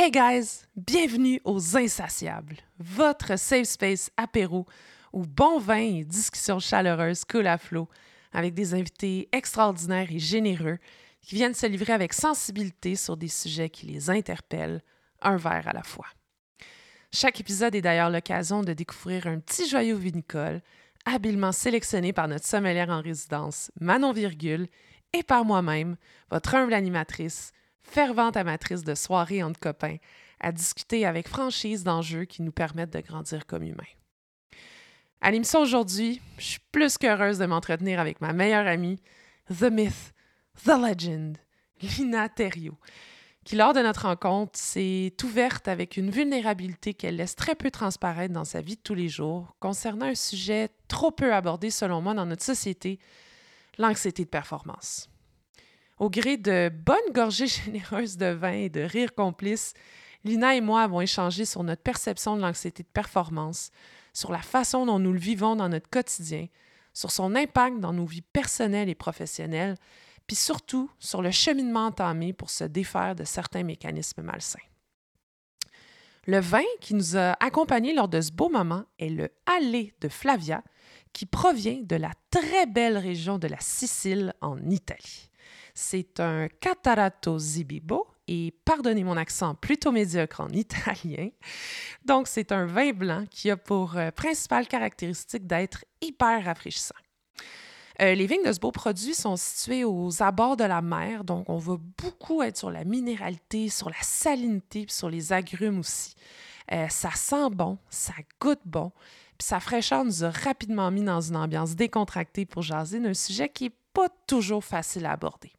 Hey 0.00 0.12
guys, 0.12 0.62
bienvenue 0.76 1.40
aux 1.42 1.76
Insatiables, 1.76 2.58
votre 2.78 3.36
safe 3.36 3.66
space 3.66 4.12
apéro 4.16 4.64
où 5.12 5.26
bon 5.26 5.58
vin 5.58 5.98
et 5.98 6.04
discussions 6.04 6.60
chaleureuses 6.60 7.24
coulent 7.24 7.48
à 7.48 7.58
flot 7.58 7.88
avec 8.32 8.54
des 8.54 8.74
invités 8.74 9.28
extraordinaires 9.32 10.06
et 10.08 10.20
généreux 10.20 10.78
qui 11.20 11.34
viennent 11.34 11.52
se 11.52 11.66
livrer 11.66 11.94
avec 11.94 12.12
sensibilité 12.12 12.94
sur 12.94 13.16
des 13.16 13.26
sujets 13.26 13.70
qui 13.70 13.86
les 13.86 14.08
interpellent, 14.08 14.84
un 15.20 15.36
verre 15.36 15.66
à 15.66 15.72
la 15.72 15.82
fois. 15.82 16.06
Chaque 17.12 17.40
épisode 17.40 17.74
est 17.74 17.82
d'ailleurs 17.82 18.10
l'occasion 18.10 18.62
de 18.62 18.74
découvrir 18.74 19.26
un 19.26 19.40
petit 19.40 19.68
joyau 19.68 19.96
vinicole 19.96 20.62
habilement 21.06 21.50
sélectionné 21.50 22.12
par 22.12 22.28
notre 22.28 22.46
sommelière 22.46 22.90
en 22.90 23.02
résidence, 23.02 23.72
Manon 23.80 24.12
Virgule, 24.12 24.68
et 25.12 25.24
par 25.24 25.44
moi-même, 25.44 25.96
votre 26.30 26.54
humble 26.54 26.74
animatrice, 26.74 27.52
fervente 27.88 28.36
amatrice 28.36 28.84
de 28.84 28.94
soirées 28.94 29.42
entre 29.42 29.60
copains, 29.60 29.96
à 30.40 30.52
discuter 30.52 31.04
avec 31.04 31.28
franchise 31.28 31.84
d'enjeux 31.84 32.24
qui 32.24 32.42
nous 32.42 32.52
permettent 32.52 32.92
de 32.92 33.00
grandir 33.00 33.46
comme 33.46 33.64
humains. 33.64 33.82
À 35.20 35.30
l'émission 35.32 35.60
aujourd'hui, 35.60 36.20
je 36.38 36.44
suis 36.44 36.60
plus 36.70 36.96
qu'heureuse 36.96 37.38
de 37.38 37.46
m'entretenir 37.46 37.98
avec 37.98 38.20
ma 38.20 38.32
meilleure 38.32 38.66
amie, 38.66 39.00
The 39.48 39.64
Myth, 39.64 40.14
The 40.64 40.74
Legend, 40.80 41.36
Lina 41.82 42.28
Thériault, 42.28 42.78
qui, 43.44 43.56
lors 43.56 43.72
de 43.72 43.80
notre 43.80 44.02
rencontre, 44.02 44.58
s'est 44.58 45.14
ouverte 45.24 45.66
avec 45.66 45.96
une 45.96 46.10
vulnérabilité 46.10 46.94
qu'elle 46.94 47.16
laisse 47.16 47.34
très 47.34 47.56
peu 47.56 47.70
transparaître 47.70 48.32
dans 48.32 48.44
sa 48.44 48.60
vie 48.60 48.76
de 48.76 48.82
tous 48.82 48.94
les 48.94 49.08
jours 49.08 49.56
concernant 49.58 50.06
un 50.06 50.14
sujet 50.14 50.68
trop 50.86 51.10
peu 51.10 51.34
abordé, 51.34 51.70
selon 51.70 52.00
moi, 52.00 52.14
dans 52.14 52.26
notre 52.26 52.44
société, 52.44 53.00
l'anxiété 53.78 54.24
de 54.24 54.30
performance. 54.30 55.08
Au 55.98 56.10
gré 56.10 56.36
de 56.36 56.70
bonnes 56.72 57.12
gorgées 57.12 57.46
généreuses 57.64 58.16
de 58.16 58.26
vin 58.26 58.52
et 58.52 58.68
de 58.68 58.80
rires 58.80 59.14
complices, 59.14 59.74
Lina 60.24 60.54
et 60.54 60.60
moi 60.60 60.82
avons 60.82 61.00
échangé 61.00 61.44
sur 61.44 61.62
notre 61.62 61.82
perception 61.82 62.36
de 62.36 62.42
l'anxiété 62.42 62.82
de 62.82 62.88
performance, 62.88 63.70
sur 64.12 64.32
la 64.32 64.42
façon 64.42 64.86
dont 64.86 64.98
nous 64.98 65.12
le 65.12 65.18
vivons 65.18 65.56
dans 65.56 65.68
notre 65.68 65.88
quotidien, 65.88 66.46
sur 66.92 67.10
son 67.10 67.34
impact 67.34 67.78
dans 67.78 67.92
nos 67.92 68.06
vies 68.06 68.22
personnelles 68.22 68.88
et 68.88 68.94
professionnelles, 68.94 69.76
puis 70.26 70.36
surtout 70.36 70.90
sur 70.98 71.22
le 71.22 71.30
cheminement 71.30 71.86
entamé 71.86 72.32
pour 72.32 72.50
se 72.50 72.64
défaire 72.64 73.14
de 73.14 73.24
certains 73.24 73.62
mécanismes 73.62 74.22
malsains. 74.22 74.58
Le 76.26 76.40
vin 76.40 76.64
qui 76.80 76.94
nous 76.94 77.16
a 77.16 77.36
accompagnés 77.42 77.94
lors 77.94 78.08
de 78.08 78.20
ce 78.20 78.30
beau 78.30 78.50
moment 78.50 78.84
est 78.98 79.08
le 79.08 79.30
Allé 79.46 79.94
de 80.00 80.08
Flavia, 80.08 80.62
qui 81.14 81.24
provient 81.24 81.80
de 81.82 81.96
la 81.96 82.12
très 82.30 82.66
belle 82.66 82.98
région 82.98 83.38
de 83.38 83.48
la 83.48 83.58
Sicile 83.60 84.34
en 84.42 84.58
Italie. 84.68 85.30
C'est 85.80 86.18
un 86.18 86.48
Catarato 86.48 87.38
Zibibo 87.38 88.08
et 88.26 88.52
pardonnez 88.64 89.04
mon 89.04 89.16
accent 89.16 89.54
plutôt 89.54 89.92
médiocre 89.92 90.40
en 90.40 90.48
italien. 90.52 91.28
Donc, 92.04 92.26
c'est 92.26 92.50
un 92.50 92.66
vin 92.66 92.90
blanc 92.90 93.26
qui 93.30 93.48
a 93.48 93.56
pour 93.56 93.96
euh, 93.96 94.10
principale 94.10 94.66
caractéristique 94.66 95.46
d'être 95.46 95.84
hyper 96.00 96.44
rafraîchissant. 96.44 96.96
Euh, 98.02 98.12
les 98.16 98.26
vignes 98.26 98.42
de 98.44 98.52
ce 98.52 98.58
beau 98.58 98.72
produit 98.72 99.14
sont 99.14 99.36
situées 99.36 99.84
aux 99.84 100.20
abords 100.20 100.56
de 100.56 100.64
la 100.64 100.82
mer, 100.82 101.22
donc 101.22 101.48
on 101.48 101.58
va 101.58 101.76
beaucoup 102.02 102.42
être 102.42 102.56
sur 102.56 102.72
la 102.72 102.82
minéralité, 102.82 103.68
sur 103.68 103.88
la 103.88 104.02
salinité, 104.02 104.84
puis 104.84 104.94
sur 104.94 105.08
les 105.08 105.32
agrumes 105.32 105.78
aussi. 105.78 106.16
Euh, 106.72 106.88
ça 106.88 107.12
sent 107.12 107.50
bon, 107.52 107.78
ça 107.88 108.14
goûte 108.40 108.62
bon, 108.64 108.90
puis 109.38 109.46
sa 109.46 109.60
fraîcheur 109.60 110.04
nous 110.04 110.24
a 110.24 110.30
rapidement 110.30 110.90
mis 110.90 111.04
dans 111.04 111.20
une 111.20 111.36
ambiance 111.36 111.76
décontractée 111.76 112.46
pour 112.46 112.62
jaser 112.62 112.98
d'un 112.98 113.14
sujet 113.14 113.48
qui 113.48 113.64
n'est 113.64 113.76
pas 113.92 114.08
toujours 114.26 114.64
facile 114.64 115.06
à 115.06 115.12
aborder. 115.12 115.52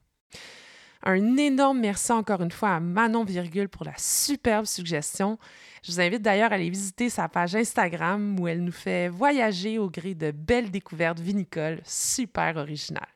Un 1.03 1.37
énorme 1.37 1.79
merci 1.79 2.11
encore 2.11 2.41
une 2.41 2.51
fois 2.51 2.75
à 2.75 2.79
Manon 2.81 3.23
Virgule 3.23 3.69
pour 3.69 3.85
la 3.85 3.93
superbe 3.97 4.65
suggestion. 4.65 5.39
Je 5.81 5.93
vous 5.93 6.01
invite 6.01 6.21
d'ailleurs 6.21 6.51
à 6.51 6.55
aller 6.55 6.69
visiter 6.69 7.09
sa 7.09 7.29
page 7.29 7.55
Instagram 7.55 8.37
où 8.37 8.49
elle 8.49 8.61
nous 8.63 8.73
fait 8.73 9.07
voyager 9.07 9.79
au 9.79 9.89
gré 9.89 10.13
de 10.13 10.31
belles 10.31 10.71
découvertes 10.71 11.19
vinicoles 11.19 11.79
super 11.85 12.57
originales. 12.57 13.07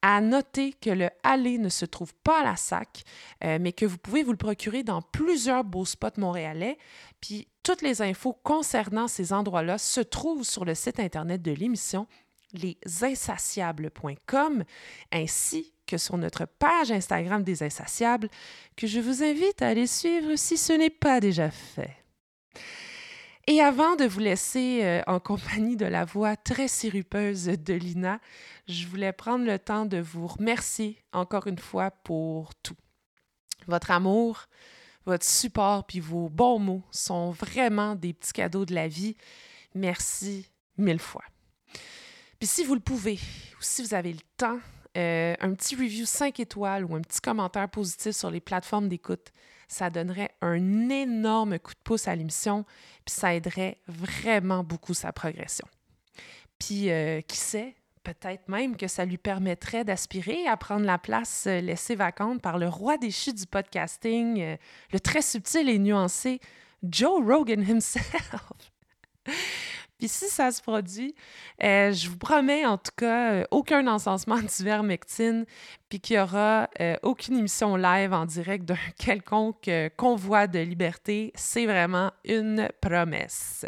À 0.00 0.22
noter 0.22 0.72
que 0.72 0.90
le 0.90 1.10
Allé 1.22 1.58
ne 1.58 1.68
se 1.68 1.84
trouve 1.84 2.12
pas 2.24 2.40
à 2.40 2.44
la 2.44 2.56
SAC, 2.56 3.04
euh, 3.44 3.58
mais 3.60 3.72
que 3.72 3.86
vous 3.86 3.98
pouvez 3.98 4.24
vous 4.24 4.32
le 4.32 4.36
procurer 4.36 4.82
dans 4.82 5.00
plusieurs 5.00 5.62
beaux 5.62 5.84
spots 5.84 6.18
montréalais. 6.18 6.76
Puis 7.20 7.46
toutes 7.62 7.82
les 7.82 8.02
infos 8.02 8.36
concernant 8.42 9.06
ces 9.06 9.32
endroits-là 9.32 9.78
se 9.78 10.00
trouvent 10.00 10.42
sur 10.42 10.64
le 10.64 10.74
site 10.74 10.98
internet 10.98 11.40
de 11.42 11.52
l'émission 11.52 12.08
lesinsatiables.com 12.54 14.64
ainsi 15.12 15.71
que 15.86 15.98
sur 15.98 16.16
notre 16.16 16.46
page 16.46 16.90
Instagram 16.90 17.42
des 17.42 17.62
Insatiables 17.62 18.28
que 18.76 18.86
je 18.86 19.00
vous 19.00 19.22
invite 19.22 19.62
à 19.62 19.68
aller 19.68 19.86
suivre 19.86 20.36
si 20.36 20.56
ce 20.56 20.72
n'est 20.72 20.90
pas 20.90 21.20
déjà 21.20 21.50
fait. 21.50 21.96
Et 23.48 23.60
avant 23.60 23.96
de 23.96 24.04
vous 24.04 24.20
laisser 24.20 24.80
euh, 24.84 25.02
en 25.08 25.18
compagnie 25.18 25.76
de 25.76 25.86
la 25.86 26.04
voix 26.04 26.36
très 26.36 26.68
sirupeuse 26.68 27.46
de 27.46 27.74
Lina, 27.74 28.20
je 28.68 28.86
voulais 28.86 29.12
prendre 29.12 29.44
le 29.44 29.58
temps 29.58 29.84
de 29.84 29.98
vous 29.98 30.28
remercier 30.28 31.02
encore 31.12 31.48
une 31.48 31.58
fois 31.58 31.90
pour 31.90 32.54
tout. 32.54 32.76
Votre 33.66 33.90
amour, 33.90 34.46
votre 35.06 35.24
support 35.24 35.84
puis 35.86 35.98
vos 35.98 36.28
bons 36.28 36.60
mots 36.60 36.84
sont 36.92 37.32
vraiment 37.32 37.96
des 37.96 38.12
petits 38.12 38.32
cadeaux 38.32 38.64
de 38.64 38.74
la 38.74 38.86
vie. 38.86 39.16
Merci 39.74 40.46
mille 40.78 41.00
fois. 41.00 41.24
Puis 42.38 42.46
si 42.46 42.64
vous 42.64 42.74
le 42.74 42.80
pouvez, 42.80 43.14
ou 43.58 43.62
si 43.62 43.82
vous 43.82 43.94
avez 43.94 44.12
le 44.12 44.20
temps, 44.36 44.60
euh, 44.96 45.34
un 45.40 45.54
petit 45.54 45.74
review 45.74 46.04
5 46.04 46.38
étoiles 46.40 46.84
ou 46.84 46.94
un 46.94 47.00
petit 47.00 47.20
commentaire 47.20 47.68
positif 47.68 48.12
sur 48.12 48.30
les 48.30 48.40
plateformes 48.40 48.88
d'écoute, 48.88 49.32
ça 49.68 49.88
donnerait 49.90 50.30
un 50.42 50.90
énorme 50.90 51.58
coup 51.58 51.72
de 51.72 51.80
pouce 51.82 52.08
à 52.08 52.14
l'émission, 52.14 52.64
puis 53.04 53.14
ça 53.14 53.34
aiderait 53.34 53.78
vraiment 53.88 54.64
beaucoup 54.64 54.94
sa 54.94 55.12
progression. 55.12 55.66
Puis, 56.58 56.90
euh, 56.90 57.20
qui 57.22 57.38
sait, 57.38 57.74
peut-être 58.04 58.48
même 58.48 58.76
que 58.76 58.86
ça 58.86 59.04
lui 59.04 59.18
permettrait 59.18 59.84
d'aspirer 59.84 60.46
à 60.46 60.56
prendre 60.56 60.84
la 60.84 60.98
place 60.98 61.46
euh, 61.46 61.60
laissée 61.60 61.94
vacante 61.94 62.42
par 62.42 62.58
le 62.58 62.68
roi 62.68 62.98
déchu 62.98 63.32
du 63.32 63.46
podcasting, 63.46 64.56
le 64.92 65.00
très 65.00 65.22
subtil 65.22 65.68
et 65.68 65.78
nuancé 65.78 66.40
Joe 66.82 67.24
Rogan 67.24 67.62
himself. 67.62 68.34
Puis 70.02 70.08
si 70.08 70.28
ça 70.28 70.50
se 70.50 70.60
produit, 70.60 71.14
euh, 71.62 71.92
je 71.92 72.08
vous 72.08 72.16
promets 72.16 72.66
en 72.66 72.76
tout 72.76 72.90
cas 72.96 73.34
euh, 73.34 73.44
aucun 73.52 73.86
encensement 73.86 74.38
d'ivermectine, 74.42 75.46
puis 75.88 76.00
qu'il 76.00 76.16
n'y 76.16 76.22
aura 76.22 76.68
euh, 76.80 76.96
aucune 77.04 77.36
émission 77.36 77.76
live 77.76 78.12
en 78.12 78.26
direct 78.26 78.64
d'un 78.64 78.74
quelconque 78.98 79.70
convoi 79.96 80.48
de 80.48 80.58
liberté. 80.58 81.30
C'est 81.36 81.66
vraiment 81.66 82.10
une 82.24 82.68
promesse. 82.80 83.64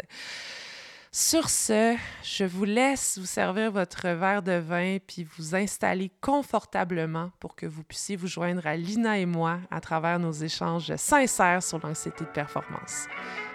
Sur 1.09 1.47
ce, 1.47 1.95
je 2.21 2.43
vous 2.43 2.65
laisse 2.65 3.17
vous 3.17 3.25
servir 3.25 3.71
votre 3.71 4.09
verre 4.09 4.43
de 4.43 4.57
vin 4.57 4.97
puis 5.07 5.25
vous 5.37 5.55
installer 5.55 6.11
confortablement 6.19 7.31
pour 7.39 7.55
que 7.55 7.65
vous 7.65 7.83
puissiez 7.83 8.17
vous 8.17 8.27
joindre 8.27 8.67
à 8.67 8.75
Lina 8.75 9.17
et 9.19 9.25
moi 9.25 9.59
à 9.71 9.79
travers 9.79 10.19
nos 10.19 10.33
échanges 10.33 10.93
sincères 10.97 11.63
sur 11.63 11.79
l'anxiété 11.81 12.25
de 12.25 12.29
performance. 12.31 13.05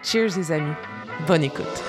Cheers 0.03 0.39
les 0.39 0.51
amis. 0.51 0.73
Bonne 1.27 1.43
écoute. 1.43 1.85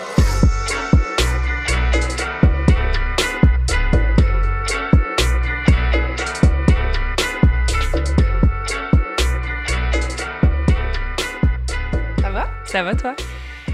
Ça 12.71 12.83
va, 12.83 12.95
toi? 12.95 13.17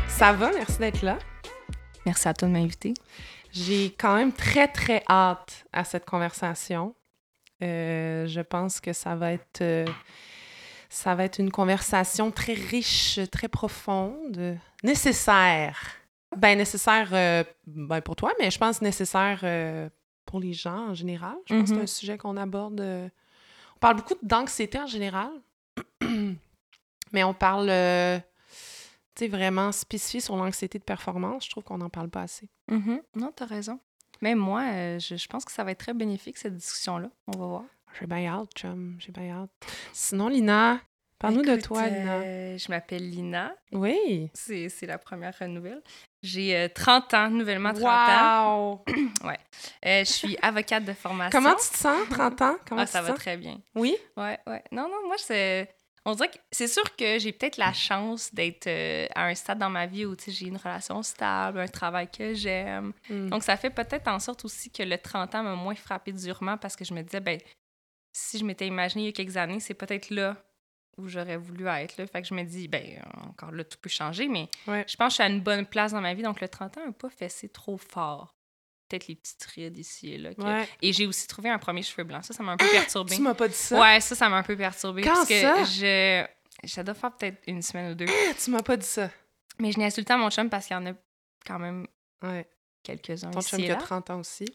Ça 0.08 0.34
va, 0.34 0.52
merci 0.52 0.80
d'être 0.80 1.04
là. 1.04 1.20
Merci 2.08 2.28
à 2.28 2.34
toi 2.34 2.48
de 2.48 2.54
m'inviter. 2.54 2.96
J'ai 3.52 3.92
quand 3.92 4.16
même 4.16 4.34
très, 4.34 4.68
très 4.68 5.04
hâte 5.08 5.68
à 5.72 5.84
cette 5.84 6.04
conversation. 6.04 6.96
Euh, 7.62 8.26
je 8.26 8.42
pense 8.42 8.82
que 8.82 8.94
ça 8.94 9.16
va 9.16 9.34
être... 9.34 9.62
Euh, 9.62 9.86
ça 10.90 11.14
va 11.14 11.26
être 11.26 11.38
une 11.38 11.52
conversation 11.52 12.32
très 12.32 12.56
riche, 12.56 13.20
très 13.32 13.48
profonde, 13.48 14.58
nécessaire. 14.82 15.80
Ben 16.36 16.58
nécessaire 16.58 17.10
euh, 17.12 17.44
ben, 17.68 18.02
pour 18.02 18.16
toi, 18.16 18.34
mais 18.40 18.50
je 18.50 18.58
pense 18.58 18.82
nécessaire 18.82 19.42
pour 20.26 20.40
les 20.40 20.54
gens 20.54 20.90
en 20.90 20.94
général. 20.96 21.36
Je 21.46 21.54
pense 21.54 21.62
que 21.62 21.68
c'est 21.68 21.76
mm-hmm. 21.76 21.84
un 21.84 21.88
sujet 21.88 22.18
qu'on 22.18 22.36
aborde. 22.36 22.82
On 22.82 23.80
parle 23.80 23.98
beaucoup 23.98 24.16
d'anxiété 24.24 24.80
en 24.80 24.88
général, 24.88 25.30
mais 27.12 27.24
on 27.24 27.36
parle 27.36 27.70
vraiment 29.26 29.72
spécifié 29.72 30.20
sur 30.20 30.36
l'anxiété 30.36 30.78
de 30.78 30.84
performance, 30.84 31.46
je 31.46 31.50
trouve 31.50 31.64
qu'on 31.64 31.80
n'en 31.80 31.90
parle 31.90 32.10
pas 32.10 32.22
assez. 32.22 32.48
Mm-hmm. 32.70 33.02
Non, 33.16 33.32
tu 33.36 33.42
as 33.42 33.48
raison. 33.48 33.80
Mais 34.22 34.36
moi, 34.36 34.62
euh, 34.72 35.00
je, 35.00 35.28
pense 35.28 35.46
que 35.46 35.52
ça 35.52 35.64
va 35.64 35.72
être 35.72 35.80
très 35.80 35.94
bénéfique, 35.94 36.38
cette 36.38 36.56
discussion-là. 36.56 37.10
On 37.28 37.40
va 37.40 37.46
voir. 37.46 37.64
J'ai 38.00 38.08
bien 38.08 38.26
hâte, 38.28 38.50
chum. 38.56 38.96
J'ai 39.00 39.12
bien 39.12 39.44
hâte. 39.44 39.50
Sinon, 39.94 40.28
Lina, 40.28 40.80
parle-nous 41.20 41.42
de 41.42 41.56
toi, 41.60 41.88
Lina. 41.88 42.18
Euh, 42.20 42.58
je 42.58 42.70
m'appelle 42.70 43.10
Lina. 43.10 43.56
Oui. 43.72 44.30
C'est 44.34 44.86
la 44.86 44.98
première 44.98 45.34
nouvelle. 45.48 45.82
J'ai 46.22 46.70
30 46.74 47.14
euh, 47.14 47.18
ans, 47.18 47.30
nouvellement 47.30 47.74
30 47.74 47.86
ans. 47.86 48.86
ouais. 49.24 50.04
je 50.04 50.12
suis 50.12 50.38
avocate 50.42 50.84
de 50.84 50.94
formation. 50.94 51.40
Comment 51.40 51.56
tu 51.56 51.70
te 51.70 51.78
sens, 51.78 52.08
30 52.10 52.42
ans? 52.42 52.56
Comment 52.68 52.82
ah, 52.82 52.88
ça 52.88 53.02
va 53.02 53.14
très 53.14 53.38
bien. 53.38 53.60
Oui? 53.76 53.96
Ouais, 54.16 54.40
ouais. 54.48 54.64
Non, 54.72 54.84
non, 54.84 55.08
moi, 55.08 55.16
c'est 55.18 55.70
On 56.10 56.14
dirait 56.16 56.30
que 56.30 56.38
c'est 56.54 56.70
sûr 56.70 56.96
que 56.96 57.20
j'ai 57.20 57.34
peut-être 57.34 57.58
la 57.58 57.74
chance 57.74 58.34
d'être 58.34 58.68
euh, 58.68 59.08
à 59.14 59.26
un 59.26 59.36
stade 59.36 59.60
dans 59.60 59.70
ma 59.70 59.88
vie 59.88 60.06
où 60.06 60.16
j'ai 60.26 60.48
une 60.48 60.56
relation 60.56 61.04
stable, 61.04 61.60
un 61.60 61.68
travail 61.68 62.10
que 62.10 62.34
j'aime. 62.34 62.94
Mm. 63.10 63.28
Donc, 63.28 63.44
ça 63.44 63.58
fait 63.58 63.70
peut-être 63.70 64.08
en 64.08 64.18
sorte 64.18 64.46
aussi 64.46 64.72
que 64.72 64.84
le 64.84 64.98
30 64.98 65.36
ans 65.36 65.44
m'a 65.44 65.56
moins 65.56 65.76
frappé 65.76 66.14
durement 66.14 66.58
parce 66.58 66.78
que 66.78 66.86
je 66.86 66.94
me 66.94 67.02
disais, 67.02 67.20
ben, 67.20 67.38
si 68.14 68.40
je 68.40 68.46
m'étais 68.46 68.66
imaginé 68.68 69.04
il 69.04 69.06
y 69.08 69.10
a 69.10 69.12
quelques 69.12 69.36
années, 69.36 69.60
c'est 69.60 69.74
peut-être 69.74 70.10
là 70.10 70.38
où 70.98 71.10
j'aurais 71.10 71.36
voulu 71.36 71.68
être. 71.68 71.98
Là. 71.98 72.08
Fait 72.08 72.22
que 72.22 72.28
je 72.30 72.34
me 72.34 72.44
dis, 72.44 72.70
ben, 72.70 73.04
encore 73.28 73.52
là, 73.52 73.66
tout 73.66 73.78
peut 73.82 73.90
changer, 73.90 74.30
mais 74.30 74.48
Ouais. 74.66 74.86
je 74.88 74.96
pense 74.96 75.08
que 75.08 75.10
je 75.10 75.14
suis 75.16 75.24
à 75.24 75.28
une 75.28 75.42
bonne 75.42 75.66
place 75.66 75.92
dans 75.92 76.00
ma 76.00 76.14
vie. 76.14 76.24
Donc, 76.24 76.40
le 76.40 76.48
30 76.48 76.78
ans 76.78 76.86
n'a 76.86 76.94
pas 76.94 77.10
fessé 77.10 77.50
trop 77.50 77.78
fort. 77.78 78.34
Peut-être 78.90 79.08
les 79.08 79.16
petites 79.16 79.44
rides 79.44 79.78
ici 79.78 80.14
et 80.14 80.18
là. 80.18 80.34
que- 80.34 80.42
Ouais. 80.42 80.68
Et 80.82 80.94
j'ai 80.94 81.06
aussi 81.08 81.28
trouvé 81.28 81.50
un 81.50 81.58
premier 81.60 81.82
cheveu 81.84 82.04
blanc. 82.04 82.22
Ça, 82.22 82.34
ça 82.34 82.42
m'a 82.44 82.54
un 82.54 82.58
peu 82.58 82.70
perturbé. 82.72 83.16
Tu 83.16 83.22
m'as 83.22 83.34
pas 83.34 83.48
dit 83.48 83.54
ça? 83.54 83.80
Ouais, 83.80 84.00
ça, 84.00 84.16
ça 84.16 84.30
m'a 84.30 84.38
un 84.38 84.44
peu 84.44 84.56
perturbé. 84.56 85.02
Quand 85.02 85.14
parce 85.14 85.28
que 85.28 85.42
ça? 85.42 85.64
je. 85.64 86.26
Ça 86.68 86.84
doit 86.84 86.96
faire 86.96 87.16
peut-être 87.16 87.42
une 87.48 87.62
semaine 87.62 87.92
ou 87.92 87.96
deux. 87.96 88.06
Tu 88.44 88.50
m'as 88.50 88.64
pas 88.64 88.78
dit 88.78 88.86
ça. 88.86 89.12
Mais 89.60 89.72
je 89.72 89.78
n'ai 89.80 89.86
insulté 89.86 90.14
à 90.14 90.18
mon 90.18 90.30
chum 90.30 90.50
parce 90.50 90.66
qu'il 90.68 90.76
y 90.76 90.80
en 90.80 90.86
a 90.88 90.94
quand 91.46 91.60
même 91.60 91.86
Ouais. 92.24 92.48
quelques-uns 92.84 93.30
Ton 93.32 93.40
ici 93.42 93.50
chum 93.52 93.60
et 93.60 93.64
qui 93.66 93.72
a 93.72 93.76
là. 93.76 93.82
30 93.82 94.10
ans 94.10 94.20
aussi. 94.20 94.46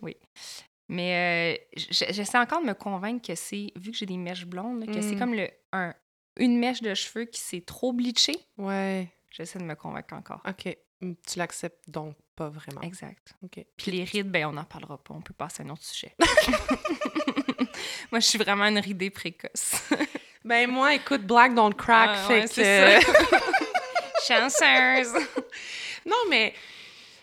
Mais 0.88 1.58
euh, 1.70 1.76
j'essaie 1.90 2.38
encore 2.38 2.60
de 2.60 2.66
me 2.66 2.74
convaincre 2.74 3.26
que 3.26 3.34
c'est, 3.34 3.72
vu 3.76 3.92
que 3.92 3.96
j'ai 3.96 4.06
des 4.06 4.16
mèches 4.16 4.44
blondes, 4.46 4.80
là, 4.80 4.86
que 4.92 5.00
c'est 5.00 5.14
Mm. 5.14 5.18
comme 5.18 5.34
le, 5.34 5.48
un, 5.72 5.94
une 6.38 6.58
mèche 6.58 6.82
de 6.82 6.92
cheveux 6.94 7.24
qui 7.24 7.40
s'est 7.40 7.60
trop 7.62 7.92
bleachée. 7.92 8.36
Ouais. 8.58 9.08
J'essaie 9.30 9.58
de 9.58 9.64
me 9.64 9.74
convaincre 9.74 10.14
encore. 10.14 10.42
OK. 10.46 10.76
Mm, 11.00 11.12
Tu 11.26 11.38
l'acceptes 11.38 11.88
donc 11.88 12.16
pas 12.42 12.48
vraiment. 12.48 12.80
Exact. 12.82 13.34
OK. 13.42 13.64
Puis 13.76 13.92
les 13.92 14.04
rides, 14.04 14.30
ben 14.30 14.46
on 14.46 14.52
n'en 14.52 14.64
parlera 14.64 14.98
pas. 14.98 15.14
On 15.14 15.20
peut 15.20 15.34
passer 15.34 15.62
à 15.62 15.66
un 15.66 15.70
autre 15.70 15.84
sujet. 15.84 16.14
Moi, 18.10 18.20
je 18.20 18.26
suis 18.26 18.38
vraiment 18.38 18.64
une 18.64 18.78
ridée 18.78 19.10
précoce. 19.10 19.82
Ben 20.44 20.68
moi, 20.68 20.92
écoute, 20.92 21.22
Black 21.22 21.54
Don't 21.54 21.72
Crack, 21.72 22.10
Ah, 22.14 22.26
fait 22.26 22.58
ouais, 22.58 22.98
que... 23.00 23.06
Chanceuse! 24.26 25.12
non, 26.04 26.16
mais 26.28 26.52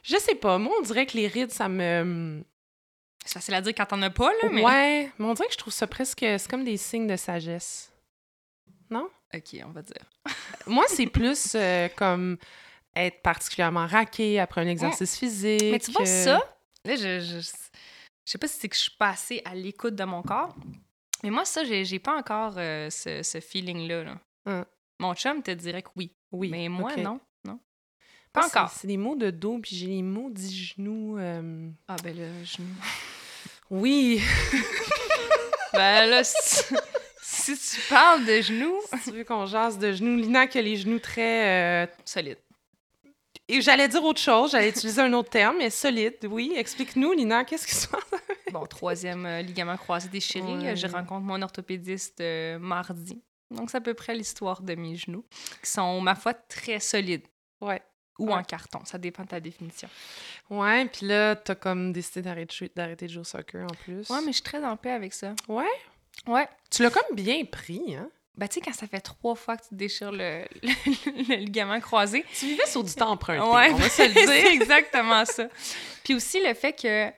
je 0.04 0.16
sais 0.18 0.36
pas. 0.36 0.58
Moi, 0.58 0.74
on 0.80 0.82
dirait 0.84 1.06
que 1.06 1.18
les 1.18 1.28
rides, 1.28 1.52
ça 1.52 1.68
me... 1.68 2.42
C'est 3.26 3.34
facile 3.34 3.56
à 3.56 3.62
dire 3.62 3.74
quand 3.76 3.88
t'en 3.88 4.02
as 4.04 4.10
pas, 4.10 4.32
là, 4.42 4.50
mais... 4.50 4.64
Ouais, 4.64 5.12
mais 5.20 5.26
on 5.26 5.34
dirait 5.34 5.50
que 5.50 5.54
je 5.54 5.58
trouve 5.58 5.74
ça 5.74 5.86
presque... 5.86 6.22
C'est 6.22 6.48
comme 6.50 6.64
des 6.64 6.78
signes 6.78 7.08
de 7.08 7.18
sagesse. 7.18 7.92
OK, 9.34 9.62
on 9.66 9.72
va 9.72 9.82
dire. 9.82 10.06
Moi, 10.66 10.86
c'est 10.88 11.06
plus 11.08 11.54
euh, 11.56 11.88
comme 11.96 12.38
être 13.04 13.22
particulièrement 13.22 13.86
raqué 13.88 14.40
après 14.40 14.62
un 14.62 14.68
exercice 14.68 15.18
physique. 15.18 15.72
Mais 15.72 15.80
tu 15.80 15.92
vois, 15.92 16.02
euh, 16.02 16.24
ça, 16.24 16.42
là, 16.86 16.96
je, 16.96 17.20
je, 17.20 17.40
je 17.40 18.32
sais 18.32 18.38
pas 18.38 18.48
si 18.48 18.60
c'est 18.60 18.70
que 18.70 18.76
je 18.76 18.82
suis 18.82 18.96
pas 18.98 19.10
assez 19.10 19.42
à 19.46 19.56
l'écoute 19.56 19.96
de 19.96 20.04
mon 20.04 20.22
corps, 20.22 20.56
mais 21.24 21.30
moi, 21.32 21.46
ça, 21.46 21.64
j'ai 21.64 22.00
pas 22.00 22.16
encore 22.18 22.54
euh, 22.58 22.90
ce, 22.90 23.24
ce 23.24 23.40
feeling-là. 23.40 24.04
là. 24.04 24.18
Hum. 24.46 24.66
Mon 25.00 25.14
chum 25.16 25.42
te 25.44 25.52
dirait 25.52 25.82
que 25.82 25.90
oui, 25.96 26.12
Oui. 26.32 26.50
mais 26.50 26.68
moi, 26.70 26.96
non. 26.98 27.20
non. 27.46 27.60
Pas 28.34 28.46
encore. 28.46 28.70
C'est 28.70 28.88
des 28.88 28.98
mots 28.98 29.16
de 29.16 29.32
dos, 29.32 29.58
puis 29.60 29.76
j'ai 29.76 29.88
les 29.88 30.02
maudits 30.04 30.56
genoux. 30.76 31.18
euh, 31.18 31.70
Ah, 31.88 31.96
ben 32.04 32.16
là, 32.18 32.28
je... 32.44 32.58
Oui, 33.72 34.22
ben 35.74 36.06
là, 36.10 36.22
si, 36.24 37.54
tu 37.56 37.82
parles 37.90 38.26
de 38.26 38.42
genoux, 38.42 38.80
si 39.04 39.12
tu 39.12 39.18
veux 39.18 39.24
qu'on 39.24 39.46
jase 39.46 39.78
de 39.78 39.92
genoux. 39.94 40.16
Lina 40.16 40.48
qui 40.48 40.58
a 40.58 40.62
les 40.62 40.76
genoux 40.76 41.00
très... 41.00 41.84
euh, 41.86 41.88
solide. 42.06 42.38
Et 43.52 43.62
j'allais 43.62 43.88
dire 43.88 44.04
autre 44.04 44.22
chose, 44.22 44.52
j'allais 44.52 44.70
utiliser 44.70 45.02
un 45.02 45.12
autre 45.14 45.30
terme, 45.32 45.58
mais 45.58 45.70
solide, 45.72 46.18
oui. 46.30 46.54
Explique-nous, 46.56 47.14
Lina, 47.14 47.44
qu'est-ce 47.44 47.66
qui 47.68 47.76
se 47.76 47.88
passe? 47.88 48.04
Bon, 48.52 48.66
troisième 48.66 49.26
euh, 49.28 49.42
ligament 49.44 49.78
croisé 49.78 50.10
déchiré. 50.10 50.52
Ouais. 50.58 50.76
Je 50.76 50.88
rencontre 50.88 51.22
mon 51.22 51.40
orthopédiste 51.42 52.20
euh, 52.22 52.58
mardi. 52.58 53.22
Donc, 53.52 53.70
c'est 53.70 53.78
à 53.78 53.82
peu 53.82 53.94
près 53.94 54.16
l'histoire 54.16 54.62
de 54.64 54.74
mes 54.74 54.96
genoux, 54.96 55.24
qui 55.64 55.70
sont, 55.70 56.02
ma 56.02 56.16
foi, 56.16 56.34
très 56.34 56.80
solides. 56.80 57.28
Ouais. 57.62 57.82
Ou 58.18 58.28
Ouais. 58.28 58.34
en 58.34 58.44
carton, 58.44 58.80
ça 58.86 58.98
dépend 58.98 59.24
de 59.24 59.30
ta 59.30 59.40
définition. 59.40 59.88
Ouais, 60.50 60.86
puis 60.88 61.06
là, 61.06 61.36
t'as 61.36 61.56
comme 61.56 61.94
décidé 61.94 62.22
d'arrêter 62.24 62.72
d'arrêter 62.76 63.06
de 63.08 63.12
jouer 63.12 63.22
au 63.22 63.24
soccer 63.24 63.64
en 63.64 63.76
plus. 63.84 64.10
Ouais, 64.10 64.20
mais 64.22 64.28
je 64.32 64.38
suis 64.38 64.44
très 64.44 64.64
en 64.66 64.76
paix 64.78 64.92
avec 64.92 65.14
ça. 65.14 65.36
Ouais? 65.48 65.70
Ouais. 66.28 66.48
Tu 66.72 66.82
l'as 66.84 66.90
comme 66.90 67.16
bien 67.16 67.46
pris, 67.46 67.96
hein? 67.96 68.10
Ben, 68.38 68.48
tu 68.48 68.56
sais, 68.56 68.62
quand 68.62 68.74
ça 68.74 68.88
fait 68.88 69.02
trois 69.02 69.36
fois 69.36 69.58
que 69.58 69.64
tu 69.68 69.76
déchires 69.76 70.12
le, 70.12 70.46
le- 70.64 71.28
le 71.30 71.36
ligament 71.36 71.80
croisé. 71.82 72.26
Tu 72.38 72.46
vivais 72.48 72.66
sur 72.66 72.84
du 72.84 72.94
temps 72.94 73.10
emprunté, 73.12 73.42
Ouais, 73.42 73.70
on 73.72 73.76
va 73.76 73.90
se 73.90 74.02
le 74.04 74.14
c'est 74.14 74.42
dire. 74.42 74.52
exactement 74.52 75.26
ça. 75.26 75.48
Puis 76.04 76.14
aussi 76.16 76.42
le 76.46 76.54
fait 76.54 76.74
que 76.74 77.12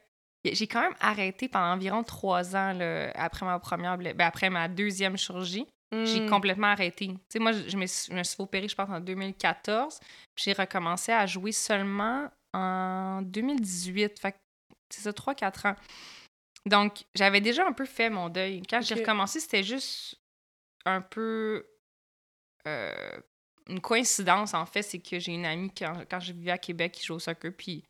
j'ai 0.44 0.66
quand 0.68 0.82
même 0.82 0.96
arrêté 1.00 1.48
pendant 1.48 1.74
environ 1.74 2.04
trois 2.04 2.56
ans 2.56 2.74
là, 2.74 3.12
après 3.14 3.46
ma 3.46 3.60
première, 3.60 3.98
ben, 3.98 4.20
après 4.22 4.50
ma 4.50 4.68
deuxième 4.68 5.18
chirurgie. 5.18 5.68
J'ai 6.06 6.22
Mm. 6.22 6.30
complètement 6.30 6.68
arrêté. 6.68 7.08
Tu 7.08 7.18
sais, 7.28 7.40
moi, 7.40 7.52
je 7.52 7.76
me 7.76 7.86
suis, 7.86 8.10
je 8.14 8.18
me 8.18 8.24
suis 8.24 8.38
opérer, 8.40 8.66
je 8.70 8.76
pense, 8.76 8.90
en 8.90 9.02
2014. 9.02 10.00
Puis 10.34 10.46
j'ai 10.46 10.54
recommencé 10.54 11.12
à 11.12 11.26
jouer 11.26 11.52
seulement 11.52 12.30
en 12.54 13.22
2018. 13.24 14.18
Fait 14.18 14.32
que 14.32 14.38
c'est 14.90 15.02
ça, 15.02 15.12
3-4 15.12 15.68
ans. 15.68 15.76
Donc, 16.66 17.04
j'avais 17.14 17.42
déjà 17.42 17.68
un 17.68 17.74
peu 17.74 17.84
fait 17.84 18.10
mon 18.10 18.30
deuil. 18.30 18.62
Quand 18.70 18.80
j'ai 18.82 18.96
recommencé, 18.96 19.42
c'était 19.42 19.64
juste 19.64 20.16
un 20.86 21.02
peu 21.02 21.66
euh, 22.68 22.92
une 23.68 23.80
coïncidence, 23.82 24.54
en 24.54 24.66
fait. 24.66 24.82
C'est 24.84 25.00
que 25.00 25.20
j'ai 25.20 25.34
une 25.34 25.46
amie, 25.46 25.72
quand, 25.78 25.94
quand 26.10 26.20
je 26.20 26.34
vivais 26.34 26.52
à 26.52 26.58
Québec, 26.58 26.92
qui 26.94 27.06
joue 27.06 27.16
au 27.16 27.20
soccer. 27.20 27.52
Puis 27.58 27.84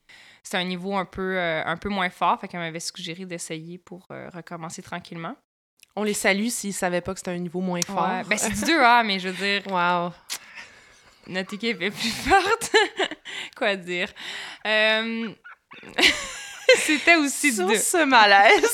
c'était 0.43 0.57
un 0.57 0.63
niveau 0.63 0.95
un 0.95 1.05
peu, 1.05 1.38
euh, 1.38 1.63
un 1.65 1.77
peu 1.77 1.89
moins 1.89 2.09
fort. 2.09 2.39
Fait 2.39 2.47
qu'elle 2.47 2.59
m'avait 2.59 2.79
suggéré 2.79 3.25
d'essayer 3.25 3.77
pour 3.77 4.07
euh, 4.11 4.29
recommencer 4.33 4.81
tranquillement. 4.81 5.35
On 5.95 6.03
les 6.03 6.13
salue 6.13 6.47
s'ils 6.47 6.73
savaient 6.73 7.01
pas 7.01 7.13
que 7.13 7.19
c'était 7.19 7.31
un 7.31 7.38
niveau 7.38 7.59
moins 7.59 7.81
fort. 7.85 8.07
Ouais, 8.07 8.23
ben 8.23 8.38
c'est 8.38 8.51
du 8.51 8.71
2A, 8.71 9.05
mais 9.05 9.19
je 9.19 9.27
veux 9.27 9.35
dire, 9.35 9.61
Wow. 9.71 10.13
notre 11.27 11.53
équipe 11.53 11.81
est 11.81 11.91
plus 11.91 12.09
forte. 12.29 12.71
Quoi 13.57 13.75
dire? 13.75 14.09
C'était 16.77 17.15
aussi 17.17 17.51
Sur 17.53 17.67
du 17.67 17.73
2. 17.73 17.79
ce 17.79 18.05
malaise. 18.05 18.73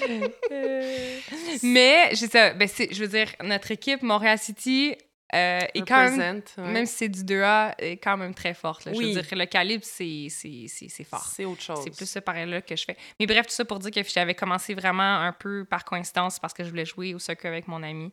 Mais, 1.62 2.10
j'ai 2.14 2.26
ça, 2.28 2.52
ben 2.54 2.68
je 2.68 3.00
veux 3.00 3.08
dire, 3.08 3.28
notre 3.42 3.70
équipe 3.70 4.02
Montréal 4.02 4.38
City 4.38 4.94
euh, 5.34 5.60
est 5.74 5.86
quand 5.86 6.10
même, 6.16 6.42
ouais. 6.56 6.72
même 6.72 6.86
si 6.86 6.94
c'est 6.96 7.08
du 7.08 7.22
2A, 7.22 7.74
est 7.78 7.98
quand 7.98 8.16
même 8.16 8.34
très 8.34 8.54
forte. 8.54 8.86
là. 8.86 8.92
Je 8.94 8.98
veux 8.98 9.12
dire, 9.22 9.38
le 9.38 9.44
calibre, 9.46 9.84
c'est 9.84 10.28
c'est- 10.30 10.66
c'est- 10.68 10.88
c'est 10.88 11.04
fort. 11.04 11.24
C'est 11.34 11.44
autre 11.44 11.60
chose. 11.62 11.80
C'est 11.84 11.94
plus 11.94 12.08
ce 12.08 12.18
pareil-là 12.18 12.62
que 12.62 12.74
je 12.74 12.84
fais. 12.84 12.96
Mais 13.20 13.26
bref, 13.26 13.46
tout 13.46 13.52
ça 13.52 13.64
pour 13.66 13.78
dire 13.78 13.90
que 13.90 14.00
j'avais 14.08 14.34
commencé 14.34 14.74
vraiment 14.74 15.16
un 15.20 15.32
peu 15.32 15.64
par 15.66 15.84
coïncidence 15.84 16.38
parce 16.38 16.54
que 16.54 16.64
je 16.64 16.70
voulais 16.70 16.86
jouer 16.86 17.14
au 17.14 17.18
soccer 17.18 17.50
avec 17.50 17.68
mon 17.68 17.82
ami. 17.82 18.10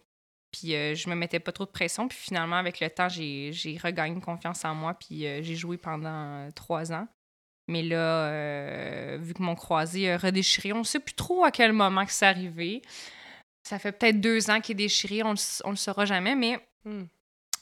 Puis 0.51 0.75
euh, 0.75 0.93
je 0.95 1.09
me 1.09 1.15
mettais 1.15 1.39
pas 1.39 1.51
trop 1.53 1.65
de 1.65 1.71
pression. 1.71 2.07
Puis 2.09 2.17
finalement, 2.17 2.57
avec 2.57 2.79
le 2.81 2.89
temps, 2.89 3.07
j'ai 3.09 3.51
j'ai 3.53 3.77
regagné 3.81 4.19
confiance 4.19 4.65
en 4.65 4.75
moi. 4.75 4.93
Puis 4.93 5.25
euh, 5.25 5.41
j'ai 5.41 5.55
joué 5.55 5.77
pendant 5.77 6.49
trois 6.51 6.91
ans. 6.91 7.07
Mais 7.67 7.81
là, 7.81 8.27
euh, 8.27 9.17
vu 9.19 9.33
que 9.33 9.41
mon 9.41 9.55
croisé 9.55 10.11
a 10.11 10.17
redéchiré, 10.17 10.71
on 10.73 10.79
ne 10.79 10.83
sait 10.83 10.99
plus 10.99 11.15
trop 11.15 11.43
à 11.43 11.51
quel 11.51 11.73
moment 11.73 12.05
que 12.05 12.11
c'est 12.11 12.25
arrivé. 12.27 12.81
Ça 13.63 13.79
fait 13.79 13.91
peut-être 13.91 14.21
deux 14.21 14.49
ans 14.51 14.61
qu'il 14.61 14.73
est 14.73 14.83
déchiré, 14.85 15.23
on 15.23 15.33
ne 15.33 15.37
le, 15.65 15.69
le 15.71 15.75
saura 15.75 16.05
jamais. 16.05 16.35
Mais, 16.35 16.59
Hmm. 16.85 17.05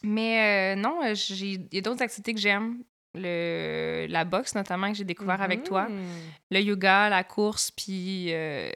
mais 0.02 0.74
euh, 0.74 0.80
non, 0.80 1.02
euh, 1.02 1.14
il 1.30 1.66
y 1.72 1.78
a 1.78 1.80
d'autres 1.80 2.02
activités 2.02 2.34
que 2.34 2.40
j'aime. 2.40 2.82
Le, 3.16 4.06
la 4.10 4.24
boxe, 4.24 4.54
notamment, 4.56 4.90
que 4.90 4.98
j'ai 4.98 5.04
découvert 5.04 5.40
avec 5.40 5.62
toi 5.62 5.88
Mhm. 5.88 6.02
le 6.50 6.60
yoga, 6.60 7.08
la 7.08 7.22
course, 7.24 7.70
puis 7.70 8.26
euh, 8.34 8.70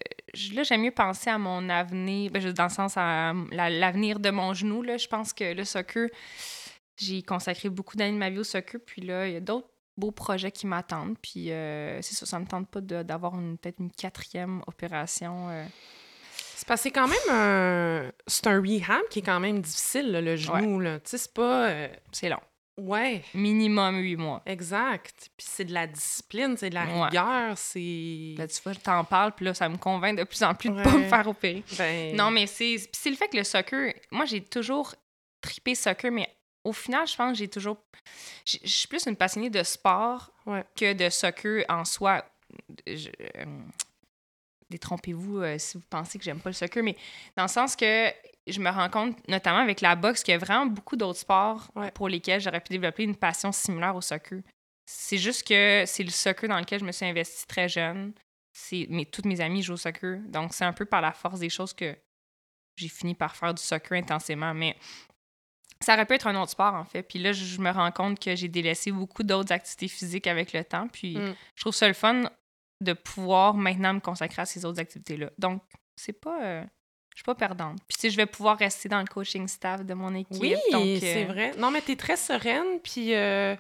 là, 0.55 0.63
j'aime 0.63 0.83
mieux 0.83 0.93
penser 0.93 1.29
à 1.29 1.37
mon 1.39 1.69
avenir, 1.69 2.31
ben, 2.31 2.53
dans 2.53 2.63
le 2.65 2.71
sens 2.71 2.97
à 2.97 3.33
la- 3.51 3.69
l'avenir 3.69 4.21
de 4.21 4.31
mon 4.31 4.55
genou. 4.55 4.81
Là. 4.83 4.97
Je 4.97 5.09
pense 5.09 5.33
que 5.33 5.53
le 5.53 5.65
soccer, 5.65 6.09
j'ai 6.97 7.21
consacré 7.23 7.69
beaucoup 7.69 7.97
d'années 7.97 8.13
de 8.13 8.19
ma 8.19 8.31
vie 8.31 8.39
au 8.39 8.45
soccer, 8.45 8.81
puis 8.87 9.03
là, 9.03 9.27
il 9.27 9.35
y 9.35 9.37
a 9.37 9.41
d'autres 9.41 9.69
beaux 9.99 10.11
projets 10.13 10.51
qui 10.53 10.67
m'attendent, 10.67 11.17
puis 11.21 11.51
euh, 11.51 12.01
c'est 12.03 12.15
ça, 12.15 12.25
ça 12.27 12.39
me 12.39 12.47
tente 12.47 12.69
pas 12.69 12.81
d'avoir 12.81 13.33
peut-être 13.33 13.81
une 13.81 13.91
quatrième 13.91 14.63
opération. 14.67 15.49
euh. 15.51 15.65
C'est 16.55 16.67
parce 16.67 16.81
que 16.81 16.85
c'est 16.85 16.91
quand 16.93 17.07
même 17.09 17.19
un... 17.31 18.11
C'est 18.27 18.47
un 18.49 18.61
rehab 18.61 19.03
qui 19.11 19.21
est 19.21 19.23
quand 19.23 19.39
même 19.41 19.61
difficile, 19.61 20.11
là, 20.11 20.21
le 20.21 20.37
genou. 20.37 20.83
Tu 20.83 21.01
sais, 21.05 21.19
c'est 21.19 21.33
pas... 21.35 21.69
euh, 21.69 21.89
C'est 22.13 22.29
long. 22.29 22.41
Ouais, 22.77 23.23
Minimum 23.35 23.97
huit 23.99 24.17
mois. 24.17 24.41
exact. 24.47 25.31
Puis 25.37 25.47
c'est 25.51 25.65
de 25.65 25.73
la 25.75 25.89
discipline, 25.89 26.57
c'est 26.57 26.71
de 26.71 26.75
la 26.77 26.85
Ouais. 26.85 27.05
rigueur, 27.07 27.59
c'est... 27.59 28.35
Là, 28.39 28.47
tu 28.47 28.61
vois, 28.63 28.73
je 28.73 28.79
t'en 28.79 29.03
parle, 29.05 29.33
puis 29.33 29.45
là, 29.47 29.55
ça 29.55 29.69
me 29.69 29.77
convainc 29.79 30.17
de 30.17 30.23
plus 30.25 30.43
en 30.45 30.55
plus 30.55 30.69
de 30.71 30.75
Ouais. 30.77 30.83
pas 30.85 30.93
me 30.97 31.09
faire 31.09 31.27
opérer. 31.27 31.65
Ben, 31.77 32.15
Non, 32.15 32.31
mais 32.31 32.47
c'est 32.47 32.77
puis 32.77 32.89
c'est 32.93 33.11
le 33.11 33.17
fait 33.17 33.27
que 33.29 33.37
le 33.37 33.43
soccer, 33.45 33.93
moi 34.13 34.27
j'ai 34.27 34.41
toujours 34.45 34.95
tripé 35.41 35.75
soccer, 35.75 36.13
mais 36.13 36.29
au 36.69 36.73
final, 36.73 37.07
je 37.07 37.17
pense 37.17 37.33
que 37.33 37.39
j'ai 37.39 37.49
toujours. 37.49 37.79
Je 38.47 38.59
suis 38.67 38.89
plus 38.89 39.07
une 39.07 39.17
passionnée 39.17 39.51
de 39.51 39.63
sport 39.63 40.33
Ouais. 40.47 40.65
que 40.77 40.93
de 40.93 41.09
soccer 41.11 41.65
en 41.69 41.85
soi. 41.85 42.25
Je- 42.87 43.09
euh, 43.37 43.45
Détrompez-vous 44.71 45.39
euh, 45.39 45.57
si 45.59 45.79
vous 45.79 45.85
pensez 45.89 46.19
que 46.19 46.25
j'aime 46.25 46.41
pas 46.41 46.51
le 46.51 46.55
soccer, 46.55 46.83
mais 46.83 46.95
dans 47.37 47.45
le 47.45 47.49
sens 47.49 47.75
que 47.75 48.13
je 48.47 48.61
me 48.61 48.69
rends 48.69 48.91
compte, 48.91 49.17
notamment 49.27 49.61
avec 49.61 49.81
la 49.81 49.97
boxe, 49.97 50.23
qu'il 50.23 50.33
y 50.33 50.35
a 50.35 50.39
vraiment 50.39 50.67
beaucoup 50.67 50.95
d'autres 50.97 51.21
sports 51.21 51.71
Ouais. 51.75 51.91
pour 51.93 52.07
lesquels 52.09 52.41
j'aurais 52.43 52.61
pu 52.61 52.69
développer 52.75 53.03
une 53.05 53.17
passion 53.17 53.51
similaire 53.51 53.97
au 53.97 54.03
soccer. 54.03 54.43
C'est 54.85 55.17
juste 55.17 55.47
que 55.49 55.85
c'est 55.87 56.03
le 56.03 56.11
soccer 56.11 56.49
dans 56.51 56.59
lequel 56.59 56.81
je 56.81 56.85
me 56.85 56.93
suis 56.93 57.07
investie 57.07 57.47
très 57.47 57.67
jeune. 57.69 58.13
C'est, 58.53 58.87
mais 58.91 59.07
toutes 59.07 59.25
mes 59.25 59.41
amies 59.41 59.63
jouent 59.63 59.75
au 59.75 59.79
soccer. 59.79 60.19
Donc, 60.27 60.53
c'est 60.53 60.65
un 60.65 60.73
peu 60.75 60.85
par 60.85 61.01
la 61.01 61.13
force 61.13 61.41
des 61.41 61.51
choses 61.51 61.73
que 61.73 61.97
j'ai 62.77 62.89
fini 62.89 63.15
par 63.15 63.37
faire 63.37 63.55
du 63.55 63.63
soccer 63.63 63.97
intensément. 63.99 64.53
Mais 64.53 64.77
ça 65.81 65.95
aurait 65.95 66.07
pu 66.07 66.15
être 66.15 66.27
un 66.27 66.41
autre 66.41 66.51
sport, 66.51 66.75
en 66.75 66.85
fait. 66.85 67.03
Puis 67.03 67.19
là, 67.19 67.33
je 67.33 67.61
me 67.61 67.71
rends 67.71 67.91
compte 67.93 68.19
que 68.19 68.35
j'ai 68.35 68.49
délaissé 68.49 68.91
beaucoup 68.91 69.23
d'autres 69.23 69.53
activités 69.53 69.89
physiques 69.89 70.27
avec 70.27 70.53
le 70.53 70.65
temps. 70.65 70.89
Puis 70.89 71.17
Mm. 71.17 71.35
je 71.55 71.61
trouve 71.63 71.75
ça 71.75 71.87
le 71.89 71.95
fun 71.95 72.25
de 72.81 72.93
pouvoir 72.93 73.55
maintenant 73.55 73.95
me 73.95 74.01
consacrer 74.01 74.43
à 74.43 74.47
ces 74.47 74.65
autres 74.65 74.81
activités-là. 74.81 75.31
Donc, 75.39 75.63
c'est 75.97 76.13
pas. 76.13 76.43
euh, 76.43 76.63
je 77.15 77.21
suis 77.23 77.25
pas 77.25 77.35
perdante. 77.35 77.79
Puis, 77.89 77.97
tu 77.97 78.01
sais, 78.03 78.11
je 78.11 78.17
vais 78.17 78.27
pouvoir 78.27 78.57
rester 78.59 78.89
dans 78.89 79.01
le 79.01 79.07
coaching 79.07 79.49
staff 79.49 79.85
de 79.85 79.93
mon 79.95 80.15
équipe. 80.15 80.41
Oui, 80.41 80.55
euh, 80.73 80.97
c'est 81.01 81.25
vrai. 81.25 81.53
Non, 81.59 81.73
mais 81.73 81.81
t'es 81.81 81.97
très 81.97 82.17
sereine, 82.17 82.79
puis 82.85 83.13
euh, 83.15 83.57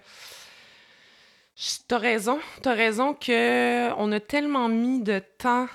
t'as 1.88 1.98
raison. 1.98 2.38
T'as 2.62 2.74
raison 2.74 3.14
que 3.14 3.92
on 3.96 4.12
a 4.12 4.20
tellement 4.20 4.68
mis 4.68 5.02
de 5.02 5.18
temps, 5.38 5.66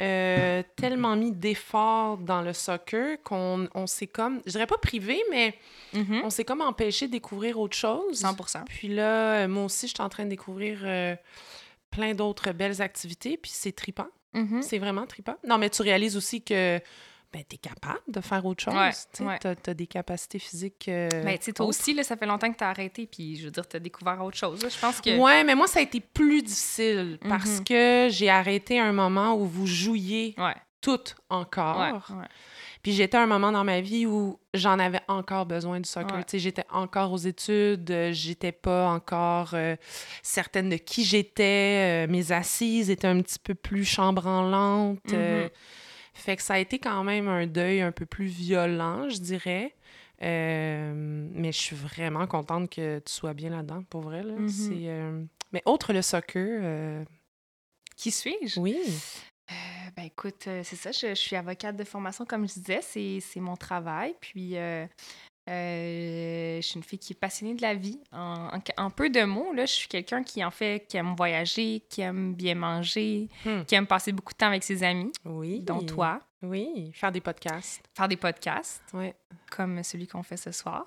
euh, 0.00 0.62
tellement 0.76 1.16
mis 1.16 1.32
d'efforts 1.32 2.18
dans 2.18 2.42
le 2.42 2.52
soccer 2.52 3.16
qu'on 3.22 3.66
on 3.74 3.86
s'est 3.86 4.06
comme, 4.06 4.42
je 4.44 4.52
dirais 4.52 4.66
pas 4.66 4.76
privé, 4.76 5.22
mais 5.30 5.54
mhm, 5.94 6.20
on 6.22 6.28
s'est 6.28 6.44
comme 6.44 6.60
empêché 6.60 7.06
de 7.06 7.12
découvrir 7.12 7.58
autre 7.58 7.76
chose. 7.76 8.20
100% 8.20 8.64
Puis 8.66 8.88
là, 8.88 9.44
euh, 9.44 9.48
moi 9.48 9.64
aussi, 9.64 9.88
je 9.88 9.94
suis 9.94 10.02
en 10.02 10.10
train 10.10 10.24
de 10.24 10.30
découvrir 10.30 10.80
euh, 10.82 11.16
plein 11.90 12.12
d'autres 12.14 12.52
belles 12.52 12.82
activités, 12.82 13.38
puis 13.38 13.50
c'est 13.54 13.72
tripant. 13.72 14.08
Mhm. 14.34 14.60
C'est 14.62 14.78
vraiment 14.78 15.06
trippant. 15.06 15.36
Non, 15.46 15.56
mais 15.56 15.70
tu 15.70 15.80
réalises 15.80 16.16
aussi 16.18 16.42
que 16.42 16.78
ben, 17.36 17.44
tu 17.46 17.56
es 17.56 17.58
capable 17.58 18.00
de 18.08 18.20
faire 18.22 18.46
autre 18.46 18.64
chose. 18.64 18.74
Ouais, 18.74 19.38
tu 19.38 19.70
as, 19.70 19.74
des 19.74 19.86
capacités 19.86 20.38
physiques. 20.38 20.88
euh, 20.88 21.08
Ben, 21.22 21.36
toi 21.38 21.50
autres. 21.50 21.64
aussi, 21.66 21.92
là, 21.92 22.02
ça 22.02 22.16
fait 22.16 22.24
longtemps 22.24 22.50
que 22.50 22.56
tu 22.56 22.64
as 22.64 22.70
arrêté, 22.70 23.06
puis 23.06 23.36
je 23.36 23.44
veux 23.44 23.50
dire, 23.50 23.68
tu 23.68 23.76
as 23.76 23.80
découvert 23.80 24.24
autre 24.24 24.38
chose. 24.38 24.62
là. 24.62 24.70
Je 24.70 24.78
pense 24.78 25.02
que. 25.02 25.18
Ouais, 25.18 25.44
mais 25.44 25.54
moi, 25.54 25.66
ça 25.66 25.80
a 25.80 25.82
été 25.82 26.00
plus 26.00 26.40
difficile 26.42 27.18
parce 27.28 27.58
Mhm. 27.58 27.64
que 27.64 28.08
j'ai 28.10 28.30
arrêté 28.30 28.78
un 28.80 28.92
moment 28.92 29.34
où 29.34 29.44
vous 29.44 29.66
jouiez 29.66 30.34
Ouais, 30.38 30.54
toutes 30.80 31.14
encore. 31.28 31.78
ouais. 32.10 32.26
Puis 32.82 32.92
j'étais 32.92 33.16
à 33.16 33.22
un 33.22 33.26
moment 33.26 33.50
dans 33.50 33.64
ma 33.64 33.80
vie 33.80 34.06
où 34.06 34.38
j'en 34.54 34.78
avais 34.78 35.00
encore 35.08 35.44
besoin 35.44 35.80
du 35.80 35.88
soccer. 35.88 36.16
Ouais. 36.18 36.38
J'étais 36.38 36.64
encore 36.70 37.12
aux 37.12 37.16
études, 37.18 37.90
euh, 37.90 38.12
j'étais 38.12 38.52
pas 38.52 38.88
encore 38.90 39.50
euh, 39.54 39.74
certaine 40.22 40.68
de 40.70 40.76
qui 40.76 41.04
j'étais. 41.04 42.06
euh, 42.06 42.10
mes 42.10 42.30
assises 42.32 42.88
étaient 42.88 43.08
un 43.08 43.20
petit 43.20 43.40
peu 43.40 43.54
plus 43.56 43.84
chambranlantes. 43.84 45.00
euh, 45.12 45.44
Mhm. 45.44 45.50
Fait 46.16 46.36
que 46.36 46.42
ça 46.42 46.54
a 46.54 46.58
été 46.58 46.78
quand 46.78 47.04
même 47.04 47.28
un 47.28 47.46
deuil 47.46 47.80
un 47.80 47.92
peu 47.92 48.06
plus 48.06 48.26
violent, 48.26 49.08
je 49.08 49.18
dirais. 49.18 49.74
Euh, 50.22 50.92
mais 50.94 51.52
je 51.52 51.58
suis 51.58 51.76
vraiment 51.76 52.26
contente 52.26 52.70
que 52.70 52.98
tu 53.00 53.12
sois 53.12 53.34
bien 53.34 53.50
là-dedans, 53.50 53.82
pour 53.90 54.00
vrai. 54.02 54.22
Là. 54.22 54.32
Mhm. 54.34 54.48
C'est, 54.48 54.88
euh, 54.88 55.22
Mais 55.52 55.62
autre 55.66 55.92
le 55.92 56.02
soccer, 56.02 56.60
euh, 56.62 57.04
Qui 57.96 58.10
suis-je? 58.10 58.58
oui. 58.58 58.78
Ben 59.96 60.02
écoute, 60.04 60.42
c'est 60.64 60.76
ça, 60.76 60.90
je, 60.92 61.08
je 61.10 61.14
suis 61.14 61.36
avocate 61.36 61.76
de 61.76 61.84
formation, 61.84 62.26
comme 62.26 62.46
je 62.48 62.54
disais, 62.54 62.80
c'est, 62.82 63.20
c'est 63.20 63.40
mon 63.40 63.56
travail. 63.56 64.14
Puis, 64.20 64.56
euh, 65.48 66.56
je 66.56 66.66
suis 66.66 66.76
une 66.76 66.82
fille 66.82 66.98
qui 66.98 67.12
est 67.12 67.18
passionnée 67.18 67.54
de 67.54 67.62
la 67.62 67.74
vie. 67.74 68.00
En, 68.12 68.48
en- 68.56 68.84
en 68.84 68.90
peu 68.90 69.10
de 69.10 69.22
mots, 69.24 69.52
là, 69.52 69.64
je 69.66 69.72
suis 69.72 69.88
quelqu'un 69.88 70.22
qui, 70.22 70.44
en 70.44 70.50
fait, 70.50 70.86
qui 70.88 70.96
aime 70.96 71.14
voyager, 71.16 71.82
qui 71.88 72.00
aime 72.00 72.34
bien 72.34 72.54
manger, 72.54 73.28
Hmm. 73.44 73.62
qui 73.64 73.74
aime 73.74 73.86
passer 73.86 74.12
beaucoup 74.12 74.32
de 74.32 74.38
temps 74.38 74.48
avec 74.48 74.64
ses 74.64 74.82
amis, 74.82 75.12
Oui. 75.24 75.60
dont 75.60 75.80
toi, 75.84 76.20
Oui, 76.42 76.90
faire 76.94 77.12
des 77.12 77.20
podcasts. 77.20 77.82
faire 77.96 78.08
des 78.08 78.16
podcasts, 78.16 78.82
Ouais. 78.92 79.14
comme 79.50 79.82
celui 79.82 80.06
qu'on 80.06 80.22
fait 80.22 80.36
ce 80.36 80.52
soir. 80.52 80.86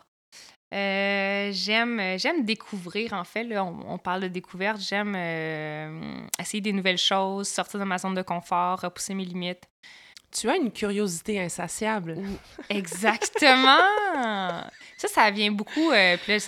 Euh, 0.74 1.50
j'aime, 1.52 2.00
j'aime 2.20 2.46
découvrir, 2.46 3.14
en 3.14 3.24
fait. 3.24 3.44
Là, 3.44 3.64
on, 3.66 3.80
on 3.94 3.98
parle 3.98 4.22
de 4.22 4.28
découverte. 4.28 4.80
J'aime 4.80 5.16
euh, 5.18 6.22
essayer 6.40 6.62
des 6.62 6.74
nouvelles 6.74 7.00
choses, 7.00 7.48
sortir 7.48 7.80
de 7.80 7.86
ma 7.86 7.98
zone 7.98 8.14
de 8.14 8.22
confort, 8.22 8.82
repousser 8.82 9.16
mes 9.16 9.26
limites. 9.26 9.64
Tu 10.32 10.48
as 10.50 10.56
une 10.58 10.72
curiosité 10.72 11.40
insatiable. 11.42 12.16
Exactement! 12.70 13.80
ça, 14.98 15.08
ça 15.08 15.32
vient 15.32 15.52
beaucoup, 15.52 15.92
euh, 15.92 16.18
puis 16.22 16.34
là, 16.34 16.40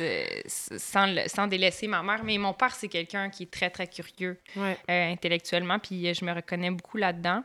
sans, 0.78 1.06
le- 1.08 1.28
sans 1.28 1.48
délaisser 1.48 1.88
ma 1.88 2.04
mère, 2.04 2.24
mais 2.24 2.38
mon 2.38 2.54
père, 2.54 2.76
c'est 2.76 2.88
quelqu'un 2.90 3.30
qui 3.30 3.44
est 3.44 3.52
très, 3.52 3.70
très 3.70 3.88
curieux 3.88 4.40
Ouais. 4.56 4.78
euh, 4.90 5.12
intellectuellement, 5.14 5.80
puis 5.80 6.08
euh, 6.08 6.14
je 6.14 6.24
me 6.26 6.32
reconnais 6.34 6.72
beaucoup 6.72 6.98
là-dedans. 6.98 7.44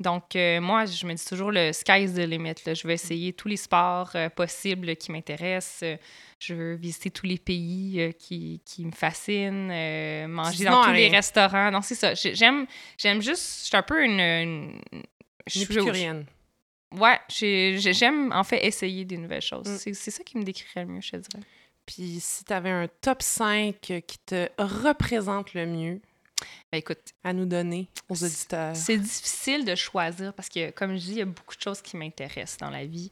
Donc, 0.00 0.34
euh, 0.36 0.60
moi, 0.60 0.84
je 0.86 1.06
me 1.06 1.14
dis 1.14 1.24
toujours 1.24 1.52
le 1.52 1.72
sky's 1.72 2.14
the 2.14 2.18
limit. 2.26 2.54
là. 2.66 2.74
Je 2.74 2.86
vais 2.88 2.94
essayer 2.94 3.32
tous 3.34 3.46
les 3.46 3.56
sports 3.58 4.16
possibles 4.34 4.96
qui 4.96 5.12
m'intéressent. 5.12 5.84
Je 6.40 6.54
veux 6.54 6.74
visiter 6.74 7.10
tous 7.10 7.26
les 7.26 7.38
pays 7.38 8.12
qui, 8.18 8.60
qui 8.64 8.84
me 8.84 8.90
fascinent, 8.90 9.68
manger 10.28 10.64
dans 10.64 10.82
tous 10.82 10.90
les 10.92 11.08
restaurants. 11.08 11.70
Non, 11.70 11.82
c'est 11.82 11.94
ça. 11.94 12.14
J'ai- 12.14 12.34
J'aime, 12.34 12.66
j'aime 12.98 13.22
juste... 13.22 13.60
Je 13.60 13.66
suis 13.66 13.76
un 13.76 13.82
peu 13.82 14.02
une... 14.02 14.18
une- 14.20 14.80
je 15.46 15.52
suis- 15.60 15.62
épicurienne. 15.62 16.26
Ouais, 16.94 17.18
j'ai- 17.28 17.78
j'ai- 17.78 17.94
j'aime 17.94 18.32
en 18.32 18.44
fait 18.44 18.66
essayer 18.66 19.04
des 19.04 19.16
nouvelles 19.16 19.40
choses. 19.42 19.66
Mm. 19.66 19.78
C'est- 19.94 20.10
ça 20.10 20.22
qui 20.22 20.36
me 20.36 20.42
décrirait 20.42 20.84
le 20.84 20.92
mieux, 20.92 21.00
je 21.00 21.12
te 21.12 21.16
dirais. 21.16 21.42
Puis 21.86 22.18
si 22.20 22.44
tu 22.44 22.52
avais 22.52 22.70
un 22.70 22.86
top 23.00 23.22
5 23.22 23.76
qui 23.80 24.18
te 24.24 24.48
représente 24.58 25.54
le 25.54 25.66
mieux 25.66 26.00
Ben 26.72 26.78
écoute, 26.78 26.98
à 27.24 27.32
nous 27.32 27.46
donner 27.46 27.88
aux 28.08 28.24
auditeurs? 28.24 28.74
c'est 28.76 28.98
difficile 28.98 29.64
de 29.64 29.74
choisir 29.74 30.32
parce 30.34 30.48
que, 30.48 30.70
comme 30.70 30.92
je 30.96 31.00
dis, 31.04 31.10
il 31.12 31.18
y 31.18 31.22
a 31.22 31.24
beaucoup 31.26 31.54
de 31.56 31.60
choses 31.60 31.80
qui 31.80 31.96
m'intéressent 31.96 32.58
dans 32.58 32.70
la 32.70 32.84
vie. 32.84 33.10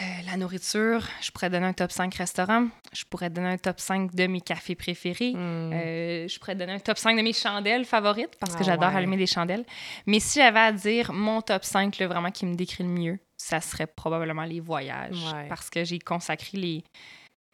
Euh, 0.00 0.04
la 0.26 0.38
nourriture, 0.38 1.06
je 1.20 1.30
pourrais 1.30 1.50
donner 1.50 1.66
un 1.66 1.74
top 1.74 1.92
5 1.92 2.14
restaurants. 2.14 2.68
Je 2.94 3.04
pourrais 3.04 3.28
donner 3.28 3.48
un 3.48 3.58
top 3.58 3.78
5 3.78 4.14
de 4.14 4.26
mes 4.26 4.40
cafés 4.40 4.74
préférés. 4.74 5.32
Hmm. 5.32 5.70
Euh, 5.74 6.28
je 6.28 6.38
pourrais 6.38 6.54
donner 6.54 6.72
un 6.72 6.78
top 6.78 6.96
5 6.96 7.14
de 7.16 7.22
mes 7.22 7.34
chandelles 7.34 7.84
favorites 7.84 8.36
parce 8.40 8.54
que 8.54 8.60
Ah 8.62 8.66
j'adore 8.66 8.90
ouais. 8.90 8.96
allumer 8.96 9.18
des 9.18 9.26
chandelles. 9.26 9.66
Mais 10.06 10.18
si 10.18 10.38
j'avais 10.38 10.60
à 10.60 10.72
dire 10.72 11.12
mon 11.12 11.42
top 11.42 11.64
5 11.64 11.98
là, 11.98 12.06
vraiment 12.06 12.30
qui 12.30 12.46
me 12.46 12.54
décrit 12.54 12.84
le 12.84 12.90
mieux, 12.90 13.18
ça 13.36 13.60
serait 13.60 13.86
probablement 13.86 14.44
les 14.44 14.60
voyages. 14.60 15.22
Ouais. 15.34 15.48
Parce 15.48 15.68
que 15.68 15.84
j'ai 15.84 15.98
consacré 15.98 16.56
les, 16.56 16.84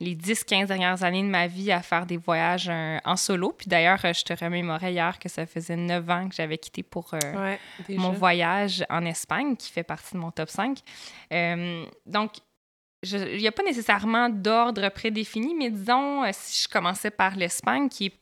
les 0.01 0.15
10-15 0.15 0.67
dernières 0.67 1.03
années 1.03 1.23
de 1.23 1.29
ma 1.29 1.47
vie 1.47 1.73
à 1.73 1.83
faire 1.83 2.07
des 2.07 2.17
voyages 2.17 2.69
euh, 2.71 2.99
en 3.05 3.17
solo. 3.17 3.53
Puis 3.53 3.67
d'ailleurs, 3.67 4.05
euh, 4.05 4.13
je 4.13 4.23
te 4.23 4.33
remémorais 4.33 4.93
hier 4.93 5.19
que 5.19 5.29
ça 5.29 5.45
faisait 5.45 5.77
9 5.77 6.11
ans 6.11 6.29
que 6.29 6.35
j'avais 6.35 6.59
quitté 6.59 6.83
pour 6.83 7.13
euh, 7.15 7.19
ouais, 7.35 7.59
mon 7.97 8.13
voyage 8.13 8.85
en 8.91 9.05
Espagne, 9.05 9.57
qui 9.57 9.73
fait 9.73 9.83
partie 9.83 10.15
de 10.15 10.21
mon 10.21 10.31
top 10.31 10.51
5. 10.51 10.79
Euh, 11.33 11.85
donc, 12.07 12.33
il 13.03 13.39
n'y 13.39 13.47
a 13.49 13.53
pas 13.53 13.63
nécessairement 13.63 14.29
d'ordre 14.29 14.89
prédéfini, 14.89 15.55
mais 15.55 15.71
disons, 15.71 16.25
si 16.33 16.65
je 16.65 16.69
commençais 16.69 17.11
par 17.11 17.37
l'Espagne, 17.37 17.89
qui 17.89 18.07
est 18.07 18.15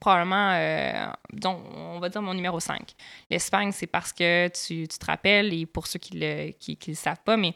probablement, 0.00 0.52
euh, 0.52 1.06
on 1.44 1.98
va 1.98 2.08
dire 2.08 2.22
mon 2.22 2.34
numéro 2.34 2.60
5. 2.60 2.94
L'Espagne, 3.30 3.72
c'est 3.72 3.86
parce 3.86 4.12
que 4.12 4.48
tu, 4.48 4.86
tu 4.88 4.98
te 4.98 5.06
rappelles, 5.06 5.52
et 5.54 5.66
pour 5.66 5.86
ceux 5.86 5.98
qui 5.98 6.16
ne 6.16 6.20
le, 6.20 6.50
qui, 6.52 6.76
qui 6.76 6.90
le 6.90 6.96
savent 6.96 7.22
pas, 7.24 7.36
mais 7.36 7.54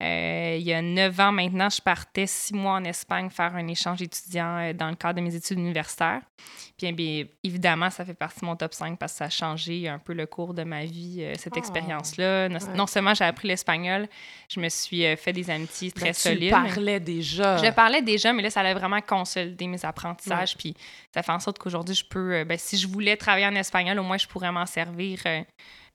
il 0.00 0.62
y 0.62 0.72
a 0.74 0.82
neuf 0.82 1.18
ans 1.20 1.32
maintenant, 1.32 1.70
je 1.70 1.80
partais 1.80 2.26
six 2.26 2.52
mois 2.54 2.74
en 2.74 2.84
Espagne 2.84 3.30
faire 3.30 3.54
un 3.56 3.66
échange 3.68 4.02
étudiant 4.02 4.58
euh, 4.58 4.72
dans 4.74 4.90
le 4.90 4.94
cadre 4.96 5.14
de 5.20 5.20
mes 5.24 5.34
études 5.34 5.58
universitaires. 5.58 6.20
Puis 6.76 6.92
bien, 6.92 7.24
évidemment, 7.42 7.88
ça 7.88 8.04
fait 8.04 8.12
partie 8.12 8.40
de 8.40 8.44
mon 8.44 8.56
top 8.56 8.74
5 8.74 8.98
parce 8.98 9.12
que 9.12 9.18
ça 9.18 9.24
a 9.24 9.30
changé 9.30 9.88
un 9.88 9.98
peu 9.98 10.12
le 10.12 10.26
cours 10.26 10.52
de 10.52 10.64
ma 10.64 10.84
vie, 10.84 11.20
euh, 11.22 11.32
cette 11.38 11.54
Ah. 11.56 11.58
expérience-là. 11.60 12.50
Non, 12.50 12.58
Ouais. 12.58 12.74
non 12.76 12.86
seulement 12.86 13.14
j'ai 13.14 13.24
appris 13.24 13.48
l'espagnol, 13.48 14.06
je 14.50 14.60
me 14.60 14.68
suis 14.68 15.06
euh, 15.06 15.16
fait 15.16 15.32
des 15.32 15.48
amitiés 15.48 15.90
très 15.92 16.06
Ben, 16.08 16.14
tu 16.14 16.20
solides. 16.20 16.50
parlais 16.50 17.00
déjà. 17.00 17.56
Je 17.56 17.70
parlais 17.72 18.02
déjà, 18.02 18.34
mais 18.34 18.42
là, 18.42 18.50
ça 18.50 18.60
allait 18.60 18.74
vraiment 18.74 19.00
consolider 19.00 19.66
mes 19.66 19.82
apprentissages. 19.84 20.56
Puis 20.58 20.74
ça 21.14 21.22
fait 21.22 21.32
en 21.32 21.40
sorte 21.40 21.58
qu'aujourd'hui, 21.58 21.94
je 21.94 22.04
peux, 22.04 22.34
euh, 22.34 22.44
ben, 22.44 22.58
si 22.58 22.76
je 22.76 22.86
voulais 22.86 23.16
travailler 23.16 23.46
en 23.46 23.54
espagnol, 23.54 23.98
au 23.98 24.02
moins, 24.02 24.18
je 24.18 24.26
pourrais 24.26 24.52
m'en 24.52 24.66
servir 24.66 25.20
euh, 25.24 25.40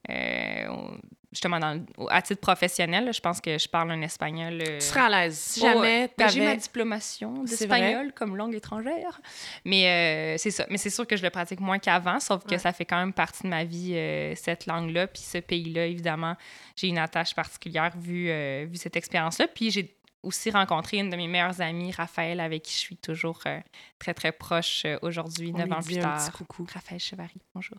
euh, 0.09 0.97
justement 1.31 1.59
dans, 1.59 1.83
à 2.09 2.21
titre 2.21 2.41
professionnel. 2.41 3.05
là. 3.05 3.11
Je 3.11 3.19
pense 3.21 3.39
que 3.39 3.57
je 3.57 3.67
parle 3.67 3.91
un 3.91 4.01
espagnol. 4.01 4.61
euh, 4.61 4.79
Tu 4.79 4.85
serais 4.85 4.99
à 5.01 5.09
l'aise. 5.09 5.37
Si 5.37 5.59
Oh, 5.61 5.65
jamais 5.65 6.09
Ben, 6.17 6.27
j'ai 6.29 6.43
ma 6.45 6.55
diplomation 6.55 7.43
d'espagnol 7.43 8.11
comme 8.13 8.35
langue 8.35 8.53
étrangère. 8.55 9.21
Mais 9.65 9.87
euh, 10.35 10.37
c'est 10.37 10.51
ça. 10.51 10.65
Mais 10.69 10.77
c'est 10.77 10.89
sûr 10.89 11.07
que 11.07 11.15
je 11.15 11.23
le 11.23 11.29
pratique 11.29 11.59
moins 11.59 11.79
qu'avant, 11.79 12.19
sauf 12.19 12.43
que 12.43 12.51
Ouais. 12.51 12.57
ça 12.57 12.73
fait 12.73 12.85
quand 12.85 12.97
même 12.99 13.13
partie 13.13 13.43
de 13.43 13.47
ma 13.47 13.63
vie, 13.63 13.93
euh, 13.95 14.33
cette 14.35 14.65
langue-là. 14.65 15.07
Puis 15.07 15.21
ce 15.21 15.37
pays-là, 15.37 15.85
évidemment, 15.85 16.35
j'ai 16.75 16.87
une 16.87 16.97
attache 16.97 17.33
particulière 17.33 17.93
vu, 17.97 18.29
euh, 18.29 18.65
vu 18.69 18.75
cette 18.77 18.95
expérience-là. 18.97 19.47
Puis 19.47 19.71
j'ai 19.71 19.95
aussi 20.23 20.51
rencontré 20.51 20.97
une 20.97 21.09
de 21.09 21.15
mes 21.15 21.27
meilleures 21.27 21.61
amies, 21.61 21.91
Raphaël, 21.91 22.39
avec 22.41 22.61
qui 22.63 22.73
je 22.73 22.77
suis 22.77 22.97
toujours 22.97 23.39
euh, 23.47 23.59
très, 23.97 24.13
très 24.13 24.31
proche 24.31 24.83
euh, 24.85 24.99
aujourd'hui, 25.01 25.51
neuf 25.51 25.71
ans 25.71 25.79
plus 25.81 25.97
un 25.97 26.01
tard. 26.01 26.17
petit 26.23 26.31
coucou. 26.31 26.67
Raphaël 26.71 26.99
Chevary, 26.99 27.39
bonjour. 27.55 27.77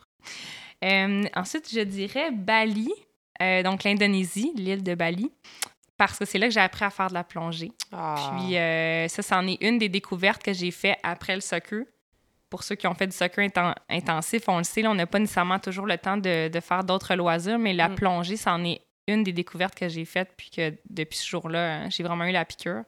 Euh, 0.85 1.23
ensuite, 1.37 1.73
je 1.73 1.81
dirais 1.81 2.31
Bali, 2.33 2.91
euh, 3.41 3.63
donc 3.63 3.85
l'Indonésie, 3.85 4.53
l'île 4.57 4.83
de 4.83 4.95
Bali, 4.95 5.31
parce 5.97 6.19
que 6.19 6.25
c'est 6.25 6.39
là 6.39 6.49
que 6.49 6.53
j'ai 6.55 6.61
appris 6.61 6.85
à 6.85 6.91
faire 6.91 7.09
de 7.09 7.15
la 7.15 7.25
plongée. 7.25 7.73
Ah. 7.93 8.35
Puis 8.37 8.57
euh, 8.57 9.09
ça, 9.09 9.23
c'en 9.23 9.47
est 9.47 9.59
une 9.63 9.79
des 9.79 9.89
découvertes 9.89 10.43
que 10.43 10.53
j'ai 10.53 10.71
fait 10.71 10.97
après 11.03 11.35
le 11.35 11.41
soccer. 11.41 11.85
Pour 12.51 12.65
ceux 12.65 12.75
qui 12.75 12.87
ont 12.87 12.95
fait 12.95 13.07
du 13.07 13.17
soccer 13.17 13.45
inten- 13.47 13.75
intensif, 13.89 14.43
on 14.49 14.59
le 14.59 14.65
sait, 14.65 14.83
là, 14.83 14.91
on 14.91 14.95
n'a 14.95 15.07
pas 15.07 15.19
nécessairement 15.19 15.59
toujours 15.59 15.87
le 15.87 15.97
temps 15.97 16.17
de, 16.19 16.49
de 16.49 16.61
faire 16.61 16.85
d'autres 16.85 17.15
loisirs, 17.15 17.59
mais 17.59 17.73
la 17.73 17.89
Mm. 17.89 17.95
plongée, 17.95 18.37
c'en 18.37 18.63
est 18.65 18.83
une 19.09 19.23
des 19.25 19.33
découvertes 19.33 19.75
que 19.75 19.89
j'ai 19.89 20.05
faites, 20.05 20.33
puis 20.37 20.51
que 20.51 20.75
depuis 20.91 21.19
ce 21.19 21.27
jour-là, 21.29 21.59
euh, 21.59 21.87
j'ai 21.91 22.03
vraiment 22.03 22.25
eu 22.25 22.33
la 22.33 22.45
piqûre. 22.45 22.83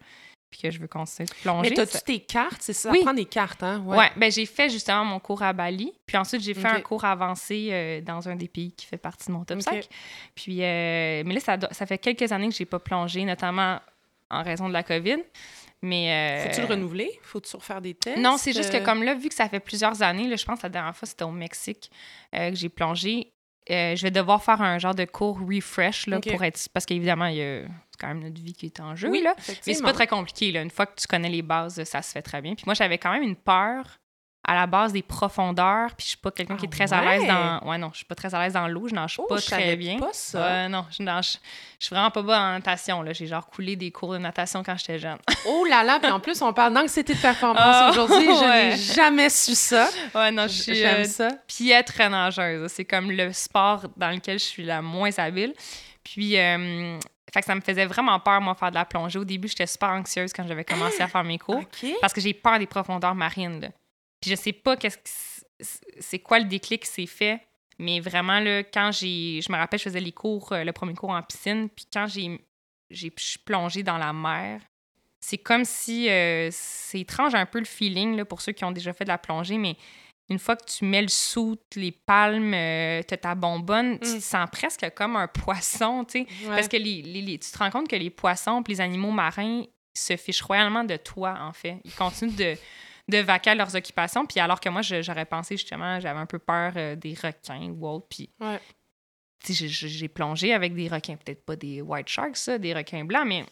Puis 0.55 0.63
que 0.63 0.71
je 0.71 0.79
veux 0.79 0.87
continuer 0.87 1.27
de 1.29 1.35
plonger. 1.43 1.71
Mais 1.71 1.75
t'as-tu 1.77 1.99
tes 2.05 2.21
cartes? 2.21 2.61
C'est 2.63 2.73
ça? 2.73 2.93
Oui. 2.93 3.01
Prends 3.03 3.13
des 3.13 3.25
cartes, 3.25 3.63
hein? 3.65 3.83
Ouais, 3.85 4.09
ben 4.17 4.31
j'ai 4.31 4.47
fait 4.47 4.69
justement 4.71 5.05
mon 5.05 5.19
cours 5.19 5.43
à 5.43 5.53
Bali, 5.53 5.93
puis 6.07 6.17
ensuite 6.17 6.43
j'ai 6.43 6.55
fait 6.55 6.69
un 6.69 6.81
cours 6.81 7.05
avancé 7.05 7.71
euh, 7.73 8.01
dans 8.01 8.29
un 8.29 8.37
des 8.37 8.47
pays 8.47 8.71
qui 8.73 8.87
fait 8.87 8.97
partie 8.97 9.27
de 9.27 9.33
mon 9.33 9.45
top 9.45 9.59
Ok. 9.59 9.65
5. 9.65 9.89
Puis, 10.37 10.63
euh, 10.63 11.23
mais 11.27 11.35
là, 11.35 11.41
ça, 11.41 11.59
ça 11.73 11.87
fait 11.87 11.99
quelques 11.99 12.31
années 12.31 12.49
que 12.49 12.55
j'ai 12.55 12.65
pas 12.67 12.79
plongé, 12.79 13.25
notamment 13.25 13.81
en 14.31 14.43
raison 14.45 14.69
de 14.69 14.73
la 14.73 14.83
COVID. 14.85 15.19
Mais. 15.83 16.41
euh, 16.45 16.49
Faut-tu 16.49 16.61
le 16.63 16.67
renouveler? 16.67 17.11
Faut-tu 17.23 17.57
refaire 17.57 17.81
des 17.81 17.95
tests? 17.95 18.17
Non, 18.19 18.37
c'est 18.39 18.53
juste 18.53 18.71
que 18.71 18.79
Euh, 18.79 18.85
comme 18.85 19.03
là, 19.03 19.15
vu 19.15 19.29
que 19.29 19.35
ça 19.35 19.49
fait 19.49 19.61
plusieurs 19.61 20.01
années, 20.03 20.29
là, 20.29 20.37
je 20.37 20.45
pense 20.45 20.61
que 20.61 20.63
la 20.67 20.71
dernière 20.71 20.97
fois, 20.97 21.07
c'était 21.07 21.25
au 21.25 21.31
Mexique 21.31 21.91
euh, 22.35 22.51
que 22.51 22.57
j'ai 22.57 22.69
plongé, 22.71 23.34
euh, 23.71 23.97
je 23.97 24.03
vais 24.03 24.11
devoir 24.11 24.43
faire 24.43 24.61
un 24.61 24.79
genre 24.79 24.95
de 24.95 25.05
cours 25.05 25.39
refresh 25.41 26.07
là, 26.07 26.21
pour 26.21 26.45
être. 26.45 26.61
Parce 26.73 26.85
qu'évidemment, 26.85 27.27
il 27.27 27.37
y 27.37 27.43
a 27.43 27.63
c'est 27.63 28.01
quand 28.01 28.09
même 28.09 28.25
notre 28.25 28.41
vie 28.41 28.53
qui 28.53 28.67
est 28.67 28.81
en 28.81 28.97
jeu. 28.97 29.09
Oui, 29.09 29.23
là. 29.23 29.35
Mais 29.67 29.75
c'est 29.75 29.83
pas 29.83 29.93
très 29.93 30.09
compliqué. 30.09 30.51
Là. 30.51 30.63
Une 30.63 30.71
fois 30.71 30.87
que 30.87 31.01
tu 31.01 31.07
connais 31.07 31.29
les 31.29 31.43
bases, 31.43 31.83
ça 31.85 32.03
se 32.03 32.11
fait 32.11 32.23
très 32.23 32.43
bien. 32.43 32.55
Puis 32.55 32.65
moi, 32.67 32.75
j'avais 32.75 32.99
quand 32.99 33.13
même 33.13 33.23
une 33.23 33.37
peur 33.37 34.01
à 34.47 34.55
la 34.55 34.67
base 34.67 34.93
des 34.93 35.03
profondeurs. 35.03 35.89
Puis 35.97 36.05
je 36.05 36.09
suis 36.11 36.17
pas 36.19 36.31
quelqu'un 36.31 36.57
qui 36.57 36.67
est 36.67 36.69
Ah 36.73 36.77
très 36.87 36.93
à 36.93 37.01
l'aise 37.03 37.23
ouais? 37.23 37.29
dans. 37.29 37.61
Ouais, 37.69 37.79
non, 37.79 37.91
je 37.93 37.97
suis 37.99 38.05
pas 38.05 38.15
très 38.15 38.35
à 38.35 38.43
l'aise 38.43 38.53
dans 38.53 38.69
l'eau. 38.69 38.89
Je 38.89 38.95
nage 38.95 39.17
Oh, 39.19 39.27
pas 39.29 39.39
je 39.39 39.47
très 39.47 39.77
bien. 39.77 39.99
pas 39.99 40.11
ça. 40.13 40.41
Ouais, 40.41 40.69
non, 40.69 40.85
je 40.97 41.03
nage. 41.03 41.39
Je 41.81 41.87
suis 41.87 41.95
vraiment 41.95 42.11
pas 42.11 42.23
bonne 42.23 42.39
en 42.39 42.53
natation. 42.53 43.03
là. 43.03 43.13
J'ai 43.13 43.27
genre 43.27 43.47
coulé 43.47 43.77
des 43.77 43.91
cours 43.91 44.13
de 44.13 44.19
natation 44.19 44.63
quand 44.63 44.77
j'étais 44.77 44.99
jeune. 44.99 45.19
Oh 45.47 45.65
là 45.69 45.85
là, 45.85 45.99
puis 46.01 46.11
en 46.11 46.21
plus, 46.21 46.41
on 46.41 46.53
parle 46.55 46.73
d'anxiété 46.73 47.13
de 47.15 47.19
performance 47.19 47.61
Ah, 47.63 47.89
aujourd'hui. 47.91 48.25
Je 48.27 48.45
n'ai 48.71 48.77
jamais 48.77 49.29
su 49.29 49.55
ça. 49.55 49.89
ouais, 50.15 50.31
non, 50.31 50.45
je 50.45 50.63
suis. 50.63 50.75
J'aime 50.75 51.03
euh, 51.03 51.05
ça. 51.05 51.29
piètre 51.47 51.99
nageuse. 52.09 52.71
C'est 52.73 52.85
comme 52.87 53.11
le 53.11 53.31
sport 53.33 53.83
dans 53.97 54.11
lequel 54.11 54.39
je 54.39 54.45
suis 54.45 54.65
la 54.65 54.81
moins 54.81 55.11
habile. 55.19 55.53
Puis, 56.03 56.39
euh, 56.39 56.99
fait 57.33 57.41
que 57.41 57.47
ça 57.47 57.55
me 57.55 57.61
faisait 57.61 57.85
vraiment 57.87 58.19
peur, 58.21 58.41
moi, 58.41 58.55
faire 58.55 58.71
de 58.71 58.75
la 58.77 58.85
plongée. 58.85 59.19
Au 59.19 59.25
début, 59.25 59.49
j'étais 59.49 59.67
super 59.67 59.91
anxieuse 59.91 60.33
quand 60.33 60.47
j'avais 60.47 60.65
commencé 60.65 61.03
à 61.03 61.09
faire 61.09 61.25
mes 61.25 61.39
cours 61.39 61.63
parce 62.01 62.13
que 62.13 62.21
j'ai 62.21 62.33
peur 62.33 62.59
des 62.59 62.67
profondeurs 62.67 63.15
marines. 63.15 63.61
là. 63.61 63.69
Puis, 64.21 64.31
je 64.31 64.37
sais 64.37 64.53
pas 64.53 64.77
qu'est-ce 64.77 64.99
que 64.99 65.03
c'est- 66.01 66.19
quoi 66.19 66.39
le 66.39 66.47
déclic 66.47 66.83
qui 66.83 66.89
s'est 66.91 67.07
fait, 67.07 67.41
mais 67.79 68.01
vraiment, 68.01 68.41
là, 68.41 68.63
quand 68.65 68.91
j'ai. 68.93 69.41
Je 69.43 69.51
me 69.53 69.57
rappelle, 69.57 69.79
je 69.79 69.85
faisais 69.85 70.01
les 70.01 70.13
cours, 70.13 70.53
euh, 70.53 70.65
le 70.65 70.73
premier 70.73 70.95
cours 70.95 71.11
en 71.11 71.23
piscine, 71.23 71.69
puis 71.69 71.87
quand 71.93 72.07
j'ai 72.07 72.41
j'ai 72.91 73.11
plongée 73.45 73.83
dans 73.83 73.99
la 73.99 74.13
mer, 74.13 74.61
c'est 75.21 75.39
comme 75.39 75.65
si. 75.65 76.09
euh, 76.09 76.49
c'est 76.53 77.01
étrange 77.01 77.35
un 77.35 77.47
peu 77.47 77.59
le 77.59 77.65
feeling 77.65 78.17
là, 78.17 78.25
pour 78.25 78.41
ceux 78.41 78.53
qui 78.53 78.65
ont 78.65 78.73
déjà 78.73 78.93
fait 78.93 79.05
de 79.05 79.09
la 79.11 79.19
plongée, 79.19 79.59
mais 79.59 79.77
une 80.31 80.39
fois 80.39 80.57
que 80.57 80.65
tu 80.65 80.85
mets 80.87 81.03
le 81.03 81.09
soute, 81.09 81.61
les 81.77 81.93
palmes, 81.93 82.55
euh, 82.55 83.03
t'as 83.03 83.17
ta 83.19 83.35
bonbonne, 83.35 83.99
tu 84.01 84.09
Mm. 84.09 84.15
te 84.17 84.21
sens 84.21 84.49
presque 84.51 84.91
comme 84.95 85.17
un 85.17 85.29
poisson, 85.93 86.05
tu 86.05 86.21
sais. 86.25 86.27
Ouais. 86.47 86.55
Parce 86.57 86.69
que 86.69 86.77
les, 86.77 87.03
les- 87.03 87.21
les- 87.23 87.39
tu 87.39 87.51
te 87.51 87.59
rends 87.59 87.71
compte 87.71 87.89
que 87.89 87.97
les 87.97 88.11
poissons 88.11 88.63
les 88.69 88.81
animaux 88.81 89.11
marins 89.11 89.65
se 89.97 90.17
fichent 90.17 90.43
royalement 90.43 90.85
de 90.85 90.97
toi, 90.97 91.37
en 91.41 91.53
fait. 91.53 91.79
Ils 91.85 91.93
continuent 91.95 92.35
de, 92.37 92.55
de 93.09 93.19
vaquer 93.19 93.51
à 93.51 93.55
leurs 93.55 93.75
occupations. 93.77 94.25
Puis 94.27 94.41
alors 94.41 94.61
que 94.61 94.69
moi, 94.69 94.83
j'aurais 94.83 95.27
pensé 95.27 95.57
justement, 95.57 96.01
j'avais 96.01 96.19
un 96.21 96.27
peu 96.27 96.39
peur 96.39 96.73
euh, 96.77 96.97
des 96.97 97.15
requins 97.15 97.71
ou 97.71 97.87
autre. 97.89 98.07
Puis 98.09 98.31
Ouais. 98.41 98.59
j'ai- 99.47 100.09
plongé 100.09 100.55
avec 100.55 100.75
des 100.75 100.89
requins, 100.89 101.17
peut-être 101.17 101.45
pas 101.45 101.57
des 101.57 101.83
white 101.83 102.09
sharks, 102.09 102.37
ça, 102.37 102.57
des 102.59 102.73
requins 102.73 103.05
blancs, 103.05 103.27
mais, 103.27 103.45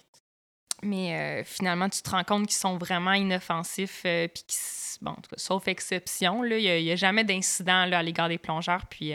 mais 0.82 1.42
euh, 1.42 1.44
finalement, 1.44 1.88
tu 1.88 2.00
te 2.02 2.10
rends 2.10 2.24
compte 2.24 2.46
qu'ils 2.46 2.56
sont 2.56 2.78
vraiment 2.78 3.12
inoffensifs, 3.12 4.02
euh, 4.06 4.26
puis 4.28 4.42
qu'ils, 4.44 4.56
s- 4.58 4.98
bon, 5.02 5.10
en 5.10 5.14
tout 5.16 5.28
cas, 5.30 5.36
sauf 5.36 5.68
exception, 5.68 6.44
il 6.44 6.56
n'y 6.82 6.90
a, 6.90 6.96
jamais 6.96 7.24
d'incident 7.24 7.82
à 7.92 8.02
l'égard 8.02 8.28
des 8.30 8.38
plongeurs, 8.38 8.86
puis 8.86 9.14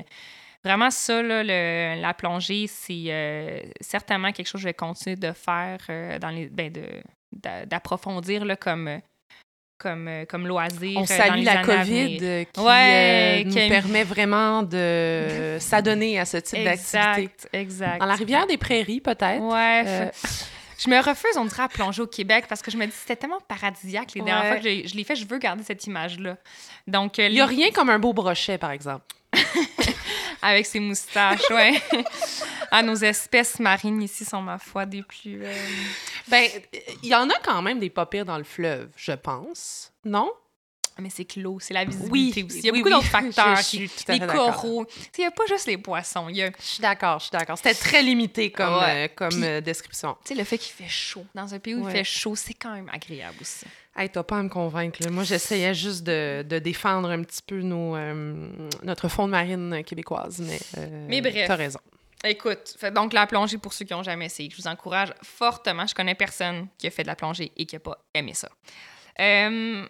vraiment 0.63 0.91
ça, 0.91 1.24
là, 1.24 1.44
le- 1.44 2.00
la 2.00 2.13
plongée, 2.13 2.67
c'est 2.67 3.06
euh, 3.08 3.62
certainement 3.82 4.32
quelque 4.32 4.46
chose 4.48 4.60
que 4.60 4.63
je 4.63 4.67
vais 4.67 4.74
continuer 4.75 5.15
de 5.15 5.32
faire, 5.32 5.79
euh, 5.89 6.20
dans 6.20 6.29
les, 6.29 6.48
ben, 6.50 6.72
d'approfondir 7.65 8.46
comme, 8.60 9.01
comme, 9.77 10.07
euh, 10.07 10.25
comme 10.25 10.48
loisir. 10.48 10.98
On 10.98 11.03
euh, 11.03 11.05
dans 11.05 11.05
salue 11.05 11.43
la 11.43 11.62
COVID 11.63 12.17
euh, 12.22 12.43
qui 12.51 12.60
Ouais, 12.60 13.43
nous 13.46 13.53
qui- 13.53 13.67
permet 13.69 14.03
vraiment 14.03 14.63
de 14.63 15.57
s'adonner 15.60 16.19
à 16.19 16.25
ce 16.25 16.38
type 16.38 16.63
d'activité. 16.63 16.98
Exact, 17.24 17.50
exact. 17.53 18.00
Dans 18.00 18.05
la 18.05 18.15
rivière 18.15 18.48
des 18.48 18.57
Prairies, 18.57 19.01
peut-être. 19.01 19.41
Ouais. 19.41 20.12
Je 20.79 20.91
me 20.91 20.98
refuse, 21.00 21.36
on 21.38 21.46
dirait, 21.46 21.63
à 21.63 21.67
plonger 21.69 22.03
au 22.03 22.07
Québec 22.07 22.46
parce 22.48 22.62
que 22.62 22.69
je 22.69 22.77
me 22.77 22.86
dis 22.86 22.91
c'était 22.93 23.15
tellement 23.15 23.39
paradisiaque 23.48 24.13
les 24.13 24.22
dernières 24.22 24.46
fois 24.48 24.57
que 24.57 24.88
je 24.88 24.96
l'ai 24.96 25.03
fait, 25.03 25.15
je 25.15 25.25
veux 25.25 25.39
garder 25.39 25.63
cette 25.63 25.84
image-là. 25.88 26.37
Donc, 26.85 27.18
Il 27.18 27.31
n'y 27.31 27.42
a 27.42 27.48
les- 27.48 27.55
rien 27.55 27.72
comme 27.72 27.90
un 27.90 27.98
beau 27.98 28.13
brochet, 28.13 28.59
par 28.59 28.70
exemple. 28.70 29.03
avec 30.42 30.68
ses 30.68 30.79
moustaches, 30.79 31.50
ouais. 31.50 31.74
ah, 32.72 32.83
nos 32.83 32.94
espèces 32.96 33.59
marines 33.59 34.01
ici 34.03 34.24
sont, 34.24 34.42
ma 34.42 34.59
foi, 34.59 34.85
des 34.85 35.01
plus. 35.01 35.40
euh, 35.44 35.53
Ben, 36.29 36.50
il 37.03 37.09
y 37.09 37.16
en 37.16 37.29
a 37.29 37.35
quand 37.44 37.61
même 37.61 37.79
des 37.79 37.90
pas 37.90 38.05
pires 38.05 38.25
dans 38.25 38.37
le 38.37 38.44
fleuve, 38.44 38.90
je 38.96 39.11
pense. 39.13 39.92
Non? 40.05 40.31
Mais 41.00 41.11
c'est 41.11 41.25
que 41.25 41.40
l'eau, 41.40 41.59
c'est 41.59 41.75
la 41.75 41.85
visibilité 41.85 42.44
aussi. 42.44 42.57
Il 42.57 42.66
y 42.66 42.70
a 42.70 42.72
oui, 42.72 42.79
beaucoup 42.79 42.90
oui. 42.90 42.96
d'autres 43.01 43.07
facteurs. 43.11 43.55
Je 43.57 43.61
qui- 43.61 43.90
les 44.09 44.20
coraux. 44.20 44.83
Tu 45.13 45.20
Il 45.20 45.22
n'y 45.22 45.27
a 45.27 45.31
pas 45.31 45.44
juste 45.48 45.68
les 45.68 45.77
poissons. 45.77 46.27
Y 46.29 46.42
a 46.42 46.50
tu 46.50 46.55
Je 46.59 46.66
suis 46.66 46.81
d'accord, 46.81 47.20
je 47.20 47.25
suis 47.25 47.31
d'accord. 47.31 47.55
C'était 47.55 47.75
très 47.75 48.01
limité 48.01 48.51
comme, 48.51 48.74
Ouais. 48.79 49.05
euh, 49.05 49.07
comme 49.16 49.44
euh, 49.44 49.61
description. 49.61 50.18
sais, 50.24 50.33
le 50.33 50.44
fait 50.44 50.57
qu'il 50.57 50.74
fait 50.74 50.90
chaud. 50.90 51.24
Dans 51.35 51.53
un 51.53 51.59
pays 51.59 51.75
où 51.75 51.83
Ouais. 51.83 51.92
il 51.92 51.98
fait 51.98 52.03
chaud, 52.03 52.35
c'est 52.35 52.55
quand 52.55 52.74
même 52.74 52.90
agréable 52.92 53.37
aussi. 53.40 53.66
Hey, 53.96 54.09
t'as 54.09 54.24
pas 54.24 54.40
à 54.40 54.44
me 54.44 54.50
convaincre. 54.50 54.98
là. 55.03 55.11
Moi, 55.11 55.24
j'essayais 55.24 55.75
juste 55.75 56.03
de, 56.03 56.42
de 56.42 56.57
défendre 56.57 57.09
un 57.11 57.22
petit 57.22 57.44
peu 57.46 57.61
nos, 57.61 57.96
euh, 57.96 58.48
notre 58.81 59.07
fond 59.07 59.27
de 59.27 59.31
marine 59.31 59.83
québécoise, 59.85 60.40
mais, 60.40 60.59
euh, 60.79 61.05
Mais 61.07 61.22
bref. 61.22 61.48
t'as 61.48 61.55
raison. 61.55 61.79
Écoute, 62.24 62.75
fait 62.77 62.92
donc 62.92 63.14
la 63.14 63.27
plongée 63.27 63.58
pour 63.58 63.74
ceux 63.74 63.86
qui 63.86 63.94
n'ont 63.94 64.03
jamais 64.03 64.25
essayé, 64.25 64.50
je 64.50 64.56
vous 64.62 64.68
encourage 64.68 65.14
fortement. 65.24 65.86
Je 65.86 65.94
connais 65.94 66.16
personne 66.16 66.68
qui 66.77 66.88
a 66.88 66.92
fait 66.92 67.03
de 67.03 67.08
la 67.08 67.16
plongée 67.16 67.51
et 67.56 67.66
qui 67.66 67.75
n'a 67.75 67.80
pas 67.80 67.98
aimé 68.14 68.34
ça. 68.34 68.50
Euh, 69.20 69.88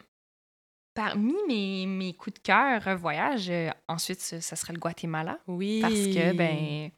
parmi 0.94 1.34
mes, 1.48 1.86
mes 1.86 2.14
coups 2.14 2.36
de 2.36 2.40
cœur 2.40 2.88
euh, 2.88 2.96
voyage, 2.96 3.50
euh, 3.50 3.70
ensuite, 3.88 4.20
ce- 4.20 4.40
ça 4.40 4.56
serait 4.56 4.74
le 4.74 4.80
Guatemala. 4.80 5.40
Oui. 5.48 5.80
Parce 5.82 5.94
que, 5.94 6.34
ben, 6.34 6.90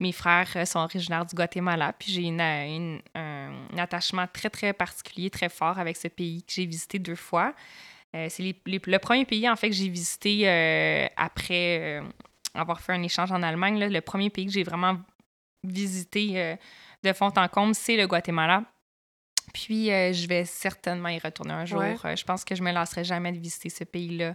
mes 0.00 0.12
frères 0.12 0.66
sont 0.66 0.80
originaires 0.80 1.26
du 1.26 1.34
Guatemala, 1.34 1.92
puis 1.92 2.10
j'ai 2.12 2.28
un, 2.28 2.98
attachement 3.78 4.26
très, 4.32 4.50
très 4.50 4.72
particulier, 4.72 5.30
très 5.30 5.48
fort 5.48 5.78
avec 5.78 5.96
ce 5.96 6.08
pays 6.08 6.42
que 6.42 6.52
j'ai 6.52 6.66
visité 6.66 6.98
deux 6.98 7.14
fois. 7.14 7.54
Euh, 8.14 8.26
c'est 8.28 8.42
le 8.42 8.98
premier 8.98 9.24
pays, 9.24 9.48
en 9.48 9.56
fait, 9.56 9.68
que 9.70 9.74
j'ai 9.76 9.88
visité 9.88 10.48
euh, 10.48 11.06
après 11.16 12.00
euh, 12.00 12.02
avoir 12.54 12.80
fait 12.80 12.92
un 12.92 13.02
échange 13.02 13.32
en 13.32 13.42
Allemagne. 13.42 13.78
là. 13.78 13.88
le 13.88 14.00
premier 14.00 14.30
pays 14.30 14.46
que 14.46 14.52
j'ai 14.52 14.62
vraiment 14.62 14.98
visité 15.66 16.40
euh, 16.40 16.56
de 17.02 17.12
fond 17.12 17.30
en 17.36 17.48
comble, 17.48 17.74
c'est 17.74 17.96
le 17.96 18.06
Guatemala. 18.06 18.64
Puis, 19.54 19.90
euh, 19.92 20.12
je 20.12 20.26
vais 20.26 20.44
certainement 20.44 21.08
y 21.08 21.18
retourner 21.18 21.52
un 21.52 21.64
jour. 21.64 21.80
Ouais. 21.80 21.96
Euh, 22.04 22.16
je 22.16 22.24
pense 22.24 22.44
que 22.44 22.54
je 22.54 22.62
me 22.62 22.72
lasserai 22.72 23.04
jamais 23.04 23.32
de 23.32 23.38
visiter 23.38 23.68
ce 23.68 23.84
pays-là. 23.84 24.34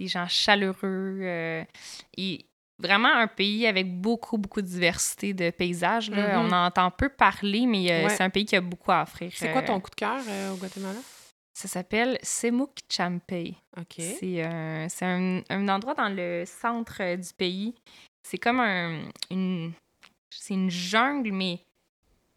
Des 0.00 0.06
gens 0.08 0.26
chaleureux. 0.28 1.64
et 2.18 2.46
vraiment 2.78 3.08
un 3.14 3.26
pays 3.26 3.66
avec 3.66 3.90
beaucoup, 4.00 4.36
beaucoup 4.36 4.60
de 4.60 4.66
diversité 4.66 5.32
de 5.32 5.48
paysages. 5.50 6.10
là. 6.10 6.38
Mhm. 6.38 6.46
On 6.46 6.52
en 6.52 6.66
entend 6.66 6.90
peu 6.90 7.08
parler, 7.08 7.64
mais 7.66 8.04
Ouais. 8.04 8.08
c'est 8.10 8.22
un 8.22 8.28
pays 8.30 8.44
qui 8.44 8.54
a 8.56 8.60
beaucoup 8.60 8.92
à 8.92 9.02
offrir. 9.02 9.30
C'est 9.34 9.50
quoi 9.52 9.62
ton 9.62 9.80
coup 9.80 9.88
de 9.90 9.94
cœur 9.94 10.20
au 10.52 10.56
Guatemala? 10.56 10.98
Ça 11.56 11.68
s'appelle 11.68 12.18
Semuc 12.22 12.80
Champey. 12.86 13.54
OK. 13.78 13.94
C'est 13.96 14.42
un, 14.42 14.90
c'est 14.90 15.06
un, 15.06 15.40
un 15.48 15.68
endroit 15.70 15.94
dans 15.94 16.10
le 16.10 16.44
centre 16.44 16.98
euh, 17.00 17.16
du 17.16 17.32
pays. 17.32 17.74
C'est 18.22 18.36
comme 18.36 18.60
un, 18.60 19.00
une, 19.30 19.72
c'est 20.28 20.52
une 20.52 20.68
jungle, 20.68 21.32
mais 21.32 21.60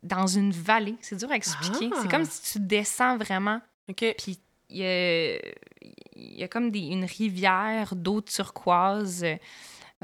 dans 0.03 0.25
une 0.25 0.53
vallée. 0.53 0.95
C'est 1.01 1.17
dur 1.17 1.29
à 1.31 1.35
expliquer. 1.35 1.89
Ah. 1.91 1.99
C'est 2.01 2.09
comme 2.09 2.23
si 2.23 2.53
tu 2.53 2.59
descends 2.65 3.17
vraiment, 3.17 3.59
OK. 3.89 4.05
puis 4.17 4.39
il 4.69 4.77
y 4.77 4.85
a, 4.85 5.35
il 6.15 6.39
y 6.39 6.43
a 6.43 6.47
comme 6.47 6.71
des, 6.71 6.87
une 6.87 7.03
rivière 7.03 7.97
d'eau 7.97 8.21
turquoise 8.21 9.25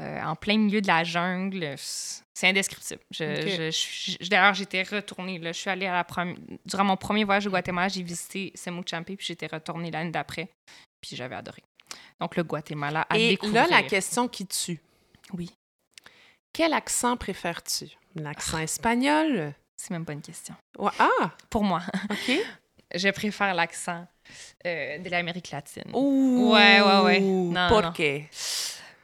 euh, 0.00 0.22
en 0.22 0.34
plein 0.36 0.58
milieu 0.58 0.80
de 0.80 0.86
la 0.86 1.04
jungle. 1.04 1.74
C'est 1.78 2.48
indescriptible. 2.48 3.00
Je, 3.10 3.24
Ok. 3.24 3.48
je- 3.48 3.70
je- 3.70 4.24
je- 4.24 4.28
D'ailleurs, 4.28 4.54
j'étais 4.54 4.82
retournée. 4.82 5.38
Là. 5.38 5.52
Je 5.52 5.58
suis 5.58 5.70
allée 5.70 5.86
à 5.86 5.94
la 5.94 6.04
première... 6.04 6.36
Durant 6.66 6.84
mon 6.84 6.96
premier 6.96 7.24
voyage 7.24 7.46
au 7.46 7.50
Guatemala, 7.50 7.88
j'ai 7.88 8.02
visité 8.02 8.52
Semuc 8.54 8.88
Champey, 8.88 9.16
puis 9.16 9.26
j'étais 9.26 9.46
retournée 9.46 9.90
l'année 9.90 10.10
d'après. 10.10 10.48
Puis 11.00 11.16
j'avais 11.16 11.34
adoré. 11.36 11.62
Donc, 12.20 12.36
le 12.36 12.42
Guatemala 12.42 13.06
à 13.08 13.16
Et 13.16 13.30
découvrir. 13.30 13.62
là, 13.62 13.68
la 13.70 13.82
question 13.82 14.28
qui 14.28 14.46
tue. 14.46 14.80
Oui, 15.32 15.50
Quel 16.52 16.72
accent 16.72 17.16
préfères-tu? 17.16 17.86
L'accent 18.14 18.58
espagnol? 18.58 19.52
c'est 19.78 19.90
même 19.90 20.04
pas 20.06 20.14
une 20.14 20.22
question. 20.22 20.54
Ouais, 20.78 20.90
Ah! 20.98 21.30
Pour 21.50 21.62
moi, 21.64 21.82
OK. 22.10 22.32
je 22.94 23.08
préfère 23.10 23.54
l'accent 23.54 24.06
euh, 24.66 24.98
de 24.98 25.08
l'Amérique 25.10 25.50
latine. 25.50 25.84
Ouh! 25.92 26.52
Ouais, 26.54 26.80
ouais, 26.80 27.00
ouais. 27.02 27.20
Non, 27.20 27.92
qué? 27.92 28.28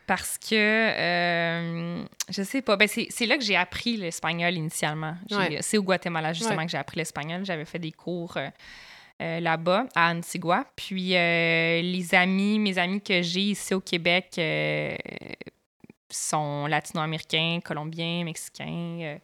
Parce 0.07 0.37
que, 0.37 0.55
euh, 0.55 2.05
je 2.29 2.43
sais 2.43 2.61
pas, 2.61 2.77
ben 2.77 2.89
c'est 2.89 3.27
là 3.27 3.37
que 3.39 3.45
j'ai 3.45 3.57
appris 3.57 3.97
l'espagnol 3.97 4.53
initialement. 4.55 5.15
Ouais. 5.31 5.59
C'est 5.63 5.79
au 5.79 5.83
Guatemala, 5.83 6.33
justement, 6.33 6.57
Ouais. 6.59 6.65
que 6.67 6.73
j'ai 6.73 6.79
appris 6.79 6.97
l'espagnol. 6.99 7.45
J'avais 7.45 7.65
fait 7.65 7.79
des 7.79 7.93
cours 7.93 8.37
euh, 8.37 8.49
euh, 9.23 9.41
là-bas, 9.41 9.87
à 9.95 10.11
Antigua. 10.13 10.65
Puis 10.75 11.17
euh, 11.17 11.81
les 11.83 12.15
amis, 12.15 12.59
mes 12.59 12.79
amis 12.79 13.01
que 13.01 13.23
j'ai 13.23 13.41
ici 13.41 13.75
au 13.75 13.81
Québec 13.81 14.41
sont 16.11 16.67
latino-américains, 16.67 17.61
colombiens, 17.65 18.25
mexicains. 18.25 19.19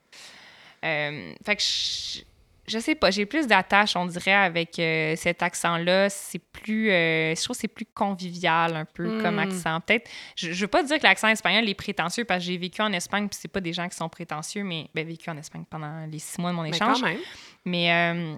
fait 0.80 1.56
que 1.56 1.62
je, 1.62 2.22
je 2.68 2.78
sais 2.78 2.94
pas, 2.94 3.10
j'ai 3.10 3.26
plus 3.26 3.46
d'attache, 3.46 3.96
on 3.96 4.06
dirait, 4.06 4.32
avec 4.32 4.78
euh, 4.78 5.16
cet 5.16 5.42
accent-là. 5.42 6.08
C'est 6.10 6.38
plus, 6.38 6.90
euh, 6.90 7.34
je 7.34 7.42
trouve 7.42 7.56
que 7.56 7.60
c'est 7.62 7.68
plus 7.68 7.86
convivial 7.86 8.76
un 8.76 8.84
peu 8.84 9.20
comme 9.22 9.36
Hmm. 9.36 9.38
accent. 9.40 9.80
Peut-être, 9.80 10.08
je, 10.36 10.52
je 10.52 10.60
veux 10.60 10.68
pas 10.68 10.82
dire 10.82 10.98
que 10.98 11.02
l'accent 11.04 11.28
espagnol 11.28 11.68
est 11.68 11.74
prétentieux 11.74 12.24
parce 12.24 12.40
que 12.40 12.46
j'ai 12.50 12.58
vécu 12.58 12.80
en 12.82 12.92
Espagne 12.92 13.28
puis 13.28 13.38
c'est 13.40 13.48
pas 13.48 13.60
des 13.60 13.72
gens 13.72 13.88
qui 13.88 13.96
sont 13.96 14.08
prétentieux, 14.08 14.62
mais 14.64 14.88
ben, 14.94 15.06
vécu 15.06 15.28
en 15.30 15.36
Espagne 15.38 15.64
pendant 15.68 16.06
les 16.06 16.18
six 16.18 16.40
mois 16.40 16.50
de 16.50 16.56
mon 16.56 16.62
Mais 16.62 16.70
échange. 16.70 17.00
quand 17.00 17.06
même. 17.06 17.18
Mais 17.64 17.92
euh, 17.92 18.36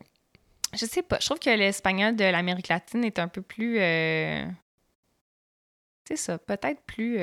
je 0.73 0.87
sais 0.87 1.03
pas, 1.03 1.19
je 1.21 1.27
trouve 1.27 1.39
que 1.41 1.51
l'espagnol 1.51 2.15
de 2.17 2.25
l'Amérique 2.25 2.69
latine 2.69 3.05
est 3.05 3.19
un 3.19 3.29
peu 3.29 3.43
plus, 3.43 3.79
euh, 3.81 4.45
c'est 6.07 6.17
ça, 6.17 6.39
peut-être 6.39 6.81
plus. 6.83 7.19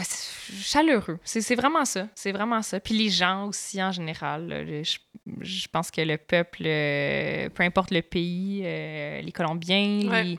Ben, 0.00 0.06
c'est 0.08 0.54
chaleureux. 0.54 1.18
C'est 1.24 1.54
vraiment 1.54 1.84
ça. 1.84 2.08
C'est 2.14 2.32
vraiment 2.32 2.62
ça. 2.62 2.80
Puis 2.80 2.94
les 2.94 3.08
gens 3.10 3.46
aussi, 3.46 3.82
en 3.82 3.92
général. 3.92 4.48
là, 4.48 4.64
je, 4.82 4.98
je 5.40 5.68
pense 5.68 5.90
que 5.90 6.00
le 6.00 6.16
peuple, 6.16 6.62
euh, 6.66 7.48
peu 7.50 7.62
importe 7.62 7.90
le 7.90 8.02
pays, 8.02 8.62
euh, 8.64 9.20
les 9.20 9.32
Colombiens, 9.32 10.08
Ouais. 10.10 10.24
les, 10.24 10.38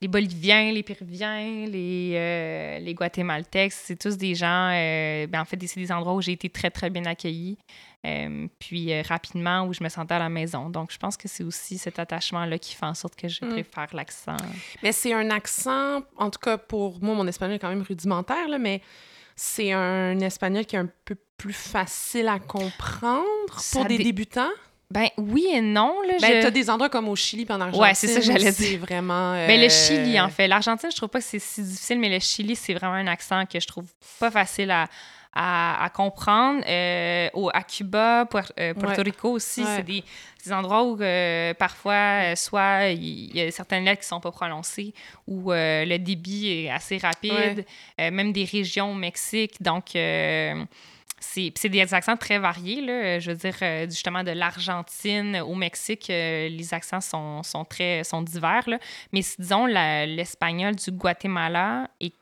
les 0.00 0.08
Boliviens, 0.08 0.70
les 0.70 0.82
Péruviens, 0.82 1.66
les, 1.66 2.12
euh, 2.14 2.78
les 2.78 2.94
Guatémaltèques, 2.94 3.72
c'est 3.72 3.96
tous 3.98 4.16
des 4.16 4.34
gens. 4.34 4.70
euh, 4.72 5.26
ben, 5.26 5.40
en 5.40 5.44
fait, 5.44 5.58
c'est 5.66 5.80
des 5.80 5.90
endroits 5.90 6.14
où 6.14 6.22
j'ai 6.22 6.32
été 6.32 6.48
très, 6.48 6.70
très 6.70 6.88
bien 6.90 7.04
accueillie. 7.04 7.58
Euh, 8.06 8.46
puis 8.60 9.02
rapidement, 9.02 9.64
où 9.64 9.72
je 9.74 9.82
me 9.82 9.88
sentais 9.88 10.14
à 10.14 10.20
la 10.20 10.28
maison. 10.28 10.70
Donc, 10.70 10.92
je 10.92 10.98
pense 10.98 11.16
que 11.16 11.26
c'est 11.26 11.42
aussi 11.42 11.78
cet 11.78 11.98
attachement-là 11.98 12.56
qui 12.58 12.76
fait 12.76 12.86
en 12.86 12.94
sorte 12.94 13.16
que 13.16 13.26
je 13.26 13.44
Mm. 13.44 13.48
préfère 13.50 13.88
l'accent. 13.92 14.36
Mais 14.84 14.92
c'est 14.92 15.12
un 15.12 15.30
accent, 15.30 16.02
en 16.16 16.30
tout 16.30 16.38
cas 16.38 16.58
pour 16.58 17.02
moi, 17.02 17.16
mon 17.16 17.26
espagnol 17.26 17.56
est 17.56 17.58
quand 17.58 17.68
même 17.68 17.82
rudimentaire, 17.82 18.46
là, 18.48 18.58
mais 18.58 18.80
c'est 19.34 19.72
un 19.72 20.18
espagnol 20.20 20.64
qui 20.64 20.76
est 20.76 20.78
un 20.78 20.88
peu 21.04 21.16
plus 21.36 21.52
facile 21.52 22.28
à 22.28 22.38
comprendre 22.38 23.24
Ça 23.58 23.80
pour 23.80 23.88
des 23.88 23.98
dé- 23.98 24.04
débutants. 24.04 24.50
Ben 24.90 25.08
oui 25.18 25.46
et 25.52 25.60
non. 25.60 26.00
Là, 26.06 26.14
Ben, 26.20 26.36
je- 26.38 26.42
t'as 26.42 26.50
des 26.50 26.70
endroits 26.70 26.88
comme 26.88 27.08
au 27.08 27.16
Chili 27.16 27.44
pendant 27.44 27.66
Argentine. 27.66 27.82
Ouais, 27.82 27.94
c'est 27.94 28.06
ça 28.08 28.20
que 28.20 28.24
j'allais 28.26 28.52
dire. 28.52 28.78
vraiment. 28.80 29.32
Ben, 29.34 29.60
le 29.60 29.66
euh, 29.66 29.68
Chili, 29.68 30.18
en 30.20 30.30
fait. 30.30 30.48
L'Argentine, 30.48 30.90
je 30.90 30.96
trouve 30.96 31.10
pas 31.10 31.18
que 31.18 31.26
c'est 31.26 31.38
si 31.38 31.62
difficile, 31.62 31.98
mais 31.98 32.08
le 32.08 32.18
Chili, 32.20 32.56
c'est 32.56 32.72
vraiment 32.74 32.94
un 32.94 33.06
accent 33.06 33.44
que 33.44 33.60
je 33.60 33.66
trouve 33.66 33.84
pas 34.18 34.30
facile 34.30 34.70
à, 34.70 34.86
à, 35.34 35.84
à 35.84 35.90
comprendre. 35.90 36.62
Euh, 36.66 37.28
au, 37.34 37.50
à 37.52 37.62
Cuba, 37.64 38.24
Puer- 38.24 38.50
euh, 38.58 38.72
Puerto 38.72 38.96
Ouais. 38.96 39.02
Rico 39.02 39.30
aussi, 39.32 39.60
Ouais. 39.60 39.66
c'est 39.76 39.82
des, 39.82 40.02
des 40.46 40.52
endroits 40.54 40.82
où 40.84 40.98
euh, 41.02 41.52
parfois, 41.52 42.34
soit 42.34 42.86
il 42.88 43.36
y 43.36 43.42
a 43.42 43.50
certaines 43.50 43.84
lettres 43.84 44.00
qui 44.00 44.08
sont 44.08 44.20
pas 44.20 44.32
prononcées 44.32 44.94
ou 45.26 45.50
le 45.52 45.98
débit 45.98 46.48
est 46.50 46.70
assez 46.70 46.96
rapide, 46.96 47.66
même 47.98 48.32
des 48.32 48.44
régions 48.44 48.92
au 48.92 48.94
Mexique. 48.94 49.62
Donc, 49.62 49.94
c'est 51.20 51.68
des 51.68 51.94
accents 51.94 52.16
très 52.16 52.38
variés. 52.38 52.80
Là. 52.80 53.18
Je 53.18 53.30
veux 53.30 53.36
dire, 53.36 53.54
euh, 53.62 53.84
justement, 53.88 54.22
de 54.22 54.30
l'Argentine 54.30 55.40
au 55.40 55.54
Mexique, 55.54 56.08
euh, 56.10 56.48
les 56.48 56.74
accents 56.74 57.00
sont, 57.00 57.42
sont 57.42 57.64
très 57.64 58.04
sont 58.04 58.22
divers. 58.22 58.68
Là. 58.68 58.78
Mais 59.12 59.20
disons, 59.38 59.66
l'espagnol 59.66 60.74
du 60.76 60.90
Guatemala 60.90 61.88
est 62.00 62.12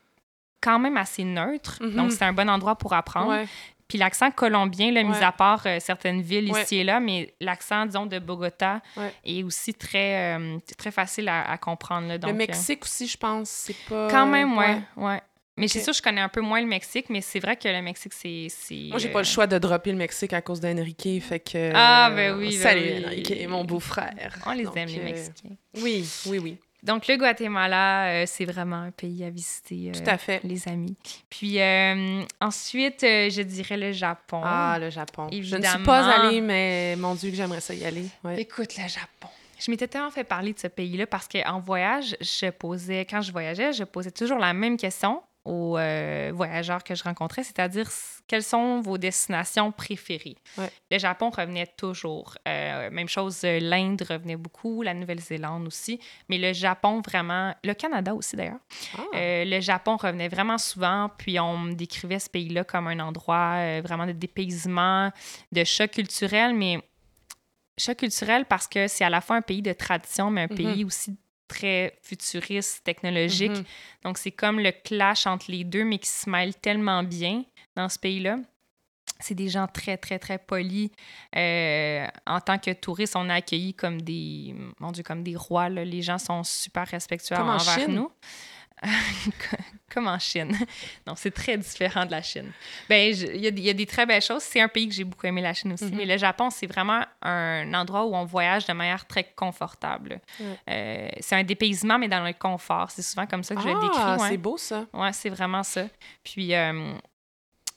quand 0.60 0.78
même 0.78 0.96
assez 0.96 1.24
neutre. 1.24 1.78
Mhm. 1.80 1.94
Donc, 1.94 2.12
c'est 2.12 2.24
un 2.24 2.32
bon 2.32 2.48
endroit 2.48 2.76
pour 2.76 2.92
apprendre. 2.92 3.30
Ouais. 3.30 3.46
Puis 3.88 3.98
l'accent 3.98 4.32
colombien, 4.32 4.90
là, 4.90 5.04
mis 5.04 5.14
à 5.22 5.30
part 5.30 5.62
euh, 5.66 5.78
certaines 5.78 6.20
villes 6.20 6.50
Ouais. 6.50 6.62
ici 6.62 6.78
et 6.78 6.84
là, 6.84 6.98
mais 6.98 7.32
l'accent, 7.40 7.86
disons, 7.86 8.04
de 8.06 8.18
Bogota 8.18 8.80
Ouais. 8.96 9.12
est 9.24 9.44
aussi 9.44 9.74
très, 9.74 10.36
euh, 10.36 10.58
très 10.76 10.90
facile 10.90 11.28
à, 11.28 11.48
à 11.48 11.56
comprendre. 11.56 12.08
Là. 12.08 12.18
Donc, 12.18 12.30
le 12.30 12.34
euh, 12.34 12.38
Mexique 12.38 12.82
aussi, 12.84 13.06
je 13.06 13.16
pense, 13.16 13.48
c'est 13.48 13.76
pas. 13.88 14.08
quand 14.10 14.26
même, 14.26 14.56
ouais. 14.58 14.80
ouais. 14.96 15.20
Mais 15.58 15.68
c'est 15.68 15.80
sûr, 15.80 15.92
je 15.94 16.02
connais 16.02 16.20
un 16.20 16.28
peu 16.28 16.42
moins 16.42 16.60
le 16.60 16.66
Mexique, 16.66 17.06
mais 17.08 17.20
c'est 17.22 17.40
vrai 17.40 17.56
que 17.56 17.66
le 17.66 17.80
Mexique, 17.80 18.12
c'est. 18.12 18.48
Moi, 18.90 18.98
j'ai 18.98 19.08
euh, 19.08 19.12
pas 19.12 19.20
le 19.20 19.24
choix 19.24 19.46
de 19.46 19.56
dropper 19.58 19.90
le 19.90 19.96
Mexique 19.96 20.32
à 20.34 20.42
cause 20.42 20.60
d'Enrique, 20.60 21.08
fait 21.22 21.40
que... 21.40 21.72
Ah, 21.74 22.10
ben 22.14 22.36
oui, 22.36 22.50
ben 22.50 22.62
Salut, 22.62 22.82
oui. 22.82 23.04
Enrique, 23.06 23.48
mon 23.48 23.64
beau-frère. 23.64 24.38
On 24.44 24.52
les 24.52 24.64
Donc, 24.64 24.76
aime, 24.76 24.88
les 24.88 24.98
euh, 25.00 25.04
Mexicains. 25.04 25.56
Oui, 25.78 26.06
oui, 26.26 26.38
oui, 26.38 26.58
Donc, 26.82 27.06
le 27.08 27.16
Guatemala, 27.16 28.08
euh, 28.08 28.24
c'est 28.26 28.44
vraiment 28.44 28.76
un 28.82 28.90
pays 28.90 29.24
à 29.24 29.30
visiter. 29.30 29.88
euh, 29.88 29.92
tout 29.92 30.10
à 30.10 30.18
fait. 30.18 30.40
Les 30.44 30.68
amis. 30.68 30.94
Puis 31.30 31.58
euh, 31.60 32.22
ensuite, 32.40 33.02
euh, 33.04 33.30
je 33.30 33.40
dirais 33.40 33.78
le 33.78 33.92
Japon. 33.92 34.42
Ah, 34.44 34.76
le 34.78 34.90
Japon. 34.90 35.28
Je 35.32 35.36
ne 35.38 35.42
suis 35.42 35.54
Évidemment. 35.54 35.84
pas 35.84 36.04
allée, 36.06 36.42
mais 36.42 36.96
mon 36.96 37.14
Dieu, 37.14 37.30
que 37.30 37.36
j'aimerais 37.36 37.62
ça 37.62 37.72
y 37.72 37.82
aller. 37.84 38.04
Ouais. 38.22 38.42
Écoute, 38.42 38.76
le 38.76 38.82
Japon. 38.88 39.28
Je 39.58 39.70
m'étais 39.70 39.88
tellement 39.88 40.10
fait 40.10 40.22
parler 40.24 40.52
de 40.52 40.58
ce 40.58 40.66
pays-là 40.66 41.06
parce 41.06 41.26
qu'en 41.26 41.60
voyage, 41.60 42.14
je 42.20 42.50
posais, 42.50 43.06
quand 43.08 43.22
je 43.22 43.32
voyageais, 43.32 43.72
je 43.72 43.84
posais 43.84 44.10
toujours 44.10 44.38
la 44.38 44.52
même 44.52 44.76
question 44.76 45.22
aux 45.46 45.78
euh, 45.78 46.32
voyageurs 46.34 46.82
que 46.84 46.94
je 46.94 47.02
rencontrais, 47.04 47.44
c'est-à-dire 47.44 47.88
quelles 48.26 48.42
sont 48.42 48.80
vos 48.80 48.98
destinations 48.98 49.70
préférées? 49.72 50.36
Ouais. 50.58 50.70
Le 50.90 50.98
Japon 50.98 51.30
revenait 51.30 51.68
toujours. 51.76 52.36
Euh, 52.48 52.90
même 52.90 53.08
chose, 53.08 53.40
euh, 53.44 53.60
l'Inde 53.60 54.02
revenait 54.08 54.36
beaucoup, 54.36 54.82
la 54.82 54.92
Nouvelle-Zélande 54.94 55.66
aussi, 55.66 56.00
mais 56.28 56.38
le 56.38 56.52
Japon 56.52 57.00
vraiment, 57.00 57.54
le 57.64 57.74
Canada 57.74 58.14
aussi 58.14 58.34
d'ailleurs. 58.36 58.58
Ah. 58.98 59.02
Euh, 59.14 59.44
le 59.44 59.60
Japon 59.60 59.96
revenait 59.96 60.28
vraiment 60.28 60.58
souvent, 60.58 61.10
puis 61.16 61.38
on 61.38 61.56
me 61.58 61.72
décrivait 61.74 62.18
ce 62.18 62.28
pays-là 62.28 62.64
comme 62.64 62.88
un 62.88 62.98
endroit 62.98 63.80
vraiment 63.80 64.06
de 64.06 64.12
dépaysement, 64.12 65.12
de 65.52 65.64
choc 65.64 65.92
culturel, 65.92 66.54
mais 66.54 66.80
choc 67.78 67.98
culturel 67.98 68.46
parce 68.46 68.66
que 68.66 68.88
c'est 68.88 69.04
à 69.04 69.10
la 69.10 69.20
fois 69.20 69.36
un 69.36 69.42
pays 69.42 69.62
de 69.62 69.72
tradition, 69.72 70.30
mais 70.30 70.42
un 70.42 70.48
Mhm. 70.50 70.56
pays 70.56 70.84
aussi 70.84 71.16
très 71.48 71.98
futuriste, 72.02 72.82
technologique. 72.84 73.50
Mhm. 73.52 73.64
Donc 74.04 74.18
c'est 74.18 74.30
comme 74.32 74.58
le 74.60 74.72
clash 74.72 75.26
entre 75.26 75.50
les 75.50 75.64
deux, 75.64 75.84
mais 75.84 75.98
qui 75.98 76.08
se 76.08 76.28
mêle 76.28 76.54
tellement 76.54 77.02
bien 77.02 77.44
dans 77.74 77.88
ce 77.88 77.98
pays-là. 77.98 78.36
C'est 79.18 79.34
des 79.34 79.48
gens 79.48 79.66
très, 79.66 79.96
très, 79.96 80.18
très 80.18 80.36
polis. 80.38 80.90
Euh, 81.34 82.06
en 82.26 82.40
tant 82.40 82.58
que 82.58 82.70
touristes, 82.72 83.16
on 83.16 83.30
est 83.30 83.32
accueillis 83.32 83.72
comme 83.72 84.02
des, 84.02 84.54
mon 84.78 84.92
Dieu, 84.92 85.02
comme 85.02 85.22
des 85.22 85.36
rois. 85.36 85.70
là. 85.70 85.84
Les 85.86 86.02
gens 86.02 86.18
sont 86.18 86.44
super 86.44 86.86
respectueux 86.86 87.34
Comme 87.36 87.48
en 87.48 87.54
envers 87.54 87.78
Chine? 87.78 87.94
nous. 87.94 88.10
comme 89.92 90.06
en 90.08 90.18
Chine. 90.18 90.56
Non, 91.06 91.14
c'est 91.16 91.30
très 91.30 91.56
différent 91.56 92.04
de 92.04 92.10
la 92.10 92.20
Chine. 92.22 92.52
Ben, 92.88 93.10
il 93.14 93.36
y, 93.40 93.46
a 93.46 93.50
des- 93.50 93.60
il 93.60 93.66
y 93.66 93.70
a 93.70 93.74
des 93.74 93.86
très 93.86 94.04
belles 94.04 94.20
choses. 94.22 94.42
C'est 94.42 94.60
un 94.60 94.68
pays 94.68 94.88
que 94.88 94.94
j'ai 94.94 95.04
beaucoup 95.04 95.26
aimé, 95.26 95.40
la 95.40 95.54
Chine 95.54 95.72
aussi. 95.72 95.86
Mhm. 95.86 95.96
Mais 95.96 96.04
le 96.04 96.16
Japon, 96.18 96.50
c'est 96.50 96.66
vraiment 96.66 97.02
un 97.22 97.72
endroit 97.72 98.04
où 98.04 98.14
on 98.14 98.24
voyage 98.24 98.66
de 98.66 98.72
manière 98.74 99.06
très 99.06 99.24
confortable. 99.24 100.20
Euh, 100.68 101.08
c'est 101.20 101.36
un 101.36 101.44
dépaysement, 101.44 101.98
mais 101.98 102.08
dans 102.08 102.22
le 102.24 102.32
confort. 102.34 102.90
C'est 102.90 103.02
souvent 103.02 103.26
comme 103.26 103.42
ça 103.42 103.54
que 103.54 103.62
je 103.62 103.68
le 103.68 103.74
décris. 103.80 103.88
Ah, 103.98 104.16
ouais. 104.20 104.28
c'est 104.28 104.36
beau, 104.36 104.56
ça. 104.58 104.86
Ouais, 104.92 105.12
c'est 105.12 105.30
vraiment 105.30 105.62
ça. 105.62 105.86
Puis, 106.22 106.54
euh, 106.54 106.92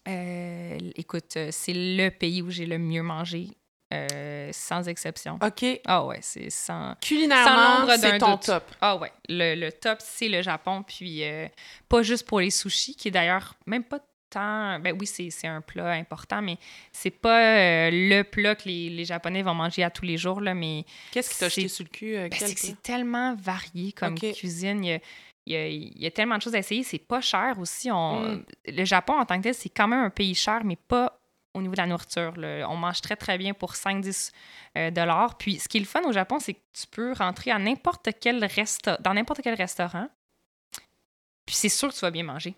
euh, 0.08 0.78
écoute, 0.96 1.38
c'est 1.52 1.74
le 1.74 2.10
pays 2.10 2.42
où 2.42 2.50
j'ai 2.50 2.66
le 2.66 2.78
mieux 2.78 3.04
mangé, 3.04 3.48
euh, 3.94 4.50
sans 4.54 4.88
exception. 4.88 5.40
OK. 5.44 5.66
Ah 5.86 6.06
ouais, 6.06 6.20
c'est 6.22 6.50
sans... 6.50 6.96
Culinairement, 7.02 7.88
c'est 7.98 8.18
ton 8.20 8.32
doute. 8.32 8.42
top. 8.44 8.64
Ah 8.82 8.98
ouais, 8.98 9.12
le, 9.28 9.56
le 9.56 9.72
top, 9.72 9.98
c'est 10.02 10.30
le 10.30 10.42
Japon. 10.42 10.84
Puis, 10.84 11.24
euh, 11.24 11.48
pas 11.88 12.02
juste 12.04 12.28
pour 12.28 12.40
les 12.40 12.52
sushis, 12.52 12.96
qui 12.96 13.08
est 13.08 13.12
d'ailleurs 13.12 13.56
même 13.66 13.84
pas 13.84 14.00
tant... 14.30 14.80
Ben 14.80 14.96
oui, 15.00 15.08
c'est 15.08 15.48
un 15.48 15.62
plat 15.62 15.92
important, 15.94 16.42
mais 16.42 16.58
c'est 16.92 17.10
pas 17.10 17.40
euh, 17.42 17.90
le 17.92 18.22
plat 18.22 18.54
que 18.56 18.68
les, 18.68 18.90
les 18.92 19.06
Japonais 19.06 19.42
vont 19.42 19.56
manger 19.56 19.84
à 19.84 19.90
tous 19.90 20.06
les 20.06 20.18
jours, 20.18 20.40
là, 20.40 20.54
mais 20.54 20.86
Qu'est-ce 21.12 21.32
qui 21.32 21.38
t'a 21.40 21.50
jeté 21.50 21.68
sur 21.68 21.84
le 21.86 21.90
cul? 21.90 22.14
ben, 22.14 22.30
c'est 22.32 22.54
que 22.54 22.60
plat? 22.60 22.70
c'est 22.70 22.82
tellement 22.84 23.36
varié 23.36 23.92
comme 23.92 24.14
cuisine. 24.20 24.84
Il 24.84 24.90
y, 24.92 24.94
a, 24.94 25.00
il, 25.48 25.54
y 25.54 25.56
a, 25.56 25.68
il 25.68 26.02
y 26.04 26.06
a 26.06 26.12
tellement 26.12 26.38
de 26.38 26.44
choses 26.44 26.54
à 26.54 26.60
essayer. 26.60 26.84
C'est 26.84 27.00
pas 27.00 27.22
cher 27.22 27.56
aussi. 27.60 27.90
On, 27.90 28.22
Mm. 28.22 28.44
Le 28.68 28.86
Japon, 28.86 29.14
en 29.14 29.26
tant 29.26 29.38
que 29.40 29.44
tel, 29.44 29.56
c'est 29.56 29.70
quand 29.70 29.88
même 29.88 30.04
un 30.04 30.10
pays 30.12 30.36
cher, 30.36 30.62
mais 30.64 30.76
pas 30.76 31.19
au 31.54 31.62
niveau 31.62 31.74
de 31.74 31.82
la 31.82 31.88
nourriture. 31.88 32.34
là. 32.38 32.68
On 32.70 32.76
mange 32.76 33.02
très, 33.02 33.16
très 33.16 33.38
bien 33.38 33.54
pour 33.54 33.74
5-10 33.74 34.32
euh, 34.78 34.92
dollars. 34.92 35.38
Puis, 35.38 35.60
ce 35.60 35.68
qui 35.68 35.78
est 35.78 35.82
le 35.82 35.86
fun 35.86 36.04
au 36.04 36.12
Japon, 36.12 36.40
c'est 36.40 36.54
que 36.54 36.60
tu 36.74 36.88
peux 36.88 37.14
rentrer 37.14 37.52
à 37.52 37.60
n'importe 37.60 38.10
quel 38.20 38.40
dans 39.00 39.14
n'importe 39.14 39.42
quel 39.44 39.56
restaurant. 39.56 40.08
Puis, 41.46 41.56
c'est 41.56 41.70
sûr 41.70 41.90
que 41.90 41.94
tu 41.94 42.02
vas 42.02 42.12
bien 42.12 42.24
manger. 42.24 42.56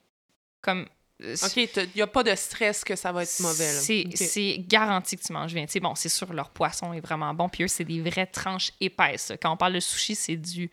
Comme... 0.62 0.88
euh, 1.24 1.36
OK, 1.44 1.56
il 1.58 1.90
n'y 1.96 2.02
a 2.02 2.08
pas 2.08 2.24
de 2.24 2.36
stress 2.36 2.84
que 2.84 2.96
ça 2.96 3.12
va 3.12 3.24
être 3.24 3.40
mauvais. 3.40 3.72
c'est 3.72 4.56
garanti 4.60 5.18
que 5.18 5.24
tu 5.24 5.34
manges 5.34 5.54
bien. 5.54 5.66
Tu 5.66 5.74
sais, 5.74 5.80
bon, 5.80 5.96
c'est 5.96 6.10
sûr, 6.10 6.34
leur 6.34 6.50
poisson 6.50 6.94
est 6.94 7.02
vraiment 7.02 7.34
bon. 7.34 7.48
Puis 7.48 7.64
eux, 7.64 7.68
c'est 7.68 7.86
des 7.86 8.02
vraies 8.02 8.28
tranches 8.28 8.72
épaisses. 8.80 9.32
Quand 9.42 9.52
on 9.52 9.58
parle 9.58 9.74
de 9.74 9.80
sushi, 9.80 10.16
c'est 10.16 10.38
du... 10.38 10.70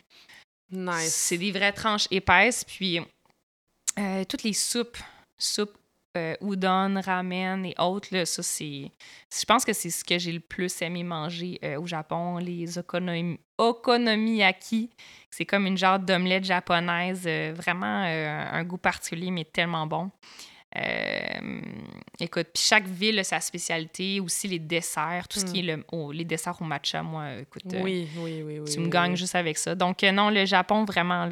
Nice. 0.71 1.15
C'est 1.15 1.39
des 1.39 1.51
vraies 1.51 1.73
tranches 1.73 2.09
épaisses. 2.11 2.65
Puis 2.65 3.01
euh, 3.99 4.25
toutes 4.25 4.43
les 4.43 4.53
soupes, 4.53 4.99
soupes 5.39 5.77
euh, 6.19 6.35
udon, 6.43 7.01
ramen 7.01 7.65
et 7.65 7.75
autres, 7.79 8.09
là, 8.13 8.27
ça, 8.27 8.43
c'est... 8.43 8.91
Je 9.33 9.45
pense 9.47 9.65
que 9.65 9.73
c'est 9.73 9.91
ce 9.91 10.05
que 10.05 10.19
j'ai 10.19 10.33
le 10.33 10.41
plus 10.41 10.83
aimé 10.83 11.03
manger 11.03 11.59
euh, 11.65 11.81
au 11.81 11.87
Japon. 11.87 12.39
Les 12.39 12.79
okonomi... 12.79 13.39
okonomiyaki. 13.57 14.91
C'est 15.31 15.47
comme 15.47 15.67
une 15.67 15.79
genre 15.79 15.99
d'omelette 15.99 16.45
japonaise. 16.45 17.25
euh, 17.27 17.53
vraiment 17.57 18.03
un 18.03 18.65
goût 18.65 18.79
particulier, 18.79 19.31
mais 19.31 19.45
tellement 19.45 19.87
bon. 19.87 20.11
Écoute, 22.21 22.49
puis 22.55 22.63
chaque 22.63 22.87
ville 22.87 23.19
a 23.19 23.25
sa 23.25 23.41
spécialité, 23.41 24.21
aussi 24.21 24.49
les 24.49 24.59
desserts, 24.59 25.27
tout 25.29 25.41
ce 25.41 25.45
qui 25.45 25.61
est 25.61 25.63
le, 25.63 25.85
oh, 25.93 26.13
les 26.13 26.25
desserts 26.25 26.61
au 26.61 26.65
matcha, 26.65 27.03
moi, 27.03 27.35
écoute, 27.41 27.63
Oui, 27.67 28.09
oui, 28.17 28.43
oui, 28.45 28.59
oui. 28.61 28.71
tu 28.71 28.79
oui, 28.79 28.85
me 28.85 28.91
gagnes 28.91 29.13
oui. 29.13 29.17
juste 29.17 29.35
avec 29.35 29.57
ça. 29.59 29.75
Donc, 29.75 30.03
non, 30.03 30.31
le 30.31 30.45
Japon, 30.45 30.85
vraiment, 30.85 31.29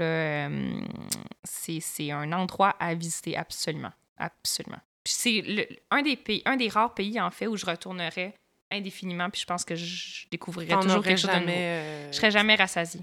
c'est 1.44 2.11
un 2.11 2.33
endroit 2.33 2.75
à 2.81 2.94
visiter 2.94 3.37
absolument. 3.37 3.92
Absolument. 4.18 4.79
C'est 5.05 5.68
un 5.90 6.02
des 6.02 6.16
pays, 6.16 6.42
un 6.46 6.57
des 6.57 6.68
rares 6.68 6.94
pays, 6.94 7.20
en 7.20 7.31
fait, 7.31 7.46
où 7.46 7.57
je 7.57 7.64
retournerais 7.66 8.35
indéfiniment, 8.72 9.31
puis 9.31 9.40
je 9.40 9.46
pense 9.46 9.64
que 9.64 9.76
je 9.76 10.26
découvrirais 10.31 10.74
toujours 10.81 11.02
quelque 11.05 11.18
chose 11.20 11.31
de 11.31 11.38
nouveau. 11.38 11.52
euh, 11.52 12.09
Je 12.11 12.16
serais 12.16 12.33
jamais 12.33 12.57
rassasiée. 12.57 13.02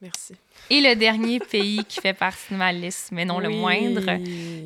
Merci. 0.00 0.36
Et 0.70 0.80
le 0.80 0.94
dernier 0.94 1.40
pays 1.50 1.84
qui 1.84 2.00
fait 2.00 2.14
partie 2.14 2.52
de 2.52 2.56
ma 2.56 2.72
liste, 2.72 3.10
mais 3.10 3.24
non 3.24 3.40
le 3.40 3.48
moindre, 3.48 4.16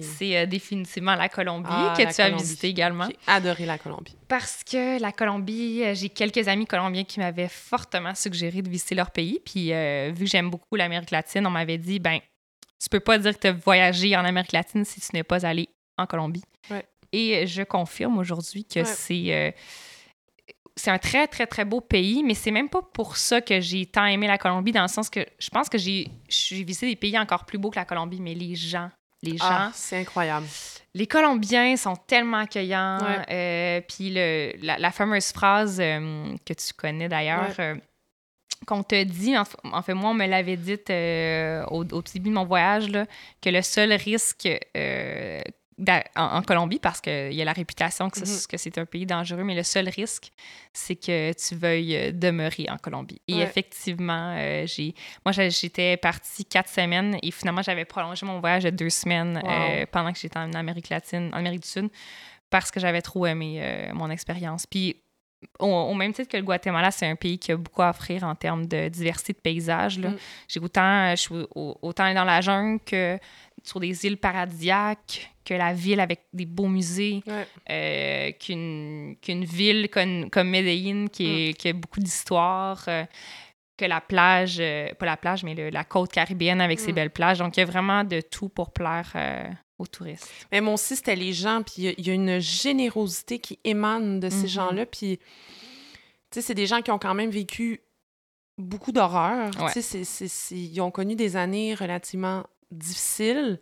c'est 0.03 0.37
euh, 0.37 0.45
définitivement 0.45 1.15
la 1.15 1.31
Colombie, 1.31 1.69
Ah, 1.71 1.95
que 1.97 2.03
la 2.03 2.13
tu 2.13 2.21
as 2.21 2.29
visité 2.29 2.69
également. 2.69 3.07
J'ai 3.09 3.17
adoré 3.27 3.65
la 3.65 3.79
Colombie. 3.79 4.15
Parce 4.29 4.63
que 4.63 5.01
la 5.01 5.11
Colombie, 5.11 5.83
euh, 5.85 5.95
j'ai 5.95 6.11
quelques 6.11 6.47
amis 6.49 6.67
colombiens 6.67 7.05
qui 7.05 7.19
m'avaient 7.19 7.49
fortement 7.49 8.15
suggéré 8.15 8.61
de 8.61 8.69
visiter 8.69 8.95
leur 8.95 9.11
pays. 9.11 9.41
Puis, 9.43 9.73
euh, 9.73 10.13
vu 10.15 10.27
que 10.27 10.31
j'aime 10.31 10.51
beaucoup 10.51 10.77
l'Amérique 10.77 11.11
latine, 11.11 11.47
on 11.47 11.51
m'avait 11.51 11.79
dit 11.79 11.99
ben, 11.99 12.19
tu 12.83 12.89
peux 12.89 13.01
pas 13.01 13.19
dire 13.19 13.35
que 13.35 13.41
tu 13.41 13.47
as 13.47 13.53
voyagé 13.53 14.17
en 14.17 14.25
Amérique 14.25 14.53
latine 14.53 14.85
si 14.85 15.01
tu 15.01 15.09
n'es 15.15 15.23
pas 15.23 15.47
allé 15.47 15.69
en 15.99 16.07
Colombie. 16.07 16.43
Ouais. 16.71 16.85
Et 17.13 17.47
je 17.47 17.63
confirme 17.63 18.19
aujourd'hui 18.19 18.65
que 18.65 18.81
Ouais. 18.81 18.85
c'est. 18.85 19.25
euh, 19.35 19.51
c'est 20.75 20.91
un 20.91 20.99
très, 20.99 21.27
très, 21.27 21.47
très 21.47 21.67
beau 21.67 21.83
pays, 21.83 22.23
mais 22.25 22.33
c'est 22.33 22.51
même 22.51 22.71
pas 22.71 22.81
pour 22.81 23.19
ça 23.19 23.43
que 23.43 23.61
j'ai 23.61 23.85
tant 23.85 24.07
aimé 24.07 24.27
la 24.27 24.39
Colombie, 24.39 24.73
dans 24.73 24.81
le 24.83 24.89
sens 24.89 25.11
que 25.11 25.21
je 25.39 25.51
pense 25.51 25.69
que 25.69 25.77
j'ai 25.77 26.11
visité 26.51 26.87
des 26.87 26.97
pays 26.97 27.19
encore 27.19 27.45
plus 27.45 27.59
beaux 27.59 27.69
que 27.69 27.79
la 27.79 27.85
Colombie, 27.85 28.21
mais 28.23 28.33
les 28.35 28.55
gens, 28.55 28.91
les 29.23 29.37
gens, 29.37 29.45
Ah, 29.51 29.71
c'est 29.75 29.99
incroyable. 29.99 30.47
les 30.95 31.07
Colombiens 31.07 31.77
sont 31.77 31.95
tellement 31.97 32.39
accueillants. 32.39 32.99
Euh, 33.31 33.83
Puis 33.87 34.11
le- 34.15 34.53
la, 34.63 34.79
la 34.79 34.91
fameuse 34.91 35.31
phrase 35.33 35.79
euh, 35.79 36.35
que 36.47 36.55
tu 36.55 36.73
connais 36.73 37.09
d'ailleurs, 37.11 37.55
euh, 37.59 37.75
qu'on 38.67 38.83
te 38.83 39.03
dit, 39.05 39.37
en, 39.37 39.45
fait, 39.83 39.95
moi, 39.95 40.11
on 40.11 40.15
me 40.15 40.27
l'avait 40.27 40.57
dite 40.57 40.91
euh, 40.91 41.65
au, 41.67 41.85
au 41.85 42.03
début 42.03 42.31
de 42.31 42.35
mon 42.35 42.45
voyage, 42.45 42.89
là, 42.89 43.07
que 43.41 43.51
le 43.51 43.63
seul 43.63 43.93
risque 43.93 44.49
euh, 44.77 45.41
en, 46.17 46.23
en 46.39 46.43
Colombie, 46.43 46.79
parce 46.79 47.01
qu'il 47.01 47.33
y 47.33 47.43
a 47.43 47.45
la 47.45 47.53
réputation 47.53 48.09
que, 48.11 48.21
Mhm. 48.21 48.27
que 48.49 48.57
c'est 48.57 48.79
un 48.79 48.85
pays 48.85 49.05
dangereux, 49.07 49.43
mais 49.43 49.55
le 49.55 49.63
seul 49.65 49.89
risque, 49.89 50.31
c'est 50.73 50.95
que 50.97 51.33
tu 51.33 51.57
veuilles 51.57 51.97
euh, 51.97 52.13
demeurer 52.13 52.67
en 52.71 52.77
Colombie. 52.77 53.21
Et 53.27 53.37
Ouais. 53.37 53.43
effectivement, 53.43 54.35
euh, 54.39 54.65
j'ai 54.67 54.95
moi, 55.25 55.33
j'étais 55.33 55.97
partie 55.97 56.45
quatre 56.45 56.69
semaines 56.69 57.19
et 57.23 57.31
finalement, 57.33 57.63
j'avais 57.63 57.85
prolongé 57.85 58.25
mon 58.27 58.39
voyage 58.41 58.65
de 58.65 58.71
deux 58.71 58.91
semaines 58.91 59.41
Wow. 59.43 59.87
pendant 59.91 60.13
que 60.13 60.19
j'étais 60.19 60.39
en 60.39 60.53
Amérique 60.53 60.89
latine, 60.91 61.31
en 61.33 61.39
Amérique 61.39 61.63
du 61.63 61.69
Sud, 61.69 61.89
parce 62.51 62.71
que 62.71 62.79
j'avais 62.79 63.03
trop 63.03 63.27
aimé 63.27 63.91
mon 63.95 64.09
expérience. 64.11 64.67
Puis, 64.67 65.03
au, 65.59 65.67
au 65.67 65.95
même 65.95 66.13
titre 66.13 66.31
que 66.31 66.37
le 66.37 66.43
Guatemala, 66.43 66.91
c'est 66.91 67.07
un 67.07 67.17
pays 67.17 67.39
qui 67.39 67.53
a 67.53 67.57
beaucoup 67.57 67.83
à 67.83 67.91
offrir 67.91 68.25
en 68.25 68.35
termes 68.35 68.67
de 68.67 68.89
diversité 68.89 69.33
de 69.33 69.39
paysages. 69.39 69.99
là. 69.99 70.11
Mm. 70.11 70.17
J'ai 70.49 70.61
autant, 70.61 71.11
je 71.11 71.17
suis 71.21 71.35
au- 71.55 71.79
autant 71.83 72.13
dans 72.15 72.25
la 72.25 72.41
jungle 72.41 72.81
que 72.85 73.19
sur 73.63 73.79
des 73.81 74.05
îles 74.07 74.17
paradisiaques, 74.19 75.31
que 75.45 75.55
la 75.55 75.73
ville 75.73 76.01
avec 76.01 76.21
des 76.33 76.47
beaux 76.47 76.69
musées, 76.69 77.23
Ouais. 77.27 77.47
euh, 77.71 78.33
qu'une 78.39 79.17
qu'une 79.23 79.45
ville 79.45 79.89
comme, 79.91 80.31
comme 80.31 80.49
Medellín 80.51 81.09
qui, 81.09 81.25
Mm. 81.27 81.29
est- 81.51 81.55
qui 81.55 81.69
a 81.69 81.73
beaucoup 81.73 82.01
d'histoire, 82.01 82.85
euh, 82.89 83.05
que 83.77 83.85
la 83.87 84.01
plage, 84.01 84.59
euh, 84.61 84.93
pas 84.95 85.07
la 85.07 85.17
plage, 85.17 85.43
mais 85.45 85.55
le- 85.55 85.71
la 85.71 85.85
côte 85.85 86.13
caribéenne 86.13 86.61
avec 86.61 86.79
ses 86.79 86.93
Mm. 86.93 86.95
belles 86.95 87.11
plages. 87.11 87.39
Donc, 87.39 87.57
il 87.57 87.61
y 87.61 87.63
a 87.63 87.67
vraiment 87.67 88.05
de 88.05 88.21
tout 88.21 88.49
pour 88.49 88.73
plaire 88.73 89.13
aux 89.83 89.87
touristes. 89.87 90.29
Mais 90.51 90.61
moi 90.61 90.75
aussi, 90.75 90.97
c'était 90.97 91.17
les 91.17 91.33
gens, 91.33 91.63
puis 91.63 91.75
il 91.79 91.85
y 91.85 91.89
a- 91.89 91.95
il 91.99 92.07
y, 92.07 92.11
a 92.11 92.15
une 92.15 92.39
générosité 92.41 93.39
qui 93.39 93.59
émane 93.65 94.21
de 94.21 94.31
ces 94.31 94.43
Mhm. 94.43 94.47
gens-là, 94.49 94.87
puis 94.87 95.19
tu 95.19 95.25
sais, 96.35 96.43
c'est 96.43 96.55
des 96.55 96.67
gens 96.67 96.81
qui 96.83 96.91
ont 96.91 96.99
quand 96.99 97.15
même 97.15 97.31
vécu 97.31 97.81
beaucoup 98.59 98.93
d'horreur. 98.93 99.51
Ouais. 99.61 99.73
Tu 99.73 99.83
sais, 99.83 100.55
ils 100.55 100.81
ont 100.81 100.91
connu 100.91 101.15
des 101.17 101.37
années 101.37 101.75
relativement 101.75 102.45
difficiles, 102.71 103.59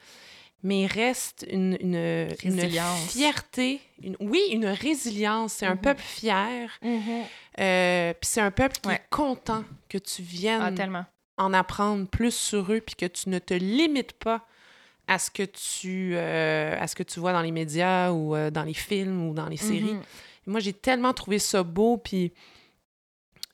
mais 0.63 0.83
il 0.83 0.87
reste 0.87 1.47
une, 1.51 1.77
une, 1.81 2.29
fierté, 3.09 3.81
une, 4.03 4.17
oui, 4.21 4.41
une 4.53 4.67
résilience. 4.67 5.55
C'est 5.55 5.67
un 5.67 5.75
Mhm. 5.75 5.81
peuple 5.81 6.03
fier, 6.03 6.79
euh, 7.59 8.13
puis 8.15 8.29
c'est 8.31 8.41
un 8.41 8.51
peuple 8.51 8.77
qui 8.81 8.89
Ouais. 8.89 8.97
est 8.97 9.07
content 9.11 9.65
que 9.89 9.99
tu 9.99 10.23
viennes 10.23 10.61
Ah, 10.79 11.07
en 11.39 11.55
apprendre 11.55 12.07
plus 12.07 12.35
sur 12.35 12.71
eux, 12.73 12.81
puis 12.81 12.95
que 12.95 13.07
tu 13.07 13.31
ne 13.31 13.39
te 13.39 13.55
limites 13.55 14.13
pas 14.13 14.47
à 15.11 15.19
ce 15.19 15.29
que 15.29 15.43
tu, 15.43 16.13
euh, 16.15 16.77
à 16.81 16.87
ce 16.87 16.95
que 16.95 17.03
tu 17.03 17.19
vois 17.19 17.33
dans 17.33 17.43
les 17.43 17.51
médias 17.51 18.13
ou 18.13 18.37
euh, 18.37 18.49
dans 18.53 18.63
les 18.63 18.75
films 18.75 19.27
ou 19.29 19.35
dans 19.35 19.49
les 19.49 19.57
séries. 19.57 19.95
Mhm. 19.95 20.03
Moi, 20.47 20.61
j'ai 20.61 20.73
tellement 20.73 21.13
trouvé 21.13 21.41
ça 21.41 21.65
beau, 21.65 21.97
puis 21.97 22.33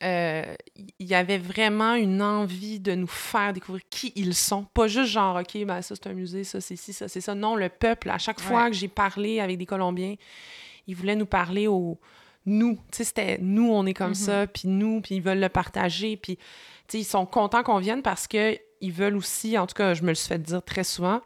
euh, 0.03 0.55
il 0.99 1.07
y 1.07 1.15
avait 1.15 1.39
vraiment 1.39 1.95
une 1.95 2.21
envie 2.21 2.79
de 2.79 2.95
nous 2.95 3.07
faire 3.07 3.55
découvrir 3.55 3.83
qui 3.89 4.13
ils 4.17 4.35
sont. 4.35 4.65
Pas 4.65 4.87
juste 4.87 5.11
genre, 5.11 5.37
OK, 5.37 5.65
ben 5.65 5.81
ça, 5.81 5.95
c'est 5.95 6.07
un 6.09 6.13
musée, 6.13 6.45
ça, 6.45 6.61
c'est 6.61 6.77
ci, 6.77 6.93
ça, 6.93 7.09
c'est 7.09 7.23
ça. 7.23 7.35
Non, 7.35 7.57
le 7.57 7.71
peuple, 7.71 8.11
à 8.11 8.19
chaque 8.19 8.41
fois 8.41 8.69
que 8.69 8.77
j'ai 8.77 8.89
parlé 8.89 9.41
avec 9.41 9.57
des 9.57 9.65
Colombiens, 9.67 10.17
ils 10.87 10.95
voulaient 10.95 11.17
nous 11.17 11.25
parler 11.27 11.69
au 11.69 11.99
nous. 12.45 12.75
Tu 12.93 12.99
sais, 12.99 13.05
c'était 13.05 13.39
nous, 13.41 13.71
on 13.73 13.87
est 13.87 13.95
comme 13.95 14.11
Mhm. 14.11 14.15
ça, 14.15 14.47
puis 14.47 14.69
nous, 14.69 15.01
puis 15.01 15.15
ils 15.17 15.23
veulent 15.23 15.41
le 15.41 15.49
partager, 15.49 16.19
puis 16.19 16.37
tu 16.37 16.43
sais, 16.89 17.01
ils 17.01 17.05
sont 17.05 17.25
contents 17.25 17.63
qu'on 17.63 17.79
vienne 17.79 18.03
parce 18.03 18.27
que 18.29 18.59
ils 18.81 18.93
veulent 18.93 19.17
aussi, 19.17 19.57
en 19.59 19.67
tout 19.67 19.75
cas, 19.75 19.95
je 19.95 20.03
me 20.03 20.09
le 20.09 20.15
suis 20.15 20.29
fait 20.29 20.39
dire 20.43 20.63
très 20.63 20.85
souvent, 20.85 21.21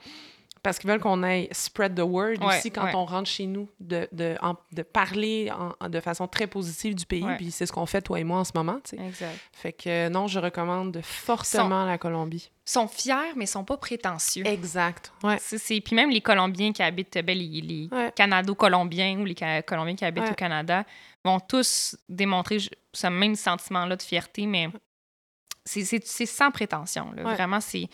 parce 0.62 0.78
qu'ils 0.78 0.90
veulent 0.90 1.00
qu'on 1.00 1.22
aille 1.22 1.48
spread 1.52 1.94
the 1.94 2.00
word 2.02 2.34
Ouais, 2.42 2.58
aussi 2.58 2.70
quand 2.70 2.84
ouais. 2.84 2.94
on 2.94 3.06
rentre 3.06 3.30
chez 3.30 3.46
nous, 3.46 3.66
de, 3.80 4.06
de, 4.12 4.36
en- 4.42 4.56
de 4.72 4.82
parler 4.82 5.50
en- 5.50 5.88
de 5.88 6.00
façon 6.00 6.26
très 6.28 6.46
positive 6.46 6.94
du 6.94 7.06
pays. 7.06 7.24
Ouais. 7.24 7.36
Puis 7.38 7.50
c'est 7.50 7.64
ce 7.64 7.72
qu'on 7.72 7.86
fait, 7.86 8.02
toi 8.02 8.20
et 8.20 8.24
moi, 8.24 8.40
en 8.40 8.44
ce 8.44 8.52
moment. 8.54 8.78
tu 8.84 8.94
sais. 8.96 9.02
Exact. 9.02 9.38
Fait 9.52 9.72
que 9.72 9.88
euh, 9.88 10.08
non, 10.10 10.26
je 10.26 10.38
recommande 10.38 11.00
fortement 11.02 11.86
la 11.86 11.96
Colombie. 11.96 12.50
Ils 12.66 12.70
sont 12.70 12.88
fiers, 12.88 13.32
mais 13.36 13.44
ils 13.44 13.48
sont 13.48 13.64
pas 13.64 13.78
prétentieux. 13.78 14.46
Exact. 14.46 15.10
Ouais. 15.24 15.38
C'est- 15.40 15.80
Puis 15.80 15.96
même 15.96 16.10
les 16.10 16.20
Colombiens 16.20 16.72
qui 16.74 16.82
habitent, 16.82 17.14
ben, 17.24 17.38
les, 17.38 17.62
les. 17.62 17.88
Canado-Colombiens 18.14 19.18
ou 19.18 19.24
les 19.24 19.34
Ca- 19.38 19.62
Colombiens 19.62 19.96
qui 19.96 20.04
habitent 20.04 20.30
au 20.30 20.34
Canada 20.34 20.84
vont 21.24 21.40
tous 21.40 21.96
démontrer 22.08 22.58
ce 22.92 23.06
même 23.06 23.34
sentiment-là 23.34 23.96
de 23.96 24.02
fierté, 24.02 24.46
mais 24.46 24.68
c'est- 25.84 26.26
sans 26.26 26.50
prétention. 26.50 27.12
là. 27.16 27.22
Ouais. 27.24 27.34
Vraiment, 27.34 27.60
c'est 27.60 27.86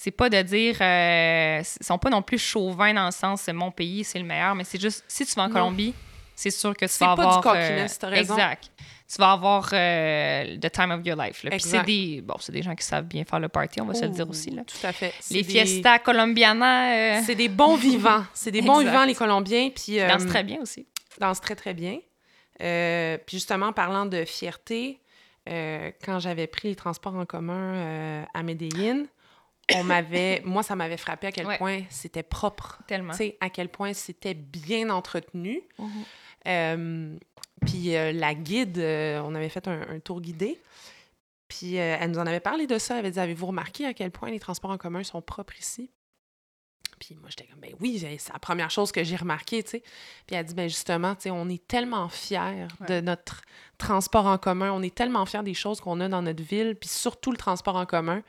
c'est 0.00 0.12
pas 0.12 0.30
de 0.30 0.40
dire... 0.42 0.76
euh, 0.80 1.60
ils 1.80 1.84
sont 1.84 1.98
pas 1.98 2.08
non 2.08 2.22
plus 2.22 2.38
chauvins 2.38 2.94
dans 2.94 3.06
le 3.06 3.10
sens 3.10 3.48
«mon 3.52 3.72
pays, 3.72 4.04
c'est 4.04 4.20
le 4.20 4.24
meilleur», 4.24 4.54
mais 4.56 4.62
c'est 4.62 4.80
juste, 4.80 5.04
si 5.08 5.26
tu 5.26 5.34
vas 5.34 5.42
en. 5.42 5.50
Colombie, 5.50 5.92
c'est 6.36 6.52
sûr 6.52 6.72
que 6.76 6.86
tu 6.86 6.98
vas 7.04 7.16
pas 7.16 7.22
du 7.22 7.28
avoir... 7.28 7.42
t'as 7.42 8.08
raison. 8.08 8.34
Exact. 8.36 8.70
Tu 9.12 9.16
vas 9.18 9.32
avoir 9.32 9.68
euh, 9.72 10.56
the 10.58 10.70
time 10.70 10.92
of 10.92 11.04
your 11.04 11.16
life. 11.16 11.42
là. 11.42 11.50
Puis 11.50 11.60
c'est 11.62 11.82
des, 11.82 12.20
bon, 12.22 12.36
c'est 12.38 12.52
des 12.52 12.62
gens 12.62 12.76
qui 12.76 12.84
savent 12.86 13.06
bien 13.06 13.24
faire 13.24 13.40
le 13.40 13.48
party, 13.48 13.80
on 13.80 13.86
va 13.86 13.94
se 13.94 14.04
le 14.04 14.10
dire 14.10 14.28
aussi. 14.30 14.50
Là. 14.50 14.62
Tout 14.64 14.86
à 14.86 14.92
fait. 14.92 15.12
Les 15.32 15.42
des- 15.42 15.48
fiestas 15.50 15.98
colombianas... 15.98 16.92
euh, 17.18 17.20
C'est 17.26 17.34
des 17.34 17.48
bons 17.48 17.74
vivants. 17.74 18.22
C'est 18.34 18.52
des 18.52 18.62
bons 18.62 18.74
Exact. 18.80 18.92
vivants, 18.92 19.04
les 19.04 19.14
Colombiens. 19.16 19.70
Puis, 19.74 19.94
Ils 19.94 20.00
euh, 20.02 20.08
dansent 20.10 20.26
très 20.26 20.44
bien 20.44 20.58
aussi. 20.60 20.86
dansent 21.18 21.40
très, 21.40 21.56
très 21.56 21.74
bien. 21.74 21.98
Euh, 22.60 23.18
puis 23.26 23.38
justement, 23.38 23.66
en 23.66 23.72
parlant 23.72 24.06
de 24.06 24.24
fierté, 24.24 25.00
euh, 25.48 25.90
quand 26.04 26.18
j'avais 26.18 26.46
pris 26.46 26.68
les 26.68 26.76
transports 26.76 27.14
en 27.14 27.26
commun 27.26 27.74
euh, 27.74 28.24
à 28.34 28.42
Medellín, 28.42 29.06
on 29.74 29.84
m'avait... 29.84 30.40
moi, 30.44 30.62
ça 30.62 30.76
m'avait 30.76 30.96
frappé 30.96 31.26
à 31.26 31.32
quel 31.32 31.46
Ouais. 31.46 31.58
point 31.58 31.80
c'était 31.90 32.22
propre. 32.22 32.80
Tellement. 32.86 33.12
Tu 33.12 33.18
sais, 33.18 33.36
à 33.40 33.50
quel 33.50 33.68
point 33.68 33.92
c'était 33.92 34.34
bien 34.34 34.90
entretenu. 34.90 35.62
Mhm. 35.78 35.88
Euh, 36.46 37.16
puis 37.66 37.88
la 37.92 38.34
guide, 38.34 38.78
on 38.78 39.34
avait 39.34 39.48
fait 39.48 39.66
un, 39.68 39.80
un 39.88 39.98
tour 40.00 40.20
guidé. 40.20 40.58
Puis 41.48 41.74
elle 41.74 42.10
nous 42.10 42.18
en 42.18 42.26
avait 42.26 42.40
parlé 42.40 42.66
de 42.66 42.78
ça. 42.78 42.94
Elle 42.94 43.00
avait 43.00 43.10
dit 43.10 43.18
Avez-vous 43.20 43.46
remarqué 43.46 43.84
à 43.86 43.94
quel 43.94 44.10
point 44.10 44.30
les 44.30 44.38
transports 44.38 44.70
en 44.70 44.78
commun 44.78 45.02
sont 45.02 45.20
propres 45.22 45.58
ici 45.58 45.90
Puis 46.98 47.16
moi, 47.20 47.28
j'étais 47.30 47.44
comme 47.44 47.60
Ben 47.60 47.72
oui, 47.80 47.98
c'est 47.98 48.32
la 48.32 48.38
première 48.38 48.70
chose 48.70 48.92
que 48.92 49.04
j'ai 49.04 49.16
remarqué, 49.16 49.62
tu 49.62 49.70
sais. 49.70 49.80
Puis 50.26 50.34
elle 50.34 50.38
a 50.38 50.42
dit 50.44 50.54
Ben 50.54 50.68
justement, 50.68 51.14
tu 51.14 51.22
sais, 51.22 51.30
on 51.30 51.48
est 51.48 51.66
tellement 51.66 52.08
fiers 52.08 52.66
de 52.88 53.00
notre 53.00 53.42
transport 53.78 54.26
en 54.26 54.38
commun. 54.38 54.70
On 54.72 54.82
est 54.82 54.94
tellement 54.94 55.24
fiers 55.26 55.42
des 55.42 55.54
choses 55.54 55.80
qu'on 55.80 56.00
a 56.00 56.08
dans 56.08 56.22
notre 56.22 56.42
ville, 56.42 56.76
puis 56.76 56.88
surtout 56.88 57.30
le 57.30 57.36
transport 57.36 57.76
en 57.76 57.86
commun 57.86 58.22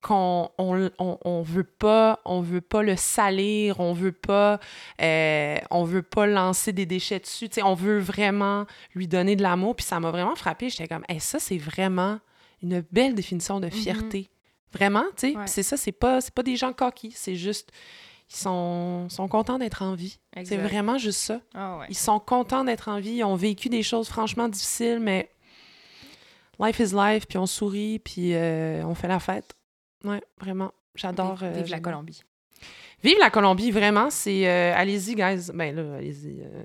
qu'on 0.00 0.50
on, 0.58 0.90
on, 0.98 1.18
on 1.24 1.42
veut 1.42 1.64
pas 1.64 2.20
on 2.24 2.40
veut 2.40 2.62
pas 2.62 2.82
le 2.82 2.96
salir 2.96 3.80
on 3.80 3.92
veut 3.92 4.12
pas 4.12 4.58
euh, 5.02 5.58
on 5.70 5.84
veut 5.84 6.02
pas 6.02 6.26
lancer 6.26 6.72
des 6.72 6.86
déchets 6.86 7.18
dessus 7.18 7.48
tu 7.48 7.56
sais. 7.56 7.62
On 7.62 7.74
veut 7.74 7.98
vraiment 7.98 8.66
lui 8.94 9.06
donner 9.06 9.36
de 9.36 9.42
l'amour 9.42 9.76
puis 9.76 9.84
ça 9.84 10.00
m'a 10.00 10.10
vraiment 10.10 10.36
frappé 10.36 10.70
j'étais 10.70 10.88
comme 10.88 11.04
hey, 11.08 11.20
ça 11.20 11.38
c'est 11.38 11.58
vraiment 11.58 12.18
une 12.62 12.82
belle 12.90 13.14
définition 13.14 13.60
de 13.60 13.68
fierté 13.68 14.30
vraiment 14.72 15.04
tu 15.16 15.32
sais 15.32 15.36
Ouais. 15.36 15.46
C'est 15.46 15.62
ça 15.62 15.76
c'est 15.76 15.92
pas 15.92 16.20
c'est 16.20 16.32
pas 16.34 16.42
des 16.42 16.56
gens 16.56 16.72
coquilles 16.72 17.12
c'est 17.14 17.36
juste 17.36 17.70
ils 18.32 18.36
sont, 18.36 19.08
sont 19.08 19.26
contents 19.26 19.58
d'être 19.58 19.82
en 19.82 19.94
vie 19.94 20.18
c'est 20.44 20.56
vraiment 20.56 20.98
juste 20.98 21.18
ça 21.20 21.40
Ah 21.54 21.78
ouais. 21.78 21.86
ils 21.88 21.96
sont 21.96 22.20
contents 22.20 22.62
d'être 22.64 22.88
en 22.88 23.00
vie 23.00 23.14
ils 23.16 23.24
ont 23.24 23.34
vécu 23.36 23.68
des 23.68 23.82
choses 23.82 24.08
franchement 24.08 24.48
difficiles 24.48 25.00
mais 25.00 25.30
life 26.60 26.78
is 26.78 26.94
life 26.94 27.26
puis 27.26 27.38
on 27.38 27.46
sourit 27.46 27.98
puis 27.98 28.34
euh, 28.34 28.84
on 28.84 28.94
fait 28.94 29.08
la 29.08 29.18
fête 29.18 29.54
ouais 30.04 30.22
vraiment 30.40 30.72
j'adore 30.94 31.36
Vive, 31.36 31.48
euh, 31.56 31.64
la. 31.68 31.80
Colombie. 31.80 32.22
Vive 33.02 33.16
la 33.18 33.30
Colombie, 33.30 33.70
vraiment. 33.70 34.10
C'est. 34.10 34.46
euh, 34.46 34.74
allez-y, 34.76 35.14
guys. 35.14 35.50
Ben 35.54 35.74
là, 35.74 35.96
allez-y. 35.96 36.42
euh, 36.42 36.62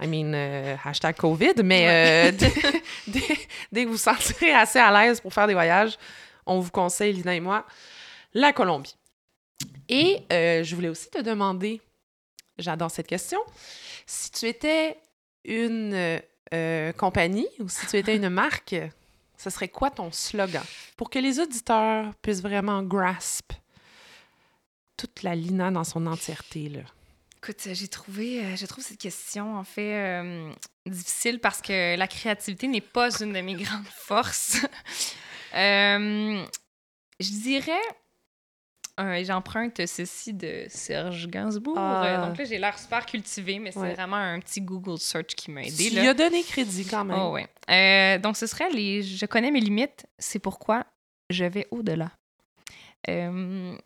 I 0.00 0.06
mean, 0.06 0.32
euh, 0.34 0.76
hashtag 0.84 1.16
COVID, 1.16 1.54
mais 1.64 1.88
euh, 1.88 2.32
dès, 2.32 2.52
dès- 3.08 3.38
dès 3.72 3.82
que 3.82 3.86
vous 3.88 3.92
vous 3.94 3.98
sentirez 3.98 4.52
assez 4.52 4.78
à 4.78 4.92
l'aise 4.92 5.20
pour 5.20 5.32
faire 5.32 5.48
des 5.48 5.54
voyages, 5.54 5.98
on 6.46 6.60
vous 6.60 6.70
conseille, 6.70 7.12
Lina 7.12 7.34
et 7.34 7.40
moi, 7.40 7.66
la 8.34 8.52
Colombie. 8.52 8.96
Et 9.88 10.22
euh, 10.32 10.64
je 10.64 10.74
voulais 10.74 10.88
aussi 10.88 11.10
te 11.10 11.20
demander, 11.20 11.80
j'adore 12.58 12.90
cette 12.90 13.06
question, 13.06 13.38
si 14.06 14.30
tu 14.30 14.46
étais 14.46 14.98
une 15.44 16.20
euh, 16.54 16.92
compagnie 16.92 17.48
ou 17.60 17.68
si 17.68 17.86
tu 17.86 17.96
étais 17.96 18.16
une 18.16 18.28
marque, 18.30 18.76
ce 19.36 19.50
serait 19.50 19.68
quoi 19.68 19.90
ton 19.90 20.10
slogan? 20.12 20.64
Pour 20.96 21.10
que 21.10 21.18
les 21.18 21.40
auditeurs 21.40 22.14
puissent 22.22 22.42
vraiment 22.42 22.82
grasp 22.82 23.52
toute 24.96 25.22
la 25.22 25.34
Lina 25.34 25.70
dans 25.70 25.84
son 25.84 26.06
entièreté 26.06 26.68
là. 26.68 26.80
Écoute, 27.38 27.68
j'ai 27.72 27.88
trouvé, 27.88 28.44
euh, 28.44 28.56
je 28.56 28.66
trouve 28.66 28.82
cette 28.82 28.98
question 28.98 29.56
en 29.56 29.62
fait 29.62 29.94
euh, 29.94 30.50
difficile 30.86 31.38
parce 31.38 31.60
que 31.60 31.96
la 31.96 32.08
créativité 32.08 32.66
n'est 32.66 32.80
pas 32.80 33.10
une 33.20 33.32
de 33.32 33.40
mes 33.40 33.54
grandes 33.62 33.86
forces. 33.86 34.56
Euh, 35.54 36.44
je 37.20 37.30
dirais, 37.30 37.72
euh, 38.98 39.22
j'emprunte 39.24 39.86
ceci 39.86 40.32
de 40.32 40.64
Serge 40.68 41.28
Gainsbourg. 41.28 41.76
Ah. 41.78 42.04
Euh, 42.24 42.26
Donc 42.28 42.38
là, 42.38 42.44
j'ai 42.44 42.58
l'air 42.58 42.78
super 42.78 43.04
cultivé, 43.06 43.58
mais 43.58 43.72
c'est 43.72 43.78
Ouais. 43.78 43.94
vraiment 43.94 44.16
un 44.16 44.40
petit 44.40 44.60
Google 44.60 44.98
search 44.98 45.34
qui 45.36 45.50
m'a 45.50 45.62
aidé. 45.64 45.90
Lui 45.90 46.06
as 46.08 46.14
donné 46.14 46.42
crédit 46.42 46.86
quand 46.86 47.04
même. 47.04 47.18
Oh, 47.18 47.32
ouais. 47.32 47.46
Euh, 47.70 48.18
donc, 48.18 48.36
ce 48.36 48.46
serait 48.46 48.70
les 48.70 49.02
Je 49.02 49.26
connais 49.26 49.50
mes 49.50 49.60
limites, 49.60 50.06
c'est 50.18 50.38
pourquoi 50.38 50.84
je 51.30 51.44
vais 51.44 51.66
au-delà. 51.70 52.10
Euh, 53.08 53.76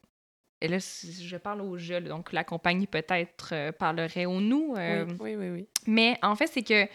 et 0.60 0.68
là, 0.68 0.78
je 0.78 1.36
parle 1.38 1.62
au 1.62 1.76
je, 1.78 1.94
donc 2.00 2.32
la 2.32 2.44
compagnie 2.44 2.86
peut-être 2.86 3.70
parlerait 3.78 4.26
au 4.26 4.40
nous. 4.40 4.74
oui, 4.76 5.16
oui, 5.20 5.34
oui, 5.36 5.50
oui. 5.50 5.68
Mais 5.86 6.18
en 6.22 6.36
fait, 6.36 6.46
c'est 6.48 6.62
que 6.62 6.86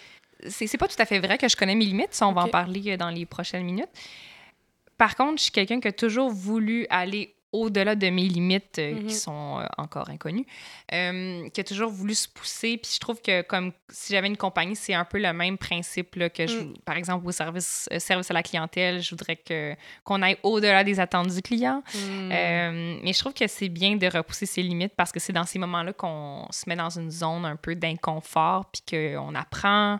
c'est 0.47 0.77
pas 0.77 0.87
tout 0.87 0.95
à 0.99 1.05
fait 1.05 1.19
vrai 1.19 1.37
que 1.37 1.47
je 1.47 1.55
connais 1.55 1.75
mes 1.75 1.85
limites. 1.85 2.13
Ça, 2.13 2.27
on 2.27 2.33
va 2.33 2.43
en 2.43 2.47
parler 2.49 2.95
dans 2.97 3.09
les 3.09 3.25
prochaines 3.25 3.63
minutes. 3.65 3.89
Par 4.97 5.15
contre, 5.15 5.37
je 5.39 5.43
suis 5.43 5.51
quelqu'un 5.51 5.79
qui 5.79 5.87
a 5.87 5.91
toujours 5.93 6.29
voulu 6.29 6.87
aller 6.89 7.31
au-delà 7.51 7.95
de 7.95 8.09
mes 8.09 8.23
limites 8.23 8.79
euh, 8.79 8.95
Mhm. 8.95 9.05
qui 9.07 9.13
sont 9.15 9.59
euh, 9.61 9.65
encore 9.77 10.09
inconnues, 10.09 10.45
euh, 10.91 11.47
qui 11.51 11.61
a 11.61 11.63
toujours 11.63 11.89
voulu 11.89 12.13
se 12.13 12.27
pousser. 12.27 12.75
Puis 12.75 12.91
je 12.95 12.99
trouve 12.99 13.21
que 13.21 13.43
comme 13.43 13.71
si 13.89 14.11
j'avais 14.11 14.27
une 14.27 14.35
compagnie, 14.35 14.75
c'est 14.75 14.93
un 14.93 15.05
peu 15.05 15.19
le 15.19 15.31
même 15.31 15.57
principe 15.57 16.15
là, 16.15 16.29
que, 16.29 16.47
je, 16.47 16.57
Mm. 16.57 16.73
par 16.83 16.97
exemple, 16.97 17.25
au 17.25 17.31
service, 17.31 17.87
service 17.97 18.29
à 18.29 18.33
la 18.33 18.43
clientèle, 18.43 19.01
je 19.01 19.09
voudrais 19.11 19.37
que 19.37 19.73
qu'on 20.03 20.21
aille 20.21 20.37
au-delà 20.43 20.83
des 20.83 20.99
attentes 20.99 21.33
du 21.33 21.41
client. 21.41 21.81
Euh, 21.95 22.99
mais 23.01 23.13
je 23.13 23.19
trouve 23.19 23.33
que 23.33 23.47
c'est 23.47 23.69
bien 23.69 23.95
de 23.95 24.07
repousser 24.07 24.45
ses 24.47 24.61
limites 24.61 24.93
parce 24.97 25.13
que 25.13 25.21
c'est 25.21 25.31
dans 25.31 25.45
ces 25.45 25.57
moments-là 25.59 25.93
qu'on 25.93 26.47
se 26.51 26.67
met 26.67 26.75
dans 26.75 26.89
une 26.89 27.09
zone 27.09 27.45
un 27.45 27.55
peu 27.55 27.73
d'inconfort 27.75 28.65
puis 28.69 28.81
qu'on 29.15 29.33
apprend. 29.33 29.99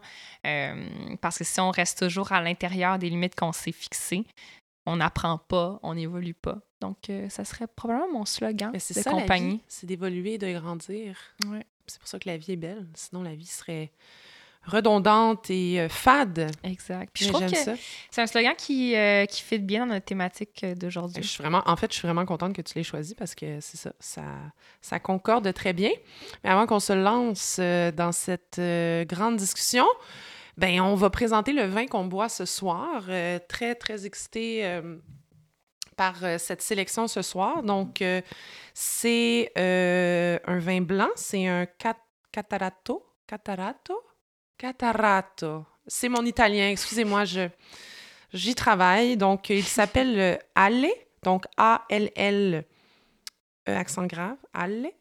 Parce 1.22 1.38
que 1.38 1.46
si 1.46 1.60
on 1.62 1.72
reste 1.72 2.00
toujours 2.00 2.34
à 2.34 2.42
l'intérieur 2.42 3.00
des 3.00 3.10
limites 3.10 3.36
qu'on 3.36 3.54
s'est 3.54 3.72
fixées, 3.72 4.26
on 4.86 4.98
n'apprend 4.98 5.38
pas, 5.38 5.80
on 5.84 5.96
n'évolue 5.96 6.34
pas. 6.34 6.60
Donc, 6.82 7.10
euh, 7.10 7.28
ça 7.30 7.44
serait 7.46 7.68
probablement 7.68 8.12
mon 8.20 8.26
slogan 8.26 8.70
Mais 8.74 8.80
c'est 8.80 8.94
de 8.96 9.02
ça 9.02 9.12
compagnie. 9.12 9.62
c'est 9.68 9.88
d'évoluer 9.88 10.34
et 10.34 10.38
de 10.38 10.52
grandir. 10.60 11.18
Ouais. 11.48 11.66
C'est 11.88 12.00
pour 12.00 12.08
ça 12.08 12.20
que 12.20 12.28
la 12.30 12.38
vie 12.38 12.54
est 12.54 12.58
belle. 12.58 12.86
Sinon, 12.96 13.24
la 13.24 13.36
vie 13.36 13.46
serait 13.46 13.92
redondante 14.64 15.50
et 15.52 15.80
euh, 15.80 15.90
fade. 15.90 16.52
Exact. 16.64 17.12
Puis 17.14 17.26
je 17.26 17.30
Mais 17.30 17.34
trouve 17.34 17.48
j'aime 17.48 17.52
que 17.52 17.64
ça. 17.64 17.76
c'est 18.10 18.22
un 18.22 18.28
slogan 18.28 18.54
qui, 18.58 18.96
euh, 18.96 19.26
qui 19.26 19.42
fit 19.44 19.60
bien 19.60 19.86
dans 19.86 19.94
notre 19.94 20.06
thématique 20.06 20.62
euh, 20.64 20.72
Je 20.74 20.80
d'aujourd'hui. 20.80 21.24
suis 21.24 21.42
vraiment, 21.42 21.62
en 21.68 21.76
fait, 21.76 21.92
je 21.92 21.98
suis 22.00 22.08
vraiment 22.08 22.26
contente 22.26 22.54
que 22.54 22.62
tu 22.64 22.74
l'aies 22.76 22.84
choisi 22.84 23.14
parce 23.16 23.36
que 23.36 23.60
c'est 23.62 23.78
ça, 23.78 23.94
ça, 24.00 24.24
ça 24.82 25.00
concorde 25.00 25.54
très 25.54 25.74
bien. 25.74 25.92
Mais 26.44 26.50
avant 26.50 26.66
qu'on 26.66 26.80
se 26.80 26.94
lance 26.94 27.60
dans 27.60 28.12
cette 28.12 28.60
grande 29.08 29.36
discussion, 29.38 29.86
ben 30.58 30.82
on 30.82 30.96
va 30.96 31.10
présenter 31.10 31.52
le 31.54 31.64
vin 31.66 31.86
qu'on 31.88 32.06
boit 32.06 32.30
ce 32.30 32.46
soir. 32.46 33.04
Euh, 33.10 33.40
très, 33.48 33.76
très 33.76 34.06
excité 34.06 34.66
euh, 34.66 34.98
par 35.98 36.24
euh, 36.24 36.38
cette 36.38 36.62
sélection 36.62 37.08
ce 37.08 37.22
soir. 37.22 37.64
Donc, 37.64 38.04
c'est 38.74 39.52
un 39.56 40.60
vin 40.60 40.82
blanc, 40.82 41.10
c'est 41.16 41.48
un 41.48 41.66
cat- 41.66 41.98
Catarato. 42.32 43.06
Catarato? 43.28 44.02
Catarato. 44.58 45.66
C'est 45.88 46.10
mon 46.10 46.26
italien, 46.26 46.70
excusez-moi, 46.70 47.26
je, 47.26 47.48
j'y 48.34 48.56
travaille. 48.56 49.18
Donc, 49.18 49.50
il 49.50 49.64
s'appelle 49.64 50.40
Ale, 50.56 50.88
donc 51.24 51.46
A-L-L, 51.58 52.66
euh, 53.70 53.78
accent 53.78 54.06
grave, 54.06 54.38
Ale, 54.54 54.92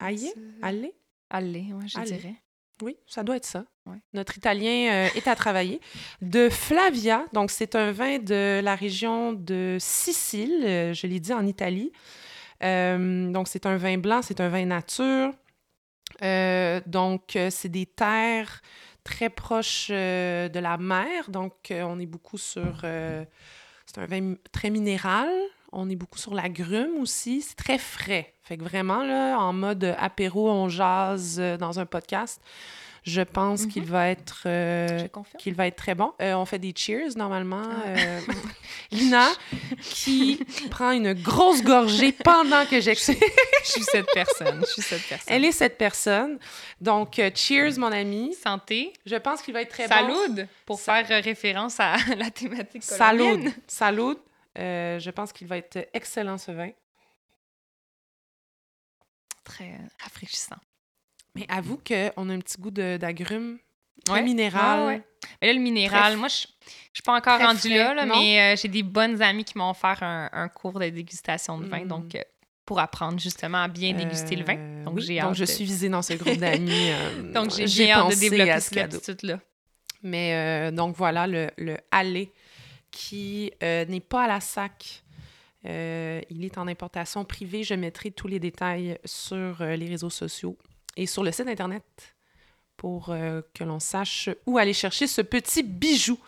Aïe, 0.00 0.32
Ale. 0.62 0.90
Allez, 1.30 1.72
ouais, 1.72 1.86
je 1.88 2.00
dirais. 2.00 2.34
Oui, 2.82 2.96
ça 3.06 3.22
doit 3.22 3.36
être 3.36 3.44
ça. 3.44 3.64
Notre 4.12 4.36
italien 4.36 4.90
euh, 4.90 5.08
est 5.14 5.28
à 5.28 5.34
travailler. 5.34 5.80
De 6.22 6.48
Flavia, 6.48 7.24
donc 7.32 7.50
c'est 7.50 7.74
un 7.74 7.92
vin 7.92 8.18
de 8.18 8.60
la 8.62 8.74
région 8.74 9.32
de 9.32 9.76
Sicile, 9.80 10.62
euh, 10.64 10.94
je 10.94 11.06
l'ai 11.06 11.20
dit 11.20 11.32
en 11.32 11.46
Italie. 11.46 11.92
Euh, 12.62 13.30
donc 13.30 13.48
c'est 13.48 13.66
un 13.66 13.76
vin 13.76 13.98
blanc, 13.98 14.22
c'est 14.22 14.40
un 14.40 14.48
vin 14.48 14.66
nature. 14.66 15.32
Donc 16.86 17.38
c'est 17.50 17.68
des 17.68 17.86
terres 17.86 18.62
très 19.04 19.30
proches 19.30 19.88
de 19.88 20.58
la 20.58 20.76
mer, 20.76 21.30
donc 21.30 21.52
on 21.70 22.00
est 22.00 22.06
beaucoup 22.06 22.38
sur... 22.38 22.80
c'est 22.80 23.98
un 23.98 24.06
vin 24.06 24.34
très 24.52 24.70
minéral. 24.70 25.28
On 25.70 25.90
est 25.90 25.96
beaucoup 25.96 26.18
sur 26.18 26.32
l'agrume 26.32 26.96
aussi. 26.98 27.42
C'est 27.42 27.54
très 27.54 27.76
frais. 27.76 28.32
Fait 28.42 28.56
vraiment, 28.56 29.02
en 29.38 29.52
mode 29.52 29.94
apéro, 29.98 30.50
on 30.50 30.68
jase 30.70 31.38
dans 31.58 31.78
un 31.78 31.84
podcast. 31.84 32.40
Je 33.08 33.22
pense 33.22 33.62
Mhm. 33.62 33.68
qu'il 33.68 33.84
va 33.84 34.08
être 34.10 34.42
euh, 34.44 35.08
qu'il 35.38 35.54
va 35.54 35.66
être 35.66 35.76
très 35.76 35.94
bon. 35.94 36.12
Euh, 36.20 36.34
on 36.34 36.44
fait 36.44 36.58
des 36.58 36.74
cheers 36.76 37.16
normalement. 37.16 37.62
Ah. 37.64 37.88
Euh, 37.88 38.20
Lina 38.92 39.28
qui 39.80 40.38
prend 40.70 40.90
une 40.90 41.14
grosse 41.14 41.62
gorgée 41.62 42.12
pendant 42.12 42.66
que 42.66 42.80
j'explique. 42.82 43.24
Je 43.64 43.70
suis 43.70 43.82
cette 43.84 44.06
personne. 44.12 44.60
Je 44.66 44.72
suis 44.72 44.82
cette 44.82 45.02
personne. 45.08 45.26
Elle 45.34 45.44
est 45.46 45.52
cette 45.52 45.78
personne. 45.78 46.38
Donc, 46.82 47.20
cheers, 47.34 47.78
mon 47.78 47.90
ami. 47.92 48.34
Santé. 48.34 48.92
Je 49.06 49.16
pense 49.16 49.40
qu'il 49.40 49.54
va 49.54 49.62
être 49.62 49.70
très 49.70 49.88
bon. 49.88 49.94
Salud, 49.94 50.48
pour 50.66 50.78
faire 50.80 51.06
référence 51.24 51.80
à 51.80 51.96
la 52.16 52.30
thématique 52.30 52.82
Salud. 52.82 53.20
colombienne. 53.20 53.54
Salud. 53.66 54.16
Je 54.56 55.10
pense 55.10 55.32
qu'il 55.32 55.46
va 55.46 55.56
être 55.56 55.88
excellent, 55.94 56.36
ce 56.36 56.52
vin. 56.52 56.70
Très 59.44 59.78
rafraîchissant. 60.02 60.56
Mais 61.34 61.46
avoue 61.48 61.78
qu'on 61.78 62.28
a 62.30 62.32
un 62.32 62.38
petit 62.40 62.58
goût 62.60 62.70
d'agrumes, 62.70 63.58
Ouais. 64.10 64.22
minéral. 64.22 64.62
Ah 64.64 64.86
ouais. 64.86 65.02
Mais 65.40 65.48
là, 65.48 65.52
le 65.52 65.60
minéral, 65.60 66.16
moi, 66.16 66.28
je 66.28 66.46
je 66.92 67.00
suis 67.00 67.02
pas 67.04 67.16
encore 67.16 67.36
très 67.36 67.46
rendue 67.46 67.68
là, 67.68 67.94
là, 67.94 68.06
mais 68.06 68.40
euh, 68.54 68.56
j'ai 68.60 68.68
des 68.68 68.82
bonnes 68.82 69.20
amies 69.22 69.44
qui 69.44 69.56
m'ont 69.56 69.70
offert 69.70 70.02
un, 70.02 70.28
un 70.32 70.48
cours 70.48 70.78
de 70.80 70.88
dégustation 70.88 71.58
de 71.58 71.66
vin, 71.66 71.84
Mm. 71.84 71.88
donc 71.88 72.14
euh, 72.14 72.22
pour 72.64 72.80
apprendre 72.80 73.18
justement 73.20 73.62
à 73.62 73.68
bien 73.68 73.92
déguster 73.94 74.36
le 74.36 74.44
vin. 74.44 74.56
Euh, 74.58 74.84
Donc, 74.84 74.96
oui, 74.96 75.02
j'ai 75.02 75.20
donc 75.20 75.30
hâte 75.30 75.34
je 75.36 75.40
de- 75.44 75.46
suis 75.48 75.64
visée 75.64 75.88
dans 75.88 76.02
ce 76.02 76.14
groupe 76.14 76.36
d'amis. 76.38 76.90
Donc, 77.34 77.50
j'ai 77.52 77.90
hâte 77.92 78.10
de 78.14 78.18
développer 78.20 78.50
à 78.50 78.60
ce 78.60 78.68
cette 78.70 78.78
aptitude-là. 78.94 79.40
Mais 80.02 80.70
donc 80.72 80.94
voilà 80.96 81.26
le, 81.26 81.50
le 81.56 81.76
Allé 81.90 82.32
qui 82.90 83.50
n'est 83.62 84.00
pas 84.00 84.24
à 84.24 84.28
la 84.28 84.40
SAC. 84.40 85.02
Il 85.64 86.44
est 86.44 86.56
en 86.58 86.66
importation 86.68 87.24
privée. 87.24 87.62
Je 87.64 87.74
mettrai 87.74 88.10
tous 88.10 88.28
les 88.28 88.38
détails 88.38 88.98
sur 89.04 89.62
les 89.64 89.86
réseaux 89.88 90.10
sociaux 90.10 90.56
et 90.98 91.06
sur 91.06 91.22
le 91.22 91.32
site 91.32 91.46
Internet 91.48 91.82
pour 92.76 93.08
euh, 93.10 93.40
que 93.54 93.64
l'on 93.64 93.80
sache 93.80 94.28
où 94.46 94.58
aller 94.58 94.72
chercher 94.74 95.06
ce 95.06 95.20
petit 95.22 95.62
bijou. 95.62 96.18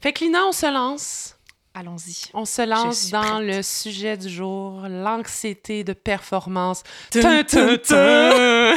Fait 0.00 0.12
que 0.12 0.24
Lina, 0.24 0.44
on 0.46 0.52
se 0.52 0.66
lance. 0.72 1.36
Allons-y. 1.74 2.30
On 2.32 2.44
se 2.46 2.62
lance 2.62 3.10
dans 3.10 3.20
prête. 3.36 3.56
le 3.56 3.62
sujet 3.62 4.16
du 4.16 4.28
jour, 4.30 4.86
l'anxiété 4.88 5.84
de 5.84 5.92
performance. 5.92 6.82
Tum, 7.10 7.22
Tum, 7.22 7.44
tum, 7.44 7.78
tum. 7.78 8.76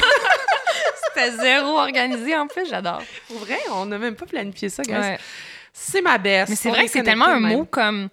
C'était 1.08 1.32
zéro 1.38 1.78
organisé 1.80 2.36
en 2.36 2.48
plus, 2.48 2.68
j'adore. 2.70 3.02
Pour 3.28 3.38
vrai, 3.40 3.58
on 3.72 3.86
n'a 3.86 3.98
même 3.98 4.16
pas 4.16 4.26
planifié 4.26 4.70
ça, 4.70 4.84
guys. 4.84 4.94
Ouais. 4.94 5.20
C'est 5.74 6.02
ma 6.02 6.18
best. 6.18 6.50
Mais 6.50 6.56
c'est 6.56 6.70
vrai 6.70 6.86
que 6.86 6.92
c'est 6.92 7.04
tellement 7.04 7.28
un 7.28 7.40
même. 7.40 7.58
mot 7.58 7.66
comme. 7.66 8.10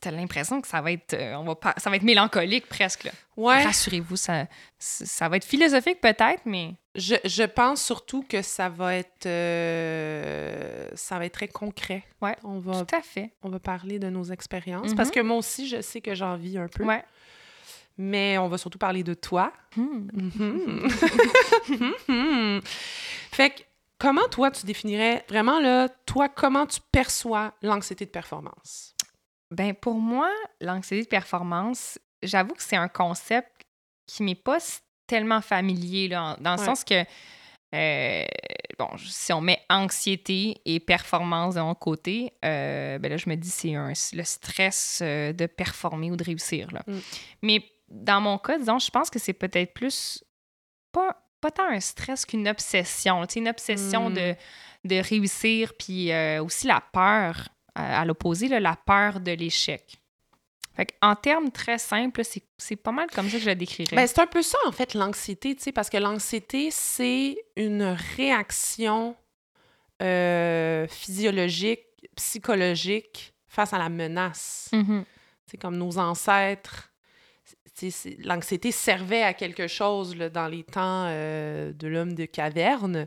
Tu 0.00 0.08
as 0.08 0.10
l'impression 0.10 0.60
que 0.62 0.68
ça 0.68 0.80
va 0.80 0.90
être, 0.90 1.12
euh, 1.14 1.34
on 1.34 1.44
va 1.44 1.54
pas, 1.54 1.74
ça 1.76 1.90
va 1.90 1.96
être 1.96 2.02
mélancolique 2.02 2.66
presque. 2.66 3.04
là. 3.04 3.12
Ouais. 3.36 3.62
Rassurez-vous, 3.64 4.16
ça, 4.16 4.46
ça 4.78 5.28
va 5.28 5.36
être 5.38 5.44
philosophique 5.44 6.00
peut-être, 6.00 6.42
mais 6.44 6.74
Je, 6.94 7.14
je 7.24 7.44
pense 7.44 7.82
surtout 7.82 8.22
que 8.28 8.42
ça 8.42 8.68
va 8.68 8.96
être 8.96 9.24
euh, 9.26 10.88
ça 10.94 11.18
va 11.18 11.24
être 11.26 11.32
très 11.32 11.48
concret. 11.48 12.04
Ouais, 12.20 12.36
On 12.44 12.58
va, 12.58 12.84
tout 12.84 12.94
à 12.94 13.00
fait. 13.00 13.30
on 13.42 13.48
va 13.48 13.58
parler 13.58 13.98
de 13.98 14.08
nos 14.10 14.24
expériences. 14.24 14.90
Mhm. 14.90 14.96
Parce 14.96 15.10
que 15.10 15.20
moi 15.20 15.36
aussi, 15.38 15.66
je 15.66 15.80
sais 15.80 16.00
que 16.00 16.14
j'en 16.14 16.36
vis 16.36 16.58
un 16.58 16.68
peu. 16.68 16.84
Ouais. 16.84 17.02
Mais 17.98 18.38
on 18.38 18.48
va 18.48 18.58
surtout 18.58 18.78
parler 18.78 19.02
de 19.02 19.14
toi. 19.14 19.52
Hmm. 19.76 20.08
Mhm. 20.12 20.88
Mhm. 22.08 22.60
fait 23.30 23.50
que 23.50 23.62
comment 23.98 24.26
toi 24.30 24.50
tu 24.50 24.66
définirais 24.66 25.24
vraiment 25.28 25.60
là, 25.60 25.88
toi, 26.06 26.28
comment 26.28 26.66
tu 26.66 26.80
perçois 26.90 27.52
l'anxiété 27.62 28.04
de 28.04 28.10
performance? 28.10 28.94
Ben 29.50 29.74
pour 29.74 29.94
moi, 29.94 30.30
l'anxiété 30.60 31.04
de 31.04 31.08
performance, 31.08 31.98
j'avoue 32.22 32.54
que 32.54 32.62
c'est 32.62 32.76
un 32.76 32.88
concept 32.88 33.50
qui 34.06 34.22
m'est 34.22 34.34
pas 34.34 34.58
tellement 35.06 35.40
familier, 35.40 36.08
là, 36.08 36.36
dans 36.40 36.54
le 36.54 36.60
Ouais. 36.60 36.66
sens 36.66 36.84
que, 36.84 37.04
euh, 37.74 38.24
bon, 38.78 38.88
si 38.98 39.32
on 39.32 39.40
met 39.40 39.60
anxiété 39.68 40.60
et 40.64 40.80
performance 40.80 41.54
de 41.54 41.60
mon 41.60 41.74
côté, 41.74 42.32
euh, 42.44 42.98
ben 42.98 43.08
là, 43.08 43.16
je 43.16 43.28
me 43.28 43.36
dis 43.36 43.50
c'est 43.50 43.72
le 44.14 44.24
stress 44.24 45.00
euh, 45.02 45.32
de 45.32 45.46
performer 45.46 46.10
ou 46.10 46.16
de 46.16 46.24
réussir. 46.24 46.70
Là. 46.72 46.82
Mm. 46.86 46.98
Mais 47.42 47.64
dans 47.88 48.20
mon 48.20 48.38
cas, 48.38 48.58
disons, 48.58 48.78
je 48.78 48.90
pense 48.90 49.10
que 49.10 49.18
c'est 49.18 49.32
peut-être 49.32 49.74
plus, 49.74 50.24
pas 50.92 51.16
pas 51.42 51.50
tant 51.50 51.68
un 51.68 51.80
stress 51.80 52.24
qu'une 52.24 52.46
obsession. 52.48 53.26
Tu 53.26 53.34
sais, 53.34 53.40
une 53.40 53.48
obsession 53.48 54.10
de, 54.10 54.34
de 54.84 54.96
réussir, 54.96 55.72
puis 55.76 56.12
euh, 56.12 56.42
aussi 56.42 56.68
la 56.68 56.80
peur, 56.80 57.48
à, 57.74 58.04
l'opposé, 58.04 58.48
la 58.48 58.76
peur 58.76 59.18
de 59.20 59.32
l'échec. 59.32 60.00
Fait 60.74 60.94
en 61.02 61.14
termes 61.14 61.50
très 61.50 61.78
simples, 61.78 62.22
c'est 62.56 62.76
pas 62.76 62.92
mal 62.92 63.08
comme 63.14 63.26
ça 63.26 63.36
que 63.36 63.42
je 63.42 63.48
la 63.48 63.54
décrirais. 63.54 63.94
Ben, 63.94 64.06
c'est 64.06 64.20
un 64.20 64.26
peu 64.26 64.42
ça, 64.42 64.56
en 64.66 64.72
fait, 64.72 64.94
l'anxiété, 64.94 65.54
tu 65.54 65.62
sais, 65.62 65.72
parce 65.72 65.90
que 65.90 65.98
l'anxiété, 65.98 66.70
c'est 66.70 67.36
une 67.56 67.96
réaction 68.16 69.14
euh, 70.02 70.86
physiologique, 70.88 71.84
psychologique 72.16 73.34
face 73.46 73.74
à 73.74 73.78
la 73.78 73.90
menace. 73.90 74.70
Mm-hmm. 74.72 75.04
C'est 75.46 75.58
comme 75.58 75.76
nos 75.76 75.98
ancêtres. 75.98 76.90
L'anxiété 78.24 78.70
servait 78.70 79.22
à 79.22 79.34
quelque 79.34 79.66
chose 79.66 80.16
là, 80.16 80.30
dans 80.30 80.46
les 80.46 80.62
temps 80.62 81.06
euh, 81.08 81.72
de 81.72 81.88
l'homme 81.88 82.14
de 82.14 82.24
caverne. 82.24 83.06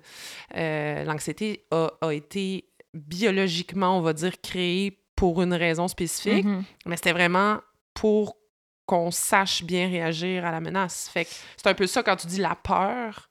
Euh, 0.55 1.03
l'anxiété 1.03 1.65
a, 1.71 1.91
a, 2.01 2.11
été 2.11 2.69
biologiquement, 2.93 3.97
on 3.97 4.01
va 4.01 4.13
dire, 4.13 4.39
créée 4.41 5.04
pour 5.15 5.41
une 5.41 5.53
raison 5.53 5.87
spécifique, 5.87 6.45
mm-hmm. 6.45 6.63
mais 6.85 6.95
c'était 6.97 7.13
vraiment 7.13 7.59
pour 7.93 8.37
qu'on 8.85 9.11
sache 9.11 9.63
bien 9.63 9.87
réagir 9.89 10.45
à 10.45 10.51
la 10.51 10.59
menace. 10.59 11.09
Fait 11.09 11.25
que 11.25 11.31
c'est 11.57 11.67
un 11.67 11.73
peu 11.73 11.87
ça 11.87 12.03
quand 12.03 12.15
tu 12.17 12.27
dis 12.27 12.39
la 12.39 12.55
peur. 12.55 13.29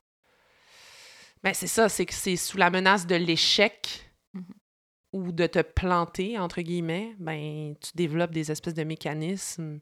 Ben 1.43 1.55
c'est 1.55 1.67
ça, 1.67 1.89
c'est 1.89 2.07
que 2.07 2.15
c'est 2.15 2.37
sous 2.37 2.57
la 2.57 2.71
menace 2.71 3.07
de 3.07 3.15
l'échec 3.15 4.11
mm-hmm. 4.35 4.43
ou 5.13 5.33
de 5.33 5.47
te 5.47 5.61
planter, 5.61 6.39
entre 6.39 6.63
guillemets, 6.63 7.15
ben 7.19 7.75
tu 7.81 7.93
développes 7.95 8.33
des 8.33 8.51
espèces 8.51 8.75
de 8.75 8.85
mécanismes. 8.85 9.81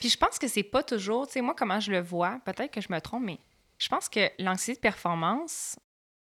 Puis 0.00 0.08
je 0.08 0.18
pense 0.18 0.38
que 0.38 0.48
c'est 0.48 0.64
pas 0.64 0.82
toujours, 0.82 1.28
tu 1.28 1.34
sais, 1.34 1.40
moi, 1.40 1.54
comment 1.56 1.78
je 1.78 1.92
le 1.92 2.00
vois, 2.00 2.40
peut-être 2.44 2.72
que 2.72 2.80
je 2.80 2.88
me 2.90 3.00
trompe, 3.00 3.22
mais 3.22 3.38
je 3.78 3.88
pense 3.88 4.08
que 4.08 4.30
l'anxiété 4.38 4.78
de 4.78 4.80
performance 4.80 5.78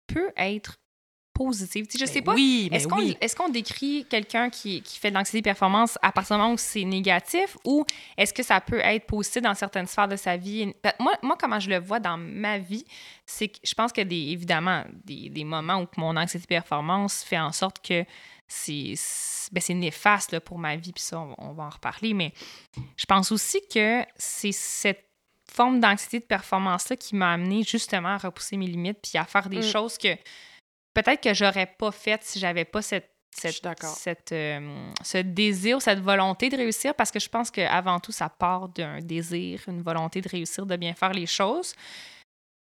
peut 0.07 0.31
être 0.37 0.77
positive. 1.35 1.85
je 1.99 2.05
sais 2.05 2.21
pas. 2.21 2.33
Oui, 2.33 2.69
est-ce 2.71 3.35
qu'on 3.35 3.47
est 3.47 3.51
décrit 3.51 4.05
quelqu'un 4.09 4.49
qui, 4.49 4.81
qui, 4.81 4.97
fait 4.97 5.11
de 5.11 5.15
l'anxiété 5.15 5.41
de 5.41 5.43
performance 5.43 5.99
à 6.01 6.11
partir 6.11 6.37
du 6.37 6.41
moment 6.41 6.53
où 6.53 6.57
c'est 6.57 6.85
négatif 6.85 7.57
ou 7.65 7.85
est-ce 8.17 8.33
que 8.33 8.41
ça 8.41 8.61
peut 8.61 8.79
être 8.79 9.05
positif 9.05 9.41
dans 9.41 9.53
certaines 9.53 9.85
sphères 9.85 10.07
de 10.07 10.15
sa 10.15 10.37
vie? 10.37 10.73
Ben, 10.81 10.93
moi, 10.99 11.13
moi 11.21 11.35
comment 11.39 11.59
je 11.59 11.69
le 11.69 11.79
vois 11.79 11.99
dans 11.99 12.17
ma 12.17 12.57
vie, 12.57 12.85
c'est 13.25 13.49
que 13.49 13.57
je 13.63 13.73
pense 13.73 13.91
a 13.97 14.03
des, 14.03 14.15
évidemment 14.15 14.83
des, 15.03 15.29
des, 15.29 15.43
moments 15.43 15.81
où 15.81 15.87
mon 15.97 16.15
anxiété 16.15 16.43
de 16.43 16.47
performance 16.47 17.23
fait 17.23 17.39
en 17.39 17.51
sorte 17.51 17.85
que 17.85 18.05
c'est 18.47 18.93
ben 19.51 19.61
néfaste 19.79 20.31
là, 20.31 20.39
pour 20.39 20.57
ma 20.57 20.75
vie, 20.75 20.93
puis 20.93 21.03
ça, 21.03 21.19
on, 21.19 21.53
va 21.53 21.63
en 21.63 21.69
reparler. 21.69 22.13
Mais 22.13 22.33
je 22.95 23.05
pense 23.05 23.31
aussi 23.31 23.59
que 23.73 24.03
c'est 24.15 24.51
cette 24.51 25.05
forme 25.51 25.79
d'anxiété 25.79 26.19
de 26.19 26.25
performance-là 26.25 26.95
qui 26.95 27.15
m'a 27.15 27.33
amené 27.33 27.63
justement 27.63 28.09
à 28.09 28.17
repousser 28.17 28.57
mes 28.57 28.67
limites 28.67 28.99
puis 29.01 29.17
à 29.17 29.25
faire 29.25 29.49
des 29.49 29.59
mm. 29.59 29.71
choses 29.71 29.97
que 29.97 30.15
peut-être 30.95 31.21
que 31.21 31.33
j'aurais 31.33 31.67
pas 31.67 31.91
fait 31.91 32.23
si 32.23 32.39
j'avais 32.39 32.65
pas 32.65 32.81
cette 32.81 33.11
cette, 33.37 34.31
euh, 34.31 34.91
ce 35.03 35.17
désir, 35.17 35.81
cette 35.81 35.99
volonté 35.99 36.49
de 36.49 36.55
réussir, 36.55 36.95
parce 36.95 37.11
que 37.11 37.19
je 37.19 37.27
pense 37.27 37.51
qu'avant 37.51 37.99
tout, 37.99 38.13
ça 38.13 38.29
part 38.29 38.69
d'un 38.69 39.01
désir, 39.01 39.59
une 39.67 39.81
volonté 39.81 40.21
de 40.21 40.29
réussir, 40.29 40.65
de 40.65 40.77
bien 40.77 40.93
faire 40.93 41.11
les 41.11 41.25
choses. 41.25 41.73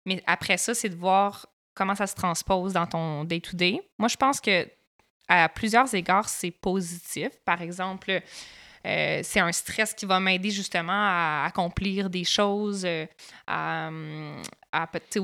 Mais 0.04 0.20
après 0.26 0.56
ça, 0.56 0.74
c'est 0.74 0.88
de 0.88 0.96
voir 0.96 1.46
comment 1.74 1.94
ça 1.94 2.08
se 2.08 2.16
transpose 2.16 2.72
dans 2.72 2.86
ton 2.86 3.22
day-to-day. 3.22 3.80
Moi, 3.98 4.08
je 4.08 4.16
pense 4.16 4.40
que 4.40 4.68
à 5.28 5.48
plusieurs 5.48 5.94
égards, 5.94 6.28
c'est 6.28 6.50
positif. 6.50 7.30
Par 7.44 7.62
exemple, 7.62 8.20
euh, 8.86 9.20
c'est 9.22 9.40
un 9.40 9.52
stress 9.52 9.94
qui 9.94 10.04
va 10.04 10.20
m'aider 10.20 10.50
justement 10.50 10.92
à 10.92 11.44
accomplir 11.46 12.10
des 12.10 12.24
choses. 12.24 12.84
Euh, 12.84 13.06
à, 13.46 13.90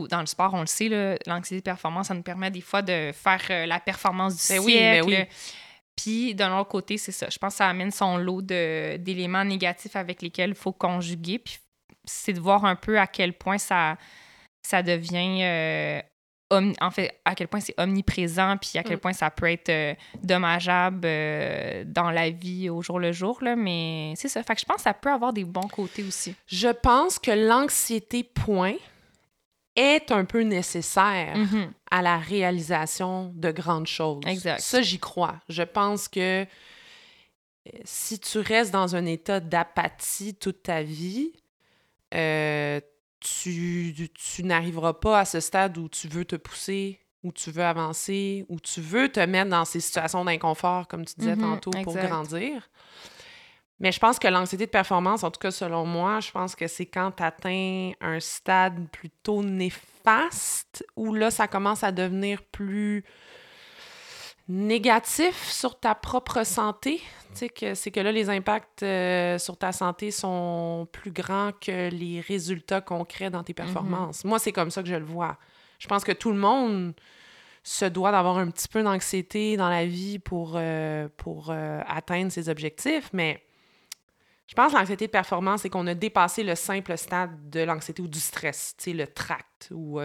dans 0.08 0.20
le 0.20 0.26
sport, 0.26 0.54
on 0.54 0.60
le 0.60 0.66
sait, 0.66 1.18
l'anxiété 1.26 1.60
de 1.60 1.64
performance, 1.64 2.08
ça 2.08 2.14
nous 2.14 2.22
permet 2.22 2.50
des 2.50 2.60
fois 2.60 2.82
de 2.82 3.10
faire 3.12 3.42
euh, 3.50 3.66
la 3.66 3.80
performance 3.80 4.34
du 4.34 4.54
ben 4.54 4.62
siècle. 4.62 5.06
Oui, 5.06 5.14
ben 5.14 5.20
oui. 5.20 5.24
Puis, 5.96 6.34
d'un 6.34 6.58
autre 6.58 6.70
côté, 6.70 6.96
c'est 6.96 7.12
ça. 7.12 7.28
Je 7.28 7.36
pense 7.36 7.54
que 7.54 7.58
ça 7.58 7.68
amène 7.68 7.90
son 7.90 8.16
lot 8.16 8.40
d'éléments 8.40 9.44
négatifs 9.44 9.96
avec 9.96 10.22
lesquels 10.22 10.50
il 10.50 10.56
faut 10.56 10.72
conjuguer. 10.72 11.38
Puis, 11.38 11.58
c'est 12.04 12.32
de 12.32 12.40
voir 12.40 12.64
un 12.64 12.76
peu 12.76 12.98
à 12.98 13.06
quel 13.06 13.34
point 13.34 13.58
ça, 13.58 13.98
ça 14.62 14.82
devient 14.82 16.00
en 16.50 16.90
fait, 16.90 17.20
à 17.24 17.34
quel 17.34 17.48
point 17.48 17.60
c'est 17.60 17.74
omniprésent, 17.78 18.56
puis 18.56 18.78
à 18.78 18.82
quel 18.82 18.96
mm. 18.96 19.00
point 19.00 19.12
ça 19.12 19.30
peut 19.30 19.50
être 19.50 19.68
euh, 19.68 19.94
dommageable 20.22 21.02
euh, 21.04 21.84
dans 21.86 22.10
la 22.10 22.30
vie 22.30 22.68
au 22.68 22.82
jour 22.82 22.98
le 22.98 23.12
jour, 23.12 23.38
là, 23.42 23.56
mais 23.56 24.12
c'est 24.16 24.28
ça. 24.28 24.42
Fait 24.42 24.54
que 24.54 24.60
je 24.60 24.66
pense 24.66 24.78
que 24.78 24.82
ça 24.82 24.94
peut 24.94 25.10
avoir 25.10 25.32
des 25.32 25.44
bons 25.44 25.68
côtés 25.68 26.02
aussi. 26.02 26.34
Je 26.46 26.68
pense 26.68 27.18
que 27.18 27.30
l'anxiété, 27.30 28.24
point, 28.24 28.74
est 29.76 30.10
un 30.10 30.24
peu 30.24 30.42
nécessaire 30.42 31.36
mm-hmm. 31.36 31.68
à 31.90 32.02
la 32.02 32.18
réalisation 32.18 33.32
de 33.34 33.50
grandes 33.50 33.86
choses. 33.86 34.22
Exact. 34.26 34.60
Ça, 34.60 34.82
j'y 34.82 34.98
crois. 34.98 35.36
Je 35.48 35.62
pense 35.62 36.08
que 36.08 36.42
euh, 36.42 36.44
si 37.84 38.18
tu 38.18 38.38
restes 38.38 38.72
dans 38.72 38.96
un 38.96 39.06
état 39.06 39.38
d'apathie 39.38 40.34
toute 40.34 40.64
ta 40.64 40.82
vie, 40.82 41.32
euh, 42.14 42.80
tu, 43.20 43.94
tu 44.14 44.42
n'arriveras 44.42 44.94
pas 44.94 45.20
à 45.20 45.24
ce 45.24 45.40
stade 45.40 45.78
où 45.78 45.88
tu 45.88 46.08
veux 46.08 46.24
te 46.24 46.36
pousser, 46.36 47.00
où 47.22 47.32
tu 47.32 47.50
veux 47.50 47.64
avancer, 47.64 48.46
où 48.48 48.58
tu 48.58 48.80
veux 48.80 49.08
te 49.08 49.20
mettre 49.20 49.50
dans 49.50 49.64
ces 49.64 49.80
situations 49.80 50.24
d'inconfort, 50.24 50.88
comme 50.88 51.04
tu 51.04 51.14
disais 51.18 51.34
mm-hmm, 51.34 51.60
tantôt, 51.60 51.70
pour 51.82 51.94
grandir. 51.94 52.68
Mais 53.78 53.92
je 53.92 53.98
pense 53.98 54.18
que 54.18 54.28
l'anxiété 54.28 54.66
de 54.66 54.70
performance, 54.70 55.24
en 55.24 55.30
tout 55.30 55.40
cas 55.40 55.50
selon 55.50 55.86
moi, 55.86 56.20
je 56.20 56.30
pense 56.30 56.54
que 56.54 56.66
c'est 56.66 56.86
quand 56.86 57.12
tu 57.12 57.22
atteins 57.22 57.92
un 58.00 58.20
stade 58.20 58.88
plutôt 58.90 59.42
néfaste 59.42 60.84
où 60.96 61.14
là, 61.14 61.30
ça 61.30 61.48
commence 61.48 61.82
à 61.82 61.90
devenir 61.90 62.42
plus 62.42 63.04
négatif 64.50 65.48
sur 65.48 65.78
ta 65.78 65.94
propre 65.94 66.44
santé? 66.44 67.00
Que, 67.54 67.74
c'est 67.74 67.92
que 67.92 68.00
là, 68.00 68.10
les 68.10 68.28
impacts 68.28 68.82
euh, 68.82 69.38
sur 69.38 69.56
ta 69.56 69.70
santé 69.70 70.10
sont 70.10 70.88
plus 70.90 71.12
grands 71.12 71.52
que 71.52 71.88
les 71.90 72.20
résultats 72.20 72.80
concrets 72.80 73.30
dans 73.30 73.44
tes 73.44 73.52
mhm. 73.52 73.64
performances. 73.64 74.24
Moi, 74.24 74.40
c'est 74.40 74.52
comme 74.52 74.70
ça 74.70 74.82
que 74.82 74.88
je 74.88 74.96
le 74.96 75.04
vois. 75.04 75.38
Je 75.78 75.86
pense 75.86 76.02
que 76.02 76.12
tout 76.12 76.32
le 76.32 76.38
monde 76.38 76.92
se 77.62 77.84
doit 77.84 78.10
d'avoir 78.10 78.38
un 78.38 78.50
petit 78.50 78.66
peu 78.66 78.82
d'anxiété 78.82 79.56
dans 79.56 79.68
la 79.68 79.86
vie 79.86 80.18
pour, 80.18 80.54
euh, 80.56 81.08
pour 81.16 81.50
euh, 81.50 81.80
atteindre 81.86 82.32
ses 82.32 82.48
objectifs, 82.48 83.10
mais 83.12 83.42
je 84.48 84.54
pense 84.54 84.72
que 84.72 84.78
l'anxiété 84.78 85.06
de 85.06 85.12
performance, 85.12 85.62
c'est 85.62 85.70
qu'on 85.70 85.86
a 85.86 85.94
dépassé 85.94 86.42
le 86.42 86.56
simple 86.56 86.98
stade 86.98 87.50
de 87.50 87.60
l'anxiété 87.60 88.02
ou 88.02 88.08
du 88.08 88.18
stress, 88.18 88.74
le 88.86 89.06
tract, 89.06 89.68
ou 89.70 90.00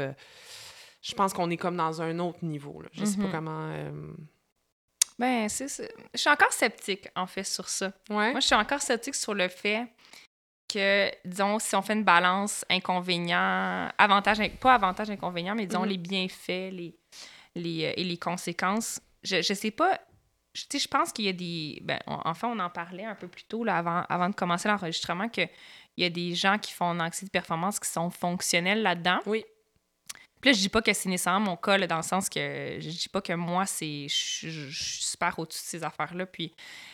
je 1.01 1.13
pense 1.15 1.33
qu'on 1.33 1.49
est 1.49 1.57
comme 1.57 1.77
dans 1.77 2.03
un 2.03 2.19
autre 2.19 2.45
niveau. 2.45 2.81
Là. 2.81 2.89
Je 2.91 3.05
sais 3.05 3.17
pas 3.17 3.23
mhm. 3.23 3.31
comment 3.31 3.69
ben, 5.17 5.47
c'est 5.47 5.67
Je 6.13 6.19
suis 6.19 6.29
encore 6.29 6.51
sceptique, 6.51 7.07
en 7.15 7.27
fait, 7.27 7.43
sur 7.43 7.69
ça. 7.69 7.91
Moi, 8.09 8.33
je 8.35 8.45
suis 8.45 8.55
encore 8.55 8.81
sceptique 8.81 9.15
sur 9.15 9.33
le 9.33 9.47
fait 9.47 9.87
que, 10.67 11.09
disons, 11.25 11.59
si 11.59 11.75
on 11.75 11.81
fait 11.81 11.93
une 11.93 12.03
balance 12.03 12.65
inconvénient, 12.69 13.89
avantage, 13.97 14.39
pas 14.59 14.73
avantage, 14.73 15.09
inconvénient, 15.09 15.55
mais 15.55 15.67
disons 15.67 15.85
mm-hmm. 15.85 15.89
les 15.89 15.97
bienfaits 15.97 16.71
les, 16.71 16.95
les, 17.55 17.85
euh, 17.85 17.93
et 17.95 18.03
les 18.03 18.17
conséquences, 18.17 18.99
je, 19.23 19.41
je 19.41 19.53
sais 19.53 19.71
pas. 19.71 19.99
Je, 20.53 20.77
je 20.77 20.87
pense 20.87 21.11
qu'il 21.11 21.25
y 21.25 21.29
a 21.29 21.33
des. 21.33 21.79
Ben, 21.83 21.99
enfin, 22.07 22.49
on 22.49 22.59
en 22.59 22.69
parlait 22.69 23.05
un 23.05 23.15
peu 23.15 23.27
plus 23.27 23.43
tôt, 23.43 23.63
là, 23.63 23.77
avant, 23.77 24.03
avant 24.09 24.29
de 24.29 24.35
commencer 24.35 24.67
l'enregistrement, 24.67 25.29
qu'il 25.29 25.49
y 25.97 26.03
a 26.03 26.09
des 26.09 26.33
gens 26.33 26.57
qui 26.57 26.73
font 26.73 26.99
anxiété 26.99 27.27
de 27.27 27.31
performance 27.31 27.79
qui 27.79 27.89
sont 27.89 28.09
fonctionnels 28.09 28.81
là-dedans. 28.81 29.19
Oui. 29.25 29.45
Puis 30.45 30.51
là, 30.51 30.57
je 30.57 30.61
dis 30.61 30.69
pas 30.69 30.83
que 30.83 30.93
c'est 30.93 31.09
nécessairement 31.09 31.49
mon 31.49 31.57
cas, 31.57 31.75
dans 31.87 31.97
le 31.97 32.03
sens 32.03 32.29
que 32.29 32.77
je 32.79 32.87
dis 32.87 33.09
pas 33.09 33.19
que 33.19 33.33
moi, 33.33 33.65
c'est 33.65 34.07
je, 34.07 34.69
suis 34.69 35.03
super 35.03 35.39
au-dessus 35.39 35.63
de 35.63 35.67
ces 35.67 35.83
affaires-là. 35.83 36.27
Puis, 36.27 36.53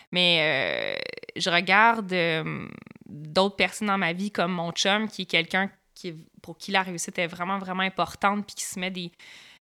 mais 0.10 0.95
euh, 0.95 1.02
je 1.36 1.49
regarde 1.49 2.14
euh, 2.14 2.66
d'autres 3.06 3.58
personnes 3.58 3.89
dans 3.89 3.97
ma 3.97 4.14
vie, 4.14 4.32
comme 4.32 4.54
mon 4.54 4.72
chum, 4.72 5.10
qui 5.10 5.24
est 5.24 5.26
quelqu'un 5.26 5.70
qui, 5.93 6.14
pour 6.41 6.58
qui 6.58 6.72
la 6.72 6.82
réussite 6.82 7.20
est 7.20 7.28
vraiment, 7.28 7.60
vraiment 7.60 7.84
importante, 7.84 8.45
puis 8.45 8.56
qui 8.56 8.64
se 8.64 8.80
met 8.80 8.89
des, 8.89 9.12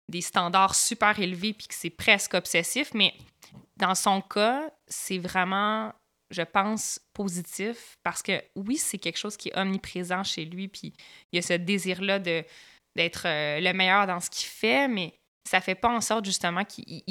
des 0.07 0.21
standards 0.21 0.75
super 0.75 1.19
élevés, 1.19 1.53
puis 1.53 1.65
que 1.65 1.73
c'est 1.73 1.89
presque 1.89 2.35
obsessif. 2.35 2.91
Mais 2.93 3.15
dans 3.77 3.95
son 3.95 4.21
cas, 4.21 4.69
c'est 4.87 5.17
vraiment 5.17 5.91
je 6.29 6.43
pense, 6.43 6.99
positif 7.11 7.97
parce 8.03 8.21
que 8.21 8.39
oui, 8.55 8.77
c'est 8.77 8.99
quelque 8.99 9.17
chose 9.17 9.35
qui 9.35 9.49
est 9.49 9.57
omniprésent 9.57 10.23
chez 10.23 10.45
lui, 10.45 10.67
puis 10.67 10.93
il 11.31 11.37
y 11.37 11.39
a 11.39 11.41
ce 11.41 11.53
désir-là 11.53 12.19
de, 12.19 12.45
d'être 12.95 13.23
euh, 13.25 13.59
le 13.59 13.73
meilleur 13.73 14.07
dans 14.07 14.19
ce 14.19 14.29
qu'il 14.29 14.47
fait, 14.47 14.87
mais 14.87 15.13
ça 15.49 15.61
fait 15.61 15.75
pas 15.75 15.89
en 15.89 16.01
sorte 16.01 16.25
justement 16.25 16.63
qu'il 16.63 17.01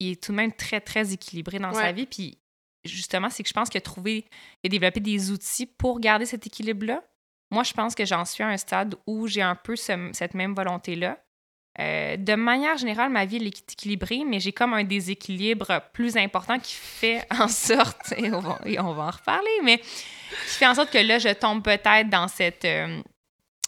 est 0.00 0.22
tout 0.22 0.32
de 0.32 0.36
même 0.36 0.52
très, 0.52 0.80
très 0.80 1.12
équilibré 1.12 1.58
dans 1.58 1.72
sa 1.72 1.92
vie. 1.92 2.06
Puis 2.06 2.38
justement, 2.84 3.30
c'est 3.30 3.42
que 3.42 3.48
je 3.48 3.54
pense 3.54 3.68
qu'il 3.68 3.78
a 3.78 3.82
trouvé 3.82 4.26
et 4.62 4.68
développé 4.68 5.00
des 5.00 5.30
outils 5.30 5.66
pour 5.66 6.00
garder 6.00 6.26
cet 6.26 6.46
équilibre-là. 6.46 7.02
Moi, 7.50 7.62
je 7.62 7.72
pense 7.72 7.94
que 7.94 8.04
j'en 8.04 8.24
suis 8.24 8.44
à 8.44 8.48
un 8.48 8.56
stade 8.56 8.94
où 9.06 9.26
j'ai 9.26 9.42
un 9.42 9.54
peu 9.54 9.74
cette 9.76 10.34
même 10.34 10.54
volonté-là. 10.54 11.18
Euh, 11.80 12.16
de 12.16 12.34
manière 12.34 12.76
générale, 12.76 13.10
ma 13.10 13.24
vie 13.24 13.36
est 13.36 13.72
équilibrée, 13.72 14.24
mais 14.26 14.40
j'ai 14.40 14.52
comme 14.52 14.74
un 14.74 14.82
déséquilibre 14.82 15.80
plus 15.92 16.16
important 16.16 16.58
qui 16.58 16.74
fait 16.74 17.24
en 17.38 17.48
sorte, 17.48 18.12
et 18.16 18.32
on 18.32 18.40
va, 18.40 18.58
en 19.04 19.10
reparler, 19.10 19.60
mais 19.62 19.78
qui 19.78 20.58
fait 20.58 20.66
en 20.66 20.74
sorte 20.74 20.90
que 20.90 20.98
là, 20.98 21.18
je 21.18 21.32
tombe 21.32 21.62
peut-être 21.62 22.10
dans 22.10 22.26
cette, 22.26 22.64
euh, 22.64 23.00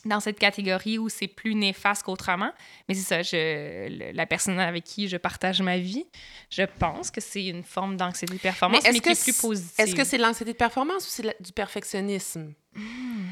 dans 0.04 0.20
cette 0.20 0.38
catégorie 0.38 0.98
où 0.98 1.08
c'est 1.08 1.28
plus 1.28 1.54
néfaste 1.54 2.02
qu'autrement. 2.02 2.52
Mais 2.88 2.94
c'est 2.94 3.02
ça, 3.02 3.22
je, 3.22 4.12
la 4.14 4.26
personne 4.26 4.58
avec 4.58 4.84
qui 4.84 5.08
je 5.08 5.16
partage 5.16 5.62
ma 5.62 5.78
vie, 5.78 6.06
je 6.50 6.62
pense 6.62 7.10
que 7.10 7.20
c'est 7.20 7.46
une 7.46 7.62
forme 7.62 7.96
d'anxiété 7.96 8.34
de 8.34 8.40
performance, 8.40 8.82
mais, 8.84 9.00
qui 9.00 9.08
est 9.10 9.22
plus 9.22 9.40
positive. 9.40 9.74
Est-ce 9.78 9.94
que 9.94 10.04
c'est 10.04 10.18
l'anxiété 10.18 10.52
de 10.52 10.58
performance 10.58 11.06
ou 11.06 11.10
c'est 11.10 11.42
du 11.42 11.52
perfectionnisme? 11.52 12.52
Hmm. 12.74 13.28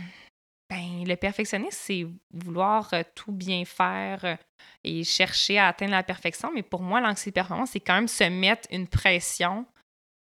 Ben, 0.71 1.05
le 1.07 1.17
perfectionnisme, 1.17 1.79
c'est 1.81 2.07
vouloir 2.31 2.93
euh, 2.93 3.03
tout 3.15 3.33
bien 3.33 3.65
faire 3.65 4.25
euh, 4.25 4.37
et 4.85 5.03
chercher 5.03 5.59
à 5.59 5.69
atteindre 5.69 5.93
la 5.93 6.03
perfection. 6.03 6.51
Mais 6.55 6.63
pour 6.63 6.83
moi, 6.83 7.01
l'anxiété 7.01 7.31
de 7.31 7.35
performance, 7.35 7.71
c'est 7.73 7.81
quand 7.81 7.95
même 7.95 8.09
se 8.09 8.25
mettre 8.25 8.69
une 8.71 8.87
pression 8.87 9.65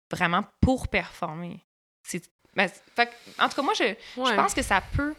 vraiment 0.09 0.43
pour 0.59 0.87
performer. 0.87 1.63
Ben, 2.55 2.69
en 3.39 3.49
tout 3.49 3.55
cas, 3.55 3.61
moi, 3.61 3.73
je, 3.75 3.93
je 4.15 4.35
pense 4.35 4.53
que 4.53 4.63
ça 4.63 4.81
peut 4.81 5.13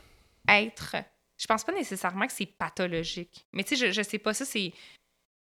être 0.48 0.96
je 1.42 1.46
pense 1.48 1.64
pas 1.64 1.72
nécessairement 1.72 2.26
que 2.28 2.32
c'est 2.32 2.46
pathologique. 2.46 3.46
Mais 3.52 3.64
tu 3.64 3.76
sais, 3.76 3.88
je, 3.88 3.92
je 3.92 4.02
sais 4.02 4.18
pas, 4.18 4.32
ça, 4.32 4.44
c'est. 4.44 4.72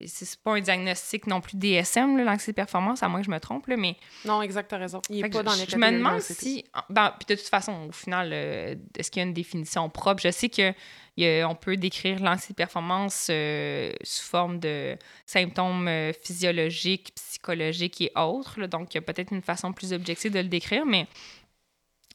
C'est 0.05 0.39
pas 0.41 0.51
un 0.51 0.61
diagnostic 0.61 1.25
non 1.25 1.41
plus 1.41 1.57
DSM, 1.57 2.23
l'anxiété 2.23 2.51
de 2.51 2.55
performance, 2.57 3.01
à 3.01 3.09
moins 3.09 3.19
que 3.19 3.25
je 3.25 3.31
me 3.31 3.39
trompe, 3.39 3.65
là, 3.65 3.77
mais... 3.77 3.95
Non, 4.25 4.43
exact, 4.43 4.67
t'as 4.67 4.77
raison. 4.77 5.01
Il 5.09 5.25
est 5.25 5.29
pas 5.29 5.41
dans 5.41 5.55
les 5.55 5.65
Je 5.65 5.75
me 5.75 5.91
demande 5.91 6.21
si... 6.21 6.63
Ben, 6.91 7.15
puis 7.17 7.25
de 7.27 7.41
toute 7.41 7.49
façon, 7.49 7.87
au 7.89 7.91
final, 7.91 8.29
euh, 8.31 8.75
est-ce 8.95 9.09
qu'il 9.09 9.23
y 9.23 9.25
a 9.25 9.27
une 9.27 9.33
définition 9.33 9.89
propre? 9.89 10.21
Je 10.21 10.29
sais 10.29 10.49
qu'on 10.49 11.55
peut 11.55 11.77
décrire 11.77 12.19
l'anxiété 12.19 12.53
de 12.53 12.57
performance 12.57 13.29
euh, 13.31 13.91
sous 14.03 14.27
forme 14.27 14.59
de 14.59 14.95
symptômes 15.25 15.87
euh, 15.87 16.13
physiologiques, 16.13 17.15
psychologiques 17.15 17.99
et 18.01 18.11
autres. 18.15 18.67
donc, 18.67 18.93
il 18.93 18.97
y 18.97 18.99
a 18.99 19.01
peut-être 19.01 19.33
une 19.33 19.41
façon 19.41 19.73
plus 19.73 19.93
objective 19.93 20.31
de 20.31 20.41
le 20.41 20.47
décrire, 20.47 20.85
mais 20.85 21.07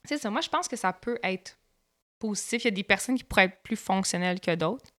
c'est 0.04 0.18
ça. 0.18 0.30
Moi, 0.30 0.40
je 0.40 0.48
pense 0.50 0.68
que 0.68 0.76
ça 0.76 0.92
peut 0.92 1.18
être 1.24 1.58
positif. 2.26 2.64
Il 2.64 2.66
y 2.66 2.68
a 2.68 2.72
des 2.72 2.84
personnes 2.84 3.16
qui 3.16 3.24
pourraient 3.24 3.44
être 3.44 3.62
plus 3.62 3.76
fonctionnelles 3.76 4.40
que 4.40 4.54
d'autres. 4.54 4.90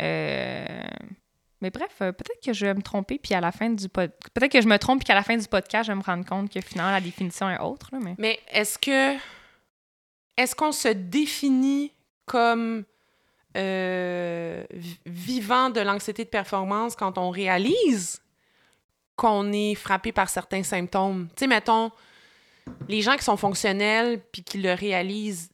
Euh, 0.00 0.64
mais 1.60 1.70
bref, 1.70 1.96
euh, 2.00 2.12
peut-être 2.12 2.42
que 2.44 2.52
je 2.52 2.66
vais 2.66 2.74
me 2.74 2.82
tromper, 2.82 3.18
puis 3.18 3.34
à 3.34 3.40
la 3.40 3.52
fin 3.52 3.70
du 3.70 3.88
peut-être 3.88 4.50
que 4.50 4.60
je 4.60 4.66
me 4.66 4.78
trompe, 4.78 5.00
puis 5.00 5.06
qu'à 5.06 5.14
la 5.14 5.22
fin 5.22 5.36
du 5.36 5.46
podcast, 5.46 5.86
je 5.86 5.92
vais 5.92 5.98
me 5.98 6.02
rendre 6.02 6.24
compte 6.24 6.52
que 6.52 6.60
finalement 6.60 6.92
la 6.92 7.00
définition 7.00 7.48
est 7.50 7.60
autre. 7.60 7.90
mais 8.00 8.14
mais 8.18 8.40
est-ce 8.50 8.78
que 8.78 9.16
est-ce 10.36 10.54
qu'on 10.56 10.72
se 10.72 10.88
définit 10.88 11.92
comme 12.26 12.84
euh, 13.56 14.64
vivant 15.06 15.70
de 15.70 15.80
l'anxiété 15.80 16.24
de 16.24 16.30
performance 16.30 16.96
quand 16.96 17.18
on 17.18 17.30
réalise 17.30 18.22
qu'on 19.14 19.52
est 19.52 19.74
frappé 19.74 20.10
par 20.10 20.30
certains 20.30 20.62
symptômes? 20.64 21.28
Tu 21.36 21.40
sais, 21.40 21.46
mettons, 21.46 21.92
les 22.88 23.02
gens 23.02 23.16
qui 23.16 23.24
sont 23.24 23.36
fonctionnels 23.36 24.20
puis 24.32 24.42
qui 24.42 24.58
le 24.58 24.72
réalisent 24.72 25.51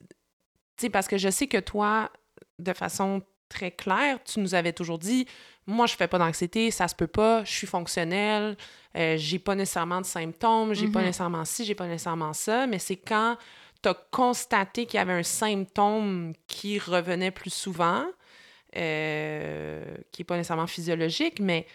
parce 0.91 1.09
que 1.09 1.19
je 1.19 1.29
sais 1.29 1.47
que 1.47 1.59
toi, 1.59 2.11
de 2.59 2.73
façon 2.73 3.23
très 3.49 3.71
claire, 3.71 4.19
tu 4.25 4.41
nous 4.41 4.55
avais 4.55 4.73
toujours 4.73 4.99
dit 4.99 5.27
moi, 5.67 5.85
je 5.85 5.95
fais 5.97 6.09
pas 6.09 6.19
d'anxiété, 6.19 6.71
ça 6.71 6.89
se 6.89 6.95
peut 6.95 7.07
pas, 7.07 7.45
je 7.45 7.53
suis 7.53 7.67
fonctionnelle, 7.67 8.57
euh, 8.97 9.17
j'ai 9.19 9.39
pas 9.39 9.55
nécessairement 9.55 10.01
de 10.01 10.07
symptômes, 10.07 10.73
j'ai 10.73 10.89
pas 10.89 11.01
mhm. 11.01 11.07
nécessairement 11.07 11.45
ci, 11.45 11.67
j'ai 11.67 11.75
pas 11.75 11.87
nécessairement 11.87 12.33
ça, 12.33 12.67
mais 12.67 12.79
c'est 12.79 12.97
quand 12.97 13.37
tu 13.83 13.89
as 13.91 13.95
constaté 14.11 14.87
qu'il 14.87 14.97
y 14.97 15.01
avait 15.01 15.13
un 15.13 15.23
symptôme 15.23 16.33
qui 16.47 16.79
revenait 16.79 17.31
plus 17.31 17.53
souvent, 17.53 18.07
euh, 18.77 19.85
qui 20.11 20.23
est 20.23 20.25
pas 20.25 20.37
nécessairement 20.37 20.67
physiologique, 20.67 21.39
mais 21.39 21.67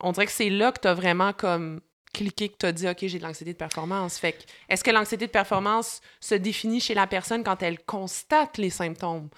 on 0.00 0.12
dirait 0.12 0.26
que 0.26 0.32
c'est 0.32 0.50
là 0.50 0.70
que 0.72 0.80
tu 0.80 0.88
as 0.88 0.94
vraiment 0.94 1.32
comme 1.32 1.80
cliquer 2.16 2.48
que 2.48 2.56
tu 2.58 2.66
as 2.66 2.72
dit, 2.72 2.88
OK, 2.88 2.98
j'ai 3.02 3.18
de 3.18 3.22
l'anxiété 3.22 3.52
de 3.52 3.58
performance. 3.58 4.18
Fait 4.18 4.46
est-ce 4.68 4.82
que 4.82 4.90
l'anxiété 4.90 5.26
de 5.26 5.30
performance 5.30 6.00
se 6.20 6.34
définit 6.34 6.80
chez 6.80 6.94
la 6.94 7.06
personne 7.06 7.44
quand 7.44 7.62
elle 7.62 7.84
constate 7.84 8.56
les 8.58 8.70
symptômes? 8.70 9.28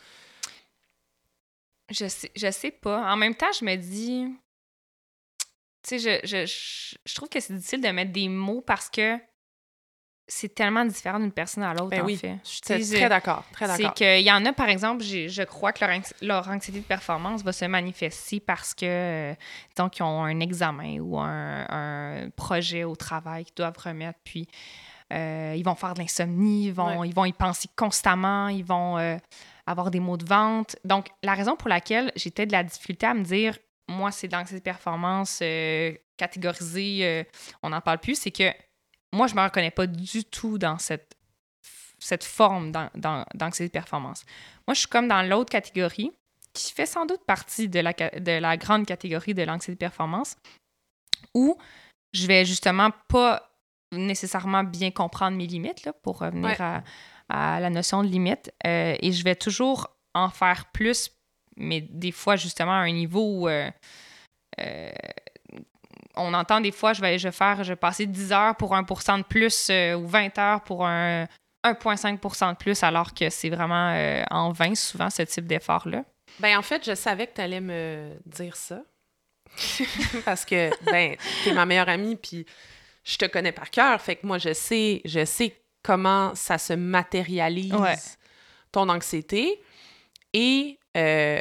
Je 1.91 2.07
sais, 2.07 2.31
je 2.37 2.51
sais 2.51 2.70
pas. 2.70 3.12
En 3.12 3.16
même 3.16 3.35
temps, 3.35 3.51
je 3.59 3.64
me 3.64 3.74
dis, 3.76 4.26
tu 5.83 5.99
sais, 5.99 5.99
je, 5.99 6.26
je, 6.26 6.97
je, 7.05 7.14
trouve 7.14 7.29
que 7.29 7.41
c'est 7.41 7.55
difficile 7.55 7.81
de 7.81 7.89
mettre 7.89 8.12
des 8.12 8.29
mots 8.29 8.61
parce 8.61 8.89
que 8.89 9.18
c'est 10.29 10.55
tellement 10.55 10.85
différent 10.85 11.18
d'une 11.18 11.33
personne 11.33 11.62
à 11.62 11.72
l'autre, 11.72 11.89
ben 11.89 12.03
en 12.03 12.09
fait. 12.09 12.39
Je 12.45 12.49
suis 12.49 12.61
très 12.61 13.09
d'accord, 13.09 13.45
très 13.51 13.66
d'accord. 13.66 13.93
C'est 13.97 14.05
qu'il 14.05 14.26
y 14.26 14.31
en 14.31 14.45
a, 14.45 14.53
par 14.53 14.68
exemple, 14.68 15.03
je 15.03 15.43
crois 15.45 15.72
que 15.72 15.85
leur, 16.20 16.49
anxiété 16.49 16.81
de 16.81 16.85
performance 16.85 17.43
va 17.43 17.53
se 17.53 17.64
manifester 17.64 18.39
parce 18.39 18.74
que, 18.74 19.35
donc, 19.76 19.99
ils 19.99 20.03
ont 20.03 20.24
un 20.24 20.41
examen 20.41 20.99
ou 21.01 21.18
un, 21.18 22.29
projet 22.37 22.85
au 22.85 22.95
travail 22.95 23.47
qu'ils 23.47 23.55
doivent 23.55 23.79
remettre, 23.83 24.18
puis 24.22 24.47
euh, 25.14 25.55
ils 25.57 25.64
vont 25.64 25.74
faire 25.74 25.95
de 25.95 26.01
l'insomnie, 26.01 26.66
ils 26.66 26.74
vont, 26.74 27.03
ils 27.05 27.14
vont 27.14 27.24
y 27.24 27.33
penser 27.33 27.68
constamment, 27.74 28.49
ils 28.49 28.64
vont 28.64 28.99
euh, 28.99 29.16
avoir 29.66 29.91
des 29.91 30.01
maux 30.01 30.18
de 30.18 30.26
vente. 30.26 30.76
Donc, 30.85 31.09
la 31.22 31.35
raison 31.35 31.57
pour 31.57 31.70
laquelle 31.70 32.12
j'étais 32.16 32.45
de 32.45 32.53
la 32.53 32.62
difficulté 32.62 33.07
à 33.07 33.14
me 33.14 33.22
dire, 33.22 33.57
moi, 33.89 34.11
c'est 34.11 34.29
de 34.29 34.35
l'anxiété 34.35 34.61
de 34.61 34.64
performance 34.64 35.41
euh, 35.43 35.95
catégorisée, 36.18 37.26
on 37.62 37.70
n'en 37.70 37.81
parle 37.81 37.99
plus, 37.99 38.16
c'est 38.16 38.33
que 38.33 38.53
moi, 39.13 39.27
je 39.27 39.35
ne 39.35 39.41
me 39.41 39.45
reconnais 39.45 39.71
pas 39.71 39.87
du 39.87 40.25
tout 40.25 40.59
dans 40.59 40.79
cette, 40.79 41.17
cette 41.99 42.25
forme 42.25 42.73
d'anxiété 43.35 43.69
de 43.69 43.73
performance. 43.73 44.25
Moi, 44.67 44.75
je 44.75 44.81
suis 44.81 44.89
comme 44.89 45.09
dans 45.09 45.23
l'autre 45.23 45.51
catégorie, 45.51 46.11
qui 46.53 46.73
fait 46.73 46.87
sans 46.87 47.07
doute 47.07 47.25
partie 47.25 47.69
de 47.69 47.81
la, 47.81 47.93
de 47.93 48.39
la 48.39 48.57
grande 48.57 48.87
catégorie 48.87 49.35
de 49.35 49.43
l'anxiété 49.43 49.75
de 49.75 49.79
performance, 49.79 50.37
où 51.35 51.57
je 52.13 52.27
vais 52.27 52.45
justement 52.45 52.91
pas 53.09 53.51
nécessairement 53.93 54.65
bien 54.65 54.91
comprendre 54.91 55.37
mes 55.37 55.47
limites, 55.47 55.85
là, 55.85 55.93
pour 55.93 56.19
revenir 56.19 56.61
à, 56.61 56.83
à, 57.29 57.61
la 57.61 57.71
notion 57.71 58.03
de 58.03 58.09
limite, 58.09 58.53
euh, 58.67 58.97
et 59.01 59.13
je 59.13 59.25
vais 59.25 59.37
toujours 59.37 59.89
en 60.15 60.29
faire 60.29 60.67
plus, 60.73 61.11
mais 61.57 61.81
des 61.81 62.13
fois, 62.13 62.37
justement, 62.37 62.73
à 62.73 62.83
un 62.83 62.93
niveau 62.93 63.23
où... 63.23 63.49
Euh, 63.49 63.71
euh, 64.61 64.91
on 66.19 66.35
entend 66.35 66.61
des 66.61 66.73
fois, 66.73 66.93
je 66.93 67.01
vais, 67.01 67.19
je 67.19 67.31
faire, 67.31 67.64
je 67.64 67.73
vais 67.73 67.77
passer 67.77 68.07
10 68.07 68.33
heures 68.33 68.57
pour 68.57 68.75
1% 68.75 69.19
de 69.19 69.23
plus 69.23 69.69
euh, 69.71 69.95
ou 69.95 70.07
20 70.07 70.39
heures 70.39 70.61
pour 70.62 70.87
un 70.87 71.27
1,5% 71.64 72.53
de 72.53 72.57
plus, 72.57 72.83
alors 72.83 73.14
que 73.14 73.31
c'est 73.31 73.51
vraiment 73.51 73.93
euh, 73.95 74.23
en 74.31 74.53
vain 74.53 74.75
souvent 74.75 75.11
ce 75.11 75.23
type 75.23 75.47
d'effort-là. 75.47 76.05
Ben 76.41 76.57
en 76.57 76.62
fait, 76.62 76.85
je 76.85 76.95
savais 76.95 77.27
que 77.27 77.35
tu 77.35 77.41
allais 77.41 77.61
me 77.61 78.11
dire 78.27 78.57
ça. 78.57 78.83
Parce 80.25 80.45
que, 80.45 80.71
ben, 80.91 81.16
es 81.47 81.53
ma 81.53 81.66
meilleure 81.66 81.89
amie, 81.89 82.16
puis 82.16 82.47
je 83.05 83.16
te 83.16 83.25
connais 83.25 83.53
par 83.53 83.71
cœur. 83.71 84.01
Fait 84.01 84.16
que 84.16 84.27
moi, 84.27 84.39
je 84.39 84.53
sais, 84.53 85.01
je 85.05 85.25
sais 85.25 85.57
comment 85.83 86.35
ça 86.35 86.59
se 86.59 86.75
matérialise, 86.75 88.19
ton 88.71 88.89
anxiété. 88.89 89.62
Et 90.35 90.79
euh, 90.97 91.41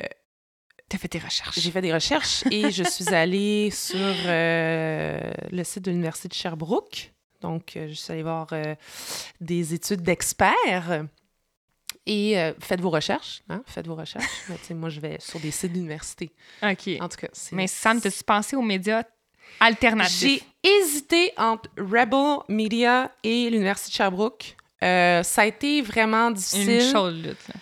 T'as 0.89 0.97
fait 0.97 1.11
des 1.11 1.19
recherches. 1.19 1.59
J'ai 1.59 1.71
fait 1.71 1.81
des 1.81 1.93
recherches 1.93 2.43
et 2.49 2.71
je 2.71 2.83
suis 2.83 3.09
allée 3.13 3.69
sur 3.71 3.99
euh, 3.99 5.19
le 5.51 5.63
site 5.63 5.83
de 5.83 5.91
l'Université 5.91 6.29
de 6.29 6.33
Sherbrooke. 6.33 7.11
Donc, 7.41 7.75
euh, 7.75 7.88
je 7.89 7.93
suis 7.93 8.13
allée 8.13 8.23
voir 8.23 8.47
euh, 8.53 8.73
des 9.41 9.73
études 9.73 10.01
d'experts. 10.01 11.05
Et 12.09 12.38
faites 12.61 12.79
vos 12.79 12.89
recherches, 12.89 13.41
hein? 13.49 13.61
Faites 13.65 13.85
vos 13.85 13.95
recherches. 13.95 14.23
Mais, 14.49 14.75
moi, 14.75 14.88
je 14.88 15.01
vais 15.01 15.17
sur 15.19 15.41
des 15.41 15.51
sites 15.51 15.73
d'université. 15.73 16.31
OK. 16.63 16.89
En 17.01 17.09
tout 17.09 17.17
cas, 17.17 17.27
Mais 17.51 17.67
Sam, 17.67 17.99
t'as-tu 17.99 18.23
pensé 18.23 18.55
aux 18.55 18.61
médias 18.61 19.03
alternatifs? 19.59 20.41
J'ai 20.63 20.69
hésité 20.69 21.33
entre 21.35 21.69
Rebel 21.77 22.38
Media 22.47 23.11
et 23.25 23.49
l'Université 23.49 23.89
de 23.91 23.95
Sherbrooke. 23.95 24.55
ça 24.79 25.41
a 25.41 25.45
été 25.45 25.81
vraiment 25.81 26.31
difficile. 26.31 26.69
Une 26.69 26.91
chaude 26.93 27.15
lutte, 27.15 27.47
là. 27.49 27.55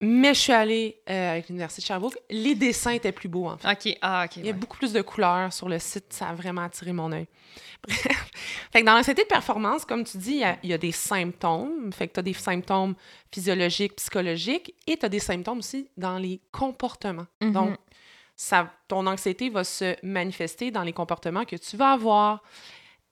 Mais 0.00 0.34
je 0.34 0.40
suis 0.40 0.52
allée 0.52 1.00
euh, 1.08 1.32
avec 1.32 1.48
l'Université 1.48 1.80
de 1.80 1.86
Sherbrooke. 1.86 2.18
Les 2.28 2.54
dessins 2.54 2.90
étaient 2.90 3.12
plus 3.12 3.28
beaux, 3.28 3.46
en 3.46 3.56
fait. 3.56 3.70
OK, 3.70 3.98
ah, 4.02 4.24
OK. 4.26 4.36
Il 4.36 4.46
y 4.46 4.50
a 4.50 4.52
beaucoup 4.52 4.76
plus 4.76 4.92
de 4.92 5.00
couleurs 5.00 5.52
sur 5.52 5.68
le 5.70 5.78
site. 5.78 6.12
Ça 6.12 6.28
a 6.28 6.34
vraiment 6.34 6.62
attiré 6.62 6.92
mon 6.92 7.10
œil. 7.12 7.26
Bref. 7.88 8.30
fait 8.72 8.80
que 8.80 8.86
dans 8.86 8.94
l'anxiété 8.94 9.22
de 9.22 9.28
performance, 9.28 9.84
comme 9.84 10.04
tu 10.04 10.18
dis, 10.18 10.42
il 10.62 10.68
y 10.68 10.72
a, 10.74 10.78
des 10.78 10.92
symptômes. 10.92 11.90
Fait 11.92 12.08
que 12.08 12.14
tu 12.14 12.20
as 12.20 12.22
des 12.22 12.34
symptômes 12.34 12.94
physiologiques, 13.32 13.96
psychologiques, 13.96 14.74
et 14.86 14.98
tu 14.98 15.06
as 15.06 15.08
des 15.08 15.18
symptômes 15.18 15.58
aussi 15.58 15.88
dans 15.96 16.18
les 16.18 16.40
comportements. 16.52 17.26
Mm-hmm. 17.40 17.52
Donc, 17.52 17.76
ça, 18.34 18.70
ton 18.88 19.06
anxiété 19.06 19.48
va 19.48 19.64
se 19.64 19.96
manifester 20.04 20.70
dans 20.70 20.82
les 20.82 20.92
comportements 20.92 21.46
que 21.46 21.56
tu 21.56 21.76
vas 21.78 21.92
avoir, 21.92 22.42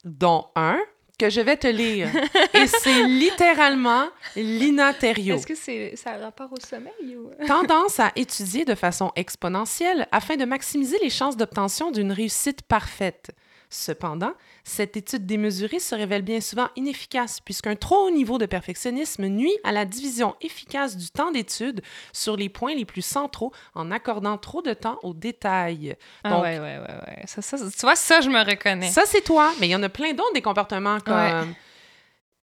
dont 0.03 0.49
un, 0.55 0.79
que 1.17 1.29
je 1.29 1.41
vais 1.41 1.57
te 1.57 1.67
lire. 1.67 2.09
Et 2.53 2.67
c'est 2.67 3.03
littéralement 3.03 4.07
l'inaterio. 4.35 5.35
Est-ce 5.35 5.47
que 5.47 5.55
c'est, 5.55 5.95
ça 5.95 6.11
a 6.11 6.17
rapport 6.17 6.51
au 6.51 6.59
sommeil 6.59 7.15
ou... 7.15 7.31
Tendance 7.47 7.99
à 7.99 8.11
étudier 8.15 8.65
de 8.65 8.75
façon 8.75 9.11
exponentielle 9.15 10.07
afin 10.11 10.35
de 10.35 10.45
maximiser 10.45 10.97
les 11.01 11.09
chances 11.09 11.37
d'obtention 11.37 11.91
d'une 11.91 12.11
réussite 12.11 12.61
parfaite. 12.63 13.31
Cependant, 13.69 14.33
cette 14.63 14.97
étude 14.97 15.25
démesurée 15.25 15.79
se 15.79 15.95
révèle 15.95 16.21
bien 16.21 16.41
souvent 16.41 16.69
inefficace 16.75 17.39
puisqu'un 17.39 17.75
trop 17.75 18.07
haut 18.07 18.11
niveau 18.11 18.37
de 18.37 18.45
perfectionnisme 18.45 19.27
nuit 19.27 19.55
à 19.63 19.71
la 19.71 19.85
division 19.85 20.35
efficace 20.41 20.97
du 20.97 21.09
temps 21.09 21.31
d'étude 21.31 21.81
sur 22.13 22.37
les 22.37 22.49
points 22.49 22.75
les 22.75 22.85
plus 22.85 23.01
centraux 23.03 23.51
en 23.73 23.91
accordant 23.91 24.37
trop 24.37 24.61
de 24.61 24.73
temps 24.73 24.99
aux 25.03 25.13
détails. 25.13 25.95
Ah 26.23 26.29
Donc, 26.29 26.43
ouais, 26.43 26.59
ouais, 26.59 26.77
ouais, 26.77 26.95
ouais. 27.07 27.23
Ça, 27.25 27.41
ça, 27.41 27.57
tu 27.57 27.81
vois, 27.81 27.95
ça, 27.95 28.21
je 28.21 28.29
me 28.29 28.39
reconnais. 28.43 28.89
Ça, 28.89 29.03
c'est 29.05 29.21
toi, 29.21 29.51
mais 29.59 29.67
il 29.67 29.71
y 29.71 29.75
en 29.75 29.83
a 29.83 29.89
plein 29.89 30.13
d'autres 30.13 30.33
des 30.33 30.41
comportements 30.41 30.99
comme... 30.99 31.53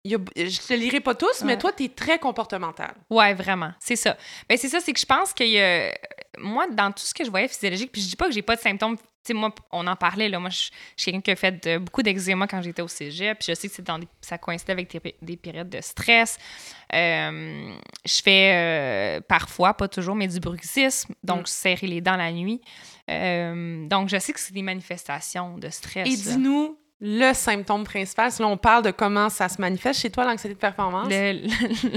il 0.03 0.11
y 0.11 0.15
a- 0.15 0.19
je 0.35 0.59
te 0.67 0.73
lirai 0.73 0.99
pas 0.99 1.15
tous, 1.15 1.43
mais 1.43 1.57
toi, 1.57 1.71
tu 1.71 1.83
es 1.85 1.89
très 1.89 2.17
comportemental. 2.19 2.93
Ouais, 3.09 3.33
vraiment. 3.33 3.71
C'est 3.79 3.95
ça. 3.95 4.17
Ben, 4.49 4.57
c'est 4.57 4.69
ça, 4.69 4.79
c'est 4.79 4.93
que 4.93 4.99
je 4.99 5.05
pense 5.05 5.33
que 5.33 5.43
euh, 5.43 5.91
moi, 6.39 6.67
dans 6.67 6.91
tout 6.91 7.03
ce 7.05 7.13
que 7.13 7.23
je 7.23 7.29
voyais 7.29 7.47
physiologique, 7.47 7.91
puis 7.91 8.01
je 8.01 8.07
dis 8.09 8.15
pas 8.15 8.25
que 8.27 8.33
j'ai 8.33 8.41
pas 8.41 8.55
de 8.55 8.61
symptômes. 8.61 8.97
Tu 8.97 9.03
sais, 9.23 9.33
moi, 9.35 9.53
on 9.71 9.85
en 9.85 9.95
parlait, 9.95 10.29
là. 10.29 10.39
Moi, 10.39 10.49
je 10.49 10.69
je 10.97 11.03
suis 11.03 11.11
quelqu'un 11.11 11.21
qui 11.21 11.29
a 11.31 11.35
fait 11.35 11.63
de- 11.63 11.77
beaucoup 11.77 12.01
d'eczéma 12.01 12.47
quand 12.47 12.59
j'étais 12.63 12.81
au 12.81 12.87
cégep. 12.87 13.37
Puis 13.37 13.47
je 13.49 13.53
sais 13.53 13.67
que 13.69 13.75
c'est 13.75 13.83
dans 13.85 13.99
des- 13.99 14.07
ça 14.19 14.39
coïncidait 14.39 14.71
avec 14.73 14.89
des, 14.91 15.15
des 15.21 15.37
périodes 15.37 15.69
de 15.69 15.79
stress. 15.81 16.39
Euh, 16.93 17.71
je 18.03 18.21
fais 18.23 18.51
euh, 18.55 19.21
parfois, 19.21 19.75
pas 19.75 19.87
toujours, 19.87 20.15
mais 20.15 20.27
du 20.27 20.39
bruxisme. 20.39 21.13
Donc, 21.23 21.41
Mm. 21.41 21.45
serrer 21.45 21.87
les 21.87 22.01
dents 22.01 22.15
la 22.17 22.31
nuit. 22.31 22.61
Euh, 23.09 23.87
donc, 23.87 24.09
je 24.09 24.17
sais 24.17 24.33
que 24.33 24.39
c'est 24.39 24.53
des 24.53 24.61
manifestations 24.63 25.57
de 25.57 25.69
stress. 25.69 26.07
Et 26.07 26.15
dis-nous 26.15 26.77
le 27.03 27.33
symptôme 27.33 27.83
principal. 27.83 28.31
Si 28.31 28.41
là, 28.41 28.47
on 28.47 28.57
parle 28.57 28.83
de 28.83 28.91
comment 28.91 29.29
ça 29.29 29.49
se 29.49 29.59
manifeste 29.59 29.99
chez 30.01 30.09
toi, 30.11 30.23
l'anxiété 30.23 30.53
de 30.53 30.59
performance? 30.59 31.07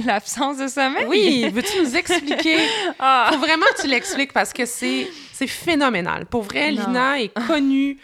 L'absence 0.07 0.59
de 0.59 0.67
sommeil? 0.69 1.05
Oui, 1.07 1.49
veux-tu 1.53 1.81
nous 1.83 1.97
expliquer? 1.97 2.59
Ah. 2.99 3.29
Faut 3.33 3.39
vraiment 3.39 3.67
que 3.77 3.83
tu 3.83 3.89
l'expliques 3.89 4.33
parce 4.33 4.53
que 4.53 4.65
c'est 4.67 5.09
c'est 5.33 5.47
phénoménal. 5.47 6.27
Pour 6.27 6.43
vrai, 6.43 6.71
Non. 6.73 6.87
Lina 6.87 7.21
est 7.21 7.29
connue 7.47 7.99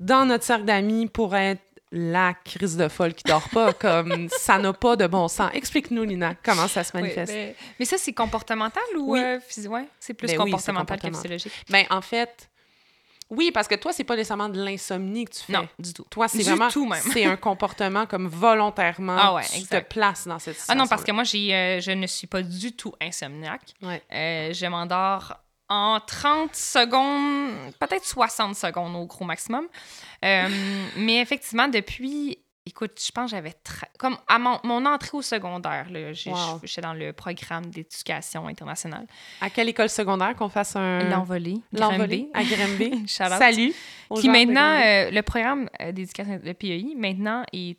dans 0.00 0.24
notre 0.24 0.44
cercle 0.44 0.64
d'amis 0.64 1.06
pour 1.08 1.34
être 1.36 1.60
la 1.92 2.34
crise 2.44 2.76
de 2.76 2.88
folle 2.88 3.14
qui 3.14 3.24
dort 3.24 3.48
pas, 3.50 3.72
comme 3.72 4.28
ça 4.38 4.58
n'a 4.58 4.72
pas 4.72 4.96
de 4.96 5.06
bon 5.06 5.28
sens. 5.28 5.50
Explique-nous, 5.54 6.04
Lina, 6.04 6.34
comment 6.42 6.68
ça 6.68 6.84
se 6.84 6.96
manifeste. 6.96 7.32
ben, 7.32 7.54
mais 7.78 7.84
ça, 7.84 7.96
c'est 7.98 8.12
comportemental 8.12 8.82
ou 8.98 9.12
Oui. 9.12 9.20
euh, 9.22 9.38
ouais, 9.68 9.84
c'est 10.00 10.14
plus 10.14 10.26
Ben 10.26 10.32
oui, 10.40 10.50
comportemental 10.50 10.98
que 10.98 11.02
comportemental. 11.06 11.38
physiologique? 11.38 11.52
Ben, 11.70 11.84
en 11.90 12.00
fait, 12.02 12.48
oui, 13.30 13.50
parce 13.52 13.66
que 13.66 13.74
toi, 13.74 13.92
c'est 13.92 14.04
pas 14.04 14.14
nécessairement 14.16 14.48
de 14.48 14.62
l'insomnie 14.62 15.24
que 15.24 15.32
tu 15.32 15.42
fais. 15.44 15.52
Non, 15.52 15.68
du 15.78 15.92
tout. 15.92 16.04
Toi, 16.10 16.28
c'est 16.28 16.42
vraiment 16.42 16.68
tout, 16.68 16.86
même. 16.86 17.02
c'est 17.12 17.24
un 17.24 17.36
comportement 17.36 18.06
comme 18.06 18.28
volontairement 18.28 19.16
Ah 19.18 19.34
ouais, 19.34 19.44
tu 19.50 19.56
exact. 19.58 19.88
te 19.88 19.94
places 19.94 20.26
dans 20.28 20.38
cette 20.38 20.54
Ah 20.56 20.60
situation. 20.60 20.82
non, 20.82 20.86
parce 20.88 21.02
que 21.04 21.12
moi, 21.12 21.24
j'ai, 21.24 21.52
euh, 21.54 21.80
je 21.80 21.90
ne 21.90 22.06
suis 22.06 22.26
pas 22.28 22.42
du 22.42 22.72
tout 22.76 22.92
insomniaque. 23.00 23.74
Ouais. 23.82 24.02
Euh, 24.12 24.52
je 24.52 24.66
m'endors 24.66 25.34
en 25.68 25.98
30 25.98 26.54
secondes, 26.54 27.72
peut-être 27.80 28.04
60 28.04 28.54
secondes 28.54 28.94
au 28.94 29.06
gros 29.06 29.24
maximum. 29.24 29.66
Euh, 30.24 30.48
mais 30.96 31.20
effectivement, 31.20 31.66
depuis, 31.68 32.38
écoute, 32.66 33.00
je 33.04 33.10
pense 33.12 33.30
que 33.30 33.36
j'avais... 33.36 33.50
tra- 33.50 33.88
Comme 33.98 34.16
à 34.28 34.38
mon, 34.38 34.58
mon 34.64 34.84
entrée 34.84 35.10
au 35.16 35.22
secondaire, 35.22 35.86
Wow. 35.90 36.60
j'étais 36.64 36.80
dans 36.82 36.92
le 36.94 37.12
programme 37.12 37.66
d'éducation 37.66 38.46
internationale. 38.48 39.06
à 39.40 39.48
quelle 39.50 39.68
école 39.68 39.88
secondaire 39.88 40.34
qu'on 40.36 40.48
fasse 40.48 40.76
un 40.76 41.08
L'envolée. 41.08 41.56
l'envolée 41.72 42.28
à 42.34 42.42
Grimby. 42.44 43.04
Salut. 43.08 43.72
de 44.10 44.28
maintenant, 44.28 44.80
euh, 44.84 45.10
le 45.10 45.22
programme 45.22 45.68
euh, 45.80 45.92
d'éducation, 45.92 46.40
le 46.42 46.52
PEI, 46.54 46.94
maintenant, 46.96 47.44
est 47.52 47.78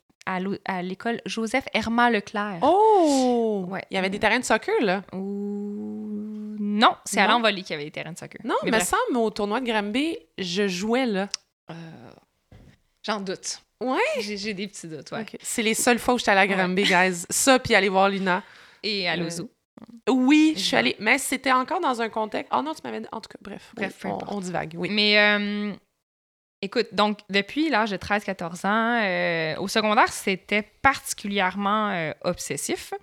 à 0.65 0.81
l'école 0.81 1.21
Joseph 1.25 1.65
Herman 1.73 2.11
Leclerc. 2.11 2.59
Oh! 2.61 3.65
Ouais. 3.69 3.83
Il 3.89 3.95
y 3.95 3.97
avait 3.97 4.09
des 4.09 4.19
terrains 4.19 4.39
de 4.39 4.43
soccer, 4.43 4.75
là. 4.81 5.01
Ou- 5.13 6.55
Non, 6.59 6.95
c'est 7.05 7.21
à 7.21 7.27
l'envolée 7.27 7.61
qu'il 7.61 7.71
y 7.71 7.75
avait 7.75 7.85
des 7.85 7.91
terrains 7.91 8.11
de 8.11 8.17
soccer. 8.17 8.41
Non, 8.43 8.55
mais, 8.63 8.71
Mais 8.71 8.79
me 8.79 8.83
semble, 8.83 9.17
au 9.17 9.29
tournoi 9.29 9.61
de 9.61 9.65
Granby, 9.65 10.17
je 10.37 10.67
jouais 10.67 11.05
là. 11.05 11.29
Euh, 11.71 11.73
J'en 13.03 13.21
doute. 13.21 13.61
Ouais? 13.83 13.99
J'ai 14.21 14.53
des 14.53 14.67
petits 14.67 14.87
doutes, 14.87 15.11
ouais. 15.11 15.25
C'est 15.41 15.61
les 15.61 15.73
seules 15.73 15.99
fois 15.99 16.15
où 16.15 16.17
j'étais 16.17 16.31
allée 16.31 16.51
à 16.51 16.55
Granby, 16.55 16.83
guys. 16.83 17.25
Ça, 17.29 17.59
puis 17.59 17.75
aller 17.75 17.89
voir 17.89 18.09
Lina. 18.09 18.43
Et 18.83 19.07
à 19.07 19.13
Euh, 19.13 19.17
l'Ozo. 19.17 19.51
Oui, 20.09 20.53
je 20.55 20.61
suis 20.61 20.75
allée. 20.75 20.95
Mais 20.99 21.17
c'était 21.19 21.51
encore 21.51 21.79
dans 21.79 22.01
un 22.01 22.09
contexte. 22.09 22.51
Oh 22.55 22.61
non, 22.63 22.73
tu 22.73 22.81
m'avais 22.83 23.01
dit. 23.01 23.07
En 23.11 23.21
tout 23.21 23.29
cas, 23.29 23.37
bref. 23.41 23.71
Bref, 23.75 23.95
oui, 24.05 24.11
on, 24.27 24.39
divague, 24.39 24.73
oui. 24.77 24.89
Mais 24.89 25.19
euh, 25.19 25.73
écoute, 26.61 26.87
donc 26.93 27.19
depuis 27.29 27.69
l'âge 27.69 27.91
de 27.91 27.97
13-14 27.97 28.65
ans, 28.65 29.01
euh, 29.03 29.55
au 29.61 29.67
secondaire, 29.67 30.11
c'était 30.11 30.63
particulièrement 30.81 31.89
euh, 31.91 32.11
obsessif. 32.21 32.93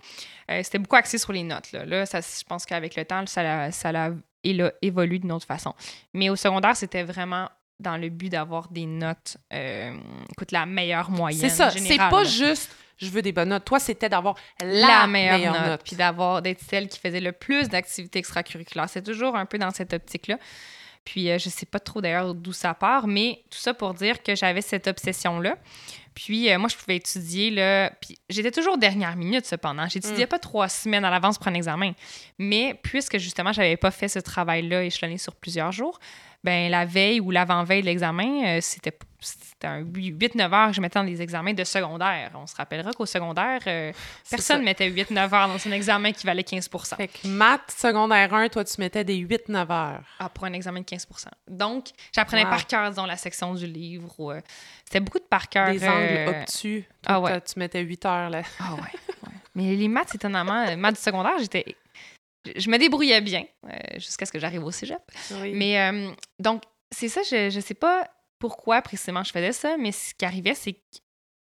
Euh, 0.51 0.61
c'était 0.63 0.79
beaucoup 0.79 0.97
axé 0.97 1.17
sur 1.17 1.31
les 1.31 1.43
notes. 1.43 1.71
Là, 1.71 1.85
Là, 1.85 2.05
ça, 2.05 2.19
je 2.21 2.43
pense 2.43 2.65
qu'avec 2.65 2.95
le 2.95 3.05
temps, 3.05 3.25
ça 3.27 3.43
l'a, 3.43 3.71
ça 3.71 3.91
l'a 3.91 4.11
élo- 4.43 4.71
évolué 4.81 5.19
d'une 5.19 5.31
autre 5.31 5.45
façon. 5.47 5.73
Mais 6.13 6.29
au 6.29 6.35
secondaire, 6.35 6.75
c'était 6.75 7.03
vraiment 7.03 7.49
dans 7.79 7.97
le 7.97 8.09
but 8.09 8.29
d'avoir 8.29 8.69
des 8.69 8.85
notes, 8.85 9.37
euh, 9.53 9.97
écoute, 10.31 10.51
la 10.51 10.65
meilleure 10.65 11.09
moyenne. 11.09 11.41
C'est 11.41 11.55
ça. 11.55 11.71
C'est 11.71 11.97
pas 11.97 12.23
là. 12.23 12.29
juste 12.29 12.71
je 12.97 13.09
veux 13.09 13.21
des 13.21 13.31
bonnes 13.31 13.49
notes. 13.49 13.65
Toi, 13.65 13.79
c'était 13.79 14.09
d'avoir 14.09 14.35
la, 14.61 14.67
la 14.67 15.07
meilleure, 15.07 15.37
meilleure, 15.37 15.53
note, 15.53 15.67
note. 15.67 15.81
puis 15.83 15.95
d'avoir 15.95 16.41
d'être 16.41 16.61
celle 16.61 16.87
qui 16.87 16.99
faisait 16.99 17.19
le 17.19 17.31
plus 17.33 17.67
d'activités 17.67 18.19
extracurriculaires. 18.19 18.89
C'est 18.89 19.03
toujours 19.03 19.35
un 19.35 19.45
peu 19.45 19.57
dans 19.57 19.71
cette 19.71 19.93
optique-là. 19.93 20.37
Puis 21.03 21.29
euh, 21.29 21.37
je 21.37 21.49
sais 21.49 21.65
pas 21.65 21.79
trop 21.79 22.01
d'ailleurs 22.01 22.33
d'où 22.33 22.53
ça 22.53 22.73
part, 22.73 23.07
mais 23.07 23.43
tout 23.49 23.59
ça 23.59 23.73
pour 23.73 23.93
dire 23.93 24.23
que 24.23 24.35
j'avais 24.35 24.61
cette 24.61 24.87
obsession-là. 24.87 25.57
Puis 26.15 26.49
euh, 26.51 26.57
moi, 26.57 26.69
je 26.69 26.75
pouvais 26.75 26.95
étudier, 26.95 27.51
là, 27.51 27.91
puis 28.01 28.17
j'étais 28.29 28.49
toujours 28.51 28.77
dernière 28.77 29.15
minute 29.15 29.45
cependant. 29.45 29.87
J'étudiais 29.87 30.25
Mm. 30.25 30.29
pas 30.29 30.39
trois 30.39 30.69
semaines 30.69 31.05
à 31.05 31.11
l'avance 31.11 31.37
pour 31.37 31.47
un 31.49 31.53
examen. 31.53 31.91
Mais 32.39 32.73
puisque 32.81 33.17
justement, 33.17 33.51
j'avais 33.53 33.77
pas 33.77 33.91
fait 33.91 34.07
ce 34.07 34.19
travail-là 34.19 34.83
échelonné 34.83 35.17
sur 35.17 35.35
plusieurs 35.35 35.71
jours, 35.71 35.99
ben 36.43 36.69
la 36.71 36.85
veille 36.85 37.19
ou 37.19 37.31
l'avant-veille 37.31 37.81
de 37.81 37.87
l'examen, 37.87 38.45
euh, 38.45 38.59
c'était 38.61 38.97
c'était 39.21 39.65
un 39.65 39.81
8-9 39.81 40.53
heures 40.53 40.67
que 40.69 40.75
je 40.75 40.81
mettais 40.81 40.99
dans 40.99 41.05
les 41.05 41.19
examens 41.19 41.53
de 41.53 41.63
secondaire. 41.63 42.29
On 42.35 42.45
se 42.45 42.55
rappellera 42.55 42.91
qu'au 42.93 43.07
secondaire, 43.07 43.59
euh, 43.65 43.91
personne 44.29 44.57
ça. 44.59 44.63
mettait 44.63 44.87
8-9 44.87 45.33
heures 45.33 45.47
dans 45.47 45.67
un 45.67 45.71
examen 45.71 46.11
qui 46.11 46.27
valait 46.27 46.43
15% 46.43 46.95
Fait 46.97 47.07
que 47.07 47.27
maths, 47.27 47.73
secondaire 47.75 48.31
1, 48.35 48.49
toi, 48.49 48.63
tu 48.63 48.75
mettais 48.79 49.03
des 49.03 49.15
8-9 49.17 49.71
heures. 49.71 50.03
ah, 50.19 50.29
pour 50.29 50.43
un 50.45 50.53
examen 50.53 50.81
de 50.81 50.85
15% 50.85 51.29
Donc, 51.47 51.87
j'apprenais 52.13 52.43
Wow. 52.43 52.49
par 52.51 52.67
cœur, 52.67 52.87
disons, 52.91 53.05
la 53.07 53.17
section 53.17 53.55
du 53.55 53.65
livre. 53.65 54.13
euh, 54.33 54.41
C'était 54.83 54.99
beaucoup 54.99 55.17
de 55.17 55.23
par 55.23 55.49
cœur. 55.49 55.71
Des 55.71 55.79
angles 55.87 56.04
euh, 56.05 56.41
obtus. 56.41 56.85
Ah 57.05 57.19
ouais. 57.19 57.41
Tu 57.41 57.59
mettais 57.59 57.81
8 57.81 58.05
heures, 58.05 58.29
là. 58.29 58.41
Ah 58.59 58.75
ouais, 58.75 58.81
ouais. 58.81 59.33
Mais 59.55 59.75
les 59.75 59.87
maths, 59.87 60.15
étonnamment, 60.15 60.65
euh, 60.67 60.75
maths 60.75 60.95
du 60.95 61.01
secondaire, 61.01 61.37
j'étais... 61.39 61.65
Je 62.55 62.69
me 62.69 62.77
débrouillais 62.77 63.21
bien 63.21 63.43
euh, 63.65 63.77
jusqu'à 63.95 64.25
ce 64.25 64.31
que 64.31 64.39
j'arrive 64.39 64.63
au 64.63 64.71
cégep. 64.71 65.01
Oui. 65.41 65.53
Mais 65.55 66.15
donc, 66.37 66.63
c'est 66.91 67.09
ça, 67.09 67.21
je, 67.23 67.49
je 67.49 67.59
sais 67.59 67.73
pas 67.73 68.07
pourquoi 68.37 68.81
précisément 68.83 69.23
je 69.23 69.31
faisais 69.31 69.51
ça, 69.51 69.77
mais 69.77 69.91
ce 69.91 70.13
qui 70.13 70.25
arrivait, 70.25 70.53
c'est 70.53 70.73
que 70.73 70.79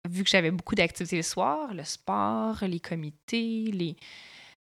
vu 0.10 0.24
que 0.24 0.30
j'avais 0.30 0.52
beaucoup 0.52 0.76
d'activités 0.76 1.16
le 1.18 1.22
soir, 1.24 1.74
le 1.74 1.84
sport, 1.84 2.58
les 2.64 2.80
comités, 2.80 3.70
les, 3.72 3.96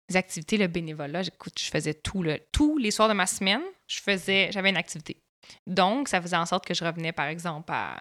les 0.09 0.17
activités, 0.17 0.57
le 0.57 0.67
bénévolat, 0.67 1.23
j'écoute, 1.23 1.53
je 1.59 1.69
faisais 1.69 1.93
tout. 1.93 2.23
Là. 2.23 2.37
Tous 2.51 2.77
les 2.77 2.91
soirs 2.91 3.09
de 3.09 3.13
ma 3.13 3.25
semaine, 3.25 3.61
je 3.87 3.99
faisais, 3.99 4.49
j'avais 4.51 4.69
une 4.69 4.77
activité. 4.77 5.21
Donc, 5.67 6.07
ça 6.07 6.21
faisait 6.21 6.37
en 6.37 6.45
sorte 6.45 6.65
que 6.65 6.73
je 6.73 6.83
revenais, 6.83 7.11
par 7.11 7.27
exemple, 7.27 7.71
à 7.71 7.97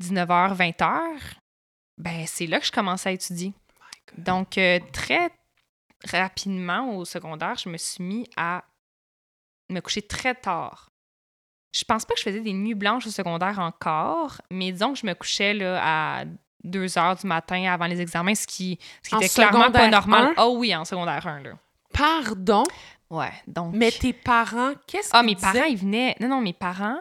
19h, 0.00 0.56
20h. 0.56 1.00
Ben, 1.98 2.24
c'est 2.26 2.46
là 2.46 2.60
que 2.60 2.66
je 2.66 2.72
commençais 2.72 3.10
à 3.10 3.12
étudier. 3.12 3.52
Donc, 4.16 4.56
euh, 4.58 4.78
très 4.92 5.30
rapidement 6.10 6.96
au 6.96 7.04
secondaire, 7.04 7.56
je 7.56 7.68
me 7.68 7.76
suis 7.76 8.02
mis 8.02 8.28
à 8.36 8.64
me 9.68 9.80
coucher 9.80 10.02
très 10.02 10.34
tard. 10.34 10.88
Je 11.74 11.84
pense 11.84 12.04
pas 12.04 12.14
que 12.14 12.20
je 12.20 12.24
faisais 12.24 12.40
des 12.40 12.52
nuits 12.52 12.74
blanches 12.74 13.06
au 13.06 13.10
secondaire 13.10 13.58
encore, 13.60 14.40
mais 14.50 14.72
disons 14.72 14.92
que 14.94 14.98
je 14.98 15.06
me 15.06 15.14
couchais 15.14 15.54
là, 15.54 16.20
à 16.20 16.24
2 16.64 16.98
heures 16.98 17.16
du 17.16 17.26
matin 17.26 17.70
avant 17.70 17.86
les 17.86 18.00
examens, 18.00 18.34
ce 18.34 18.46
qui, 18.46 18.78
ce 19.02 19.10
qui 19.10 19.16
était 19.16 19.28
clairement 19.28 19.70
pas 19.70 19.88
normal. 19.88 20.32
un? 20.36 20.42
Oh 20.42 20.56
oui, 20.58 20.74
en 20.74 20.84
secondaire 20.84 21.24
1, 21.26 21.40
là. 21.42 21.50
Pardon, 21.92 22.64
Ouais, 23.10 23.32
donc... 23.48 23.74
mais 23.74 23.90
tes 23.90 24.12
parents, 24.12 24.72
qu'est-ce 24.86 25.10
Ah, 25.12 25.18
qu'ils 25.20 25.26
mes 25.26 25.34
disaient? 25.34 25.52
parents, 25.52 25.64
ils 25.64 25.76
venaient... 25.76 26.16
Non, 26.20 26.28
non, 26.28 26.40
mes 26.40 26.52
parents, 26.52 27.00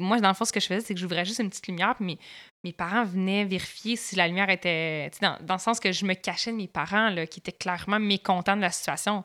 moi, 0.00 0.18
dans 0.20 0.28
le 0.28 0.34
fond, 0.34 0.44
ce 0.44 0.52
que 0.52 0.60
je 0.60 0.66
faisais, 0.66 0.80
c'est 0.80 0.94
que 0.94 1.00
j'ouvrais 1.00 1.24
juste 1.24 1.38
une 1.40 1.50
petite 1.50 1.66
lumière, 1.66 1.94
puis 1.96 2.04
mes, 2.04 2.18
mes 2.64 2.72
parents 2.72 3.04
venaient 3.04 3.44
vérifier 3.44 3.96
si 3.96 4.16
la 4.16 4.26
lumière 4.28 4.48
était... 4.50 5.10
Dans, 5.20 5.36
dans 5.42 5.54
le 5.54 5.60
sens 5.60 5.80
que 5.80 5.92
je 5.92 6.04
me 6.04 6.14
cachais 6.14 6.50
de 6.50 6.56
mes 6.56 6.68
parents, 6.68 7.10
là, 7.10 7.26
qui 7.26 7.40
étaient 7.40 7.52
clairement 7.52 7.98
mécontents 8.00 8.56
de 8.56 8.62
la 8.62 8.70
situation. 8.70 9.24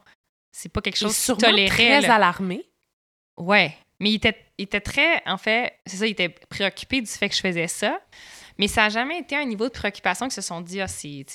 C'est 0.51 0.69
pas 0.69 0.81
quelque 0.81 0.97
chose 0.97 1.15
sûrement 1.15 1.39
toléraient. 1.39 1.69
très 1.69 2.01
là. 2.01 2.15
alarmés. 2.15 2.67
Ouais. 3.37 3.75
Mais 3.99 4.11
il 4.11 4.15
était, 4.15 4.35
il 4.57 4.63
était 4.63 4.81
très, 4.81 5.23
en 5.25 5.37
fait, 5.37 5.79
c'est 5.85 5.97
ça, 5.97 6.07
il 6.07 6.11
était 6.11 6.29
préoccupé 6.29 7.01
du 7.01 7.07
fait 7.07 7.29
que 7.29 7.35
je 7.35 7.41
faisais 7.41 7.67
ça. 7.67 7.99
Mais 8.57 8.67
ça 8.67 8.83
n'a 8.83 8.89
jamais 8.89 9.19
été 9.19 9.35
un 9.35 9.45
niveau 9.45 9.65
de 9.65 9.73
préoccupation 9.73 10.25
qu'ils 10.25 10.33
se 10.33 10.41
sont 10.41 10.61
dit, 10.61 10.81
ah, 10.81 10.87
c'est. 10.87 11.25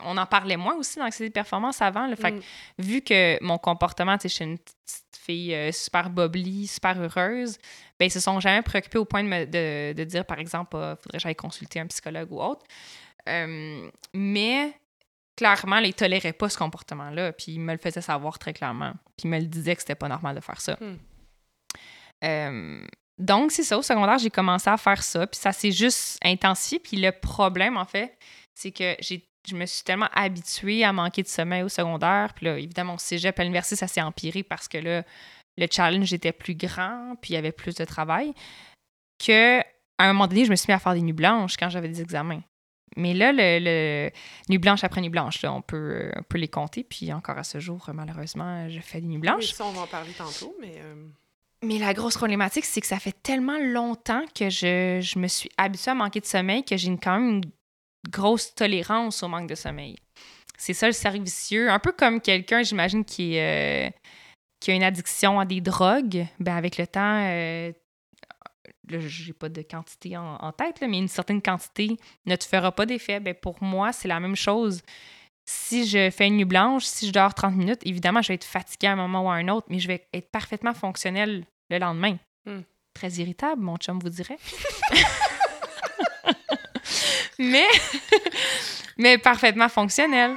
On 0.00 0.16
en 0.16 0.26
parlait 0.26 0.56
moins 0.56 0.74
aussi 0.76 0.98
dans 0.98 1.04
l'anxiété 1.04 1.28
de 1.28 1.34
performance 1.34 1.80
avant. 1.80 2.06
Là, 2.06 2.16
fait 2.16 2.32
que 2.32 2.38
Mm. 2.38 2.42
vu 2.78 3.02
que 3.02 3.38
mon 3.42 3.58
comportement, 3.58 4.16
tu 4.16 4.22
sais, 4.22 4.28
je 4.30 4.34
suis 4.34 4.44
une 4.44 4.58
petite 4.58 5.11
fille 5.24 5.54
euh, 5.54 5.72
super 5.72 6.10
bubbly, 6.10 6.66
super 6.66 7.00
heureuse, 7.00 7.58
ben, 7.98 8.06
ils 8.06 8.10
se 8.10 8.20
sont 8.20 8.40
jamais 8.40 8.62
préoccupés 8.62 8.98
au 8.98 9.04
point 9.04 9.22
de, 9.22 9.28
me, 9.28 9.44
de, 9.44 9.92
de 9.92 10.04
dire, 10.04 10.24
par 10.24 10.38
exemple, 10.38 10.70
il 10.74 10.96
faudrait 11.02 11.18
que 11.18 11.22
j'aille 11.22 11.36
consulter 11.36 11.80
un 11.80 11.86
psychologue 11.86 12.32
ou 12.32 12.40
autre. 12.40 12.64
Euh, 13.28 13.90
mais 14.14 14.72
clairement, 15.36 15.78
ils 15.78 15.94
toléraient 15.94 16.32
pas 16.32 16.48
ce 16.48 16.58
comportement-là, 16.58 17.32
puis 17.32 17.52
ils 17.52 17.60
me 17.60 17.72
le 17.72 17.78
faisaient 17.78 18.00
savoir 18.00 18.38
très 18.38 18.52
clairement. 18.52 18.92
Puis 19.16 19.24
ils 19.24 19.30
me 19.30 19.38
le 19.38 19.46
disaient 19.46 19.74
que 19.74 19.82
c'était 19.82 19.94
pas 19.94 20.08
normal 20.08 20.36
de 20.36 20.40
faire 20.40 20.60
ça. 20.60 20.76
Hmm. 20.80 20.96
Euh, 22.24 22.86
donc, 23.18 23.52
c'est 23.52 23.62
ça. 23.62 23.78
Au 23.78 23.82
secondaire, 23.82 24.18
j'ai 24.18 24.30
commencé 24.30 24.68
à 24.68 24.76
faire 24.76 25.02
ça. 25.02 25.26
Puis 25.26 25.40
ça 25.40 25.52
s'est 25.52 25.72
juste 25.72 26.18
intensifié. 26.24 26.78
Puis 26.78 26.96
le 26.96 27.12
problème, 27.12 27.76
en 27.76 27.84
fait, 27.84 28.16
c'est 28.54 28.72
que 28.72 28.96
j'ai, 29.00 29.28
je 29.48 29.56
me 29.56 29.66
suis 29.66 29.82
tellement 29.84 30.08
habituée 30.14 30.84
à 30.84 30.92
manquer 30.92 31.22
de 31.22 31.28
sommeil 31.28 31.62
au 31.62 31.68
secondaire. 31.68 32.32
Puis 32.34 32.46
là, 32.46 32.58
évidemment, 32.58 32.94
au 32.94 32.98
cégep, 32.98 33.38
à 33.38 33.42
l'université, 33.42 33.76
ça 33.76 33.86
s'est 33.88 34.02
empiré 34.02 34.42
parce 34.42 34.68
que 34.68 34.78
là, 34.78 35.02
le 35.58 35.66
challenge 35.70 36.12
était 36.12 36.32
plus 36.32 36.54
grand. 36.54 37.14
Puis 37.20 37.32
il 37.32 37.34
y 37.34 37.36
avait 37.36 37.52
plus 37.52 37.74
de 37.74 37.84
travail. 37.84 38.32
Que 39.24 39.60
à 39.60 39.64
un 40.08 40.12
moment 40.12 40.26
donné, 40.26 40.44
je 40.44 40.50
me 40.50 40.56
suis 40.56 40.66
mis 40.70 40.74
à 40.74 40.78
faire 40.78 40.94
des 40.94 41.02
nuits 41.02 41.12
blanches 41.12 41.56
quand 41.56 41.70
j'avais 41.70 41.88
des 41.88 42.00
examens. 42.00 42.40
mais 42.96 43.14
là, 43.14 43.32
le, 43.32 43.58
le- 43.60 44.10
nuit 44.48 44.58
blanche 44.58 44.82
après 44.84 45.00
nuit 45.00 45.08
blanche, 45.10 45.40
là, 45.42 45.52
on, 45.52 45.62
peut, 45.62 46.10
on 46.16 46.22
peut 46.22 46.38
les 46.38 46.48
compter. 46.48 46.82
Puis 46.84 47.12
encore 47.12 47.38
à 47.38 47.44
ce 47.44 47.60
jour, 47.60 47.88
malheureusement, 47.94 48.68
je 48.68 48.80
fais 48.80 49.00
des 49.00 49.06
nuits 49.06 49.16
Oui, 49.16 49.20
blanches. 49.22 49.52
ça, 49.52 49.64
on 49.64 49.72
va 49.72 49.82
en 49.82 49.86
parler 49.86 50.12
tantôt, 50.12 50.56
mais... 50.60 50.74
euh, 50.78 51.06
Mais 51.62 51.78
la 51.78 51.94
grosse 51.94 52.16
problématique, 52.16 52.64
c'est 52.64 52.80
que 52.80 52.86
ça 52.86 52.98
fait 52.98 53.14
tellement 53.22 53.58
longtemps 53.60 54.24
que 54.34 54.50
je, 54.50 54.98
je 55.00 55.18
me 55.18 55.28
suis 55.28 55.50
habituée 55.56 55.92
à 55.92 55.94
manquer 55.94 56.20
de 56.20 56.26
sommeil 56.26 56.64
que 56.64 56.76
j'ai 56.76 56.96
quand 56.96 57.18
même 57.18 57.28
une 57.36 57.42
grosse 58.10 58.54
tolérance 58.54 59.22
au 59.22 59.28
manque 59.28 59.48
de 59.48 59.54
sommeil. 59.54 59.96
C'est 60.58 60.74
ça 60.74 60.86
le 60.86 60.92
cercle 60.92 61.22
vicieux. 61.22 61.70
Un 61.70 61.78
peu 61.78 61.92
comme 61.92 62.20
quelqu'un, 62.20 62.62
j'imagine, 62.62 63.04
qui, 63.04 63.38
euh, 63.38 63.88
qui 64.60 64.70
a 64.70 64.74
une 64.74 64.82
addiction 64.82 65.40
à 65.40 65.44
des 65.44 65.60
drogues. 65.60 66.26
Ben 66.38 66.56
avec 66.56 66.78
le 66.78 66.86
temps, 66.86 67.26
euh, 67.26 67.72
là, 68.88 68.98
j'ai 69.00 69.32
pas 69.32 69.48
de 69.48 69.62
quantité 69.62 70.16
en, 70.16 70.36
en 70.36 70.52
tête, 70.52 70.80
là, 70.80 70.88
mais 70.88 70.98
une 70.98 71.08
certaine 71.08 71.42
quantité 71.42 71.96
ne 72.26 72.36
te 72.36 72.44
fera 72.44 72.70
pas 72.72 72.86
d'effet. 72.86 73.18
Ben 73.18 73.34
pour 73.34 73.62
moi, 73.62 73.92
c'est 73.92 74.08
la 74.08 74.20
même 74.20 74.36
chose. 74.36 74.82
Si 75.44 75.86
je 75.86 76.10
fais 76.10 76.28
une 76.28 76.36
nuit 76.36 76.44
blanche, 76.44 76.84
si 76.84 77.08
je 77.08 77.12
dors 77.12 77.34
30 77.34 77.56
minutes, 77.56 77.80
évidemment, 77.84 78.22
je 78.22 78.28
vais 78.28 78.34
être 78.34 78.44
fatiguée 78.44 78.86
à 78.86 78.92
un 78.92 78.96
moment 78.96 79.24
ou 79.24 79.30
à 79.30 79.34
un 79.34 79.48
autre, 79.48 79.66
mais 79.68 79.80
je 79.80 79.88
vais 79.88 80.06
être 80.12 80.30
parfaitement 80.30 80.74
fonctionnelle 80.74 81.44
le 81.70 81.78
lendemain. 81.78 82.16
Hmm. 82.46 82.60
Très 82.94 83.10
irritable, 83.14 83.62
mon 83.62 83.76
chum 83.78 83.98
vous 83.98 84.10
dirait. 84.10 84.38
mais, 87.38 87.66
mais 88.98 89.18
parfaitement 89.18 89.68
fonctionnelle. 89.68 90.34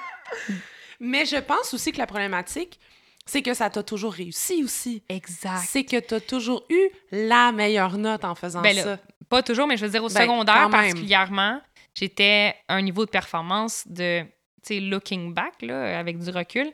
Mais 1.00 1.26
je 1.26 1.38
pense 1.38 1.74
aussi 1.74 1.92
que 1.92 1.98
la 1.98 2.08
problématique, 2.08 2.80
c'est 3.26 3.42
que 3.42 3.54
ça 3.54 3.70
t'a 3.70 3.84
toujours 3.84 4.14
réussi 4.14 4.64
aussi. 4.64 5.04
Exact. 5.10 5.64
C'est 5.68 5.84
que 5.84 6.00
t'as 6.00 6.20
toujours 6.20 6.66
eu 6.70 6.90
la 7.12 7.52
meilleure 7.52 7.98
note 7.98 8.24
en 8.24 8.36
faisant 8.36 8.62
Ben 8.62 8.76
là, 8.76 8.84
ça. 8.84 9.00
Pas 9.30 9.42
toujours, 9.44 9.68
mais 9.68 9.78
je 9.78 9.86
veux 9.86 9.92
dire 9.92 10.04
au 10.04 10.10
Ben, 10.10 10.22
secondaire 10.22 10.70
particulièrement, 10.70 11.60
j'étais 11.94 12.56
à 12.68 12.76
un 12.76 12.82
niveau 12.82 13.06
de 13.06 13.10
performance 13.10 13.84
de, 13.88 14.22
tu 14.22 14.28
sais, 14.76 14.80
looking 14.80 15.34
back, 15.34 15.62
là, 15.62 15.98
avec 16.00 16.20
du 16.20 16.30
recul. 16.30 16.72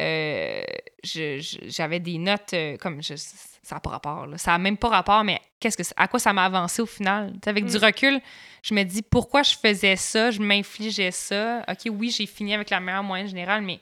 euh, 0.00 0.62
j'avais 1.04 2.00
des 2.00 2.18
notes 2.18 2.52
euh, 2.54 2.76
comme 2.76 3.02
je, 3.02 3.14
ça 3.68 3.76
n'a 3.76 3.80
pas 3.80 3.90
rapport 3.90 4.26
là. 4.26 4.38
ça 4.38 4.52
n'a 4.52 4.58
même 4.58 4.76
pas 4.76 4.88
rapport 4.88 5.22
mais 5.24 5.40
qu'est-ce 5.60 5.76
que 5.76 5.82
à 5.96 6.08
quoi 6.08 6.18
ça 6.18 6.32
m'a 6.32 6.44
avancé 6.46 6.80
au 6.82 6.86
final? 6.86 7.34
Avec 7.46 7.64
du 7.66 7.76
Mm. 7.76 7.84
recul 7.84 8.20
je 8.62 8.74
me 8.74 8.82
dis 8.82 9.02
pourquoi 9.02 9.42
je 9.42 9.54
faisais 9.54 9.96
ça? 9.96 10.30
Je 10.30 10.40
m'infligeais 10.40 11.10
ça? 11.10 11.62
Ok 11.68 11.90
oui 11.90 12.10
j'ai 12.10 12.26
fini 12.26 12.54
avec 12.54 12.70
la 12.70 12.80
meilleure 12.80 13.02
moyenne 13.04 13.28
générale 13.28 13.62
mais 13.62 13.80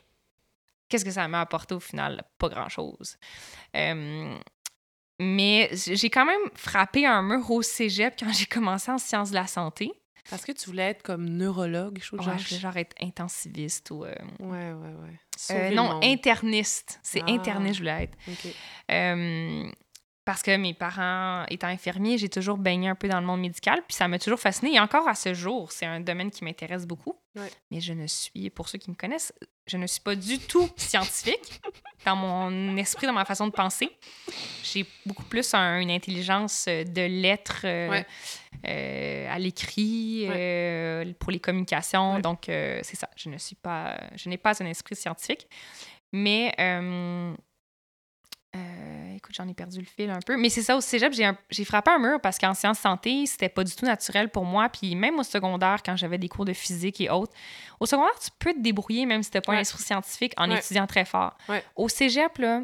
qu'est-ce 0.88 1.04
que 1.04 1.10
ça 1.10 1.26
m'a 1.28 1.40
apporté 1.40 1.74
au 1.74 1.80
final? 1.80 2.24
Pas 2.38 2.48
grand 2.48 2.68
chose 2.68 3.16
mais 5.18 5.70
j'ai 5.72 6.10
quand 6.10 6.26
même 6.26 6.40
frappé 6.54 7.06
un 7.06 7.22
mur 7.22 7.50
au 7.50 7.62
cégep 7.62 8.16
quand 8.18 8.32
j'ai 8.32 8.44
commencé 8.46 8.90
en 8.90 8.98
sciences 8.98 9.30
de 9.30 9.34
la 9.36 9.46
santé. 9.46 9.90
Parce 10.30 10.44
que 10.44 10.52
tu 10.52 10.66
voulais 10.66 10.90
être 10.90 11.02
comme 11.02 11.24
neurologue, 11.28 11.98
je 12.02 12.06
trouve. 12.08 12.20
Ouais, 12.20 12.26
genre, 12.26 12.38
je 12.38 12.48
voulais 12.48 12.60
genre 12.60 12.76
être 12.76 12.96
intensiviste 13.00 13.90
ou... 13.90 14.04
euh, 14.04 14.14
Ouais, 14.40 14.72
ouais, 14.72 14.94
ouais. 15.02 15.18
euh, 15.52 15.70
non, 15.74 16.00
interniste. 16.02 16.98
C'est 17.02 17.22
Ah. 17.26 17.30
interniste, 17.30 17.74
je 17.74 17.80
voulais 17.80 18.02
être. 18.04 18.18
Euh, 18.90 19.70
parce 20.26 20.42
que 20.42 20.54
mes 20.56 20.74
parents 20.74 21.46
étant 21.48 21.68
infirmiers, 21.68 22.18
j'ai 22.18 22.28
toujours 22.28 22.58
baigné 22.58 22.88
un 22.88 22.94
peu 22.94 23.08
dans 23.08 23.20
le 23.20 23.26
monde 23.26 23.40
médical, 23.40 23.80
puis 23.88 23.96
ça 23.96 24.08
m'a 24.08 24.18
toujours 24.18 24.38
fasciné. 24.40 24.74
Et 24.74 24.80
encore 24.80 25.08
à 25.08 25.14
ce 25.14 25.32
jour, 25.32 25.72
c'est 25.72 25.86
un 25.86 26.00
domaine 26.00 26.30
qui 26.30 26.44
m'intéresse 26.44 26.84
beaucoup. 26.86 27.14
Ouais. 27.36 27.48
Mais 27.70 27.80
je 27.80 27.92
ne 27.92 28.06
suis, 28.06 28.50
pour 28.50 28.68
ceux 28.68 28.78
qui 28.78 28.90
me 28.90 28.96
connaissent, 28.96 29.32
je 29.66 29.76
ne 29.76 29.86
suis 29.86 30.00
pas 30.00 30.14
du 30.16 30.38
tout 30.38 30.68
scientifique 30.76 31.60
dans 32.04 32.16
mon 32.16 32.76
esprit, 32.76 33.06
dans 33.06 33.12
ma 33.12 33.24
façon 33.24 33.46
de 33.46 33.52
penser. 33.52 33.88
J'ai 34.64 34.84
beaucoup 35.06 35.24
plus 35.24 35.54
un- 35.54 35.78
une 35.80 35.90
intelligence 35.90 36.66
euh, 36.68 36.82
de 36.84 37.02
lettres 37.02 37.60
euh, 37.64 37.88
Ouais. 37.90 38.06
euh, 38.68 39.32
à 39.32 39.38
l'écrit, 39.38 40.26
euh, 40.28 41.12
pour 41.20 41.30
les 41.30 41.40
communications. 41.40 42.18
Donc, 42.20 42.44
c'est 42.46 42.96
ça. 42.96 43.08
Je 43.16 43.28
ne 43.30 43.38
suis 43.38 43.56
pas, 43.56 43.96
je 44.16 44.28
n'ai 44.28 44.38
pas 44.38 44.60
un 44.62 44.66
esprit 44.66 44.96
scientifique. 44.96 45.46
Mais 46.12 46.54
euh, 48.56 49.16
écoute, 49.16 49.34
j'en 49.34 49.46
ai 49.48 49.54
perdu 49.54 49.78
le 49.80 49.86
fil 49.86 50.10
un 50.10 50.18
peu. 50.24 50.36
Mais 50.36 50.48
c'est 50.48 50.62
ça, 50.62 50.76
au 50.76 50.80
cégep, 50.80 51.12
j'ai, 51.12 51.64
frappé 51.64 51.90
un 51.90 51.98
mur 51.98 52.20
parce 52.20 52.38
qu'en 52.38 52.54
sciences 52.54 52.78
santé, 52.78 53.26
c'était 53.26 53.48
pas 53.48 53.64
du 53.64 53.74
tout 53.74 53.84
naturel 53.84 54.30
pour 54.30 54.44
moi. 54.44 54.68
Puis 54.68 54.94
même 54.94 55.18
au 55.18 55.22
secondaire, 55.22 55.82
quand 55.84 55.96
j'avais 55.96 56.18
des 56.18 56.28
cours 56.28 56.44
de 56.44 56.52
physique 56.52 57.00
et 57.00 57.10
autres, 57.10 57.32
au 57.80 57.86
secondaire, 57.86 58.18
tu 58.20 58.30
peux 58.38 58.52
te 58.52 58.60
débrouiller 58.60 59.06
même 59.06 59.22
si 59.22 59.30
t'as 59.30 59.40
pas 59.40 59.52
un 59.52 59.60
esprit 59.60 59.82
scientifique 59.82 60.32
en 60.36 60.50
Ouais. 60.50 60.58
étudiant 60.58 60.86
très 60.86 61.04
fort. 61.04 61.36
Ouais. 61.48 61.62
Au 61.74 61.88
cégep, 61.88 62.38
là, 62.38 62.62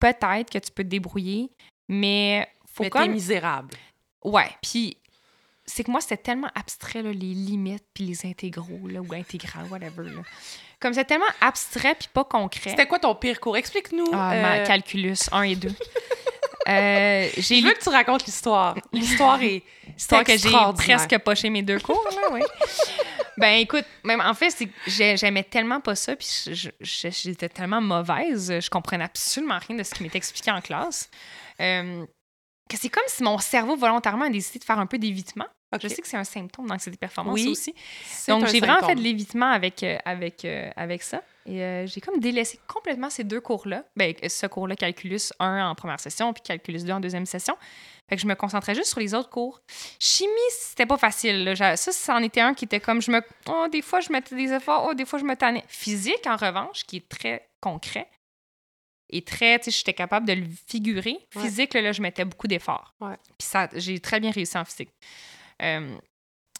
peut-être 0.00 0.50
que 0.50 0.58
tu 0.58 0.70
peux 0.72 0.84
te 0.84 0.88
débrouiller, 0.88 1.50
mais 1.88 2.48
faut 2.66 2.82
Mais 2.82 2.90
t'es 2.90 2.98
comme... 2.98 3.12
misérable. 3.12 3.74
Ouais, 4.24 4.50
puis 4.62 4.96
c'est 5.66 5.84
que 5.84 5.90
moi, 5.90 6.00
c'était 6.00 6.16
tellement 6.16 6.50
abstrait, 6.54 7.02
là, 7.02 7.10
les 7.10 7.18
limites, 7.34 7.84
puis 7.94 8.04
les 8.04 8.26
intégraux, 8.26 8.86
là, 8.88 9.00
ou 9.00 9.12
intégrales, 9.14 9.66
whatever. 9.70 10.04
Là. 10.04 10.22
Comme 10.80 10.92
c'est 10.94 11.04
tellement 11.04 11.24
abstrait, 11.40 11.94
puis 11.94 12.08
pas 12.12 12.24
concret. 12.24 12.70
C'était 12.70 12.86
quoi 12.86 12.98
ton 12.98 13.14
pire 13.14 13.40
cours? 13.40 13.56
Explique-nous. 13.56 14.06
Ah, 14.12 14.32
euh, 14.34 14.42
ma 14.42 14.58
calculus 14.60 15.16
1 15.32 15.42
et 15.42 15.56
2. 15.56 15.68
Euh, 16.66 17.28
j'ai 17.36 17.56
Je 17.56 17.60
lu 17.60 17.68
veux 17.68 17.74
que 17.74 17.82
tu 17.82 17.90
racontes 17.90 18.24
l'histoire. 18.24 18.74
L'histoire 18.90 19.38
est 19.42 19.62
l'histoire 19.86 20.24
que 20.24 20.34
j'ai 20.34 20.48
presque 20.74 21.18
poché 21.18 21.50
mes 21.50 21.60
deux 21.60 21.78
cours, 21.78 22.02
là, 22.10 22.22
oui. 22.32 22.40
ben 23.36 23.58
écoute, 23.58 23.84
même 24.02 24.22
en 24.22 24.32
fait, 24.32 24.48
c'est 24.48 24.66
que 24.66 24.72
j'ai- 24.86 25.18
j'aimais 25.18 25.42
tellement 25.42 25.80
pas 25.82 25.94
ça, 25.94 26.16
puis 26.16 26.26
j'étais 26.80 27.50
tellement 27.50 27.82
mauvaise, 27.82 28.60
je 28.60 28.70
comprenais 28.70 29.04
absolument 29.04 29.58
rien 29.68 29.76
de 29.76 29.82
ce 29.82 29.92
qui 29.94 30.02
m'était 30.04 30.16
expliqué 30.16 30.50
en 30.52 30.62
classe. 30.62 31.10
Euh, 31.60 32.06
que 32.68 32.76
c'est 32.76 32.88
comme 32.88 33.04
si 33.06 33.22
mon 33.22 33.38
cerveau 33.38 33.76
volontairement 33.76 34.24
a 34.24 34.30
décidé 34.30 34.58
de 34.58 34.64
faire 34.64 34.78
un 34.78 34.86
peu 34.86 34.98
d'évitement. 34.98 35.46
Je 35.80 35.88
sais 35.88 36.02
que 36.02 36.08
c'est 36.08 36.16
un 36.16 36.24
symptôme 36.24 36.66
d'anxiété 36.66 36.96
performance 36.96 37.34
Oui, 37.34 37.48
aussi. 37.48 37.74
Donc, 38.28 38.46
j'ai 38.46 38.60
vraiment 38.60 38.86
fait 38.86 38.94
de 38.94 39.00
l'évitement 39.00 39.50
avec, 39.50 39.82
euh, 39.82 39.98
avec, 40.04 40.44
euh, 40.44 40.70
avec 40.76 41.02
ça. 41.02 41.22
Et 41.46 41.62
euh, 41.62 41.86
j'ai 41.86 42.00
comme 42.00 42.20
délaissé 42.20 42.58
complètement 42.66 43.10
ces 43.10 43.24
deux 43.24 43.40
cours-là. 43.40 43.84
Ben, 43.96 44.14
ce 44.26 44.46
cours-là, 44.46 44.76
Calculus 44.76 45.20
1 45.40 45.68
en 45.68 45.74
première 45.74 46.00
session, 46.00 46.32
puis 46.32 46.42
Calculus 46.42 46.82
2 46.84 46.92
en 46.92 47.00
deuxième 47.00 47.26
session. 47.26 47.56
Fait 48.08 48.16
que 48.16 48.22
je 48.22 48.26
me 48.26 48.34
concentrais 48.34 48.74
juste 48.74 48.90
sur 48.90 49.00
les 49.00 49.14
autres 49.14 49.30
cours. 49.30 49.60
Chimie, 49.98 50.30
c'était 50.50 50.86
pas 50.86 50.96
facile. 50.96 51.44
là. 51.44 51.76
Ça, 51.76 51.92
c'en 51.92 52.18
était 52.22 52.40
un 52.40 52.54
qui 52.54 52.66
était 52.66 52.80
comme 52.80 53.02
je 53.02 53.10
me. 53.10 53.20
Oh, 53.48 53.66
des 53.70 53.82
fois, 53.82 54.00
je 54.00 54.12
mettais 54.12 54.36
des 54.36 54.52
efforts. 54.52 54.86
Oh, 54.88 54.94
des 54.94 55.04
fois, 55.04 55.18
je 55.18 55.24
me 55.24 55.34
tannais. 55.34 55.64
Physique, 55.68 56.26
en 56.26 56.36
revanche, 56.36 56.84
qui 56.84 56.98
est 56.98 57.08
très 57.08 57.48
concret 57.60 58.08
et 59.10 59.22
très. 59.22 59.58
Tu 59.58 59.64
sais, 59.66 59.78
j'étais 59.78 59.94
capable 59.94 60.26
de 60.26 60.32
le 60.32 60.46
figurer. 60.66 61.18
Ouais. 61.36 61.42
Physique, 61.42 61.74
là, 61.74 61.82
là, 61.82 61.92
je 61.92 62.02
mettais 62.02 62.24
beaucoup 62.24 62.46
d'efforts. 62.48 62.94
Ouais. 63.00 63.16
Puis 63.38 63.46
ça, 63.48 63.68
j'ai 63.74 63.98
très 64.00 64.20
bien 64.20 64.30
réussi 64.30 64.56
en 64.58 64.64
physique. 64.64 64.90
Euh, 65.62 65.96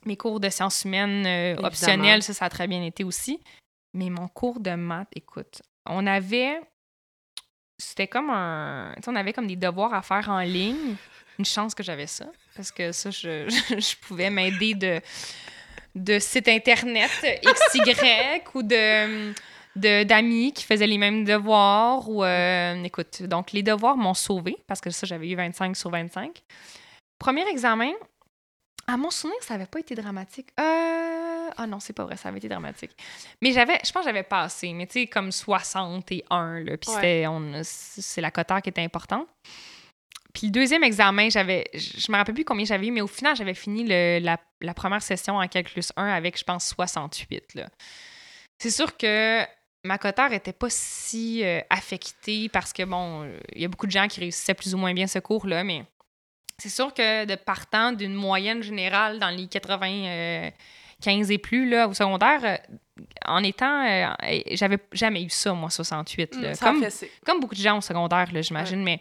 mes 0.04 0.16
cours 0.16 0.38
de 0.40 0.48
sciences 0.50 0.84
humaines 0.84 1.26
euh, 1.26 1.56
optionnels, 1.66 2.22
ça, 2.22 2.34
ça 2.34 2.44
a 2.44 2.50
très 2.50 2.66
bien 2.66 2.82
été 2.84 3.04
aussi. 3.04 3.40
Mais 3.94 4.10
mon 4.10 4.28
cours 4.28 4.60
de 4.60 4.72
maths, 4.72 5.08
écoute, 5.14 5.62
on 5.86 6.06
avait. 6.06 6.60
C'était 7.78 8.06
comme 8.06 8.30
un. 8.30 8.92
tu 8.96 9.02
sais, 9.02 9.10
on 9.10 9.16
avait 9.16 9.32
comme 9.32 9.46
des 9.46 9.56
devoirs 9.56 9.94
à 9.94 10.02
faire 10.02 10.28
en 10.28 10.40
ligne. 10.40 10.96
Une 11.38 11.44
chance 11.44 11.74
que 11.74 11.82
j'avais 11.82 12.06
ça. 12.06 12.26
Parce 12.54 12.70
que 12.70 12.92
ça, 12.92 13.10
je, 13.10 13.48
je 13.70 13.96
pouvais 14.06 14.30
m'aider 14.30 14.74
de, 14.74 15.00
de 15.96 16.18
sites 16.20 16.46
internet 16.46 17.10
XY 17.22 18.42
ou 18.54 18.62
de- 18.62 19.32
d'amis 19.76 20.52
qui 20.52 20.64
faisaient 20.64 20.86
les 20.86 20.98
mêmes 20.98 21.24
devoirs 21.24 22.08
ou 22.08 22.22
euh, 22.24 22.82
écoute 22.84 23.22
donc 23.24 23.52
les 23.52 23.62
devoirs 23.62 23.96
m'ont 23.96 24.14
sauvé 24.14 24.56
parce 24.66 24.80
que 24.80 24.90
ça 24.90 25.06
j'avais 25.06 25.28
eu 25.28 25.34
25 25.36 25.76
sur 25.76 25.90
25 25.90 26.42
premier 27.18 27.46
examen 27.48 27.92
à 28.86 28.96
mon 28.96 29.10
souvenir 29.10 29.42
ça 29.42 29.54
avait 29.54 29.66
pas 29.66 29.80
été 29.80 29.94
dramatique 29.94 30.48
euh... 30.60 31.50
ah 31.56 31.66
non 31.66 31.80
c'est 31.80 31.92
pas 31.92 32.04
vrai 32.04 32.16
ça 32.16 32.28
avait 32.28 32.38
été 32.38 32.48
dramatique 32.48 32.92
mais 33.42 33.52
j'avais 33.52 33.78
je 33.84 33.90
pense 33.92 34.02
que 34.04 34.08
j'avais 34.08 34.22
passé 34.22 34.72
mais 34.72 34.86
tu 34.86 35.00
sais 35.00 35.06
comme 35.06 35.32
61 35.32 36.60
là 36.60 36.76
puis 36.76 36.90
Ouais. 36.94 37.60
c'est 37.64 38.20
la 38.20 38.30
cotère 38.30 38.62
qui 38.62 38.68
était 38.68 38.82
importante 38.82 39.26
puis 40.32 40.48
le 40.48 40.50
deuxième 40.52 40.82
examen, 40.82 41.28
j'avais, 41.30 41.64
je 41.74 42.10
me 42.10 42.16
rappelle 42.16 42.34
plus 42.34 42.44
combien 42.44 42.64
j'avais 42.64 42.88
eu, 42.88 42.90
mais 42.90 43.02
au 43.02 43.06
final, 43.06 43.36
j'avais 43.36 43.54
fini 43.54 43.84
le- 43.84 44.18
la, 44.18 44.36
la 44.62 44.74
première 44.74 45.00
session 45.00 45.36
en 45.36 45.46
calculus 45.46 45.84
1 45.96 46.04
avec, 46.08 46.36
je 46.36 46.42
pense, 46.42 46.66
68. 46.74 47.54
là. 47.54 47.68
C'est 48.58 48.70
sûr 48.72 48.96
que 48.96 49.44
ma 49.84 49.98
cotère 49.98 50.32
était 50.32 50.52
pas 50.52 50.68
si 50.70 51.44
euh, 51.44 51.60
affectée 51.70 52.48
parce 52.48 52.72
que, 52.72 52.82
bon, 52.84 53.30
il 53.54 53.62
y 53.62 53.64
a 53.64 53.68
beaucoup 53.68 53.86
de 53.86 53.92
gens 53.92 54.08
qui 54.08 54.20
réussissaient 54.20 54.54
plus 54.54 54.74
ou 54.74 54.78
moins 54.78 54.94
bien 54.94 55.06
ce 55.06 55.18
cours-là, 55.18 55.62
mais 55.64 55.84
c'est 56.58 56.68
sûr 56.70 56.92
que 56.94 57.24
de 57.26 57.34
partant 57.34 57.92
d'une 57.92 58.14
moyenne 58.14 58.62
générale 58.62 59.18
dans 59.18 59.28
les 59.30 59.46
95 59.46 61.30
et 61.30 61.38
plus 61.38 61.68
là, 61.68 61.88
au 61.88 61.92
secondaire, 61.94 62.40
euh, 62.44 63.02
en 63.26 63.42
étant. 63.42 63.84
euh, 63.86 64.06
j'avais 64.52 64.78
jamais 64.92 65.22
eu 65.24 65.30
ça, 65.30 65.52
moi, 65.52 65.70
68. 65.70 66.36
là. 66.36 66.50
Mm, 66.52 66.54
ça 66.54 66.72
Comme- 67.26 67.40
beaucoup 67.40 67.54
de 67.54 67.60
gens 67.60 67.78
au 67.78 67.80
secondaire, 67.80 68.28
j'imagine, 68.40 68.82
mais 68.82 69.00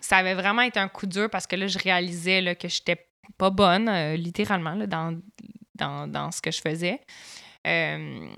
ça 0.00 0.16
avait 0.16 0.34
vraiment 0.34 0.62
été 0.62 0.80
un 0.80 0.88
coup 0.88 1.06
dur 1.06 1.28
parce 1.30 1.46
que 1.46 1.54
là, 1.56 1.66
je 1.66 1.78
réalisais 1.78 2.40
là, 2.40 2.54
que 2.54 2.68
j'étais 2.68 3.06
pas 3.38 3.50
bonne, 3.50 3.88
euh, 3.88 4.16
littéralement, 4.16 4.74
là, 4.74 4.86
dans, 4.86 5.16
dans, 5.76 6.06
dans 6.08 6.30
ce 6.32 6.40
que 6.42 6.50
je 6.50 6.60
faisais. 6.60 7.00
Euh, 7.66 8.28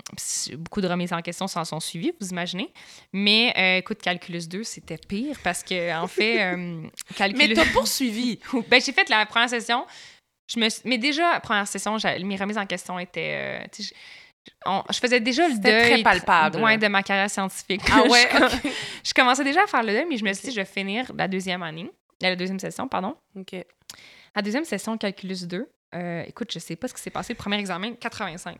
beaucoup 0.57 0.81
de 0.81 0.87
remises 0.87 1.11
en 1.13 1.21
question 1.21 1.47
s'en 1.47 1.65
sont 1.65 1.79
suivies, 1.79 2.13
vous 2.21 2.29
imaginez. 2.29 2.71
Mais 3.11 3.53
euh, 3.57 3.77
écoute, 3.79 3.99
Calculus 4.01 4.47
2, 4.47 4.63
c'était 4.63 4.97
pire 4.97 5.35
parce 5.43 5.63
que, 5.63 5.93
en 5.99 6.07
fait, 6.07 6.41
euh, 6.41 6.55
Mais 7.09 7.15
Calculus. 7.15 7.53
t'as 7.55 7.65
poursuivi. 7.71 8.39
ben, 8.69 8.79
j'ai 8.81 8.91
fait 8.91 9.09
la 9.09 9.25
première 9.25 9.49
session. 9.49 9.85
Je 10.53 10.59
me 10.59 10.67
Mais 10.87 10.97
déjà, 10.99 11.39
première 11.39 11.67
session, 11.67 11.97
mes 12.23 12.35
remises 12.35 12.57
en 12.57 12.65
question 12.67 12.99
étaient. 12.99 13.63
euh, 13.63 13.67
je, 13.79 13.89
on- 14.67 14.83
je 14.91 14.99
faisais 14.99 15.19
déjà 15.19 15.47
le 15.47 15.57
deuil. 15.57 15.93
très 15.93 16.03
palpable, 16.03 16.59
là. 16.59 16.77
de 16.77 16.87
ma 16.87 17.01
carrière 17.01 17.29
scientifique. 17.31 17.81
Ah 17.91 18.03
ouais, 18.09 18.29
je, 19.03 19.11
commençais 19.15 19.43
déjà 19.43 19.63
à 19.63 19.67
faire 19.67 19.81
le 19.81 19.91
deuil, 19.91 20.05
mais 20.07 20.17
je 20.17 20.23
me 20.23 20.31
suis 20.33 20.49
dit, 20.49 20.53
je 20.53 20.59
vais 20.61 20.65
finir 20.65 21.11
la 21.17 21.27
deuxième 21.27 21.63
année. 21.63 21.89
La 22.21 22.35
deuxième 22.35 22.59
session, 22.59 22.87
pardon. 22.87 23.15
OK. 23.35 23.55
La 24.35 24.41
deuxième 24.43 24.65
session, 24.65 24.97
Calculus 24.99 25.47
2. 25.47 25.67
euh, 25.95 26.23
écoute, 26.27 26.51
je 26.53 26.59
sais 26.59 26.75
pas 26.75 26.87
ce 26.87 26.93
qui 26.93 27.01
s'est 27.01 27.09
passé. 27.09 27.33
Le 27.33 27.37
premier 27.37 27.57
examen, 27.57 27.93
85. 27.95 28.57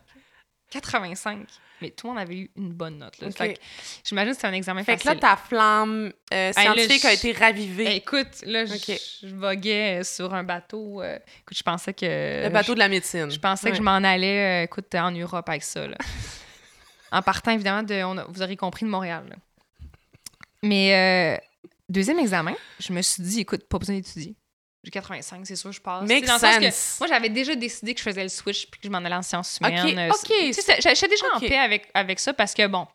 85. 0.70 1.46
Mais 1.82 1.90
tout 1.90 2.06
le 2.06 2.14
monde 2.14 2.22
avait 2.22 2.36
eu 2.36 2.50
une 2.56 2.72
bonne 2.72 2.96
note. 2.98 3.18
Là. 3.18 3.30
Fait 3.30 3.52
que 3.54 3.60
J'imagine 4.02 4.32
que 4.32 4.40
c'est 4.40 4.46
un 4.46 4.52
examen 4.54 4.82
Fait 4.82 4.96
que 4.96 5.02
facile. 5.02 5.20
là, 5.20 5.28
ta 5.28 5.36
flamme 5.36 6.10
euh, 6.32 6.52
Hey, 6.56 6.64
là, 6.66 6.72
scientifique 6.74 7.04
a 7.04 7.12
été 7.12 7.32
ravivée. 7.32 7.84
Eh, 7.88 7.96
écoute, 7.96 8.42
là, 8.44 8.64
je- 8.64 9.26
voguais 9.34 10.02
sur 10.02 10.32
un 10.32 10.42
bateau. 10.42 11.02
euh, 11.02 11.16
écoute, 11.42 11.56
je 11.56 11.62
pensais 11.62 11.92
que. 11.92 12.44
le 12.44 12.48
bateau 12.48 12.72
de 12.74 12.78
la 12.78 12.88
médecine. 12.88 13.30
Je 13.30 13.38
pensais 13.38 13.70
que 13.70 13.76
je 13.76 13.82
m'en 13.82 13.96
allais, 13.96 14.62
euh, 14.62 14.64
écoute, 14.64 14.94
en 14.94 15.10
Europe 15.10 15.46
avec 15.50 15.62
ça. 15.62 15.86
là. 15.86 15.98
en 17.12 17.20
partant, 17.22 17.50
évidemment, 17.52 17.82
de, 17.82 18.02
on 18.04 18.16
a- 18.16 18.24
vous 18.24 18.40
aurez 18.42 18.56
compris, 18.56 18.86
de 18.86 18.90
Montréal. 18.90 19.24
là. 19.28 19.36
Mais 20.62 21.36
euh, 21.36 21.46
deuxième 21.90 22.18
examen, 22.18 22.54
je 22.80 22.92
me 22.94 23.02
suis 23.02 23.22
dit, 23.22 23.40
écoute, 23.40 23.64
pas 23.68 23.78
besoin 23.78 23.96
d'étudier. 23.96 24.34
J'ai 24.86 24.90
85, 24.92 25.44
c'est 25.44 25.56
sûr, 25.56 25.72
je 25.72 25.80
passe. 25.80 26.06
Sais, 26.06 26.20
dans 26.20 26.34
le 26.34 26.38
sens 26.38 26.58
que 26.58 26.64
sense. 26.70 26.96
moi, 27.00 27.08
j'avais 27.08 27.28
déjà 27.28 27.56
décidé 27.56 27.92
que 27.92 27.98
je 27.98 28.04
faisais 28.04 28.22
le 28.22 28.28
switch 28.28 28.66
puis 28.70 28.80
que 28.80 28.86
je 28.86 28.92
m'en 28.92 28.98
allais 28.98 29.16
en 29.16 29.22
sciences 29.22 29.58
humaines. 29.60 29.98
Euh, 29.98 30.10
ok. 30.10 30.32
c'est- 30.52 30.80
J'étais 30.80 31.08
déjà 31.08 31.24
en 31.34 31.40
paix 31.40 31.58
avec, 31.58 31.88
avec 31.92 32.20
ça 32.20 32.32
parce 32.32 32.54
que, 32.54 32.64
bon, 32.68 32.86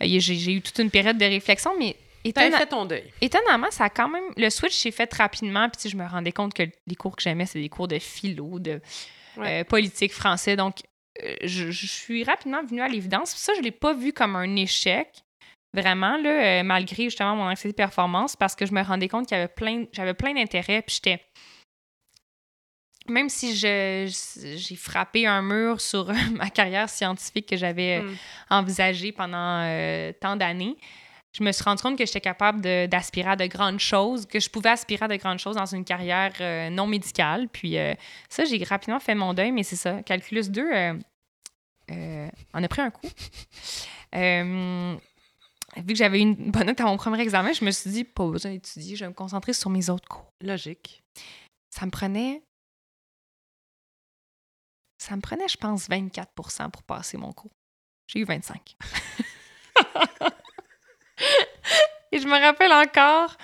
euh, 0.00 0.06
j'ai 0.18 0.52
eu 0.54 0.62
toute 0.62 0.78
une 0.78 0.90
période 0.90 1.18
de 1.18 1.24
réflexion, 1.26 1.72
mais 1.78 1.96
étonna- 2.24 2.56
fait 2.56 2.66
ton 2.66 2.86
deuil. 2.86 3.04
étonnamment, 3.20 3.70
ça 3.70 3.84
a 3.84 3.90
quand 3.90 4.08
même. 4.08 4.24
Le 4.38 4.48
switch 4.48 4.74
s'est 4.74 4.90
fait 4.90 5.12
rapidement, 5.12 5.68
puis 5.68 5.90
je 5.90 5.96
me 5.98 6.06
rendais 6.06 6.32
compte 6.32 6.54
que 6.54 6.62
les 6.86 6.94
cours 6.94 7.14
que 7.14 7.22
j'aimais, 7.22 7.44
c'est 7.44 7.60
des 7.60 7.68
cours 7.68 7.88
de 7.88 7.98
philo, 7.98 8.58
de 8.58 8.80
Ouais. 9.36 9.60
euh, 9.60 9.64
politique, 9.64 10.12
français. 10.14 10.56
Donc, 10.56 10.76
euh, 11.22 11.34
je, 11.42 11.70
je 11.70 11.86
suis 11.86 12.24
rapidement 12.24 12.64
venue 12.64 12.80
à 12.80 12.88
l'évidence. 12.88 13.34
Ça, 13.36 13.52
je 13.54 13.58
ne 13.58 13.64
l'ai 13.64 13.70
pas 13.70 13.92
vu 13.92 14.14
comme 14.14 14.34
un 14.34 14.56
échec, 14.56 15.08
vraiment, 15.74 16.16
là, 16.16 16.60
euh, 16.60 16.62
malgré 16.62 17.04
justement 17.04 17.36
mon 17.36 17.44
anxiété 17.44 17.70
de 17.70 17.76
performance, 17.76 18.36
parce 18.36 18.54
que 18.54 18.66
je 18.66 18.72
me 18.72 18.82
rendais 18.82 19.08
compte 19.08 19.26
qu'il 19.26 19.36
y 19.36 19.40
avait 19.40 19.52
plein, 19.52 19.84
j'avais 19.92 20.14
plein 20.14 20.34
d'intérêts, 20.34 20.82
puis 20.82 20.96
j'étais. 20.96 21.22
Même 23.08 23.28
si 23.28 23.56
je, 23.56 24.06
j'ai 24.56 24.76
frappé 24.76 25.26
un 25.26 25.42
mur 25.42 25.80
sur 25.80 26.12
ma 26.32 26.50
carrière 26.50 26.88
scientifique 26.88 27.48
que 27.48 27.56
j'avais 27.56 27.98
euh, 27.98 28.02
Mm. 28.02 28.16
envisagée 28.50 29.10
pendant 29.12 29.62
euh, 29.64 30.12
tant 30.20 30.36
d'années, 30.36 30.76
je 31.32 31.42
me 31.42 31.50
suis 31.50 31.64
rendu 31.64 31.82
compte 31.82 31.96
que 31.96 32.04
j'étais 32.04 32.20
capable 32.20 32.60
d'aspirer 32.88 33.30
à 33.30 33.36
de 33.36 33.46
grandes 33.46 33.80
choses, 33.80 34.26
que 34.26 34.38
je 34.38 34.50
pouvais 34.50 34.68
aspirer 34.68 35.06
à 35.06 35.08
de 35.08 35.16
grandes 35.16 35.38
choses 35.38 35.56
dans 35.56 35.64
une 35.66 35.82
carrière 35.84 36.32
non 36.70 36.86
médicale. 36.86 37.48
Puis 37.50 37.78
euh, 37.78 37.94
ça, 38.28 38.44
j'ai 38.44 38.62
rapidement 38.64 39.00
fait 39.00 39.14
mon 39.14 39.32
deuil, 39.32 39.50
mais 39.50 39.62
c'est 39.62 39.76
ça. 39.76 40.02
Calculus 40.02 40.50
2, 40.50 40.60
euh, 40.60 40.94
euh, 41.90 42.28
on 42.52 42.62
a 42.62 42.68
pris 42.68 42.82
un 42.82 42.90
coup. 42.90 43.06
Vu 45.76 45.86
que 45.86 45.94
j'avais 45.94 46.20
une 46.20 46.50
bonne 46.50 46.66
note 46.66 46.80
à 46.80 46.84
mon 46.84 46.96
premier 46.96 47.20
examen, 47.20 47.52
je 47.52 47.64
me 47.64 47.70
suis 47.70 47.90
dit, 47.90 48.04
pas 48.04 48.26
besoin 48.28 48.52
d'étudier, 48.52 48.94
je 48.96 49.04
vais 49.04 49.08
me 49.08 49.14
concentrer 49.14 49.52
sur 49.54 49.70
mes 49.70 49.88
autres 49.88 50.06
cours. 50.08 50.30
Logique. 50.42 51.02
Ça 51.70 51.86
me 51.86 51.90
prenait. 51.90 52.42
Ça 54.98 55.16
me 55.16 55.22
prenait, 55.22 55.48
je 55.48 55.56
pense, 55.56 55.88
24 55.88 56.30
pour 56.34 56.82
passer 56.82 57.16
mon 57.16 57.32
cours. 57.32 57.50
J'ai 58.06 58.20
eu 58.20 58.24
25. 58.24 58.76
Et 62.12 62.18
je 62.18 62.26
me 62.26 62.38
rappelle 62.38 62.72
encore. 62.72 63.36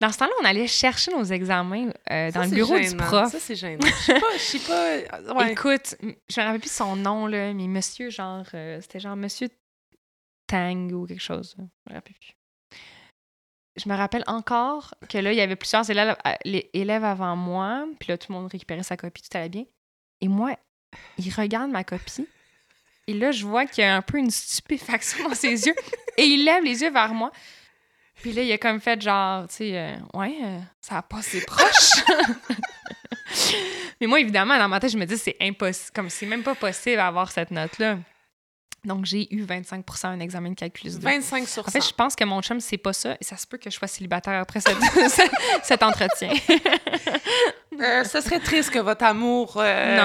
Dans 0.00 0.12
ce 0.12 0.18
temps-là, 0.18 0.32
on 0.40 0.44
allait 0.44 0.68
chercher 0.68 1.10
nos 1.10 1.24
examens 1.24 1.88
euh, 2.12 2.30
dans 2.30 2.42
Ça, 2.42 2.46
le 2.46 2.54
bureau 2.54 2.78
du 2.78 2.96
prof. 2.96 3.32
Ça, 3.32 3.40
c'est 3.40 3.56
gênant. 3.56 3.84
Je 3.84 3.92
sais 3.92 4.20
pas, 4.20 4.32
je 4.34 4.38
sais 4.38 4.58
pas. 4.60 5.34
Ouais. 5.34 5.52
Écoute, 5.52 5.96
je 6.00 6.40
me 6.40 6.44
rappelle 6.44 6.60
plus 6.60 6.70
son 6.70 6.94
nom, 6.94 7.26
là, 7.26 7.52
mais 7.52 7.66
monsieur, 7.66 8.10
genre, 8.10 8.44
euh, 8.54 8.80
c'était 8.80 9.00
genre 9.00 9.16
monsieur 9.16 9.48
Tang 10.48 10.90
ou 10.92 11.06
quelque 11.06 11.22
chose. 11.22 11.56
Je 13.76 13.88
me 13.88 13.94
rappelle 13.94 14.24
encore 14.26 14.94
que 15.08 15.18
là, 15.18 15.32
il 15.32 15.38
y 15.38 15.40
avait 15.40 15.54
plusieurs 15.54 15.88
élèves, 15.88 16.16
euh, 16.26 16.60
élèves 16.72 17.04
avant 17.04 17.36
moi, 17.36 17.86
puis 18.00 18.08
là, 18.08 18.18
tout 18.18 18.32
le 18.32 18.38
monde 18.38 18.50
récupérait 18.50 18.82
sa 18.82 18.96
copie, 18.96 19.22
tout 19.22 19.36
allait 19.36 19.48
bien. 19.48 19.64
Et 20.20 20.26
moi, 20.26 20.56
il 21.18 21.32
regarde 21.32 21.70
ma 21.70 21.84
copie, 21.84 22.26
et 23.08 23.14
là, 23.14 23.30
je 23.30 23.46
vois 23.46 23.64
qu'il 23.64 23.82
y 23.82 23.86
a 23.86 23.96
un 23.96 24.02
peu 24.02 24.18
une 24.18 24.30
stupéfaction 24.30 25.28
dans 25.28 25.34
ses 25.34 25.66
yeux, 25.66 25.74
et 26.16 26.24
il 26.24 26.44
lève 26.44 26.62
les 26.62 26.82
yeux 26.82 26.90
vers 26.90 27.14
moi. 27.14 27.32
Puis 28.16 28.32
là, 28.32 28.42
il 28.42 28.52
a 28.52 28.58
comme 28.58 28.80
fait 28.80 29.00
genre, 29.00 29.48
tu 29.48 29.54
sais, 29.56 29.78
euh, 29.78 29.96
ouais, 30.12 30.36
euh, 30.42 30.58
ça 30.80 30.98
a 30.98 31.02
passé 31.02 31.40
proche. 31.46 32.04
Mais 34.00 34.06
moi, 34.06 34.20
évidemment, 34.20 34.58
dans 34.58 34.68
ma 34.68 34.78
tête, 34.80 34.90
je 34.92 34.98
me 34.98 35.06
dis, 35.06 35.16
c'est 35.16 35.36
impossible, 35.40 35.92
comme 35.94 36.10
c'est 36.10 36.26
même 36.26 36.42
pas 36.42 36.54
possible 36.54 36.96
d'avoir 36.96 37.30
cette 37.30 37.50
note-là. 37.50 37.98
Donc, 38.84 39.04
j'ai 39.04 39.32
eu 39.34 39.42
25 39.42 39.84
à 40.04 40.08
un 40.08 40.20
examen 40.20 40.50
de 40.50 40.54
calculus 40.54 40.92
2. 40.94 40.98
25 41.00 41.48
sur 41.48 41.64
100. 41.64 41.68
En 41.68 41.72
fait, 41.72 41.88
je 41.88 41.94
pense 41.94 42.14
que 42.14 42.24
mon 42.24 42.40
chum, 42.42 42.60
c'est 42.60 42.78
pas 42.78 42.92
ça, 42.92 43.16
et 43.20 43.24
ça 43.24 43.36
se 43.36 43.46
peut 43.46 43.58
que 43.58 43.70
je 43.70 43.74
sois 43.76 43.88
célibataire 43.88 44.40
après 44.40 44.60
cette- 44.60 44.76
cet, 45.64 45.82
entretien. 45.82 46.30
Euh, 47.80 48.02
ce 48.02 48.20
serait 48.20 48.40
triste 48.40 48.70
que 48.70 48.80
votre 48.80 49.04
amour 49.04 49.54
euh, 49.58 49.96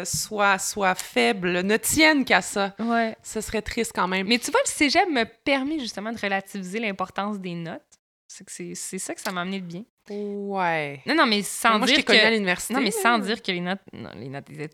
Non, 0.00 0.04
Soit, 0.04 0.58
soit 0.58 0.94
faible, 0.94 1.62
ne 1.62 1.76
tienne 1.76 2.24
qu'à 2.24 2.40
ça. 2.42 2.76
ouais. 2.78 3.16
Ce 3.24 3.40
serait 3.40 3.62
triste 3.62 3.90
quand 3.92 4.06
même. 4.06 4.28
Mais 4.28 4.38
tu 4.38 4.52
vois, 4.52 4.60
le 4.64 4.70
cégep 4.70 5.08
m'a 5.10 5.26
permis 5.26 5.80
justement 5.80 6.12
de 6.12 6.18
relativiser 6.20 6.78
l'importance 6.78 7.40
des 7.40 7.54
notes. 7.54 7.82
C'est 8.28 8.44
que 8.44 8.52
c'est 8.74 8.98
ça 8.98 9.14
que 9.14 9.20
ça 9.20 9.32
m'a 9.32 9.40
amené 9.40 9.58
de 9.60 9.66
bien. 9.66 9.82
Ouais. 10.10 11.00
Non, 11.06 11.16
non, 11.16 11.26
mais 11.26 11.42
sans 11.42 11.78
moi, 11.78 11.86
je 11.88 11.94
dire 11.94 12.04
connue 12.04 12.18
à 12.20 12.28
que... 12.28 12.34
l'université. 12.34 12.74
Non, 12.74 12.80
mais 12.80 12.90
sans 12.92 13.18
dire 13.18 13.42
que 13.42 13.50
les 13.50 13.60
notes, 13.60 13.80
non, 13.92 14.10
les 14.14 14.28
notes 14.28 14.48
étaient 14.50 14.70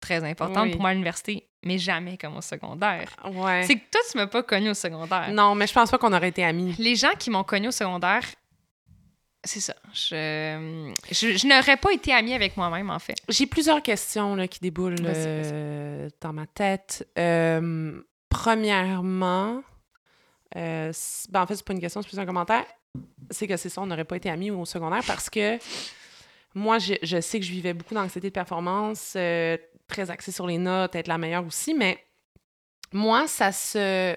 très 0.00 0.24
importantes 0.24 0.64
Oui. 0.64 0.70
pour 0.72 0.80
moi 0.80 0.90
à 0.90 0.94
l'université, 0.94 1.48
mais 1.64 1.78
jamais 1.78 2.16
comme 2.16 2.36
au 2.36 2.40
secondaire. 2.40 3.08
Ouais. 3.24 3.64
C'est 3.66 3.76
que 3.76 3.90
toi, 3.90 4.00
tu 4.10 4.16
m'as 4.16 4.26
pas 4.26 4.42
connu 4.42 4.70
au 4.70 4.74
secondaire. 4.74 5.30
Non, 5.32 5.54
mais 5.54 5.66
je 5.66 5.72
pense 5.72 5.90
pas 5.90 5.98
qu'on 5.98 6.12
aurait 6.12 6.28
été 6.28 6.44
amis. 6.44 6.74
Les 6.78 6.96
gens 6.96 7.12
qui 7.18 7.30
m'ont 7.30 7.44
connu 7.44 7.68
au 7.68 7.72
secondaire, 7.72 8.22
c'est 9.42 9.60
ça. 9.60 9.74
Je, 9.92 10.88
je, 11.10 11.36
je 11.36 11.46
n'aurais 11.46 11.76
pas 11.76 11.92
été 11.92 12.12
amie 12.12 12.34
avec 12.34 12.56
moi-même, 12.56 12.90
en 12.90 12.98
fait. 12.98 13.16
J'ai 13.28 13.46
plusieurs 13.46 13.82
questions 13.82 14.36
là, 14.36 14.48
qui 14.48 14.60
déboulent 14.60 14.96
euh, 15.04 16.08
dans 16.20 16.32
ma 16.32 16.46
tête. 16.46 17.06
Euh, 17.18 18.00
premièrement, 18.30 19.62
euh, 20.56 20.92
ben, 21.30 21.42
en 21.42 21.46
fait, 21.46 21.56
c'est 21.56 21.64
pas 21.64 21.74
une 21.74 21.80
question, 21.80 22.00
c'est 22.00 22.08
plus 22.08 22.18
un 22.18 22.26
commentaire. 22.26 22.64
C'est 23.30 23.46
que 23.46 23.56
c'est 23.56 23.68
ça, 23.68 23.82
on 23.82 23.86
n'aurait 23.86 24.04
pas 24.04 24.16
été 24.16 24.30
amis 24.30 24.50
au 24.50 24.64
secondaire 24.64 25.02
parce 25.06 25.28
que 25.28 25.58
moi, 26.54 26.78
je, 26.78 26.94
je 27.02 27.20
sais 27.20 27.40
que 27.40 27.44
je 27.44 27.50
vivais 27.50 27.74
beaucoup 27.74 27.94
d'anxiété 27.94 28.28
de 28.28 28.32
performance, 28.32 29.14
euh, 29.16 29.56
très 29.86 30.10
axée 30.10 30.32
sur 30.32 30.46
les 30.46 30.58
notes, 30.58 30.94
être 30.94 31.08
la 31.08 31.18
meilleure 31.18 31.44
aussi, 31.46 31.74
mais 31.74 32.04
moi, 32.92 33.26
ça 33.26 33.52
se. 33.52 34.16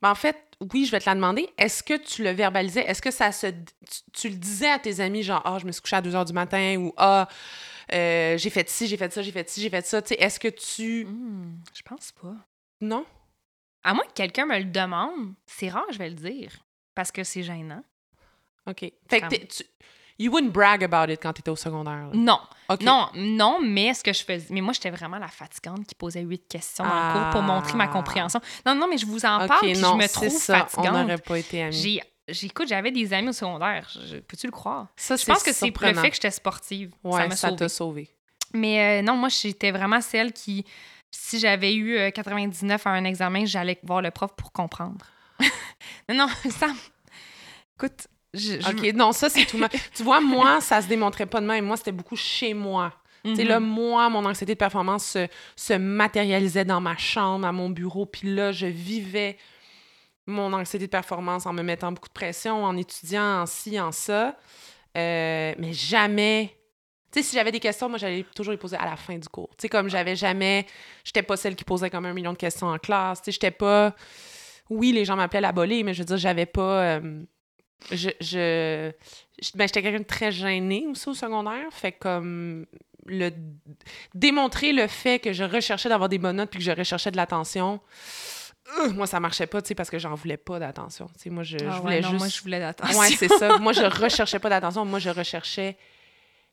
Ben, 0.00 0.10
en 0.10 0.14
fait, 0.14 0.36
oui, 0.72 0.84
je 0.84 0.90
vais 0.92 1.00
te 1.00 1.08
la 1.08 1.14
demander. 1.14 1.48
Est-ce 1.58 1.82
que 1.82 1.94
tu 1.94 2.22
le 2.22 2.30
verbalisais? 2.30 2.82
Est-ce 2.82 3.02
que 3.02 3.10
ça 3.10 3.32
se. 3.32 3.46
Tu, 3.48 4.00
tu 4.12 4.28
le 4.28 4.36
disais 4.36 4.70
à 4.70 4.78
tes 4.78 5.00
amis, 5.00 5.22
genre, 5.22 5.42
ah, 5.44 5.58
je 5.58 5.66
me 5.66 5.72
suis 5.72 5.80
couchée 5.82 5.96
à 5.96 6.02
2 6.02 6.10
h 6.12 6.24
du 6.26 6.32
matin 6.32 6.76
ou 6.78 6.92
ah, 6.96 7.28
euh, 7.92 8.36
j'ai 8.38 8.50
fait 8.50 8.68
ci, 8.68 8.86
j'ai 8.86 8.96
fait 8.96 9.12
ça, 9.12 9.22
j'ai 9.22 9.32
fait 9.32 9.48
ci, 9.48 9.60
j'ai 9.60 9.70
fait 9.70 9.84
ça. 9.86 10.00
Tu 10.02 10.08
sais, 10.08 10.14
est-ce 10.20 10.38
que 10.38 10.48
tu. 10.48 11.04
Hmm, 11.06 11.56
je 11.74 11.82
pense 11.82 12.12
pas. 12.12 12.34
Non? 12.80 13.04
À 13.82 13.94
moins 13.94 14.04
que 14.04 14.12
quelqu'un 14.12 14.46
me 14.46 14.58
le 14.58 14.64
demande, 14.64 15.34
c'est 15.46 15.68
rare, 15.68 15.86
je 15.90 15.98
vais 15.98 16.10
le 16.10 16.14
dire. 16.16 16.52
Parce 16.94 17.10
que 17.10 17.24
c'est 17.24 17.42
gênant. 17.42 17.82
OK. 18.66 18.80
Fait 18.80 18.92
que 19.08 19.20
Comme- 19.20 19.28
t'es- 19.30 19.46
tu. 19.46 19.64
You 20.18 20.32
wouldn't 20.32 20.50
brag 20.52 20.82
about 20.82 21.12
it 21.12 21.20
quand 21.22 21.32
t'étais 21.32 21.50
au 21.50 21.56
secondaire. 21.56 21.94
là. 22.06 22.10
Non. 22.12 22.40
Non, 22.80 23.08
non, 23.14 23.60
mais 23.62 23.94
ce 23.94 24.02
que 24.02 24.12
je 24.12 24.24
faisais. 24.24 24.48
Mais 24.50 24.60
moi, 24.60 24.72
j'étais 24.72 24.90
vraiment 24.90 25.18
la 25.18 25.28
fatigante 25.28 25.86
qui 25.86 25.94
posait 25.94 26.22
huit 26.22 26.42
questions 26.48 26.84
dans 26.84 26.90
le 26.94 27.12
cours 27.22 27.30
pour 27.30 27.42
montrer 27.42 27.74
ma 27.74 27.84
Ah. 27.84 27.88
compréhension. 27.88 28.40
Non, 28.66 28.74
non, 28.74 28.88
mais 28.88 28.98
je 28.98 29.06
vous 29.06 29.24
en 29.24 29.46
parle, 29.46 29.60
puis 29.60 29.78
non, 29.78 29.92
je 29.92 30.02
me 30.02 30.08
trouve 30.08 30.28
ça. 30.28 30.54
On 30.54 30.68
fatigante. 30.68 30.92
n'aurait 31.02 31.18
pas 31.18 31.38
été 31.38 31.62
amis. 31.62 32.00
J'écoute, 32.30 32.68
j'avais 32.68 32.90
des 32.90 33.12
amis 33.14 33.28
au 33.28 33.32
secondaire. 33.32 33.88
Peux-tu 34.26 34.46
le 34.48 34.52
croire? 34.52 34.88
Ça, 34.96 35.16
Je 35.16 35.24
pense 35.24 35.42
que 35.42 35.52
c'est 35.52 35.66
le 35.70 35.94
fait 35.94 36.08
que 36.10 36.14
j'étais 36.16 36.30
sportive. 36.30 36.92
Ouais, 37.02 37.30
ça 37.30 37.36
sauvée. 37.48 37.56
t'a 37.56 37.68
sauvé. 37.70 38.10
Mais 38.52 39.00
euh, 39.00 39.02
non, 39.02 39.14
moi, 39.16 39.28
j'étais 39.30 39.70
vraiment 39.70 40.00
celle 40.02 40.32
qui, 40.34 40.66
si 41.10 41.38
j'avais 41.38 41.74
eu 41.74 41.96
euh, 41.96 42.10
99 42.10 42.86
à 42.86 42.90
un 42.90 43.04
examen, 43.04 43.46
j'allais 43.46 43.78
voir 43.82 44.02
le 44.02 44.10
prof 44.10 44.32
pour 44.36 44.52
comprendre. 44.52 45.06
non, 46.10 46.16
non, 46.16 46.26
ça. 46.50 46.66
Écoute, 47.76 48.08
je. 48.34 48.60
je- 48.60 48.68
OK, 48.68 48.94
non, 48.94 49.12
ça, 49.12 49.28
c'est 49.28 49.44
tout. 49.46 49.56
ma- 49.58 49.68
tu 49.94 50.02
vois, 50.02 50.20
moi, 50.20 50.60
ça 50.60 50.80
se 50.82 50.88
démontrait 50.88 51.26
pas 51.26 51.40
de 51.40 51.46
même. 51.46 51.64
Moi, 51.64 51.76
c'était 51.76 51.92
beaucoup 51.92 52.16
chez 52.16 52.54
moi. 52.54 52.92
Tu 53.24 53.34
sais, 53.34 53.42
Mhm. 53.42 53.48
là, 53.48 53.60
moi, 53.60 54.08
mon 54.10 54.24
anxiété 54.24 54.54
de 54.54 54.58
performance 54.58 55.04
se, 55.04 55.26
se 55.56 55.72
matérialisait 55.74 56.64
dans 56.64 56.80
ma 56.80 56.96
chambre, 56.96 57.46
à 57.46 57.52
mon 57.52 57.68
bureau. 57.68 58.06
Puis 58.06 58.32
là, 58.34 58.52
je 58.52 58.66
vivais 58.66 59.36
mon 60.26 60.52
anxiété 60.52 60.86
de 60.86 60.90
performance 60.90 61.46
en 61.46 61.52
me 61.52 61.62
mettant 61.62 61.90
beaucoup 61.90 62.08
de 62.08 62.12
pression, 62.12 62.64
en 62.64 62.76
étudiant 62.76 63.42
en 63.42 63.46
ci, 63.46 63.80
en 63.80 63.92
ça. 63.92 64.36
Euh, 64.96 65.54
mais 65.58 65.72
jamais. 65.72 66.54
Tu 67.10 67.20
sais, 67.22 67.28
si 67.30 67.34
j'avais 67.36 67.50
des 67.52 67.60
questions, 67.60 67.88
moi, 67.88 67.98
j'allais 67.98 68.24
toujours 68.36 68.52
les 68.52 68.58
poser 68.58 68.76
à 68.76 68.84
la 68.84 68.96
fin 68.96 69.16
du 69.16 69.28
cours. 69.28 69.48
Tu 69.56 69.62
sais, 69.62 69.68
comme 69.68 69.88
j'avais 69.88 70.14
jamais. 70.16 70.66
J'étais 71.04 71.22
pas 71.22 71.36
celle 71.36 71.56
qui 71.56 71.64
posait 71.64 71.88
comme 71.90 72.04
un 72.06 72.12
million 72.12 72.32
de 72.32 72.38
questions 72.38 72.66
en 72.68 72.78
classe. 72.78 73.20
Tu 73.20 73.26
sais, 73.26 73.32
j'étais 73.32 73.50
pas. 73.50 73.94
Oui, 74.70 74.92
les 74.92 75.04
gens 75.06 75.16
m'appelaient 75.16 75.40
la 75.40 75.52
bolée, 75.52 75.82
mais 75.82 75.94
je 75.94 76.00
veux 76.00 76.04
dire, 76.06 76.18
j'avais 76.18 76.46
pas. 76.46 76.82
euh, 77.00 77.22
je, 77.92 78.10
je, 78.20 78.92
je- 79.40 79.50
ben, 79.54 79.66
j'étais 79.66 79.82
quelqu'un 79.82 80.00
de 80.00 80.04
très 80.04 80.32
gêné 80.32 80.86
aussi 80.88 81.08
au 81.08 81.14
secondaire. 81.14 81.66
Fait 81.70 81.92
comme 81.92 82.66
le 83.06 83.30
démontrer 84.14 84.72
le 84.72 84.86
fait 84.86 85.18
que 85.18 85.32
je 85.32 85.44
recherchais 85.44 85.88
d'avoir 85.88 86.08
des 86.08 86.18
bonnes 86.18 86.36
notes 86.36 86.50
puis 86.50 86.58
que 86.58 86.64
je 86.64 86.72
recherchais 86.72 87.10
de 87.10 87.16
l'attention, 87.16 87.80
euh, 88.80 88.90
moi 88.90 89.06
ça 89.06 89.18
marchait 89.20 89.46
pas, 89.46 89.62
tu 89.62 89.68
sais, 89.68 89.74
parce 89.74 89.88
que 89.90 89.98
j'en 89.98 90.14
voulais 90.14 90.36
pas 90.36 90.58
d'attention. 90.58 91.06
Tu 91.14 91.22
sais, 91.24 91.30
moi 91.30 91.42
je, 91.42 91.56
je 91.58 91.64
Ah 91.64 91.74
ouais, 91.76 91.80
voulais 91.80 92.00
non, 92.02 92.08
juste. 92.10 92.18
moi, 92.20 92.28
je 92.28 92.40
voulais 92.42 92.58
d'attention. 92.60 92.98
Ouais, 92.98 93.08
c'est 93.10 93.28
ça. 93.28 93.58
Moi 93.58 93.72
je 93.72 93.82
recherchais 94.02 94.38
pas 94.38 94.50
d'attention, 94.50 94.84
moi 94.84 94.98
je 94.98 95.08
recherchais 95.10 95.76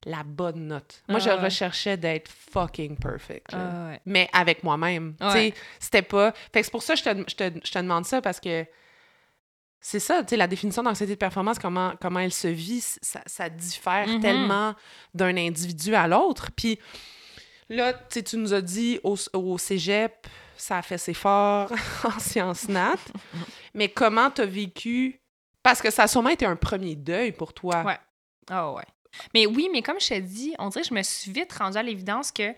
la 0.05 0.23
bonne 0.23 0.67
note. 0.67 1.03
Moi 1.09 1.19
je 1.19 1.29
Ah 1.29 1.35
ouais. 1.37 1.43
recherchais 1.45 1.97
d'être 1.97 2.29
fucking 2.29 2.95
perfect. 2.97 3.47
Ah 3.51 3.87
ouais. 3.89 3.99
Mais 4.05 4.29
avec 4.31 4.63
moi-même. 4.63 5.15
Tu 5.19 5.25
Ouais. 5.25 5.31
sais, 5.33 5.53
c'était 5.79 6.01
pas. 6.03 6.31
Fait 6.53 6.59
que 6.61 6.65
c'est 6.65 6.71
pour 6.71 6.83
ça 6.83 6.93
que 6.93 6.99
je 6.99 7.03
te, 7.03 7.17
je 7.31 7.35
te, 7.35 7.59
je 7.65 7.71
te 7.71 7.79
demande 7.79 8.05
ça 8.05 8.21
parce 8.21 8.39
que 8.39 8.65
c'est 9.87 9.99
ça, 9.99 10.23
tu 10.23 10.29
sais, 10.31 10.35
la 10.37 10.47
définition 10.47 10.81
d'anxiété 10.81 11.13
de 11.13 11.19
performance, 11.19 11.59
comment, 11.59 11.93
comment 12.01 12.19
elle 12.19 12.33
se 12.33 12.47
vit, 12.47 12.81
ça, 12.81 13.21
ça 13.27 13.49
diffère 13.49 14.07
Mhm. 14.07 14.19
tellement 14.19 14.73
d'un 15.13 15.37
individu 15.37 15.93
à 15.93 16.07
l'autre. 16.07 16.49
Puis 16.55 16.79
là, 17.69 17.93
tu 17.93 18.23
tu 18.23 18.37
nous 18.37 18.51
as 18.55 18.61
dit 18.61 18.99
au, 19.03 19.15
au 19.33 19.57
cégep, 19.59 20.25
ça 20.57 20.79
a 20.79 20.81
fait 20.81 20.97
ses 20.97 21.13
forts 21.13 21.71
en 22.03 22.17
sciences 22.19 22.67
nat. 22.67 22.95
mais 23.75 23.89
comment 23.89 24.31
t'as 24.31 24.45
vécu? 24.47 25.21
Parce 25.61 25.83
que 25.83 25.91
ça 25.91 26.03
a 26.03 26.07
sûrement 26.07 26.29
été 26.29 26.47
un 26.47 26.55
premier 26.55 26.95
deuil 26.95 27.31
pour 27.31 27.53
toi. 27.53 27.83
Ouais. 27.83 27.99
Ah 28.49 28.71
ouais. 28.73 28.83
Mais 29.35 29.45
oui, 29.45 29.69
mais 29.71 29.83
comme 29.83 29.99
je 29.99 30.07
t'ai 30.07 30.21
dit, 30.21 30.55
on 30.57 30.69
dirait 30.69 30.81
que 30.81 30.89
je 30.89 30.93
me 30.95 31.03
suis 31.03 31.31
vite 31.31 31.53
rendue 31.53 31.77
à 31.77 31.83
l'évidence 31.83 32.31
que 32.31 32.53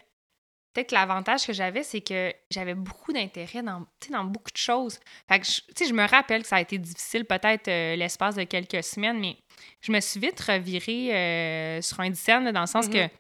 peut-être 0.78 0.90
que 0.90 0.96
l'avantage 0.96 1.48
que 1.48 1.54
j'avais, 1.54 1.82
c'est 1.82 2.02
que 2.02 2.32
j'avais 2.52 2.76
beaucoup 2.76 3.12
d'intérêt 3.12 3.64
dans, 3.64 3.84
dans 4.12 4.24
beaucoup 4.26 4.52
de 4.52 4.58
choses. 4.58 5.00
Fait 5.28 5.40
que, 5.40 5.46
je- 5.48 5.62
tu 5.62 5.74
sais, 5.76 5.86
je 5.86 5.94
me 5.94 6.08
rappelle 6.08 6.44
que 6.44 6.48
ça 6.48 6.58
a 6.58 6.62
été 6.62 6.78
difficile 6.78 7.26
peut-être 7.26 7.68
euh, 7.68 7.96
l'espace 7.96 8.36
de 8.36 8.44
quelques 8.44 8.84
semaines, 8.84 9.20
mais 9.20 9.38
je 9.82 9.92
me 9.92 10.00
suis 10.00 10.20
vite 10.20 10.40
revirée 10.40 11.16
euh, 11.16 11.82
sur 11.82 12.00
un 12.00 12.12
là, 12.44 12.52
dans 12.52 12.62
le 12.62 12.68
sens 12.68 12.88
Mhm. 12.88 12.94
que 12.94 13.14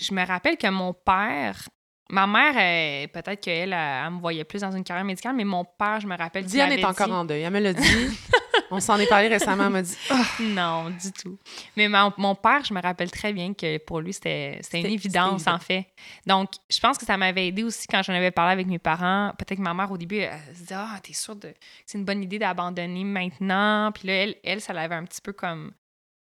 je 0.00 0.14
me 0.14 0.24
rappelle 0.24 0.56
que 0.56 0.68
mon 0.68 0.92
père, 0.92 1.68
ma 2.10 2.26
mère, 2.26 3.08
peut-être 3.10 3.40
qu'elle, 3.40 3.72
elle, 3.72 4.04
elle 4.04 4.10
me 4.12 4.20
voyait 4.20 4.44
plus 4.44 4.60
dans 4.60 4.72
une 4.72 4.84
carrière 4.84 5.04
médicale, 5.04 5.34
mais 5.34 5.44
mon 5.44 5.64
père, 5.64 6.00
je 6.00 6.06
me 6.06 6.16
rappelle 6.16 6.44
Diane 6.44 6.72
est 6.72 6.84
encore 6.84 7.06
dit- 7.06 7.12
en 7.12 7.24
deuil. 7.24 7.42
Elle 7.42 7.52
me 7.52 7.60
l'a 7.60 7.72
dit. 7.72 7.82
On 8.70 8.80
s'en 8.80 8.98
est 8.98 9.06
parlé 9.06 9.28
récemment. 9.28 9.66
Elle 9.66 9.72
m'a 9.72 9.82
dit 9.82 9.96
Ah, 10.10 10.24
non, 10.40 10.90
du 10.90 11.12
tout. 11.12 11.38
Mais 11.76 11.88
mon, 11.88 12.12
mon 12.16 12.34
père, 12.34 12.64
je 12.64 12.74
me 12.74 12.80
rappelle 12.80 13.10
très 13.10 13.32
bien 13.32 13.54
que 13.54 13.78
pour 13.78 14.00
lui, 14.00 14.12
c'était 14.12 14.58
c'était 14.60 14.80
une 14.80 14.86
évidence, 14.86 15.40
c'était 15.40 15.50
en 15.52 15.58
fait. 15.60 15.86
Donc, 16.26 16.50
je 16.68 16.80
pense 16.80 16.98
que 16.98 17.06
ça 17.06 17.16
m'avait 17.16 17.46
aidé 17.48 17.62
aussi 17.62 17.86
quand 17.86 18.02
j'en 18.02 18.12
avais 18.14 18.32
parlé 18.32 18.52
avec 18.52 18.66
mes 18.66 18.80
parents. 18.80 19.32
Peut-être 19.38 19.58
que 19.58 19.62
ma 19.62 19.72
mère, 19.74 19.90
au 19.92 19.96
début, 19.98 20.16
elle 20.16 20.40
se 20.54 20.60
disait 20.60 20.74
Ah, 20.76 20.98
t'es 21.02 21.12
sûre 21.12 21.36
de... 21.36 21.48
que 21.48 21.54
c'est 21.86 21.98
une 21.98 22.04
bonne 22.04 22.22
idée 22.22 22.38
d'abandonner 22.40 23.04
maintenant? 23.04 23.92
Puis 23.92 24.08
là, 24.08 24.14
elle, 24.14 24.34
elle 24.42 24.60
ça 24.60 24.72
l'avait 24.72 24.96
un 24.96 25.04
petit 25.04 25.20
peu 25.20 25.32
comme. 25.32 25.72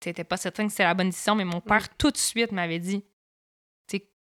C'était 0.03 0.23
pas 0.23 0.37
certain 0.37 0.65
que 0.65 0.71
c'était 0.71 0.83
la 0.83 0.93
bonne 0.93 1.09
décision, 1.09 1.33
mais 1.33 1.45
mon 1.45 1.59
père, 1.59 1.89
tout 1.97 2.11
de 2.11 2.17
suite, 2.17 2.51
m'avait 2.51 2.79
dit 2.79 3.03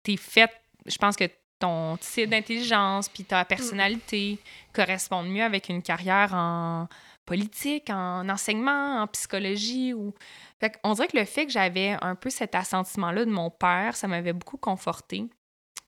t'es 0.04 0.18
faite. 0.18 0.52
Je 0.86 0.98
pense 0.98 1.16
que 1.16 1.26
ton 1.60 1.98
type 1.98 2.30
d'intelligence 2.30 3.08
puis 3.08 3.24
ta 3.24 3.46
personnalité 3.46 4.38
correspondent 4.74 5.30
mieux 5.30 5.44
avec 5.44 5.70
une 5.70 5.82
carrière 5.82 6.34
en 6.34 6.88
politique, 7.26 7.90
en 7.90 8.28
enseignement, 8.28 9.02
en 9.02 9.08
psychologie. 9.08 9.94
Ou... 9.94 10.14
Fait 10.60 10.78
on 10.84 10.94
dirait 10.94 11.08
que 11.08 11.18
le 11.18 11.26
fait 11.26 11.46
que 11.46 11.52
j'avais 11.52 11.96
un 12.02 12.16
peu 12.16 12.30
cet 12.30 12.56
assentiment-là 12.56 13.26
de 13.26 13.32
mon 13.32 13.50
père, 13.50 13.96
ça 13.96 14.08
m'avait 14.08 14.34
beaucoup 14.34 14.58
conforté. 14.58 15.26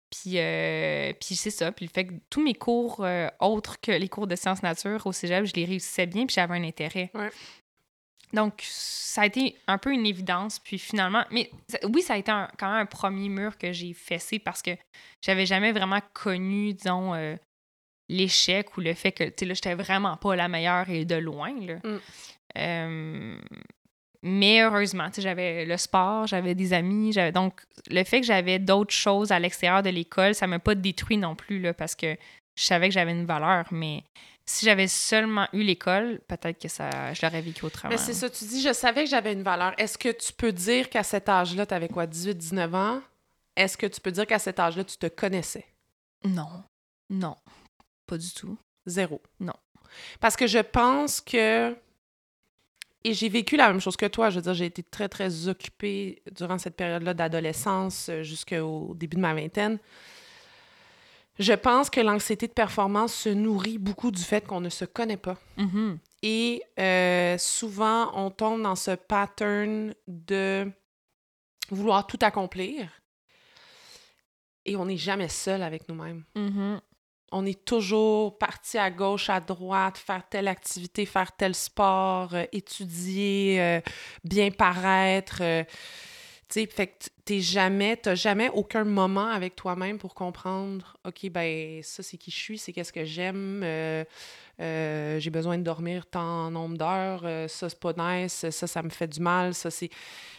Puis, 0.10 0.38
euh, 0.38 1.12
puis 1.20 1.36
c'est 1.36 1.52
ça. 1.52 1.72
Puis 1.72 1.86
le 1.86 1.92
fait 1.92 2.06
que 2.06 2.14
tous 2.30 2.42
mes 2.42 2.54
cours 2.54 3.02
euh, 3.02 3.28
autres 3.42 3.82
que 3.82 3.92
les 3.92 4.08
cours 4.08 4.28
de 4.28 4.36
sciences 4.36 4.64
nature 4.64 5.06
au 5.06 5.12
cégep, 5.12 5.46
je 5.46 5.54
les 5.56 5.66
réussissais 5.66 6.06
bien, 6.06 6.26
puis 6.26 6.36
j'avais 6.36 6.56
un 6.56 6.64
intérêt. 6.64 7.12
Donc, 8.34 8.54
ça 8.64 9.22
a 9.22 9.26
été 9.28 9.56
un 9.68 9.78
peu 9.78 9.92
une 9.94 10.06
évidence. 10.06 10.60
Puis 10.60 10.78
finalement, 10.78 11.24
mais 11.32 11.50
ça- 11.68 11.80
oui, 11.94 12.02
ça 12.02 12.14
a 12.14 12.18
été 12.18 12.32
un- 12.32 12.50
quand 12.58 12.70
même 12.70 12.82
un 12.82 12.86
premier 12.86 13.30
mur 13.30 13.58
que 13.58 13.72
j'ai 13.72 13.94
fessé 13.94 14.40
parce 14.40 14.62
que 14.62 14.72
j'avais 15.24 15.46
jamais 15.46 15.72
vraiment 15.72 16.02
connu, 16.14 16.74
disons, 16.74 17.14
euh, 17.14 17.36
l'échec 18.10 18.78
ou 18.78 18.82
le 18.82 18.94
fait 18.94 19.12
que, 19.12 19.24
tu 19.24 19.34
sais, 19.40 19.46
là, 19.46 19.54
j'étais 19.54 19.76
vraiment 19.76 20.18
pas 20.18 20.36
la 20.36 20.48
meilleure 20.48 20.90
et 20.90 21.06
de 21.06 21.16
loin, 21.16 21.54
là. 21.62 21.76
Mm. 21.84 22.00
Euh, 22.58 23.38
mais 24.22 24.62
heureusement, 24.62 25.08
tu 25.10 25.16
sais, 25.16 25.22
j'avais 25.22 25.66
le 25.66 25.78
sport, 25.78 26.28
j'avais 26.28 26.56
des 26.56 26.74
amis, 26.74 27.14
j'avais 27.14 27.32
donc 27.32 27.62
le 27.90 28.04
fait 28.04 28.22
que 28.22 28.28
j'avais 28.28 28.60
d'autres 28.60 28.94
choses 28.94 29.32
à 29.32 29.40
l'extérieur 29.40 29.84
de 29.84 29.90
l'école, 29.90 30.34
ça 30.36 30.48
m'a 30.48 30.60
pas 30.60 30.76
détruit 30.76 31.18
non 31.18 31.36
plus 31.36 31.60
là 31.60 31.74
parce 31.74 31.96
que 31.96 32.16
je 32.58 32.64
savais 32.64 32.88
que 32.88 32.94
j'avais 32.94 33.12
une 33.12 33.26
valeur, 33.26 33.66
mais 33.72 34.04
si 34.46 34.66
j'avais 34.66 34.88
seulement 34.88 35.48
eu 35.54 35.64
l'école, 35.64 36.20
peut-être 36.28 36.62
que 36.62 36.68
ça 36.68 37.14
je 37.14 37.26
l'aurais 37.26 37.42
vécu 37.42 37.66
autrement. 37.66 37.92
Mais 37.92 37.98
c'est 37.98 38.14
ça, 38.14 38.30
tu 38.30 38.46
dis, 38.46 38.62
je 38.62 38.74
savais 38.74 39.04
que 39.06 39.10
j'avais 39.10 39.34
une 39.34 39.44
valeur. 39.44 39.74
Est-ce 39.78 39.98
que 39.98 40.10
tu 40.10 40.34
peux 40.34 40.52
dire 40.52 40.90
qu'à 40.90 41.04
cet 41.04 41.30
âge-là, 41.30 41.66
tu 41.66 41.74
avais 41.74 41.88
quoi, 41.90 42.06
18, 42.06 42.38
19 42.38 42.76
ans? 42.76 43.02
Est-ce 43.56 43.78
que 43.78 43.88
tu 43.88 44.00
peux 44.02 44.12
dire 44.12 44.28
qu'à 44.28 44.40
cet 44.40 44.60
âge-là, 44.60 44.84
tu 44.84 44.98
te 44.98 45.08
connaissais? 45.08 45.66
Non. 46.24 46.64
Non. 47.10 47.36
Pas 48.06 48.18
du 48.18 48.32
tout. 48.32 48.58
Zéro. 48.86 49.22
Non. 49.40 49.54
Parce 50.20 50.36
que 50.36 50.48
je 50.48 50.60
pense 50.60 51.22
que. 51.22 51.76
Et 53.04 53.14
j'ai 53.14 53.30
vécu 53.30 53.56
la 53.56 53.70
même 53.70 53.80
chose 53.80 53.96
que 53.96 54.08
toi. 54.08 54.30
Je 54.30 54.38
veux 54.38 54.42
dire, 54.42 54.54
j'ai 54.54 54.66
été 54.66 54.84
très, 54.84 55.08
très 55.08 55.48
occupée 55.48 56.22
durant 56.32 56.58
cette 56.58 56.76
période-là 56.76 57.14
d'adolescence 57.14 58.10
euh, 58.10 58.24
jusqu'au 58.24 58.94
début 58.96 59.16
de 59.16 59.22
ma 59.22 59.34
vingtaine. 59.36 59.78
Je 61.38 61.54
pense 61.54 61.90
que 61.90 62.00
l'anxiété 62.00 62.48
de 62.48 62.54
performance 62.54 63.14
se 63.14 63.30
nourrit 63.30 63.78
beaucoup 63.78 64.12
du 64.12 64.22
fait 64.22 64.46
qu'on 64.46 64.62
ne 64.62 64.70
se 64.70 64.86
connaît 64.86 65.18
pas. 65.18 65.38
Mhm. 65.58 66.00
Et 66.24 66.64
euh, 66.80 67.38
souvent, 67.38 68.12
on 68.16 68.32
tombe 68.32 68.62
dans 68.62 68.76
ce 68.76 68.92
pattern 68.92 69.94
de 70.08 70.72
vouloir 71.70 72.08
tout 72.08 72.20
accomplir. 72.22 72.90
Et 74.66 74.76
on 74.76 74.86
n'est 74.86 74.98
jamais 74.98 75.30
seul 75.30 75.62
avec 75.62 75.88
nous-mêmes. 75.90 76.24
Mhm. 76.36 76.82
On 77.32 77.46
est 77.46 77.66
toujours 77.66 78.38
parti 78.38 78.78
à 78.78 78.90
gauche, 78.90 79.30
à 79.30 79.42
droite, 79.42 79.98
faire 79.98 80.24
telle 80.30 80.48
activité, 80.48 81.06
faire 81.06 81.36
tel 81.36 81.54
sport, 81.54 82.34
euh, 82.34 82.46
étudier, 82.54 83.62
euh, 83.62 83.82
bien 84.24 84.52
paraître. 84.52 85.42
Tu 86.56 86.62
sais, 86.62 86.68
fait 86.68 86.88
que 86.88 86.94
t'es 87.26 87.42
jamais, 87.42 87.98
t'as 87.98 88.16
jamais 88.16 88.50
aucun 88.50 88.86
moment 88.86 89.28
avec 89.28 89.56
toi-même 89.58 89.98
pour 89.98 90.14
comprendre, 90.16 90.96
OK, 91.06 91.30
ben 91.30 91.82
ça, 91.84 92.02
c'est 92.02 92.18
qui 92.18 92.32
je 92.32 92.38
suis, 92.38 92.58
c'est 92.58 92.72
qu'est-ce 92.72 92.94
que 92.94 93.04
j'aime, 93.04 93.62
euh, 93.64 94.06
euh, 94.62 95.20
j'ai 95.20 95.30
besoin 95.32 95.58
de 95.58 95.64
dormir 95.64 96.06
tant 96.06 96.50
nombre 96.52 96.78
d'heures, 96.78 97.24
euh, 97.26 97.48
ça, 97.50 97.68
c'est 97.68 97.80
pas 97.80 97.94
nice, 97.98 98.50
ça, 98.50 98.68
ça 98.68 98.82
me 98.84 98.90
fait 98.90 99.08
du 99.08 99.20
mal, 99.20 99.54
ça, 99.54 99.70
c'est... 99.70 99.90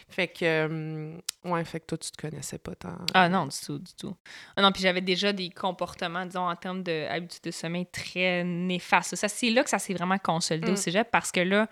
Fait 0.09 0.29
que, 0.29 1.11
ouais, 1.43 1.65
fait 1.65 1.81
que 1.81 1.85
toi, 1.87 1.97
tu 1.97 2.09
te 2.11 2.21
connaissais 2.21 2.57
pas 2.57 2.73
tant. 2.75 2.97
Ah 3.13 3.27
non, 3.27 3.45
du 3.47 3.57
tout, 3.63 3.77
du 3.77 3.93
tout. 3.93 4.15
Ah 4.55 4.61
non, 4.61 4.71
puis 4.71 4.81
j'avais 4.81 5.01
déjà 5.01 5.33
des 5.33 5.49
comportements, 5.49 6.25
disons, 6.25 6.47
en 6.49 6.55
termes 6.55 6.81
d'habitude 6.81 7.43
de 7.43 7.51
sommeil 7.51 7.85
très 7.87 8.45
néfastes. 8.45 9.15
Ça, 9.15 9.27
c'est 9.27 9.49
là 9.49 9.65
que 9.65 9.69
ça 9.69 9.79
s'est 9.79 9.93
vraiment 9.93 10.17
consolidé 10.17 10.69
Mm. 10.69 10.73
au 10.73 10.77
cégep 10.77 11.11
parce 11.11 11.33
que 11.33 11.41
là, 11.41 11.67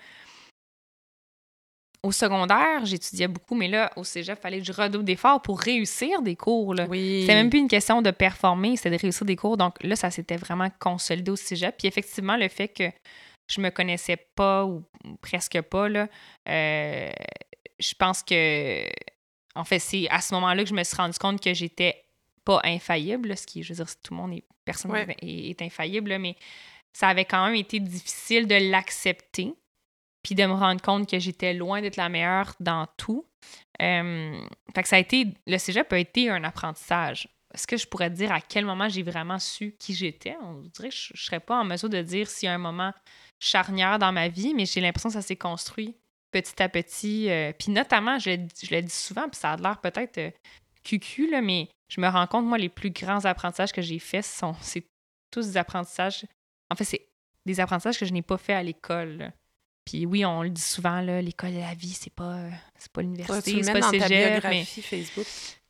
au 2.06 2.12
secondaire, 2.12 2.86
j'étudiais 2.86 3.28
beaucoup, 3.28 3.56
mais 3.56 3.68
là, 3.68 3.92
au 3.96 4.04
cégep, 4.04 4.38
il 4.38 4.42
fallait 4.42 4.60
que 4.60 4.66
je 4.66 4.72
redouble 4.72 5.04
d'efforts 5.04 5.42
pour 5.42 5.60
réussir 5.60 6.22
des 6.22 6.36
cours. 6.36 6.76
Là. 6.76 6.86
Oui. 6.88 7.22
C'était 7.22 7.34
même 7.34 7.50
plus 7.50 7.60
une 7.60 7.68
question 7.68 8.02
de 8.04 8.12
performer, 8.12 8.78
c'était 8.78 8.92
de 8.96 9.02
réussir 9.02 9.26
des 9.26 9.36
cours. 9.36 9.58
Donc 9.58 9.82
là, 9.84 9.96
ça 9.96 10.12
s'était 10.12 10.38
vraiment 10.38 10.70
consolidé 10.80 11.32
au 11.32 11.36
cégep. 11.36 11.76
Puis 11.78 11.88
effectivement, 11.88 12.38
le 12.38 12.48
fait 12.48 12.68
que 12.68 12.84
je 13.48 13.60
me 13.60 13.70
connaissais 13.72 14.18
pas 14.36 14.66
ou 14.66 14.84
presque 15.22 15.60
pas, 15.62 15.90
là, 15.90 16.08
euh, 16.48 17.12
je 17.80 17.94
pense 17.98 18.22
que, 18.22 18.86
en 19.56 19.64
fait, 19.64 19.80
c'est 19.80 20.08
à 20.10 20.22
ce 20.22 20.34
moment-là 20.36 20.64
que 20.64 20.70
je 20.70 20.76
me 20.76 20.84
suis 20.84 20.96
rendu 20.96 21.18
compte 21.18 21.42
que 21.42 21.54
j'étais 21.56 22.04
pas 22.44 22.62
infaillible, 22.66 23.30
là, 23.30 23.36
ce 23.36 23.48
qui, 23.48 23.64
je 23.64 23.74
veux 23.74 23.84
dire, 23.84 23.94
tout 24.04 24.14
le 24.14 24.18
monde 24.22 24.34
est, 24.34 24.44
personne 24.64 24.92
Ouais. 24.92 25.08
est, 25.22 25.50
est 25.50 25.62
infaillible, 25.64 26.12
là, 26.12 26.20
mais 26.20 26.36
ça 26.94 27.08
avait 27.08 27.26
quand 27.26 27.44
même 27.46 27.56
été 27.56 27.80
difficile 27.80 28.48
de 28.48 28.70
l'accepter, 28.72 29.54
puis 30.26 30.34
de 30.34 30.44
me 30.44 30.54
rendre 30.54 30.82
compte 30.82 31.08
que 31.08 31.20
j'étais 31.20 31.54
loin 31.54 31.82
d'être 31.82 31.98
la 31.98 32.10
meilleure 32.10 32.56
dans 32.60 32.88
tout. 32.98 33.28
Euh, 33.80 34.42
fait 34.74 34.82
que 34.82 34.88
ça 34.88 34.96
a 34.96 35.00
été, 35.00 35.28
le 35.46 35.60
cégep 35.60 35.94
a 35.94 36.00
été 36.00 36.32
un 36.32 36.44
apprentissage. 36.44 37.30
Est-ce 37.54 37.68
que 37.68 37.78
je 37.78 37.86
pourrais 37.86 38.10
dire 38.10 38.32
à 38.32 38.42
quel 38.42 38.66
moment 38.66 38.90
j'ai 38.90 39.04
vraiment 39.04 39.38
su 39.38 39.76
qui 39.78 39.94
j'étais? 39.94 40.36
On 40.42 40.64
dirait 40.74 40.90
que 40.90 40.96
je 40.96 41.14
ne 41.14 41.18
serais 41.18 41.40
pas 41.40 41.60
en 41.60 41.64
mesure 41.64 41.90
de 41.90 42.02
dire 42.02 42.28
s'il 42.28 42.48
y 42.48 42.50
a 42.50 42.56
un 42.56 42.58
moment 42.58 42.92
charnière 43.40 44.00
dans 44.00 44.12
ma 44.12 44.28
vie, 44.28 44.56
mais 44.56 44.66
j'ai 44.66 44.82
l'impression 44.82 45.10
que 45.10 45.14
ça 45.14 45.22
s'est 45.22 45.36
construit 45.36 45.96
petit 46.32 46.60
à 46.60 46.70
petit. 46.70 47.30
euh, 47.30 47.54
puis 47.54 47.72
notamment, 47.72 48.18
je, 48.18 48.32
je 48.64 48.74
le 48.74 48.82
dis 48.82 48.90
souvent, 48.90 49.30
puis 49.30 49.40
ça 49.40 49.52
a 49.52 49.58
l'air 49.58 49.80
peut-être 49.80 50.18
euh, 50.18 50.32
cucu, 50.84 51.30
là, 51.30 51.42
mais 51.42 51.70
je 51.88 52.02
me 52.02 52.08
rends 52.08 52.26
compte, 52.26 52.46
moi, 52.46 52.58
les 52.58 52.70
plus 52.70 52.90
grands 52.90 53.26
apprentissages 53.26 53.72
que 53.72 53.84
j'ai 53.84 54.00
faits, 54.00 54.26
sont, 54.26 54.56
c'est 54.60 54.88
tous 55.30 55.50
des 55.50 55.58
apprentissages. 55.58 56.26
En 56.72 56.76
fait, 56.76 56.84
c'est 56.84 57.08
des 57.46 57.60
apprentissages 57.60 58.00
que 58.00 58.08
je 58.08 58.12
n'ai 58.12 58.24
pas 58.24 58.38
fait 58.38 58.54
à 58.54 58.64
l'école. 58.64 59.32
Puis 59.86 60.06
oui, 60.06 60.26
on 60.26 60.42
le 60.42 60.50
dit 60.50 60.62
souvent, 60.62 61.00
l'école 61.00 61.54
de 61.54 61.60
la 61.60 61.74
vie, 61.76 61.94
c'est 61.94 62.14
pas, 62.14 62.34
euh, 62.34 62.50
c'est 62.78 62.92
pas 62.92 63.02
l'université, 63.02 63.64
c'est 63.64 63.72
pas 63.72 63.80
dans 63.80 63.92
ta 63.92 64.08
cégep, 64.08 64.44
mais 64.44 64.66
Facebook. 64.66 65.26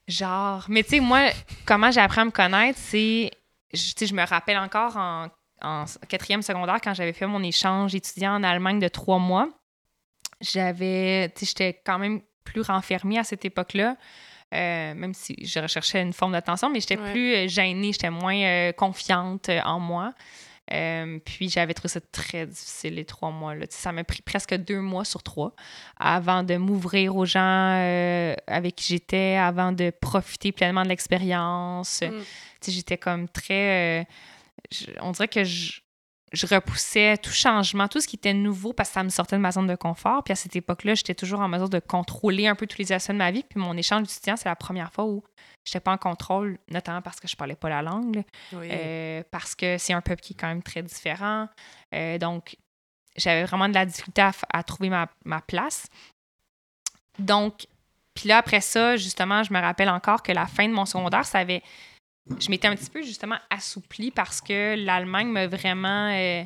genre... 0.07 0.66
Mais 0.70 0.84
tu 0.84 0.91
sais, 0.91 0.99
moi, 1.01 1.30
comment 1.66 1.91
j'ai 1.91 1.99
appris 1.99 2.22
à 2.22 2.26
me 2.26 2.32
connaître, 2.32 2.80
c'est... 2.82 3.32
Je, 3.74 3.80
tu 3.80 3.93
sais, 3.97 4.07
je 4.07 4.13
me 4.13 4.26
rappelle 4.26 4.57
encore 4.57 4.95
en, 4.95 5.28
en 5.61 5.86
quatrième 6.07 6.41
secondaire, 6.41 6.80
quand 6.82 6.93
j'avais 6.93 7.13
fait 7.13 7.28
mon 7.28 7.43
échange 7.43 7.93
étudiant 7.93 8.36
en 8.36 8.43
Allemagne 8.43 8.80
de 8.80 8.88
trois 8.88 9.20
mois, 9.20 9.49
j'avais, 10.39 11.30
tu 11.36 11.45
sais, 11.45 11.45
j'étais 11.47 11.82
quand 11.86 11.99
même 11.99 12.22
plus 12.45 12.61
renfermée 12.61 13.20
à 13.20 13.24
cette 13.24 13.43
époque-là. 13.43 13.97
Euh, 14.53 14.93
même 14.93 15.13
si 15.13 15.36
je 15.43 15.59
recherchais 15.59 16.01
une 16.01 16.13
forme 16.13 16.32
d'attention, 16.32 16.70
mais 16.70 16.80
j'étais 16.80 16.97
plus 16.97 17.34
euh, 17.34 17.47
gênée, 17.47 17.91
j'étais 17.91 18.11
moins 18.11 18.38
euh, 18.38 18.72
confiante 18.72 19.49
en 19.66 19.80
moi. 19.80 20.13
Puis 20.68 21.49
j'avais 21.49 21.74
trouvé 21.74 21.89
ça 21.89 21.99
très 22.11 22.45
difficile 22.45 22.95
les 22.95 23.05
trois 23.05 23.32
mois. 23.32 23.55
Là. 23.55 23.66
Ça 23.70 23.91
m'a 23.91 24.03
pris 24.03 24.22
presque 24.22 24.55
deux 24.55 24.82
mois 24.82 25.05
sur 25.05 25.24
trois 25.24 25.53
avant 25.97 26.43
de 26.43 26.57
m'ouvrir 26.57 27.16
aux 27.16 27.26
gens 27.26 27.72
avec 28.47 28.76
qui 28.76 28.93
j'étais, 28.93 29.36
avant 29.36 29.72
de 29.72 29.91
profiter 29.91 30.51
pleinement 30.51 30.84
de 30.84 30.89
l'expérience. 30.89 32.01
Mm. 32.01 32.22
J'étais 32.68 32.97
comme 32.97 33.30
très... 33.30 34.07
on 35.01 35.11
dirait 35.11 35.28
que 35.28 35.43
je, 35.43 35.82
je 36.36 36.47
repoussais 36.47 37.18
tout 37.18 37.32
changement, 37.32 37.88
tout 37.88 38.01
ce 38.01 38.07
qui 38.07 38.16
était 38.16 38.34
nouveau 38.34 38.74
parce 38.74 38.89
que 38.89 38.93
ça 38.95 39.03
me 39.03 39.09
sortait 39.09 39.36
de 39.36 39.41
ma 39.41 39.51
zone 39.51 39.68
de 39.68 39.76
confort. 39.76 40.24
Puis 40.24 40.32
à 40.32 40.36
cette 40.36 40.55
époque-là, 40.55 40.95
j'étais 40.95 41.16
toujours 41.16 41.39
en 41.39 41.47
mesure 41.47 41.70
de 41.70 41.80
contrôler 41.80 42.47
un 42.47 42.55
peu 42.55 42.68
tous 42.68 42.78
les 42.80 42.91
aspects 42.91 43.11
de 43.11 43.18
ma 43.18 43.32
vie. 43.32 43.43
Puis 43.47 43.59
mon 43.59 43.76
échange 43.78 44.03
d'étudiant, 44.03 44.36
c'est 44.36 44.49
la 44.49 44.55
première 44.55 44.91
fois 44.91 45.05
où 45.05 45.24
n'étais 45.70 45.80
pas 45.80 45.93
en 45.93 45.97
contrôle, 45.97 46.57
notamment 46.70 47.01
parce 47.01 47.20
que 47.20 47.28
je 47.28 47.36
parlais 47.36 47.55
pas 47.55 47.70
la 47.70 47.82
langue, 47.82 48.24
euh, 48.53 49.24
parce 49.32 49.55
que 49.55 49.78
c'est 49.78 49.93
un 49.93 50.01
peuple 50.01 50.22
qui 50.22 50.34
est 50.34 50.36
quand 50.36 50.47
même 50.47 50.63
très 50.63 50.84
différent. 50.84 51.47
Euh, 51.93 52.18
donc, 52.18 52.57
j'avais 53.16 53.45
vraiment 53.45 53.70
de 53.70 53.74
la 53.74 53.86
difficulté 53.86 54.22
à, 54.22 54.63
trouver 54.63 54.89
ma, 54.89 55.07
ma, 55.24 55.41
place. 55.41 55.88
Donc, 57.18 57.68
puis 58.13 58.30
là, 58.30 58.38
après 58.38 58.61
ça, 58.61 58.97
justement, 58.97 59.43
je 59.43 59.53
me 59.53 59.59
rappelle 59.59 59.89
encore 59.89 60.22
que 60.22 60.32
la 60.32 60.47
fin 60.47 60.68
de 60.68 60.74
mon 60.74 60.86
secondaire, 60.86 61.26
ça 61.26 61.39
avait 61.39 61.63
je 62.39 62.49
m'étais 62.49 62.68
un 62.68 62.76
petit 62.76 62.89
peu 62.89 63.01
justement 63.03 63.38
assouplie 63.49 64.11
parce 64.11 64.41
que 64.41 64.76
l'Allemagne 64.78 65.28
m'a 65.28 65.47
vraiment 65.47 66.09
euh, 66.11 66.43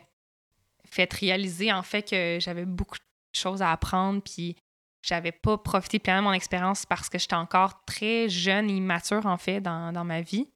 fait 0.86 1.12
réaliser 1.14 1.72
en 1.72 1.84
fait 1.84 2.04
que 2.10 2.38
j'avais 2.42 2.66
beaucoup 2.66 2.98
de 2.98 3.40
choses 3.40 3.62
à 3.62 3.72
apprendre 3.72 4.22
puis 4.22 4.56
j'avais 5.02 5.32
pas 5.32 5.58
profité 5.58 6.00
pleinement 6.00 6.22
de 6.22 6.28
mon 6.28 6.34
expérience 6.34 6.86
parce 6.86 7.10
que 7.10 7.18
j'étais 7.18 7.36
encore 7.36 7.84
très 7.86 8.30
jeune 8.30 8.70
et 8.70 8.76
immature 8.76 9.26
en 9.26 9.38
fait 9.38 9.62
dans, 9.62 9.92
dans 9.92 10.04
ma 10.04 10.22
vie. 10.22 10.48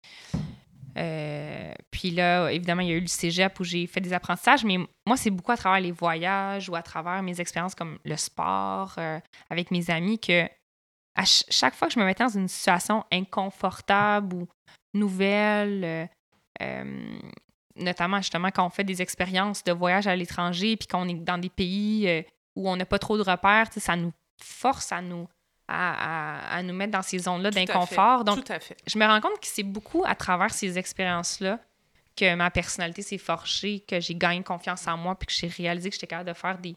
Euh, 0.97 1.73
puis 1.89 2.11
là, 2.11 2.49
évidemment, 2.51 2.81
il 2.81 2.89
y 2.89 2.91
a 2.91 2.95
eu 2.95 3.01
le 3.01 3.07
cégep 3.07 3.59
où 3.59 3.63
j'ai 3.63 3.87
fait 3.87 4.01
des 4.01 4.13
apprentissages, 4.13 4.63
mais 4.63 4.77
moi, 5.07 5.17
c'est 5.17 5.31
beaucoup 5.31 5.51
à 5.51 5.57
travers 5.57 5.81
les 5.81 5.91
voyages 5.91 6.69
ou 6.69 6.75
à 6.75 6.83
travers 6.83 7.21
mes 7.23 7.39
expériences 7.39 7.73
comme 7.73 7.97
le 8.05 8.15
sport 8.15 8.93
euh, 8.97 9.19
avec 9.49 9.71
mes 9.71 9.89
amis 9.89 10.19
que 10.19 10.45
à 11.15 11.25
chaque 11.25 11.75
fois 11.75 11.87
que 11.87 11.93
je 11.93 11.99
me 11.99 12.05
mettais 12.05 12.23
dans 12.23 12.37
une 12.37 12.47
situation 12.47 13.03
inconfortable 13.11 14.35
ou 14.35 14.47
nouvelles, 14.95 16.09
euh, 16.61 17.17
notamment 17.75 18.17
justement 18.17 18.49
quand 18.49 18.65
on 18.65 18.69
fait 18.69 18.83
des 18.83 19.01
expériences 19.01 19.63
de 19.63 19.71
voyage 19.71 20.07
à 20.07 20.15
l'étranger, 20.15 20.75
puis 20.75 20.87
qu'on 20.87 21.07
est 21.07 21.13
dans 21.13 21.37
des 21.37 21.49
pays 21.49 22.25
où 22.55 22.67
on 22.67 22.75
n'a 22.75 22.85
pas 22.85 22.97
trop 22.97 23.15
de 23.15 23.21
repères, 23.21 23.67
ça 23.71 23.95
nous 23.95 24.11
force 24.43 24.91
à 24.91 25.01
nous, 25.01 25.27
à, 25.67 26.61
nous 26.63 26.73
mettre 26.73 26.91
dans 26.91 27.01
ces 27.01 27.19
zones-là 27.19 27.51
d'inconfort. 27.51 28.23
Donc, 28.23 28.45
je 28.85 28.97
me 28.97 29.05
rends 29.05 29.21
compte 29.21 29.39
que 29.39 29.47
c'est 29.47 29.63
beaucoup 29.63 30.03
à 30.05 30.15
travers 30.15 30.53
ces 30.53 30.77
expériences-là 30.77 31.59
que 32.15 32.35
ma 32.35 32.51
personnalité 32.51 33.01
s'est 33.01 33.17
forgée, 33.17 33.79
que 33.87 33.99
j'ai 33.99 34.15
gagné 34.15 34.43
confiance 34.43 34.87
en 34.87 34.97
moi, 34.97 35.15
puis 35.15 35.27
que 35.27 35.33
j'ai 35.33 35.47
réalisé 35.47 35.89
que 35.89 35.95
j'étais 35.95 36.07
capable 36.07 36.29
de 36.29 36.35
faire 36.35 36.59
des, 36.59 36.75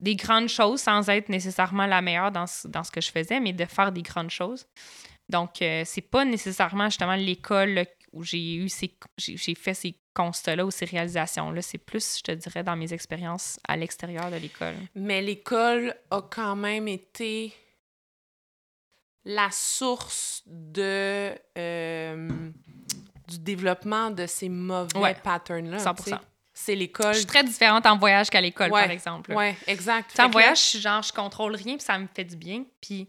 des 0.00 0.16
grandes 0.16 0.48
choses 0.48 0.80
sans 0.80 1.08
être 1.08 1.28
nécessairement 1.28 1.86
la 1.86 2.02
meilleure 2.02 2.32
dans, 2.32 2.46
dans 2.64 2.82
ce 2.82 2.90
que 2.90 3.00
je 3.00 3.10
faisais, 3.10 3.38
mais 3.38 3.52
de 3.52 3.64
faire 3.64 3.92
des 3.92 4.02
grandes 4.02 4.30
choses. 4.30 4.66
Donc, 5.28 5.62
euh, 5.62 5.82
c'est 5.84 6.00
pas 6.00 6.24
nécessairement 6.24 6.86
justement 6.86 7.14
l'école 7.14 7.84
où 8.12 8.22
j'ai 8.22 8.54
eu 8.56 8.68
ces, 8.68 8.94
j'ai 9.16 9.54
fait 9.54 9.74
ces 9.74 9.98
constats-là 10.14 10.66
ou 10.66 10.70
ces 10.70 10.84
réalisations-là. 10.84 11.62
C'est 11.62 11.78
plus, 11.78 12.18
je 12.18 12.22
te 12.22 12.32
dirais, 12.32 12.62
dans 12.62 12.76
mes 12.76 12.92
expériences 12.92 13.58
à 13.66 13.76
l'extérieur 13.76 14.30
de 14.30 14.36
l'école. 14.36 14.74
Mais 14.94 15.22
l'école 15.22 15.94
a 16.10 16.22
quand 16.22 16.56
même 16.56 16.88
été 16.88 17.52
la 19.24 19.50
source 19.50 20.42
de 20.46 21.34
euh, 21.58 22.50
du 23.28 23.38
développement 23.38 24.10
de 24.10 24.26
ces 24.26 24.48
mauvais 24.48 25.14
patterns-là. 25.22 25.78
100 25.78 25.94
c'est 26.60 26.74
l'école. 26.74 27.12
Je 27.12 27.18
suis 27.18 27.26
très 27.26 27.44
différente 27.44 27.86
en 27.86 27.96
voyage 27.96 28.30
qu'à 28.30 28.40
l'école, 28.40 28.70
par 28.70 28.90
exemple. 28.90 29.32
Oui, 29.32 29.54
exact. 29.68 30.18
en 30.18 30.28
voyage, 30.28 30.72
je, 30.72 30.78
genre, 30.78 31.02
je 31.02 31.12
contrôle 31.12 31.54
rien, 31.54 31.76
puis 31.76 31.84
ça 31.84 31.96
me 31.98 32.08
fait 32.12 32.24
du 32.24 32.34
bien, 32.34 32.64
puis 32.80 33.08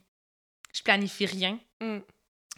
je 0.72 0.84
planifie 0.84 1.26
rien. 1.26 1.60
Mm. 1.82 1.98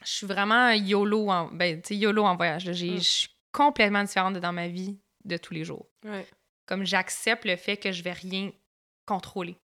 Je 0.04 0.12
suis 0.12 0.28
vraiment 0.28 0.72
YOLO 0.72 1.30
en, 1.30 1.48
ben, 1.52 1.82
YOLO 1.90 2.24
en 2.24 2.36
voyage. 2.36 2.68
Mm. 2.68 2.74
Je 2.74 3.00
suis 3.00 3.30
complètement 3.52 4.04
différente 4.04 4.38
dans 4.38 4.54
ma 4.54 4.68
vie 4.68 4.98
de 5.26 5.38
tous 5.38 5.54
les 5.54 5.64
jours. 5.64 5.88
Comme 6.66 6.86
j'accepte 6.86 7.46
le 7.46 7.56
fait 7.56 7.78
que 7.78 7.92
je 7.92 8.04
vais 8.04 8.14
rien 8.14 8.52
contrôler. 9.06 9.58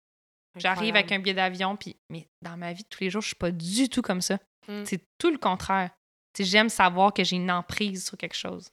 J'arrive 0.57 0.97
avec 0.97 1.13
un 1.13 1.19
billet 1.19 1.35
d'avion, 1.35 1.77
puis 1.77 1.97
mais 2.11 2.27
dans 2.43 2.57
ma 2.57 2.73
vie 2.73 2.83
de 2.83 2.89
tous 2.89 3.05
les 3.05 3.11
jours, 3.11 3.21
je 3.21 3.29
suis 3.29 3.37
pas 3.37 3.51
du 3.51 3.89
tout 3.89 4.03
comme 4.03 4.23
ça. 4.23 4.39
Mm. 4.69 4.85
C'est 4.85 5.03
tout 5.19 5.31
le 5.31 5.39
contraire. 5.39 5.91
J'aime 6.39 6.69
savoir 6.69 7.15
que 7.15 7.25
j'ai 7.25 7.37
une 7.37 7.51
emprise 7.51 8.07
sur 8.07 8.19
quelque 8.19 8.37
chose. 8.37 8.69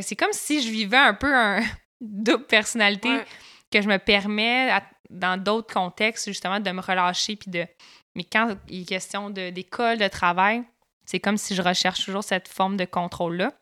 C'est 0.00 0.16
comme 0.16 0.32
si 0.32 0.60
je 0.60 0.70
vivais 0.70 0.96
un 0.96 1.14
peu 1.14 1.32
un 1.32 1.62
double 2.00 2.46
personnalité 2.46 3.22
que 3.70 3.80
je 3.80 3.88
me 3.88 3.98
permets, 3.98 4.72
dans 5.10 5.40
d'autres 5.40 5.72
contextes, 5.72 6.26
justement, 6.26 6.60
de 6.60 6.70
me 6.70 6.80
relâcher 6.80 7.36
puis 7.36 7.50
de 7.50 7.66
mais 8.14 8.24
quand 8.24 8.56
il 8.68 8.82
est 8.82 8.84
question 8.84 9.30
d'école, 9.30 9.98
de, 9.98 10.08
travail, 10.08 10.62
c'est 11.04 11.20
comme 11.20 11.36
si 11.36 11.54
je 11.54 11.62
recherche 11.62 12.04
toujours 12.04 12.24
cette 12.24 12.48
forme 12.48 12.76
de 12.76 12.84
contrôle-là. 12.84 13.52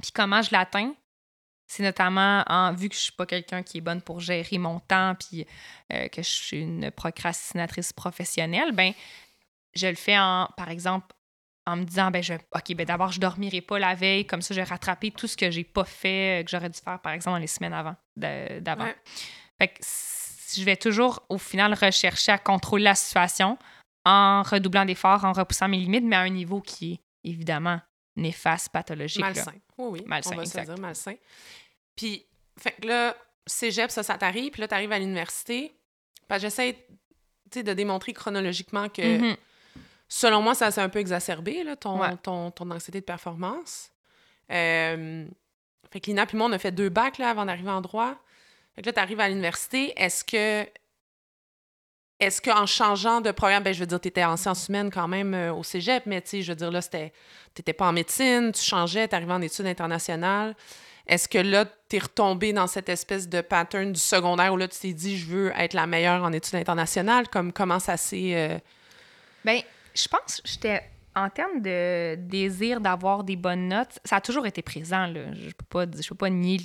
Puis 0.00 0.12
comment 0.12 0.42
je 0.42 0.50
l'atteins? 0.52 0.94
C'est 1.66 1.82
notamment 1.82 2.42
en 2.48 2.72
vu 2.72 2.88
que 2.88 2.94
je 2.94 3.00
suis 3.00 3.12
pas 3.12 3.26
quelqu'un 3.26 3.62
qui 3.62 3.78
est 3.78 3.80
bonne 3.80 4.02
pour 4.02 4.20
gérer 4.20 4.58
mon 4.58 4.80
temps 4.80 5.14
puis 5.14 5.46
euh, 5.92 6.08
que 6.08 6.22
je 6.22 6.28
suis 6.28 6.60
une 6.60 6.90
procrastinatrice 6.90 7.92
professionnelle, 7.92 8.72
ben 8.72 8.92
je 9.74 9.86
le 9.86 9.94
fais 9.94 10.18
en 10.18 10.48
par 10.56 10.68
exemple 10.68 11.14
en 11.66 11.76
me 11.76 11.84
disant 11.84 12.10
ben 12.10 12.24
je 12.24 12.34
OK 12.34 12.74
ben 12.74 12.84
d'abord 12.84 13.12
je 13.12 13.20
dormirai 13.20 13.60
pas 13.60 13.78
la 13.78 13.94
veille 13.94 14.26
comme 14.26 14.42
ça 14.42 14.52
je 14.52 14.60
vais 14.60 14.64
rattraper 14.64 15.12
tout 15.12 15.28
ce 15.28 15.36
que 15.36 15.52
j'ai 15.52 15.62
pas 15.62 15.84
fait 15.84 16.40
euh, 16.40 16.44
que 16.44 16.50
j'aurais 16.50 16.70
dû 16.70 16.80
faire 16.80 17.00
par 17.00 17.12
exemple 17.12 17.36
dans 17.36 17.40
les 17.40 17.46
semaines 17.46 17.74
avant 17.74 17.94
d'avant. 18.16 18.88
Fait 19.58 19.68
que 19.68 19.80
je 20.56 20.64
vais 20.64 20.76
toujours 20.76 21.24
au 21.28 21.38
final 21.38 21.74
rechercher 21.74 22.32
à 22.32 22.38
contrôler 22.38 22.84
la 22.84 22.94
situation 22.96 23.58
en 24.04 24.42
redoublant 24.42 24.84
d'efforts, 24.84 25.24
en 25.24 25.32
repoussant 25.32 25.68
mes 25.68 25.78
limites, 25.78 26.04
mais 26.04 26.16
à 26.16 26.20
un 26.20 26.30
niveau 26.30 26.60
qui 26.60 26.92
est 26.92 27.00
évidemment 27.30 27.80
néfaste, 28.16 28.70
pathologique. 28.70 29.20
Malsain. 29.20 29.52
Oui, 29.78 30.00
oui. 30.00 30.02
Malsain, 30.06 30.34
on 30.34 30.38
va 30.38 30.44
se 30.44 30.60
dire 30.60 30.78
malsain. 30.78 31.14
Puis, 31.96 32.26
fait 32.58 32.72
que 32.72 32.86
là, 32.86 33.16
cégep, 33.46 33.90
ça, 33.90 34.02
ça 34.02 34.16
t'arrive, 34.18 34.52
puis 34.52 34.60
là, 34.60 34.68
t'arrives 34.68 34.92
à 34.92 34.98
l'université. 34.98 35.74
j'essaie 36.38 36.86
de 37.54 37.72
démontrer 37.72 38.12
chronologiquement 38.12 38.88
que, 38.88 39.02
mm-hmm. 39.02 39.36
selon 40.08 40.40
moi, 40.42 40.54
ça 40.54 40.70
s'est 40.70 40.80
un 40.80 40.88
peu 40.88 40.98
exacerbé, 40.98 41.64
là, 41.64 41.76
ton, 41.76 42.16
ton, 42.16 42.50
ton, 42.50 42.70
anxiété 42.70 43.00
de 43.00 43.04
performance. 43.04 43.90
Euh, 44.50 45.26
fait 45.90 46.00
que 46.00 46.06
Lina 46.06 46.26
puis 46.26 46.36
moi, 46.36 46.46
on 46.46 46.52
a 46.52 46.58
fait 46.58 46.72
deux 46.72 46.88
bacs 46.88 47.18
là, 47.18 47.30
avant 47.30 47.44
d'arriver 47.44 47.70
en 47.70 47.80
droit. 47.80 48.14
Fait 48.74 48.82
que 48.82 48.86
là, 48.86 48.92
t'arrives 48.92 49.20
à 49.20 49.28
l'université. 49.28 49.92
Est-ce 50.00 50.24
que 50.24 50.68
est-ce 52.20 52.42
qu'en 52.42 52.66
changeant 52.66 53.20
de 53.20 53.30
programme, 53.30 53.62
ben, 53.62 53.72
je 53.72 53.80
veux 53.80 53.86
dire, 53.86 54.00
tu 54.00 54.08
étais 54.08 54.24
en 54.24 54.36
sciences 54.36 54.68
humaines 54.68 54.90
quand 54.90 55.08
même 55.08 55.32
euh, 55.34 55.54
au 55.54 55.62
cégep, 55.62 56.04
mais 56.06 56.20
tu 56.20 56.28
sais, 56.28 56.42
je 56.42 56.52
veux 56.52 56.56
dire, 56.56 56.70
là, 56.70 56.82
tu 56.82 56.96
n'étais 56.96 57.72
pas 57.72 57.88
en 57.88 57.92
médecine, 57.92 58.52
tu 58.52 58.62
changeais, 58.62 59.08
tu 59.08 59.14
arrivais 59.14 59.32
en 59.32 59.42
études 59.42 59.66
internationales. 59.66 60.54
Est-ce 61.06 61.28
que 61.28 61.38
là, 61.38 61.64
tu 61.88 61.96
es 61.96 61.98
retombé 61.98 62.52
dans 62.52 62.66
cette 62.66 62.88
espèce 62.88 63.28
de 63.28 63.40
pattern 63.40 63.92
du 63.92 63.98
secondaire 63.98 64.52
où 64.52 64.56
là, 64.56 64.68
tu 64.68 64.78
t'es 64.78 64.92
dit, 64.92 65.18
je 65.18 65.26
veux 65.26 65.52
être 65.56 65.72
la 65.72 65.86
meilleure 65.86 66.22
en 66.22 66.32
études 66.32 66.56
internationales? 66.56 67.26
Comme, 67.28 67.52
comment 67.52 67.78
ça 67.78 67.96
s'est. 67.96 68.36
Euh... 68.36 68.58
Ben, 69.44 69.60
je 69.94 70.06
pense 70.06 70.40
que 70.40 70.48
j'étais. 70.48 70.82
En 71.16 71.28
termes 71.28 71.60
de 71.60 72.14
désir 72.14 72.80
d'avoir 72.80 73.24
des 73.24 73.34
bonnes 73.34 73.66
notes, 73.66 73.98
ça 74.04 74.16
a 74.16 74.20
toujours 74.20 74.46
été 74.46 74.62
présent. 74.62 75.06
Là. 75.06 75.34
Je 75.34 75.46
ne 75.46 75.50
peux, 75.50 75.64
pas, 75.68 75.84
je 75.84 76.08
peux 76.08 76.14
pas 76.14 76.30
nier. 76.30 76.58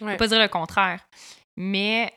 Le... 0.00 0.06
peux 0.06 0.16
pas 0.16 0.28
dire 0.28 0.38
le 0.38 0.46
contraire. 0.46 1.00
Mais 1.56 2.12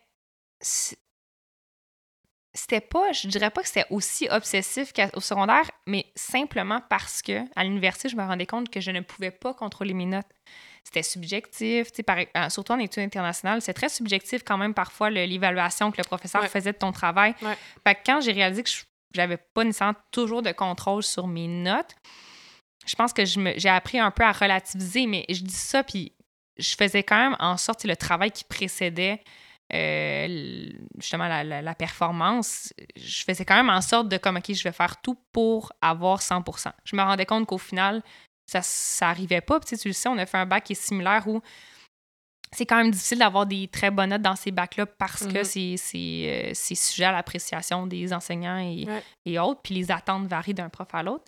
c'était 2.55 2.81
pas, 2.81 3.11
je 3.11 3.27
dirais 3.27 3.49
pas 3.51 3.61
que 3.61 3.67
c'était 3.67 3.85
aussi 3.89 4.27
obsessif 4.31 4.93
qu'au 4.93 5.19
secondaire, 5.19 5.69
mais 5.85 6.05
simplement 6.15 6.81
parce 6.89 7.21
que 7.21 7.41
à 7.55 7.63
l'université, 7.65 8.07
je 8.09 8.15
me 8.15 8.23
rendais 8.23 8.45
compte 8.45 8.69
que 8.69 8.79
je 8.79 8.91
ne 8.91 9.01
pouvais 9.01 9.31
pas 9.31 9.53
contrôler 9.53 9.93
mes 9.93 10.05
notes. 10.05 10.25
C'était 10.83 11.03
subjectif, 11.03 11.89
par, 12.05 12.17
euh, 12.17 12.49
surtout 12.49 12.71
en 12.71 12.79
études 12.79 13.03
internationales, 13.03 13.61
c'est 13.61 13.73
très 13.73 13.89
subjectif 13.89 14.43
quand 14.43 14.57
même 14.57 14.73
parfois 14.73 15.09
l'évaluation 15.09 15.91
que 15.91 15.97
le 15.97 16.03
professeur 16.03 16.45
faisait 16.47 16.71
de 16.71 16.77
ton 16.77 16.91
travail. 16.91 17.35
Fait 17.83 17.95
que 17.95 17.99
quand 18.05 18.21
j'ai 18.21 18.31
réalisé 18.31 18.63
que 18.63 18.69
j'avais 19.13 19.37
pas 19.37 19.63
nécessairement 19.63 19.97
toujours 20.11 20.41
de 20.41 20.51
contrôle 20.51 21.03
sur 21.03 21.27
mes 21.27 21.47
notes, 21.47 21.93
je 22.85 22.95
pense 22.95 23.11
que 23.13 23.25
j'ai 23.25 23.69
appris 23.69 23.99
un 23.99 24.11
peu 24.11 24.23
à 24.23 24.31
relativiser, 24.31 25.07
mais 25.07 25.25
je 25.27 25.41
dis 25.41 25.53
ça, 25.53 25.83
puis 25.83 26.13
je 26.57 26.75
faisais 26.75 27.03
quand 27.03 27.17
même 27.17 27.35
en 27.39 27.57
sorte 27.57 27.83
le 27.83 27.97
travail 27.97 28.31
qui 28.31 28.43
précédait 28.45 29.21
euh, 29.73 30.69
justement 30.99 31.27
la, 31.27 31.75
performance, 31.75 32.73
je 32.95 33.23
faisais 33.23 33.45
quand 33.45 33.55
même 33.55 33.69
en 33.69 33.81
sorte 33.81 34.09
de 34.09 34.17
comme, 34.17 34.37
OK, 34.37 34.53
je 34.53 34.63
vais 34.63 34.71
faire 34.71 35.01
tout 35.01 35.17
pour 35.31 35.73
avoir 35.81 36.21
100 36.21 36.43
Je 36.83 36.95
me 36.95 37.01
rendais 37.01 37.25
compte 37.25 37.47
qu'au 37.47 37.57
final, 37.57 38.03
ça, 38.45 38.61
ça 38.61 39.09
arrivait 39.09 39.41
pas. 39.41 39.59
Puis, 39.59 39.77
tu 39.77 39.87
le 39.87 39.93
sais, 39.93 40.07
on 40.07 40.17
a 40.17 40.25
fait 40.25 40.37
un 40.37 40.45
bac 40.45 40.65
qui 40.65 40.73
est 40.73 40.75
similaire 40.81 41.27
où 41.27 41.41
c'est 42.51 42.65
quand 42.65 42.77
même 42.77 42.91
difficile 42.91 43.17
d'avoir 43.19 43.45
des 43.45 43.67
très 43.67 43.89
bonnes 43.91 44.11
notes 44.11 44.21
dans 44.21 44.35
ces 44.35 44.51
bacs-là 44.51 44.85
parce 44.85 45.25
que 45.25 45.39
Mhm. 45.39 45.77
c'est 45.77 46.53
c'est 46.53 46.75
sujet 46.75 47.05
à 47.05 47.11
l'appréciation 47.11 47.85
des 47.87 48.13
enseignants 48.13 48.59
et, 48.59 48.85
Ouais. 48.87 49.03
et 49.25 49.39
autres, 49.39 49.61
puis 49.61 49.73
les 49.73 49.91
attentes 49.91 50.27
varient 50.27 50.53
d'un 50.53 50.69
prof 50.69 50.87
à 50.93 51.03
l'autre. 51.03 51.25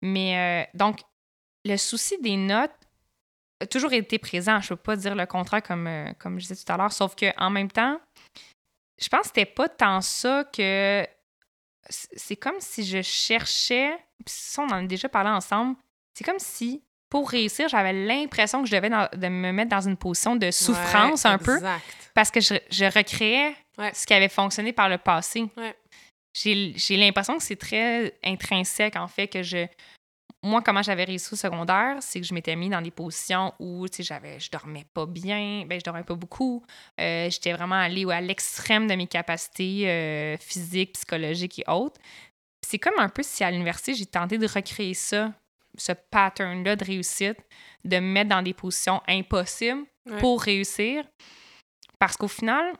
Mais 0.00 0.64
euh, 0.64 0.70
donc, 0.78 1.00
le 1.64 1.76
souci 1.76 2.16
des 2.22 2.36
notes 2.36 2.70
a 3.62 3.66
toujours 3.66 3.92
été 3.92 4.18
présent. 4.18 4.60
Je 4.60 4.66
ne 4.72 4.76
peux 4.76 4.82
pas 4.82 4.96
dire 4.96 5.14
le 5.14 5.26
contraire 5.26 5.62
comme, 5.62 5.86
euh, 5.86 6.12
comme 6.18 6.38
je 6.40 6.46
disais 6.46 6.64
tout 6.64 6.72
à 6.72 6.76
l'heure, 6.76 6.92
sauf 6.92 7.14
qu'en 7.16 7.50
même 7.50 7.70
temps, 7.70 8.00
je 9.00 9.08
pense 9.08 9.22
que 9.22 9.26
c'était 9.28 9.46
pas 9.46 9.68
tant 9.68 10.00
ça 10.00 10.44
que. 10.52 11.06
C'est 11.88 12.36
comme 12.36 12.60
si 12.60 12.84
je 12.86 13.02
cherchais. 13.02 13.90
Puis 14.24 14.34
ça, 14.36 14.62
on 14.62 14.66
en 14.68 14.84
a 14.84 14.86
déjà 14.86 15.08
parlé 15.08 15.30
ensemble. 15.30 15.76
C'est 16.16 16.24
comme 16.24 16.38
si, 16.38 16.82
pour 17.10 17.28
réussir, 17.28 17.68
j'avais 17.68 17.92
l'impression 17.92 18.62
que 18.62 18.68
je 18.68 18.74
devais 18.76 18.88
dans- 18.88 19.08
de 19.12 19.28
me 19.28 19.50
mettre 19.50 19.70
dans 19.70 19.80
une 19.80 19.96
position 19.96 20.36
de 20.36 20.50
souffrance 20.52 21.24
Ouais, 21.24 21.30
un 21.30 21.38
peu 21.38 21.56
Exact. 21.56 21.82
parce 22.14 22.30
que 22.30 22.40
je, 22.40 22.54
je 22.70 22.84
recréais 22.84 23.54
Ouais. 23.78 23.92
ce 23.94 24.06
qui 24.06 24.14
avait 24.14 24.28
fonctionné 24.28 24.72
par 24.72 24.88
le 24.88 24.98
passé. 24.98 25.44
Ouais. 25.56 25.74
J'ai 26.34 26.96
l'impression 26.96 27.36
que 27.36 27.42
c'est 27.42 27.56
très 27.56 28.14
intrinsèque, 28.24 28.96
en 28.96 29.08
fait, 29.08 29.26
que 29.28 29.42
je. 29.42 29.66
Moi, 30.44 30.60
comment 30.62 30.82
j'avais 30.82 31.04
réussi 31.04 31.32
au 31.34 31.36
secondaire, 31.36 31.96
c'est 32.00 32.20
que 32.20 32.26
je 32.26 32.34
m'étais 32.34 32.56
mis 32.56 32.68
dans 32.68 32.82
des 32.82 32.90
positions 32.90 33.54
où, 33.60 33.88
tu 33.88 33.98
sais, 33.98 34.02
j'avais, 34.02 34.40
je 34.40 34.50
dormais 34.50 34.84
pas 34.92 35.06
bien, 35.06 35.64
ben 35.66 35.78
je 35.78 35.84
dormais 35.84 36.02
pas 36.02 36.16
beaucoup. 36.16 36.64
Euh, 37.00 37.30
J'étais 37.30 37.52
vraiment 37.52 37.76
allée 37.76 38.04
à 38.10 38.20
l'extrême 38.20 38.88
de 38.88 38.94
mes 38.94 39.06
capacités 39.06 39.88
euh, 39.88 40.36
physiques, 40.38 40.94
psychologiques 40.94 41.60
et 41.60 41.70
autres. 41.70 42.00
C'est 42.66 42.78
comme 42.80 42.98
un 42.98 43.08
peu 43.08 43.22
si 43.22 43.44
à 43.44 43.50
l'université, 43.52 43.94
j'ai 43.94 44.06
tenté 44.06 44.36
de 44.36 44.46
recréer 44.48 44.94
ça, 44.94 45.32
ce 45.78 45.92
pattern-là 45.92 46.74
de 46.74 46.84
réussite, 46.84 47.38
de 47.84 47.96
me 47.96 48.12
mettre 48.12 48.30
dans 48.30 48.42
des 48.42 48.54
positions 48.54 49.00
impossibles 49.08 49.84
Ouais. 50.10 50.18
pour 50.18 50.42
réussir. 50.42 51.04
Parce 52.00 52.16
qu'au 52.16 52.26
final, 52.26 52.72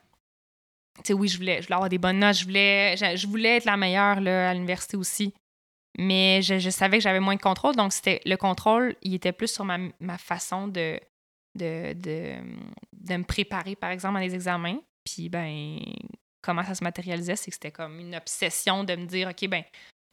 tu 0.96 1.02
sais, 1.04 1.12
oui, 1.12 1.28
je 1.28 1.38
voulais, 1.38 1.58
je 1.62 1.66
voulais 1.68 1.74
avoir 1.76 1.88
des 1.88 1.98
bonnes 1.98 2.18
notes, 2.18 2.34
je 2.38 2.44
voulais, 2.44 2.96
je, 2.96 3.14
je 3.16 3.26
voulais 3.28 3.58
être 3.58 3.64
la 3.64 3.76
meilleure 3.76 4.20
là, 4.20 4.50
à 4.50 4.54
l'université 4.54 4.96
aussi. 4.96 5.32
Mais 5.98 6.40
je, 6.42 6.58
je 6.58 6.70
savais 6.70 6.98
que 6.98 7.02
j'avais 7.02 7.20
moins 7.20 7.36
de 7.36 7.40
contrôle, 7.40 7.76
donc 7.76 7.92
c'était 7.92 8.20
le 8.24 8.36
contrôle, 8.36 8.96
il 9.02 9.14
était 9.14 9.32
plus 9.32 9.48
sur 9.52 9.64
ma, 9.64 9.78
ma 10.00 10.16
façon 10.18 10.66
de, 10.68 10.98
de, 11.54 11.92
de, 11.92 12.36
de 12.92 13.16
me 13.16 13.24
préparer, 13.24 13.76
par 13.76 13.90
exemple, 13.90 14.16
à 14.18 14.20
des 14.20 14.34
examens. 14.34 14.80
Puis, 15.04 15.28
ben, 15.28 15.78
comment 16.40 16.64
ça 16.64 16.74
se 16.74 16.82
matérialisait, 16.84 17.36
c'est 17.36 17.50
que 17.50 17.54
c'était 17.54 17.72
comme 17.72 17.98
une 18.00 18.14
obsession 18.14 18.84
de 18.84 18.96
me 18.96 19.06
dire, 19.06 19.28
OK, 19.28 19.48
ben, 19.48 19.62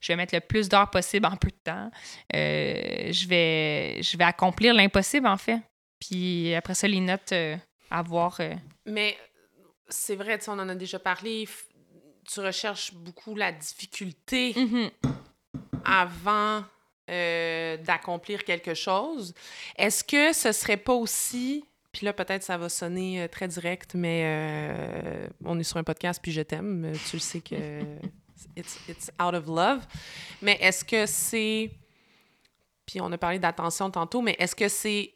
je 0.01 0.11
vais 0.11 0.17
mettre 0.17 0.33
le 0.35 0.41
plus 0.41 0.67
d'heures 0.69 0.89
possible 0.89 1.25
en 1.25 1.35
peu 1.35 1.49
de 1.49 1.59
temps. 1.63 1.91
Euh, 2.35 3.11
je, 3.11 3.27
vais, 3.27 4.01
je 4.01 4.17
vais 4.17 4.23
accomplir 4.23 4.73
l'impossible, 4.73 5.27
en 5.27 5.37
fait. 5.37 5.59
Puis 5.99 6.53
après 6.55 6.73
ça, 6.73 6.87
les 6.87 7.01
notes 7.01 7.31
euh, 7.33 7.55
à 7.91 8.01
voir. 8.01 8.37
euh, 8.39 8.53
Mais 8.85 9.17
c'est 9.89 10.15
vrai, 10.15 10.39
on 10.47 10.59
en 10.59 10.69
a 10.69 10.75
déjà 10.75 10.99
parlé. 10.99 11.47
Tu 12.25 12.39
recherches 12.39 12.93
beaucoup 12.93 13.35
la 13.35 13.51
difficulté 13.51 14.53
mhm. 14.55 14.89
Avant 15.85 16.63
euh, 17.09 17.77
d'accomplir 17.77 18.43
quelque 18.43 18.73
chose. 18.73 19.33
Est-ce 19.77 20.03
que 20.03 20.33
ce 20.33 20.51
serait 20.51 20.77
pas 20.77 20.93
aussi, 20.93 21.65
puis 21.91 22.05
là 22.05 22.13
peut-être 22.13 22.43
ça 22.43 22.57
va 22.57 22.69
sonner 22.69 23.23
euh, 23.23 23.27
très 23.27 23.47
direct, 23.47 23.95
mais 23.95 24.21
euh, 24.25 25.27
on 25.43 25.59
est 25.59 25.63
sur 25.63 25.77
un 25.77 25.83
podcast 25.83 26.19
puis 26.21 26.31
je 26.31 26.41
t'aime, 26.41 26.91
tu 27.09 27.15
le 27.15 27.19
sais 27.19 27.41
que 27.41 27.55
it's, 28.55 28.79
it's 28.87 29.11
out 29.21 29.33
of 29.33 29.47
love, 29.47 29.85
mais 30.41 30.57
est-ce 30.61 30.85
que 30.85 31.05
c'est, 31.07 31.71
puis 32.85 33.01
on 33.01 33.11
a 33.11 33.17
parlé 33.17 33.39
d'attention 33.39 33.89
tantôt, 33.89 34.21
mais 34.21 34.35
est-ce 34.39 34.55
que 34.55 34.67
c'est 34.67 35.11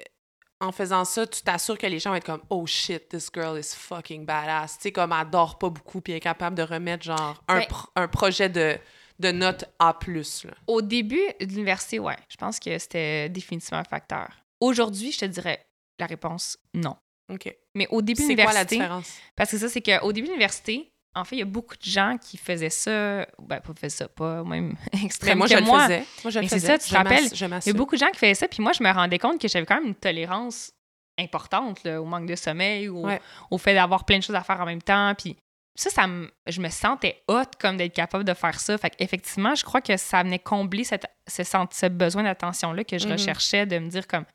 en 0.60 0.72
faisant 0.72 1.03
ça, 1.03 1.27
tu 1.27 1.41
t'assures 1.41 1.77
que 1.77 1.85
les 1.88 1.99
gens 1.99 2.11
vont 2.11 2.15
être 2.15 2.26
comme 2.26 2.41
oh 2.49 2.65
shit, 2.65 3.10
this 3.10 3.30
girl 3.34 3.60
is 3.60 3.76
fucking 3.76 4.26
badass, 4.26 4.77
tu 4.77 4.84
sais 4.84 4.91
comme 4.91 5.11
elle 5.14 5.30
dort 5.30 5.60
pas 5.60 5.69
beaucoup 5.69 5.99
puis 6.02 6.14
elle 6.14 6.18
est 6.18 6.22
capable 6.22 6.56
de 6.56 6.64
remettre 6.64 7.03
genre 7.03 7.44
un, 7.49 7.60
Ben- 7.60 7.68
pro- 7.68 7.90
un 7.98 8.07
projet 8.07 8.48
de 8.49 8.77
de 9.19 9.31
note 9.31 9.65
A+, 9.80 9.98
là. 10.07 10.53
Au 10.68 10.81
début 10.81 11.22
de 11.40 11.45
l'université, 11.45 11.99
ouais, 11.99 12.18
je 12.30 12.35
pense 12.38 12.60
que 12.60 12.77
c'était 12.77 13.30
définitivement 13.30 13.80
un 13.80 13.84
facteur. 13.84 14.30
Aujourd'hui, 14.60 15.11
je 15.11 15.19
te 15.19 15.26
dirais 15.26 15.64
la 15.99 16.06
réponse 16.07 16.57
non. 16.73 16.95
OK. 17.31 17.53
Mais 17.76 17.88
au 17.90 18.02
début 18.02 18.22
de 18.22 18.27
C'est 18.27 18.35
quoi 18.35 18.45
la 18.45 18.49
l'université, 18.64 18.76
différence? 18.77 19.18
parce 19.35 19.52
que 19.52 19.57
ça, 19.57 19.69
c'est 19.69 19.81
qu'au 19.81 20.11
début 20.11 20.27
de 20.27 20.31
l'université, 20.34 20.90
en 21.15 21.23
fait, 21.26 21.35
il 21.35 21.40
y 21.40 21.44
a 21.44 21.45
beaucoup 21.45 21.76
de 21.77 21.84
gens 21.84 22.18
qui 22.19 22.38
faisaient 22.38 22.69
ça, 22.72 23.26
ben, 23.40 23.60
pas 23.61 23.73
faisaient 23.76 23.90
ça, 23.90 24.07
pas 24.07 24.44
même 24.44 24.76
Mais 24.94 25.06
extrême 25.06 25.38
moi, 25.38 25.48
que 25.48 25.53
je 25.53 25.60
le 25.60 25.65
moi. 25.65 25.84
faisais. 25.84 26.03
Moi, 26.23 26.31
je 26.31 26.40
le 26.40 26.44
Mais 26.44 26.49
faisais. 26.49 26.68
ça, 26.68 26.77
tu 26.80 26.90
te 26.90 26.95
rappelles, 26.95 27.26
Il 27.31 27.68
y 27.68 27.69
a 27.69 27.73
beaucoup 27.73 27.95
de 27.95 27.99
gens 27.99 28.10
qui 28.11 28.18
faisaient 28.19 28.34
ça, 28.34 28.48
puis 28.48 28.61
moi, 28.64 28.72
je 28.73 28.84
me 28.84 28.91
rendais 28.91 29.19
compte 29.19 29.40
que 29.40 29.48
j'avais 29.48 29.65
quand 29.65 29.76
même 29.76 29.88
une 29.88 29.95
tolérance 29.95 30.72
importante 31.19 31.84
là, 31.84 32.02
au 32.02 32.06
manque 32.06 32.26
de 32.26 32.35
sommeil, 32.35 32.90
ou 32.90 33.06
Ouais. 33.06 33.22
au 33.52 33.57
fait 33.60 33.76
d'avoir 33.76 34.06
plein 34.06 34.18
de 34.18 34.23
choses 34.23 34.35
à 34.35 34.44
faire 34.44 34.60
en 34.60 34.65
même 34.65 34.81
temps. 34.81 35.14
Puis 35.15 35.38
ça, 35.75 35.89
ça 35.89 36.07
me- 36.07 36.31
je 36.47 36.61
me 36.61 36.69
sentais 36.69 37.23
hot 37.27 37.43
comme 37.59 37.77
d'être 37.77 37.93
capable 37.95 38.23
de 38.23 38.33
faire 38.33 38.59
ça. 38.59 38.77
Fait 38.77 38.89
qu'effectivement, 38.91 39.55
je 39.55 39.63
crois 39.63 39.81
que 39.81 39.97
ça 39.97 40.21
venait 40.23 40.39
combler 40.39 40.83
cette, 40.83 41.05
ce, 41.27 41.87
besoin 41.87 42.23
d'attention-là 42.23 42.83
que 42.83 42.97
je 42.99 43.05
Mhm. 43.07 43.13
recherchais, 43.13 43.65
de 43.65 43.79
me 43.79 43.89
dire 43.89 44.05
comme 44.07 44.25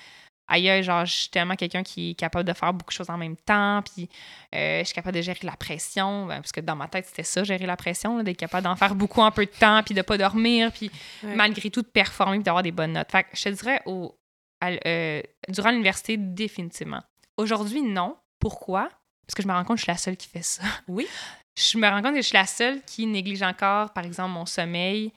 aïe, 0.50 0.82
genre, 0.82 1.04
je 1.04 1.12
suis 1.12 1.28
tellement 1.28 1.56
quelqu'un 1.56 1.82
qui 1.82 2.12
est 2.12 2.14
capable 2.14 2.48
de 2.48 2.54
faire 2.54 2.72
beaucoup 2.72 2.88
de 2.88 2.94
choses 2.96 3.10
en 3.10 3.18
même 3.18 3.36
temps, 3.36 3.82
puis 3.82 4.08
euh, 4.54 4.78
je 4.80 4.84
suis 4.84 4.94
capable 4.94 5.14
de 5.16 5.20
gérer 5.20 5.38
la 5.42 5.56
pression, 5.56 6.24
ben, 6.24 6.36
parce 6.36 6.52
que 6.52 6.60
dans 6.62 6.74
ma 6.74 6.88
tête, 6.88 7.04
c'était 7.04 7.22
ça, 7.22 7.44
gérer 7.44 7.66
la 7.66 7.76
pression, 7.76 8.22
d'être 8.22 8.38
capable 8.38 8.64
d'en 8.64 8.74
faire 8.74 8.94
beaucoup 8.94 9.20
en 9.20 9.30
peu 9.30 9.44
de 9.44 9.50
temps, 9.50 9.82
puis 9.84 9.94
de 9.94 10.00
pas 10.00 10.16
dormir, 10.16 10.72
puis 10.72 10.90
Ouais. 11.22 11.34
malgré 11.36 11.68
tout, 11.70 11.82
de 11.82 11.86
performer, 11.88 12.38
puis 12.38 12.44
d'avoir 12.44 12.62
des 12.62 12.72
bonnes 12.72 12.94
notes. 12.94 13.12
Fait 13.12 13.24
que 13.24 13.28
je 13.34 13.44
te 13.44 13.48
dirais, 13.50 13.82
au, 13.84 14.18
à 14.62 14.70
euh, 14.86 15.20
durant 15.50 15.70
l'université, 15.70 16.16
définitivement. 16.16 17.02
Aujourd'hui, 17.36 17.82
non. 17.82 18.16
Pourquoi? 18.40 18.88
Parce 19.28 19.34
que 19.34 19.42
je 19.42 19.48
me 19.48 19.52
rends 19.52 19.62
compte 19.64 19.76
que 19.76 19.80
je 19.80 19.84
suis 19.84 19.92
la 19.92 19.98
seule 19.98 20.16
qui 20.16 20.26
fait 20.26 20.42
ça. 20.42 20.62
Oui. 20.88 21.06
Je 21.54 21.76
me 21.76 21.86
rends 21.86 22.00
compte 22.00 22.14
que 22.14 22.22
je 22.22 22.26
suis 22.26 22.34
la 22.36 22.46
seule 22.46 22.82
qui 22.82 23.04
néglige 23.04 23.42
encore, 23.42 23.92
par 23.92 24.06
exemple, 24.06 24.30
mon 24.30 24.46
sommeil, 24.46 25.12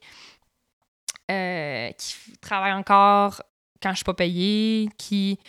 euh, 1.29 1.91
qui 1.91 2.15
travaille 2.41 2.73
encore 2.73 3.41
quand 3.81 3.91
je 3.91 3.95
suis 3.95 4.03
pas 4.03 4.13
payée, 4.13 4.89
qui, 4.97 5.39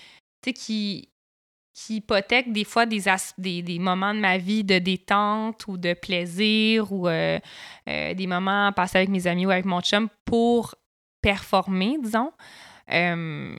tu 0.42 0.50
sais, 0.50 0.52
qui, 0.52 1.08
qui 1.74 1.96
hypothèque 1.96 2.52
des 2.52 2.64
fois 2.64 2.86
des, 2.86 3.02
des, 3.38 3.62
des 3.62 3.78
moments 3.80 4.14
de 4.14 4.20
ma 4.20 4.38
vie 4.38 4.62
de 4.62 4.78
détente 4.78 5.66
ou 5.66 5.76
de 5.76 5.94
plaisir 5.94 6.92
ou 6.92 7.08
euh, 7.08 7.40
euh, 7.88 8.14
des 8.14 8.26
moments 8.28 8.70
passés 8.72 8.98
avec 8.98 9.08
mes 9.08 9.26
amis 9.26 9.44
ou 9.44 9.50
avec 9.50 9.64
mon 9.64 9.80
chum 9.80 10.08
pour 10.24 10.76
performer, 11.20 11.96
disons. 12.00 12.32
Euh, 12.92 13.56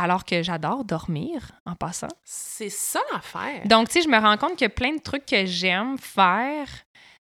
alors 0.00 0.24
que 0.24 0.44
j'adore 0.44 0.84
dormir 0.84 1.50
en 1.66 1.74
passant. 1.74 2.06
C'est 2.24 2.68
ça 2.70 3.00
l'affaire. 3.12 3.66
Donc, 3.66 3.88
tu 3.88 3.94
sais, 3.94 4.02
je 4.02 4.08
me 4.08 4.16
rends 4.18 4.36
compte 4.36 4.56
que 4.56 4.66
plein 4.68 4.94
de 4.94 5.00
trucs 5.02 5.26
que 5.26 5.44
j'aime 5.44 5.98
faire, 5.98 6.68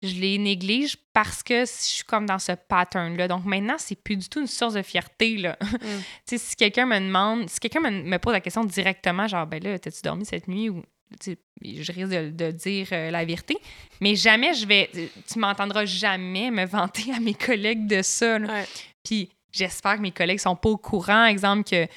je 0.02 0.16
les 0.16 0.40
néglige 0.40 0.98
parce 1.14 1.44
que 1.44 1.60
je 1.62 1.66
suis 1.72 2.04
comme 2.04 2.26
dans 2.26 2.40
ce 2.40 2.54
pattern-là. 2.54 3.28
Donc, 3.28 3.46
maintenant, 3.46 3.76
c'est 3.78 3.96
plus 3.96 4.18
du 4.18 4.28
tout 4.28 4.42
une 4.42 4.48
source 4.48 4.74
de 4.74 4.82
fierté, 4.82 5.38
là. 5.38 5.58
Mm. 5.76 5.78
tu 5.78 5.84
sais, 6.26 6.38
si 6.40 6.56
quelqu'un 6.56 6.88
me 6.88 6.98
demande, 7.00 7.48
si 7.50 7.60
quelqu'un 7.60 7.82
me, 7.82 7.92
me 7.92 8.18
pose 8.18 8.34
la 8.34 8.42
question 8.42 8.64
directement, 8.64 9.28
genre, 9.28 9.46
ben 9.46 9.64
là, 9.64 9.78
t'as-tu 9.78 10.02
dormi 10.02 10.26
cette 10.26 10.48
nuit? 10.48 10.70
Ou. 10.70 10.82
tu 11.22 11.34
sais, 11.34 11.38
Je 11.84 11.92
risque 11.92 12.10
de, 12.10 12.32
de 12.32 12.50
dire 12.52 12.88
euh, 12.94 13.12
la 13.12 13.26
vérité, 13.26 13.58
mais 14.02 14.16
jamais 14.16 14.56
je 14.56 14.66
vais. 14.66 14.90
Tu 15.32 15.38
m'entendras 15.38 15.86
jamais 15.86 16.50
me 16.50 16.66
vanter 16.78 17.14
à 17.14 17.20
mes 17.20 17.36
collègues 17.36 17.86
de 17.86 18.02
ça. 18.02 18.40
là. 18.40 18.48
Ouais. 18.48 18.66
Puis 19.04 19.30
j'espère 19.52 19.98
que 19.98 20.02
mes 20.02 20.12
collègues 20.12 20.40
sont 20.40 20.56
pas 20.56 20.70
au 20.70 20.78
courant, 20.78 21.26
exemple 21.26 21.64
que. 21.70 21.88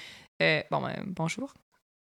Euh, 0.42 0.62
bon, 0.70 0.80
ben, 0.82 1.02
bonjour. 1.06 1.52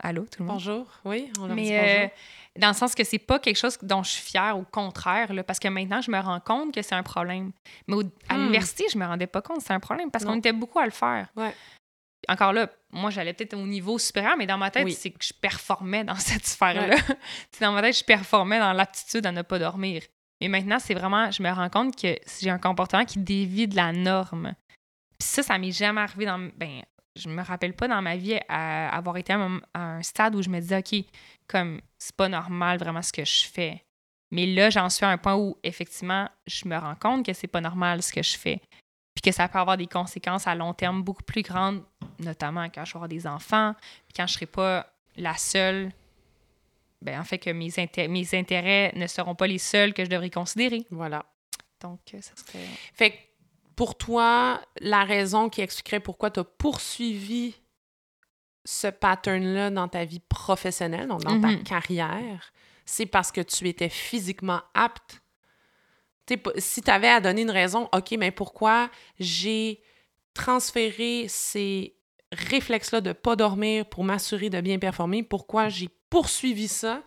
Allô, 0.03 0.23
tout 0.26 0.43
le 0.43 0.45
monde? 0.45 0.55
Bonjour. 0.57 0.88
Oui, 1.05 1.31
on 1.39 1.47
leur 1.47 1.55
dit 1.55 1.64
Mais 1.64 1.80
euh, 1.80 1.95
bonjour. 2.03 2.11
dans 2.57 2.68
le 2.68 2.73
sens 2.76 2.93
que 2.93 3.03
c'est 3.03 3.18
pas 3.18 3.39
quelque 3.39 3.55
chose 3.55 3.77
dont 3.81 4.03
je 4.03 4.11
suis 4.11 4.22
fière, 4.23 4.55
au 4.57 4.61
contraire, 4.64 5.34
là, 5.34 5.43
parce 5.43 5.57
que 5.59 5.68
maintenant, 5.69 6.01
je 6.01 6.11
me 6.11 6.19
rends 6.19 6.39
compte 6.39 6.72
que 6.73 6.84
c'est 6.84 6.93
un 6.93 7.01
problème. 7.03 7.51
Mais 7.88 7.95
au- 7.95 8.03
à 8.30 8.35
Hmm. 8.35 8.41
l'université, 8.41 8.85
je 8.93 8.97
me 8.97 9.05
rendais 9.05 9.26
pas 9.26 9.41
compte 9.41 9.57
que 9.57 9.64
c'était 9.64 9.73
un 9.73 9.80
problème 9.80 10.11
parce 10.11 10.23
qu'on 10.23 10.38
était 10.38 10.53
beaucoup 10.53 10.77
à 10.80 10.85
le 10.85 10.91
faire. 10.91 11.27
Ouais. 11.35 11.53
Encore 12.30 12.53
là, 12.53 12.69
moi, 12.91 13.09
j'allais 13.09 13.34
peut-être 13.34 13.55
au 13.55 13.65
niveau 13.65 13.97
supérieur, 13.97 14.35
mais 14.38 14.45
dans 14.45 14.57
ma 14.57 14.69
tête, 14.69 14.85
Oui. 14.85 14.93
c'est 14.93 15.09
que 15.11 15.23
je 15.23 15.34
performais 15.34 16.03
dans 16.03 16.15
cette 16.19 16.45
sphère-là. 16.45 16.95
C'est 17.51 17.64
dans 17.65 17.72
ma 17.72 17.81
tête, 17.81 17.97
je 17.97 18.03
performais 18.03 18.59
dans 18.59 18.73
l'aptitude 18.73 19.26
à 19.26 19.31
ne 19.31 19.41
pas 19.41 19.57
dormir. 19.59 20.03
Mais 20.41 20.47
maintenant, 20.49 20.77
c'est 20.77 20.93
vraiment, 20.93 21.31
je 21.31 21.41
me 21.41 21.49
rends 21.49 21.69
compte 21.69 21.95
que 21.99 22.15
j'ai 22.39 22.51
un 22.51 22.59
comportement 22.59 23.03
qui 23.05 23.18
dévie 23.18 23.68
de 23.68 23.76
la 23.76 23.91
norme. 23.91 24.53
Puis 25.18 25.27
ça, 25.27 25.41
ça 25.41 25.57
m'est 25.57 25.72
jamais 25.72 26.01
arrivé 26.01 26.26
dans. 26.26 26.38
Ben, 26.55 26.84
je 27.18 27.30
me 27.30 27.41
rappelle 27.44 27.73
pas 27.73 27.88
dans 27.88 28.02
ma 28.02 28.15
vie 28.15 28.39
à 28.48 28.95
avoir 28.95 29.18
été 29.18 29.34
à 29.34 29.38
un, 29.38 29.60
à 29.73 29.81
un 29.95 30.03
stade 30.03 30.35
où 30.35 30.41
je 30.41 30.49
me 30.49 30.60
disais, 30.60 30.77
OK, 30.77 31.06
comme, 31.48 31.81
c'est 31.98 32.15
pas 32.15 32.30
normal 32.30 32.77
vraiment 32.77 33.02
ce 33.02 33.11
que 33.11 33.26
je 33.26 33.48
fais. 33.48 33.84
Mais 34.31 34.45
là, 34.45 34.69
j'en 34.69 34.89
suis 34.89 35.06
à 35.06 35.10
un 35.10 35.18
point 35.18 35.35
où, 35.35 35.57
effectivement, 35.64 36.30
je 36.45 36.68
me 36.68 36.77
rends 36.77 36.95
compte 36.95 37.26
que 37.26 37.34
c'est 37.34 37.48
pas 37.48 37.61
normal 37.61 38.03
ce 38.03 38.11
que 38.11 38.22
je 38.22 38.38
fais. 38.38 38.61
Puis 39.15 39.22
que 39.23 39.31
ça 39.31 39.48
peut 39.48 39.57
avoir 39.57 39.77
des 39.77 39.88
conséquences 39.88 40.48
à 40.48 40.53
long 40.53 40.73
terme 40.73 41.02
beaucoup 41.02 41.23
plus 41.23 41.41
grandes, 41.41 41.84
notamment 42.19 42.65
quand 42.65 42.85
je 42.85 42.94
vais 42.94 42.98
avoir 42.98 43.10
des 43.10 43.26
enfants, 43.26 43.73
puis 44.07 44.14
quand 44.15 44.27
je 44.27 44.34
serai 44.34 44.45
pas 44.45 44.85
la 45.15 45.35
seule. 45.35 45.91
Ben, 47.02 47.19
en 47.19 47.23
fait, 47.23 47.38
que 47.38 47.49
mes, 47.52 47.69
inté- 47.69 48.07
mes 48.07 48.35
intérêts 48.35 48.91
ne 48.95 49.07
seront 49.07 49.35
pas 49.35 49.48
les 49.48 49.60
seuls 49.60 49.94
que 49.94 50.03
je 50.03 50.10
devrais 50.10 50.30
considérer. 50.30 50.85
Voilà. 50.91 51.26
Donc, 51.80 51.99
euh, 52.14 52.22
ça 52.22 52.35
serait. 52.35 52.65
Fait 52.94 53.11
que 53.11 53.15
pour 53.77 53.95
toi, 53.95 54.59
la 54.81 55.03
raison 55.05 55.49
qui 55.49 55.61
expliquerait 55.61 55.99
pourquoi 56.01 56.31
tu 56.31 56.39
as 56.41 56.43
poursuivi 56.43 57.55
ce 58.65 58.87
pattern-là 58.87 59.69
dans 59.69 59.87
ta 59.87 60.03
vie 60.03 60.19
professionnelle, 60.19 61.07
donc 61.07 61.23
dans 61.23 61.39
ta 61.39 61.49
Mhm. 61.49 61.63
carrière, 61.63 62.51
c'est 62.85 63.05
parce 63.05 63.31
que 63.31 63.39
tu 63.39 63.69
étais 63.69 63.87
physiquement 63.87 64.61
apte? 64.73 65.21
T'sais, 66.25 66.41
si 66.57 66.81
tu 66.81 66.89
avais 66.91 67.07
à 67.07 67.21
donner 67.21 67.43
une 67.43 67.51
raison, 67.51 67.87
OK, 67.93 68.15
mais 68.17 68.31
pourquoi 68.31 68.89
j'ai 69.19 69.81
transféré 70.33 71.27
ces 71.29 71.95
réflexes-là 72.31 72.99
de 72.99 73.13
pas 73.13 73.35
dormir 73.35 73.85
pour 73.85 74.03
m'assurer 74.03 74.49
de 74.49 74.59
bien 74.59 74.79
performer, 74.79 75.21
pourquoi 75.21 75.69
j'ai 75.69 75.89
poursuivi 76.09 76.67
ça 76.67 77.03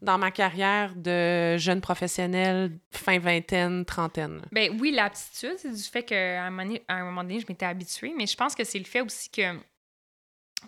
dans 0.00 0.18
ma 0.18 0.30
carrière 0.30 0.94
de 0.94 1.56
jeune 1.56 1.80
professionnelle, 1.80 2.78
fin 2.92 3.18
vingtaine, 3.18 3.84
trentaine. 3.84 4.42
Ben 4.52 4.76
oui, 4.80 4.90
l'aptitude, 4.92 5.54
c'est 5.58 5.72
du 5.72 5.82
fait 5.82 6.02
qu'à 6.04 6.44
un, 6.44 6.50
moment 6.50 6.64
donné- 6.64 6.82
à 6.88 6.94
un 6.96 7.04
moment 7.04 7.22
donné, 7.22 7.40
je 7.40 7.46
m'étais 7.48 7.66
habituée, 7.66 8.12
mais 8.16 8.26
je 8.26 8.36
pense 8.36 8.54
que 8.54 8.64
c'est 8.64 8.78
le 8.78 8.84
fait 8.84 9.00
aussi 9.00 9.28
que, 9.30 9.54
tu 9.54 9.60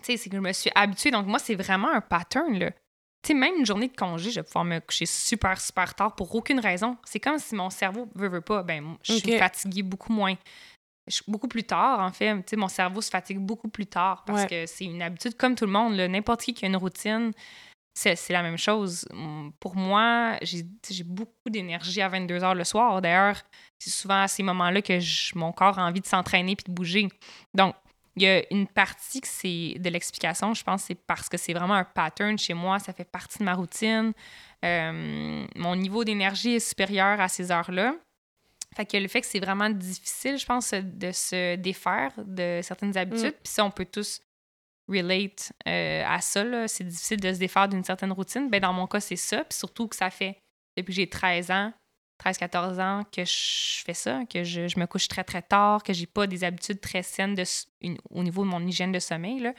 sais, 0.03 0.17
c'est 0.17 0.29
que 0.29 0.35
je 0.35 0.41
me 0.41 0.51
suis 0.53 0.71
habituée. 0.75 1.11
Donc, 1.11 1.27
moi, 1.27 1.39
c'est 1.39 1.55
vraiment 1.55 1.89
un 1.89 2.01
pattern, 2.01 2.57
là. 2.57 2.71
Tu 3.23 3.27
sais, 3.27 3.33
même 3.35 3.53
une 3.59 3.65
journée 3.65 3.87
de 3.87 3.95
congé, 3.95 4.31
je 4.31 4.39
vais 4.39 4.43
pouvoir 4.43 4.65
me 4.65 4.79
coucher 4.79 5.05
super, 5.05 5.61
super 5.61 5.93
tard 5.93 6.15
pour 6.15 6.33
aucune 6.33 6.59
raison. 6.59 6.97
C'est 7.05 7.19
comme 7.19 7.37
si 7.37 7.53
mon 7.55 7.69
cerveau 7.69 8.09
veut, 8.15 8.29
veut 8.29 8.41
pas. 8.41 8.63
Ben, 8.63 8.97
je 9.03 9.13
suis 9.13 9.37
fatiguée 9.37 9.83
beaucoup 9.83 10.11
moins. 10.11 10.35
Je 11.07 11.15
suis 11.15 11.25
beaucoup 11.27 11.47
plus 11.47 11.63
tard, 11.63 11.99
en 11.99 12.11
fait. 12.11 12.33
Tu 12.37 12.43
sais, 12.47 12.55
mon 12.55 12.67
cerveau 12.67 12.99
se 13.01 13.09
fatigue 13.09 13.37
beaucoup 13.39 13.69
plus 13.69 13.85
tard 13.85 14.23
parce 14.25 14.41
Ouais. 14.43 14.47
que 14.47 14.65
c'est 14.65 14.85
une 14.85 15.01
habitude 15.01 15.35
comme 15.37 15.55
tout 15.55 15.65
le 15.65 15.71
monde. 15.71 15.95
là. 15.95 16.07
N'importe 16.07 16.41
qui 16.41 16.53
qui 16.53 16.65
a 16.65 16.67
une 16.67 16.77
routine, 16.77 17.31
c'est 17.93 18.15
c'est 18.15 18.33
la 18.33 18.41
même 18.41 18.57
chose. 18.57 19.05
Hum, 19.11 19.51
Pour 19.59 19.75
moi, 19.75 20.37
j'ai 20.41 20.63
beaucoup 21.03 21.49
d'énergie 21.49 22.01
à 22.01 22.07
22 22.09 22.39
h 22.39 22.55
le 22.55 22.63
soir. 22.63 23.01
D'ailleurs, 23.01 23.41
c'est 23.79 23.89
souvent 23.89 24.21
à 24.23 24.27
ces 24.27 24.43
moments-là 24.43 24.81
que 24.81 24.99
je- 24.99 25.37
mon 25.37 25.51
corps 25.51 25.77
a 25.79 25.85
envie 25.85 26.01
de 26.01 26.05
s'entraîner 26.05 26.55
puis 26.55 26.65
de 26.67 26.71
bouger. 26.71 27.07
Donc, 27.53 27.75
il 28.17 28.23
y 28.23 28.27
a 28.27 28.43
une 28.53 28.67
partie 28.67 29.21
que 29.21 29.27
c'est 29.27 29.75
de 29.79 29.89
l'explication, 29.89 30.53
je 30.53 30.63
pense, 30.63 30.83
c'est 30.83 30.95
parce 30.95 31.29
que 31.29 31.37
c'est 31.37 31.53
vraiment 31.53 31.75
un 31.75 31.85
pattern 31.85 32.37
chez 32.37 32.53
moi, 32.53 32.77
ça 32.79 32.91
fait 32.91 33.05
partie 33.09 33.39
de 33.39 33.43
ma 33.45 33.53
routine. 33.53 34.11
Euh, 34.65 35.45
mon 35.55 35.75
niveau 35.75 36.03
d'énergie 36.03 36.55
est 36.55 36.59
supérieur 36.59 37.19
à 37.21 37.27
ces 37.29 37.51
heures-là. 37.51 37.95
Fait 38.75 38.85
que 38.85 38.95
le 38.97 39.07
fait 39.07 39.21
que 39.21 39.27
c'est 39.27 39.39
vraiment 39.39 39.69
difficile, 39.69 40.37
je 40.37 40.45
pense, 40.45 40.73
de 40.73 41.11
se 41.11 41.55
défaire 41.55 42.11
de 42.17 42.59
certaines 42.63 42.95
habitudes. 42.97 43.33
Puis 43.43 43.51
ça, 43.53 43.65
on 43.65 43.71
peut 43.71 43.85
tous 43.85 44.21
relate 44.87 45.51
euh, 45.67 46.03
à 46.07 46.21
ça. 46.21 46.43
là. 46.43 46.67
C'est 46.67 46.83
difficile 46.83 47.19
de 47.19 47.33
se 47.33 47.39
défaire 47.39 47.67
d'une 47.69 47.83
certaine 47.83 48.11
routine. 48.11 48.49
Ben, 48.49 48.59
dans 48.61 48.73
mon 48.73 48.87
cas, 48.87 48.99
c'est 48.99 49.15
ça. 49.15 49.43
Puis 49.43 49.57
surtout 49.57 49.87
que 49.87 49.95
ça 49.95 50.09
fait 50.09 50.37
depuis 50.77 50.91
que 50.93 50.95
j'ai 50.97 51.09
13 51.09 51.51
ans, 51.51 51.73
13-14 52.23 52.79
ans, 52.81 53.03
que 53.11 53.23
je 53.25 53.83
fais 53.83 53.93
ça, 53.93 54.21
que 54.31 54.43
je, 54.43 54.67
je 54.67 54.79
me 54.79 54.85
couche 54.85 55.07
très, 55.07 55.23
très 55.23 55.41
tard, 55.41 55.81
que 55.83 55.91
j'ai 55.93 56.05
pas 56.05 56.27
des 56.27 56.43
habitudes 56.43 56.79
très 56.79 57.03
saines 57.03 57.35
de, 57.35 57.43
une- 57.81 57.97
au 58.09 58.23
niveau 58.23 58.43
de 58.43 58.49
mon 58.49 58.65
hygiène 58.65 58.91
de 58.91 58.99
sommeil. 58.99 59.39
Là. 59.39 59.53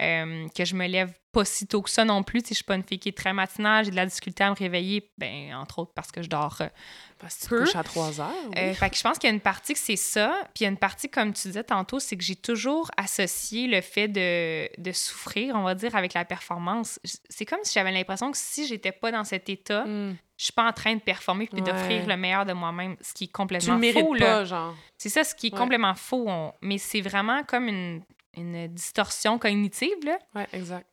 Euh, 0.00 0.46
que 0.56 0.64
je 0.64 0.76
me 0.76 0.86
lève 0.86 1.12
pas 1.32 1.44
si 1.44 1.66
tôt 1.66 1.82
que 1.82 1.90
ça 1.90 2.04
non 2.04 2.22
plus. 2.22 2.38
Sais, 2.40 2.46
Je 2.50 2.54
suis 2.54 2.64
pas 2.64 2.76
une 2.76 2.84
fille 2.84 3.00
qui 3.00 3.08
est 3.08 3.16
très 3.18 3.32
matinale, 3.32 3.84
j'ai 3.84 3.90
de 3.90 3.96
la 3.96 4.06
difficulté 4.06 4.44
à 4.44 4.50
me 4.50 4.54
réveiller, 4.54 5.10
ben, 5.18 5.52
entre 5.56 5.80
autres 5.80 5.92
parce 5.92 6.12
que 6.12 6.22
je 6.22 6.28
dors 6.28 6.56
euh, 6.60 6.68
Parce 7.18 7.34
que 7.34 7.40
tu 7.40 7.44
te 7.46 7.50
Peu. 7.50 7.64
couches 7.64 7.74
à 7.74 7.82
3 7.82 8.20
heures. 8.20 8.30
oui. 8.50 8.54
euh, 8.58 8.74
fait 8.74 8.90
que 8.90 8.96
je 8.96 9.02
pense 9.02 9.18
qu'il 9.18 9.28
y 9.28 9.32
a 9.32 9.34
une 9.34 9.40
partie 9.40 9.72
que 9.72 9.78
c'est 9.80 9.96
ça, 9.96 10.32
puis 10.54 10.60
il 10.60 10.62
y 10.62 10.66
a 10.66 10.68
une 10.70 10.76
partie, 10.76 11.08
comme 11.10 11.32
tu 11.32 11.48
disais 11.48 11.64
tantôt, 11.64 11.98
c'est 11.98 12.16
que 12.16 12.22
j'ai 12.22 12.36
toujours 12.36 12.92
associé 12.96 13.66
le 13.66 13.80
fait 13.80 14.06
de, 14.06 14.68
de 14.80 14.92
souffrir, 14.92 15.56
on 15.56 15.62
va 15.64 15.74
dire, 15.74 15.96
avec 15.96 16.14
la 16.14 16.24
performance. 16.24 17.00
C'est 17.28 17.44
comme 17.44 17.58
si 17.64 17.72
j'avais 17.74 17.90
l'impression 17.90 18.30
que 18.30 18.38
si 18.38 18.68
j'étais 18.68 18.92
pas 18.92 19.10
dans 19.10 19.24
cet 19.24 19.48
état, 19.48 19.84
Mm. 19.84 20.16
je 20.36 20.44
suis 20.44 20.52
pas 20.52 20.68
en 20.68 20.72
train 20.72 20.94
de 20.94 21.00
performer 21.00 21.46
puis 21.48 21.60
Ouais. 21.60 21.66
d'offrir 21.72 22.06
le 22.06 22.16
meilleur 22.16 22.46
de 22.46 22.52
moi-même, 22.52 22.94
ce 23.00 23.14
qui 23.14 23.24
est 23.24 23.26
Tu 23.26 23.32
complètement 23.32 23.74
le 23.74 23.80
mérites 23.80 24.04
faux. 24.04 24.14
là. 24.14 24.44
genre. 24.44 24.76
C'est 24.96 25.08
ça, 25.08 25.24
ce 25.24 25.34
qui 25.34 25.48
est 25.48 25.52
Ouais. 25.52 25.58
complètement 25.58 25.96
faux. 25.96 26.24
on- 26.28 26.52
Mais 26.62 26.78
c'est 26.78 27.00
vraiment 27.00 27.42
comme 27.42 27.66
une, 27.66 28.02
une 28.38 28.68
distorsion 28.68 29.38
cognitive, 29.38 29.96
là 30.04 30.18
Ouais, 30.34 30.46
exact. 30.52 30.86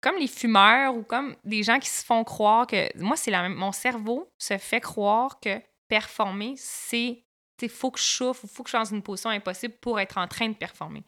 comme 0.00 0.16
les 0.18 0.28
fumeurs 0.28 0.94
ou 0.94 1.02
comme 1.02 1.36
des 1.44 1.62
gens 1.62 1.78
qui 1.78 1.88
se 1.88 2.04
font 2.04 2.22
croire 2.24 2.66
que 2.66 2.88
moi 2.98 3.16
c'est 3.16 3.30
la 3.30 3.42
même 3.42 3.54
mon 3.54 3.72
cerveau 3.72 4.30
se 4.38 4.56
fait 4.58 4.80
croire 4.80 5.40
que 5.40 5.60
performer 5.88 6.54
c'est 6.56 7.22
il 7.62 7.68
faut 7.70 7.90
que 7.90 7.98
je 7.98 8.04
souffre 8.04 8.44
ou 8.44 8.48
faut 8.48 8.62
que 8.62 8.68
je 8.68 8.72
sois 8.72 8.80
dans 8.84 8.94
une 8.94 9.02
position 9.02 9.30
impossible 9.30 9.74
pour 9.80 9.98
être 9.98 10.18
en 10.18 10.28
train 10.28 10.48
de 10.48 10.54
performer. 10.54 11.02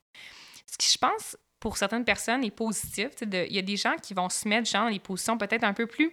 Ce 0.67 0.79
qui 0.79 0.91
je 0.91 0.97
pense 0.99 1.37
pour 1.61 1.77
certaines 1.77 2.05
personnes 2.05 2.43
est 2.45 2.51
positif, 2.51 3.11
il 3.21 3.53
y 3.53 3.59
a 3.59 3.63
des 3.63 3.77
gens 3.77 3.97
qui 4.03 4.15
vont 4.15 4.29
se 4.31 4.49
mettre 4.49 4.69
genre 4.69 4.85
dans 4.87 4.91
des 4.91 4.99
positions 5.01 5.37
peut-être 5.37 5.65
un 5.65 5.75
peu 5.75 5.87
plus 5.87 6.11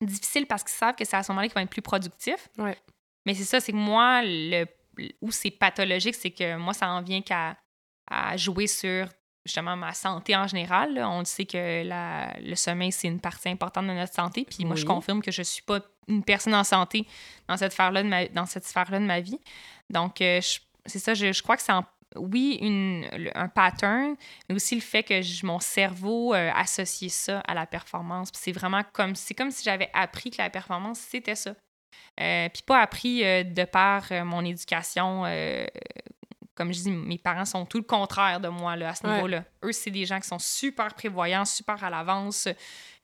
difficiles 0.00 0.46
parce 0.46 0.62
qu'ils 0.62 0.74
savent 0.74 0.94
que 0.94 1.04
c'est 1.04 1.16
à 1.16 1.22
ce 1.22 1.32
moment-là 1.32 1.48
qu'ils 1.48 1.54
vont 1.54 1.62
être 1.62 1.70
plus 1.70 1.82
productifs. 1.82 2.48
Ouais. 2.58 2.76
Mais 3.24 3.32
c'est 3.34 3.44
ça, 3.44 3.60
c'est 3.60 3.72
que 3.72 3.76
moi 3.76 4.22
le 4.24 4.66
où 5.20 5.30
c'est 5.30 5.50
pathologique, 5.50 6.14
c'est 6.14 6.30
que 6.30 6.56
moi 6.56 6.72
ça 6.74 6.88
en 6.90 7.02
vient 7.02 7.20
qu'à 7.22 7.56
à 8.10 8.36
jouer 8.36 8.66
sur 8.66 9.08
justement 9.44 9.76
ma 9.76 9.92
santé 9.92 10.34
en 10.34 10.46
général. 10.48 10.94
là. 10.94 11.08
On 11.08 11.24
sait 11.24 11.44
que 11.46 11.84
la- 11.84 12.34
le 12.40 12.54
sommeil, 12.56 12.90
c'est 12.92 13.06
une 13.08 13.20
partie 13.20 13.48
importante 13.48 13.86
de 13.86 13.92
notre 13.92 14.12
santé. 14.14 14.44
Puis 14.44 14.64
moi, 14.64 14.74
je 14.76 14.84
confirme 14.94 15.22
que 15.22 15.30
je 15.30 15.42
suis 15.42 15.62
pas 15.62 15.78
une 16.08 16.24
personne 16.24 16.54
en 16.54 16.64
santé 16.64 17.06
dans 17.48 17.56
cette 17.56 17.72
sphère-là 17.72 18.02
de 18.02 18.08
ma, 18.08 18.26
dans 18.26 18.46
cette 18.46 18.64
sphère-là 18.64 18.98
de 18.98 19.04
ma 19.04 19.20
vie. 19.20 19.38
Donc, 19.90 20.20
euh, 20.20 20.40
c'est 20.84 20.98
ça, 20.98 21.14
je, 21.14 21.32
je 21.32 21.42
crois 21.42 21.56
que 21.56 21.62
c'est 21.62 21.72
oui, 22.16 22.58
une, 22.62 23.06
un 23.34 23.48
pattern, 23.48 24.14
mais 24.48 24.54
aussi 24.54 24.74
le 24.76 24.80
fait 24.80 25.02
que 25.02 25.20
je- 25.22 25.44
mon 25.44 25.58
cerveau 25.60 26.34
euh, 26.34 26.50
associe 26.54 27.12
ça 27.12 27.40
à 27.40 27.54
la 27.54 27.66
performance. 27.66 28.30
Puis 28.30 28.40
c'est 28.42 28.52
vraiment 28.52 28.82
comme, 28.92 29.14
c'est 29.14 29.34
comme 29.34 29.50
si 29.50 29.62
j'avais 29.64 29.90
appris 29.92 30.30
que 30.30 30.38
la 30.40 30.48
performance, 30.50 30.98
c'était 30.98 31.34
ça. 31.34 31.54
Euh, 32.20 32.48
puis 32.48 32.62
pas 32.66 32.80
appris 32.80 33.24
euh, 33.24 33.42
de 33.44 33.64
par 33.64 34.10
euh, 34.12 34.24
mon 34.24 34.44
éducation 34.44 35.24
comme 36.56 36.72
je 36.72 36.80
dis, 36.80 36.90
mes 36.90 37.18
parents 37.18 37.44
sont 37.44 37.64
tout 37.66 37.76
le 37.78 37.84
contraire 37.84 38.40
de 38.40 38.48
moi 38.48 38.74
là, 38.74 38.88
à 38.90 38.94
ce 38.96 39.06
Ouais. 39.06 39.14
niveau-là. 39.14 39.44
Eux, 39.64 39.70
c'est 39.72 39.90
des 39.92 40.04
gens 40.06 40.18
qui 40.18 40.26
sont 40.26 40.38
super 40.40 40.92
prévoyants, 40.94 41.44
super 41.44 41.82
à 41.84 41.90
l'avance. 41.90 42.46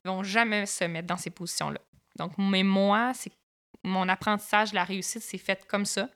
Ils 0.05 0.09
vont 0.09 0.25
jamais 0.25 0.67
se 0.67 0.83
mettre 0.85 1.07
dans 1.07 1.17
ces 1.17 1.31
positions-là. 1.31 1.79
Donc, 2.19 2.33
mais 2.39 2.65
moi, 2.65 3.13
c'est 3.15 3.31
mon 3.85 4.09
apprentissage 4.09 4.71
de 4.71 4.75
la 4.77 4.85
réussite, 4.85 5.23
c'est 5.23 5.39
fait 5.39 5.65
comme 5.69 5.85
ça. 5.85 6.09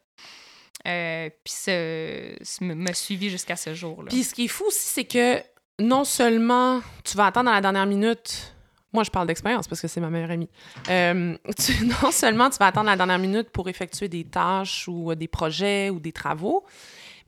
Euh, 0.87 1.31
puis 1.45 1.53
ce, 1.55 2.37
ce- 2.43 2.63
me, 2.65 2.93
suivi 2.93 3.31
jusqu'à 3.31 3.57
ce 3.57 3.75
jour-là. 3.75 4.09
Puis 4.11 4.25
ce 4.25 4.35
qui 4.35 4.45
est 4.45 4.49
fou 4.49 4.65
aussi, 4.67 4.89
c'est 4.89 5.05
que 5.05 5.43
non 5.81 6.05
seulement 6.05 6.81
tu 7.05 7.17
vas 7.17 7.27
attendre 7.27 7.51
à 7.51 7.55
la 7.55 7.61
dernière 7.61 7.87
minute. 7.87 8.53
Moi, 8.93 9.03
je 9.05 9.11
parle 9.11 9.27
d'expérience 9.27 9.67
parce 9.69 9.81
que 9.81 9.89
c'est 9.89 10.01
ma 10.01 10.11
meilleure 10.11 10.31
amie. 10.31 10.49
Euh, 10.89 11.37
tu- 11.59 11.87
non 11.87 12.11
seulement 12.13 12.51
tu 12.51 12.59
vas 12.59 12.67
attendre 12.67 12.87
la 12.87 12.97
dernière 12.97 13.19
minute 13.19 13.51
pour 13.51 13.69
effectuer 13.69 14.09
des 14.09 14.25
tâches 14.25 14.87
ou 14.89 15.11
euh, 15.11 15.15
des 15.15 15.29
projets 15.29 15.91
ou 15.91 15.99
des 15.99 16.13
travaux, 16.13 16.65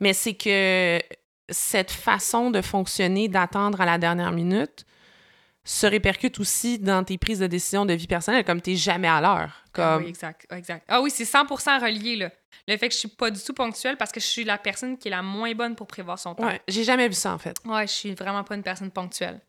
mais 0.00 0.12
c'est 0.12 0.34
que 0.34 1.00
cette 1.50 1.90
façon 1.90 2.50
de 2.50 2.60
fonctionner, 2.60 3.28
d'attendre 3.28 3.80
à 3.80 3.86
la 3.86 3.98
dernière 3.98 4.32
minute, 4.32 4.84
se 5.64 5.86
répercute 5.86 6.40
aussi 6.40 6.78
dans 6.78 7.04
tes 7.04 7.18
prises 7.18 7.40
de 7.40 7.46
décision 7.46 7.84
de 7.84 7.92
vie 7.92 8.06
personnelle, 8.06 8.44
comme 8.44 8.62
tu 8.62 8.70
n'es 8.70 8.76
jamais 8.76 9.08
à 9.08 9.20
l'heure. 9.20 9.64
Ah 9.76 9.98
oui, 9.98 10.06
exact, 10.08 10.46
exact. 10.50 10.84
Ah 10.88 11.00
oui, 11.02 11.10
c'est 11.10 11.24
100% 11.24 11.80
relié, 11.80 12.16
là. 12.16 12.30
Le 12.66 12.76
fait 12.76 12.88
que 12.88 12.94
je 12.94 13.00
suis 13.00 13.08
pas 13.08 13.30
du 13.30 13.40
tout 13.40 13.52
ponctuelle 13.52 13.96
parce 13.96 14.10
que 14.10 14.18
je 14.18 14.26
suis 14.26 14.44
la 14.44 14.58
personne 14.58 14.98
qui 14.98 15.08
est 15.08 15.10
la 15.10 15.22
moins 15.22 15.54
bonne 15.54 15.76
pour 15.76 15.86
prévoir 15.86 16.18
son 16.18 16.34
temps. 16.34 16.46
Ouais, 16.46 16.60
j'ai 16.68 16.84
jamais 16.84 17.06
vu 17.06 17.14
ça, 17.14 17.32
en 17.32 17.38
fait. 17.38 17.56
Ouais, 17.64 17.86
je 17.86 17.92
suis 17.92 18.14
vraiment 18.14 18.44
pas 18.44 18.54
une 18.54 18.62
personne 18.62 18.90
ponctuelle. 18.90 19.40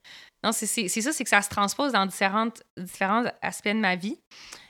Non, 0.43 0.51
c'est 0.51 0.67
ça, 0.67 1.11
c'est 1.11 1.23
que 1.23 1.29
ça 1.29 1.41
se 1.41 1.49
transpose 1.49 1.93
dans 1.93 2.05
différentes, 2.05 2.63
différents 2.77 3.23
aspects 3.41 3.69
de 3.69 3.73
ma 3.73 3.95
vie. 3.95 4.19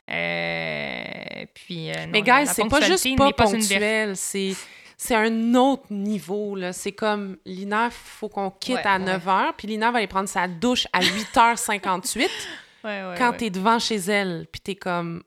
Euh, 0.09 1.45
puis, 1.53 1.91
euh, 1.91 2.05
non, 2.05 2.11
Mais 2.11 2.21
guys, 2.21 2.47
c'est 2.47 2.67
pas 2.67 2.81
juste 2.81 3.07
pas 3.17 3.31
ponctuel, 3.33 4.15
c'est 4.15 4.55
c'est 5.01 5.15
un 5.15 5.55
autre 5.55 5.85
niveau 5.91 6.55
là, 6.55 6.73
c'est 6.73 6.91
comme 6.91 7.37
Lina, 7.45 7.85
il 7.85 7.91
faut 7.91 8.27
qu'on 8.27 8.51
quitte 8.51 8.75
Ouais, 8.75 8.85
à 8.85 8.97
ouais. 8.99 9.05
9h, 9.17 9.53
puis 9.57 9.67
Lina 9.69 9.91
va 9.91 9.99
aller 9.99 10.07
prendre 10.07 10.27
sa 10.27 10.47
douche 10.47 10.87
à 10.91 10.99
8h58 10.99 12.27
Ouais, 12.83 13.15
quand 13.17 13.33
t'es 13.37 13.49
devant 13.49 13.79
chez 13.79 13.95
elle, 13.95 14.47
puis 14.51 14.61
t'es 14.61 14.75
comme 14.75 15.23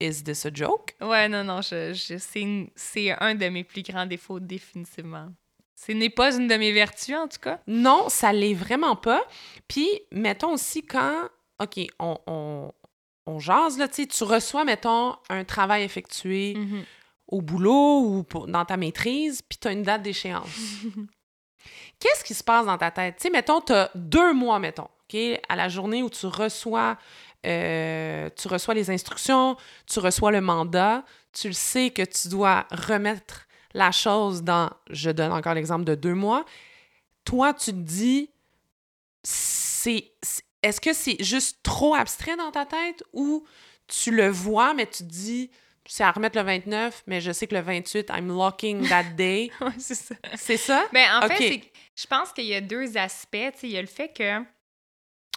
Is 0.00 0.22
this 0.24 0.46
a 0.46 0.50
joke? 0.52 0.94
Ouais, 1.00 1.28
non, 1.28 1.44
non, 1.44 1.60
je, 1.60 1.92
je- 1.92 2.16
c'est 2.74 3.10
un 3.20 3.34
de 3.34 3.48
mes 3.48 3.64
plus 3.64 3.82
grands 3.82 4.06
défauts, 4.06 4.40
définitivement. 4.40 5.28
Ce 5.74 5.92
n'est 5.92 6.08
pas 6.10 6.34
une 6.36 6.48
de 6.48 6.54
mes 6.56 6.72
vertus, 6.72 7.14
en 7.16 7.28
tout 7.28 7.38
cas. 7.40 7.60
Non, 7.66 8.08
ça 8.08 8.32
l'est 8.32 8.54
vraiment 8.54 8.96
pas. 8.96 9.22
Puis 9.68 9.88
mettons 10.12 10.52
aussi 10.54 10.82
quand 10.82 11.28
OK, 11.62 11.80
on 11.98 12.18
on, 12.26 12.72
on 13.26 13.38
jase 13.38 13.78
là, 13.78 13.88
tu 13.88 14.06
reçois 14.24 14.64
mettons 14.64 15.16
un 15.28 15.44
travail 15.44 15.82
effectué 15.82 16.54
Mhm. 16.56 16.84
Au 17.30 17.40
boulot 17.42 18.00
ou 18.00 18.22
pour- 18.22 18.46
dans 18.46 18.64
ta 18.64 18.76
maîtrise, 18.76 19.40
puis 19.42 19.58
tu 19.58 19.68
as 19.68 19.72
une 19.72 19.82
date 19.82 20.02
d'échéance. 20.02 20.48
Qu'est-ce 21.98 22.24
qui 22.24 22.34
se 22.34 22.42
passe 22.44 22.66
dans 22.66 22.78
ta 22.78 22.90
tête? 22.90 23.16
Tu 23.16 23.22
sais, 23.24 23.30
mettons, 23.30 23.60
tu 23.60 23.72
as 23.72 23.90
deux 23.94 24.32
mois, 24.32 24.58
mettons, 24.58 24.88
OK, 25.12 25.18
à 25.48 25.56
la 25.56 25.68
journée 25.68 26.02
où 26.02 26.08
tu 26.10 26.26
reçois, 26.26 26.96
euh, 27.46 28.28
tu 28.36 28.48
reçois 28.48 28.74
les 28.74 28.90
instructions, 28.90 29.56
tu 29.86 29.98
reçois 29.98 30.30
le 30.30 30.40
mandat, 30.40 31.04
tu 31.32 31.48
le 31.48 31.52
sais 31.54 31.90
que 31.90 32.02
tu 32.02 32.28
dois 32.28 32.66
remettre 32.70 33.46
la 33.74 33.92
chose 33.92 34.42
dans, 34.42 34.70
je 34.88 35.10
donne 35.10 35.32
encore 35.32 35.54
l'exemple 35.54 35.84
de 35.84 35.94
deux 35.94 36.14
mois. 36.14 36.44
Toi, 37.24 37.52
tu 37.54 37.70
te 37.72 37.76
dis, 37.76 38.30
c'est, 39.22 40.12
c'est- 40.22 40.44
est-ce 40.62 40.80
que 40.80 40.92
c'est 40.92 41.22
juste 41.22 41.58
trop 41.62 41.94
abstrait 41.94 42.36
dans 42.36 42.50
ta 42.50 42.66
tête 42.66 43.02
ou 43.12 43.44
tu 43.86 44.10
le 44.10 44.28
vois, 44.28 44.74
mais 44.74 44.86
tu 44.86 44.98
te 45.04 45.08
dis, 45.08 45.50
c'est 45.86 46.04
à 46.04 46.10
remettre 46.12 46.38
le 46.38 46.44
29, 46.44 47.02
mais 47.06 47.20
je 47.20 47.32
sais 47.32 47.46
que 47.46 47.54
le 47.54 47.60
28, 47.62 48.10
I'm 48.10 48.28
locking 48.28 48.88
that 48.88 49.02
day. 49.16 49.50
Ouais, 49.60 49.72
c'est 49.78 49.94
ça. 49.94 50.14
C'est 50.36 50.56
ça? 50.56 50.86
Ben, 50.92 51.06
en 51.22 51.28
fait, 51.28 51.62
Je 51.96 52.06
pense 52.06 52.32
qu'il 52.32 52.44
y 52.44 52.54
a 52.54 52.60
deux 52.60 52.96
aspects. 52.96 53.36
Il 53.62 53.70
y 53.70 53.76
a 53.78 53.80
le 53.80 53.86
fait 53.88 54.08
que. 54.12 54.40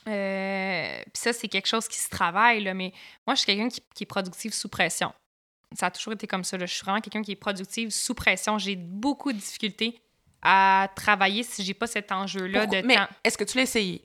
euh, 0.07 0.98
Puis 1.03 1.22
ça, 1.22 1.34
c'est 1.34 1.48
quelque 1.48 1.68
chose 1.68 1.88
qui 1.88 1.98
se 1.98 2.10
travaille, 2.10 2.64
là, 2.64 2.74
mais 2.74 2.91
moi, 3.26 3.36
je 3.36 3.40
suis 3.41 3.45
quelqu'un 3.48 3.70
qui, 3.70 3.82
qui 3.95 4.03
est 4.03 4.07
productive 4.07 4.53
sous 4.53 4.70
pression. 4.70 5.11
Ça 5.76 5.88
a 5.88 5.91
toujours 5.91 6.14
été 6.14 6.28
comme 6.28 6.44
ça. 6.44 6.56
là. 6.57 6.65
Je 6.68 6.74
suis 6.74 6.84
vraiment 6.84 7.02
quelqu'un 7.02 7.24
qui 7.24 7.32
est 7.32 7.36
productive 7.36 7.90
sous 7.90 8.14
pression. 8.14 8.60
J'ai 8.60 8.76
beaucoup 8.76 9.34
de 9.34 9.38
difficultés 9.40 9.99
à 10.44 10.90
travailler 10.95 11.41
si 11.44 11.64
j'ai 11.64 11.74
pas 11.74 11.88
cet 11.88 12.11
enjeu-là 12.11 12.65
de 12.68 12.82
Mais 12.86 12.95
temps. 12.98 13.07
est-ce 13.24 13.38
que 13.38 13.44
tu 13.45 13.57
l'as 13.57 13.64
essayé? 13.64 14.03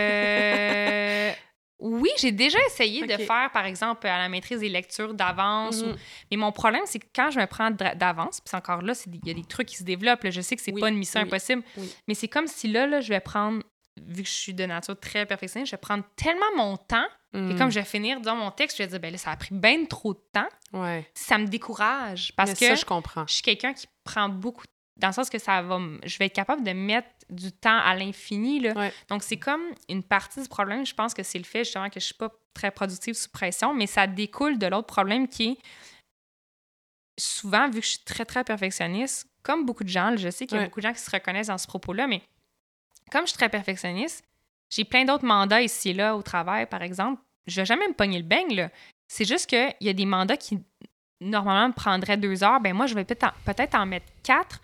Euh, 0.00 1.32
oui, 1.80 2.10
j'ai 2.18 2.32
déjà 2.32 2.58
essayé 2.66 3.06
de 3.06 3.16
faire, 3.16 3.50
par 3.52 3.64
exemple, 3.66 4.06
à 4.06 4.18
la 4.18 4.28
maîtrise 4.28 4.60
des 4.60 4.68
lectures 4.68 5.14
d'avance. 5.14 5.80
ou- 5.82 5.86
Mhm. 5.86 5.96
Mais 6.30 6.36
mon 6.36 6.52
problème, 6.52 6.82
c'est 6.86 6.98
que 6.98 7.06
quand 7.14 7.30
je 7.30 7.40
me 7.40 7.46
prends 7.46 7.70
d'avance, 7.70 8.40
puis 8.40 8.56
encore 8.56 8.82
là, 8.82 8.92
il 9.06 9.26
y 9.26 9.30
a 9.30 9.34
des 9.34 9.44
trucs 9.44 9.68
qui 9.68 9.76
se 9.76 9.82
développent. 9.84 10.24
là. 10.24 10.30
Je 10.30 10.40
sais 10.40 10.56
que 10.56 10.62
c'est 10.62 10.72
Oui, 10.72 10.80
pas 10.80 10.88
une 10.88 10.96
mission 10.98 11.20
oui, 11.20 11.26
impossible, 11.26 11.62
oui. 11.76 11.92
mais 12.08 12.14
c'est 12.14 12.28
comme 12.28 12.46
si 12.46 12.68
là, 12.68 12.86
là, 12.86 13.00
je 13.00 13.08
vais 13.08 13.20
prendre, 13.20 13.62
vu 14.00 14.22
que 14.22 14.28
je 14.28 14.34
suis 14.34 14.54
de 14.54 14.64
nature 14.66 14.98
très 14.98 15.26
perfectionniste, 15.26 15.70
je 15.70 15.76
vais 15.76 15.80
prendre 15.80 16.04
tellement 16.16 16.44
mon 16.56 16.76
temps 16.76 17.06
Mm. 17.32 17.56
comme 17.56 17.70
je 17.70 17.78
vais 17.78 17.84
finir, 17.86 18.18
disons, 18.18 18.34
mon 18.34 18.50
texte, 18.50 18.76
je 18.78 18.82
vais 18.82 18.88
dire, 18.88 18.98
ben 18.98 19.12
là, 19.12 19.16
ça 19.18 19.30
a 19.30 19.36
pris 19.36 19.54
bien 19.54 19.84
trop 19.84 20.14
de 20.14 20.20
temps. 20.32 20.48
Ouais. 20.72 21.08
Ça 21.14 21.38
me 21.38 21.46
décourage 21.46 22.32
parce 22.36 22.50
Mais 22.50 22.56
que 22.56 22.66
ça, 22.66 22.74
je 22.74 22.84
comprends. 22.84 23.24
je 23.28 23.34
suis 23.34 23.42
quelqu'un 23.42 23.72
qui 23.72 23.86
prend 24.02 24.28
beaucoup 24.28 24.64
dans 25.00 25.08
le 25.08 25.12
sens 25.14 25.28
que 25.30 25.38
ça 25.38 25.62
va 25.62 25.78
je 26.04 26.18
vais 26.18 26.26
être 26.26 26.34
capable 26.34 26.62
de 26.62 26.72
mettre 26.72 27.08
du 27.28 27.50
temps 27.52 27.78
à 27.78 27.94
l'infini 27.96 28.60
là. 28.60 28.72
Ouais. 28.74 28.92
donc 29.08 29.22
c'est 29.22 29.36
comme 29.38 29.62
une 29.88 30.02
partie 30.02 30.40
du 30.42 30.48
problème 30.48 30.84
je 30.86 30.94
pense 30.94 31.14
que 31.14 31.22
c'est 31.22 31.38
le 31.38 31.44
fait 31.44 31.64
justement 31.64 31.88
que 31.90 31.98
je 32.00 32.04
suis 32.06 32.14
pas 32.14 32.30
très 32.54 32.70
productive 32.70 33.14
sous 33.14 33.28
pression 33.30 33.74
mais 33.74 33.86
ça 33.86 34.06
découle 34.06 34.58
de 34.58 34.66
l'autre 34.66 34.86
problème 34.86 35.26
qui 35.28 35.50
est 35.52 35.58
souvent 37.18 37.68
vu 37.68 37.80
que 37.80 37.86
je 37.86 37.90
suis 37.92 38.04
très 38.04 38.24
très 38.24 38.44
perfectionniste 38.44 39.28
comme 39.42 39.64
beaucoup 39.66 39.84
de 39.84 39.88
gens 39.88 40.16
je 40.16 40.30
sais 40.30 40.46
qu'il 40.46 40.56
y 40.56 40.58
a 40.58 40.62
Ouais. 40.62 40.68
beaucoup 40.68 40.80
de 40.80 40.86
gens 40.86 40.92
qui 40.92 41.00
se 41.00 41.10
reconnaissent 41.10 41.48
dans 41.48 41.58
ce 41.58 41.66
propos 41.66 41.92
là 41.92 42.06
mais 42.06 42.22
comme 43.10 43.22
je 43.22 43.28
suis 43.30 43.36
très 43.38 43.48
perfectionniste 43.48 44.24
j'ai 44.70 44.84
plein 44.84 45.04
d'autres 45.04 45.24
mandats 45.26 45.62
ici 45.62 45.90
et 45.90 45.94
là 45.94 46.16
au 46.16 46.22
travail 46.22 46.66
par 46.66 46.82
exemple 46.82 47.20
je 47.46 47.56
vais 47.60 47.66
jamais 47.66 47.88
me 47.88 47.94
pogner 47.94 48.18
le 48.18 48.24
beigne 48.24 48.54
là 48.54 48.70
c'est 49.08 49.24
juste 49.24 49.46
qu'il 49.46 49.74
y 49.80 49.88
a 49.88 49.92
des 49.92 50.06
mandats 50.06 50.36
qui 50.36 50.58
normalement 51.20 51.68
me 51.68 51.74
prendraient 51.74 52.16
deux 52.16 52.42
heures, 52.42 52.60
ben 52.60 52.72
moi, 52.72 52.86
je 52.86 52.94
vais 52.94 53.04
peut-être 53.04 53.24
en, 53.24 53.32
peut-être 53.44 53.74
en 53.74 53.84
mettre 53.84 54.06
quatre 54.22 54.60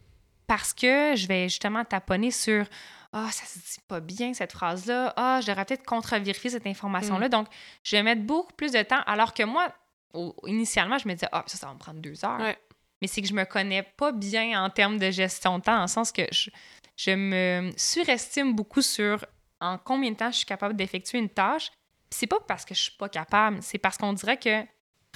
parce 0.47 0.73
que 0.75 1.15
je 1.17 1.27
vais 1.27 1.49
justement 1.49 1.85
taponner 1.85 2.31
sur 2.31 2.67
Ah, 3.13 3.29
ça 3.31 3.47
se 3.47 3.59
dit 3.59 3.81
pas 3.89 4.01
bien 4.01 4.35
cette 4.35 4.53
phrase-là. 4.53 5.13
Ah, 5.17 5.41
je 5.41 5.47
devrais 5.47 5.65
peut-être 5.65 5.85
contre-vérifier 5.87 6.51
cette 6.51 6.67
information-là. 6.67 7.29
Donc, 7.29 7.47
je 7.83 7.97
vais 7.97 8.03
mettre 8.03 8.23
beaucoup 8.23 8.53
plus 8.53 8.73
de 8.73 8.83
temps. 8.83 9.01
Alors 9.07 9.33
que 9.33 9.43
moi, 9.43 9.73
au- 10.13 10.35
initialement, 10.47 10.99
je 10.99 11.09
me 11.09 11.15
disais 11.15 11.29
Ah, 11.33 11.43
ça, 11.47 11.57
ça 11.57 11.67
va 11.69 11.73
me 11.75 11.79
prendre 11.79 12.01
deux 12.01 12.25
heures. 12.25 12.41
Ouais. 12.41 12.59
Mais 13.01 13.09
c'est 13.09 13.23
que 13.23 13.29
je 13.29 13.35
me 13.35 13.45
connais 13.45 13.83
pas 13.83 14.13
bien 14.13 14.63
en 14.63 14.69
termes 14.71 14.99
de 14.99 15.11
gestion 15.11 15.59
de 15.59 15.65
temps, 15.65 15.81
le 15.81 15.87
sens 15.87 16.13
que 16.13 16.23
je, 16.33 16.51
je 16.97 17.11
me 17.13 17.71
surestime 17.77 18.55
beaucoup 18.55 18.83
sur 18.83 19.25
en 19.61 19.79
combien 19.79 20.11
de 20.11 20.17
temps 20.17 20.31
je 20.31 20.39
suis 20.39 20.47
capable 20.47 20.75
d'effectuer 20.77 21.19
une 21.19 21.29
tâche. 21.31 21.71
C'est 22.11 22.27
pas 22.27 22.39
parce 22.47 22.65
que 22.65 22.75
je 22.75 22.81
suis 22.83 22.97
pas 22.97 23.09
capable, 23.09 23.59
c'est 23.63 23.79
parce 23.79 23.97
qu'on 23.99 24.13
dirait 24.13 24.39
que 24.39 24.63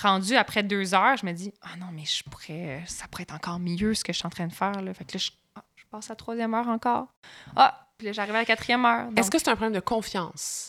rendu 0.00 0.36
après 0.36 0.62
deux 0.62 0.94
heures, 0.94 1.16
je 1.16 1.26
me 1.26 1.32
dis 1.32 1.52
ah 1.62 1.76
non 1.78 1.86
mais 1.92 2.04
je 2.04 2.22
pourrais, 2.24 2.82
ça 2.86 3.06
pourrait 3.08 3.24
être 3.24 3.34
encore 3.34 3.58
mieux 3.58 3.94
ce 3.94 4.04
que 4.04 4.12
je 4.12 4.18
suis 4.18 4.26
en 4.26 4.30
train 4.30 4.46
de 4.46 4.52
faire 4.52 4.82
là. 4.82 4.94
Fait 4.94 5.04
que 5.04 5.14
là 5.14 5.18
je, 5.18 5.30
ah, 5.56 5.64
je 5.76 5.84
passe 5.90 6.10
à 6.10 6.12
la 6.12 6.16
troisième 6.16 6.54
heure 6.54 6.68
encore. 6.68 7.08
Ah 7.56 7.86
puis 7.98 8.06
là 8.06 8.12
j'arrive 8.12 8.34
à 8.34 8.38
la 8.38 8.44
quatrième 8.44 8.84
heure. 8.84 9.06
Donc, 9.06 9.18
Est-ce 9.18 9.30
que 9.30 9.38
c'est 9.38 9.48
un 9.48 9.56
problème 9.56 9.74
de 9.74 9.80
confiance? 9.80 10.66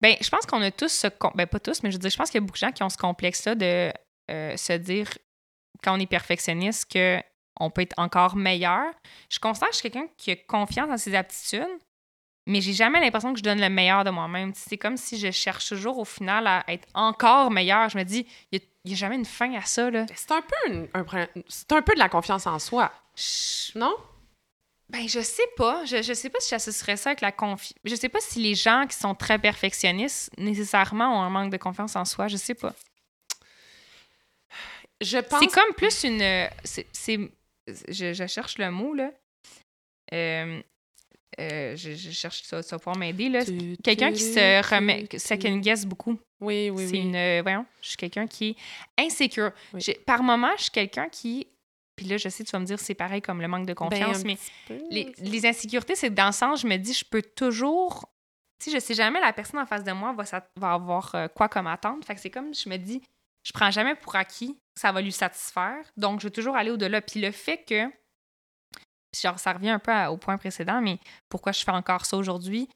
ben, 0.00 0.16
je 0.20 0.30
pense 0.30 0.46
qu'on 0.46 0.62
a 0.62 0.70
tous 0.70 0.88
ce... 0.88 1.08
Ben, 1.34 1.46
pas 1.46 1.60
tous, 1.60 1.82
mais 1.82 1.90
je 1.90 1.96
veux 1.96 2.00
dire, 2.00 2.10
je 2.10 2.16
pense 2.16 2.30
qu'il 2.30 2.40
y 2.40 2.42
a 2.42 2.46
beaucoup 2.46 2.56
de 2.56 2.66
gens 2.66 2.72
qui 2.72 2.82
ont 2.82 2.88
ce 2.88 2.96
complexe-là 2.96 3.54
de 3.54 3.92
euh, 4.30 4.56
se 4.56 4.72
dire, 4.72 5.10
quand 5.84 5.94
on 5.96 6.00
est 6.00 6.06
perfectionniste, 6.06 6.90
que 6.90 7.20
on 7.58 7.68
peut 7.68 7.82
être 7.82 7.98
encore 7.98 8.36
meilleur. 8.36 8.86
Je 9.28 9.38
constate 9.38 9.68
que 9.68 9.74
je 9.74 9.80
suis 9.80 9.90
quelqu'un 9.90 10.08
qui 10.16 10.30
a 10.30 10.36
confiance 10.36 10.88
dans 10.88 10.96
ses 10.96 11.14
aptitudes, 11.14 11.66
mais 12.50 12.60
j'ai 12.60 12.72
jamais 12.72 13.00
l'impression 13.00 13.32
que 13.32 13.38
je 13.38 13.44
donne 13.44 13.60
le 13.60 13.68
meilleur 13.70 14.04
de 14.04 14.10
moi-même. 14.10 14.52
C'est 14.54 14.76
comme 14.76 14.96
si 14.96 15.18
je 15.18 15.30
cherche 15.30 15.68
toujours, 15.68 15.98
au 15.98 16.04
final, 16.04 16.46
à 16.46 16.64
être 16.68 16.86
encore 16.94 17.50
meilleur. 17.50 17.88
Je 17.88 17.96
me 17.98 18.02
dis, 18.04 18.26
il 18.52 18.60
n'y 18.84 18.92
a, 18.92 18.96
jamais 18.96 19.14
une 19.16 19.24
fin 19.24 19.54
à 19.54 19.62
ça. 19.62 19.88
C'est 20.14 20.32
un 20.32 20.42
peu 20.42 20.72
une- 20.72 20.88
un 20.94 21.04
c'est 21.48 21.72
un 21.72 21.82
peu 21.82 21.94
de 21.94 21.98
la 21.98 22.08
confiance 22.08 22.46
en 22.46 22.58
soi, 22.58 22.92
Je- 23.16 23.78
non? 23.78 23.94
Ben, 24.88 25.08
je 25.08 25.20
sais 25.20 25.46
pas. 25.56 25.84
Je, 25.84 26.02
je 26.02 26.12
sais 26.12 26.28
pas 26.30 26.40
si 26.40 26.50
j'associerais 26.50 26.96
ça 26.96 27.10
avec 27.10 27.20
la 27.20 27.30
confiance. 27.30 27.74
Je 27.84 27.94
sais 27.94 28.08
pas 28.08 28.18
si 28.20 28.40
les 28.40 28.56
gens 28.56 28.86
qui 28.88 28.96
sont 28.96 29.14
très 29.14 29.38
perfectionnistes, 29.38 30.30
nécessairement, 30.36 31.16
ont 31.16 31.22
un 31.22 31.30
manque 31.30 31.52
de 31.52 31.56
confiance 31.58 31.94
en 31.94 32.04
soi. 32.04 32.26
Je 32.26 32.36
sais 32.36 32.54
pas. 32.54 32.74
Je 35.00 35.18
pense 35.18 35.38
C'est 35.40 35.46
comme 35.46 35.72
plus 35.76 36.02
une. 36.04 36.48
c'est- 36.64 36.88
je, 37.88 38.12
je 38.12 38.26
cherche 38.26 38.58
le 38.58 38.70
mot, 38.70 38.92
là. 38.94 39.10
Euh, 40.12 40.60
euh, 41.40 41.76
je, 41.76 41.92
je 41.92 42.10
cherche 42.10 42.42
ça, 42.42 42.62
ça 42.62 42.76
va 42.76 42.78
pouvoir 42.80 42.96
m'aider, 42.98 43.28
là. 43.28 43.40
Quelqu'un 43.82 44.12
qui 44.12 44.20
se 44.22 44.74
remet, 44.74 45.06
second 45.18 45.56
guess 45.56 45.84
beaucoup. 45.86 46.18
Oui, 46.40 46.70
oui, 46.70 46.86
c'est 46.86 46.92
oui. 46.92 46.98
une. 47.00 47.16
euh, 47.16 47.40
voyons, 47.42 47.66
je 47.82 47.88
suis 47.88 47.96
quelqu'un 47.96 48.26
qui 48.26 48.56
est 48.96 49.02
insécure. 49.04 49.50
Oui. 49.74 49.80
Par 50.06 50.22
moment, 50.22 50.50
je 50.56 50.62
suis 50.62 50.70
quelqu'un 50.70 51.08
qui. 51.08 51.46
Puis 51.96 52.06
là, 52.06 52.16
je 52.16 52.28
sais, 52.30 52.44
tu 52.44 52.50
vas 52.52 52.58
me 52.60 52.64
dire, 52.64 52.78
c'est 52.80 52.94
pareil 52.94 53.20
comme 53.20 53.42
le 53.42 53.48
manque 53.48 53.66
de 53.66 53.74
Ben, 53.74 53.74
confiance, 53.74 54.24
mais 54.24 54.36
les, 54.90 55.04
ça. 55.16 55.22
les 55.22 55.46
insécurités, 55.46 55.94
c'est 55.94 56.08
dans 56.10 56.26
le 56.26 56.32
sens, 56.32 56.62
je 56.62 56.66
me 56.66 56.76
dis, 56.76 56.94
je 56.94 57.04
peux 57.04 57.20
toujours. 57.22 58.06
Tu 58.58 58.70
sais, 58.70 58.76
je 58.76 58.80
sais 58.82 58.94
jamais 58.94 59.20
la 59.20 59.32
personne 59.32 59.60
en 59.60 59.66
face 59.66 59.84
de 59.84 59.92
moi 59.92 60.12
va, 60.14 60.24
s'at- 60.24 60.48
va 60.56 60.72
avoir 60.72 61.14
euh, 61.14 61.28
quoi 61.28 61.48
comme 61.48 61.66
attente. 61.66 62.04
Fait 62.04 62.14
que 62.14 62.20
c'est 62.20 62.30
comme, 62.30 62.54
je 62.54 62.68
me 62.68 62.76
dis, 62.78 63.02
je 63.42 63.52
prends 63.52 63.70
jamais 63.70 63.94
pour 63.94 64.16
acquis 64.16 64.54
que 64.74 64.80
ça 64.80 64.92
va 64.92 65.00
lui 65.02 65.12
satisfaire. 65.12 65.76
Donc, 65.96 66.20
je 66.20 66.26
vais 66.28 66.30
toujours 66.30 66.56
aller 66.56 66.70
au-delà. 66.70 67.00
Puis 67.02 67.20
le 67.20 67.30
fait 67.32 67.64
que. 67.66 67.84
Genre, 69.18 69.38
ça 69.38 69.52
revient 69.52 69.70
un 69.70 69.78
peu 69.78 69.92
au 70.06 70.16
point 70.16 70.38
précédent, 70.38 70.80
mais 70.80 70.98
pourquoi 71.28 71.52
je 71.52 71.62
fais 71.64 71.70
encore 71.72 72.06
ça 72.06 72.16
aujourd'hui? 72.16 72.68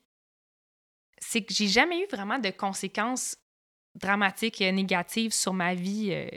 C'est 1.18 1.42
que 1.44 1.54
j'ai 1.54 1.68
jamais 1.68 2.00
eu 2.02 2.06
vraiment 2.10 2.38
de 2.38 2.50
conséquences 2.50 3.36
dramatiques 3.94 4.60
et 4.60 4.72
négatives 4.72 5.32
sur 5.32 5.52
ma 5.52 5.74
vie. 5.74 6.10
euh, 6.12 6.28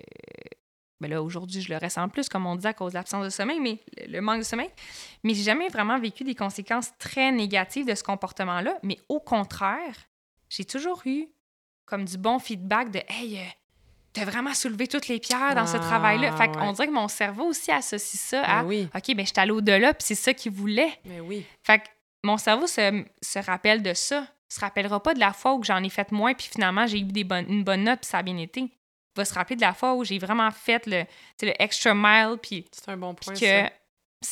ben 0.99 1.09
là, 1.11 1.21
aujourd'hui, 1.21 1.61
je 1.61 1.71
le 1.71 1.77
ressens 1.77 2.09
plus, 2.09 2.27
comme 2.27 2.45
on 2.47 2.55
dit, 2.55 2.65
à 2.65 2.73
cause 2.73 2.93
de 2.93 2.97
l'absence 2.97 3.23
de 3.23 3.29
sommeil, 3.29 3.59
mais 3.59 3.79
le, 3.97 4.13
le 4.13 4.21
manque 4.21 4.39
de 4.39 4.43
sommeil. 4.43 4.69
Mais 5.23 5.33
j'ai 5.33 5.43
jamais 5.43 5.67
vraiment 5.69 5.99
vécu 5.99 6.23
des 6.23 6.35
conséquences 6.35 6.91
très 6.97 7.31
négatives 7.31 7.85
de 7.85 7.93
ce 7.93 8.03
comportement-là. 8.03 8.79
Mais 8.83 8.97
au 9.07 9.19
contraire, 9.19 9.95
j'ai 10.49 10.65
toujours 10.65 11.01
eu 11.05 11.27
comme 11.85 12.05
du 12.05 12.17
bon 12.17 12.39
feedback 12.39 12.91
de 12.91 12.99
Hey, 13.07 13.39
euh, 13.39 13.43
t'as 14.17 14.25
vraiment 14.25 14.53
soulevé 14.53 14.87
toutes 14.87 15.07
les 15.07 15.19
pierres 15.19 15.55
dans 15.55 15.67
ce 15.67 15.77
Ah, 15.77 15.79
travail-là. 15.79 16.35
Fait 16.35 16.47
qu'on 16.49 16.67
ouais. 16.67 16.73
dirait 16.73 16.87
que 16.87 16.93
mon 16.93 17.07
cerveau 17.07 17.45
aussi 17.45 17.71
associe 17.71 18.21
ça 18.21 18.41
Ben 18.41 18.49
à 18.49 18.63
oui, 18.63 18.89
OK, 18.95 19.15
ben 19.15 19.25
je 19.25 19.31
suis 19.31 19.33
allée 19.39 19.51
au-delà, 19.51 19.93
puis 19.93 20.05
c'est 20.05 20.15
ça 20.15 20.33
qu'il 20.33 20.51
voulait. 20.51 20.99
mais 21.05 21.19
oui. 21.19 21.45
Fait 21.63 21.79
que 21.79 21.85
mon 22.23 22.37
cerveau 22.37 22.67
se, 22.67 23.03
se 23.21 23.39
rappelle 23.39 23.81
de 23.83 23.93
ça. 23.93 24.25
Il 24.49 24.53
se 24.55 24.59
rappellera 24.61 25.01
pas 25.03 25.13
de 25.13 25.19
la 25.19 25.33
fois 25.33 25.53
où 25.55 25.63
j'en 25.63 25.83
ai 25.83 25.89
fait 25.89 26.11
moins, 26.11 26.33
puis 26.33 26.47
finalement, 26.51 26.87
j'ai 26.87 26.99
eu 26.99 27.03
des 27.03 27.23
bonnes, 27.23 27.45
une 27.49 27.63
bonne 27.63 27.83
note, 27.83 27.99
puis 27.99 28.09
ça 28.09 28.19
a 28.19 28.23
bien 28.23 28.37
été. 28.37 28.61
Il 28.61 28.71
va 29.15 29.25
se 29.25 29.33
rappeler 29.33 29.55
de 29.55 29.61
la 29.61 29.73
fois 29.73 29.93
où 29.95 30.03
j'ai 30.05 30.19
vraiment 30.19 30.49
fait 30.51 30.85
le, 30.85 31.03
le 31.41 31.53
extra 31.61 31.93
mile, 31.93 32.37
puis 32.41 32.65
C'est 32.71 32.89
un 32.89 32.97
bon 32.97 33.13
puis 33.13 33.31
que 33.31 33.45
ça. 33.45 33.69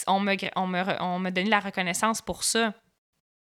on 0.08 0.20
me, 0.20 0.36
on, 0.56 0.68
me, 0.68 0.84
on 1.02 1.20
me 1.20 1.30
donné 1.32 1.50
la 1.50 1.60
reconnaissance 1.60 2.22
pour 2.22 2.44
ça. 2.44 2.74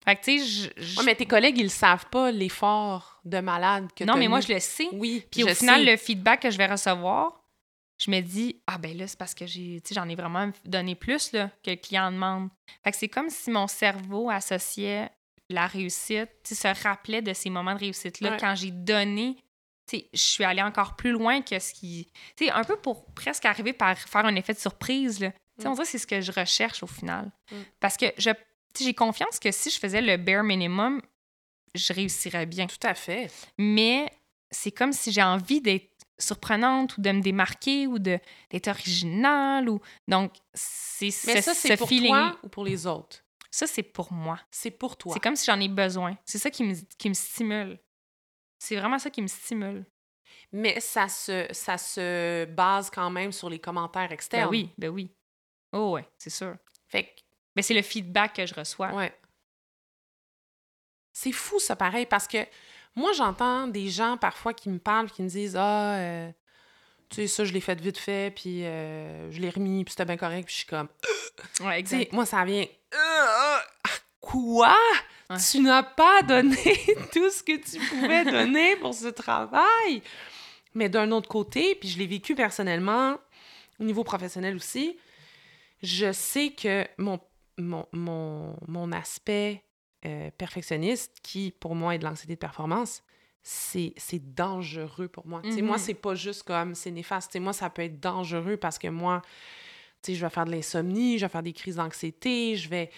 Fait 0.06 0.16
que, 0.16 0.24
tu 0.24 0.40
sais, 0.40 0.46
je- 0.78 0.82
je- 0.84 0.98
Ouais, 1.00 1.06
mais 1.06 1.16
tes 1.16 1.26
collègues, 1.26 1.58
ils 1.60 1.70
savent 1.70 2.06
pas 2.08 2.32
l'effort 2.32 3.20
de 3.24 3.40
malade 3.40 3.88
que 3.96 4.04
non, 4.04 4.14
t'as 4.14 4.20
mais 4.20 4.28
moi, 4.28 4.40
je 4.42 4.52
le 4.54 4.60
sais. 4.60 4.88
Oui, 4.94 5.24
Puis 5.32 5.44
au 5.44 5.54
final, 5.54 5.84
sais. 5.86 5.92
le 5.92 5.98
feedback 5.98 6.42
que 6.42 6.50
je 6.52 6.58
vais 6.58 6.66
recevoir, 6.66 7.40
je 8.00 8.10
me 8.10 8.20
dis, 8.22 8.60
ah 8.66 8.80
ben 8.80 8.98
là, 8.98 9.06
c'est 9.08 9.18
parce 9.20 9.36
que 9.36 9.46
j'ai, 9.46 9.80
tu 9.86 9.94
j'en 9.94 10.10
ai 10.10 10.16
vraiment 10.16 10.50
donné 10.66 10.96
plus 10.96 11.32
là, 11.34 11.52
que 11.64 11.70
le 11.70 11.76
client 11.76 12.12
demande. 12.12 12.50
Fait 12.84 12.92
que 12.92 12.98
c'est 12.98 13.10
comme 13.10 13.30
si 13.30 13.52
mon 13.52 13.68
cerveau 13.68 14.30
associait 14.32 15.10
la 15.50 15.68
réussite, 15.68 16.30
tu 16.44 16.56
se 16.56 16.68
rappelait 16.84 17.22
de 17.22 17.34
ces 17.34 17.50
moments 17.52 17.74
de 17.76 17.80
réussite-là 17.80 18.32
Ouais. 18.32 18.38
quand 18.40 18.56
j'ai 18.56 18.72
donné. 18.72 19.36
Tu 19.88 19.98
je 20.14 20.20
suis 20.20 20.44
allée 20.44 20.62
encore 20.62 20.96
plus 20.96 21.12
loin 21.12 21.42
que 21.42 21.60
ce 21.60 21.74
qui. 21.74 22.08
Tu 22.38 22.46
sais, 22.46 22.52
un 22.52 22.64
peu 22.64 22.78
pour 22.78 23.06
presque 23.14 23.46
arriver 23.46 23.74
par 23.74 23.98
faire 23.98 24.26
un 24.26 24.36
effet 24.36 24.54
de 24.54 24.60
surprise. 24.60 25.20
Là. 25.20 25.32
Tu 25.60 25.68
Mm. 25.68 25.72
On 25.72 25.74
dirait 25.74 25.84
que 25.84 25.90
c'est 25.92 25.98
ce 25.98 26.08
que 26.08 26.22
je 26.22 26.32
recherche 26.32 26.82
au 26.82 26.88
final. 26.88 27.30
Mm. 27.52 27.56
Parce 27.82 27.98
que 27.98 28.06
je, 28.18 28.30
tu 28.32 28.38
j'ai 28.80 28.94
confiance 28.94 29.40
que 29.40 29.52
si 29.52 29.70
je 29.70 29.80
faisais 29.80 30.02
le 30.02 30.18
bare 30.18 30.44
minimum, 30.44 31.02
je 31.76 31.94
réussirais 31.94 32.46
bien 32.46 32.68
Tout 32.68 32.86
à 32.88 32.94
fait. 32.94 33.30
mais 33.58 34.10
c'est 34.50 34.72
comme 34.72 34.92
si 34.94 35.12
j'ai 35.12 35.24
envie 35.24 35.62
d'être 35.62 35.90
surprenante 36.20 36.98
ou 36.98 37.02
de 37.02 37.12
me 37.12 37.22
démarquer 37.22 37.88
ou 37.88 37.98
d'être 37.98 38.68
originale 38.68 39.70
ou 39.70 39.80
donc 40.08 40.34
c'est 40.54 41.06
Mais 41.06 41.12
ce, 41.12 41.42
ça, 41.42 41.54
ce 41.54 41.60
c'est 41.62 41.78
pour 41.78 41.88
feeling 41.88 42.10
toi 42.12 42.38
ou 42.44 42.50
pour 42.50 42.64
les 42.66 42.86
autres? 42.86 43.24
ça 43.50 43.66
c'est 43.68 43.84
pour 43.84 44.12
moi 44.14 44.40
C'est 44.52 44.72
pour 44.72 44.98
toi. 44.98 45.14
c'est 45.14 45.20
comme 45.20 45.36
si 45.36 45.46
j'en 45.46 45.60
ai 45.60 45.68
besoin 45.70 46.16
c'est 46.26 46.38
ça 46.38 46.50
qui 46.52 46.64
me 46.64 46.76
qui 46.98 47.10
me 47.10 47.14
stimule 47.14 47.80
c'est 48.60 48.76
vraiment 48.76 49.00
ça 49.00 49.10
qui 49.10 49.22
me 49.22 49.28
stimule 49.28 49.86
Mais 50.52 50.80
ça 50.80 51.08
se, 51.10 51.48
ça 51.52 51.78
se 51.80 52.46
base 52.46 52.90
quand 52.92 53.10
même 53.10 53.32
sur 53.32 53.50
les 53.50 53.60
commentaires 53.60 54.10
ben 54.10 54.14
externes. 54.14 54.50
oui 54.50 54.70
ben 54.78 54.90
oui 54.90 55.10
oh 55.74 55.92
ouais 55.94 56.08
c'est 56.18 56.30
sûr 56.30 56.56
Fait 56.88 57.06
que, 57.06 57.22
mais 57.56 57.62
c'est 57.62 57.74
le 57.74 57.82
feedback 57.82 58.34
que 58.34 58.46
je 58.46 58.54
reçois 58.54 58.94
ouais. 58.94 59.14
C'est 61.14 61.32
fou, 61.32 61.60
ça, 61.60 61.76
pareil, 61.76 62.06
parce 62.06 62.28
que 62.28 62.38
moi, 62.96 63.12
j'entends 63.14 63.68
des 63.68 63.90
gens 63.90 64.18
parfois 64.18 64.54
qui 64.54 64.70
me 64.70 64.80
parlent, 64.80 65.10
qui 65.10 65.22
me 65.22 65.30
disent 65.30 65.56
Ah, 65.58 65.96
euh, 65.96 66.32
Tu 67.10 67.18
sais, 67.18 67.28
ça, 67.28 67.46
je 67.46 67.54
l'ai 67.54 67.62
fait 67.62 67.80
vite 67.80 67.98
fait, 67.98 68.34
puis 68.34 68.66
euh, 68.66 69.32
je 69.32 69.40
l'ai 69.40 69.50
remis, 69.50 69.84
puis 69.84 69.92
c'était 69.92 70.06
bien 70.06 70.18
correct, 70.18 70.46
puis 70.46 70.54
je 70.54 70.60
suis 70.60 70.68
comme... 70.68 70.88
Ouais, 71.62 71.80
exact. 71.80 72.12
moi, 72.14 72.26
ça 72.26 72.44
vient... 72.46 72.66
Quoi? 74.20 74.76
Ouais. 75.30 75.38
Tu 75.50 75.60
n'as 75.62 75.84
pas 75.84 76.22
donné 76.22 76.56
tout 77.14 77.30
ce 77.30 77.42
que 77.42 77.58
tu 77.58 77.80
pouvais 77.88 78.24
donner 78.24 78.76
pour 78.76 78.94
ce 78.94 79.08
travail? 79.08 80.04
Mais 80.76 80.90
d'un 80.90 81.12
autre 81.12 81.28
côté, 81.28 81.76
puis 81.76 81.90
je 81.90 81.98
l'ai 81.98 82.06
vécu 82.06 82.36
personnellement, 82.36 83.18
au 83.80 83.84
niveau 83.84 84.04
professionnel 84.04 84.56
aussi, 84.56 84.98
je 85.82 86.12
sais 86.12 86.50
que 86.52 86.86
mon, 86.98 87.20
mon, 87.62 87.86
mon, 87.94 88.56
mon 88.68 88.92
aspect 88.92 89.64
euh, 90.06 90.30
perfectionniste, 90.38 91.18
qui 91.22 91.52
pour 91.52 91.76
moi 91.76 91.96
est 91.96 92.00
de 92.00 92.04
l'anxiété 92.06 92.34
de 92.34 92.40
performance, 92.40 93.04
c'est 93.44 93.94
dangereux 94.36 95.08
pour 95.08 95.26
moi. 95.26 95.42
Moi, 95.44 95.78
Mhm. 95.78 95.78
c'est 95.78 95.94
pas 95.96 96.14
juste 96.16 96.44
comme 96.44 96.76
c'est 96.76 96.92
néfaste. 96.92 97.32
Tu 97.32 97.34
sais, 97.34 97.40
moi, 97.40 97.54
ça 97.54 97.70
peut 97.70 97.82
être 97.84 98.00
dangereux 98.00 98.58
parce 98.58 98.78
que 98.78 98.88
moi, 98.88 99.22
tu 100.04 100.12
sais, 100.12 100.16
je 100.18 100.24
vais 100.26 100.30
faire 100.32 100.46
de 100.46 100.52
l'insomnie, 100.52 101.18
je 101.20 101.26
vais 101.26 101.30
faire 101.30 101.44
des 101.44 101.54
crises 101.54 101.76
d'anxiété, 101.76 102.56
vais, 102.70 102.90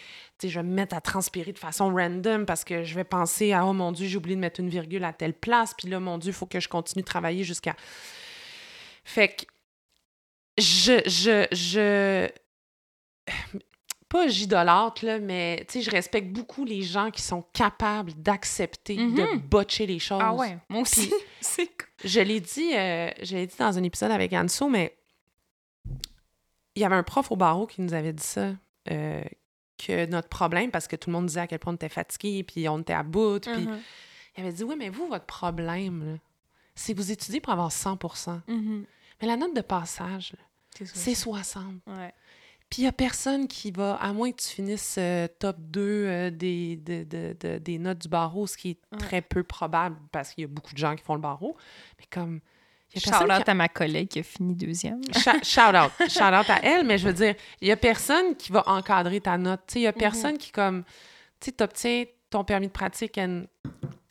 je 0.41 0.47
vais 0.47 0.63
me 0.63 0.73
mettre 0.73 0.95
à 0.95 1.01
transpirer 1.01 1.51
de 1.53 1.59
façon 1.59 1.93
random 1.93 2.45
parce 2.45 2.63
que 2.63 2.83
je 2.83 2.95
vais 2.95 3.03
penser 3.03 3.51
à 3.53 3.65
oh 3.65 3.73
mon 3.73 3.91
Dieu, 3.91 4.07
j'ai 4.07 4.17
oublié 4.17 4.35
de 4.35 4.41
mettre 4.41 4.59
une 4.61 4.69
virgule 4.69 5.03
à 5.03 5.11
telle 5.13 5.33
place, 5.33 5.73
puis 5.77 5.87
là, 5.89 5.99
mon 5.99 6.17
Dieu, 6.17 6.31
il 6.31 6.33
faut 6.33 6.45
que 6.45 6.59
je 6.61 6.67
continue 6.69 7.01
de 7.03 7.07
travailler 7.07 7.43
jusqu'à. 7.43 7.75
Fait 9.05 9.29
que 9.35 9.43
je, 10.57 11.01
je, 11.05 11.47
je. 11.51 12.29
Pas 14.13 14.27
j'idolâtre, 14.27 15.03
là, 15.05 15.17
mais 15.19 15.65
tu 15.67 15.73
sais, 15.73 15.81
je 15.81 15.89
respecte 15.89 16.31
beaucoup 16.31 16.65
les 16.65 16.83
gens 16.83 17.09
qui 17.09 17.21
sont 17.23 17.41
capables 17.51 18.13
d'accepter 18.13 18.95
de 18.95 19.01
Mhm. 19.33 19.39
botcher 19.39 19.87
les 19.87 19.97
choses. 19.97 20.21
Ah 20.23 20.33
ouais, 20.35 20.55
moi 20.69 20.81
aussi. 20.81 21.11
C'est 21.41 21.65
cool. 21.65 21.87
Je 22.05 22.19
l'ai 22.19 22.39
dit, 22.39 22.73
euh, 22.75 23.09
je 23.23 23.35
l'ai 23.35 23.47
dit 23.47 23.55
dans 23.57 23.75
un 23.75 23.81
épisode 23.83 24.11
avec 24.11 24.31
Anso, 24.33 24.69
mais 24.69 24.95
il 26.75 26.81
y 26.81 26.85
avait 26.85 26.95
un 26.95 27.03
prof 27.03 27.31
au 27.31 27.35
barreau 27.35 27.65
qui 27.67 27.81
nous 27.81 27.93
avait 27.93 28.13
dit 28.13 28.23
ça, 28.23 28.53
euh, 28.91 29.23
que 29.83 30.05
notre 30.05 30.29
problème, 30.29 30.71
parce 30.71 30.87
que 30.87 30.95
tout 30.95 31.09
le 31.09 31.13
monde 31.15 31.25
disait 31.25 31.39
à 31.41 31.47
quel 31.47 31.59
point 31.59 31.73
on 31.73 31.75
était 31.75 31.89
fatigué, 31.89 32.43
puis 32.43 32.69
on 32.69 32.79
était 32.79 32.93
à 32.93 33.03
bout, 33.03 33.39
puis 33.41 33.65
Mhm. 33.65 33.79
il 34.37 34.43
avait 34.43 34.53
dit, 34.53 34.63
oui, 34.63 34.75
mais 34.77 34.89
vous, 34.89 35.07
votre 35.07 35.25
problème, 35.25 36.19
c'est 36.75 36.93
que 36.93 36.97
vous 36.99 37.11
étudiez 37.11 37.41
pour 37.41 37.53
avoir 37.53 37.71
100 37.71 37.97
Mhm. 38.47 38.85
mais 39.21 39.27
la 39.27 39.37
note 39.37 39.55
de 39.55 39.61
passage, 39.61 40.33
C'est 40.77 40.85
ça. 40.85 40.93
c'est 40.95 41.15
60 41.15 41.75
Ouais. 41.87 42.13
Puis 42.73 42.81
il 42.81 42.85
n'y 42.85 42.89
a 42.89 42.91
personne 42.91 43.47
qui 43.47 43.69
va, 43.69 43.93
à 43.97 44.13
moins 44.13 44.31
que 44.31 44.41
tu 44.41 44.47
finisses 44.49 44.95
euh, 44.97 45.27
top 45.37 45.57
2 45.59 45.81
euh, 45.81 46.29
des, 46.31 46.77
de- 46.77 47.03
de- 47.03 47.37
de- 47.39 47.57
des 47.59 47.77
notes 47.77 47.99
du 47.99 48.07
barreau, 48.07 48.47
ce 48.47 48.57
qui 48.57 48.71
est 48.71 48.77
Ouais. 48.93 48.97
très 48.97 49.21
peu 49.21 49.43
probable 49.43 49.95
parce 50.11 50.33
qu'il 50.33 50.41
y 50.41 50.45
a 50.45 50.47
beaucoup 50.47 50.73
de 50.73 50.79
gens 50.79 50.95
qui 50.95 51.03
font 51.03 51.13
le 51.13 51.21
barreau. 51.21 51.55
Mais 51.99 52.05
comme. 52.09 52.39
Y 52.95 52.97
a 52.97 53.01
Shout 53.19 53.31
out 53.31 53.43
qui 53.43 53.51
à 53.51 53.53
ma 53.53 53.69
collègue 53.69 54.07
qui 54.07 54.17
a 54.19 54.23
fini 54.23 54.55
deuxième. 54.55 55.01
Shout 55.13 55.43
shout 55.43 55.75
out. 55.75 55.91
Shout 56.09 56.33
out 56.33 56.49
à 56.49 56.61
elle, 56.63 56.83
mais 56.83 56.97
je 56.97 57.05
veux 57.05 57.13
dire, 57.13 57.35
il 57.61 57.67
y 57.67 57.71
a 57.71 57.77
personne 57.77 58.35
qui 58.35 58.51
va 58.51 58.63
encadrer 58.67 59.21
ta 59.21 59.37
note. 59.37 59.61
Il 59.75 59.81
y 59.81 59.87
a 59.87 59.93
personne 59.93 60.39
qui, 60.39 60.49
comme. 60.51 60.83
Tu 61.39 61.45
sais, 61.45 61.51
t'obtiens 61.51 62.05
ton 62.31 62.43
permis 62.43 62.67
de 62.67 62.71
pratique 62.71 63.19
and, 63.19 63.43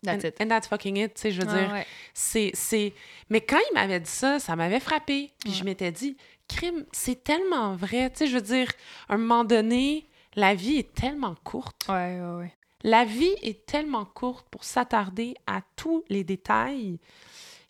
That's 0.05 0.25
and, 0.25 0.29
it. 0.29 0.37
and 0.41 0.47
that's 0.49 0.69
fucking 0.69 0.97
it. 0.99 1.15
Tu 1.15 1.21
sais, 1.23 1.31
je 1.33 1.41
veux 1.43 1.49
Ah 1.51 1.59
dire, 1.59 1.73
ouais. 1.73 1.87
c'est, 2.15 2.51
c'est... 2.55 2.93
Mais 3.29 3.41
quand 3.41 3.59
il 3.71 3.75
m'avait 3.75 3.99
dit 4.01 4.11
ça, 4.11 4.39
ça 4.39 4.55
m'avait 4.55 4.79
frappé. 4.81 5.31
Puis 5.41 5.53
je 5.53 5.65
m'étais 5.65 5.91
dit, 5.93 6.17
crime, 6.49 6.85
c'est 6.93 7.25
tellement 7.25 7.75
vrai. 7.77 8.11
Tu 8.11 8.19
sais, 8.19 8.27
je 8.27 8.35
veux 8.37 8.43
dire, 8.43 8.71
à 9.09 9.15
un 9.15 9.19
moment 9.19 9.45
donné, 9.45 10.09
la 10.35 10.55
vie 10.55 10.77
est 10.77 10.95
tellement 10.95 11.35
courte. 11.45 11.87
Ouais, 11.89 12.21
ouais, 12.21 12.37
ouais. 12.39 12.57
La 12.85 13.05
vie 13.05 13.35
est 13.43 13.65
tellement 13.67 14.05
courte 14.05 14.49
pour 14.51 14.65
s'attarder 14.65 15.35
à 15.47 15.61
tous 15.77 16.05
les 16.09 16.25
détails. 16.25 16.99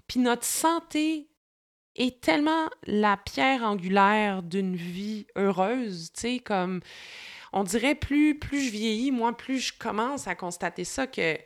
Puis 0.07 0.21
notre 0.21 0.45
santé 0.45 1.29
est 1.97 2.23
tellement 2.23 2.71
la 2.87 3.17
pierre 3.19 3.63
angulaire 3.63 4.43
d'une 4.43 4.77
vie 4.77 5.27
heureuse, 5.37 6.11
tu 6.15 6.21
sais, 6.21 6.39
comme 6.39 6.81
on 7.53 7.65
dirait 7.65 7.95
plus 7.95 8.39
plus 8.39 8.65
je 8.65 8.71
vieillis, 8.71 9.11
moi 9.11 9.37
plus 9.37 9.59
je 9.59 9.73
commence 9.79 10.27
à 10.27 10.35
constater 10.35 10.85
ça 10.85 11.07
que 11.07 11.37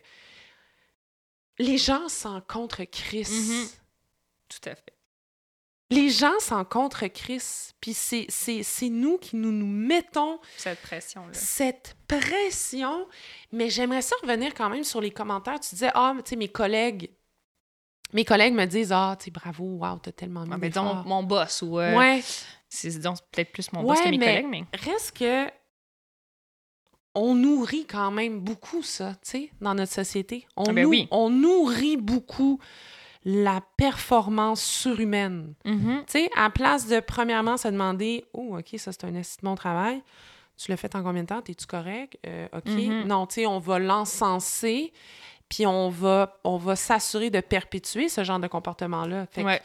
les 1.58 1.78
gens 1.78 2.08
s'en 2.08 2.40
contre 2.40 2.84
Christ. 2.84 3.50
Mhm. 3.50 3.66
Tout 4.48 4.68
à 4.68 4.74
fait. 4.76 4.95
Les 5.90 6.10
gens 6.10 6.36
s'en 6.40 6.64
contre 6.64 7.06
Christ, 7.06 7.74
puis 7.80 7.94
c'est 7.94 8.26
c'est 8.28 8.64
c'est 8.64 8.88
nous 8.88 9.18
qui 9.18 9.36
nous 9.36 9.52
nous 9.52 9.66
mettons 9.68 10.40
Cette 10.56 10.82
pression-là. 10.82 11.32
cette 11.32 11.96
pression. 12.08 13.06
Mais 13.52 13.70
j'aimerais 13.70 14.02
ça 14.02 14.16
revenir 14.22 14.52
quand 14.52 14.68
même 14.68 14.82
sur 14.82 15.00
les 15.00 15.12
commentaires. 15.12 15.60
Tu 15.60 15.70
disais, 15.70 15.90
ah, 15.94 16.12
mais 16.16 16.22
tu 16.24 16.30
sais, 16.30 16.36
mes 16.36 16.48
collègues, 16.48 17.12
mes 18.12 18.24
collègues 18.24 18.54
me 18.54 18.64
disent, 18.64 18.90
ah, 18.90 19.14
tu 19.16 19.26
sais, 19.26 19.30
bravo, 19.30 19.64
wow, 19.64 19.98
t'as 20.02 20.10
tellement 20.10 20.42
mis 20.44 20.50
Ah, 20.54 20.58
ben, 20.58 20.68
d'efforts. 20.70 20.96
disons, 20.96 21.08
mon 21.08 21.22
boss 21.22 21.62
ou. 21.62 21.78
euh, 21.78 21.96
Ouais, 21.96 22.20
C'est 22.68 22.98
donc 22.98 23.18
peut-être 23.30 23.52
plus 23.52 23.72
mon 23.72 23.82
boss 23.84 23.96
Ouais, 23.98 24.04
que 24.06 24.10
mes 24.10 24.18
mais- 24.18 24.26
collègues, 24.42 24.46
mais. 24.50 24.64
reste 24.74 25.16
que 25.16 25.46
on 27.14 27.34
nourrit 27.34 27.86
quand 27.86 28.10
même 28.10 28.40
beaucoup 28.40 28.82
ça, 28.82 29.14
tu 29.24 29.30
sais, 29.30 29.50
dans 29.60 29.74
notre 29.74 29.92
société. 29.92 30.46
On, 30.56 30.64
Ah 30.64 30.72
ben 30.72 30.82
nou- 30.82 30.90
oui. 30.90 31.08
on 31.12 31.30
nourrit 31.30 31.96
beaucoup 31.96 32.58
la 33.28 33.60
performance 33.76 34.62
surhumaine. 34.62 35.54
Mhm. 35.64 36.04
Tu 36.06 36.12
sais, 36.12 36.30
à 36.36 36.48
place 36.48 36.86
de, 36.86 37.00
premièrement, 37.00 37.56
se 37.56 37.66
demander 37.66 38.24
Oh, 38.32 38.56
OK, 38.56 38.78
ça, 38.78 38.92
c'est 38.92 39.04
un 39.04 39.16
esti 39.16 39.38
de 39.38 39.46
bon 39.46 39.56
travail. 39.56 40.00
Tu 40.56 40.70
l'as 40.70 40.76
fait 40.76 40.94
en 40.94 41.02
combien 41.02 41.24
de 41.24 41.26
temps? 41.26 41.42
T'es-tu 41.42 41.66
correct? 41.66 42.16
Euh, 42.24 42.46
OK. 42.52 42.68
Mhm. 42.68 43.02
Non, 43.08 43.26
tu 43.26 43.34
sais, 43.34 43.46
on 43.46 43.58
va 43.58 43.80
l'encenser, 43.80 44.92
puis 45.48 45.66
on 45.66 45.90
va, 45.90 46.38
on 46.44 46.56
va 46.56 46.76
s'assurer 46.76 47.30
de 47.30 47.40
perpétuer 47.40 48.08
ce 48.08 48.22
genre 48.22 48.38
de 48.38 48.46
comportement-là. 48.46 49.26
Ouais. 49.38 49.60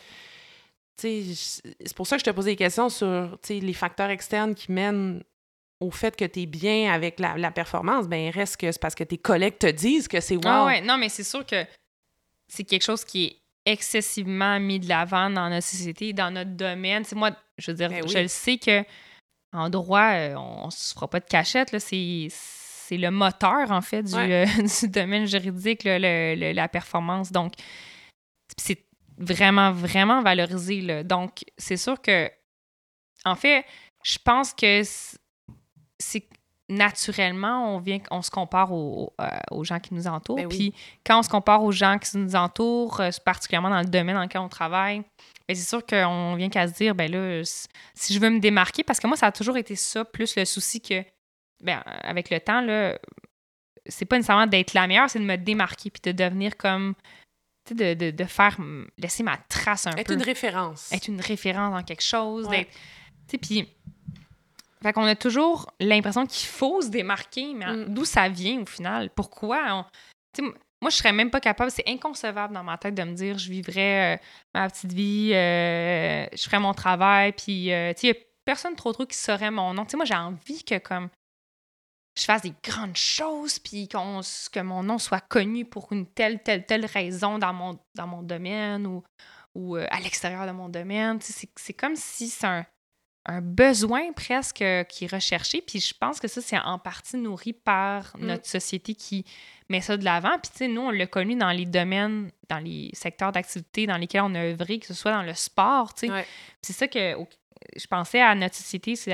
c'est 0.98 1.96
pour 1.96 2.08
ça 2.08 2.16
que 2.16 2.22
je 2.22 2.26
te 2.26 2.32
posais 2.32 2.52
des 2.52 2.56
questions 2.56 2.90
sur, 2.90 3.38
les 3.48 3.74
facteurs 3.74 4.10
externes 4.10 4.56
qui 4.56 4.72
mènent 4.72 5.24
au 5.80 5.92
fait 5.92 6.16
que 6.16 6.26
tu 6.26 6.42
es 6.42 6.46
bien 6.48 6.92
avec 6.92 7.20
la, 7.20 7.38
la 7.38 7.52
performance. 7.52 8.08
Ben, 8.08 8.32
reste 8.32 8.58
que 8.58 8.72
c'est 8.72 8.82
parce 8.82 8.96
que 8.96 9.04
tes 9.04 9.20
collègues 9.20 9.60
te 9.60 9.68
disent 9.68 10.08
que 10.08 10.20
c'est 10.20 10.36
wow. 10.36 10.42
Ah 10.46 10.66
ouais, 10.66 10.82
non, 10.82 10.98
mais 10.98 11.10
c'est 11.10 11.24
sûr 11.24 11.46
que 11.46 11.64
c'est 12.48 12.64
quelque 12.64 12.84
chose 12.84 13.06
qui 13.06 13.26
est 13.26 13.41
excessivement 13.66 14.60
mis 14.60 14.80
de 14.80 14.88
l'avant 14.90 15.30
dans 15.30 15.50
notre 15.50 15.66
société, 15.68 16.14
dans 16.14 16.32
notre 16.32 16.52
domaine. 16.52 17.04
C'est 17.04 17.16
moi, 17.16 17.32
je 17.58 17.72
veux 17.72 17.78
dire, 17.78 17.90
Ben 17.90 18.04
oui. 18.04 18.10
je 18.10 18.18
le 18.20 18.28
sais 18.28 18.58
que 18.58 18.84
en 19.54 19.70
droit, 19.70 20.12
euh, 20.14 20.36
on, 20.36 20.66
on 20.66 20.70
se 20.70 20.94
fera 20.94 21.10
pas 21.10 21.20
de 21.20 21.26
cachette, 21.26 21.78
c'est 21.80 22.98
le 22.98 23.10
moteur, 23.10 23.70
en 23.72 23.82
fait, 23.82 24.04
du, 24.04 24.16
Ouais. 24.16 24.46
euh, 24.48 24.64
du 24.82 24.88
domaine 24.90 25.26
juridique, 25.26 25.84
là, 25.84 26.00
le- 26.00 26.36
le- 26.40 26.52
la 26.54 26.68
performance. 26.70 27.32
Donc, 27.32 27.54
c'est 28.58 28.86
vraiment, 29.18 29.72
vraiment 29.72 30.22
valorisé. 30.22 30.82
Là. 30.82 31.04
Donc, 31.04 31.44
c'est 31.58 31.78
sûr 31.78 32.02
que, 32.02 32.30
en 33.26 33.36
fait, 33.36 33.66
je 34.04 34.18
pense 34.24 34.54
que 34.54 34.82
c'est 36.00 36.28
naturellement, 36.72 37.76
on 37.76 37.80
vient, 37.80 38.00
on 38.12 38.22
se 38.22 38.32
compare 38.32 38.72
aux, 38.72 39.14
euh, 39.22 39.28
aux 39.52 39.64
gens 39.64 39.80
qui 39.80 39.94
nous 39.94 40.08
entourent. 40.08 40.38
Ben 40.38 40.48
oui. 40.48 40.72
Puis 40.72 40.74
quand 41.06 41.20
on 41.20 41.24
se 41.24 41.30
compare 41.30 41.64
aux 41.64 41.72
gens 41.72 41.98
qui 42.00 42.18
nous 42.18 42.36
entourent, 42.36 43.00
euh, 43.02 43.10
particulièrement 43.24 43.70
dans 43.70 43.80
le 43.82 43.86
domaine 43.86 44.16
dans 44.16 44.24
lequel 44.24 44.42
on 44.42 44.50
travaille, 44.50 45.00
ben, 45.48 45.56
c'est 45.56 45.68
sûr 45.68 45.86
qu'on 45.86 46.36
vient 46.36 46.50
qu'à 46.50 46.68
se 46.68 46.74
dire, 46.74 46.96
ben 46.96 47.12
là, 47.12 47.42
si 47.94 48.14
je 48.14 48.20
veux 48.20 48.30
me 48.30 48.40
démarquer, 48.40 48.84
parce 48.84 49.00
que 49.00 49.08
moi, 49.08 49.18
ça 49.18 49.28
a 49.28 49.32
toujours 49.32 49.58
été 49.58 49.76
ça, 49.76 50.06
plus 50.06 50.36
le 50.36 50.46
souci 50.46 50.82
que, 50.82 51.04
ben, 51.64 51.82
avec 52.04 52.30
le 52.30 52.40
temps, 52.40 52.62
là, 52.62 52.98
c'est 53.88 54.06
pas 54.06 54.16
nécessairement 54.18 54.48
d'être 54.48 54.74
la 54.74 54.88
meilleure, 54.88 55.10
c'est 55.10 55.20
de 55.20 55.26
me 55.26 55.38
démarquer 55.38 55.90
puis 55.90 56.02
de 56.04 56.12
devenir 56.24 56.56
comme, 56.58 56.94
tu 57.68 57.76
sais, 57.78 57.96
de, 57.96 58.06
de, 58.06 58.12
de 58.16 58.24
faire, 58.26 58.58
laisser 58.98 59.24
ma 59.24 59.38
trace 59.50 59.88
un 59.88 59.92
Être 59.92 60.08
peu 60.08 60.14
une 60.14 60.24
référence. 60.24 60.92
être 60.94 61.08
une 61.08 61.20
référence 61.22 61.74
dans 61.74 61.84
quelque 61.84 62.04
chose. 62.04 62.48
Ouais. 62.48 62.60
d'être- 62.60 62.72
Tu 63.28 63.32
sais, 63.32 63.38
puis. 63.38 63.68
Fait 64.84 64.94
qu'on 64.94 65.04
a 65.06 65.16
toujours 65.16 65.72
l'impression 65.80 66.26
qu'il 66.26 66.48
faut 66.48 66.82
se 66.82 66.90
démarquer, 66.90 67.54
mais 67.54 67.66
Mm. 67.68 67.94
d'où 67.94 68.06
ça 68.06 68.28
vient 68.30 68.62
au 68.62 68.66
final? 68.66 69.10
Pourquoi? 69.12 69.86
on- 70.40 70.44
moi, 70.82 70.90
je 70.90 70.96
serais 70.96 71.12
même 71.12 71.30
pas 71.30 71.40
capable, 71.40 71.70
c'est 71.70 71.88
inconcevable 71.88 72.54
dans 72.56 72.64
ma 72.64 72.76
tête 72.78 72.96
de 72.96 73.04
me 73.04 73.14
dire 73.14 73.38
je 73.38 73.50
vivrais 73.52 74.16
euh, 74.16 74.20
ma 74.56 74.68
petite 74.68 74.92
vie, 74.94 75.32
euh, 75.34 76.26
je 76.34 76.44
ferais 76.44 76.60
mon 76.60 76.74
travail, 76.74 77.34
puis 77.34 77.72
euh, 77.72 77.94
tu 77.94 78.00
sais, 78.02 78.08
il 78.08 78.16
y 78.16 78.18
a 78.18 78.24
personne 78.44 78.76
trop 78.76 78.92
trop 78.92 79.06
qui 79.06 79.16
saurait 79.16 79.52
mon 79.52 79.74
nom. 79.76 79.86
Tu 79.86 79.92
sais, 79.92 79.98
moi, 79.98 80.06
j'ai 80.06 80.16
envie 80.16 80.64
que 80.64 80.80
comme 80.80 81.10
je 82.18 82.24
fasse 82.26 82.42
des 82.42 82.54
grandes 82.64 82.98
choses, 82.98 83.60
puis 83.60 83.88
que 83.88 84.60
mon 84.60 84.84
nom 84.84 84.98
soit 84.98 85.22
connu 85.22 85.66
pour 85.66 85.92
une 85.94 86.06
telle, 86.08 86.42
telle, 86.44 86.66
telle 86.66 86.86
raison 86.86 87.38
dans 87.38 87.54
mon, 87.54 87.80
dans 87.96 88.08
mon 88.08 88.22
domaine 88.24 88.86
ou, 88.88 89.04
ou 89.56 89.78
euh, 89.78 89.86
à 89.92 90.00
l'extérieur 90.00 90.46
de 90.48 90.52
mon 90.52 90.68
domaine. 90.68 91.20
Tu 91.20 91.28
sais, 91.28 91.34
C'est 91.34 91.50
c'est 91.58 91.74
comme 91.74 91.96
si 91.96 92.28
c'est 92.30 92.48
un, 92.48 92.66
un 93.26 93.42
besoin 93.42 94.12
presque 94.14 94.64
qui 94.90 95.06
est 95.06 95.12
recherché. 95.12 95.62
Puis 95.62 95.80
je 95.80 95.94
pense 95.94 96.20
que 96.20 96.28
ça, 96.28 96.42
c'est 96.42 96.58
en 96.58 96.80
partie 96.80 97.18
nourri 97.18 97.54
par 97.54 98.16
Mm. 98.18 98.26
notre 98.26 98.46
société 98.48 98.96
qui 98.96 99.26
met 99.70 99.82
ça 99.82 99.96
de 99.98 100.04
l'avant. 100.04 100.38
Puis 100.42 100.52
tu 100.52 100.58
sais, 100.58 100.68
nous, 100.68 100.82
on 100.82 100.90
l'a 100.90 101.06
connu 101.08 101.36
dans 101.36 101.52
les 101.52 101.66
domaines, 101.66 102.32
dans 102.50 102.58
les 102.60 102.90
secteurs 102.94 103.32
d'activité 103.32 103.86
dans 103.88 103.98
lesquels 103.98 104.22
on 104.22 104.34
a 104.36 104.40
œuvré, 104.44 104.80
que 104.80 104.88
ce 104.88 104.94
soit 104.96 105.12
dans 105.12 105.22
le 105.24 105.34
sport, 105.36 105.94
tu 105.94 106.08
sais. 106.08 106.12
Ouais. 106.12 106.26
C'est 106.62 106.74
ça 106.74 106.88
que 106.88 107.16
au- 107.16 107.28
je 107.78 107.86
pensais 107.86 108.20
à 108.22 108.34
notre 108.34 108.56
société, 108.56 108.96
c'est 108.96 109.14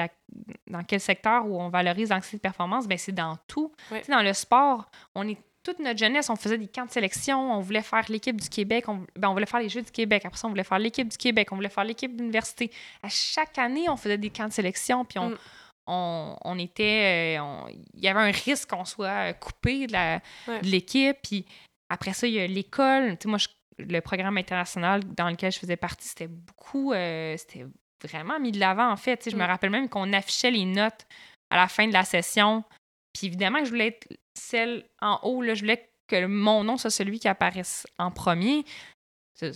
dans 0.67 0.83
quel 0.83 1.01
secteur 1.01 1.45
où 1.45 1.61
on 1.61 1.67
valorise 1.69 2.09
l'anxiété 2.09 2.37
de 2.37 2.41
performance, 2.41 2.87
ben 2.87 2.97
c'est 2.97 3.11
dans 3.11 3.37
tout. 3.47 3.71
Ouais. 3.91 3.99
Tu 3.99 4.05
sais, 4.05 4.11
dans 4.13 4.21
le 4.23 4.33
sport, 4.33 4.89
on 5.15 5.27
est 5.27 5.37
toute 5.71 5.79
notre 5.79 5.99
jeunesse, 5.99 6.29
on 6.29 6.35
faisait 6.35 6.57
des 6.57 6.67
camps 6.67 6.85
de 6.85 6.91
sélection, 6.91 7.51
on 7.53 7.59
voulait 7.61 7.81
faire 7.81 8.05
l'équipe 8.09 8.39
du 8.39 8.49
Québec, 8.49 8.85
on, 8.87 9.05
ben, 9.15 9.29
on 9.29 9.33
voulait 9.33 9.45
faire 9.45 9.59
les 9.59 9.69
Jeux 9.69 9.81
du 9.81 9.91
Québec, 9.91 10.23
après 10.25 10.37
ça, 10.37 10.47
on 10.47 10.49
voulait 10.51 10.63
faire 10.63 10.79
l'équipe 10.79 11.07
du 11.07 11.17
Québec, 11.17 11.49
on 11.51 11.55
voulait 11.55 11.69
faire 11.69 11.83
l'équipe 11.83 12.15
d'université. 12.15 12.71
À 13.03 13.09
chaque 13.09 13.57
année, 13.57 13.89
on 13.89 13.97
faisait 13.97 14.17
des 14.17 14.29
camps 14.29 14.47
de 14.47 14.53
sélection, 14.53 15.03
puis 15.05 15.19
on, 15.19 15.29
Mm. 15.31 15.37
on, 15.87 16.35
on 16.43 16.59
était. 16.59 17.37
euh, 17.39 17.69
Il 17.93 18.03
y 18.03 18.07
avait 18.07 18.19
un 18.19 18.31
risque 18.31 18.69
qu'on 18.69 18.85
soit 18.85 19.33
coupé 19.33 19.87
de 19.87 19.93
Ouais. 19.93 20.61
l'équipe, 20.63 21.17
puis 21.21 21.45
après 21.89 22.13
ça, 22.13 22.27
il 22.27 22.33
y 22.33 22.39
a 22.39 22.47
l'école. 22.47 23.17
Tu 23.17 23.23
sais, 23.23 23.29
moi, 23.29 23.37
je- 23.37 23.47
le 23.79 23.99
programme 24.01 24.37
international 24.37 25.03
dans 25.15 25.29
lequel 25.29 25.51
je 25.51 25.59
faisais 25.59 25.77
partie, 25.77 26.07
c'était 26.07 26.27
beaucoup. 26.27 26.93
euh, 26.93 27.35
c'était 27.37 27.65
vraiment 28.03 28.39
mis 28.39 28.51
de 28.51 28.59
l'avant, 28.59 28.89
en 28.91 28.97
fait. 28.97 29.17
Tu 29.17 29.23
sais, 29.25 29.31
Je 29.31 29.35
me 29.37 29.43
Mm. 29.43 29.47
rappelle 29.47 29.69
même 29.69 29.89
qu'on 29.89 30.11
affichait 30.13 30.51
les 30.51 30.65
notes 30.65 31.05
à 31.49 31.55
la 31.57 31.67
fin 31.67 31.87
de 31.87 31.93
la 31.93 32.03
session. 32.03 32.63
Puis 33.17 33.27
évidemment, 33.27 33.63
je 33.65 33.69
voulais 33.69 33.87
être 33.87 34.07
celle 34.35 34.85
en 35.01 35.19
haut. 35.23 35.41
Là, 35.41 35.55
je 35.55 35.61
voulais 35.61 35.89
que 36.07 36.25
mon 36.27 36.63
nom 36.63 36.77
soit 36.77 36.91
celui 36.91 37.19
qui 37.19 37.27
apparaisse 37.27 37.87
en 37.97 38.11
premier. 38.11 38.63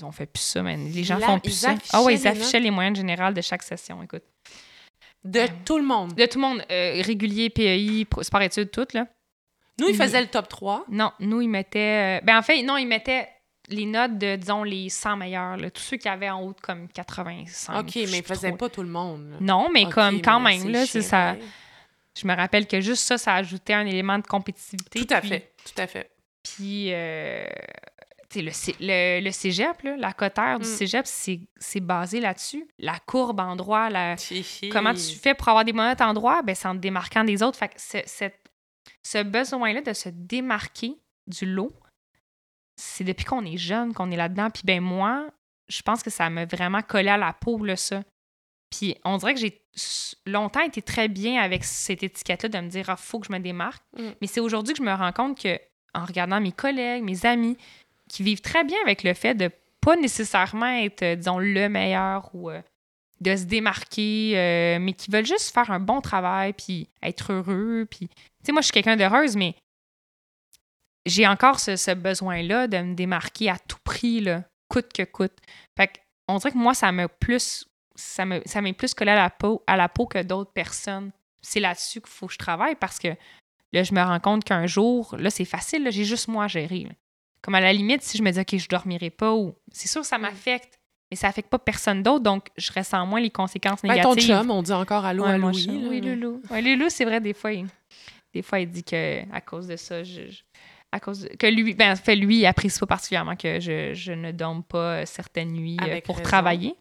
On 0.04 0.12
fait 0.12 0.26
plus 0.26 0.42
ça, 0.42 0.62
mais 0.64 0.78
les 0.78 1.04
gens 1.04 1.18
Là, 1.18 1.28
font 1.28 1.40
plus 1.40 1.52
ça. 1.52 1.76
Ah 1.94 2.02
ouais, 2.02 2.16
ils 2.16 2.28
affichaient 2.28 2.60
les 2.60 2.72
moyennes 2.72 2.96
générales 2.96 3.34
de 3.34 3.42
chaque 3.42 3.64
session, 3.64 4.02
écoute. 4.04 4.24
De 5.24 5.46
tout 5.66 5.78
le 5.78 5.84
monde? 5.84 6.16
De 6.16 6.26
tout 6.26 6.40
le 6.40 6.48
monde, 6.48 6.64
euh, 6.72 7.02
régulier, 7.04 7.50
PEI, 7.52 8.08
sport 8.22 8.42
études, 8.42 8.72
tout, 8.72 8.88
là. 8.94 9.08
Nous, 9.80 9.90
ils 9.90 9.96
faisaient 9.96 10.22
le 10.22 10.28
top 10.28 10.48
3. 10.48 10.86
Non, 10.90 11.12
nous, 11.20 11.42
ils 11.42 11.48
mettaient... 11.48 12.20
euh, 12.20 12.26
ben, 12.26 12.38
en 12.38 12.42
fait, 12.42 12.62
non, 12.64 12.78
ils 12.78 12.88
mettaient 12.88 13.30
les 13.70 13.86
notes 13.86 14.18
de, 14.18 14.36
disons, 14.36 14.64
les 14.64 14.90
100 14.90 15.18
meilleurs, 15.18 15.58
là, 15.58 15.70
tous 15.72 15.82
ceux 15.82 15.98
qui 15.98 16.10
avaient 16.10 16.30
en 16.30 16.42
haut 16.44 16.56
comme 16.62 16.88
85. 16.88 17.80
OK, 17.80 17.96
mais 17.96 18.02
ils 18.20 18.24
faisaient 18.24 18.50
trop. 18.50 18.58
pas 18.58 18.70
tout 18.70 18.84
le 18.84 18.90
monde. 18.90 19.32
là. 19.32 19.38
Non, 19.40 19.70
mais 19.72 19.86
comme 19.86 20.22
quand 20.22 20.40
mais 20.40 20.58
même, 20.58 20.70
là, 20.70 20.86
c'est 20.86 21.02
ça... 21.02 21.36
Je 22.20 22.28
me 22.28 22.36
rappelle 22.36 22.68
que 22.68 22.82
juste 22.82 23.04
ça, 23.04 23.18
ça 23.18 23.36
ajoutait 23.36 23.74
un 23.74 23.86
élément 23.86 24.20
de 24.20 24.28
compétitivité. 24.28 25.06
Tout 25.06 25.14
à 25.14 25.22
puis- 25.22 25.30
fait, 25.30 25.54
tout 25.64 25.82
à 25.82 25.88
fait. 25.88 26.12
Puis, 26.44 26.92
euh, 26.94 27.46
tu 28.30 28.40
sais, 28.52 28.76
le, 28.80 29.20
le, 29.20 29.24
le 29.26 29.32
cégep, 29.32 29.82
là, 29.84 29.96
la 29.98 30.12
cotère 30.14 30.60
du 30.60 30.68
Mm. 30.68 30.70
cégep, 30.76 31.06
c'est 31.06 31.80
basé 31.80 32.20
là-dessus. 32.20 32.68
La 32.80 32.98
courbe 33.00 33.40
en 33.40 33.56
droit, 33.56 33.90
la, 33.90 34.16
comment 34.72 34.94
tu 34.94 35.16
fais 35.16 35.34
pour 35.36 35.48
avoir 35.50 35.64
des 35.66 35.74
monettes 35.74 36.02
en 36.02 36.14
droit? 36.14 36.42
Ben, 36.42 36.56
c'est 36.56 36.68
en 36.68 36.76
te 36.76 36.80
démarquant 36.80 37.24
des 37.24 37.42
autres. 37.44 37.58
Fait 37.58 37.70
que 37.70 37.76
cette- 37.78 38.40
ce 39.04 39.24
besoin-là 39.24 39.82
de 39.82 39.94
se 39.94 40.10
démarquer 40.10 40.96
du 41.28 41.46
lot, 41.46 41.72
c'est 42.76 43.04
depuis 43.04 43.26
qu'on 43.26 43.46
est 43.46 43.58
jeune 43.58 43.94
qu'on 43.94 44.10
est 44.12 44.16
là-dedans. 44.18 44.50
Puis 44.50 44.64
ben 44.66 44.82
moi, 44.82 45.28
je 45.70 45.82
pense 45.82 46.02
que 46.04 46.10
ça 46.10 46.30
m'a 46.30 46.46
vraiment 46.46 46.82
collé 46.82 47.10
à 47.10 47.18
la 47.18 47.32
peau, 47.34 47.64
là, 47.64 47.76
ça. 47.76 48.04
Puis 48.72 48.96
on 49.04 49.18
dirait 49.18 49.34
que 49.34 49.40
j'ai 49.40 49.62
longtemps 50.26 50.62
été 50.62 50.82
très 50.82 51.08
bien 51.08 51.42
avec 51.42 51.64
cette 51.64 52.04
étiquette-là 52.04 52.50
de 52.50 52.58
me 52.60 52.70
dire, 52.70 52.90
ah, 52.90 52.96
faut 52.96 53.20
que 53.20 53.28
je 53.28 53.34
me 53.34 53.40
démarque. 53.40 53.84
Mm. 53.98 54.10
Mais 54.22 54.28
c'est 54.28 54.40
aujourd'hui 54.40 54.74
que 54.74 54.80
je 54.80 54.84
me 54.84 54.94
rends 54.94 55.12
compte 55.12 55.40
que, 55.40 55.60
en 55.94 56.06
regardant 56.06 56.40
mes 56.40 56.52
collègues, 56.52 57.04
mes 57.04 57.26
amis, 57.26 57.58
qui 58.10 58.24
vivent 58.24 58.42
très 58.42 58.64
bien 58.64 58.78
avec 58.84 59.04
le 59.04 59.14
fait 59.14 59.36
de 59.36 59.52
pas 59.82 59.96
nécessairement 59.96 60.78
être, 60.84 61.02
euh, 61.04 61.16
disons, 61.16 61.40
le 61.40 61.68
meilleur 61.68 62.30
ou 62.34 62.50
euh, 62.50 62.62
de 63.20 63.36
se 63.36 63.44
démarquer, 63.44 64.34
euh, 64.36 64.80
mais 64.80 64.94
qui 64.94 65.12
veulent 65.12 65.26
juste 65.26 65.54
faire 65.54 65.72
un 65.72 65.80
bon 65.80 66.02
travail, 66.02 66.54
puis 66.54 66.90
être 67.02 67.34
heureux. 67.34 67.88
Puis, 67.90 68.08
tu 68.08 68.16
sais, 68.44 68.52
moi, 68.52 68.62
je 68.62 68.66
suis 68.66 68.74
quelqu'un 68.74 68.96
d'heureuse, 68.96 69.36
mais 69.36 69.56
j'ai 71.06 71.28
encore 71.28 71.60
ce, 71.60 71.76
ce 71.76 71.92
besoin-là 71.92 72.68
de 72.68 72.78
me 72.78 72.94
démarquer 72.94 73.50
à 73.50 73.58
tout 73.58 73.80
prix, 73.84 74.22
là, 74.22 74.44
coûte 74.70 74.94
que 74.94 75.04
coûte. 75.04 75.36
Fait 75.78 75.88
que, 75.88 76.00
on 76.28 76.38
dirait 76.38 76.52
que 76.52 76.58
moi, 76.58 76.74
ça 76.74 76.92
me 76.92 77.08
plus, 77.08 77.66
ça 78.02 78.26
me, 78.26 78.42
ça 78.46 78.62
m'est 78.62 78.74
plus 78.74 78.94
collé 78.94 79.12
à 79.12 79.16
la 79.16 79.30
peau, 79.30 79.64
à 79.68 79.78
la 79.78 79.88
peau 79.90 80.06
que 80.08 80.22
d'autres 80.22 80.52
personnes. 80.52 81.12
C'est 81.42 81.60
là-dessus 81.60 82.02
qu'il 82.02 82.10
faut 82.10 82.28
que 82.28 82.34
je 82.34 82.38
travaille 82.38 82.76
parce 82.76 83.00
que 83.00 83.10
là, 83.74 83.84
je 83.84 83.94
me 83.94 84.02
rends 84.02 84.20
compte 84.20 84.44
qu'un 84.44 84.68
jour, 84.68 85.16
là, 85.18 85.30
c'est 85.30 85.46
facile, 85.46 85.84
là, 85.84 85.90
j'ai 85.90 86.04
juste 86.06 86.28
moi 86.28 86.46
à 86.46 86.48
gérer. 86.48 86.84
là. 86.84 86.92
Comme 87.42 87.56
à 87.56 87.62
la 87.62 87.74
limite, 87.74 88.04
si 88.04 88.18
je 88.18 88.24
me 88.24 88.30
dis, 88.32 88.40
OK, 88.40 88.56
je 88.58 88.68
dormirai 88.68 89.10
pas, 89.10 89.34
ou 89.34 89.56
c'est 89.72 89.88
sûr 89.88 90.02
que 90.02 90.08
ça 90.08 90.18
m'affecte, 90.20 90.80
mais 91.10 91.18
ça 91.18 91.28
affecte 91.28 91.50
pas 91.50 91.58
personne 91.60 92.04
d'autre, 92.04 92.24
donc 92.24 92.48
je 92.58 92.72
ressens 92.72 93.06
moins 93.08 93.20
les 93.20 93.32
conséquences 93.32 93.82
Ben, 93.82 93.90
négatives. 93.94 94.28
ton 94.28 94.40
chum, 94.42 94.52
on 94.52 94.62
dit 94.62 94.72
encore 94.72 95.04
allô 95.06 95.24
Ouais, 95.24 95.32
à 95.32 95.38
Louis. 95.38 95.68
Oui, 95.90 96.02
Loulou. 96.02 96.42
Ouais, 96.52 96.62
Loulou, 96.62 96.90
c'est 96.90 97.06
vrai, 97.06 97.20
des 97.20 97.34
fois, 97.34 97.52
il, 97.54 97.66
des 98.34 98.44
fois, 98.44 98.60
il 98.60 98.70
dit 98.70 98.84
que 98.84 99.22
à 99.34 99.42
cause 99.42 99.68
de 99.68 99.76
ça, 99.76 100.04
je, 100.04 100.28
je- 100.30 100.44
à 100.92 101.00
cause 101.00 101.22
de- 101.22 101.30
que 101.30 101.48
lui, 101.48 101.74
ben, 101.74 101.94
en 101.94 101.96
fait, 101.96 102.16
lui, 102.16 102.40
il 102.42 102.46
apprécie 102.46 102.78
pas 102.80 102.86
particulièrement 102.86 103.36
que 103.36 103.60
je, 103.60 103.94
je 103.96 104.12
ne 104.12 104.32
dorme 104.32 104.62
pas 104.64 104.98
euh, 105.02 105.06
certaines 105.06 105.52
nuits 105.54 105.78
euh, 105.82 105.86
Avec 105.86 106.06
pour 106.06 106.18
raison. 106.18 106.30
travailler. 106.30 106.76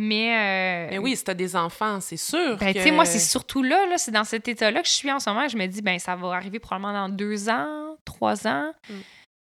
Mais, 0.00 0.86
euh, 0.88 0.90
Mais 0.92 0.98
oui, 0.98 1.16
si 1.16 1.24
t'as 1.24 1.34
des 1.34 1.56
enfants, 1.56 2.00
c'est 2.00 2.16
sûr. 2.16 2.56
ben, 2.56 2.72
que... 2.72 2.78
tu 2.78 2.84
sais, 2.84 2.90
moi, 2.92 3.04
c'est 3.04 3.18
surtout 3.18 3.62
là, 3.64 3.84
là 3.86 3.98
c'est 3.98 4.12
dans 4.12 4.22
cet 4.24 4.46
état-là 4.46 4.80
que 4.80 4.86
je 4.88 4.92
suis 4.92 5.10
en 5.10 5.18
ce 5.18 5.28
moment. 5.28 5.48
Je 5.48 5.56
me 5.56 5.66
dis, 5.66 5.82
ben, 5.82 5.98
ça 5.98 6.14
va 6.14 6.28
arriver 6.34 6.60
probablement 6.60 6.92
dans 6.92 7.08
deux 7.08 7.48
ans, 7.48 7.96
trois 8.04 8.46
ans. 8.46 8.72
Mm. 8.88 8.94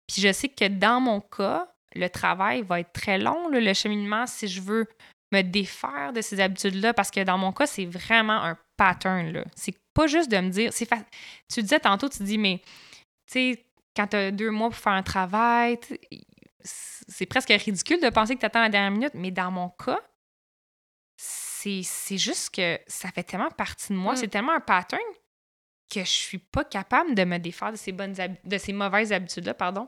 Puis 0.08 0.22
je 0.22 0.32
sais 0.32 0.48
que 0.48 0.68
dans 0.68 1.02
mon 1.02 1.20
cas, 1.20 1.68
le 1.94 2.08
travail 2.10 2.62
va 2.62 2.80
être 2.80 2.94
très 2.94 3.18
long, 3.18 3.50
là, 3.50 3.60
le 3.60 3.74
cheminement, 3.74 4.26
si 4.28 4.48
je 4.48 4.62
veux 4.62 4.88
me 5.34 5.42
défaire 5.42 6.14
de 6.14 6.22
ces 6.22 6.40
habitudes-là, 6.40 6.94
parce 6.94 7.12
que 7.12 7.22
dans 7.24 7.38
mon 7.38 7.52
cas, 7.52 7.66
c'est 7.68 7.86
vraiment 7.86 8.42
un 8.42 8.58
pattern. 8.78 9.44
C'est 9.56 9.76
pas 9.94 10.08
juste 10.08 10.32
de 10.32 10.38
me 10.38 10.50
dire. 10.50 10.72
c'est 10.72 10.86
fa- 10.88 11.04
Tu 11.54 11.62
disais 11.62 11.80
tantôt, 11.80 12.08
tu 12.08 12.24
dis, 12.24 12.38
mais 12.38 12.62
tu 13.30 13.54
sais, 13.56 13.66
quand 13.96 14.08
tu 14.08 14.16
as 14.16 14.32
deux 14.32 14.52
mois 14.52 14.70
pour 14.70 14.78
faire 14.78 14.94
un 14.94 15.04
travail, 15.04 15.78
c'est 16.64 17.26
presque 17.26 17.50
ridicule 17.50 18.00
de 18.02 18.10
penser 18.10 18.36
que 18.36 18.40
tu 18.40 18.46
attends 18.46 18.62
la 18.62 18.70
dernière 18.70 18.92
minute, 18.92 19.14
mais 19.16 19.32
dans 19.32 19.52
mon 19.52 19.70
cas, 19.70 20.00
c'est 21.84 22.18
juste 22.18 22.54
que 22.56 22.80
ça 22.88 23.10
fait 23.12 23.24
tellement 23.24 23.50
partie 23.52 23.92
de 23.94 23.98
moi, 23.98 24.14
Mm. 24.14 24.18
c'est 24.18 24.28
tellement 24.28 24.54
un 24.54 24.60
pattern 24.60 25.02
que 25.94 26.00
je 26.02 26.10
suis 26.10 26.38
pas 26.40 26.64
capable 26.64 27.14
de 27.16 27.24
me 27.24 27.38
défaire 27.38 27.72
de 27.72 27.78
ces 27.78 27.92
bonnes 27.92 28.16
de 28.44 28.58
ces 28.58 28.74
mauvaises 28.74 29.14
habitudes 29.14 29.46
là, 29.46 29.54
pardon. 29.54 29.88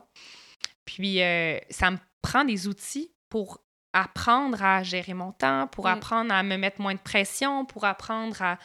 Puis 0.84 1.22
euh, 1.22 1.58
ça 1.70 1.90
me 1.90 1.98
prend 2.22 2.44
des 2.44 2.66
outils 2.68 3.10
pour 3.28 3.60
apprendre 3.92 4.62
à 4.62 4.82
gérer 4.82 5.14
mon 5.14 5.32
temps, 5.32 5.66
pour 5.68 5.84
Mm. 5.86 5.88
apprendre 5.88 6.32
à 6.34 6.42
me 6.42 6.56
mettre 6.56 6.80
moins 6.80 6.94
de 6.94 7.00
pression, 7.00 7.64
pour 7.64 7.84
apprendre 7.84 8.40
à 8.42 8.58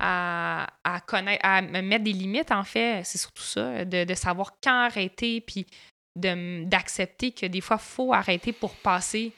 à, 0.00 0.66
à 0.82 1.00
connaître, 1.00 1.40
à 1.46 1.62
me 1.62 1.80
mettre 1.80 2.02
des 2.02 2.12
limites, 2.12 2.50
en 2.50 2.64
fait. 2.64 3.02
C'est 3.04 3.16
surtout 3.16 3.44
ça, 3.44 3.84
de, 3.84 4.02
de 4.02 4.14
savoir 4.14 4.54
quand 4.60 4.86
arrêter, 4.86 5.40
puis 5.40 5.66
d'accepter 6.16 7.32
que 7.32 7.46
des 7.46 7.60
fois, 7.60 7.78
il 7.80 7.84
faut 7.84 8.12
arrêter 8.12 8.52
pour 8.52 8.74
passer 8.74 9.32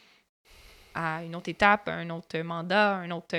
à 0.97 1.23
une 1.23 1.37
autre 1.37 1.49
étape, 1.49 1.89
un 1.89 2.09
autre 2.11 2.39
mandat, 2.39 2.95
un 2.97 3.11
autre, 3.11 3.37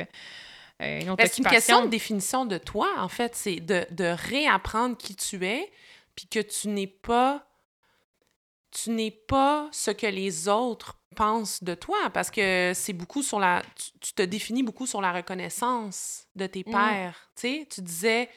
euh, 0.81 0.99
une 1.01 1.09
autre 1.09 1.23
c'est 1.25 1.39
une 1.39 1.45
question 1.45 1.83
de 1.83 1.89
définition 1.89 2.45
de 2.45 2.57
toi, 2.57 2.87
en 2.97 3.09
fait. 3.09 3.35
C'est 3.35 3.57
de, 3.59 3.85
de 3.91 4.05
réapprendre 4.05 4.95
qui 4.95 5.15
tu 5.15 5.45
es, 5.45 5.71
puis 6.15 6.27
que 6.27 6.39
tu 6.39 6.69
n'es 6.69 6.87
pas. 6.87 7.43
Tu 8.71 8.91
n'es 8.91 9.11
pas 9.11 9.69
ce 9.71 9.91
que 9.91 10.05
les 10.07 10.47
autres 10.49 10.97
pensent 11.15 11.63
de 11.63 11.73
toi, 11.73 11.97
parce 12.13 12.29
que 12.29 12.73
c'est 12.75 12.93
beaucoup 12.93 13.23
sur 13.23 13.39
la. 13.39 13.63
Tu, 13.75 13.91
tu 13.99 14.13
te 14.13 14.21
définis 14.21 14.61
beaucoup 14.61 14.85
sur 14.85 15.01
la 15.01 15.11
reconnaissance 15.11 16.27
de 16.35 16.45
tes 16.45 16.63
Mm. 16.67 16.71
pères. 16.71 17.29
Tu 17.35 17.41
sais, 17.41 17.67
tu 17.69 17.81
disais. 17.81 18.29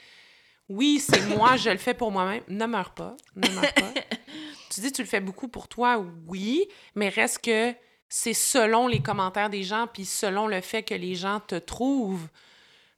Oui, 0.68 1.00
c'est 1.00 1.20
moi, 1.22 1.56
je 1.56 1.68
le 1.68 1.78
fais 1.78 1.94
pour 1.94 2.12
moi-même. 2.12 2.44
Ne 2.48 2.64
meurs 2.66 2.94
pas. 2.94 3.16
Ne 3.34 3.48
meurs 3.50 3.74
pas. 3.74 3.92
tu 4.70 4.80
dis 4.80 4.92
tu 4.92 5.02
le 5.02 5.08
fais 5.08 5.18
beaucoup 5.20 5.48
pour 5.48 5.66
toi, 5.66 5.98
oui, 6.28 6.68
mais 6.94 7.08
reste 7.08 7.40
que 7.44 7.74
c'est 8.10 8.34
selon 8.34 8.86
les 8.88 9.00
commentaires 9.00 9.48
des 9.48 9.62
gens, 9.62 9.86
puis 9.86 10.04
selon 10.04 10.46
le 10.48 10.60
fait 10.60 10.82
que 10.82 10.94
les 10.94 11.14
gens 11.14 11.40
te 11.40 11.54
trouvent 11.54 12.28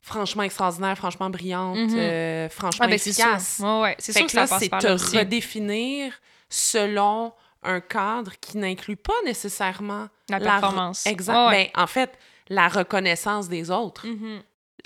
franchement 0.01 0.43
extraordinaire, 0.43 0.97
franchement 0.97 1.29
brillante, 1.29 1.77
Mhm. 1.77 1.95
euh, 1.97 2.49
franchement 2.49 2.85
Ah, 2.85 2.89
ben, 2.89 2.97
c'est 2.99 3.13
sûr. 3.13 3.23
efficace. 3.25 3.59
Ouais, 3.63 3.81
ouais. 3.81 3.95
C'est 3.99 4.11
Fait 4.11 4.19
sûr 4.19 4.27
que 4.27 4.31
que, 4.33 4.37
là, 4.37 4.47
ça 4.47 4.55
passe 4.59 4.63
c'est 4.81 4.87
te 4.87 4.91
aussi. 4.93 5.17
redéfinir 5.17 6.13
selon 6.49 7.31
un 7.61 7.79
cadre 7.79 8.33
qui 8.41 8.57
n'inclut 8.57 8.97
pas 8.97 9.13
nécessairement 9.23 10.09
La 10.29 10.39
performance. 10.41 11.05
Exact. 11.05 11.33
Ouais, 11.33 11.45
ouais. 11.47 11.71
Ben, 11.73 11.81
en 11.83 11.87
fait, 11.87 12.11
la 12.49 12.67
reconnaissance 12.67 13.47
des 13.47 13.71
autres, 13.71 14.05
Mhm. 14.05 14.41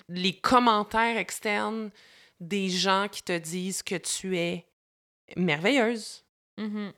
les 0.09 0.33
commentaires 0.33 1.17
externes 1.17 1.89
des 2.39 2.69
gens 2.69 3.07
qui 3.11 3.23
te 3.23 3.35
disent 3.35 3.81
que 3.81 3.95
tu 3.95 4.37
es 4.37 4.67
merveilleuse. 5.35 6.23
Mhm. 6.59 6.91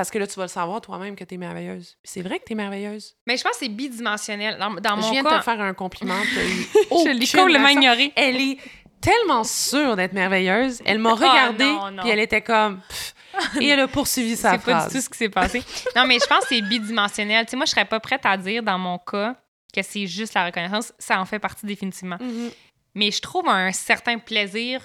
Parce 0.00 0.10
que 0.10 0.18
là, 0.18 0.26
tu 0.26 0.36
vas 0.36 0.44
le 0.44 0.48
savoir 0.48 0.80
toi-même 0.80 1.14
que 1.14 1.24
tu 1.24 1.34
es 1.34 1.36
merveilleuse. 1.36 1.98
C'est 2.02 2.22
vrai 2.22 2.38
que 2.38 2.44
tu 2.46 2.52
es 2.52 2.56
merveilleuse. 2.56 3.16
Mais 3.26 3.36
je 3.36 3.42
pense 3.42 3.52
que 3.52 3.58
c'est 3.58 3.68
bidimensionnel. 3.68 4.56
Dans, 4.58 4.70
dans 4.70 4.96
Je 4.96 5.00
mon 5.02 5.10
viens 5.10 5.22
de 5.22 5.28
cas, 5.28 5.38
te 5.40 5.44
faire 5.44 5.60
un 5.60 5.74
compliment. 5.74 6.22
je 6.34 7.10
l'ai 7.10 7.26
complètement 7.26 7.68
ignoré. 7.68 8.10
Elle 8.16 8.40
est 8.40 8.56
tellement 9.02 9.44
sûre 9.44 9.96
d'être 9.96 10.14
merveilleuse. 10.14 10.80
Elle 10.86 11.00
m'a 11.00 11.10
Ah, 11.10 11.14
regardée, 11.16 11.64
non. 11.96 12.00
puis 12.02 12.08
elle 12.08 12.20
était 12.20 12.40
comme... 12.40 12.80
Pff. 12.88 13.14
et 13.60 13.66
elle 13.68 13.80
a 13.80 13.88
poursuivi 13.88 14.36
sa 14.36 14.52
C'est 14.58 14.58
pas 14.64 14.78
phrase. 14.78 14.88
du 14.90 14.94
tout 14.96 15.04
ce 15.04 15.10
qui 15.10 15.18
s'est 15.18 15.28
passé. 15.28 15.62
non, 15.94 16.06
mais 16.06 16.18
je 16.18 16.26
pense 16.26 16.44
que 16.44 16.54
c'est 16.54 16.62
bidimensionnel. 16.62 17.44
Tu 17.44 17.50
sais, 17.50 17.56
moi, 17.58 17.66
je 17.66 17.72
serais 17.72 17.84
pas 17.84 18.00
prête 18.00 18.24
à 18.24 18.38
dire 18.38 18.62
dans 18.62 18.78
mon 18.78 18.96
cas 18.96 19.36
que 19.74 19.82
c'est 19.82 20.06
juste 20.06 20.32
la 20.32 20.46
reconnaissance. 20.46 20.94
Ça 20.98 21.20
en 21.20 21.26
fait 21.26 21.38
partie 21.38 21.66
définitivement. 21.66 22.16
Mhm. 22.18 22.50
Mais 22.94 23.10
je 23.10 23.20
trouve 23.20 23.46
un 23.48 23.70
certain 23.72 24.18
plaisir 24.18 24.80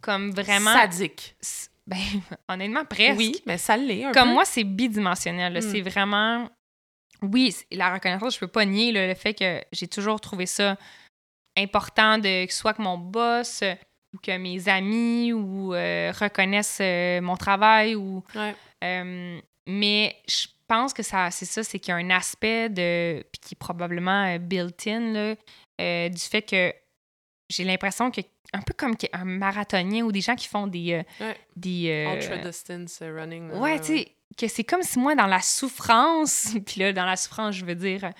comme 0.00 0.30
vraiment... 0.30 0.72
Sadique. 0.72 1.36
Ben, 1.86 1.98
honnêtement, 2.48 2.84
presque. 2.84 3.18
Oui, 3.18 3.40
mais 3.46 3.58
ça 3.58 3.76
l'est 3.76 4.04
un 4.04 4.12
Comme 4.12 4.28
peu. 4.28 4.34
moi, 4.34 4.44
c'est 4.44 4.64
bidimensionnel. 4.64 5.52
là. 5.52 5.60
Mm. 5.60 5.62
C'est 5.70 5.80
vraiment. 5.82 6.48
Oui, 7.22 7.54
la 7.72 7.92
reconnaissance, 7.94 8.34
je 8.34 8.40
peux 8.40 8.46
pas 8.48 8.64
nier 8.64 8.92
là, 8.92 9.06
le 9.06 9.14
fait 9.14 9.32
que 9.34 9.62
j'ai 9.72 9.88
toujours 9.88 10.20
trouvé 10.20 10.44
ça 10.46 10.76
important 11.56 12.18
de 12.18 12.46
soit 12.50 12.74
que 12.74 12.82
mon 12.82 12.98
boss 12.98 13.60
euh, 13.62 13.74
ou 14.14 14.18
que 14.18 14.36
mes 14.36 14.68
amis 14.68 15.32
ou 15.32 15.74
euh, 15.74 16.12
reconnaissent 16.18 16.78
euh, 16.82 17.20
mon 17.22 17.36
travail 17.36 17.94
ou 17.94 18.22
Ouais. 18.34 18.54
euh, 18.84 19.40
mais 19.66 20.16
je 20.28 20.46
pense 20.68 20.92
que 20.92 21.02
ça 21.02 21.30
c'est 21.30 21.46
ça 21.46 21.62
c'est 21.64 21.78
qu'il 21.78 21.92
y 21.92 21.94
a 21.94 21.96
un 21.96 22.10
aspect 22.10 22.68
de 22.68 23.22
puis 23.32 23.40
qui 23.40 23.54
est 23.54 23.58
probablement 23.58 24.36
built-in 24.38 25.34
du 25.78 26.18
fait 26.18 26.42
que 26.42 26.74
j'ai 27.48 27.64
l'impression 27.64 28.10
que 28.10 28.20
un 28.52 28.60
peu 28.60 28.74
comme 28.76 28.94
un 29.12 29.24
marathonien 29.24 30.02
ou 30.04 30.12
des 30.12 30.20
gens 30.20 30.34
qui 30.36 30.48
font 30.48 30.66
des 30.66 30.92
euh, 31.20 31.24
Ouais. 31.24 31.36
des 31.56 31.90
euh, 31.90 32.14
Ultra 32.14 32.36
distance 32.38 33.00
euh, 33.02 33.14
running. 33.20 33.50
Ouais, 33.52 33.78
tu 33.80 33.98
sais, 33.98 34.16
que 34.36 34.48
c'est 34.48 34.64
comme 34.64 34.82
si 34.82 34.98
moi, 34.98 35.14
dans 35.14 35.26
la 35.26 35.40
souffrance, 35.40 36.54
puis 36.66 36.80
là, 36.80 36.92
dans 36.92 37.04
la 37.04 37.16
souffrance, 37.16 37.54
je 37.56 37.64
veux 37.64 37.74
dire 37.74 38.10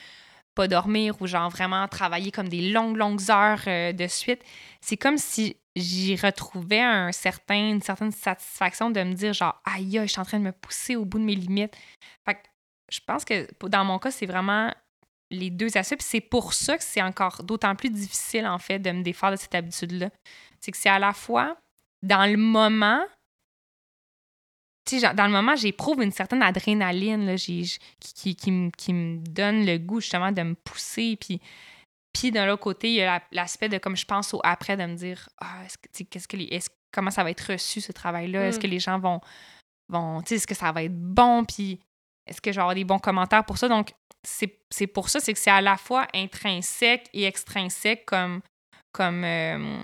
pas 0.54 0.68
dormir 0.68 1.14
ou 1.20 1.26
genre 1.26 1.50
vraiment 1.50 1.86
travailler 1.86 2.32
comme 2.32 2.48
des 2.48 2.70
longues, 2.70 2.96
longues 2.96 3.30
heures 3.30 3.60
euh, 3.66 3.92
de 3.92 4.06
suite, 4.06 4.40
c'est 4.80 4.96
comme 4.96 5.18
si 5.18 5.56
j'y 5.76 6.16
retrouvais 6.16 6.80
un 6.80 7.12
certain, 7.12 7.72
une 7.72 7.82
certaine 7.82 8.10
satisfaction 8.10 8.90
de 8.90 9.02
me 9.02 9.12
dire 9.12 9.34
genre, 9.34 9.60
aïe, 9.66 10.00
je 10.02 10.06
suis 10.06 10.20
en 10.20 10.24
train 10.24 10.38
de 10.38 10.44
me 10.44 10.52
pousser 10.52 10.96
au 10.96 11.04
bout 11.04 11.18
de 11.18 11.24
mes 11.24 11.34
limites. 11.34 11.76
Fait 12.24 12.34
que 12.36 12.40
je 12.90 13.00
pense 13.06 13.26
que 13.26 13.46
dans 13.68 13.84
mon 13.84 13.98
cas, 13.98 14.10
c'est 14.10 14.24
vraiment 14.24 14.72
les 15.30 15.50
deux 15.50 15.76
aspects. 15.76 16.00
C'est 16.00 16.20
pour 16.20 16.52
ça 16.52 16.76
que 16.78 16.84
c'est 16.84 17.02
encore 17.02 17.42
d'autant 17.42 17.74
plus 17.74 17.90
difficile, 17.90 18.46
en 18.46 18.58
fait, 18.58 18.78
de 18.78 18.90
me 18.90 19.02
défaire 19.02 19.30
de 19.30 19.36
cette 19.36 19.54
habitude-là. 19.54 20.10
C'est 20.60 20.70
que 20.72 20.76
c'est 20.78 20.88
à 20.88 20.98
la 20.98 21.12
fois 21.12 21.56
dans 22.02 22.30
le 22.30 22.36
moment, 22.36 23.00
tu 24.88 25.00
sais, 25.00 25.14
dans 25.14 25.26
le 25.26 25.32
moment, 25.32 25.56
j'éprouve 25.56 26.02
une 26.02 26.12
certaine 26.12 26.42
adrénaline 26.42 27.26
là, 27.26 27.36
j- 27.36 27.78
qui, 27.98 28.14
qui, 28.14 28.36
qui 28.36 28.50
me- 28.52 28.70
qui 28.70 28.92
me 28.92 29.18
donne 29.18 29.66
le 29.66 29.78
goût 29.78 30.00
justement 30.00 30.30
de 30.30 30.42
me 30.42 30.54
pousser. 30.54 31.16
Puis, 31.20 31.40
puis 32.12 32.30
d'un 32.30 32.48
autre 32.52 32.62
côté, 32.62 32.88
il 32.90 32.94
y 32.94 33.02
a 33.02 33.06
la- 33.18 33.22
l'aspect 33.32 33.68
de 33.68 33.78
comme 33.78 33.96
je 33.96 34.04
pense 34.04 34.32
au 34.32 34.40
après, 34.44 34.76
de 34.76 34.84
me 34.84 34.94
dire 34.94 35.28
ah, 35.40 35.64
est-ce 35.64 35.76
que, 35.78 36.08
qu'est-ce 36.08 36.36
les, 36.36 36.60
comment 36.92 37.10
ça 37.10 37.24
va 37.24 37.30
être 37.32 37.52
reçu 37.52 37.80
ce 37.80 37.90
travail-là? 37.90 38.46
Est-ce 38.46 38.58
Mm. 38.58 38.62
que 38.62 38.66
les 38.68 38.78
gens 38.78 38.98
vont. 39.00 39.20
vont 39.88 40.20
tu 40.22 40.28
sais, 40.28 40.34
est-ce 40.36 40.46
que 40.46 40.54
ça 40.54 40.70
va 40.70 40.84
être 40.84 40.96
bon? 40.96 41.44
Puis 41.44 41.80
est-ce 42.26 42.40
que 42.40 42.50
je 42.52 42.56
vais 42.56 42.62
avoir 42.62 42.74
des 42.74 42.84
bons 42.84 42.98
commentaires 42.98 43.44
pour 43.44 43.58
ça? 43.58 43.68
Donc, 43.68 43.92
c'est 44.22 44.86
pour 44.88 45.08
ça, 45.08 45.20
c'est 45.20 45.32
que 45.32 45.38
c'est 45.38 45.50
à 45.50 45.60
la 45.60 45.76
fois 45.76 46.06
intrinsèque 46.14 47.08
et 47.12 47.24
extrinsèque 47.24 48.04
comme. 48.06 48.40
comme 48.92 49.24
euh, 49.24 49.82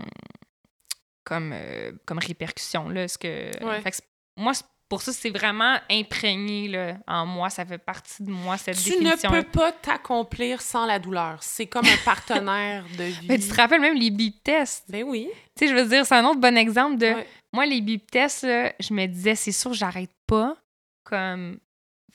comme, 1.24 1.52
euh, 1.54 1.92
comme 2.04 2.18
répercussion. 2.18 2.88
Là, 2.88 3.06
ce 3.06 3.16
que, 3.16 3.64
Ouais. 3.64 3.80
Fait 3.80 3.92
que 3.92 3.96
moi, 4.36 4.52
pour 4.88 5.02
ça, 5.02 5.12
c'est 5.12 5.30
vraiment 5.30 5.78
imprégné 5.88 6.66
là, 6.68 6.96
en 7.06 7.24
moi. 7.24 7.48
Ça 7.48 7.64
fait 7.64 7.78
partie 7.78 8.24
de 8.24 8.30
moi, 8.30 8.58
cette 8.58 8.76
Tu 8.76 8.90
définition. 8.90 9.30
ne 9.30 9.40
peux 9.40 9.48
pas 9.48 9.70
t'accomplir 9.72 10.60
sans 10.60 10.84
la 10.84 10.98
douleur. 10.98 11.38
C'est 11.42 11.66
comme 11.66 11.86
un 11.86 11.96
partenaire 12.04 12.84
de 12.98 13.04
vie. 13.04 13.26
Mais 13.28 13.38
tu 13.38 13.48
te 13.48 13.54
rappelles 13.54 13.80
même 13.80 13.94
les 13.94 14.10
beep 14.10 14.42
tests? 14.42 14.90
Ben 14.90 15.04
oui. 15.04 15.28
Tu 15.56 15.64
sais, 15.66 15.72
je 15.72 15.80
veux 15.80 15.88
dire, 15.88 16.04
c'est 16.04 16.16
un 16.16 16.24
autre 16.24 16.40
bon 16.40 16.56
exemple 16.58 16.98
de. 16.98 17.06
Ouais. 17.06 17.26
Moi, 17.52 17.66
les 17.66 17.80
beep 17.80 18.10
tests, 18.10 18.42
là, 18.42 18.72
je 18.80 18.92
me 18.92 19.06
disais, 19.06 19.36
c'est 19.36 19.52
sûr, 19.52 19.72
j'arrête 19.72 20.10
pas. 20.26 20.56
Comme, 21.04 21.58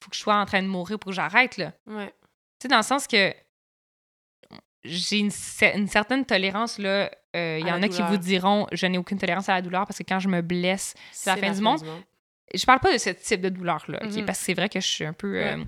faut 0.01 0.09
que 0.09 0.15
je 0.15 0.21
sois 0.21 0.35
en 0.35 0.45
train 0.45 0.61
de 0.61 0.67
mourir 0.67 0.97
pour 0.99 1.09
que 1.11 1.15
j'arrête, 1.15 1.57
là. 1.57 1.73
Ouais. 1.87 2.07
Tu 2.07 2.63
sais, 2.63 2.67
dans 2.67 2.77
le 2.77 2.83
sens 2.83 3.07
que 3.07 3.33
j'ai 4.83 5.19
une, 5.19 5.29
cer- 5.29 5.77
une 5.77 5.87
certaine 5.87 6.25
tolérance, 6.25 6.77
là. 6.79 7.11
Euh, 7.35 7.57
Il 7.61 7.67
y 7.67 7.71
en 7.71 7.83
a 7.83 7.87
qui 7.87 8.01
vous 8.01 8.17
diront, 8.17 8.67
je 8.71 8.85
n'ai 8.87 8.97
aucune 8.97 9.17
tolérance 9.19 9.49
à 9.49 9.53
la 9.53 9.61
douleur 9.61 9.85
parce 9.85 9.97
que 9.99 10.03
quand 10.07 10.19
je 10.19 10.27
me 10.29 10.41
blesse, 10.41 10.93
la 11.25 11.35
fin 11.35 11.51
du 11.51 11.61
monde. 11.61 11.83
monde. 11.85 12.01
je 12.53 12.65
parle 12.65 12.79
pas 12.79 12.91
de 12.93 12.97
ce 12.97 13.09
type 13.11 13.41
de 13.41 13.49
douleur-là? 13.49 13.99
Mhm. 14.03 14.25
Parce 14.25 14.39
que 14.39 14.45
c'est 14.45 14.53
vrai 14.53 14.69
que 14.69 14.79
je 14.79 14.87
suis 14.87 15.05
un 15.05 15.13
peu. 15.13 15.35
euh, 15.37 15.57
Ouais. 15.57 15.63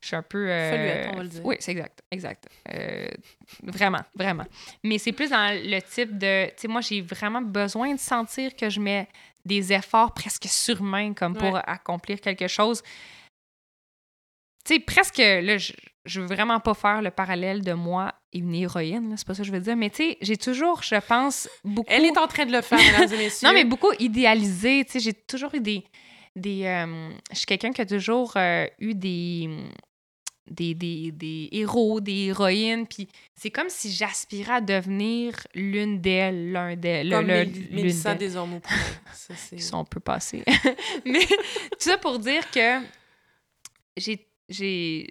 je 0.00 0.06
suis 0.06 0.16
un 0.16 0.22
peu. 0.22 0.48
euh, 0.48 0.70
Foluette, 0.70 1.08
on 1.12 1.16
va 1.16 1.22
le 1.24 1.28
dire. 1.28 1.44
Oui, 1.44 1.56
c'est 1.58 1.72
exact. 1.72 2.00
Exact. 2.10 2.48
Euh, 2.72 3.08
vraiment, 3.64 4.00
vraiment. 4.14 4.44
Mais 4.84 4.96
c'est 4.98 5.12
plus 5.12 5.28
dans 5.30 5.52
le 5.52 5.80
type 5.82 6.16
de. 6.16 6.46
Tu 6.50 6.52
sais, 6.56 6.68
moi, 6.68 6.80
j'ai 6.80 7.02
vraiment 7.02 7.42
besoin 7.42 7.92
de 7.94 8.00
sentir 8.00 8.54
que 8.56 8.70
je 8.70 8.80
mets 8.80 9.08
des 9.44 9.72
efforts 9.72 10.14
presque 10.14 10.44
surhumains 10.46 11.12
comme 11.12 11.36
pour 11.36 11.56
accomplir 11.68 12.20
quelque 12.20 12.46
chose. 12.48 12.82
Tu 14.64 14.74
sais, 14.74 14.80
presque. 14.80 15.18
Là, 15.18 15.58
je, 15.58 15.72
je 16.04 16.20
veux 16.20 16.26
vraiment 16.26 16.60
pas 16.60 16.74
faire 16.74 17.02
le 17.02 17.10
parallèle 17.10 17.62
de 17.62 17.72
moi 17.72 18.14
et 18.32 18.38
une 18.38 18.54
héroïne, 18.54 19.14
c'est 19.16 19.26
pas 19.26 19.34
ça 19.34 19.42
que 19.42 19.46
je 19.48 19.52
veux 19.52 19.60
dire. 19.60 19.76
Mais 19.76 19.90
tu 19.90 19.96
sais, 19.96 20.18
j'ai 20.20 20.36
toujours, 20.36 20.82
je 20.82 20.96
pense, 20.96 21.48
beaucoup. 21.64 21.90
Elle 21.92 22.04
est 22.04 22.18
en 22.18 22.26
train 22.26 22.46
de 22.46 22.52
le 22.52 22.62
faire, 22.62 22.78
mesdames 22.78 23.12
et 23.14 23.24
messieurs. 23.24 23.48
Non, 23.48 23.54
mais 23.54 23.64
beaucoup 23.64 23.92
idéalisé. 23.98 24.84
Tu 24.84 24.92
sais, 24.92 25.00
j'ai 25.00 25.12
toujours 25.14 25.54
eu 25.54 25.60
des. 25.60 25.84
des 26.36 26.64
euh, 26.64 27.10
je 27.32 27.36
suis 27.36 27.46
quelqu'un 27.46 27.72
qui 27.72 27.80
a 27.82 27.86
toujours 27.86 28.32
euh, 28.36 28.66
eu 28.78 28.94
des, 28.94 29.48
des, 30.50 30.74
des, 30.74 31.10
des 31.12 31.48
héros, 31.52 32.00
des 32.00 32.26
héroïnes. 32.28 32.86
Puis 32.86 33.08
c'est 33.34 33.50
comme 33.50 33.68
si 33.68 33.90
j'aspirais 33.92 34.54
à 34.54 34.60
devenir 34.60 35.34
l'une 35.54 36.00
d'elles, 36.00 36.52
l'un 36.52 36.76
d'elles. 36.76 37.10
Comme 37.10 37.26
le- 37.28 37.44
Mélissa 37.70 38.14
d'elles. 38.14 38.28
Desormeaux-Poulain. 38.28 38.80
Ça, 39.14 39.34
c'est- 39.36 39.56
Ils 39.56 39.62
sont 39.62 39.78
un 39.80 39.84
peu 39.84 40.00
passés. 40.00 40.44
Mais 41.04 41.24
tout 41.26 41.78
ça 41.78 41.98
pour 41.98 42.18
dire 42.18 42.50
que 42.50 42.78
j'ai. 43.96 44.26
J'ai 44.50 45.08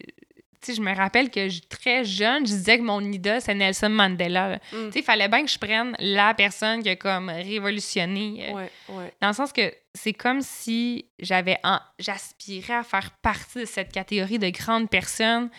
tu 0.61 0.73
sais, 0.73 0.75
je 0.75 0.81
me 0.81 0.93
rappelle 0.93 1.31
que 1.31 1.47
je- 1.47 1.61
très 1.69 2.03
jeune, 2.03 2.45
je 2.45 2.51
disais 2.51 2.77
que 2.79 2.83
mon 2.83 2.99
idole, 2.99 3.39
c'est 3.39 3.53
Nelson 3.55 3.87
Mandela. 3.87 4.57
Mm. 4.73 4.87
Tu 4.87 4.91
sais, 4.91 4.99
il 4.99 5.03
fallait 5.03 5.29
bien 5.29 5.45
que 5.45 5.49
je 5.49 5.57
prenne 5.57 5.95
la 5.99 6.33
personne 6.33 6.83
qui 6.83 6.89
a 6.89 6.97
comme 6.97 7.29
révolutionné 7.29 8.49
euh, 8.49 8.53
Ouais, 8.53 8.71
ouais. 8.89 9.13
dans 9.21 9.29
le 9.29 9.33
sens 9.33 9.53
que 9.53 9.73
c'est 9.95 10.11
comme 10.11 10.41
si 10.41 11.05
j'avais 11.17 11.57
en- 11.63 11.79
j'aspirais 11.97 12.73
à 12.73 12.83
faire 12.83 13.11
partie 13.21 13.59
de 13.59 13.65
cette 13.65 13.93
catégorie 13.93 14.37
de 14.37 14.49
grandes 14.49 14.89
personnes 14.89 15.49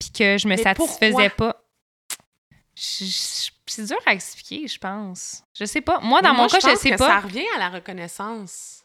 puis 0.00 0.10
que 0.10 0.36
je 0.36 0.48
me 0.48 0.56
Mais 0.56 0.62
satisfaisais 0.62 1.28
pas. 1.30 1.62
C'est 2.74 3.84
dur 3.86 3.98
à 4.06 4.12
expliquer, 4.14 4.66
je 4.66 4.78
pense. 4.78 5.44
Je 5.54 5.64
sais 5.66 5.80
pas. 5.82 6.00
Moi, 6.00 6.20
dans 6.20 6.34
Moi, 6.34 6.44
mon 6.44 6.48
cas, 6.48 6.58
je 6.60 6.66
pense 6.66 6.80
sais 6.80 6.90
que 6.90 6.96
pas. 6.96 7.06
Ça 7.08 7.20
revient 7.20 7.44
à 7.54 7.58
la 7.58 7.68
reconnaissance. 7.68 8.81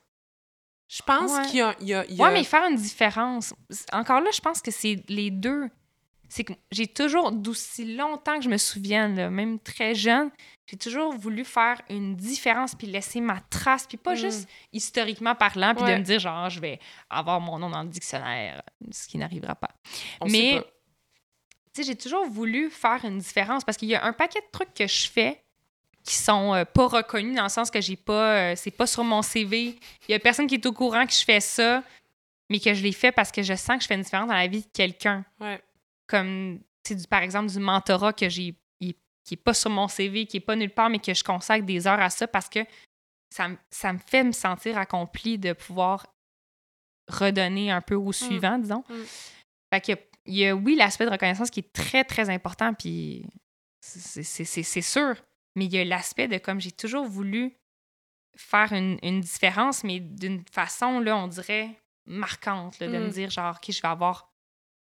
Je 0.87 1.01
pense 1.01 1.31
Ouais. 1.31 1.45
qu'il 1.47 1.55
y 1.57 1.61
a, 1.61 1.75
il 1.81 1.87
y 1.87 1.93
a- 1.93 2.05
il 2.05 2.15
y 2.15 2.21
a- 2.21 2.23
Ouais, 2.23 2.31
mais 2.33 2.43
faire 2.43 2.63
une 2.69 2.77
différence. 2.77 3.53
Encore 3.91 4.21
là, 4.21 4.29
je 4.33 4.39
pense 4.39 4.61
que 4.61 4.71
c'est 4.71 5.03
les 5.09 5.31
deux. 5.31 5.69
C'est 6.29 6.43
que 6.43 6.53
j'ai 6.71 6.87
toujours, 6.87 7.31
d'aussi 7.31 7.95
longtemps 7.95 8.37
que 8.37 8.43
je 8.43 8.49
me 8.49 8.57
souvienne, 8.57 9.15
là, 9.15 9.29
même 9.29 9.59
très 9.59 9.95
jeune, 9.95 10.29
j'ai 10.65 10.75
toujours 10.77 11.13
voulu 11.13 11.45
faire 11.45 11.81
une 11.89 12.15
différence 12.17 12.75
puis 12.75 12.85
laisser 12.87 13.21
ma 13.21 13.39
trace, 13.49 13.87
puis 13.87 13.95
pas 13.97 14.13
Mm. 14.13 14.17
juste 14.17 14.49
historiquement 14.73 15.35
parlant, 15.35 15.73
puis 15.73 15.85
Ouais. 15.85 15.93
de 15.93 15.99
me 15.99 16.03
dire 16.03 16.19
genre, 16.19 16.49
je 16.49 16.59
vais 16.59 16.79
avoir 17.09 17.39
mon 17.39 17.57
nom 17.59 17.69
dans 17.69 17.81
le 17.83 17.87
dictionnaire, 17.89 18.61
ce 18.91 19.07
qui 19.07 19.17
n'arrivera 19.17 19.55
pas. 19.55 19.69
on 20.19 20.27
mais-. 20.29 20.61
Tu 21.73 21.83
sais, 21.83 21.91
j'ai 21.91 21.95
toujours 21.95 22.25
voulu 22.25 22.69
faire 22.71 23.05
une 23.05 23.19
différence 23.19 23.63
parce 23.63 23.77
qu'il 23.77 23.87
y 23.87 23.95
a 23.95 24.03
un 24.03 24.11
paquet 24.13 24.39
de 24.41 24.47
trucs 24.51 24.73
que 24.73 24.87
je 24.87 25.07
fais 25.09 25.41
qui 26.07 26.15
sont 26.15 26.53
euh, 26.55 26.63
pas 26.63 26.87
reconnus 26.87 27.35
dans 27.35 27.43
le 27.43 27.49
sens 27.49 27.69
que 27.69 27.81
j'ai 27.81 27.97
pas 27.97 28.51
euh, 28.51 28.53
c'est 28.55 28.71
pas 28.71 28.87
sur 28.87 29.03
mon 29.03 29.21
CV. 29.21 29.77
Il 30.07 30.11
y 30.11 30.13
a 30.13 30.19
personne 30.19 30.47
qui 30.47 30.55
est 30.55 30.65
au 30.65 30.71
courant 30.71 31.05
que 31.05 31.11
je 31.11 31.23
fais 31.25 31.41
ça, 31.41 31.83
mais 32.49 32.59
que 32.61 32.73
je 32.73 32.81
l'ai 32.81 32.93
fait 32.93 33.11
parce 33.11 33.31
que 33.31 33.43
je 33.43 33.53
sens 33.55 33.75
que 33.77 33.83
je 33.83 33.87
fais 33.87 33.95
une 33.95 34.03
différence 34.03 34.29
dans 34.29 34.33
la 34.33 34.47
vie 34.47 34.61
de 34.61 34.67
quelqu'un. 34.73 35.25
Ouais. 35.41 35.61
Comme 36.07 36.61
sais 36.87 36.95
du 36.95 37.05
par 37.07 37.21
exemple 37.21 37.51
du 37.51 37.59
mentorat 37.59 38.13
que 38.13 38.29
j'ai 38.29 38.55
qui 38.79 39.33
est 39.33 39.43
pas 39.43 39.53
sur 39.53 39.69
mon 39.69 39.89
CV, 39.89 40.25
qui 40.25 40.37
est 40.37 40.39
pas 40.39 40.55
nulle 40.55 40.69
part 40.73 40.89
mais 40.89 40.99
que 40.99 41.13
je 41.13 41.21
consacre 41.21 41.65
des 41.65 41.85
heures 41.85 41.99
à 41.99 42.09
ça 42.09 42.25
parce 42.27 42.47
que 42.47 42.59
ça, 43.29 43.49
me- 43.49 43.57
ça 43.69 43.91
me 43.91 43.97
fait 43.99 44.23
me 44.23 44.31
sentir 44.31 44.77
accomplie 44.77 45.37
de 45.37 45.51
pouvoir 45.51 46.07
redonner 47.09 47.69
un 47.71 47.81
peu 47.81 47.95
au 47.95 48.13
suivant, 48.13 48.57
disons. 48.57 48.83
Mm. 48.89 49.03
Fait 49.73 49.81
que 49.81 50.01
il 50.25 50.35
y 50.35 50.45
a, 50.47 50.55
oui, 50.55 50.75
l'aspect 50.77 51.05
de 51.05 51.09
reconnaissance 51.11 51.49
qui 51.49 51.59
est 51.61 51.73
très, 51.73 52.03
très 52.05 52.29
important, 52.29 52.73
puis 52.73 53.25
c'est- 53.81 54.23
c'est 54.23 54.43
c'est- 54.45 54.63
c'est 54.63 54.81
sûr. 54.81 55.15
Mais 55.57 55.65
il 55.65 55.73
y 55.73 55.79
a 55.79 55.83
l'aspect 55.83 56.27
de 56.29 56.37
comme 56.37 56.61
j'ai 56.61 56.71
toujours 56.71 57.05
voulu 57.05 57.57
faire 58.37 58.71
une, 58.71 58.97
une 59.03 59.19
différence, 59.21 59.83
mais 59.83 59.99
d'une 59.99 60.43
façon, 60.51 60.99
là, 60.99 61.17
on 61.17 61.27
dirait 61.27 61.69
marquante, 62.05 62.79
là, 62.79 62.87
de 62.87 62.97
me 62.97 63.07
Mm. 63.07 63.11
dire 63.11 63.29
genre, 63.29 63.55
OK, 63.57 63.73
je 63.75 63.81
vais 63.81 63.87
avoir 63.87 64.29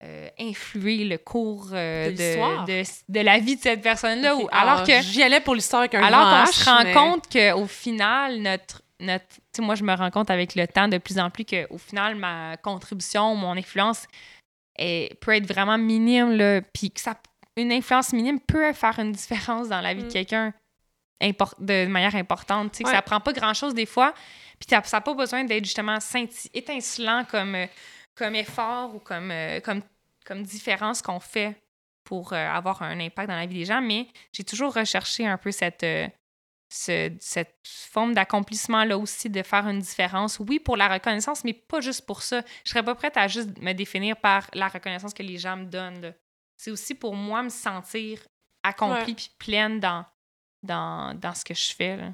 euh, 0.03 0.29
influé 0.39 1.03
le 1.05 1.17
cours 1.17 1.69
euh, 1.73 2.11
De 2.11 2.65
de, 2.65 2.83
de 3.09 3.19
la 3.19 3.39
vie 3.39 3.55
de 3.57 3.61
cette 3.61 3.81
personne-là. 3.81 4.35
Ou- 4.35 4.47
alors 4.51 4.83
que 4.83 5.01
J'y 5.01 5.21
allais 5.23 5.41
pour 5.41 5.55
l'histoire 5.55 5.81
avec 5.81 5.95
un 5.95 6.03
alors 6.03 6.45
qu'on 6.45 6.51
se 6.51 6.65
rend 6.69 6.83
mais- 6.83 6.93
compte 6.93 7.27
qu'au 7.31 7.65
final, 7.67 8.39
notre. 8.41 8.81
notre 9.01 9.25
tu 9.27 9.41
sais, 9.57 9.61
moi, 9.61 9.75
je 9.75 9.83
me 9.83 9.93
rends 9.93 10.09
compte 10.11 10.29
avec 10.29 10.55
le 10.55 10.67
temps 10.67 10.87
de 10.87 10.97
plus 10.99 11.19
en 11.19 11.29
plus 11.29 11.43
qu'au 11.45 11.77
final, 11.77 12.15
ma 12.15 12.55
contribution, 12.57 13.35
mon 13.35 13.57
influence 13.57 14.05
est, 14.77 15.19
peut 15.19 15.35
être 15.35 15.47
vraiment 15.47 15.77
minime. 15.77 16.31
Là, 16.31 16.61
puis 16.61 16.91
que 16.91 16.99
ça, 17.01 17.15
une 17.61 17.71
influence 17.71 18.13
minime 18.13 18.39
peut 18.39 18.73
faire 18.73 18.97
une 18.99 19.11
différence 19.11 19.67
dans 19.69 19.81
la 19.81 19.93
vie 19.93 20.03
Mm. 20.03 20.07
de 20.07 20.13
quelqu'un 20.13 20.53
impor- 21.21 21.55
de 21.59 21.85
manière 21.87 22.15
importante. 22.15 22.71
Tu 22.71 22.77
sais, 22.79 22.83
que 22.83 22.89
Ouais. 22.89 22.95
ça 22.95 23.01
prend 23.01 23.19
pas 23.19 23.33
grand-chose 23.33 23.73
des 23.73 23.85
fois. 23.85 24.13
Puis 24.59 24.67
ça 24.69 24.81
n'a 24.97 25.01
pas 25.01 25.13
besoin 25.13 25.43
d'être 25.43 25.63
justement 25.65 25.97
étincelant 26.53 27.25
comme, 27.25 27.55
euh, 27.55 27.65
comme 28.15 28.35
effort 28.35 28.95
ou 28.95 28.99
comme, 28.99 29.31
euh, 29.31 29.59
comme, 29.61 29.81
comme 30.25 30.43
différence 30.43 31.01
qu'on 31.01 31.19
fait 31.19 31.55
pour 32.03 32.33
euh, 32.33 32.47
avoir 32.49 32.81
un 32.81 32.99
impact 32.99 33.29
dans 33.29 33.35
la 33.35 33.45
vie 33.45 33.59
des 33.59 33.65
gens, 33.65 33.81
mais 33.81 34.07
j'ai 34.33 34.43
toujours 34.43 34.73
recherché 34.73 35.25
un 35.27 35.37
peu 35.37 35.51
cette, 35.51 35.83
euh, 35.83 36.07
ce- 36.71 37.11
cette 37.19 37.55
forme 37.91 38.13
d'accomplissement-là 38.13 38.97
aussi, 38.97 39.29
de 39.29 39.41
faire 39.43 39.67
une 39.67 39.79
différence. 39.79 40.39
Oui, 40.39 40.59
pour 40.59 40.75
la 40.77 40.87
reconnaissance, 40.87 41.43
mais 41.43 41.53
pas 41.53 41.81
juste 41.81 42.05
pour 42.05 42.21
ça. 42.21 42.41
Je 42.63 42.69
serais 42.71 42.83
pas 42.83 42.95
prête 42.95 43.17
à 43.17 43.27
juste 43.27 43.57
me 43.61 43.73
définir 43.73 44.17
par 44.17 44.49
la 44.53 44.67
reconnaissance 44.67 45.13
que 45.13 45.23
les 45.23 45.37
gens 45.37 45.57
me 45.57 45.65
donnent. 45.65 46.01
là. 46.01 46.11
C'est 46.59 46.71
aussi 46.71 46.93
pour 46.93 47.15
moi 47.15 47.41
me 47.41 47.47
sentir 47.49 48.19
accomplie 48.63 49.13
puis 49.15 49.29
pleine 49.39 49.79
dans, 49.79 50.03
dans, 50.61 51.17
dans 51.17 51.33
ce 51.33 51.45
que 51.45 51.53
je 51.53 51.73
fais. 51.73 51.95
là. 51.95 52.13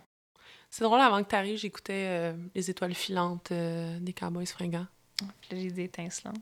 C'est 0.70 0.84
drôle, 0.84 1.00
avant 1.00 1.24
que 1.24 1.30
tu 1.30 1.36
arrives, 1.36 1.58
j'écoutais 1.58 2.06
euh, 2.08 2.34
Les 2.54 2.70
étoiles 2.70 2.94
filantes 2.94 3.52
euh, 3.52 3.98
des 4.00 4.14
Cowboys 4.14 4.46
fringants. 4.46 4.86
Là, 5.22 5.28
j'ai 5.58 5.84
étincelants. 5.86 6.34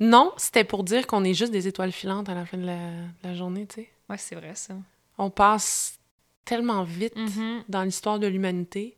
Non, 0.00 0.32
c'était 0.36 0.64
pour 0.64 0.82
dire 0.82 1.06
qu'on 1.06 1.22
est 1.22 1.34
juste 1.34 1.52
des 1.52 1.68
étoiles 1.68 1.92
filantes 1.92 2.28
à 2.28 2.34
la 2.34 2.44
fin 2.44 2.56
de 2.58 2.66
la, 2.66 2.78
la 3.22 3.34
journée, 3.34 3.66
tu 3.68 3.82
sais. 3.82 3.90
Ouais, 4.08 4.18
c'est 4.18 4.34
vrai, 4.34 4.56
ça. 4.56 4.74
On 5.16 5.30
passe 5.30 5.98
tellement 6.44 6.82
vite 6.82 7.14
Mhm. 7.14 7.62
dans 7.68 7.82
l'histoire 7.84 8.18
de 8.18 8.26
l'humanité. 8.26 8.96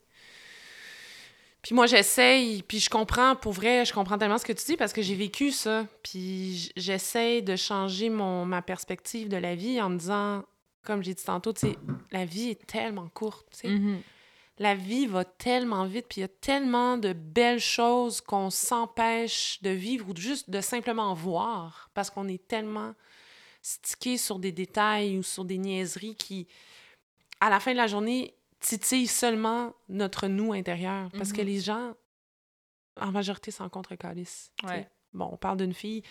Puis 1.67 1.75
moi, 1.75 1.87
j'essaye, 1.87 2.63
puis 2.63 2.79
je 2.79 2.89
comprends, 2.89 3.35
pour 3.35 3.51
vrai, 3.51 3.85
je 3.85 3.93
comprends 3.93 4.17
tellement 4.17 4.39
ce 4.39 4.45
que 4.45 4.53
tu 4.53 4.65
dis 4.67 4.77
parce 4.77 4.93
que 4.93 5.03
j'ai 5.03 5.17
vécu 5.17 5.51
ça. 5.51 5.85
Puis 6.05 6.71
j'essaye 6.77 7.43
de 7.43 7.57
changer 7.57 8.09
mon, 8.09 8.47
ma 8.47 8.63
perspective 8.63 9.29
de 9.29 9.37
la 9.37 9.57
vie 9.57 9.83
en 9.83 9.91
me 9.91 9.99
disant, 9.99 10.45
comme 10.85 11.03
j'ai 11.03 11.13
dit 11.13 11.25
tantôt, 11.25 11.53
tu 11.53 11.67
sais, 11.67 11.77
la 12.13 12.25
vie 12.25 12.51
est 12.51 12.67
tellement 12.69 13.09
courte, 13.09 13.49
tu 13.51 13.59
sais. 13.59 13.69
Mhm. 13.69 14.01
La 14.61 14.77
vie 14.77 15.09
va 15.09 15.25
tellement 15.25 15.87
vite, 15.87 16.07
puis 16.09 16.19
il 16.19 16.21
y 16.21 16.25
a 16.25 16.29
tellement 16.29 16.99
de 16.99 17.13
belles 17.13 17.59
choses 17.59 18.21
qu'on 18.21 18.51
s'empêche 18.51 19.59
de 19.63 19.71
vivre 19.71 20.09
ou 20.09 20.17
juste 20.17 20.49
de 20.49 20.61
simplement 20.61 21.15
voir 21.15 21.91
parce 21.95 22.11
qu'on 22.11 22.29
est 22.29 22.47
tellement 22.47 22.95
stické 23.61 24.19
sur 24.19 24.39
des 24.39 24.53
détails 24.53 25.19
ou 25.19 25.25
sur 25.25 25.45
des 25.45 25.59
niaiseries 25.59 26.15
qui, 26.15 26.47
à 27.41 27.51
la 27.51 27.59
fin 27.59 27.73
de 27.73 27.77
la 27.77 27.89
journée, 27.89 28.37
titillent 28.67 29.07
seulement 29.07 29.73
notre 29.89 30.27
nous 30.29 30.53
intérieur. 30.53 31.09
Parce 31.17 31.33
que 31.33 31.41
Mhm. 31.41 31.47
les 31.47 31.61
gens, 31.61 31.95
en 33.01 33.11
majorité, 33.13 33.51
s'en 33.51 33.69
contre 33.69 33.95
calice. 33.95 34.51
Ouais. 34.65 34.89
Bon, 35.13 35.31
on 35.33 35.37
parle 35.37 35.57
d'une 35.59 35.73
fille, 35.73 36.03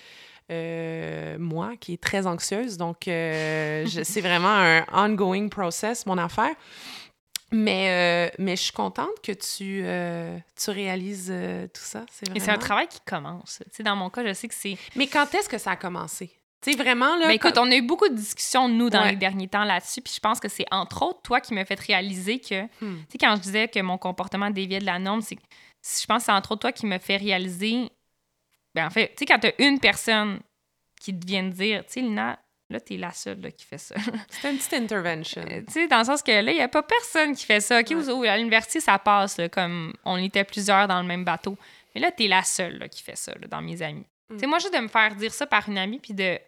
euh, 0.52 1.38
moi, 1.38 1.76
qui 1.80 1.94
est 1.94 2.02
très 2.02 2.26
anxieuse, 2.26 2.78
donc 2.78 3.08
euh, 3.08 3.86
c'est 4.04 4.22
vraiment 4.22 4.48
un 4.50 4.84
ongoing 5.12 5.48
process, 5.50 6.06
mon 6.06 6.18
affaire. 6.18 6.56
Mais, 7.52 8.30
euh, 8.32 8.36
mais 8.40 8.56
je 8.56 8.64
suis 8.64 8.72
contente 8.74 9.22
que 9.24 9.32
tu, 9.32 9.82
euh, 9.86 10.38
tu 10.56 10.72
réalises 10.72 11.30
euh, 11.32 11.68
tout 11.68 11.84
ça. 11.84 12.04
Et 12.34 12.40
c'est 12.40 12.50
un 12.52 12.58
travail 12.58 12.88
qui 12.88 13.00
commence. 13.06 13.62
Tu 13.66 13.78
sais, 13.78 13.84
dans 13.84 13.96
mon 13.96 14.10
cas, 14.10 14.26
je 14.26 14.34
sais 14.34 14.48
que 14.48 14.56
c'est. 14.56 14.76
Mais 14.96 15.06
quand 15.08 15.34
est-ce 15.36 15.48
que 15.48 15.60
ça 15.60 15.72
a 15.72 15.76
commencé? 15.76 16.32
Tu 16.66 16.72
sais, 16.72 16.78
vraiment, 16.84 17.16
là... 17.16 17.28
Ben 17.28 17.34
écoute, 17.34 17.58
on 17.58 17.70
a 17.72 17.76
eu 17.76 17.82
beaucoup 17.82 18.10
de 18.10 18.16
discussions, 18.16 18.68
nous, 18.68 18.90
dans 18.90 19.02
Ouais. 19.04 19.12
les 19.12 19.16
derniers 19.18 19.48
temps 19.48 19.64
là-dessus. 19.64 20.02
Puis 20.02 20.14
je 20.16 20.20
pense 20.20 20.40
que 20.40 20.48
c'est 20.50 20.66
entre 20.72 21.04
autres 21.04 21.22
toi 21.22 21.40
qui 21.40 21.54
m'as 21.54 21.64
fait 21.66 21.80
réaliser 21.80 22.40
que. 22.40 22.64
Hmm. 22.82 22.98
Tu 23.02 23.06
sais, 23.12 23.18
quand 23.20 23.36
je 23.36 23.42
disais 23.42 23.68
que 23.68 23.80
mon 23.82 23.98
comportement 23.98 24.50
déviait 24.50 24.80
de 24.80 24.86
la 24.86 25.00
norme, 25.00 25.22
c'est. 25.22 25.38
Je 25.38 26.06
pense 26.08 26.20
que 26.20 26.26
c'est 26.26 26.32
entre 26.32 26.52
autres 26.54 26.62
toi 26.62 26.72
qui 26.72 26.86
me 26.88 26.98
fait 26.98 27.18
réaliser. 27.18 27.90
Ben 28.74 28.88
en 28.88 28.90
fait, 28.90 29.10
tu 29.10 29.14
sais, 29.20 29.26
quand 29.26 29.40
t'as 29.40 29.52
une 29.60 29.80
personne 29.80 30.40
qui 31.00 31.18
te 31.18 31.26
vient 31.26 31.44
de 31.44 31.50
dire, 31.50 31.86
tu 31.86 31.94
sais, 31.94 32.02
Lina, 32.02 32.40
là, 32.70 32.80
t'es 32.80 32.98
la 32.98 33.12
seule 33.12 33.40
là, 33.42 33.52
qui 33.52 33.64
fait 33.66 33.78
ça. 33.78 33.94
C'était 34.30 34.50
une 34.52 34.58
petite 34.58 34.74
intervention. 34.74 35.44
Euh, 35.44 35.62
tu 35.68 35.74
sais, 35.74 35.88
dans 35.88 36.00
le 36.00 36.04
sens 36.06 36.24
que 36.24 36.32
là, 36.32 36.52
il 36.52 36.56
n'y 36.56 36.62
a 36.62 36.68
pas 36.68 36.82
personne 36.82 37.36
qui 37.36 37.46
fait 37.46 37.60
ça. 37.62 37.80
OK, 37.82 37.92
Ouais. 37.92 38.28
à 38.28 38.38
l'université, 38.38 38.80
ça 38.80 38.98
passe, 38.98 39.38
là, 39.38 39.48
comme 39.50 39.94
on 40.04 40.18
était 40.18 40.44
plusieurs 40.44 40.88
dans 40.88 41.00
le 41.02 41.08
même 41.08 41.24
bateau. 41.24 41.58
Mais 41.94 42.02
là, 42.02 42.12
t'es 42.12 42.28
la 42.28 42.42
seule 42.44 42.80
là, 42.80 42.90
qui 42.90 43.04
fait 43.04 43.16
ça, 43.16 43.34
là, 43.40 43.48
dans 43.48 43.62
mes 43.62 43.82
amis. 43.84 44.06
Mm. 44.30 44.34
Tu 44.34 44.40
sais, 44.40 44.48
moi, 44.48 44.58
juste 44.60 44.74
de 44.74 44.80
me 44.80 44.88
faire 44.88 45.14
dire 45.16 45.32
ça 45.34 45.46
par 45.46 45.70
une 45.70 45.78
amie, 45.78 46.00
puis 46.00 46.14
de... 46.16 46.40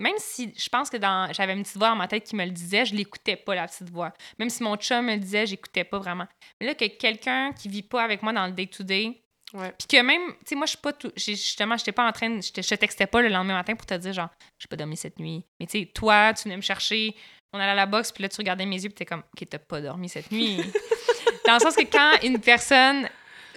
Même 0.00 0.16
si 0.18 0.52
je 0.56 0.68
pense 0.68 0.90
que 0.90 0.96
dans 0.96 1.32
j'avais 1.32 1.52
une 1.52 1.62
petite 1.62 1.76
voix 1.76 1.90
dans 1.90 1.96
ma 1.96 2.08
tête 2.08 2.24
qui 2.24 2.34
me 2.34 2.44
le 2.44 2.50
disait, 2.50 2.84
je 2.84 2.94
l'écoutais 2.94 3.36
pas, 3.36 3.54
la 3.54 3.66
petite 3.66 3.90
voix. 3.90 4.12
Même 4.38 4.50
si 4.50 4.62
mon 4.62 4.76
chum 4.76 5.06
me 5.06 5.14
le 5.14 5.20
disait, 5.20 5.46
j'écoutais 5.46 5.84
pas 5.84 5.98
vraiment. 5.98 6.26
Mais 6.60 6.66
là, 6.66 6.74
que 6.74 6.86
quelqu'un 6.86 7.52
qui 7.52 7.68
vit 7.68 7.82
pas 7.82 8.02
avec 8.02 8.22
moi 8.22 8.32
dans 8.32 8.46
le 8.46 8.52
day-to-day, 8.52 9.22
puis 9.52 9.88
que 9.88 10.00
même, 10.02 10.28
tu 10.28 10.36
sais, 10.46 10.54
moi, 10.54 10.66
je 10.66 10.70
suis 10.70 10.78
pas 10.78 10.92
tout. 10.92 11.10
Justement, 11.16 11.76
j'étais 11.76 11.92
pas 11.92 12.06
en 12.06 12.12
train. 12.12 12.40
je 12.40 12.50
te 12.50 12.74
textais 12.76 13.06
pas 13.06 13.20
le 13.20 13.28
lendemain 13.28 13.54
matin 13.54 13.74
pour 13.74 13.84
te 13.84 13.94
dire, 13.94 14.12
genre, 14.12 14.28
j'ai 14.58 14.68
pas 14.68 14.76
dormi 14.76 14.96
cette 14.96 15.18
nuit. 15.18 15.44
Mais 15.58 15.66
tu 15.66 15.80
sais, 15.80 15.86
toi, 15.86 16.32
tu 16.34 16.44
venais 16.44 16.56
me 16.56 16.62
chercher, 16.62 17.16
on 17.52 17.58
allait 17.58 17.72
à 17.72 17.74
la 17.74 17.86
boxe, 17.86 18.12
puis 18.12 18.22
là, 18.22 18.28
tu 18.28 18.36
regardais 18.36 18.64
mes 18.64 18.76
yeux, 18.76 18.90
puis 18.90 18.94
t'es 18.94 19.06
comme, 19.06 19.24
OK, 19.34 19.48
t'as 19.48 19.58
pas 19.58 19.80
dormi 19.80 20.08
cette 20.08 20.30
nuit. 20.30 20.58
Dans 21.46 21.54
le 21.54 21.60
sens 21.60 21.74
que 21.74 21.82
quand 21.82 22.22
une 22.22 22.38
personne 22.38 23.08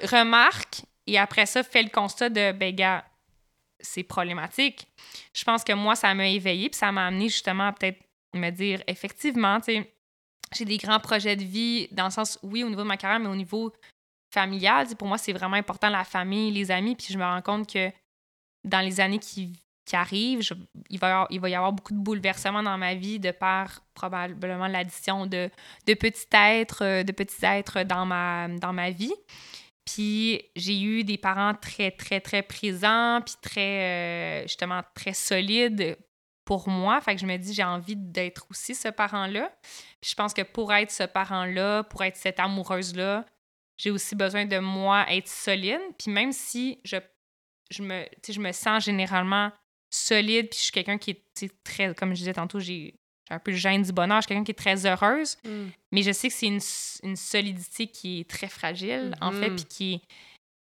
remarque 0.02 0.82
et 1.06 1.18
après 1.18 1.46
ça 1.46 1.64
fait 1.64 1.84
le 1.84 1.90
constat 1.90 2.30
de, 2.30 2.52
ben, 2.54 2.74
gars, 2.74 3.06
c'est 3.84 4.04
problématique, 4.04 4.88
je 5.34 5.44
pense 5.44 5.64
que 5.64 5.74
moi, 5.74 5.96
ça 5.96 6.14
m'a 6.16 6.28
éveillé, 6.28 6.70
puis 6.70 6.78
ça 6.78 6.92
m'a 6.92 7.06
amené 7.08 7.30
justement 7.30 7.68
à 7.68 7.74
peut-être 7.74 8.00
me 8.34 8.50
dire, 8.50 8.82
effectivement, 8.88 9.60
tu 9.60 9.74
sais, 9.74 9.94
j'ai 10.56 10.66
des 10.66 10.78
grands 10.78 11.00
projets 11.00 11.36
de 11.36 11.44
vie, 11.44 11.88
dans 11.92 12.06
le 12.06 12.12
sens, 12.12 12.40
oui, 12.44 12.64
au 12.64 12.70
niveau 12.70 12.82
de 12.82 12.88
ma 12.88 12.98
carrière, 12.98 13.20
mais 13.20 13.30
au 13.30 13.36
niveau 13.36 13.72
familial. 14.34 14.88
Pour 14.98 15.08
moi, 15.08 15.18
c'est 15.18 15.34
vraiment 15.34 15.56
important 15.56 15.90
la 15.90 16.04
famille, 16.04 16.52
les 16.52 16.72
amis. 16.72 16.96
Puis 16.96 17.08
je 17.12 17.18
me 17.18 17.24
rends 17.24 17.42
compte 17.42 17.72
que 17.72 17.92
dans 18.64 18.80
les 18.80 19.00
années 19.00 19.20
qui, 19.20 19.54
qui 19.86 19.96
arrivent, 19.96 20.42
il, 20.90 21.00
va 21.00 21.08
y 21.08 21.12
avoir, 21.12 21.28
il 21.30 21.40
va 21.40 21.50
y 21.50 21.56
avoir 21.56 21.72
beaucoup 21.72 21.94
de 21.94 22.00
bouleversements 22.00 22.64
dans 22.64 22.78
ma 22.78 22.96
vie 22.96 23.20
de 23.20 23.32
par 23.32 23.82
probablement 23.94 24.68
l'addition 24.68 25.26
de, 25.28 25.50
de 25.88 25.94
petits 25.94 26.28
êtres, 26.34 26.84
euh, 26.84 27.04
de 27.04 27.12
petits 27.12 27.46
êtres 27.46 27.84
dans 27.84 28.06
ma, 28.06 28.48
dans 28.48 28.74
ma 28.74 28.90
vie. 28.90 29.14
Puis 29.86 30.42
j'ai 30.56 30.82
eu 30.82 31.04
des 31.04 31.18
parents 31.18 31.54
très, 31.54 31.92
très, 31.92 32.22
très 32.22 32.42
présents, 32.42 33.22
puis 33.26 33.36
très, 33.42 34.42
euh, 34.42 34.42
justement, 34.44 34.82
très 34.94 35.14
solides 35.14 35.98
pour 36.46 36.70
moi. 36.70 37.02
Fait 37.02 37.16
que 37.16 37.22
je 37.22 37.26
me 37.26 37.38
dis, 37.38 37.54
j'ai 37.54 37.64
envie 37.64 37.96
d'être 37.96 38.46
aussi 38.50 38.76
ce 38.76 38.88
parent-là. 38.88 39.52
Puis 40.02 40.12
je 40.12 40.16
pense 40.16 40.34
que 40.34 40.42
pour 40.42 40.74
être 40.74 40.92
ce 40.92 41.04
parent-là, 41.04 41.84
pour 41.84 42.04
être 42.04 42.18
cette 42.18 42.40
amoureuse-là, 42.40 43.26
j'ai 43.78 43.92
aussi 43.92 44.16
besoin 44.16 44.46
de 44.46 44.60
moi 44.60 45.06
être 45.10 45.28
solide. 45.28 45.82
Puis 45.98 46.12
même 46.12 46.32
si 46.32 46.80
je, 46.84 46.98
me, 47.82 48.06
je 48.28 48.40
me 48.40 48.52
sens 48.52 48.86
généralement 48.86 49.52
solide, 49.90 50.50
puis 50.50 50.58
je 50.58 50.64
suis 50.64 50.72
quelqu'un 50.72 50.98
qui 50.98 51.12
est 51.12 51.64
très, 51.64 51.94
comme 51.94 52.12
je 52.12 52.20
disais 52.20 52.34
tantôt, 52.34 52.60
j'ai 52.60 53.00
un 53.34 53.40
peu 53.40 53.52
le 53.52 53.58
gène 53.58 53.82
du 53.84 53.92
bonheur, 53.92 54.18
je 54.18 54.22
suis 54.24 54.28
quelqu'un 54.30 54.44
qui 54.44 54.52
est 54.52 54.56
très 54.56 54.86
heureuse, 54.86 55.38
Mm. 55.44 55.68
mais 55.92 56.02
je 56.04 56.12
sais 56.12 56.28
que 56.30 56.34
c'est 56.34 56.48
une, 56.48 57.16
solidité 57.16 57.88
qui 57.88 58.22
est 58.22 58.30
très 58.30 58.48
fragile, 58.48 59.14
en 59.22 59.32
fait, 59.32 59.50
Mhm. 59.50 59.56
puis 59.56 59.66
qui, 59.66 60.02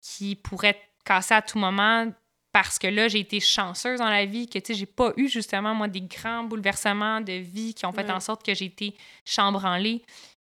qui 0.01 0.37
pourrait 0.37 0.81
casser 1.05 1.35
à 1.35 1.43
tout 1.43 1.59
moment 1.59 2.11
parce 2.53 2.79
que 2.79 2.87
là, 2.87 3.09
j'ai 3.09 3.21
été 3.21 3.41
chanceuse 3.41 3.99
dans 3.99 4.11
la 4.11 4.27
vie, 4.27 4.47
que 4.47 4.59
tu 4.59 4.67
sais, 4.73 4.75
j'ai 4.79 4.87
pas 4.87 5.13
eu 5.17 5.27
justement, 5.29 5.75
moi, 5.75 5.89
des 5.89 6.03
grands 6.03 6.45
bouleversements 6.45 7.21
de 7.23 7.33
vie 7.33 7.73
qui 7.73 7.87
ont 7.87 7.93
fait 7.93 8.11
en 8.11 8.21
sorte 8.21 8.45
que 8.45 8.53
j'ai 8.55 8.67
été 8.67 8.95
chambranlée. 9.25 10.03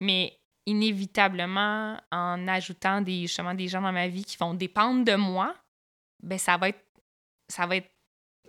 Mais 0.01 0.35
inévitablement, 0.65 1.97
en 2.11 2.47
ajoutant 2.47 3.01
des, 3.01 3.21
justement 3.21 3.53
des 3.53 3.67
gens 3.67 3.81
dans 3.81 3.91
ma 3.91 4.07
vie 4.07 4.23
qui 4.23 4.37
vont 4.37 4.53
dépendre 4.53 5.03
de 5.05 5.15
moi, 5.15 5.55
ben 6.21 6.37
ça 6.39 6.57
va 6.57 6.69
être. 6.69 6.83
Ça 7.47 7.65
va 7.67 7.75
être. 7.77 7.89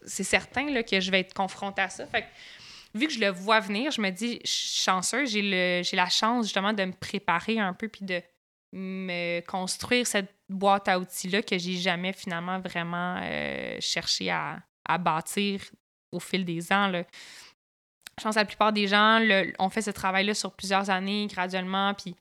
C'est 0.07 0.25
certain 0.25 0.71
là, 0.71 0.83
que 0.83 1.01
je 1.01 1.11
vais 1.11 1.21
être 1.21 1.35
confrontée 1.35 1.83
à 1.83 1.89
ça. 1.89 2.07
Fait 2.07 2.23
que, 2.23 2.27
vu 2.95 3.07
que 3.09 3.13
je 3.13 3.21
le 3.21 3.29
vois 3.31 3.61
venir, 3.61 3.91
je 3.91 4.01
me 4.01 4.11
dis, 4.11 4.41
je 4.45 4.51
suis 4.51 4.81
chanceuse, 4.83 5.31
j'ai 5.31 5.83
la 5.93 6.09
chance 6.09 6.47
justement 6.47 6.73
de 6.73 6.85
me 6.85 6.93
préparer 6.93 7.59
un 7.59 7.73
peu 7.75 7.89
puis 7.89 8.05
de 8.05 8.23
me 8.73 9.41
construire 9.43 10.07
cette 10.07 10.35
boîte 10.49 10.89
à 10.89 10.99
outils-là 10.99 11.43
que 11.43 11.57
j'ai 11.59 11.75
jamais 11.77 12.13
finalement 12.13 12.59
vraiment 12.61 13.19
euh, 13.23 13.77
cherché 13.81 14.31
à, 14.31 14.61
à 14.89 14.99
bâtir 14.99 15.61
au 16.13 16.21
fil 16.21 16.45
des 16.45 16.73
ans. 16.73 16.89
Là. 16.89 17.05
Je 18.19 18.23
pense 18.25 18.35
que 18.35 18.41
la 18.41 18.45
plupart 18.45 18.73
des 18.73 18.87
gens 18.87 19.19
le- 19.21 19.53
ont 19.59 19.71
fait 19.71 19.83
ce 19.83 19.91
travail-là 19.91 20.35
sur 20.35 20.53
plusieurs 20.53 20.91
années, 20.91 21.27
graduellement, 21.29 21.95
puis 21.95 22.15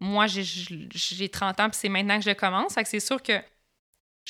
moi, 0.00 0.26
j'ai- 0.26 0.42
j'ai 0.42 1.28
30 1.28 1.60
ans, 1.60 1.68
puis 1.70 1.78
c'est 1.78 1.88
maintenant 1.88 2.18
que 2.18 2.24
je 2.24 2.32
commence. 2.32 2.76
C'est 2.84 3.00
sûr 3.00 3.22
que 3.22 3.40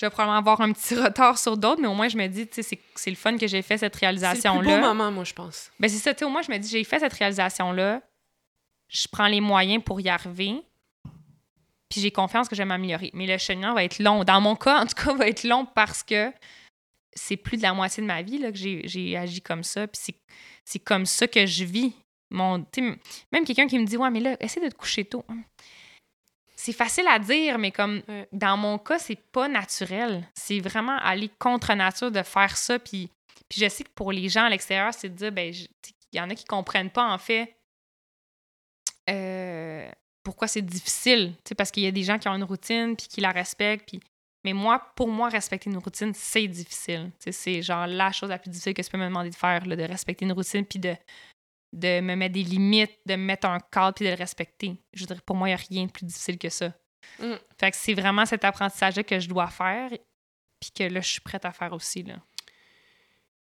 je 0.00 0.06
vais 0.06 0.10
probablement 0.10 0.38
avoir 0.38 0.60
un 0.62 0.72
petit 0.72 0.94
retard 1.04 1.36
sur 1.36 1.58
d'autres, 1.58 1.82
mais 1.82 1.88
au 1.88 1.92
moins, 1.94 2.08
je 2.08 2.16
me 2.16 2.26
dis, 2.26 2.46
tu 2.48 2.54
sais, 2.54 2.62
c'est- 2.62 2.80
c'est 2.94 3.10
le 3.10 3.16
fun 3.16 3.36
que 3.36 3.46
j'ai 3.46 3.60
fait 3.60 3.76
cette 3.76 3.94
C'est 3.94 4.06
le 4.06 4.12
plus 4.12 4.20
beau 4.22 4.30
réalisation-là. 4.30 4.80
moment, 4.80 5.10
moi, 5.12 5.24
je 5.24 5.34
pense. 5.34 5.70
Ben 5.78 5.90
c'est 5.90 5.98
ça, 5.98 6.14
tu 6.14 6.20
sais, 6.20 6.24
au 6.24 6.30
moins, 6.30 6.40
je 6.42 6.50
me 6.50 6.56
dis, 6.58 6.68
j'ai 6.70 6.84
fait 6.84 7.00
cette 7.00 7.12
réalisation-là, 7.12 8.00
je 8.88 9.06
prends 9.12 9.26
les 9.26 9.40
moyens 9.42 9.82
pour 9.84 10.00
y 10.00 10.08
arriver, 10.08 10.54
puis 11.90 12.00
j'ai 12.00 12.10
confiance 12.10 12.48
que 12.48 12.54
je 12.56 12.62
vais 12.62 12.66
m'améliorer. 12.66 13.10
Mais 13.12 13.26
le 13.26 13.36
cheminement 13.36 13.74
va 13.74 13.84
être 13.84 13.98
long. 13.98 14.24
Dans 14.24 14.40
mon 14.40 14.56
cas, 14.56 14.80
en 14.82 14.86
tout 14.86 14.94
cas, 14.94 15.12
va 15.14 15.28
être 15.28 15.44
long 15.44 15.66
parce 15.66 16.02
que 16.02 16.32
c'est 17.12 17.36
plus 17.36 17.56
de 17.58 17.62
la 17.62 17.74
moitié 17.74 18.00
de 18.02 18.06
ma 18.06 18.22
vie 18.22 18.38
là, 18.38 18.50
que 18.52 18.56
j'ai 18.58 18.82
j'ai 18.86 19.16
agi 19.16 19.42
comme 19.42 19.64
ça, 19.64 19.86
puis 19.86 20.00
c'est- 20.02 20.20
c'est 20.64 20.78
comme 20.78 21.04
ça 21.06 21.26
que 21.26 21.44
je 21.44 21.64
vis. 21.64 21.92
Mon, 22.32 22.64
même 23.32 23.44
quelqu'un 23.44 23.66
qui 23.66 23.76
me 23.76 23.84
dit, 23.84 23.96
ouais, 23.96 24.08
mais 24.08 24.20
là, 24.20 24.36
essaie 24.38 24.60
de 24.60 24.68
te 24.68 24.76
coucher 24.76 25.04
tôt. 25.04 25.24
C'est 26.62 26.74
facile 26.74 27.06
à 27.08 27.18
dire, 27.18 27.56
mais 27.56 27.70
comme 27.70 28.02
Ouais. 28.06 28.28
dans 28.32 28.58
mon 28.58 28.76
cas, 28.76 28.98
c'est 28.98 29.16
pas 29.16 29.48
naturel. 29.48 30.28
C'est 30.34 30.60
vraiment 30.60 30.98
aller 30.98 31.30
contre 31.38 31.72
nature 31.72 32.10
de 32.10 32.22
faire 32.22 32.54
ça. 32.54 32.78
Puis, 32.78 33.08
puis 33.48 33.62
je 33.62 33.68
sais 33.70 33.82
que 33.82 33.88
pour 33.94 34.12
les 34.12 34.28
gens 34.28 34.44
à 34.44 34.50
l'extérieur, 34.50 34.92
c'est 34.92 35.08
de 35.08 35.14
dire, 35.14 35.32
ben, 35.32 35.50
il 35.54 36.18
y 36.18 36.20
en 36.20 36.28
a 36.28 36.34
qui 36.34 36.44
comprennent 36.44 36.90
pas, 36.90 37.10
en 37.10 37.16
fait, 37.16 37.56
euh, 39.08 39.88
pourquoi 40.22 40.48
c'est 40.48 40.60
difficile. 40.60 41.32
Parce 41.56 41.70
qu'il 41.70 41.82
y 41.82 41.86
a 41.86 41.92
des 41.92 42.02
gens 42.02 42.18
qui 42.18 42.28
ont 42.28 42.34
une 42.34 42.44
routine, 42.44 42.94
puis 42.94 43.08
qui 43.08 43.22
la 43.22 43.30
respectent. 43.30 43.88
Puis... 43.88 44.00
Mais 44.44 44.52
moi, 44.52 44.82
pour 44.96 45.08
moi, 45.08 45.30
respecter 45.30 45.70
une 45.70 45.78
routine, 45.78 46.12
c'est 46.14 46.46
difficile. 46.46 47.10
C'est 47.30 47.62
genre 47.62 47.86
la 47.86 48.12
chose 48.12 48.28
la 48.28 48.38
plus 48.38 48.50
difficile 48.50 48.74
que 48.74 48.82
tu 48.82 48.90
peux 48.90 48.98
me 48.98 49.06
demander 49.06 49.30
de 49.30 49.34
faire, 49.34 49.64
là, 49.64 49.76
de 49.76 49.82
respecter 49.84 50.26
une 50.26 50.32
routine, 50.32 50.66
puis 50.66 50.78
de, 50.78 50.94
de 51.72 52.00
me 52.00 52.14
mettre 52.16 52.34
des 52.34 52.42
limites, 52.42 52.98
de 53.06 53.14
me 53.14 53.24
mettre 53.24 53.46
un 53.46 53.58
cadre, 53.60 53.94
puis 53.94 54.04
de 54.04 54.10
le 54.10 54.16
respecter. 54.16 54.82
Je 54.92 55.04
dirais, 55.04 55.20
pour 55.24 55.36
moi, 55.36 55.48
il 55.48 55.52
n'y 55.52 55.60
a 55.60 55.64
rien 55.68 55.86
de 55.86 55.90
plus 55.90 56.04
difficile 56.04 56.38
que 56.38 56.48
ça. 56.48 56.72
Mm. 57.18 57.34
Fait 57.58 57.70
que 57.70 57.76
c'est 57.76 57.94
vraiment 57.94 58.26
cet 58.26 58.44
apprentissage-là 58.44 59.02
que 59.04 59.20
je 59.20 59.28
dois 59.28 59.48
faire, 59.48 59.90
puis 60.60 60.70
que 60.72 60.84
là, 60.84 61.00
je 61.00 61.08
suis 61.08 61.20
prête 61.20 61.44
à 61.44 61.52
faire 61.52 61.72
aussi. 61.72 62.02
Là. 62.02 62.16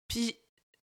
Puis, 0.09 0.37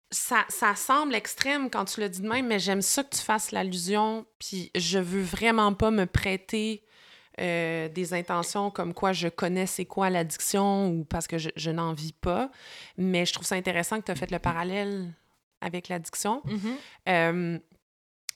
ça, 0.09 0.45
ça 0.47 0.75
semble 0.75 1.15
extrême 1.15 1.69
quand 1.69 1.85
tu 1.85 1.99
le 1.99 2.09
dis 2.09 2.21
de 2.21 2.29
même, 2.29 2.47
mais 2.47 2.59
j'aime 2.59 2.81
ça 2.81 3.03
que 3.03 3.15
tu 3.15 3.21
fasses 3.21 3.51
l'allusion, 3.51 4.25
puis 4.39 4.71
je 4.75 4.99
veux 4.99 5.21
vraiment 5.21 5.73
pas 5.73 5.91
me 5.91 6.05
prêter 6.05 6.85
euh, 7.39 7.87
des 7.89 8.15
intentions 8.15 8.71
comme 8.71 8.95
quoi 8.95 9.13
je 9.13 9.27
connais 9.27 9.67
c'est 9.67 9.85
quoi 9.85 10.09
l'addiction 10.09 10.89
ou 10.89 11.05
parce 11.05 11.27
que 11.27 11.37
je, 11.37 11.49
je 11.55 11.69
n'en 11.69 11.93
vis 11.93 12.13
pas. 12.13 12.49
Mais 12.97 13.25
je 13.27 13.33
trouve 13.33 13.45
ça 13.45 13.55
intéressant 13.55 13.99
que 13.99 14.05
tu 14.05 14.11
as 14.11 14.15
fait 14.15 14.31
le 14.31 14.39
parallèle 14.39 15.13
avec 15.61 15.87
l'addiction. 15.89 16.41
Mhm. 16.45 16.75
Euh, 17.09 17.59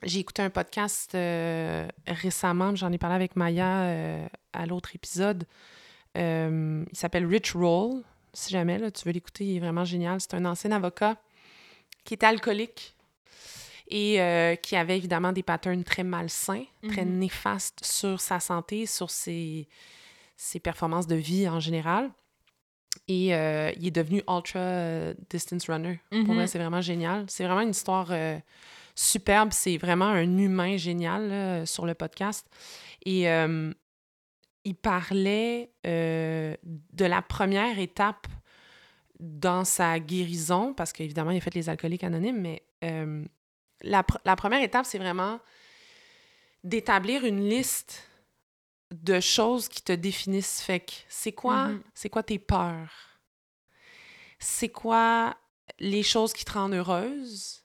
j'ai 0.04 0.20
écouté 0.20 0.42
un 0.42 0.50
podcast 0.50 1.14
euh, 1.14 1.88
récemment, 2.08 2.76
j'en 2.76 2.92
ai 2.92 2.98
parlé 2.98 3.16
avec 3.16 3.36
Maya 3.36 3.82
euh, 3.84 4.28
à 4.54 4.66
l'autre 4.66 4.96
épisode. 4.96 5.46
Il 6.16 6.86
s'appelle 6.94 7.26
Rich 7.26 7.54
Roll. 7.54 8.02
Si 8.34 8.52
jamais 8.52 8.78
là, 8.78 8.92
tu 8.92 9.06
veux 9.06 9.12
l'écouter, 9.12 9.46
il 9.46 9.58
est 9.58 9.60
vraiment 9.60 9.86
génial. 9.86 10.20
C'est 10.20 10.34
un 10.34 10.46
ancien 10.46 10.72
avocat 10.72 11.18
qui 12.04 12.14
était 12.16 12.26
alcoolique 12.26 12.96
et 13.88 14.22
euh, 14.22 14.56
qui 14.56 14.76
avait 14.76 14.98
évidemment 14.98 15.32
des 15.34 15.44
patterns 15.44 15.84
très 15.84 16.04
malsains, 16.04 16.64
très 16.90 17.06
Mhm. 17.06 17.20
néfastes 17.20 17.84
sur 17.86 18.20
sa 18.22 18.40
santé, 18.40 18.86
sur 18.86 19.10
ses, 19.12 19.68
ses 20.38 20.60
performances 20.60 21.08
de 21.08 21.16
vie 21.16 21.48
en 21.48 21.60
général. 21.60 22.10
Et 23.08 23.34
euh, 23.36 23.72
il 23.78 23.88
est 23.88 23.92
devenu 23.92 24.22
ultra 24.30 24.60
euh, 24.60 25.14
distance 25.30 25.68
runner. 25.70 26.00
Pour 26.10 26.20
Mhm. 26.20 26.34
moi, 26.34 26.48
c'est 26.48 26.60
vraiment 26.60 26.82
génial. 26.82 27.26
C'est 27.28 27.44
vraiment 27.46 27.62
une 27.62 27.70
histoire 27.72 28.08
euh, 28.12 28.38
superbe. 28.96 29.50
C'est 29.52 29.78
vraiment 29.78 30.06
un 30.08 30.38
humain 30.38 30.78
génial 30.78 31.30
là, 31.30 31.66
sur 31.66 31.86
le 31.86 31.94
podcast. 31.94 32.46
Et 33.06 33.30
euh, 33.30 33.74
il 34.64 34.76
parlait 34.76 35.72
de 35.84 37.06
la 37.06 37.22
première 37.22 37.80
étape 37.80 38.28
dans 39.20 39.64
sa 39.66 40.00
guérison, 40.00 40.74
parce 40.74 40.92
qu'évidemment, 40.94 41.32
il 41.32 41.38
a 41.38 41.42
fait 41.42 41.54
les 41.56 41.70
alcooliques 41.70 42.04
anonymes, 42.04 42.40
mais 42.42 42.64
la, 43.84 44.02
pr- 44.04 44.20
la 44.26 44.36
première 44.36 44.62
étape, 44.62 44.86
c'est 44.86 44.98
vraiment 45.00 45.40
d'établir 46.64 47.26
une 47.26 47.48
liste 47.50 48.08
de 48.92 49.20
choses 49.20 49.68
qui 49.68 49.82
te 49.82 49.94
définissent. 49.94 50.62
Fait 50.62 50.82
que 50.82 50.92
c'est 51.08 51.32
quoi, 51.32 51.68
Mhm. 51.70 51.82
c'est 51.94 52.10
quoi 52.10 52.24
tes 52.24 52.40
peurs? 52.40 53.20
C'est 54.40 54.70
quoi 54.70 55.36
les 55.80 56.04
choses 56.04 56.34
qui 56.34 56.46
te 56.46 56.52
rendent 56.54 56.74
heureuse? 56.74 57.60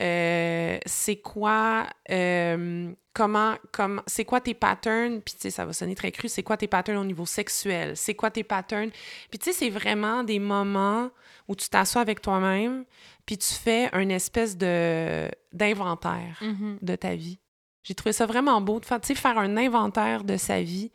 Euh, 0.00 0.76
c'est 0.86 1.16
quoi 1.20 1.86
euh, 2.10 2.92
comment 3.12 3.54
comment 3.70 4.02
c'est 4.08 4.24
quoi 4.24 4.40
tes 4.40 4.52
patterns? 4.54 5.20
Puis 5.22 5.34
tu 5.34 5.40
sais 5.42 5.50
ça 5.50 5.64
va 5.64 5.72
sonner 5.72 5.94
très 5.94 6.10
cru 6.10 6.28
c'est 6.28 6.42
quoi 6.42 6.56
tes 6.56 6.66
patterns 6.66 6.98
au 6.98 7.04
niveau 7.04 7.26
sexuel? 7.26 7.96
C'est 7.96 8.14
quoi 8.16 8.32
tes 8.32 8.42
patterns? 8.42 8.90
Puis 9.30 9.38
tu 9.38 9.44
sais 9.44 9.52
c'est 9.52 9.70
vraiment 9.70 10.24
des 10.24 10.40
moments 10.40 11.10
où 11.46 11.54
tu 11.54 11.68
t'assois 11.68 12.02
avec 12.02 12.20
toi-même 12.20 12.84
puis 13.24 13.38
tu 13.38 13.54
fais 13.54 13.88
une 13.96 14.10
espèce 14.10 14.56
de 14.56 15.30
d'inventaire 15.52 16.38
Mhm. 16.42 16.78
de 16.82 16.96
ta 16.96 17.14
vie 17.14 17.38
j'ai 17.84 17.94
trouvé 17.94 18.12
ça 18.12 18.26
vraiment 18.26 18.60
beau 18.60 18.80
de 18.80 18.84
faire 18.86 18.98
faire 19.04 19.38
un 19.38 19.56
inventaire 19.56 20.24
de 20.24 20.36
sa 20.36 20.62
vie. 20.62 20.90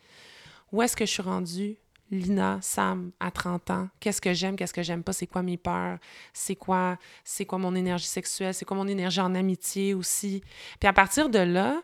Où 0.72 0.82
est-ce 0.82 0.95
que 0.95 1.06
je 1.06 1.11
suis 1.11 1.22
rendue? 1.22 1.78
Lina, 2.11 2.57
Sam, 2.61 3.11
à 3.20 3.30
30 3.30 3.70
ans, 3.70 3.88
qu'est-ce 3.99 4.20
que 4.20 4.34
j'aime, 4.34 4.56
qu'est-ce 4.56 4.74
que 4.74 4.82
j'aime 4.82 5.03
pas, 5.03 5.14
c'est 5.14 5.28
quoi 5.28 5.44
mes 5.44 5.57
peurs, 5.57 5.99
c'est 6.34 6.56
quoi, 6.56 6.98
c'est 7.24 7.45
quoi 7.45 7.60
mon 7.60 7.76
énergie 7.76 8.07
sexuelle, 8.07 8.56
c'est 8.56 8.66
quoi 8.66 8.76
mon 8.76 8.88
énergie 8.88 9.22
en 9.22 9.36
amitié 9.36 9.94
aussi? 9.94 10.41
Puis 10.80 10.90
à 10.90 10.94
partir 10.94 11.30
de 11.30 11.38
là, 11.38 11.80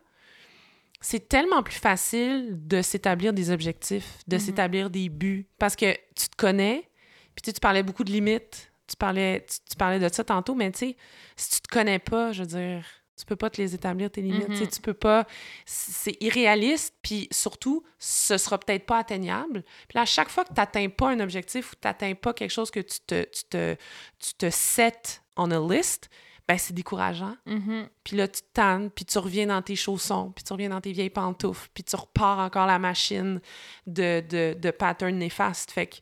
c'est 1.00 1.30
tellement 1.30 1.62
plus 1.62 1.76
facile 1.76 2.58
de 2.68 2.82
s'établir 2.82 3.34
des 3.34 3.52
objectifs, 3.52 4.18
de 4.28 4.38
Mhm. 4.38 4.42
s'établir 4.42 4.90
des 4.90 5.10
buts, 5.10 5.48
parce 5.60 5.76
que 5.76 5.94
tu 6.16 6.28
te 6.30 6.36
connais, 6.36 6.90
puis 7.36 7.44
tu 7.44 7.50
sais, 7.50 7.54
tu 7.54 7.60
parlais 7.60 7.84
beaucoup 7.84 8.04
de 8.04 8.12
limites, 8.12 8.72
tu 8.88 8.96
parlais, 8.96 9.46
tu, 9.48 9.58
tu 9.70 9.76
parlais 9.78 10.00
de 10.00 10.12
ça 10.12 10.24
tantôt, 10.24 10.56
mais 10.56 10.72
tu 10.72 10.80
sais, 10.80 10.98
si 11.36 11.50
tu 11.52 11.62
te 11.62 11.68
connais 11.68 12.00
pas, 12.00 12.32
je 12.32 12.42
veux 12.42 12.48
dire, 12.48 12.84
tu 13.18 13.26
peux 13.26 13.36
pas 13.36 13.50
te 13.50 13.62
les 13.62 13.74
établir, 13.76 14.12
tes 14.12 14.22
limites, 14.22 14.50
Mhm. 14.50 14.68
tu 14.68 14.82
peux 14.82 14.94
pas, 14.94 15.26
c'est 15.66 16.18
irréaliste, 16.22 16.94
puis 17.02 17.28
surtout, 17.32 17.84
ce 17.98 18.38
sera 18.38 18.58
peut-être 18.60 18.86
pas 18.86 18.98
atteignable. 19.00 19.64
Puis 19.88 19.98
à 20.00 20.06
chaque 20.06 20.30
fois 20.30 20.44
que 20.44 20.50
tu 20.54 20.60
n'atteins 20.60 20.90
pas 20.90 21.10
un 21.10 21.20
objectif 21.20 21.72
ou 21.72 21.76
tu 21.76 21.88
n'atteins 21.88 22.14
pas 22.16 22.34
quelque 22.34 22.52
chose 22.52 22.72
que 22.72 22.80
tu 22.82 23.00
te, 23.08 23.24
tu 23.24 23.44
te, 23.50 23.76
tu 24.20 24.34
te 24.36 24.50
set 24.50 25.22
on 25.38 25.52
a 25.52 25.74
list, 25.76 26.10
ben 26.48 26.58
c'est 26.58 26.74
décourageant. 26.74 27.36
Mhm. 27.46 27.88
Puis 28.04 28.16
là, 28.18 28.28
tu 28.28 28.42
te 28.42 28.48
tannes, 28.54 28.90
puis 28.92 29.04
tu 29.06 29.18
reviens 29.18 29.48
dans 29.48 29.62
tes 29.62 29.76
chaussons, 29.76 30.32
puis 30.36 30.44
tu 30.44 30.54
reviens 30.54 30.70
dans 30.70 30.80
tes 30.82 30.92
vieilles 30.92 31.10
pantoufles, 31.10 31.70
puis 31.74 31.84
tu 31.84 31.96
repars 31.96 32.40
encore 32.40 32.68
la 32.68 32.80
machine 32.80 33.42
de, 33.88 34.22
de, 34.30 34.56
de 34.60 34.72
patterns 34.72 35.18
néfastes. 35.18 35.72
Fait 35.72 35.88
que 35.88 35.96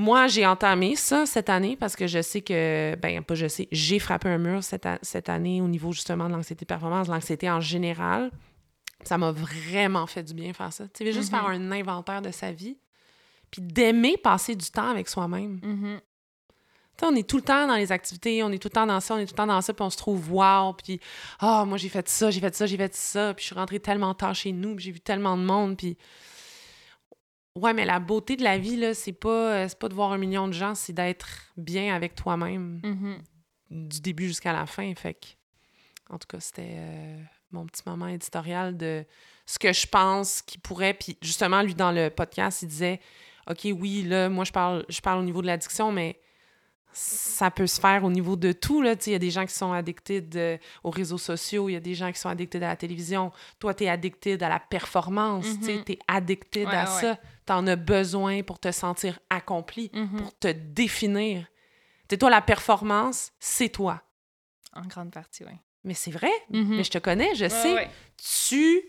moi, 0.00 0.28
j'ai 0.28 0.46
entamé 0.46 0.96
ça 0.96 1.26
cette 1.26 1.50
année 1.50 1.76
parce 1.76 1.94
que 1.94 2.06
je 2.06 2.22
sais 2.22 2.40
que, 2.40 2.96
ben 2.96 3.22
pas 3.22 3.34
je 3.34 3.46
sais, 3.48 3.68
j'ai 3.70 3.98
frappé 3.98 4.30
un 4.30 4.38
mur 4.38 4.64
cette, 4.64 5.28
année 5.28 5.60
au 5.60 5.68
niveau 5.68 5.92
justement 5.92 6.26
de 6.26 6.32
l'anxiété 6.32 6.64
de 6.64 6.68
performance, 6.68 7.08
de 7.08 7.12
l'anxiété 7.12 7.50
en 7.50 7.60
général. 7.60 8.30
Ça 9.04 9.18
m'a 9.18 9.30
vraiment 9.30 10.06
fait 10.06 10.22
du 10.22 10.32
bien 10.32 10.54
faire 10.54 10.72
ça. 10.72 10.84
Tu 10.88 11.04
sais, 11.04 11.12
juste 11.12 11.30
Mhm. 11.30 11.38
faire 11.38 11.48
un 11.48 11.72
inventaire 11.72 12.22
de 12.22 12.30
sa 12.30 12.50
vie, 12.50 12.78
puis 13.50 13.60
d'aimer 13.60 14.16
passer 14.16 14.56
du 14.56 14.70
temps 14.70 14.88
avec 14.88 15.06
soi-même. 15.06 15.60
Tu 15.60 15.66
sais, 16.98 17.06
on 17.06 17.14
est 17.14 17.28
tout 17.28 17.36
le 17.36 17.42
temps 17.42 17.66
dans 17.66 17.76
les 17.76 17.92
activités, 17.92 18.42
on 18.42 18.50
est 18.52 18.58
tout 18.58 18.68
le 18.68 18.74
temps 18.74 18.86
dans 18.86 19.00
ça, 19.00 19.14
on 19.14 19.18
est 19.18 19.26
tout 19.26 19.34
le 19.34 19.36
temps 19.36 19.46
dans 19.46 19.60
ça, 19.60 19.74
puis 19.74 19.82
on 19.82 19.90
se 19.90 19.98
trouve 19.98 20.32
wow, 20.32 20.72
puis 20.72 20.98
ah, 21.40 21.66
moi 21.66 21.76
j'ai 21.76 21.90
fait 21.90 22.08
ça, 22.08 22.30
j'ai 22.30 22.40
fait 22.40 22.54
ça, 22.54 22.64
j'ai 22.64 22.78
fait 22.78 22.94
ça, 22.94 23.34
puis 23.34 23.42
je 23.42 23.48
suis 23.48 23.54
rentrée 23.54 23.80
tellement 23.80 24.14
tard 24.14 24.34
chez 24.34 24.52
nous, 24.52 24.76
puis 24.76 24.86
j'ai 24.86 24.92
vu 24.92 25.00
tellement 25.00 25.36
de 25.36 25.42
monde, 25.44 25.76
puis 25.76 25.98
ouais, 27.56 27.72
mais 27.74 27.84
la 27.84 27.98
beauté 28.00 28.36
de 28.36 28.42
la 28.44 28.58
vie 28.58 28.76
là, 28.76 28.94
c'est 28.94 29.12
pas 29.12 29.28
euh, 29.54 29.68
c'est 29.68 29.78
pas 29.78 29.88
de 29.88 29.94
voir 29.94 30.12
un 30.12 30.18
million 30.18 30.46
de 30.48 30.52
gens, 30.52 30.74
c'est 30.74 30.92
d'être 30.92 31.28
bien 31.56 31.94
avec 31.94 32.14
toi-même 32.14 32.80
Mhm. 32.84 33.18
du 33.70 34.00
début 34.00 34.26
jusqu'à 34.28 34.52
la 34.52 34.66
fin, 34.66 34.92
fait 34.94 35.14
que 35.14 35.26
en 36.12 36.18
tout 36.18 36.26
cas, 36.26 36.40
c'était 36.40 36.74
euh, 36.74 37.18
mon 37.52 37.64
petit 37.66 37.82
moment 37.86 38.08
éditorial 38.08 38.76
de 38.76 39.04
ce 39.46 39.58
que 39.60 39.72
je 39.72 39.86
pense 39.86 40.42
qui 40.42 40.58
pourrait 40.58 40.94
puis 40.94 41.16
justement 41.22 41.62
lui 41.62 41.74
dans 41.74 41.92
le 41.92 42.08
podcast, 42.10 42.62
il 42.62 42.68
disait 42.68 43.00
OK, 43.48 43.60
oui, 43.78 44.02
là, 44.02 44.28
moi 44.28 44.44
je 44.44 44.52
parle 44.52 44.84
je 44.88 45.00
parle 45.00 45.20
au 45.20 45.24
niveau 45.24 45.40
de 45.42 45.46
l'addiction, 45.46 45.92
mais 45.92 46.18
ça 46.92 47.50
peut 47.52 47.68
se 47.68 47.80
faire 47.80 48.02
au 48.02 48.10
niveau 48.10 48.34
de 48.34 48.50
tout. 48.50 48.82
Il 48.82 49.12
y 49.12 49.14
a 49.14 49.18
des 49.20 49.30
gens 49.30 49.46
qui 49.46 49.54
sont 49.54 49.72
addicted 49.72 50.34
euh, 50.36 50.58
aux 50.82 50.90
réseaux 50.90 51.18
sociaux, 51.18 51.68
il 51.68 51.74
y 51.74 51.76
a 51.76 51.80
des 51.80 51.94
gens 51.94 52.10
qui 52.10 52.18
sont 52.18 52.28
addicted 52.28 52.62
à 52.64 52.68
la 52.68 52.76
télévision. 52.76 53.30
Toi, 53.60 53.74
tu 53.74 53.84
es 53.84 53.88
addicted 53.88 54.42
à 54.42 54.48
la 54.48 54.58
performance, 54.58 55.46
Mhm. 55.46 55.84
tu 55.84 55.92
es 55.92 55.98
Ouais, 56.66 56.66
à 56.66 56.92
ouais. 56.92 57.00
ça. 57.00 57.18
Tu 57.50 57.54
en 57.54 57.66
as 57.66 57.74
besoin 57.74 58.44
pour 58.44 58.60
te 58.60 58.70
sentir 58.70 59.18
accompli, 59.28 59.90
Mhm. 59.92 60.16
pour 60.18 60.38
te 60.38 60.46
définir. 60.52 61.46
Sais, 62.08 62.16
toi, 62.16 62.30
la 62.30 62.40
performance, 62.42 63.32
c'est 63.40 63.70
toi. 63.70 64.02
En 64.72 64.82
grande 64.82 65.10
partie, 65.10 65.44
oui. 65.44 65.54
Mais 65.82 65.94
c'est 65.94 66.12
vrai, 66.12 66.30
Mhm. 66.50 66.76
mais 66.76 66.84
je 66.84 66.90
te 66.92 66.98
connais, 66.98 67.34
je 67.34 67.48
sais. 67.48 67.74
ouais. 67.74 67.90
Tu 68.16 68.82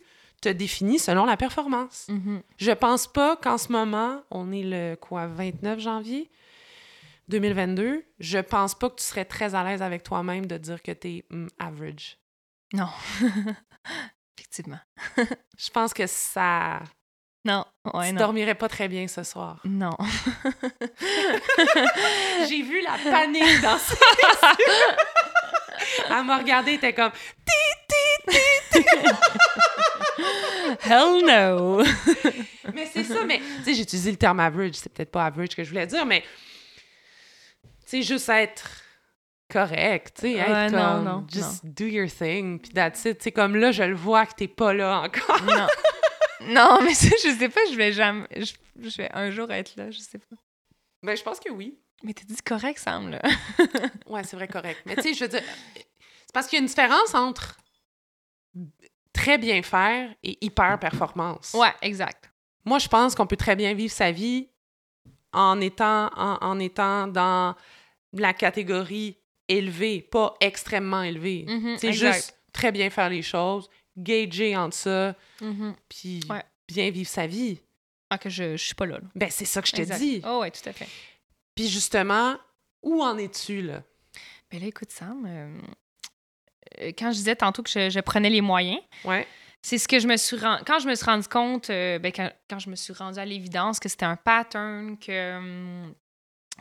te 0.44 0.50
définis 0.50 1.00
selon 1.00 1.26
la 1.26 1.38
performance. 1.38 2.06
Mhm. 2.10 2.44
Je 2.58 2.72
pense 2.72 3.08
pas 3.08 3.36
qu'en 3.36 3.58
ce 3.58 3.72
moment, 3.72 4.22
on 4.30 4.52
est 4.52 4.62
le 4.64 4.96
quoi, 4.96 5.26
29 5.26 5.80
janvier 5.80 6.30
2022, 7.30 8.04
je 8.20 8.38
pense 8.38 8.76
pas 8.76 8.92
que 8.92 8.96
tu 8.98 9.04
serais 9.06 9.26
très 9.26 9.56
à 9.56 9.64
l'aise 9.64 9.82
avec 9.82 10.04
toi-même 10.04 10.46
de 10.46 10.58
dire 10.58 10.84
que 10.84 10.92
tu 10.92 11.08
es 11.08 11.26
average. 11.58 12.20
Non. 12.74 12.90
Effectivement. 14.38 14.80
Je 15.58 15.70
pense 15.72 15.94
que 15.96 16.06
ça. 16.06 16.82
Non. 17.44 17.66
Ouais, 17.94 18.08
tu 18.10 18.14
non. 18.14 18.20
dormirais 18.20 18.54
pas 18.56 18.68
très 18.70 18.88
bien 18.88 19.08
ce 19.08 19.24
soir. 19.24 19.60
Non. 19.66 19.98
J'ai 22.48 22.62
vu 22.62 22.82
la 22.82 22.98
panique 23.12 23.62
dans 23.62 23.78
ses 23.80 23.96
yeux. 23.96 24.76
Elle 26.10 26.24
m'a 26.26 26.38
regardé, 26.38 26.72
elle 26.72 26.78
était 26.78 26.94
comme. 26.94 27.12
Hell 30.84 31.26
no! 31.26 31.84
Mais 32.74 32.88
c'est 32.92 33.04
ça, 33.04 33.24
mais. 33.26 33.40
Tu 33.40 33.64
sais, 33.64 33.74
j'ai 33.74 33.82
utilisé 33.82 34.12
le 34.12 34.18
terme 34.18 34.40
average, 34.40 34.76
c'est 34.76 34.92
peut-être 34.94 35.12
pas 35.12 35.26
average 35.26 35.56
que 35.56 35.64
je 35.64 35.70
voulais 35.70 35.88
dire, 35.88 36.06
mais. 36.06 36.22
Tu 37.86 37.88
sais, 37.88 38.02
juste 38.04 38.30
être 38.30 38.70
correct, 39.52 40.14
tu 40.16 40.22
sais, 40.22 40.34
être 40.34 40.50
Ouais, 40.50 40.70
non, 40.70 40.96
comme. 40.96 41.04
non, 41.04 41.28
just 41.32 41.66
do 41.66 41.86
your 41.86 42.08
thing, 42.10 42.60
puis 42.60 42.72
that's 42.72 43.04
it. 43.06 43.18
Tu 43.18 43.26
sais, 43.26 43.32
comme 43.32 43.56
là, 43.56 43.72
je 43.72 43.84
le 43.84 43.96
vois 43.96 44.26
que 44.26 44.34
t'es 44.36 44.48
pas 44.48 44.74
là 44.74 45.02
encore. 45.02 45.42
non. 45.44 45.68
Non, 46.48 46.80
mais 46.84 46.94
ça, 46.94 47.10
je 47.24 47.36
sais 47.38 47.50
pas, 47.50 47.62
je 47.72 47.76
vais 47.76 47.92
jamais. 47.94 48.28
Je, 48.36 48.54
je 48.82 48.98
vais 48.98 49.10
un 49.14 49.30
jour 49.32 49.52
être 49.52 49.76
là, 49.76 49.92
je 49.92 50.00
sais 50.00 50.18
pas. 50.18 50.36
Ben, 51.04 51.16
je 51.16 51.24
pense 51.24 51.40
que 51.40 51.50
oui. 51.52 51.78
Mais 52.04 52.14
t'as 52.14 52.24
dit 52.26 52.36
correct, 52.44 52.80
Sam, 52.80 53.10
là. 53.10 53.22
Ouais, 54.08 54.24
c'est 54.24 54.36
vrai, 54.36 54.48
correct. 54.48 54.82
Mais 54.86 54.96
tu 54.96 55.04
sais, 55.04 55.14
je 55.14 55.24
veux 55.24 55.30
dire, 55.30 55.44
c'est 55.76 56.34
parce 56.34 56.48
qu'il 56.48 56.58
y 56.58 56.60
a 56.60 56.62
une 56.62 56.68
différence 56.68 57.14
entre 57.14 57.58
très 59.14 59.38
bien 59.38 59.62
faire 59.62 60.14
et 60.24 60.38
hyper 60.44 60.80
performance. 60.80 61.54
Ouais, 61.54 61.74
exact. 61.82 62.32
Moi, 62.66 62.80
je 62.80 62.88
pense 62.88 63.16
qu'on 63.16 63.28
peut 63.28 63.36
très 63.38 63.56
bien 63.56 63.74
vivre 63.74 63.94
sa 63.94 64.12
vie 64.12 64.50
en 65.34 65.60
étant, 65.62 66.10
en, 66.16 66.38
en 66.42 66.60
étant 66.60 67.08
dans 67.08 67.56
la 68.14 68.34
catégorie 68.34 69.18
élevée, 69.48 70.02
pas 70.02 70.36
extrêmement 70.40 71.04
élevée. 71.04 71.46
Mhm, 71.48 71.78
C'est 71.78 71.94
juste 71.94 72.38
très 72.54 72.72
bien 72.72 72.90
faire 72.90 73.10
les 73.10 73.22
choses, 73.22 73.70
gager 73.98 74.56
entre 74.56 74.76
ça, 74.76 75.16
Mhm. 75.42 75.76
puis 75.90 76.22
Ouais. 76.30 76.44
bien 76.68 76.90
vivre 76.92 77.10
sa 77.10 77.28
vie. 77.28 77.60
Ah, 78.10 78.18
que 78.18 78.30
je, 78.30 78.58
je 78.58 78.64
suis 78.66 78.76
pas 78.76 78.86
là. 78.86 78.98
là. 78.98 79.08
Ben, 79.16 79.30
c'est 79.32 79.46
ça 79.46 79.62
que 79.62 79.68
je 79.68 79.74
te 79.74 79.98
dis. 79.98 80.22
Oh, 80.26 80.40
ouais, 80.42 80.52
tout 80.52 80.68
à 80.68 80.74
fait. 80.74 80.88
Puis 81.56 81.68
justement, 81.70 82.36
où 82.84 83.02
en 83.04 83.18
es-tu, 83.18 83.62
là? 83.62 83.84
Ben 84.50 84.60
là, 84.60 84.68
écoute, 84.68 84.92
Sam, 84.92 85.26
euh, 85.26 85.58
euh, 86.82 86.92
quand 86.98 87.12
je 87.12 87.18
disais 87.18 87.36
tantôt 87.36 87.64
que 87.64 87.70
je, 87.70 87.90
je 87.90 88.00
prenais 88.02 88.30
les 88.30 88.42
moyens, 88.42 88.82
Ouais. 89.06 89.26
c'est 89.62 89.78
ce 89.78 89.88
que 89.88 90.00
je 90.00 90.08
me 90.08 90.18
suis 90.18 90.36
rendu... 90.38 90.64
Quand 90.66 90.80
je 90.80 90.88
me 90.90 90.96
suis 90.96 91.06
rendu 91.06 91.28
compte, 91.28 91.70
euh, 91.70 92.00
ben, 92.00 92.12
quand, 92.12 92.30
quand 92.50 92.60
je 92.60 92.70
me 92.70 92.76
suis 92.76 92.92
rendu 92.94 93.18
à 93.20 93.26
l'évidence 93.26 93.80
que 93.80 93.88
c'était 93.88 94.06
un 94.06 94.18
pattern, 94.18 94.98
que, 94.98 95.38
hum, 95.38 95.94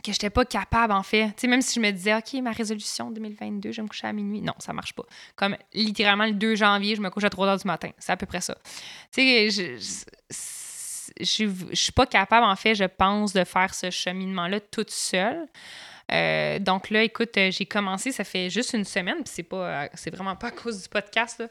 que 0.02 0.12
j'étais 0.12 0.30
pas 0.30 0.44
capable, 0.44 0.92
en 0.92 1.02
fait. 1.02 1.26
Tu 1.28 1.32
sais, 1.42 1.46
même 1.48 1.62
si 1.62 1.74
je 1.74 1.80
me 1.80 1.90
disais, 1.90 2.14
OK, 2.14 2.34
ma 2.42 2.52
résolution 2.52 3.10
2022, 3.10 3.72
je 3.72 3.76
vais 3.76 3.82
me 3.82 3.88
coucher 3.88 4.06
à 4.06 4.12
minuit. 4.12 4.40
Non, 4.40 4.54
ça 4.58 4.72
marche 4.72 4.92
pas. 4.94 5.04
Comme 5.36 5.56
littéralement 5.74 6.26
le 6.26 6.32
2 6.32 6.54
janvier, 6.54 6.96
je 6.96 7.00
me 7.00 7.10
couche 7.10 7.24
à 7.24 7.30
3 7.30 7.46
heures 7.48 7.58
du 7.58 7.66
matin. 7.66 7.90
C'est 7.98 8.12
à 8.12 8.16
peu 8.16 8.26
près 8.26 8.40
ça. 8.40 8.54
Tu 9.12 9.22
sais, 9.22 9.50
je, 9.50 9.76
je, 9.78 10.34
je, 11.20 11.24
suis- 11.24 11.50
je 11.70 11.74
suis 11.74 11.92
pas 11.92 12.06
capable, 12.06 12.44
en 12.46 12.56
fait, 12.56 12.74
je 12.74 12.84
pense, 12.84 13.32
de 13.32 13.44
faire 13.44 13.74
ce 13.74 13.90
cheminement-là 13.90 14.60
toute 14.60 14.90
seule. 14.90 15.46
Euh, 16.12 16.58
donc 16.58 16.90
là, 16.90 17.02
écoute, 17.04 17.36
euh, 17.36 17.50
j'ai 17.50 17.66
commencé, 17.66 18.10
ça 18.10 18.24
fait 18.24 18.50
juste 18.50 18.72
une 18.72 18.84
semaine, 18.84 19.22
puis 19.22 19.32
c'est 19.32 19.42
pas, 19.44 19.84
euh, 19.84 19.88
c'est 19.94 20.10
vraiment 20.10 20.34
pas 20.34 20.48
à 20.48 20.50
cause 20.50 20.82
du 20.82 20.88
podcast. 20.88 21.42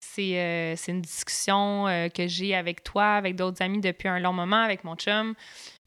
C'est, 0.00 0.76
une 0.88 1.02
discussion 1.02 1.84
que 2.14 2.28
j'ai 2.28 2.54
avec 2.54 2.84
toi, 2.84 3.14
avec 3.14 3.34
d'autres 3.34 3.60
amis 3.62 3.80
depuis 3.80 4.08
un 4.08 4.20
long 4.20 4.32
moment, 4.32 4.62
avec 4.62 4.84
mon 4.84 4.94
chum. 4.94 5.34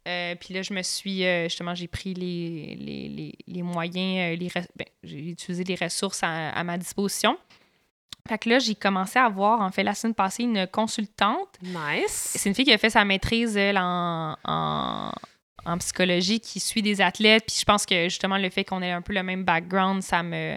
Euh, 0.08 0.36
puis 0.36 0.54
là, 0.54 0.64
je 0.64 0.74
me 0.74 0.82
suis, 0.82 1.26
euh, 1.26 1.44
justement, 1.44 1.76
j'ai 1.76 1.88
pris 1.88 2.14
les, 2.14 2.76
les, 2.80 3.08
les, 3.08 3.34
les 3.46 3.62
moyens, 3.62 4.34
euh, 4.34 4.36
les, 4.36 4.50
ben, 4.76 4.88
j'ai 5.04 5.30
utilisé 5.30 5.64
les 5.64 5.76
ressources 5.76 6.24
à, 6.24 6.50
à 6.50 6.64
ma 6.64 6.78
disposition. 6.78 7.38
Fait 8.28 8.38
que 8.38 8.50
là, 8.50 8.60
j'ai 8.60 8.76
commencé 8.76 9.20
à 9.20 9.30
voir, 9.30 9.62
en 9.62 9.72
fait, 9.72 9.84
la 9.84 9.94
semaine 9.94 10.16
passée, 10.16 10.44
une 10.44 10.68
consultante 10.68 11.50
Nice. 11.62 12.34
c'est 12.36 12.50
une 12.50 12.56
fille 12.56 12.66
qui 12.66 12.74
a 12.74 12.78
fait 12.78 12.90
sa 12.90 13.06
maîtrise, 13.06 13.58
elle, 13.58 13.78
en, 13.78 14.36
en, 14.44 15.12
en 15.66 15.78
psychologie, 15.78 16.40
qui 16.40 16.60
suit 16.60 16.82
des 16.82 17.00
athlètes. 17.02 17.46
Puis 17.48 17.58
je 17.60 17.66
pense 17.66 17.86
que 17.86 18.06
justement, 18.06 18.38
le 18.38 18.50
fait 18.50 18.64
qu'on 18.64 18.82
ait 18.82 18.92
un 18.92 19.02
peu 19.02 19.14
le 19.14 19.24
même 19.24 19.44
background, 19.44 20.02
ça 20.02 20.24
me, 20.24 20.56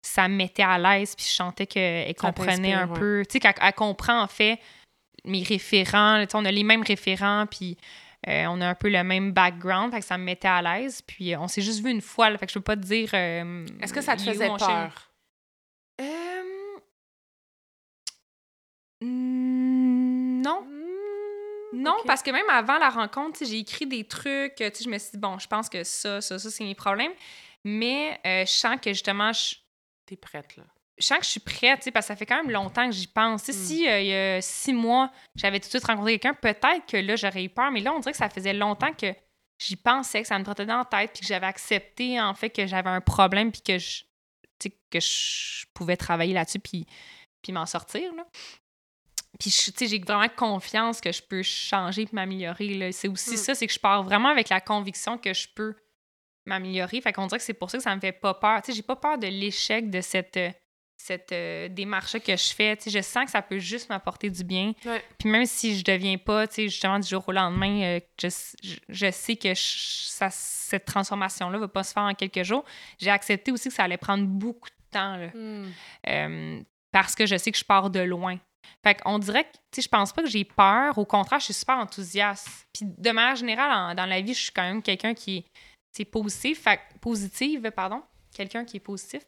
ça 0.00 0.28
me 0.28 0.36
mettait 0.36 0.62
à 0.62 0.78
l'aise. 0.78 1.14
Puis 1.14 1.26
je 1.26 1.32
sentais 1.34 1.66
qu'elle 1.66 2.14
comprenait 2.14 2.74
un 2.74 2.88
ouais. 2.88 2.98
peu. 2.98 3.22
Tu 3.28 3.34
sais, 3.34 3.40
qu'elle 3.40 3.54
elle 3.60 3.72
comprend 3.74 4.22
en 4.22 4.28
fait 4.28 4.58
mes 5.24 5.42
référents. 5.42 6.20
Tu 6.20 6.30
sais, 6.30 6.36
on 6.36 6.44
a 6.46 6.52
les 6.52 6.64
mêmes 6.64 6.82
référents. 6.82 7.44
Puis. 7.50 7.76
Euh, 8.28 8.46
on 8.48 8.60
a 8.60 8.68
un 8.68 8.74
peu 8.74 8.88
le 8.88 9.02
même 9.04 9.32
background, 9.32 9.92
fait 9.92 10.00
que 10.00 10.04
ça 10.06 10.18
me 10.18 10.24
mettait 10.24 10.48
à 10.48 10.62
l'aise. 10.62 11.02
Puis 11.02 11.34
euh, 11.34 11.38
on 11.40 11.48
s'est 11.48 11.62
juste 11.62 11.82
vu 11.84 11.90
une 11.90 12.00
fois, 12.00 12.30
là, 12.30 12.38
fait 12.38 12.46
que 12.46 12.52
je 12.52 12.58
peux 12.58 12.64
pas 12.64 12.76
te 12.76 12.82
dire. 12.82 13.10
euh, 13.14 13.66
Est-ce 13.80 13.92
que 13.92 14.00
ça 14.00 14.16
te 14.16 14.22
faisait 14.22 14.48
peur? 14.58 15.10
Euh, 16.00 16.42
mm, 19.00 20.42
Non, 20.42 20.66
Hmm, 21.72 21.82
non, 21.82 21.96
parce 22.06 22.22
que 22.22 22.30
même 22.30 22.48
avant 22.48 22.78
la 22.78 22.88
rencontre, 22.90 23.44
j'ai 23.44 23.58
écrit 23.58 23.86
des 23.86 24.04
trucs. 24.04 24.54
Je 24.58 24.88
me 24.88 24.98
suis 24.98 25.10
dit, 25.12 25.18
bon, 25.18 25.38
je 25.38 25.48
pense 25.48 25.68
que 25.68 25.82
ça, 25.84 26.20
ça, 26.20 26.38
ça, 26.38 26.50
c'est 26.50 26.64
mes 26.64 26.74
problèmes. 26.76 27.12
Mais 27.64 28.20
euh, 28.24 28.46
je 28.46 28.52
sens 28.52 28.76
que 28.80 28.92
justement, 28.92 29.32
je, 29.32 29.56
T'es 30.06 30.14
prête, 30.16 30.56
là. 30.56 30.62
Je 30.98 31.06
sens 31.06 31.18
que 31.18 31.24
je 31.24 31.30
suis 31.30 31.40
prête, 31.40 31.80
tu 31.80 31.84
sais, 31.84 31.90
parce 31.90 32.06
que 32.06 32.08
ça 32.08 32.16
fait 32.16 32.26
quand 32.26 32.36
même 32.36 32.50
longtemps 32.50 32.86
que 32.86 32.94
j'y 32.94 33.06
pense. 33.06 33.46
Mm. 33.48 33.52
Si 33.52 33.88
euh, 33.88 34.00
il 34.00 34.06
y 34.06 34.14
a 34.14 34.40
six 34.40 34.72
mois, 34.72 35.10
j'avais 35.34 35.60
tout 35.60 35.66
de 35.66 35.70
suite 35.70 35.84
rencontré 35.84 36.18
quelqu'un, 36.18 36.34
peut-être 36.34 36.86
que 36.86 36.96
là, 36.96 37.16
j'aurais 37.16 37.44
eu 37.44 37.48
peur. 37.50 37.70
Mais 37.70 37.80
là, 37.80 37.92
on 37.92 38.00
dirait 38.00 38.12
que 38.12 38.18
ça 38.18 38.30
faisait 38.30 38.54
longtemps 38.54 38.92
que 38.92 39.14
j'y 39.58 39.76
pensais, 39.76 40.22
que 40.22 40.28
ça 40.28 40.38
me 40.38 40.44
trottait 40.44 40.66
dans 40.66 40.78
la 40.78 40.84
tête, 40.84 41.12
puis 41.12 41.20
que 41.20 41.26
j'avais 41.26 41.46
accepté, 41.46 42.20
en 42.20 42.34
fait, 42.34 42.50
que 42.50 42.66
j'avais 42.66 42.90
un 42.90 43.00
problème, 43.00 43.52
puis 43.52 43.62
que 43.62 43.78
je, 43.78 44.04
que 44.90 45.00
je 45.00 45.66
pouvais 45.74 45.96
travailler 45.96 46.32
là-dessus, 46.32 46.60
puis, 46.60 46.86
puis 47.42 47.52
m'en 47.52 47.66
sortir, 47.66 48.14
là. 48.14 48.24
Puis, 49.38 49.50
tu 49.50 49.70
sais, 49.76 49.86
j'ai 49.86 49.98
vraiment 49.98 50.28
confiance 50.34 51.00
que 51.02 51.12
je 51.12 51.22
peux 51.22 51.42
changer 51.42 52.02
et 52.02 52.08
m'améliorer. 52.12 52.90
C'est 52.92 53.08
aussi 53.08 53.34
Mm. 53.34 53.36
ça, 53.36 53.54
c'est 53.54 53.66
que 53.66 53.72
je 53.72 53.78
pars 53.78 54.02
vraiment 54.02 54.30
avec 54.30 54.48
la 54.48 54.62
conviction 54.62 55.18
que 55.18 55.34
je 55.34 55.46
peux 55.54 55.74
m'améliorer. 56.46 57.02
Fait 57.02 57.12
qu'on 57.12 57.26
dirait 57.26 57.38
que 57.38 57.44
c'est 57.44 57.52
pour 57.52 57.70
ça 57.70 57.76
que 57.76 57.84
ça 57.84 57.94
me 57.94 58.00
fait 58.00 58.12
pas 58.12 58.32
peur. 58.32 58.62
Tu 58.62 58.72
sais, 58.72 58.76
j'ai 58.76 58.82
pas 58.82 58.96
peur 58.96 59.18
de 59.18 59.26
l'échec 59.26 59.90
de 59.90 60.00
cette, 60.00 60.38
euh, 60.38 60.50
cette 60.96 61.30
euh, 61.32 61.68
démarche 61.68 62.18
que 62.20 62.36
je 62.36 62.54
fais. 62.54 62.76
Je 62.86 63.00
sens 63.02 63.26
que 63.26 63.30
ça 63.30 63.42
peut 63.42 63.58
juste 63.58 63.88
m'apporter 63.88 64.30
du 64.30 64.42
bien. 64.44 64.72
Ouais. 64.84 65.02
Puis 65.18 65.28
même 65.28 65.46
si 65.46 65.78
je 65.78 65.84
deviens 65.84 66.16
pas, 66.18 66.46
tu 66.48 66.54
sais, 66.54 66.62
justement, 66.68 66.98
du 66.98 67.06
jour 67.08 67.22
au 67.28 67.32
lendemain, 67.32 67.82
euh, 67.82 68.00
je, 68.20 68.28
je- 68.88 69.10
sais 69.10 69.36
que 69.36 69.54
je- 69.54 70.08
ça, 70.08 70.28
cette 70.30 70.84
transformation-là 70.86 71.58
va 71.58 71.68
pas 71.68 71.82
se 71.84 71.92
faire 71.92 72.02
en 72.04 72.14
quelques 72.14 72.42
jours. 72.42 72.64
J'ai 72.98 73.10
accepté 73.10 73.52
aussi 73.52 73.68
que 73.68 73.74
ça 73.74 73.84
allait 73.84 73.96
prendre 73.98 74.24
beaucoup 74.26 74.68
de 74.68 74.74
temps, 74.90 75.16
là. 75.16 75.28
Hmm. 75.34 75.70
Euh, 76.08 76.60
parce 76.92 77.14
que 77.14 77.26
je 77.26 77.36
sais 77.36 77.52
que 77.52 77.58
je 77.58 77.64
pars 77.64 77.90
de 77.90 78.00
loin. 78.00 78.38
Fait 78.82 78.94
qu'on 79.00 79.18
dirait 79.18 79.44
que, 79.44 79.52
tu 79.52 79.58
sais, 79.76 79.82
je 79.82 79.88
pense 79.88 80.12
pas 80.12 80.22
que 80.22 80.28
j'ai 80.28 80.44
peur. 80.44 80.96
Au 80.98 81.04
contraire, 81.04 81.38
je 81.38 81.46
suis 81.46 81.54
super 81.54 81.76
enthousiaste. 81.76 82.48
Puis 82.72 82.84
de 82.98 83.10
manière 83.10 83.36
générale, 83.36 83.70
en- 83.72 83.94
dans 83.94 84.06
la 84.06 84.20
vie, 84.20 84.34
je 84.34 84.40
suis 84.40 84.52
quand 84.52 84.62
même 84.62 84.82
quelqu'un 84.82 85.14
qui 85.14 85.44
est, 85.98 86.04
positif. 86.04 86.62
Fait 86.62 86.80
positive, 87.00 87.70
pardon. 87.70 88.02
Quelqu'un 88.36 88.64
qui 88.64 88.76
est 88.76 88.80
positif. 88.80 89.22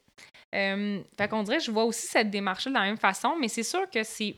Euh, 0.53 1.01
fait 1.17 1.27
qu'on 1.27 1.43
dirait 1.43 1.59
je 1.59 1.71
vois 1.71 1.85
aussi 1.85 2.07
cette 2.07 2.29
démarche-là 2.29 2.71
de 2.71 2.77
la 2.77 2.83
même 2.83 2.97
façon, 2.97 3.35
mais 3.39 3.47
c'est 3.47 3.63
sûr 3.63 3.89
que 3.89 4.03
c'est... 4.03 4.35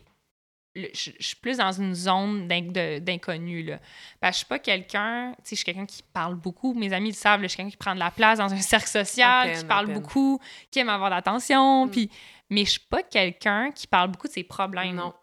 Je, 0.73 0.87
je 0.93 1.27
suis 1.27 1.35
plus 1.35 1.57
dans 1.57 1.73
une 1.73 1.93
zone 1.93 2.47
d'inconnu, 2.47 3.63
là. 3.63 3.79
Parce 4.21 4.31
que 4.31 4.33
je 4.33 4.37
suis 4.37 4.45
pas 4.47 4.59
quelqu'un... 4.59 5.33
Tu 5.39 5.41
sais, 5.43 5.49
je 5.49 5.55
suis 5.55 5.65
quelqu'un 5.65 5.85
qui 5.85 6.01
parle 6.01 6.35
beaucoup. 6.35 6.73
Mes 6.73 6.93
amis 6.93 7.09
le 7.09 7.15
savent, 7.15 7.41
là, 7.41 7.47
je 7.47 7.49
suis 7.49 7.57
quelqu'un 7.57 7.71
qui 7.71 7.77
prend 7.77 7.93
de 7.93 7.99
la 7.99 8.11
place 8.11 8.39
dans 8.39 8.53
un 8.53 8.57
cercle 8.61 8.87
social, 8.87 9.49
peine, 9.49 9.59
qui 9.59 9.65
parle 9.65 9.87
beaucoup, 9.87 10.39
qui 10.69 10.79
aime 10.79 10.89
avoir 10.89 11.09
de 11.09 11.15
l'attention, 11.15 11.85
Mm. 11.87 11.91
puis... 11.91 12.09
Mais 12.49 12.65
je 12.65 12.71
suis 12.71 12.79
pas 12.81 13.01
quelqu'un 13.01 13.71
qui 13.71 13.87
parle 13.87 14.11
beaucoup 14.11 14.27
de 14.27 14.33
ses 14.33 14.43
problèmes. 14.43 14.95
Non. 14.95 15.13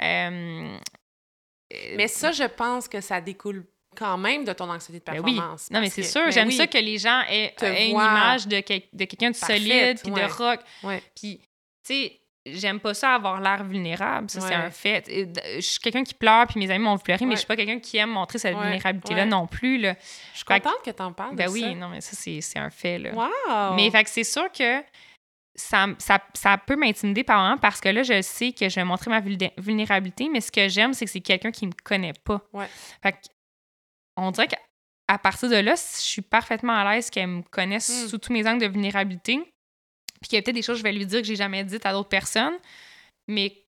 Euh, 0.00 0.78
euh, 1.72 1.94
Mais 1.96 2.08
ça, 2.08 2.32
je 2.32 2.44
pense 2.44 2.88
que 2.88 3.00
ça 3.00 3.20
découle 3.20 3.66
quand 3.96 4.18
même 4.18 4.44
de 4.44 4.52
ton 4.52 4.68
anxiété 4.70 4.98
de 5.00 5.04
ben 5.16 5.22
oui. 5.24 5.34
performance. 5.34 5.70
Non, 5.70 5.80
mais 5.80 5.90
c'est 5.90 6.02
sûr. 6.02 6.22
mais 6.26 6.32
J'aime 6.32 6.48
oui. 6.48 6.54
ça 6.54 6.66
que 6.66 6.78
les 6.78 6.98
gens 6.98 7.20
aient, 7.28 7.54
aient 7.60 7.86
une 7.86 7.92
image 7.96 8.46
de, 8.46 8.60
quel- 8.60 8.82
de 8.92 9.04
quelqu'un 9.04 9.30
de 9.30 9.36
solide 9.36 10.00
puis 10.02 10.12
ouais. 10.12 10.26
de 10.26 10.32
rock. 10.32 10.60
Ouais. 10.82 11.02
Puis, 11.14 11.38
tu 11.38 11.94
sais, 11.94 12.18
j'aime 12.44 12.80
pas 12.80 12.92
ça 12.94 13.14
avoir 13.14 13.40
l'air 13.40 13.62
vulnérable. 13.64 14.28
Ça, 14.28 14.40
c'est 14.40 14.54
un 14.54 14.70
fait. 14.70 15.04
Je 15.56 15.60
suis 15.60 15.78
quelqu'un 15.78 16.02
qui 16.04 16.14
pleure, 16.14 16.46
puis 16.48 16.58
mes 16.58 16.70
amis 16.70 16.84
m'ont 16.84 16.96
vu 16.96 17.02
pleurer, 17.02 17.24
mais 17.24 17.32
je 17.34 17.38
suis 17.40 17.46
pas 17.46 17.56
quelqu'un 17.56 17.78
qui 17.78 17.96
aime 17.98 18.10
montrer 18.10 18.38
cette 18.38 18.56
vulnérabilité-là 18.56 19.24
non 19.26 19.46
plus. 19.46 19.78
Là. 19.78 19.94
Je 20.32 20.38
suis 20.38 20.44
Fait 20.46 20.58
que- 20.60 20.64
contente 20.64 20.82
que 20.84 20.90
t'en 20.90 21.12
parles. 21.12 21.36
Ben 21.36 21.46
de 21.46 21.52
oui, 21.52 21.60
ça. 21.62 21.74
non, 21.74 21.88
mais 21.88 22.00
ça, 22.00 22.12
c'est 22.16 22.58
un 22.58 22.70
fait. 22.70 22.98
Là. 22.98 23.10
Wow! 23.14 23.74
Mais 23.76 23.90
fait 23.90 24.02
que 24.04 24.10
c'est 24.10 24.24
sûr 24.24 24.50
que 24.50 24.82
ça, 25.54 25.86
ça, 25.98 26.18
ça 26.32 26.56
peut 26.56 26.76
m'intimider 26.76 27.24
par 27.24 27.42
moment 27.42 27.58
parce 27.58 27.78
que 27.80 27.90
là, 27.90 28.02
je 28.02 28.22
sais 28.22 28.52
que 28.52 28.68
je 28.68 28.74
vais 28.74 28.84
montrer 28.84 29.10
ma 29.10 29.20
vulné- 29.20 29.52
vulnérabilité, 29.58 30.28
mais 30.32 30.40
ce 30.40 30.50
que 30.50 30.66
j'aime, 30.68 30.94
c'est 30.94 31.04
que 31.04 31.10
c'est 31.10 31.20
quelqu'un 31.20 31.50
qui 31.50 31.66
me 31.66 31.72
connaît 31.84 32.14
pas. 32.24 32.40
Ouais. 32.54 32.66
Fait 33.02 33.12
que 33.12 33.18
on 34.16 34.30
dirait 34.30 34.48
qu'à 34.48 35.18
partir 35.18 35.48
de 35.48 35.56
là, 35.56 35.74
je 35.74 36.00
suis 36.00 36.22
parfaitement 36.22 36.74
à 36.74 36.94
l'aise 36.94 37.10
qu'elle 37.10 37.28
me 37.28 37.42
connaisse 37.42 38.04
Mm. 38.04 38.08
sous 38.08 38.18
tous 38.18 38.32
mes 38.32 38.46
angles 38.46 38.62
de 38.62 38.68
vulnérabilité. 38.70 39.36
Puis 40.20 40.28
qu'il 40.28 40.36
y 40.36 40.38
a 40.38 40.42
peut-être 40.42 40.54
des 40.54 40.62
choses 40.62 40.76
que 40.76 40.78
je 40.78 40.82
vais 40.84 40.92
lui 40.92 41.06
dire 41.06 41.20
que 41.20 41.26
j'ai 41.26 41.36
jamais 41.36 41.64
dites 41.64 41.84
à 41.84 41.92
d'autres 41.92 42.08
personnes, 42.08 42.54
mais 43.28 43.61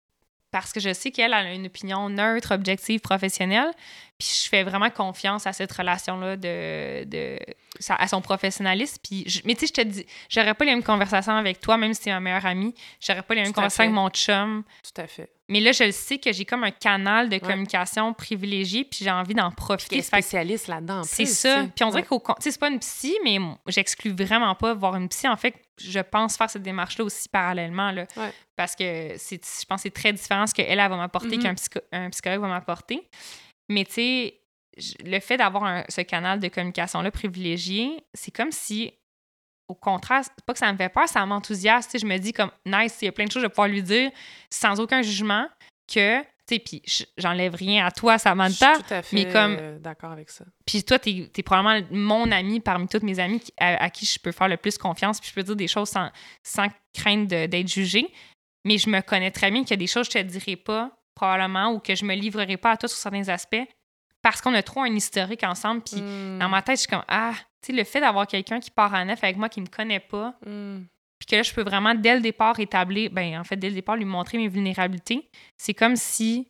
parce 0.54 0.72
que 0.72 0.78
je 0.78 0.92
sais 0.92 1.10
qu'elle 1.10 1.32
elle 1.32 1.46
a 1.46 1.52
une 1.52 1.66
opinion 1.66 2.08
neutre, 2.08 2.54
objective, 2.54 3.00
professionnelle. 3.00 3.72
Puis 4.16 4.28
je 4.44 4.48
fais 4.48 4.62
vraiment 4.62 4.88
confiance 4.90 5.44
à 5.48 5.52
cette 5.52 5.72
relation-là 5.72 6.36
de, 6.36 7.02
de 7.04 7.36
sa- 7.80 7.96
à 7.96 8.06
son 8.06 8.20
professionnalisme. 8.20 8.98
Puis 9.02 9.24
je- 9.26 9.40
mais 9.44 9.54
tu 9.56 9.66
sais, 9.66 9.72
je 9.76 9.82
te 9.82 9.88
dis, 9.88 10.06
j'aurais 10.28 10.54
pas 10.54 10.64
les 10.64 10.70
mêmes 10.70 10.84
conversations 10.84 11.32
avec 11.32 11.60
toi, 11.60 11.76
même 11.76 11.92
si 11.92 12.02
t'es 12.02 12.10
ma 12.12 12.20
meilleure 12.20 12.46
amie. 12.46 12.72
J'aurais 13.00 13.22
pas 13.22 13.34
les 13.34 13.40
mêmes 13.40 13.48
Tout 13.50 13.54
conversations 13.54 13.82
avec 13.82 13.94
mon 13.94 14.08
chum. 14.10 14.62
Tout 14.94 15.00
à 15.02 15.08
fait. 15.08 15.28
Mais 15.48 15.58
là, 15.58 15.72
je 15.72 15.82
le 15.84 15.90
sais 15.92 16.18
que 16.18 16.32
j'ai 16.32 16.44
comme 16.44 16.62
un 16.62 16.70
canal 16.70 17.28
de 17.28 17.36
communication 17.38 18.14
privilégié, 18.14 18.84
puis 18.84 19.00
j'ai 19.02 19.10
envie 19.10 19.34
d'en 19.34 19.50
profiter. 19.50 19.98
que 19.98 20.04
spécialiste 20.04 20.68
là-dedans. 20.68 21.02
c'est 21.02 21.26
ça. 21.26 21.66
Puis 21.74 21.84
on 21.84 21.88
dirait 21.88 22.02
Ouais. 22.02 22.06
qu'au 22.06 22.20
tu 22.20 22.32
sais, 22.44 22.50
c'est 22.52 22.60
pas 22.60 22.68
une 22.70 22.78
psy, 22.78 23.16
mais 23.24 23.38
j'exclus 23.66 24.12
vraiment 24.12 24.54
pas 24.54 24.72
voir 24.74 24.94
une 24.94 25.08
psy. 25.08 25.26
En 25.26 25.36
fait, 25.36 25.54
je 25.80 26.00
pense 26.00 26.36
faire 26.36 26.48
cette 26.50 26.62
démarche-là 26.62 27.04
aussi 27.04 27.28
parallèlement. 27.28 27.90
Là, 27.90 28.06
Ouais. 28.16 28.32
Parce 28.56 28.76
que 28.76 29.14
c'est, 29.18 29.40
je 29.44 29.66
pense 29.66 29.78
que 29.78 29.82
c'est 29.88 29.90
très 29.94 30.12
différent 30.12 30.46
ce 30.46 30.54
qu'elle 30.54 30.66
elle 30.78 30.78
va 30.88 30.96
m'apporter 30.96 31.36
Mhm. 31.36 31.42
qu'un 31.42 31.54
psycho- 31.54 31.80
psychologue 32.10 32.40
va 32.42 32.48
m'apporter. 32.48 33.08
Mais 33.68 33.84
tu 33.84 33.92
sais, 33.94 34.40
le 35.04 35.18
fait 35.20 35.36
d'avoir 35.36 35.84
ce 35.88 36.00
canal 36.02 36.38
de 36.40 36.48
communication-là 36.48 37.10
privilégié, 37.10 38.04
c'est 38.12 38.30
comme 38.30 38.52
si, 38.52 38.92
au 39.68 39.74
contraire, 39.74 40.22
pas 40.46 40.52
que 40.52 40.58
ça 40.58 40.72
me 40.72 40.76
fait 40.76 40.88
peur, 40.88 41.08
ça 41.08 41.24
m'enthousiasme. 41.26 41.98
Je 41.98 42.06
me 42.06 42.18
dis 42.18 42.32
comme, 42.32 42.50
nice, 42.66 42.98
il 43.02 43.06
y 43.06 43.08
a 43.08 43.12
plein 43.12 43.24
de 43.24 43.30
choses 43.30 43.36
que 43.36 43.40
je 43.40 43.46
vais 43.46 43.50
pouvoir 43.50 43.68
lui 43.68 43.82
dire 43.82 44.10
sans 44.50 44.78
aucun 44.80 45.02
jugement 45.02 45.48
que, 45.92 46.22
tu 46.46 46.54
sais, 46.56 46.58
puis 46.60 46.82
j'enlève 47.16 47.54
rien 47.54 47.86
à 47.86 47.90
toi, 47.90 48.18
Samantha. 48.18 48.72
Je 48.72 48.78
suis 48.78 48.84
tout 48.84 48.94
à 48.94 49.02
fait 49.02 49.16
mais 49.16 49.32
comme- 49.32 49.56
euh, 49.58 49.78
d'accord 49.78 50.10
avec 50.12 50.28
ça. 50.30 50.44
Puis 50.66 50.82
toi, 50.84 50.98
t'es 50.98 51.30
es 51.36 51.42
probablement 51.42 51.86
mon 51.90 52.30
ami 52.32 52.60
parmi 52.60 52.86
toutes 52.88 53.02
mes 53.02 53.18
amies 53.18 53.42
à, 53.58 53.82
à 53.84 53.90
qui 53.90 54.04
je 54.06 54.18
peux 54.18 54.32
faire 54.32 54.48
le 54.48 54.56
plus 54.56 54.76
confiance, 54.78 55.20
puis 55.20 55.30
je 55.30 55.34
peux 55.34 55.42
dire 55.42 55.56
des 55.56 55.68
choses 55.68 55.88
sans, 55.88 56.10
sans 56.42 56.66
crainte 56.92 57.28
d'être 57.28 57.68
jugée. 57.68 58.12
Mais 58.66 58.78
je 58.78 58.88
me 58.88 59.00
connais 59.00 59.30
très 59.30 59.50
bien 59.50 59.62
qu'il 59.62 59.70
y 59.70 59.74
a 59.74 59.76
des 59.78 59.86
choses 59.86 60.08
que 60.08 60.18
je 60.18 60.24
te 60.24 60.30
dirai 60.30 60.56
pas, 60.56 60.90
probablement, 61.14 61.70
ou 61.72 61.78
que 61.80 61.94
je 61.94 62.04
me 62.04 62.14
livrerai 62.14 62.56
pas 62.56 62.72
à 62.72 62.76
toi 62.76 62.88
sur 62.88 62.98
certains 62.98 63.28
aspects, 63.28 63.62
parce 64.22 64.40
qu'on 64.40 64.54
a 64.54 64.62
trop 64.62 64.80
un 64.80 64.94
historique 64.94 65.44
ensemble. 65.44 65.82
Puis 65.82 66.00
Mm. 66.00 66.38
dans 66.38 66.48
ma 66.48 66.62
tête, 66.62 66.76
je 66.76 66.80
suis 66.80 66.88
comme, 66.90 67.04
ah, 67.08 67.32
tu 67.62 67.66
sais, 67.66 67.72
le 67.72 67.84
fait 67.84 68.00
d'avoir 68.00 68.26
quelqu'un 68.26 68.60
qui 68.60 68.70
part 68.70 68.92
en 68.94 69.04
neuf 69.04 69.22
avec 69.22 69.36
moi, 69.36 69.48
qui 69.50 69.60
me 69.60 69.66
connaît 69.66 70.00
pas, 70.00 70.34
Mm. 70.46 70.78
Puis 71.26 71.30
que 71.30 71.36
là, 71.36 71.42
je 71.42 71.52
peux 71.54 71.62
vraiment, 71.62 71.94
dès 71.94 72.14
le 72.14 72.20
départ, 72.20 72.58
établir, 72.60 73.10
ben, 73.10 73.38
en 73.40 73.44
fait, 73.44 73.56
dès 73.56 73.68
le 73.68 73.74
départ, 73.74 73.96
lui 73.96 74.04
montrer 74.04 74.38
mes 74.38 74.48
vulnérabilités, 74.48 75.28
c'est 75.56 75.74
comme 75.74 75.96
si 75.96 76.46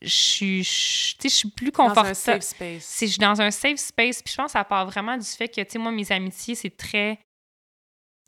je 0.00 0.08
suis, 0.08 0.62
je- 0.64 1.28
suis 1.28 1.50
plus 1.50 1.72
Dans 1.72 1.84
un 1.84 1.88
confortable 1.88 2.14
safe 2.14 2.42
space. 2.42 2.84
c'est 2.84 3.06
je 3.06 3.12
suis 3.12 3.18
dans 3.18 3.40
un 3.40 3.50
safe 3.50 3.78
space 3.80 4.22
puis 4.22 4.30
je 4.32 4.36
pense 4.36 4.46
que 4.46 4.52
ça 4.52 4.62
part 4.64 4.86
vraiment 4.86 5.16
du 5.16 5.26
fait 5.26 5.48
que 5.48 5.60
tu 5.60 5.66
sais 5.70 5.78
moi 5.80 5.90
mes 5.90 6.10
amitiés 6.12 6.54
c'est 6.54 6.76
très 6.76 7.18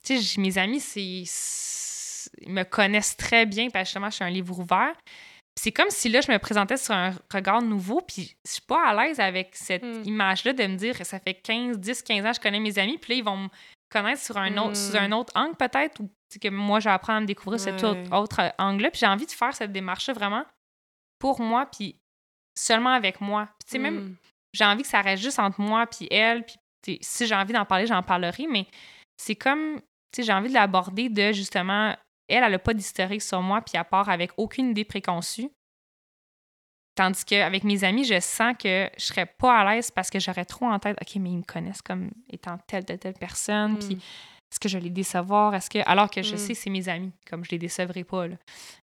Tu 0.04 0.20
sais, 0.20 0.40
mes 0.40 0.56
amis, 0.58 0.80
c'est. 0.80 1.22
Ils 2.42 2.52
me 2.52 2.62
connaissent 2.64 3.16
très 3.18 3.44
bien, 3.46 3.68
parce 3.70 3.84
que 3.84 3.88
justement, 3.88 4.08
je 4.10 4.14
suis 4.16 4.24
un 4.24 4.30
livre 4.30 4.58
ouvert. 4.58 4.94
C'est 5.60 5.72
comme 5.72 5.90
si 5.90 6.08
là, 6.08 6.20
je 6.22 6.32
me 6.32 6.38
présentais 6.38 6.76
sur 6.78 6.94
un 6.94 7.14
regard 7.32 7.60
nouveau, 7.62 8.00
puis 8.00 8.34
je 8.46 8.50
suis 8.52 8.62
pas 8.62 8.88
à 8.88 8.94
l'aise 8.94 9.20
avec 9.20 9.50
cette 9.54 9.82
Mm. 9.82 10.02
image-là 10.06 10.52
de 10.54 10.66
me 10.66 10.76
dire 10.76 10.96
ça 11.04 11.18
fait 11.20 11.34
15, 11.34 11.78
10, 11.78 12.02
15 12.02 12.24
ans 12.24 12.30
que 12.30 12.36
je 12.36 12.40
connais 12.40 12.60
mes 12.60 12.78
amis, 12.78 12.96
puis 12.98 13.12
là, 13.12 13.18
ils 13.18 13.24
vont 13.24 13.36
me 13.36 13.48
connaître 13.90 14.22
sur 14.22 14.36
un, 14.36 14.56
autre, 14.56 14.76
sous 14.76 14.92
Mm. 14.92 14.96
un 14.96 15.12
autre 15.12 15.32
angle, 15.36 15.56
peut-être, 15.56 16.00
ou 16.00 16.10
que 16.40 16.48
moi, 16.48 16.78
j'apprends 16.80 17.16
à 17.16 17.20
me 17.20 17.26
découvrir 17.26 17.58
cet 17.60 17.82
autre, 17.84 18.12
autre 18.16 18.52
angle-là. 18.58 18.90
Puis 18.90 19.00
j'ai 19.00 19.06
envie 19.06 19.26
de 19.26 19.30
faire 19.32 19.54
cette 19.54 19.72
démarche-là 19.72 20.14
vraiment 20.14 20.44
pour 21.18 21.40
moi, 21.40 21.66
puis 21.66 21.96
seulement 22.56 22.90
avec 22.90 23.20
moi. 23.20 23.46
Puis 23.58 23.66
tu 23.66 23.72
sais, 23.72 23.78
même 23.78 24.00
Mm. 24.00 24.16
j'ai 24.52 24.64
envie 24.64 24.82
que 24.82 24.88
ça 24.88 25.00
reste 25.00 25.22
juste 25.22 25.38
entre 25.38 25.60
moi 25.60 25.86
puis 25.86 26.08
elle 26.10 26.44
puis 26.82 26.98
si 27.02 27.26
j'ai 27.26 27.34
envie 27.34 27.52
d'en 27.52 27.64
parler 27.66 27.86
j'en 27.86 28.02
parlerai 28.02 28.46
mais 28.48 28.66
c'est 29.16 29.36
comme 29.36 29.76
tu 30.12 30.16
sais 30.16 30.22
j'ai 30.24 30.32
envie 30.32 30.48
de 30.48 30.54
l'aborder 30.54 31.08
de 31.08 31.30
justement 31.32 31.94
elle 32.28 32.42
elle 32.44 32.54
a 32.54 32.58
pas 32.58 32.74
d'historique 32.74 33.22
sur 33.22 33.40
moi 33.42 33.60
puis 33.60 33.76
à 33.76 33.84
part 33.84 34.08
avec 34.08 34.32
aucune 34.38 34.70
idée 34.70 34.84
préconçue 34.84 35.48
tandis 36.94 37.24
qu'avec 37.24 37.64
mes 37.64 37.84
amis 37.84 38.04
je 38.04 38.18
sens 38.20 38.54
que 38.58 38.90
je 38.98 39.04
serais 39.04 39.26
pas 39.26 39.58
à 39.60 39.74
l'aise 39.74 39.90
parce 39.90 40.10
que 40.10 40.18
j'aurais 40.18 40.44
trop 40.44 40.66
en 40.66 40.78
tête 40.78 40.96
ok 41.00 41.16
mais 41.16 41.30
ils 41.30 41.38
me 41.38 41.42
connaissent 41.42 41.82
comme 41.82 42.10
étant 42.28 42.58
telle 42.66 42.84
telle 42.84 42.98
telle 42.98 43.14
personne 43.14 43.78
puis 43.78 43.96
Mm. 43.96 44.00
est-ce 44.52 44.58
que 44.60 44.68
je 44.68 44.76
vais 44.78 44.84
les 44.84 44.90
décevoir? 44.90 45.54
Est-ce 45.54 45.70
que 45.70 45.78
alors 45.88 46.10
que 46.10 46.22
je 46.22 46.34
Mm. 46.34 46.38
sais 46.38 46.54
c'est 46.54 46.70
mes 46.70 46.88
amis 46.88 47.12
comme 47.28 47.44
je 47.44 47.50
les 47.52 47.58
décevrai 47.58 48.02
pas 48.04 48.26
là. 48.26 48.36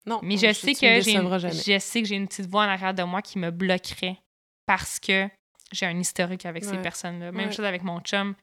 Non, 0.06 0.20
Mais 0.24 0.36
on- 0.36 0.38
je 0.50 0.54
sais 0.54 0.74
que 0.74 1.02
j'ai 1.02 1.12
une, 1.16 1.38
jamais. 1.38 1.54
je 1.54 1.78
sais 1.80 2.02
que 2.02 2.08
j'ai 2.08 2.16
une 2.16 2.28
petite 2.28 2.48
voix 2.50 2.64
en 2.64 2.70
arrière 2.70 2.94
de 2.94 3.04
moi 3.04 3.22
qui 3.22 3.38
me 3.40 3.52
bloquerait 3.52 4.18
parce 4.66 5.00
que 5.00 5.28
j'ai 5.74 5.86
un 5.86 6.00
historique 6.00 6.46
avec 6.46 6.64
ces 6.64 6.78
personnes-là. 6.78 7.32
Même 7.34 7.48
Ouais. 7.50 7.52
chose 7.54 7.66
avec 7.66 7.84
mon 7.84 8.00
chum. 8.00 8.36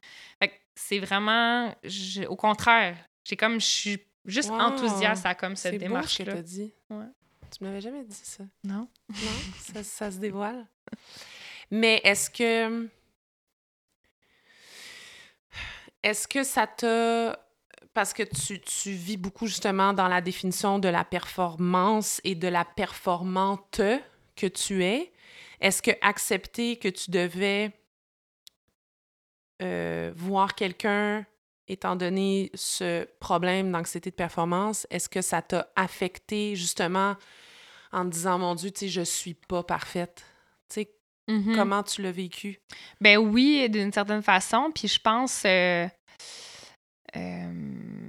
Fait 0.43 0.49
que 0.49 0.55
c'est 0.75 0.99
vraiment... 0.99 1.75
je- 1.83 2.25
au 2.27 2.37
contraire, 2.37 2.97
j'ai 3.27 3.37
comme... 3.37 3.59
Je 3.59 3.65
suis 3.67 3.99
juste 4.27 4.51
Wow. 4.51 4.61
enthousiaste 4.61 5.25
à 5.25 5.35
comme 5.35 5.57
cette 5.57 5.81
C'est 5.81 5.89
beau 5.89 6.03
ce 6.03 6.19
que 6.19 6.23
démarche-là. 6.25 6.33
t'as 6.35 6.43
dit. 6.43 6.75
Ouais. 6.91 7.07
Tu 7.57 7.63
m'avais 7.63 7.81
jamais 7.81 8.03
dit 8.03 8.15
ça. 8.15 8.43
Non? 8.65 8.89
Non, 9.09 9.17
ça, 9.59 9.85
ça 9.85 10.11
se 10.11 10.19
dévoile. 10.19 10.67
Mais 11.71 12.01
est-ce 12.03 12.29
que. 12.31 12.89
Est-ce 16.03 16.27
que 16.27 16.43
ça 16.43 16.67
t'a. 16.67 17.39
Parce 17.93 18.13
que 18.13 18.25
tu, 18.25 18.61
tu 18.61 18.91
vis 18.91 19.17
beaucoup 19.17 19.47
justement 19.47 19.93
dans 19.93 20.09
la 20.09 20.21
définition 20.21 20.81
de 20.81 20.89
la 20.89 21.05
performance 21.05 22.21
et 22.25 22.35
de 22.35 22.49
la 22.49 22.65
performante 22.65 23.81
que 24.35 24.47
tu 24.49 24.83
es. 24.83 25.13
Est-ce 25.61 25.81
que 25.81 25.93
accepter 26.01 26.77
que 26.77 26.89
tu 26.89 27.13
devais 27.13 27.73
euh, 29.63 30.13
voir 30.17 30.57
quelqu'un, 30.57 31.25
étant 31.69 31.95
donné 31.95 32.51
ce 32.55 33.05
problème 33.21 33.71
d'anxiété 33.71 34.11
de 34.11 34.17
performance, 34.17 34.87
est-ce 34.91 35.09
que 35.09 35.23
ça 35.23 35.41
t'a 35.43 35.71
affecté 35.77 36.57
justement 36.57 37.15
en 37.95 38.05
te 38.05 38.11
disant, 38.11 38.39
mon 38.39 38.55
Dieu, 38.55 38.71
tu 38.71 38.81
sais, 38.81 38.89
je 38.89 39.01
suis 39.03 39.35
pas 39.35 39.63
parfaite? 39.63 40.25
Tu 40.69 40.75
sais, 40.83 40.91
Mhm. 41.29 41.55
comment 41.57 41.83
tu 41.83 42.03
l'as 42.03 42.13
vécu? 42.13 42.59
Ben 43.01 43.17
oui, 43.19 43.69
d'une 43.71 43.93
certaine 43.93 44.23
façon. 44.23 44.71
Puis 44.75 44.89
je 44.89 45.01
pense. 45.01 45.43
euh, 45.47 45.87
euh, 47.17 48.09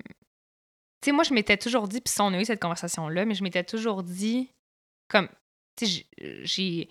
tu 1.01 1.05
sais, 1.05 1.11
moi, 1.11 1.23
je 1.23 1.33
m'étais 1.33 1.57
toujours 1.57 1.87
dit, 1.87 2.01
puis 2.01 2.13
on 2.19 2.33
a 2.33 2.39
eu 2.41 2.45
cette 2.45 2.61
conversation-là, 2.61 3.25
mais 3.25 3.35
je 3.35 3.43
m'étais 3.43 3.63
toujours 3.63 4.03
dit, 4.03 4.49
comme. 5.07 5.29
Tu 5.77 5.85
sais, 5.85 6.05
j'ai- 6.17 6.45
j'ai. 6.45 6.89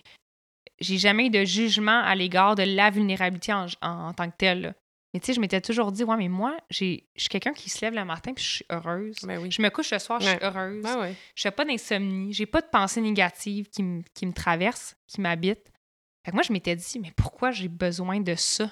J'ai 0.81 0.97
jamais 0.97 1.27
eu 1.27 1.29
de 1.29 1.45
jugement 1.45 2.01
à 2.03 2.15
l'égard 2.15 2.55
de 2.55 2.63
la 2.63 2.89
vulnérabilité 2.89 3.53
en, 3.53 3.65
en- 3.81 4.07
en 4.09 4.13
tant 4.13 4.29
que 4.29 4.35
telle. 4.37 4.61
là. 4.61 4.73
Mais 5.15 5.21
tu 5.21 5.27
sais, 5.27 5.33
je 5.33 5.39
m'étais 5.39 5.61
toujours 5.61 5.93
dit, 5.93 6.03
ouais, 6.03 6.17
mais 6.17 6.27
moi, 6.27 6.57
je 6.69 6.75
suis 7.15 7.29
quelqu'un 7.29 7.53
qui 7.53 7.69
se 7.69 7.79
lève 7.85 7.93
le 7.95 8.03
matin 8.03 8.33
puis 8.33 8.43
je 8.43 8.49
suis 8.55 8.65
heureuse. 8.69 9.15
Ben 9.23 9.39
oui. 9.41 9.49
Je 9.49 9.61
me 9.61 9.69
couche 9.69 9.91
le 9.91 9.99
soir, 9.99 10.19
je 10.19 10.27
suis 10.27 10.37
heureuse. 10.41 10.83
Ben. 10.83 11.15
Je 11.35 11.41
fais 11.41 11.51
pas 11.51 11.63
d'insomnie, 11.63 12.33
j'ai 12.33 12.45
pas 12.45 12.59
de 12.59 12.67
pensées 12.67 12.99
négatives 12.99 13.69
qui, 13.69 13.81
me- 13.81 14.01
qui 14.13 14.25
me 14.25 14.33
traversent, 14.33 14.97
qui 15.07 15.21
m'habitent. 15.21 15.71
Fait 16.25 16.31
que 16.31 16.35
moi, 16.35 16.43
je 16.43 16.51
m'étais 16.51 16.75
dit, 16.75 16.99
mais 16.99 17.13
pourquoi 17.15 17.51
j'ai 17.51 17.69
besoin 17.69 18.19
de 18.19 18.35
ça? 18.35 18.69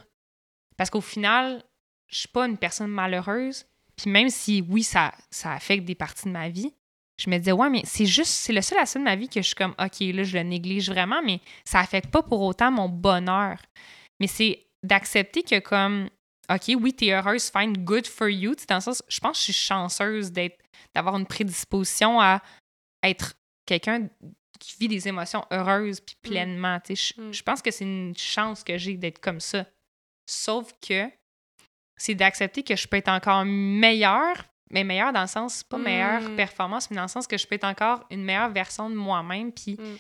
Parce 0.76 0.90
qu'au 0.90 1.00
final, 1.00 1.64
je 2.10 2.18
suis 2.20 2.28
pas 2.28 2.46
une 2.46 2.58
personne 2.58 2.90
malheureuse. 2.92 3.66
Puis 3.96 4.10
même 4.12 4.28
si, 4.30 4.66
oui, 4.70 4.84
ça, 4.84 5.14
ça 5.32 5.54
affecte 5.54 5.86
des 5.86 5.96
parties 5.96 6.26
de 6.26 6.32
ma 6.34 6.50
vie, 6.50 6.74
je 7.22 7.30
me 7.30 7.38
disais, 7.38 7.54
ouais, 7.54 7.70
mais 7.70 7.84
c'est 7.86 8.06
juste, 8.08 8.32
c'est 8.32 8.52
le 8.52 8.62
seul 8.62 8.80
aspect 8.80 9.00
de 9.00 9.06
ma 9.06 9.16
vie 9.16 9.30
que 9.30 9.40
je 9.42 9.46
suis 9.46 9.56
comme, 9.56 9.76
OK, 9.80 10.00
là, 10.02 10.24
je 10.24 10.36
le 10.38 10.44
néglige 10.44 10.90
vraiment, 10.90 11.22
mais 11.24 11.40
ça 11.64 11.80
affecte 11.80 12.10
pas 12.12 12.22
pour 12.22 12.42
autant 12.42 12.70
mon 12.70 12.90
bonheur. 12.90 13.60
Mais 14.20 14.28
c'est 14.28 14.66
d'accepter 14.82 15.44
que, 15.44 15.60
comme, 15.60 16.10
OK, 16.50 16.72
oui, 16.80 16.94
t'es 16.94 17.12
heureuse, 17.12 17.50
fine, 17.50 17.74
good 17.86 18.06
for 18.08 18.28
you. 18.30 18.54
Dans 18.68 18.76
le 18.76 18.82
sens, 18.82 19.02
je 19.08 19.20
pense 19.20 19.38
que 19.38 19.40
je 19.40 19.44
suis 19.52 19.54
chanceuse 19.54 20.32
d'être, 20.32 20.58
d'avoir 20.94 21.16
une 21.18 21.26
prédisposition 21.26 22.20
à 22.20 22.42
être 23.02 23.34
quelqu'un 23.66 24.08
qui 24.60 24.76
vit 24.80 24.88
des 24.88 25.08
émotions 25.08 25.46
heureuses 25.52 26.00
puis 26.02 26.16
pleinement. 26.22 26.80
sais. 26.86 26.96
Je, 26.96 27.14
Mm. 27.22 27.34
je 27.34 27.44
pense 27.44 27.62
que 27.62 27.72
c'est 27.72 27.86
une 27.86 28.16
chance 28.18 28.64
que 28.64 28.78
j'ai 28.78 28.96
d'être 28.98 29.20
comme 29.20 29.40
ça. 29.40 29.66
Sauf 30.30 30.72
que 30.86 31.10
c'est 31.98 32.16
d'accepter 32.16 32.64
que 32.64 32.76
je 32.76 32.88
peux 32.88 32.98
être 32.98 33.10
encore 33.10 33.44
meilleure, 33.46 34.46
mais 34.72 34.84
meilleure 34.84 35.14
dans 35.14 35.22
le 35.22 35.28
sens, 35.28 35.64
pas 35.64 35.78
meilleure 35.78 36.22
Mm. 36.30 36.36
performance, 36.36 36.90
mais 36.90 36.96
dans 36.98 37.04
le 37.04 37.08
sens 37.10 37.28
que 37.28 37.38
je 37.38 37.46
peux 37.48 37.56
être 37.56 37.64
encore 37.66 38.06
une 38.10 38.24
meilleure 38.24 38.50
version 38.52 38.90
de 38.90 38.96
moi-même, 38.96 39.52
puis 39.52 39.74
Mm. 39.80 39.98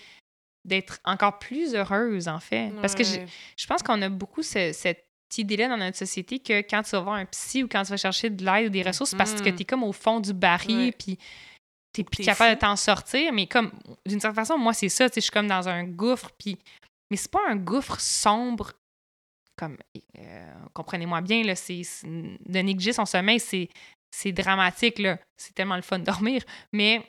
d'être 0.66 1.00
encore 1.06 1.40
plus 1.40 1.74
heureuse, 1.76 2.28
en 2.28 2.40
fait. 2.40 2.72
Parce 2.82 2.96
que 2.96 3.04
Ouais. 3.04 3.26
je 3.58 3.68
pense 3.68 3.84
qu'on 3.84 4.02
a 4.02 4.10
beaucoup 4.10 4.44
ce- 4.44 4.72
cette 4.74 5.06
idée-là 5.40 5.68
dans 5.70 5.78
notre 5.78 5.98
société 5.98 6.40
que 6.40 6.62
quand 6.62 6.84
tu 6.84 6.92
vas 6.92 7.00
voir 7.02 7.16
un 7.16 7.26
psy 7.26 7.64
ou 7.64 7.68
quand 7.68 7.84
tu 7.84 7.90
vas 7.90 7.98
chercher 7.98 8.30
de 8.30 8.44
l'aide 8.46 8.68
ou 8.68 8.70
des 8.70 8.84
ressources, 8.84 9.14
parce 9.16 9.34
que 9.42 9.50
Mhm. 9.50 9.56
tu 9.56 9.62
es 9.62 9.66
comme 9.66 9.84
au 9.84 9.92
fond 9.94 10.20
du 10.20 10.34
baril, 10.34 10.94
puis 10.94 11.18
t'es 11.92 12.04
plus 12.04 12.24
capable 12.26 12.52
fou. 12.52 12.56
de 12.56 12.60
t'en 12.62 12.76
sortir. 12.76 13.32
Mais 13.34 13.48
comme, 13.48 13.72
d'une 14.06 14.20
certaine 14.20 14.36
façon, 14.36 14.58
moi, 14.58 14.74
c'est 14.74 14.90
ça, 14.90 15.10
tu 15.10 15.16
sais, 15.16 15.22
je 15.22 15.26
suis 15.26 15.32
comme 15.32 15.48
dans 15.48 15.68
un 15.70 15.84
gouffre, 15.84 16.32
puis... 16.38 16.58
Mais 17.12 17.18
c'est 17.18 17.30
pas 17.32 17.42
un 17.48 17.56
gouffre 17.56 18.00
sombre, 18.00 18.72
comme, 19.56 19.78
euh, 20.18 20.54
comprenez-moi 20.74 21.22
bien, 21.22 21.44
là, 21.44 21.56
c'est... 21.56 21.82
De 22.04 22.60
négliger 22.60 22.94
son 22.94 23.06
sommeil, 23.06 23.40
c'est... 23.40 23.70
C'est 24.16 24.32
dramatique, 24.32 25.00
là. 25.00 25.18
C'est 25.38 25.54
tellement 25.56 25.76
le 25.76 25.82
fun 25.82 25.98
de 26.00 26.04
dormir. 26.06 26.44
Mais 26.72 27.02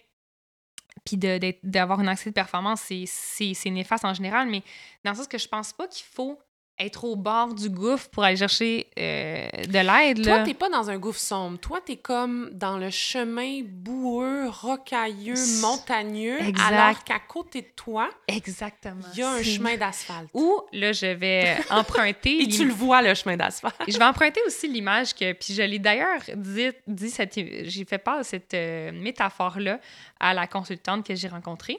puis 1.05 1.18
d'avoir 1.62 2.01
une 2.01 2.09
anxiété 2.09 2.30
de 2.30 2.34
performance, 2.34 2.80
c'est- 2.80 3.05
c'est 3.06 3.52
c'est 3.52 3.68
néfaste 3.68 4.05
en 4.06 4.14
général, 4.14 4.48
mais 4.48 4.62
dans 5.05 5.10
le 5.10 5.16
sens 5.18 5.26
que 5.28 5.36
je 5.36 5.46
pense 5.48 5.72
pas 5.74 5.86
qu'il 5.86 6.06
faut 6.06 6.38
être 6.78 7.05
au 7.05 7.14
bord 7.14 7.55
du 7.55 7.70
gouffre 7.70 8.09
pour 8.10 8.24
aller 8.24 8.36
chercher 8.36 8.88
euh, 8.98 9.48
de 9.66 9.78
l'aide. 9.78 10.24
Toi, 10.24 10.38
là. 10.38 10.42
t'es 10.44 10.55
pas 10.55 10.68
dans 10.68 10.90
un 10.90 10.98
gouffre 10.98 11.20
sombre. 11.20 11.59
Toi, 11.59 11.80
t'es 11.84 11.96
comme 11.96 12.51
dans 12.52 12.78
le 12.78 12.90
chemin 12.90 13.60
boueux, 13.64 14.48
rocailleux, 14.48 15.34
montagneux, 15.60 16.40
Exact. 16.40 16.72
alors 16.72 17.05
qu'à 17.05 17.20
côté 17.20 17.62
de 17.62 17.68
toi, 17.76 18.10
Exactement. 18.26 19.05
il 19.12 19.20
y 19.20 19.22
a 19.22 19.30
un 19.30 19.42
chemin 19.42 19.76
d'asphalte. 19.78 20.28
Ou 20.34 20.60
là, 20.72 20.92
je 20.92 21.06
vais 21.06 21.56
emprunter. 21.70 22.42
Et 22.42 22.48
tu 22.48 22.64
le 22.64 22.72
vois, 22.72 23.02
le 23.02 23.14
chemin 23.14 23.36
d'asphalte. 23.36 23.76
Je 23.86 23.96
vais 23.96 24.05
emprunter 24.05 24.40
aussi 24.46 24.66
l'image 24.66 25.14
que, 25.14 25.32
puis 25.32 25.55
je 25.55 25.62
l'ai 25.62 25.78
d'ailleurs 25.78 26.20
dit, 26.34 26.70
dit 26.88 27.10
cette, 27.10 27.34
j'ai 27.34 27.84
fait 27.84 27.98
part 27.98 28.18
de 28.18 28.24
cette 28.24 28.55
euh, 28.55 28.90
métaphore-là 28.92 29.78
à 30.18 30.34
la 30.34 30.48
consultante 30.48 31.06
que 31.06 31.14
j'ai 31.14 31.28
rencontrée. 31.28 31.78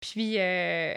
Puis, 0.00 0.34
euh, 0.38 0.94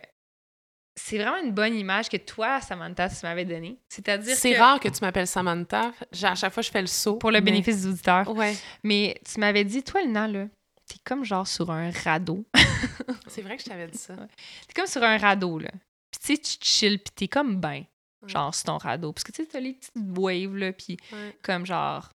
c'est 0.96 1.18
vraiment 1.18 1.38
une 1.44 1.52
bonne 1.52 1.76
image 1.76 2.10
que 2.10 2.18
toi, 2.18 2.60
Samantha, 2.62 3.10
tu 3.10 3.16
m'avais 3.24 3.46
donnée. 3.46 3.78
C'est-à-dire 3.90 4.36
C'est 4.36 4.54
que, 4.54 4.60
rare 4.60 4.80
que 4.80 4.90
tu 4.90 5.00
m'appelles 5.02 5.28
Samantha. 5.28 5.94
À 6.24 6.36
chaque 6.36 6.54
fois, 6.54 6.62
je 6.64 6.70
fais 6.72 6.82
le 6.82 6.88
saut. 6.88 7.16
pour 7.18 7.32
le 7.32 7.38
mais- 7.40 7.46
bénéfice 7.52 7.82
des 7.84 7.88
auditeurs, 7.88 8.30
Ouais. 8.30 8.56
mais 8.84 9.20
tu 9.32 9.40
m'avais 9.40 9.64
dit, 9.64 9.84
toi, 9.84 10.02
Lina, 10.02 10.28
là, 10.28 10.48
t'es 10.88 10.98
comme 11.04 11.24
genre 11.24 11.48
sur 11.48 11.72
un 11.72 11.92
radeau. 11.92 12.46
C'est 13.28 13.42
vrai 13.42 13.56
que 13.58 13.64
je 13.64 13.70
t'avais 13.70 13.88
dit 13.88 13.98
ça. 13.98 14.16
T'es 14.68 14.74
comme 14.76 14.88
sur 14.88 15.04
un 15.04 15.18
radeau, 15.18 15.60
là. 15.60 15.70
Puis 16.12 16.20
tu 16.20 16.36
sais, 16.36 16.38
tu 16.38 16.58
chill, 16.62 17.00
puis 17.00 17.14
t'es 17.16 17.28
comme 17.28 17.56
ben, 17.60 17.84
Ouais. 18.24 18.30
genre 18.30 18.54
sur 18.54 18.66
ton 18.66 18.78
radeau. 18.78 19.14
Parce 19.14 19.24
que 19.24 19.32
tu 19.32 19.42
sais, 19.44 19.50
t'as 19.50 19.60
les 19.60 19.74
petites 19.74 19.94
waves, 19.96 20.56
là, 20.56 20.74
puis 20.74 20.98
Ouais. 21.14 21.36
comme 21.42 21.66
genre, 21.66 22.10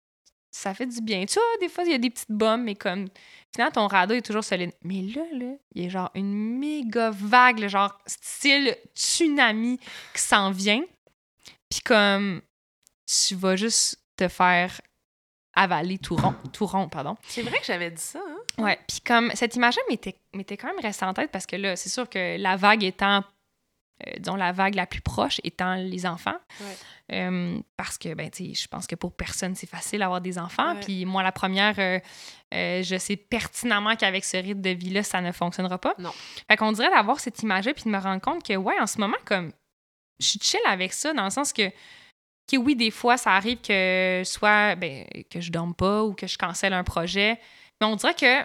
ça 0.55 0.73
fait 0.75 0.85
du 0.85 1.01
bien. 1.01 1.25
Tu 1.25 1.33
vois, 1.33 1.43
des 1.59 1.67
fois, 1.67 1.83
il 1.83 1.91
y 1.91 1.95
a 1.95 1.97
des 1.97 2.11
petites 2.11 2.31
bombes, 2.31 2.61
mais 2.61 2.75
comme, 2.75 3.07
finalement, 3.51 3.71
ton 3.71 3.87
radeau 3.87 4.13
est 4.13 4.21
toujours 4.21 4.43
solide. 4.43 4.71
Mais 4.83 5.01
là, 5.01 5.23
là, 5.33 5.55
il 5.73 5.83
y 5.83 5.85
a 5.87 5.89
genre 5.89 6.11
une 6.13 6.59
méga 6.59 7.09
vague, 7.09 7.57
là, 7.57 7.67
genre 7.67 7.97
style 8.05 8.77
tsunami 8.95 9.79
qui 10.13 10.21
s'en 10.21 10.51
vient. 10.51 10.83
Puis 11.69 11.81
comme, 11.81 12.41
tu 13.07 13.33
vas 13.33 13.55
juste 13.55 13.99
te 14.15 14.27
faire 14.27 14.79
avaler 15.55 15.97
tout 15.97 16.15
rond, 16.15 16.35
tout 16.53 16.67
rond, 16.67 16.87
pardon. 16.87 17.17
C'est 17.27 17.41
vrai 17.41 17.57
que 17.57 17.65
j'avais 17.65 17.89
dit 17.89 18.01
ça, 18.01 18.19
hein? 18.19 18.63
Ouais, 18.63 18.79
puis 18.87 19.01
comme 19.01 19.31
cette 19.33 19.55
image-là 19.55 19.81
m'était 19.89 20.57
quand 20.57 20.67
même 20.67 20.79
restée 20.79 21.05
en 21.05 21.15
tête 21.15 21.31
parce 21.31 21.47
que 21.47 21.55
là, 21.55 21.75
c'est 21.75 21.89
sûr 21.89 22.07
que 22.07 22.37
la 22.37 22.57
vague 22.57 22.83
étant, 22.83 23.23
disons, 24.17 24.35
la 24.35 24.51
vague 24.51 24.75
la 24.75 24.85
plus 24.85 25.01
proche 25.01 25.39
étant 25.43 25.75
les 25.75 26.05
enfants. 26.05 26.37
Ouais. 26.59 26.75
Euh, 27.11 27.59
parce 27.75 27.97
que, 27.97 28.13
ben, 28.13 28.29
tu 28.29 28.53
sais, 28.53 28.61
je 28.63 28.67
pense 28.67 28.87
que 28.87 28.95
pour 28.95 29.15
personne, 29.15 29.55
c'est 29.55 29.69
facile 29.69 29.99
d'avoir 29.99 30.21
des 30.21 30.39
enfants. 30.39 30.75
Puis 30.81 31.05
moi, 31.05 31.21
la 31.21 31.31
première, 31.31 31.77
euh, 31.77 31.99
euh, 32.53 32.81
je 32.81 32.97
sais 32.97 33.17
pertinemment 33.17 33.95
qu'avec 33.95 34.23
ce 34.23 34.37
rythme 34.37 34.61
de 34.61 34.69
vie-là, 34.69 35.03
ça 35.03 35.21
ne 35.21 35.31
fonctionnera 35.31 35.77
pas. 35.77 35.95
Non. 35.99 36.11
Fait 36.47 36.55
qu'on 36.55 36.71
dirait 36.71 36.89
d'avoir 36.89 37.19
cette 37.19 37.41
image-là 37.41 37.73
puis 37.73 37.83
de 37.83 37.89
me 37.89 37.99
rendre 37.99 38.21
compte 38.21 38.43
que, 38.43 38.55
ouais, 38.55 38.79
en 38.79 38.87
ce 38.87 38.99
moment, 38.99 39.17
comme, 39.25 39.51
je 40.19 40.27
suis 40.27 40.39
chill 40.39 40.61
avec 40.67 40.93
ça 40.93 41.13
dans 41.13 41.25
le 41.25 41.29
sens 41.29 41.51
que 41.51 41.69
que 42.51 42.57
oui, 42.57 42.75
des 42.75 42.91
fois, 42.91 43.15
ça 43.15 43.31
arrive 43.31 43.59
que 43.61 44.21
soit 44.25 44.75
ben, 44.75 45.05
que 45.29 45.39
je 45.39 45.49
dorme 45.49 45.73
pas 45.73 46.03
ou 46.03 46.13
que 46.13 46.27
je 46.27 46.37
cancelle 46.37 46.73
un 46.73 46.83
projet. 46.83 47.39
Mais 47.79 47.87
on 47.87 47.95
dirait 47.95 48.13
que 48.13 48.43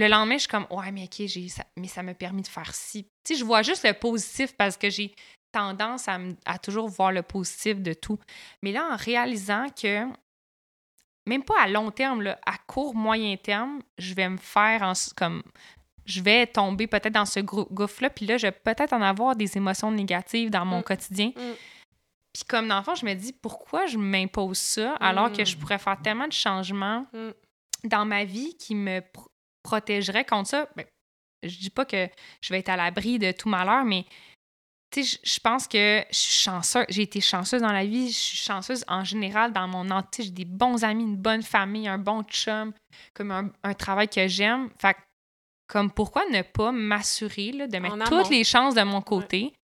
le 0.00 0.08
lendemain, 0.08 0.36
je 0.36 0.40
suis 0.40 0.48
comme 0.48 0.66
Ouais, 0.70 0.90
mais 0.92 1.04
ok, 1.04 1.26
j'ai 1.26 1.48
ça, 1.48 1.64
mais 1.76 1.88
ça 1.88 2.02
m'a 2.02 2.14
permis 2.14 2.42
de 2.42 2.48
faire 2.48 2.74
ci. 2.74 3.04
Tu 3.24 3.34
sais, 3.34 3.40
je 3.40 3.44
vois 3.44 3.62
juste 3.62 3.86
le 3.86 3.92
positif 3.92 4.56
parce 4.56 4.76
que 4.76 4.88
j'ai 4.88 5.14
tendance 5.52 6.08
à, 6.08 6.18
à, 6.46 6.58
toujours 6.58 6.88
voir 6.88 7.12
le 7.12 7.22
positif 7.22 7.80
de 7.80 7.92
tout. 7.92 8.18
Mais 8.62 8.72
là, 8.72 8.88
en 8.92 8.96
réalisant 8.96 9.66
que 9.70 10.06
même 11.26 11.44
pas 11.44 11.60
à 11.60 11.68
long 11.68 11.90
terme, 11.90 12.22
là, 12.22 12.38
à 12.46 12.56
court, 12.66 12.94
moyen 12.94 13.36
terme, 13.36 13.80
je 13.98 14.14
vais 14.14 14.28
me 14.28 14.38
faire 14.38 14.82
en, 14.82 14.92
comme 15.16 15.42
je 16.06 16.22
vais 16.22 16.46
tomber 16.46 16.86
peut-être 16.86 17.12
dans 17.12 17.26
ce 17.26 17.40
gouffre-là, 17.40 18.10
puis 18.10 18.26
là, 18.26 18.38
je 18.38 18.46
vais 18.46 18.52
peut-être 18.52 18.92
en 18.92 19.02
avoir 19.02 19.36
des 19.36 19.56
émotions 19.56 19.90
négatives 19.90 20.50
dans 20.50 20.64
mon 20.64 20.80
mm. 20.80 20.84
quotidien. 20.84 21.28
Mm. 21.36 21.52
Puis 22.32 22.44
comme 22.48 22.70
enfant, 22.70 22.94
je 22.94 23.04
me 23.04 23.14
dis, 23.14 23.32
pourquoi 23.32 23.86
je 23.86 23.98
m'impose 23.98 24.58
ça 24.58 24.94
alors 24.94 25.32
que 25.32 25.44
je 25.44 25.56
mm. 25.56 25.58
pourrais 25.58 25.78
faire 25.78 26.00
tellement 26.00 26.26
de 26.26 26.32
changements 26.32 27.06
dans 27.84 28.04
ma 28.04 28.24
vie 28.24 28.56
qui 28.56 28.74
me 28.74 29.00
protégerait 29.70 30.24
contre 30.24 30.48
ça? 30.48 30.68
Ben, 30.74 30.84
je 31.44 31.56
dis 31.56 31.70
pas 31.70 31.84
que 31.84 32.08
je 32.42 32.52
vais 32.52 32.58
être 32.58 32.68
à 32.68 32.76
l'abri 32.76 33.18
de 33.18 33.30
tout 33.30 33.48
malheur, 33.48 33.84
mais 33.84 34.04
tu 34.90 35.04
sais, 35.04 35.20
je 35.22 35.38
pense 35.38 35.68
que 35.68 36.04
je 36.10 36.16
suis 36.16 36.42
chanceuse. 36.42 36.84
J'ai 36.88 37.02
été 37.02 37.20
chanceuse 37.20 37.62
dans 37.62 37.72
la 37.72 37.84
vie. 37.84 38.10
Je 38.10 38.18
suis 38.18 38.36
chanceuse 38.36 38.84
en 38.88 39.04
général 39.04 39.52
dans 39.52 39.68
mon 39.68 39.88
entier. 39.90 40.24
J'ai 40.24 40.30
des 40.30 40.44
bons 40.44 40.82
amis, 40.82 41.04
une 41.04 41.16
bonne 41.16 41.42
famille, 41.42 41.86
un 41.86 41.98
bon 41.98 42.24
chum, 42.24 42.72
comme 43.14 43.52
un, 43.62 43.74
travail 43.74 44.08
que 44.08 44.26
j'aime. 44.26 44.68
Fait 44.78 44.96
comme 45.68 45.92
pourquoi 45.92 46.28
ne 46.30 46.42
pas 46.42 46.72
m'assurer 46.72 47.52
de 47.52 47.78
mettre 47.78 48.08
toutes 48.08 48.30
les 48.30 48.42
chances 48.42 48.74
de 48.74 48.82
mon 48.82 49.00
côté 49.00 49.54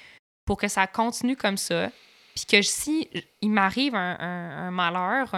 pour 0.44 0.56
que 0.56 0.68
ça 0.68 0.86
continue 0.86 1.36
comme 1.36 1.56
ça? 1.56 1.90
Puis 2.36 2.44
que 2.44 2.60
si 2.60 3.08
il 3.40 3.50
m'arrive 3.50 3.94
un, 3.94 4.70
malheur 4.70 5.34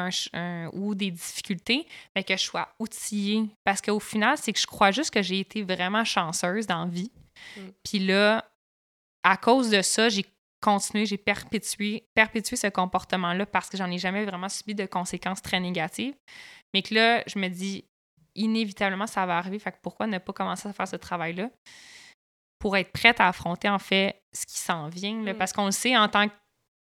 ou 0.72 0.96
des 0.96 1.12
difficultés, 1.12 1.86
mais 2.14 2.22
ben 2.22 2.24
que 2.24 2.36
je 2.36 2.42
sois 2.42 2.68
outillée. 2.80 3.48
Parce 3.64 3.80
qu'au 3.80 4.00
final, 4.00 4.36
c'est 4.36 4.52
que 4.52 4.58
je 4.58 4.66
crois 4.66 4.90
juste 4.90 5.14
que 5.14 5.22
j'ai 5.22 5.38
été 5.38 5.62
vraiment 5.62 6.04
chanceuse 6.04 6.66
dans 6.66 6.84
la 6.84 6.90
vie. 6.90 7.12
Mm. 7.56 7.60
Puis 7.84 7.98
là, 8.00 8.44
à 9.22 9.36
cause 9.36 9.70
de 9.70 9.80
ça, 9.80 10.08
j'ai 10.08 10.26
continué, 10.60 11.06
j'ai 11.06 11.18
perpétué, 11.18 12.04
perpétué 12.14 12.56
ce 12.56 12.66
comportement-là 12.66 13.46
parce 13.46 13.68
que 13.68 13.76
j'en 13.76 13.90
ai 13.92 13.98
jamais 13.98 14.24
vraiment 14.24 14.48
subi 14.48 14.74
de 14.74 14.86
conséquences 14.86 15.40
très 15.40 15.60
négatives. 15.60 16.16
Mais 16.74 16.82
que 16.82 16.94
là, 16.94 17.22
je 17.28 17.38
me 17.38 17.46
dis, 17.46 17.84
inévitablement, 18.34 19.06
ça 19.06 19.24
va 19.24 19.38
arriver. 19.38 19.60
Fait 19.60 19.70
que 19.70 19.78
pourquoi 19.80 20.08
ne 20.08 20.18
pas 20.18 20.32
commencer 20.32 20.68
à 20.68 20.72
faire 20.72 20.88
ce 20.88 20.96
travail-là 20.96 21.48
pour 22.58 22.76
être 22.76 22.90
prête 22.90 23.20
à 23.20 23.28
affronter, 23.28 23.68
en 23.68 23.78
fait, 23.78 24.20
ce 24.32 24.44
qui 24.46 24.58
s'en 24.58 24.88
vient. 24.88 25.14
Mm. 25.14 25.34
Parce 25.34 25.52
qu'on 25.52 25.66
le 25.66 25.70
sait, 25.70 25.96
en 25.96 26.08
tant 26.08 26.26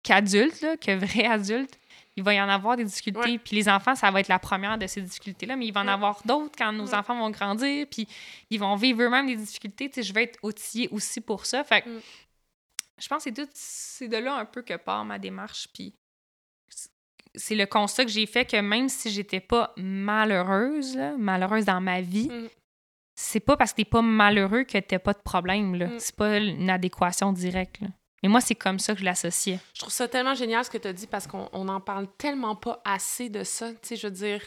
qu'adulte, 0.03 0.65
que 0.79 0.95
vrai 0.95 1.25
adulte, 1.25 1.77
il 2.15 2.23
va 2.23 2.33
y 2.33 2.41
en 2.41 2.49
avoir 2.49 2.77
des 2.77 2.83
difficultés. 2.83 3.37
Puis 3.37 3.55
les 3.55 3.69
enfants, 3.69 3.93
ça 3.93 4.09
va 4.09 4.19
être 4.19 4.27
la 4.27 4.39
première 4.39 4.77
de 4.77 4.87
ces 4.87 5.01
difficultés-là, 5.01 5.55
mais 5.55 5.67
il 5.67 5.73
va 5.73 5.81
en 5.81 5.87
avoir 5.87 6.21
d'autres 6.25 6.55
quand 6.57 6.73
nos 6.73 6.95
enfants 6.95 7.17
vont 7.17 7.29
grandir, 7.29 7.85
puis 7.89 8.07
ils 8.49 8.59
vont 8.59 8.75
vivre 8.75 9.03
eux-mêmes 9.03 9.27
des 9.27 9.35
difficultés. 9.35 9.89
Tu 9.89 9.95
sais, 9.95 10.03
je 10.03 10.13
vais 10.13 10.23
être 10.23 10.39
outillée 10.41 10.89
aussi 10.91 11.21
pour 11.21 11.45
ça. 11.45 11.63
Fait 11.63 11.81
que 11.81 11.89
mm 11.89 12.01
je 12.99 13.07
pense 13.07 13.23
que 13.23 13.31
c'est 13.35 13.49
c'est 13.53 14.07
de 14.07 14.17
là 14.17 14.35
un 14.35 14.45
peu 14.45 14.61
que 14.61 14.75
part 14.75 15.05
ma 15.05 15.19
démarche. 15.19 15.67
Puis 15.73 15.93
c'est 17.35 17.55
le 17.55 17.65
constat 17.65 18.05
que 18.05 18.11
j'ai 18.11 18.25
fait 18.25 18.45
que 18.45 18.59
même 18.59 18.89
si 18.89 19.09
j'étais 19.09 19.39
pas 19.39 19.73
malheureuse, 19.77 20.97
malheureuse 21.17 21.65
dans 21.65 21.81
ma 21.81 22.01
vie, 22.01 22.29
mm. 22.29 22.49
c'est 23.15 23.39
pas 23.39 23.55
parce 23.55 23.71
que 23.71 23.77
t'es 23.77 23.85
pas 23.85 24.01
malheureux 24.01 24.63
que 24.63 24.77
t'as 24.77 24.99
pas 24.99 25.13
de 25.13 25.21
problème. 25.21 25.75
Là. 25.75 25.87
Mm. 25.87 25.99
C'est 25.99 26.15
pas 26.15 26.37
une 26.37 26.69
adéquation 26.69 27.31
directe. 27.31 27.81
Là. 27.81 27.87
Mais 28.23 28.29
moi, 28.29 28.41
c'est 28.41 28.55
comme 28.55 28.79
ça 28.79 28.93
que 28.93 28.99
je 28.99 29.05
l'associais. 29.05 29.59
Je 29.73 29.81
trouve 29.81 29.93
ça 29.93 30.07
tellement 30.07 30.33
génial 30.33 30.65
ce 30.65 30.69
que 30.69 30.77
tu 30.77 30.87
as 30.87 30.93
dit 30.93 31.07
parce 31.07 31.27
qu'on 31.27 31.63
n'en 31.63 31.79
parle 31.79 32.07
tellement 32.17 32.55
pas 32.55 32.81
assez 32.83 33.29
de 33.29 33.43
ça. 33.43 33.71
Tu 33.73 33.77
sais, 33.83 33.95
je 33.95 34.07
veux 34.07 34.13
dire, 34.13 34.41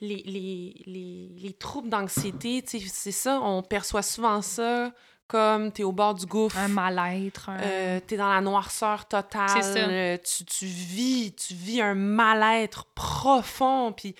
les, 0.00 0.22
les, 0.24 0.82
les, 0.86 1.28
les 1.36 1.52
troubles 1.52 1.88
d'anxiété, 1.88 2.62
tu 2.62 2.80
sais, 2.80 2.86
c'est 2.88 3.12
ça, 3.12 3.40
on 3.40 3.62
perçoit 3.62 4.02
souvent 4.02 4.40
ça 4.42 4.92
comme 5.26 5.72
tu 5.72 5.82
es 5.82 5.84
au 5.84 5.92
bord 5.92 6.14
du 6.14 6.26
gouffre. 6.26 6.58
Un 6.58 6.68
mal-être. 6.68 7.50
Euh, 7.50 8.00
tu 8.06 8.14
es 8.14 8.16
dans 8.16 8.32
la 8.32 8.40
noirceur 8.40 9.06
totale. 9.06 9.62
Ça. 9.62 9.78
Euh, 9.78 10.18
tu, 10.18 10.44
tu, 10.44 10.66
vis, 10.66 11.34
tu 11.34 11.54
vis 11.54 11.80
un 11.80 11.94
mal-être 11.94 12.84
profond. 12.94 13.92
Puis 13.92 14.14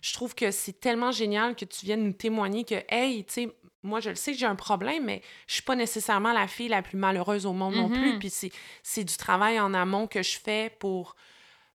je 0.00 0.12
trouve 0.14 0.34
que 0.34 0.50
c'est 0.50 0.80
tellement 0.80 1.12
génial 1.12 1.54
que 1.56 1.64
tu 1.64 1.84
viennes 1.84 2.04
nous 2.04 2.12
témoigner 2.12 2.64
que, 2.64 2.76
hey, 2.88 3.24
tu 3.24 3.32
sais, 3.32 3.56
moi, 3.86 4.00
je 4.00 4.10
le 4.10 4.16
sais 4.16 4.32
que 4.32 4.38
j'ai 4.38 4.46
un 4.46 4.56
problème, 4.56 5.04
mais 5.04 5.22
je 5.46 5.54
suis 5.54 5.62
pas 5.62 5.76
nécessairement 5.76 6.32
la 6.32 6.48
fille 6.48 6.68
la 6.68 6.82
plus 6.82 6.96
malheureuse 6.96 7.46
au 7.46 7.52
monde 7.52 7.74
non 7.74 7.88
plus. 7.88 8.14
Mm-hmm. 8.14 8.18
Puis 8.18 8.50
c'est 8.82 9.04
du 9.04 9.16
travail 9.16 9.58
en 9.60 9.72
amont 9.74 10.06
que 10.06 10.22
je 10.22 10.38
fais 10.38 10.74
pour 10.78 11.16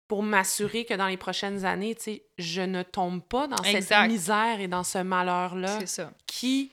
pour 0.08 0.24
m'assurer 0.24 0.84
que 0.84 0.94
dans 0.94 1.06
les 1.06 1.16
prochaines 1.16 1.64
années, 1.64 1.94
tu 1.94 2.02
sais, 2.02 2.24
je 2.36 2.62
ne 2.62 2.82
tombe 2.82 3.22
pas 3.22 3.46
dans 3.46 3.62
cette 3.62 4.08
misère 4.08 4.58
et 4.58 4.66
dans 4.66 4.82
ce 4.82 4.98
malheur-là 4.98 5.78
qui 6.26 6.72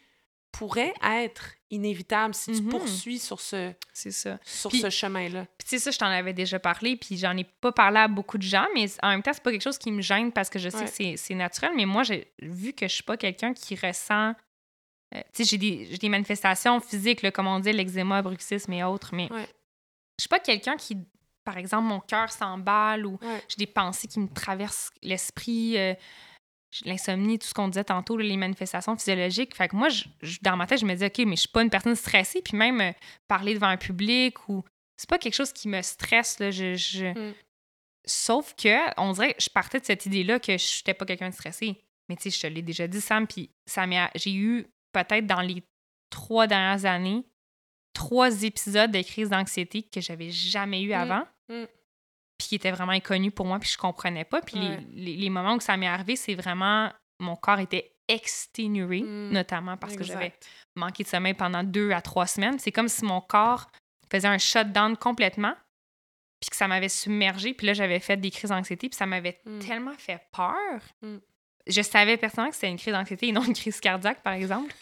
pourrait 0.51 0.95
être 1.03 1.51
inévitable 1.69 2.34
si 2.34 2.51
tu 2.51 2.64
mhm. 2.64 2.69
poursuis 2.69 3.19
sur 3.19 3.39
ce, 3.39 3.73
ça. 3.93 4.39
Sur 4.43 4.72
ce 4.72 4.89
chemin-là. 4.89 5.45
Puis 5.57 5.68
tu 5.68 5.77
sais, 5.77 5.80
ça, 5.80 5.91
je 5.91 5.99
t'en 5.99 6.07
avais 6.07 6.34
déjà 6.34 6.57
parlé, 6.57 6.95
puis 6.95 7.15
j'en 7.18 7.38
ai 7.38 7.43
pas 7.43 7.72
parlé 7.72 7.99
à 7.99 8.07
beaucoup 8.07 8.39
de 8.39 8.43
gens, 8.43 8.65
mais 8.73 8.88
en 9.03 9.09
même 9.09 9.22
temps, 9.22 9.34
c'est 9.34 9.43
pas 9.43 9.51
quelque 9.51 9.61
chose 9.61 9.77
qui 9.77 9.91
me 9.91 10.01
gêne 10.01 10.31
parce 10.31 10.49
que 10.49 10.57
je 10.57 10.69
sais 10.69 10.85
que 10.85 11.18
c'est 11.18 11.35
naturel, 11.35 11.73
mais 11.76 11.85
moi, 11.85 12.01
j'ai 12.01 12.34
vu 12.39 12.73
que 12.73 12.88
je 12.88 12.93
suis 12.93 13.03
pas 13.03 13.18
quelqu'un 13.18 13.53
qui 13.53 13.76
ressent... 13.76 14.34
Euh, 15.15 15.21
tu 15.34 15.43
sais, 15.43 15.49
j'ai 15.51 15.57
des, 15.57 15.97
des, 15.97 16.09
manifestations 16.09 16.79
physiques, 16.79 17.29
comme 17.31 17.47
on 17.47 17.59
dit, 17.59 17.71
l'eczéma, 17.71 18.21
bruxisme 18.21 18.73
et 18.73 18.84
autres, 18.84 19.15
mais 19.15 19.29
je 19.31 20.23
suis 20.23 20.29
pas 20.29 20.39
quelqu'un 20.39 20.75
qui, 20.75 20.97
par 21.43 21.57
exemple, 21.57 21.84
mon 21.84 21.99
cœur 21.99 22.31
s'emballe 22.31 23.05
ou 23.05 23.17
j'ai 23.47 23.57
des 23.57 23.67
pensées 23.67 24.07
qui 24.07 24.19
me 24.19 24.27
traversent 24.27 24.91
l'esprit... 25.01 25.77
Euh, 25.77 25.93
l'insomnie, 26.85 27.39
tout 27.39 27.47
ce 27.47 27.53
qu'on 27.53 27.67
disait 27.67 27.84
tantôt, 27.84 28.17
les 28.17 28.38
manifestations 28.38 28.95
physiologiques. 28.95 29.55
Fait 29.55 29.67
que 29.67 29.75
moi, 29.75 29.89
je, 29.89 30.05
dans 30.41 30.57
ma 30.57 30.67
tête, 30.67 30.79
je 30.79 30.85
me 30.85 30.93
dis, 30.95 31.05
OK, 31.05 31.19
mais 31.19 31.35
je 31.35 31.41
suis 31.41 31.49
pas 31.49 31.63
une 31.63 31.69
personne 31.69 31.95
stressée. 31.95 32.41
Puis 32.41 32.57
même 32.57 32.81
euh, 32.81 32.91
parler 33.27 33.53
devant 33.53 33.67
un 33.67 33.77
public 33.77 34.47
ou. 34.49 34.63
C'est 34.99 35.09
pas 35.09 35.19
quelque 35.19 35.35
chose 35.35 35.53
qui 35.53 35.67
me 35.67 35.81
stresse. 35.84 36.39
Là. 36.39 36.49
Je, 36.49 37.11
mm. 37.11 37.34
Sauf 38.05 38.55
que, 38.55 38.99
on 38.99 39.11
dirait, 39.11 39.35
je 39.39 39.49
partais 39.49 39.79
de 39.79 39.85
cette 39.85 40.05
idée-là 40.07 40.39
que 40.39 40.57
je 40.57 40.79
n'étais 40.79 40.95
pas 40.95 41.05
quelqu'un 41.05 41.29
de 41.29 41.34
stressé. 41.35 41.75
Mais 42.09 42.15
tu 42.15 42.23
sais, 42.23 42.29
je 42.31 42.41
te 42.41 42.47
l'ai 42.47 42.63
déjà 42.63 42.88
dit, 42.88 43.01
Sam, 43.01 43.27
puis 43.27 43.51
ça 43.65 43.85
j'ai 44.15 44.34
eu 44.34 44.65
peut-être 45.03 45.28
dans 45.28 45.41
les 45.41 45.64
trois 46.10 46.48
dernières 46.48 46.86
années 46.86 47.26
trois 47.94 48.44
épisodes 48.44 48.91
de 48.91 49.02
crise 49.02 49.30
d'anxiété 49.30 49.82
que 49.82 50.02
j'avais 50.02 50.30
jamais 50.30 50.84
eu 50.84 50.90
mm. 50.90 50.94
avant. 50.94 51.24
Mm 51.49 51.65
puis 52.38 52.49
qui 52.49 52.56
était 52.56 52.72
vraiment 52.72 52.91
inconnu 52.91 53.32
pour 53.32 53.45
moi, 53.45 53.60
puis 53.60 53.69
je 53.69 53.78
comprenais 53.78 54.24
pas. 54.24 54.41
Puis 54.41 54.57
les, 54.94 55.30
moments 55.30 55.56
où 55.56 55.60
ça 55.60 55.76
m'est 55.76 55.88
arrivé, 55.88 56.15
c'est 56.15 56.36
vraiment 56.36 56.91
mon 57.19 57.36
corps 57.36 57.60
était 57.60 57.95
exténué, 58.07 59.02
mm. 59.02 59.32
notamment 59.32 59.76
parce 59.76 59.95
que 59.95 60.03
j'avais 60.03 60.34
manqué 60.76 61.03
de 61.03 61.07
sommeil 61.07 61.34
pendant 61.34 61.64
deux 61.64 61.91
à 61.91 62.02
trois 62.02 62.28
semaines. 62.28 62.60
C'est 62.60 62.72
comme 62.72 62.88
si 62.88 63.03
mon 63.06 63.22
corps 63.22 63.69
faisait 64.11 64.28
un 64.28 64.38
shutdown 64.38 64.95
complètement, 64.95 65.56
puis 66.40 66.52
que 66.52 66.56
ça 66.56 66.68
m'avait 66.68 66.90
submergé. 66.90 67.56
Puis 67.56 67.65
là, 67.65 67.74
j'avais 67.74 67.99
fait 67.99 68.18
des 68.18 68.30
crises 68.30 68.52
d'anxiété, 68.52 68.88
puis 68.88 68.95
ça 68.95 69.07
m'avait 69.07 69.41
tellement 69.60 69.95
fait 69.98 70.22
peur. 70.32 70.82
Je 71.68 71.81
savais 71.81 72.18
personnellement 72.18 72.49
que 72.49 72.56
c'était 72.56 72.69
une 72.69 72.77
crise 72.77 72.94
d'anxiété 72.94 73.27
et 73.27 73.31
non 73.31 73.44
une 73.44 73.53
crise 73.53 73.80
cardiaque, 73.80 74.22
par 74.23 74.34
exemple 74.34 74.73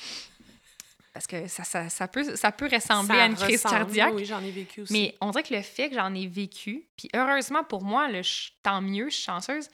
parce 1.16 1.28
que 1.28 1.48
ça, 1.48 1.64
ça, 1.64 1.88
ça, 1.88 2.10
peut, 2.10 2.36
ça 2.36 2.52
peut 2.52 2.68
ressembler 2.70 3.18
à 3.18 3.28
une 3.28 3.36
crise 3.36 3.64
cardiaque. 3.64 4.16
Oui, 4.16 4.26
j'en 4.26 4.44
ai 4.44 4.52
vécu 4.52 4.82
aussi. 4.82 4.92
Mais 4.92 5.16
on 5.22 5.32
dirait 5.32 5.44
que 5.44 5.54
le 5.54 5.62
fait 5.62 5.88
que 5.88 5.96
j'en 5.96 6.14
ai 6.14 6.28
vécu, 6.28 6.90
puis 6.98 7.08
heureusement 7.16 7.64
pour 7.64 7.86
moi, 7.86 8.10
tant 8.62 8.82
mieux, 8.82 9.06
je 9.06 9.16
suis 9.16 9.24
chanceuse, 9.24 9.70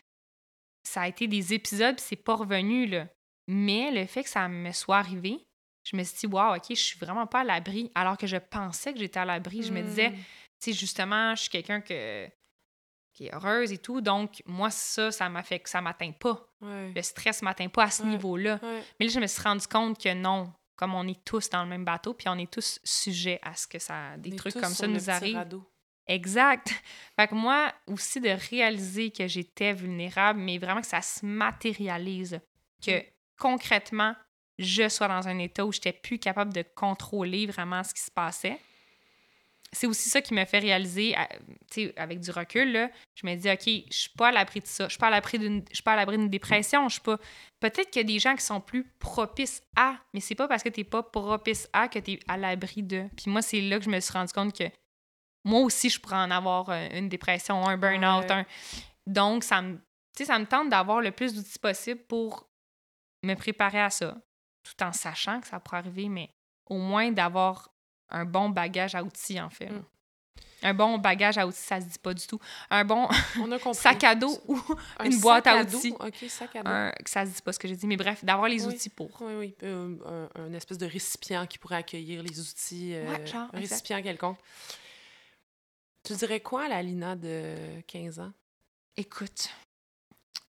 ça 0.83 1.01
a 1.01 1.07
été 1.07 1.25
des 1.25 1.51
épisodes, 1.55 1.95
puis 1.95 2.05
c'est 2.07 2.15
pas 2.15 2.35
revenu, 2.35 2.85
là. 2.85 3.07
Mais 3.47 3.89
le 3.89 4.05
fait 4.05 4.21
que 4.21 4.29
ça 4.29 4.47
me 4.47 4.71
soit 4.71 4.99
arrivé, 4.99 5.39
je 5.83 5.97
me 5.97 6.03
suis 6.03 6.19
dit, 6.19 6.25
waouh, 6.27 6.57
OK, 6.57 6.65
je 6.69 6.75
suis 6.75 6.99
vraiment 6.99 7.25
pas 7.25 7.39
à 7.39 7.43
l'abri, 7.43 7.91
alors 7.95 8.19
que 8.19 8.27
je 8.27 8.37
pensais 8.37 8.93
que 8.93 8.99
j'étais 8.99 9.19
à 9.19 9.25
l'abri. 9.25 9.63
Je 9.63 9.73
me 9.73 9.81
disais, 9.81 10.11
hmm. 10.11 10.15
tu 10.15 10.21
sais, 10.59 10.73
justement, 10.73 11.33
je 11.33 11.41
suis 11.41 11.49
quelqu'un 11.49 11.81
que, 11.81 12.27
qui 13.21 13.27
est 13.27 13.35
heureuse 13.35 13.71
et 13.71 13.77
tout, 13.77 14.01
donc 14.01 14.41
moi, 14.45 14.71
ça, 14.71 15.11
ça 15.11 15.29
m'a 15.29 15.43
fait 15.43 15.59
que 15.59 15.69
ça 15.69 15.81
m'atteint 15.81 16.11
pas. 16.11 16.47
Le 16.61 17.01
stress 17.01 17.41
m'atteint 17.41 17.69
pas 17.69 17.83
à 17.83 17.89
ce 17.91 18.03
niveau-là. 18.03 18.59
Mais 18.99 19.05
là, 19.05 19.11
je 19.11 19.19
me 19.19 19.27
suis 19.27 19.41
rendu 19.41 19.67
compte 19.67 20.01
que 20.01 20.13
non, 20.13 20.51
comme 20.75 20.95
on 20.95 21.07
est 21.07 21.23
tous 21.23 21.49
dans 21.49 21.63
le 21.63 21.69
même 21.69 21.85
bateau, 21.85 22.13
puis 22.13 22.27
on 22.29 22.37
est 22.37 22.51
tous 22.51 22.79
sujets 22.83 23.39
à 23.43 23.55
ce 23.55 23.67
que 23.67 23.79
ça, 23.79 24.17
des 24.17 24.35
trucs 24.35 24.53
comme 24.53 24.73
ça 24.73 24.87
nous 24.87 25.09
arrivent. 25.09 25.61
Exact. 26.07 26.73
Fait 27.15 27.27
que 27.27 27.35
moi 27.35 27.71
aussi 27.87 28.19
de 28.19 28.35
réaliser 28.49 29.11
que 29.11 29.27
j'étais 29.27 29.73
vulnérable, 29.73 30.39
mais 30.39 30.57
vraiment 30.57 30.81
que 30.81 30.87
ça 30.87 31.01
se 31.01 31.25
matérialise, 31.25 32.39
que 32.83 32.99
mm. 32.99 33.03
concrètement 33.37 34.15
je 34.57 34.89
sois 34.89 35.07
dans 35.07 35.27
un 35.27 35.37
état 35.39 35.65
où 35.65 35.71
je 35.71 35.77
n'étais 35.77 35.93
plus 35.93 36.19
capable 36.19 36.53
de 36.53 36.63
contrôler 36.75 37.45
vraiment 37.45 37.83
ce 37.83 37.93
qui 37.93 38.01
se 38.01 38.11
passait 38.11 38.59
c'est 39.73 39.87
aussi 39.87 40.09
ça 40.09 40.21
qui 40.21 40.33
me 40.33 40.43
fait 40.45 40.59
réaliser, 40.59 41.15
avec 41.95 42.19
du 42.19 42.31
recul, 42.31 42.71
là, 42.73 42.89
je 43.15 43.25
me 43.25 43.35
dis, 43.35 43.49
OK, 43.49 43.85
je 43.89 43.97
suis 43.97 44.09
pas 44.17 44.27
à 44.27 44.31
l'abri 44.31 44.59
de 44.59 44.67
ça. 44.67 44.85
Je 44.85 44.89
suis 44.91 44.99
pas 44.99 45.07
à 45.07 45.11
l'abri 45.11 45.39
d'une, 45.39 45.63
je 45.69 45.75
suis 45.75 45.83
pas 45.83 45.93
à 45.93 45.95
l'abri 45.95 46.17
d'une 46.17 46.29
dépression. 46.29 46.87
Je 46.89 46.93
suis 46.93 47.01
pas... 47.01 47.17
Peut-être 47.61 47.89
qu'il 47.89 48.01
y 48.01 48.05
a 48.05 48.07
des 48.07 48.19
gens 48.19 48.35
qui 48.35 48.43
sont 48.43 48.59
plus 48.59 48.83
propices 48.99 49.63
à, 49.77 49.95
mais 50.13 50.19
c'est 50.19 50.35
pas 50.35 50.47
parce 50.47 50.61
que 50.63 50.69
tu 50.69 50.81
n'es 50.81 50.83
pas 50.83 51.03
propice 51.03 51.69
à 51.71 51.87
que 51.87 51.99
tu 51.99 52.11
es 52.13 52.19
à 52.27 52.35
l'abri 52.37 52.83
de. 52.83 53.07
Puis 53.15 53.31
moi, 53.31 53.41
c'est 53.41 53.61
là 53.61 53.77
que 53.79 53.85
je 53.85 53.89
me 53.89 53.99
suis 53.99 54.11
rendu 54.13 54.33
compte 54.33 54.57
que 54.57 54.65
moi 55.45 55.61
aussi, 55.61 55.89
je 55.89 55.99
pourrais 55.99 56.17
en 56.17 56.31
avoir 56.31 56.69
euh, 56.69 56.87
une 56.91 57.07
dépression, 57.09 57.65
un 57.65 57.77
burn-out. 57.77 58.25
Ouais. 58.25 58.31
un- 58.31 58.45
Donc, 59.07 59.43
ça 59.43 59.61
me, 59.61 59.75
tu 59.75 59.81
sais, 60.17 60.25
ça 60.25 60.37
me 60.37 60.45
tente 60.45 60.69
d'avoir 60.69 61.01
le 61.01 61.11
plus 61.11 61.33
d'outils 61.33 61.59
possible 61.59 62.01
pour 62.07 62.47
me 63.23 63.35
préparer 63.35 63.81
à 63.81 63.89
ça, 63.89 64.17
tout 64.63 64.83
en 64.83 64.91
sachant 64.91 65.39
que 65.39 65.47
ça 65.47 65.59
pourrait 65.59 65.77
arriver, 65.77 66.09
mais 66.09 66.29
au 66.69 66.77
moins 66.77 67.11
d'avoir 67.11 67.70
un 68.11 68.25
bon 68.25 68.49
bagage 68.49 68.95
à 68.95 69.03
outils, 69.03 69.39
en 69.41 69.49
fait. 69.49 69.69
Mm. 69.69 69.83
Un 70.63 70.73
bon 70.75 70.99
bagage 70.99 71.39
à 71.39 71.47
outils, 71.47 71.57
ça 71.59 71.81
se 71.81 71.87
dit 71.87 71.97
pas 71.97 72.13
du 72.13 72.27
tout. 72.27 72.39
Un 72.69 72.85
bon 72.85 73.07
On 73.39 73.51
a 73.51 73.57
compris. 73.59 73.79
sac 73.81 74.03
à 74.03 74.13
dos 74.13 74.37
ou 74.47 74.59
Un 74.99 75.05
une 75.05 75.19
boîte 75.19 75.47
à 75.47 75.61
outils. 75.61 75.91
OK, 75.99 76.15
sac 76.29 76.55
à 76.55 76.61
dos. 76.61 76.69
un, 76.69 76.91
ça 77.05 77.25
se 77.25 77.31
dit 77.31 77.41
pas 77.41 77.51
ce 77.51 77.57
que 77.57 77.67
j'ai 77.67 77.75
dit, 77.75 77.87
mais 77.87 77.97
bref, 77.97 78.23
d'avoir 78.23 78.47
les 78.47 78.63
Oui. 78.67 78.75
outils 78.75 78.89
pour. 78.89 79.09
Oui, 79.23 79.33
oui. 79.33 79.55
euh, 79.63 80.29
un, 80.35 80.41
un 80.43 80.53
espèce 80.53 80.77
de 80.77 80.85
récipient 80.85 81.47
qui 81.47 81.57
pourrait 81.57 81.77
accueillir 81.77 82.21
les 82.21 82.39
outils. 82.39 82.93
euh, 82.93 83.09
Ouais, 83.09 83.25
genre, 83.25 83.49
un 83.53 83.57
exact. 83.57 83.71
récipient 83.71 84.01
quelconque. 84.03 84.37
Tu 86.03 86.13
dirais 86.15 86.39
quoi 86.41 86.65
à 86.65 86.67
la 86.67 86.81
Lina 86.83 87.15
de 87.15 87.81
15 87.87 88.19
ans? 88.19 88.31
Écoute. 88.97 89.49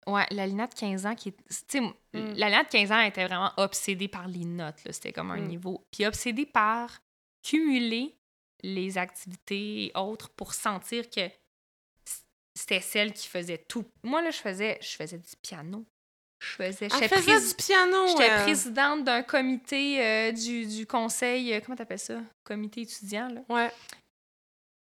Ouais, 0.06 0.26
la 0.30 0.46
Lina 0.46 0.68
de 0.68 0.74
15 0.74 1.04
ans 1.06 1.14
qui 1.16 1.30
est. 1.30 1.36
Tu 1.48 1.56
sais, 1.68 1.80
Mm. 1.80 1.94
la 2.36 2.48
Lina 2.48 2.62
de 2.62 2.68
15 2.68 2.92
ans 2.92 3.00
était 3.00 3.26
vraiment 3.26 3.50
obsédée 3.56 4.06
par 4.08 4.28
les 4.28 4.44
notes, 4.44 4.84
là. 4.84 4.92
C'était 4.92 5.12
comme 5.12 5.30
un 5.32 5.36
Mm. 5.40 5.48
niveau. 5.48 5.84
Puis 5.90 6.06
obsédée 6.06 6.46
par 6.46 7.00
cumuler 7.48 8.14
les 8.62 8.98
activités 8.98 9.86
et 9.86 9.92
autres 9.96 10.30
pour 10.30 10.54
sentir 10.54 11.08
que 11.10 11.28
c'était 12.54 12.80
celle 12.80 13.12
qui 13.12 13.28
faisait 13.28 13.58
tout. 13.58 13.84
Moi, 14.02 14.22
là, 14.22 14.30
je 14.30 14.38
faisais, 14.38 14.78
je 14.80 14.96
faisais 14.96 15.18
du 15.18 15.36
piano. 15.42 15.84
Je 16.40 16.48
faisais. 16.48 16.88
J'étais 16.90 17.08
prési- 17.08 17.48
du 17.48 17.54
piano! 17.54 18.06
J'étais 18.08 18.26
elle. 18.28 18.42
présidente 18.42 19.04
d'un 19.04 19.22
comité 19.22 20.04
euh, 20.04 20.32
du, 20.32 20.66
du 20.66 20.86
conseil. 20.86 21.52
euh, 21.54 21.60
comment 21.64 21.76
t'appelles 21.76 21.98
ça? 21.98 22.20
Comité 22.44 22.82
étudiant, 22.82 23.28
là. 23.28 23.40
Ouais. 23.48 23.70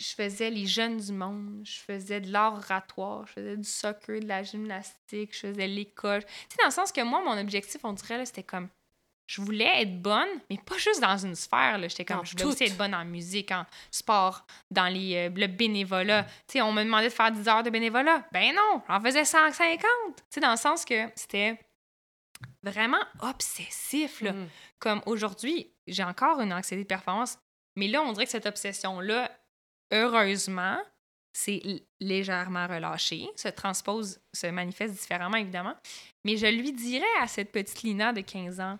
je 0.00 0.14
faisais 0.14 0.50
les 0.50 0.66
jeunes 0.66 0.98
du 0.98 1.12
monde, 1.12 1.60
je 1.64 1.78
faisais 1.78 2.20
de 2.20 2.30
l'art 2.32 2.54
oratoire, 2.54 3.26
je 3.28 3.32
faisais 3.34 3.56
du 3.56 3.68
soccer, 3.68 4.20
de 4.20 4.26
la 4.26 4.42
gymnastique, 4.42 5.32
je 5.32 5.40
faisais 5.48 5.66
l'école. 5.68 6.24
Tu 6.24 6.30
sais, 6.50 6.56
dans 6.60 6.66
le 6.66 6.72
sens 6.72 6.90
que 6.92 7.00
moi, 7.02 7.22
mon 7.24 7.38
objectif, 7.40 7.80
on 7.84 7.92
dirait, 7.92 8.18
là, 8.18 8.26
c'était 8.26 8.42
comme. 8.42 8.68
Je 9.26 9.40
voulais 9.40 9.82
être 9.82 10.02
bonne, 10.02 10.28
mais 10.50 10.58
pas 10.58 10.76
juste 10.76 11.00
dans 11.00 11.16
une 11.16 11.34
sphère. 11.34 11.78
là. 11.78 11.88
J'étais 11.88 12.04
comme. 12.04 12.18
Dans 12.18 12.24
je 12.24 12.32
voulais 12.32 12.44
aussi 12.44 12.64
être 12.64 12.76
bonne 12.76 12.94
en 12.94 13.04
musique, 13.04 13.50
en 13.52 13.64
sport, 13.90 14.46
dans 14.70 14.86
les, 14.88 15.16
euh, 15.16 15.30
le 15.34 15.46
bénévolat. 15.46 16.26
Sais, 16.46 16.60
on 16.60 16.72
me 16.72 16.84
demandait 16.84 17.08
de 17.08 17.12
faire 17.12 17.32
10 17.32 17.48
heures 17.48 17.62
de 17.62 17.70
bénévolat. 17.70 18.26
Ben 18.32 18.54
non, 18.54 18.82
j'en 18.88 19.00
faisais 19.00 19.24
150. 19.24 19.80
Tu 20.16 20.22
sais, 20.30 20.40
dans 20.40 20.50
le 20.50 20.56
sens 20.58 20.84
que 20.84 21.08
c'était 21.16 21.58
vraiment 22.62 23.00
obsessif, 23.20 24.20
là 24.20 24.32
Mm. 24.32 24.48
comme 24.78 25.02
aujourd'hui, 25.06 25.72
j'ai 25.86 26.04
encore 26.04 26.40
une 26.40 26.52
anxiété 26.52 26.82
de 26.82 26.88
performance, 26.88 27.38
mais 27.76 27.88
là, 27.88 28.02
on 28.02 28.12
dirait 28.12 28.26
que 28.26 28.30
cette 28.30 28.46
obsession-là, 28.46 29.30
heureusement, 29.92 30.78
c'est 31.32 31.62
légèrement 32.00 32.66
relâché, 32.66 33.26
se 33.36 33.48
transpose, 33.48 34.20
se 34.32 34.46
manifeste 34.46 34.94
différemment, 34.94 35.36
évidemment. 35.36 35.74
Mais 36.24 36.36
je 36.36 36.46
lui 36.46 36.72
dirais 36.72 37.04
à 37.20 37.26
cette 37.26 37.50
petite 37.52 37.82
Lina 37.82 38.12
de 38.12 38.20
15 38.20 38.60
ans 38.60 38.78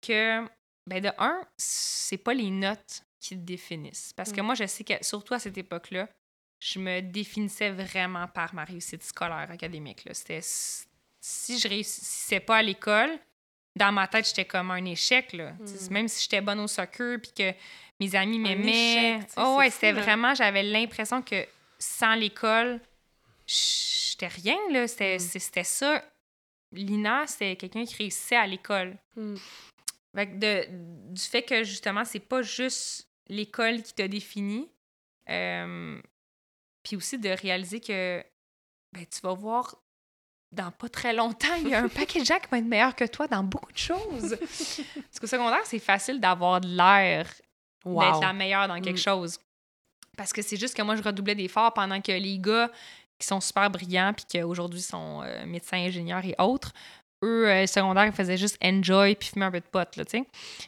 que, 0.00 0.44
ben 0.86 1.00
de 1.02 1.10
un, 1.18 1.40
c'est 1.56 2.18
pas 2.18 2.34
les 2.34 2.50
notes 2.50 3.02
qui 3.20 3.30
te 3.36 3.40
définissent. 3.44 4.12
Parce 4.16 4.32
que 4.32 4.40
Mm. 4.40 4.44
moi, 4.44 4.54
je 4.54 4.66
sais 4.66 4.84
que, 4.84 4.94
surtout 5.02 5.34
à 5.34 5.38
cette 5.38 5.58
époque-là, 5.58 6.08
je 6.60 6.78
me 6.78 7.00
définissais 7.00 7.70
vraiment 7.70 8.26
par 8.28 8.54
ma 8.54 8.64
réussite 8.64 9.02
scolaire, 9.02 9.50
académique. 9.50 10.04
là. 10.04 10.14
C'était 10.14 10.40
si 10.42 11.58
je 11.58 11.68
réussissais 11.68 12.40
pas 12.40 12.56
à 12.58 12.62
l'école, 12.62 13.10
dans 13.76 13.92
ma 13.92 14.08
tête, 14.08 14.26
j'étais 14.26 14.44
comme 14.44 14.70
un 14.72 14.84
échec. 14.84 15.32
Là. 15.34 15.52
Mm. 15.52 15.88
Même 15.92 16.08
si 16.08 16.22
j'étais 16.22 16.40
bonne 16.40 16.60
au 16.60 16.66
soccer 16.66 17.18
puis 17.20 17.32
que 17.32 17.52
mes 18.00 18.14
amis 18.16 18.38
m'aimaient. 18.38 19.20
Oh, 19.36 19.56
ouais, 19.58 19.70
c'était 19.70 19.92
vraiment, 19.92 20.34
j'avais 20.34 20.62
l'impression 20.62 21.22
que 21.22 21.46
sans 21.78 22.14
l'école, 22.14 22.80
j'étais 23.46 24.26
rien. 24.28 24.56
là. 24.70 24.86
C'était 24.88 25.16
Mm. 25.16 25.20
c'était 25.20 25.64
ça. 25.64 26.04
Lina, 26.72 27.26
c'était 27.26 27.56
quelqu'un 27.56 27.84
qui 27.84 27.94
réussissait 27.96 28.36
à 28.36 28.46
l'école. 28.46 28.96
Mm. 29.16 29.36
Fait 30.18 30.26
que 30.26 30.36
de, 30.36 30.66
du 31.14 31.20
fait 31.22 31.42
que 31.42 31.62
justement, 31.62 32.04
c'est 32.04 32.18
pas 32.18 32.42
juste 32.42 33.08
l'école 33.28 33.82
qui 33.82 33.94
t'a 33.94 34.08
défini, 34.08 34.68
euh, 35.30 36.00
puis 36.82 36.96
aussi 36.96 37.18
de 37.18 37.28
réaliser 37.28 37.78
que 37.80 38.24
ben, 38.92 39.04
tu 39.06 39.20
vas 39.22 39.34
voir 39.34 39.76
dans 40.50 40.70
pas 40.72 40.88
très 40.88 41.12
longtemps, 41.12 41.54
il 41.60 41.68
y 41.68 41.74
a 41.74 41.82
un 41.82 41.88
paquet 41.88 42.20
de 42.20 42.24
gens 42.24 42.38
qui 42.40 42.48
vont 42.50 42.56
être 42.56 42.64
meilleurs 42.64 42.96
que 42.96 43.04
toi 43.04 43.28
dans 43.28 43.44
beaucoup 43.44 43.70
de 43.70 43.78
choses. 43.78 44.36
Parce 44.40 45.20
qu'au 45.20 45.26
secondaire, 45.26 45.64
c'est 45.66 45.78
facile 45.78 46.18
d'avoir 46.20 46.60
de 46.60 46.68
l'air 46.68 47.30
Wow. 47.84 48.00
d'être 48.00 48.20
la 48.22 48.32
meilleure 48.32 48.66
dans 48.66 48.80
quelque 48.80 48.96
Mm. 48.98 49.02
chose. 49.02 49.38
Parce 50.16 50.32
que 50.32 50.42
c'est 50.42 50.56
juste 50.56 50.74
que 50.76 50.82
moi, 50.82 50.96
je 50.96 51.02
redoublais 51.02 51.36
d'efforts 51.36 51.72
pendant 51.74 52.00
que 52.00 52.10
les 52.10 52.38
gars 52.40 52.72
qui 53.20 53.26
sont 53.26 53.40
super 53.40 53.70
brillants 53.70 54.12
puis 54.14 54.24
qui 54.24 54.42
aujourd'hui 54.42 54.80
sont 54.82 55.22
euh, 55.22 55.46
médecins, 55.46 55.76
ingénieurs 55.78 56.24
et 56.24 56.34
autres, 56.40 56.72
eux, 57.24 57.48
euh, 57.48 57.66
secondaire, 57.66 58.06
ils 58.06 58.12
faisaient 58.12 58.36
juste 58.36 58.58
enjoy 58.62 59.14
puis 59.14 59.28
fumer 59.28 59.46
un 59.46 59.50
peu 59.50 59.60
de 59.60 59.66
pote, 59.66 59.96
là, 59.96 60.04
tu 60.04 60.18
sais. 60.18 60.24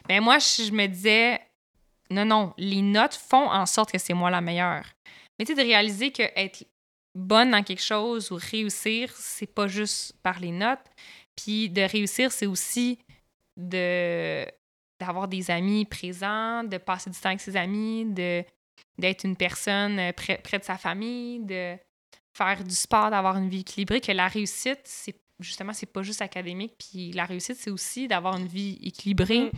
Ben 0.07 0.21
moi, 0.21 0.39
je, 0.39 0.63
je 0.63 0.71
me 0.71 0.87
disais, 0.87 1.39
non, 2.09 2.25
non, 2.25 2.53
les 2.57 2.81
notes 2.81 3.15
font 3.15 3.49
en 3.49 3.65
sorte 3.65 3.91
que 3.91 3.97
c'est 3.97 4.13
moi 4.13 4.29
la 4.29 4.41
meilleure. 4.41 4.85
Mais 5.39 5.45
tu 5.45 5.55
sais, 5.55 5.61
de 5.61 5.67
réaliser 5.67 6.11
que 6.11 6.23
être 6.35 6.65
bonne 7.15 7.51
dans 7.51 7.63
quelque 7.63 7.81
chose 7.81 8.31
ou 8.31 8.39
réussir, 8.39 9.11
c'est 9.15 9.47
pas 9.47 9.67
juste 9.67 10.13
par 10.23 10.39
les 10.39 10.51
notes. 10.51 10.79
Puis 11.35 11.69
de 11.69 11.81
réussir, 11.81 12.31
c'est 12.31 12.45
aussi 12.45 12.99
de 13.57 14.45
d'avoir 14.99 15.27
des 15.27 15.49
amis 15.49 15.85
présents, 15.85 16.63
de 16.63 16.77
passer 16.77 17.09
du 17.09 17.19
temps 17.19 17.29
avec 17.29 17.41
ses 17.41 17.55
amis, 17.57 18.05
de 18.05 18.43
d'être 18.97 19.23
une 19.23 19.35
personne 19.35 19.97
euh, 19.99 20.11
près, 20.11 20.37
près 20.37 20.59
de 20.59 20.63
sa 20.63 20.77
famille, 20.77 21.39
de 21.39 21.75
faire 22.37 22.63
du 22.63 22.75
sport, 22.75 23.09
d'avoir 23.09 23.37
une 23.37 23.49
vie 23.49 23.61
équilibrée, 23.61 23.99
que 23.99 24.11
la 24.11 24.27
réussite, 24.27 24.81
c'est 24.83 25.15
justement, 25.43 25.73
c'est 25.73 25.85
pas 25.91 26.01
juste 26.03 26.21
académique, 26.21 26.73
puis 26.77 27.11
la 27.11 27.25
réussite, 27.25 27.57
c'est 27.57 27.69
aussi 27.71 28.07
d'avoir 28.07 28.37
une 28.37 28.47
vie 28.47 28.77
équilibrée, 28.83 29.51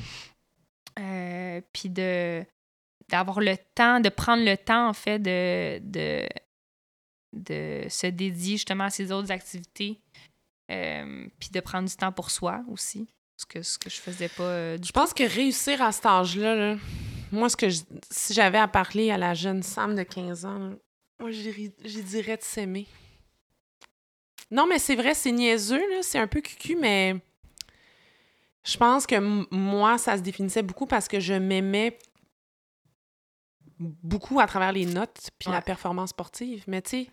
euh, 1.00 1.62
puis 1.74 1.90
de 1.90 2.46
d'avoir 3.10 3.42
le 3.42 3.56
temps, 3.76 4.00
de 4.00 4.10
prendre 4.10 4.44
le 4.46 4.56
temps, 4.58 4.88
en 4.88 4.94
fait, 4.94 5.20
de, 5.20 5.80
de, 5.80 6.28
de 7.34 7.86
se 7.90 8.08
dédier 8.08 8.54
justement 8.54 8.86
à 8.86 8.90
ses 8.90 9.12
autres 9.12 9.30
activités, 9.32 10.00
euh, 10.72 11.28
puis 11.40 11.50
de 11.52 11.60
prendre 11.60 11.88
du 11.90 11.96
temps 11.96 12.12
pour 12.12 12.32
soi 12.32 12.64
aussi, 12.70 13.08
ce 13.38 13.46
que, 13.46 13.62
ce 13.62 13.78
que 13.78 13.90
je 13.90 13.98
faisais 14.00 14.30
pas 14.30 14.44
euh, 14.44 14.78
du 14.78 14.88
Je 14.88 14.92
pense 14.94 15.14
que 15.14 15.24
réussir 15.24 15.82
à 15.82 15.92
cet 15.92 16.06
âge-là, 16.06 16.56
là, 16.56 16.78
moi, 17.32 17.50
ce 17.50 17.58
que 17.58 17.70
je- 17.70 17.82
si 18.10 18.34
j'avais 18.34 18.58
à 18.60 18.68
parler 18.68 19.12
à 19.12 19.18
la 19.18 19.34
jeune 19.34 19.64
Sam 19.64 19.96
de 19.96 20.04
15 20.04 20.46
ans, 20.46 20.58
là, 20.60 20.76
moi, 21.20 21.32
j'y 21.32 22.04
dirais 22.04 22.38
de 22.38 22.44
s'aimer. 22.44 22.88
Non, 24.54 24.68
mais 24.68 24.78
c'est 24.78 24.96
vrai, 24.96 25.16
c'est 25.16 25.32
niaiseux, 25.32 25.82
là, 25.90 26.04
c'est 26.04 26.20
un 26.20 26.28
peu 26.28 26.40
cucu, 26.40 26.76
mais 26.76 27.16
je 28.64 28.78
pense 28.78 29.08
que 29.08 29.16
moi, 29.52 29.98
ça 29.98 30.16
se 30.16 30.22
définissait 30.22 30.62
beaucoup 30.62 30.86
parce 30.86 31.08
que 31.08 31.20
je 31.20 31.34
m'aimais 31.34 31.98
beaucoup 33.80 34.40
à 34.40 34.46
travers 34.46 34.72
les 34.72 34.86
notes 34.86 35.32
puis 35.40 35.50
la 35.50 35.62
performance 35.62 36.12
sportive. 36.12 36.64
Mais 36.68 36.84
tu 36.84 36.90
sais, 36.90 37.08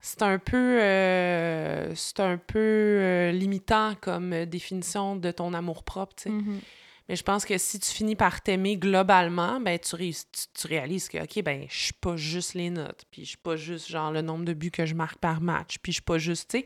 c'est 0.00 0.22
un 0.22 0.38
peu, 0.38 0.80
euh, 0.80 1.94
c'est 1.94 2.20
un 2.20 2.38
peu 2.38 2.58
euh, 2.58 3.30
limitant 3.30 3.94
comme 4.00 4.32
euh, 4.32 4.46
définition 4.46 5.16
de 5.16 5.30
ton 5.32 5.52
amour 5.52 5.84
propre, 5.84 6.14
tu 6.16 6.22
sais. 6.24 6.30
Mhm. 6.30 6.60
Mais 7.08 7.16
je 7.16 7.22
pense 7.22 7.44
que 7.44 7.58
si 7.58 7.78
tu 7.80 7.90
finis 7.90 8.16
par 8.16 8.40
t'aimer 8.42 8.76
globalement, 8.76 9.60
ben 9.60 9.78
tu, 9.78 9.96
réus- 9.96 10.24
tu, 10.32 10.42
tu 10.60 10.66
réalises 10.68 11.08
que, 11.08 11.18
OK, 11.18 11.42
ben 11.42 11.66
je 11.68 11.76
suis 11.84 11.92
pas 11.92 12.16
juste 12.16 12.54
les 12.54 12.70
notes, 12.70 13.04
puis 13.10 13.22
je 13.24 13.30
suis 13.30 13.36
pas 13.38 13.56
juste, 13.56 13.88
genre, 13.88 14.12
le 14.12 14.22
nombre 14.22 14.44
de 14.44 14.52
buts 14.52 14.70
que 14.70 14.86
je 14.86 14.94
marque 14.94 15.18
par 15.18 15.40
match, 15.40 15.78
puis 15.82 15.92
je 15.92 15.96
suis 15.96 16.02
pas 16.02 16.18
juste, 16.18 16.50
tu 16.50 16.58
sais... 16.60 16.64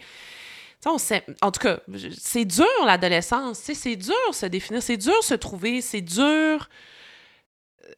On 0.84 0.98
En 1.40 1.50
tout 1.50 1.58
cas, 1.60 1.80
c'est 2.16 2.44
dur 2.44 2.64
l'adolescence, 2.84 3.58
tu 3.60 3.64
sais, 3.66 3.74
c'est 3.74 3.96
dur 3.96 4.14
se 4.32 4.46
définir, 4.46 4.82
c'est 4.82 4.96
dur 4.98 5.20
se 5.24 5.34
trouver, 5.34 5.80
c'est 5.80 6.00
dur 6.02 6.68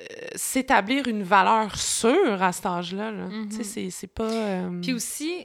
euh, 0.01 0.05
s'établir 0.35 1.07
une 1.09 1.23
valeur 1.23 1.77
sûre 1.79 2.43
à 2.43 2.53
cet 2.53 2.65
âge-là. 2.67 3.11
là. 3.11 3.29
Tu 3.51 3.57
sais, 3.57 3.65
c'est- 3.65 3.91
c'est 3.91 4.07
pas... 4.07 4.31
euh, 4.31 4.81
Puis 4.81 4.93
aussi, 4.95 5.45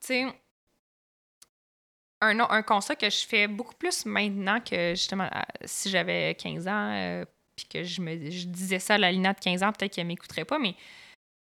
tu 0.00 0.06
sais, 0.08 0.26
un, 2.22 2.40
un 2.40 2.62
constat 2.62 2.96
que 2.96 3.10
je 3.10 3.26
fais 3.26 3.48
beaucoup 3.48 3.74
plus 3.74 4.06
maintenant 4.06 4.60
que 4.60 4.90
justement 4.94 5.28
si 5.64 5.90
j'avais 5.90 6.34
15 6.34 6.68
ans, 6.68 6.90
euh, 6.92 7.24
puis 7.56 7.66
que 7.66 7.82
je 7.84 8.00
me 8.00 8.30
je 8.30 8.46
disais 8.46 8.78
ça 8.78 8.94
à 8.94 8.98
la 8.98 9.12
Lina 9.12 9.32
de 9.34 9.40
15 9.40 9.62
ans, 9.62 9.72
peut-être 9.72 9.94
qu'elle 9.94 10.06
m'écouterait 10.06 10.44
pas, 10.46 10.58
mais 10.58 10.74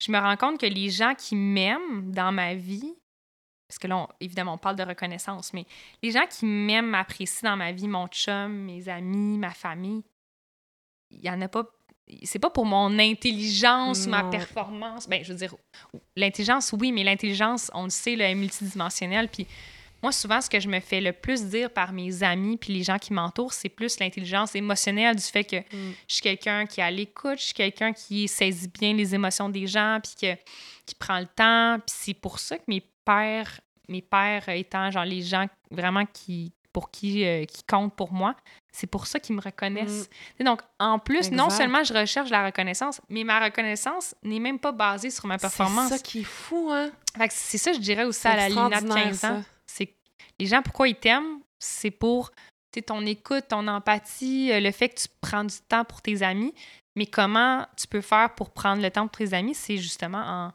je 0.00 0.10
me 0.12 0.18
rends 0.18 0.36
compte 0.36 0.60
que 0.60 0.66
les 0.66 0.88
gens 0.90 1.14
qui 1.14 1.34
m'aiment 1.36 2.10
dans 2.12 2.32
ma 2.32 2.54
vie, 2.54 2.94
parce 3.68 3.78
que 3.78 3.86
là, 3.88 3.98
on- 3.98 4.08
évidemment, 4.20 4.54
on 4.54 4.58
parle 4.58 4.76
de 4.76 4.84
reconnaissance, 4.84 5.52
mais 5.52 5.66
les 6.02 6.12
gens 6.12 6.24
qui 6.30 6.46
m'aiment, 6.46 6.86
m'apprécient 6.86 7.50
dans 7.50 7.56
ma 7.56 7.72
vie, 7.72 7.88
mon 7.88 8.06
chum, 8.08 8.50
mes 8.52 8.88
amis, 8.88 9.36
ma 9.38 9.50
famille, 9.50 10.02
il 11.10 11.24
y 11.24 11.30
en 11.30 11.40
a 11.42 11.48
pas. 11.48 11.64
C'est 12.22 12.38
pas 12.38 12.48
pour 12.48 12.64
mon 12.64 12.98
intelligence 12.98 14.06
ou 14.06 14.10
ma 14.10 14.24
performance. 14.30 15.06
Ben, 15.08 15.22
je 15.22 15.32
veux 15.32 15.38
dire, 15.38 15.54
l'intelligence, 16.16 16.72
oui, 16.72 16.90
mais 16.90 17.04
l'intelligence, 17.04 17.70
on 17.74 17.84
le 17.84 17.90
sait, 17.90 18.16
là, 18.16 18.30
est 18.30 18.34
multidimensionnelle. 18.34 19.28
Puis 19.28 19.46
moi, 20.02 20.12
souvent, 20.12 20.40
ce 20.40 20.48
que 20.48 20.60
je 20.60 20.68
me 20.68 20.80
fais 20.80 21.00
le 21.00 21.12
plus 21.12 21.44
dire 21.46 21.70
par 21.70 21.92
mes 21.92 22.22
amis 22.22 22.56
puis 22.56 22.72
les 22.72 22.82
gens 22.82 22.98
qui 22.98 23.12
m'entourent, 23.12 23.52
c'est 23.52 23.68
plus 23.68 23.98
l'intelligence 23.98 24.54
émotionnelle 24.54 25.16
du 25.16 25.22
fait 25.22 25.44
que 25.44 25.56
Mm. 25.56 25.92
je 26.08 26.12
suis 26.14 26.22
quelqu'un 26.22 26.66
qui 26.66 26.80
est 26.80 26.84
à 26.84 26.90
l'écoute, 26.90 27.38
je 27.38 27.44
suis 27.44 27.54
quelqu'un 27.54 27.92
qui 27.92 28.28
saisit 28.28 28.68
bien 28.68 28.94
les 28.94 29.14
émotions 29.14 29.48
des 29.48 29.66
gens 29.66 29.98
puis 30.02 30.12
que, 30.20 30.38
qui 30.86 30.94
prend 30.94 31.18
le 31.18 31.26
temps. 31.26 31.78
Puis 31.86 31.94
c'est 31.98 32.14
pour 32.14 32.38
ça 32.38 32.56
que 32.58 32.64
mes 32.68 32.82
pères, 33.04 33.60
mes 33.88 34.02
pères 34.02 34.48
étant 34.50 34.90
genre 34.90 35.04
les 35.04 35.22
gens 35.22 35.46
vraiment 35.70 36.04
qui 36.06 36.52
pour 36.70 36.90
qui, 36.90 37.24
euh, 37.26 37.44
qui 37.46 37.64
comptent 37.64 37.96
pour 37.96 38.12
moi, 38.12 38.36
c'est 38.70 38.86
pour 38.86 39.06
ça 39.08 39.18
qu'ils 39.18 39.34
me 39.34 39.40
reconnaissent. 39.40 40.08
Et 40.38 40.44
Donc, 40.44 40.60
en 40.78 40.98
plus, 41.00 41.32
non 41.32 41.46
Mm. 41.48 41.50
Seulement 41.50 41.82
je 41.82 41.92
recherche 41.94 42.30
la 42.30 42.44
reconnaissance, 42.44 43.00
mais 43.08 43.24
ma 43.24 43.40
reconnaissance 43.42 44.14
n'est 44.22 44.38
même 44.38 44.58
pas 44.60 44.70
basée 44.70 45.10
sur 45.10 45.26
ma 45.26 45.38
performance. 45.38 45.88
C'est 45.88 45.96
ça 45.96 46.02
qui 46.02 46.20
est 46.20 46.24
fou, 46.24 46.70
hein? 46.70 46.90
C'est 47.30 47.58
ça, 47.58 47.72
je 47.72 47.78
dirais 47.80 48.04
aussi 48.04 48.28
à 48.28 48.36
la 48.36 48.48
Lina 48.48 48.68
de 48.68 48.74
extraordinaire, 48.74 49.04
15 49.06 49.24
ans. 49.24 49.42
ça. 49.42 49.44
Les 50.38 50.46
gens, 50.46 50.62
pourquoi 50.62 50.88
ils 50.88 50.94
t'aiment, 50.94 51.40
c'est 51.58 51.90
pour 51.90 52.30
ton 52.82 53.04
écoute, 53.06 53.46
ton 53.48 53.66
empathie, 53.68 54.52
euh, 54.52 54.60
le 54.60 54.70
fait 54.70 54.90
que 54.90 55.00
tu 55.00 55.08
prends 55.20 55.44
du 55.44 55.56
temps 55.68 55.84
pour 55.84 56.02
tes 56.02 56.22
amis. 56.22 56.54
Mais 56.96 57.06
comment 57.06 57.66
tu 57.76 57.86
peux 57.86 58.00
faire 58.00 58.34
pour 58.34 58.50
prendre 58.50 58.82
le 58.82 58.90
temps 58.90 59.06
pour 59.06 59.18
tes 59.18 59.34
amis, 59.34 59.54
c'est 59.54 59.76
justement 59.76 60.22
en. 60.24 60.52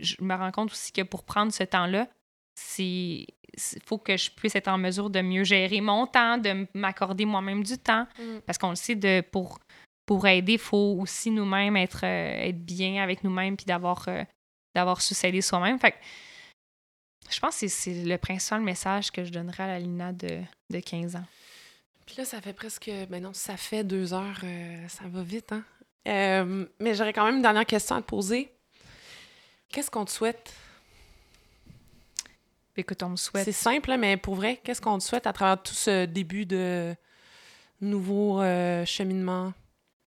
Je 0.00 0.14
me 0.20 0.34
rends 0.34 0.52
compte 0.52 0.70
aussi 0.70 0.92
que 0.92 1.02
pour 1.02 1.24
prendre 1.24 1.52
ce 1.52 1.64
temps-là, 1.64 2.06
c'est. 2.54 3.26
Il 3.74 3.82
faut 3.84 3.98
que 3.98 4.16
je 4.16 4.30
puisse 4.30 4.54
être 4.54 4.68
en 4.68 4.78
mesure 4.78 5.10
de 5.10 5.20
mieux 5.20 5.42
gérer 5.42 5.80
mon 5.80 6.06
temps, 6.06 6.38
de 6.38 6.66
m'accorder 6.74 7.24
moi-même 7.24 7.64
du 7.64 7.76
temps. 7.78 8.06
Mm. 8.18 8.38
Parce 8.46 8.58
qu'on 8.58 8.70
le 8.70 8.76
sait, 8.76 8.94
de, 8.94 9.20
pour, 9.22 9.58
pour 10.06 10.26
aider, 10.28 10.52
il 10.52 10.58
faut 10.58 10.98
aussi 11.00 11.30
nous-mêmes 11.30 11.76
être, 11.76 12.04
euh, 12.04 12.48
être 12.48 12.64
bien 12.64 13.02
avec 13.02 13.24
nous-mêmes 13.24 13.56
puis 13.56 13.66
d'avoir 13.66 14.06
euh, 14.06 14.22
d'avoir 14.76 15.02
su 15.02 15.14
s'aider 15.14 15.40
soi-même. 15.40 15.78
Fait 15.78 15.92
que 15.92 15.96
je 17.30 17.40
pense 17.40 17.58
que 17.60 17.68
c'est- 17.68 18.04
le 18.04 18.18
principal 18.18 18.60
message 18.60 19.10
que 19.10 19.24
je 19.24 19.30
donnerais 19.30 19.64
à 19.64 19.66
la 19.68 19.78
Lina 19.78 20.12
de, 20.12 20.40
de 20.70 20.80
15 20.80 21.16
ans. 21.16 21.24
Puis 22.06 22.16
là, 22.18 22.24
ça 22.24 22.40
fait 22.40 22.52
presque. 22.54 22.90
Ben 23.10 23.22
non, 23.22 23.32
ça 23.34 23.56
fait 23.56 23.84
deux 23.84 24.14
heures. 24.14 24.40
euh, 24.44 24.88
ça 24.88 25.04
va 25.06 25.22
vite, 25.22 25.52
hein? 25.52 25.62
Euh, 26.06 26.66
mais 26.80 26.94
j'aurais 26.94 27.12
quand 27.12 27.26
même 27.26 27.36
une 27.36 27.42
dernière 27.42 27.66
question 27.66 27.96
à 27.96 28.00
te 28.00 28.06
poser. 28.06 28.50
Qu'est-ce 29.68 29.90
qu'on 29.90 30.06
te 30.06 30.10
souhaite? 30.10 30.54
Écoute, 32.76 33.02
on 33.02 33.10
me 33.10 33.16
souhaite. 33.16 33.44
C'est 33.44 33.52
simple, 33.52 33.90
là, 33.90 33.96
mais 33.96 34.16
pour 34.16 34.36
vrai, 34.36 34.60
qu'est-ce 34.62 34.80
qu'on 34.80 34.98
te 34.98 35.02
souhaite 35.04 35.26
à 35.26 35.32
travers 35.32 35.60
tout 35.62 35.74
ce 35.74 36.06
début 36.06 36.46
de 36.46 36.94
nouveau 37.80 38.40
euh, 38.40 38.84
cheminement? 38.86 39.52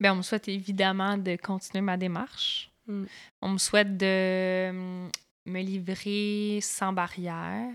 Ben, 0.01 0.13
on 0.13 0.17
me 0.17 0.23
souhaite 0.23 0.49
évidemment 0.49 1.17
de 1.17 1.35
continuer 1.37 1.81
ma 1.81 1.97
démarche. 1.97 2.71
Mm. 2.87 3.05
On 3.43 3.49
me 3.49 3.59
souhaite 3.59 3.97
de 3.97 4.69
hum, 4.71 5.11
me 5.49 5.61
livrer 5.63 6.61
sans 6.63 6.93
barrière, 6.93 7.71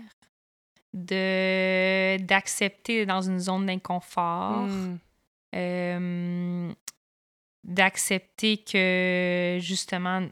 de 0.92 2.16
d'accepter 2.24 3.04
dans 3.06 3.20
une 3.22 3.38
zone 3.40 3.66
d'inconfort, 3.66 4.62
Mm. 4.66 4.98
euh, 5.56 6.72
d'accepter 7.64 8.58
que 8.58 9.58
justement 9.60 10.28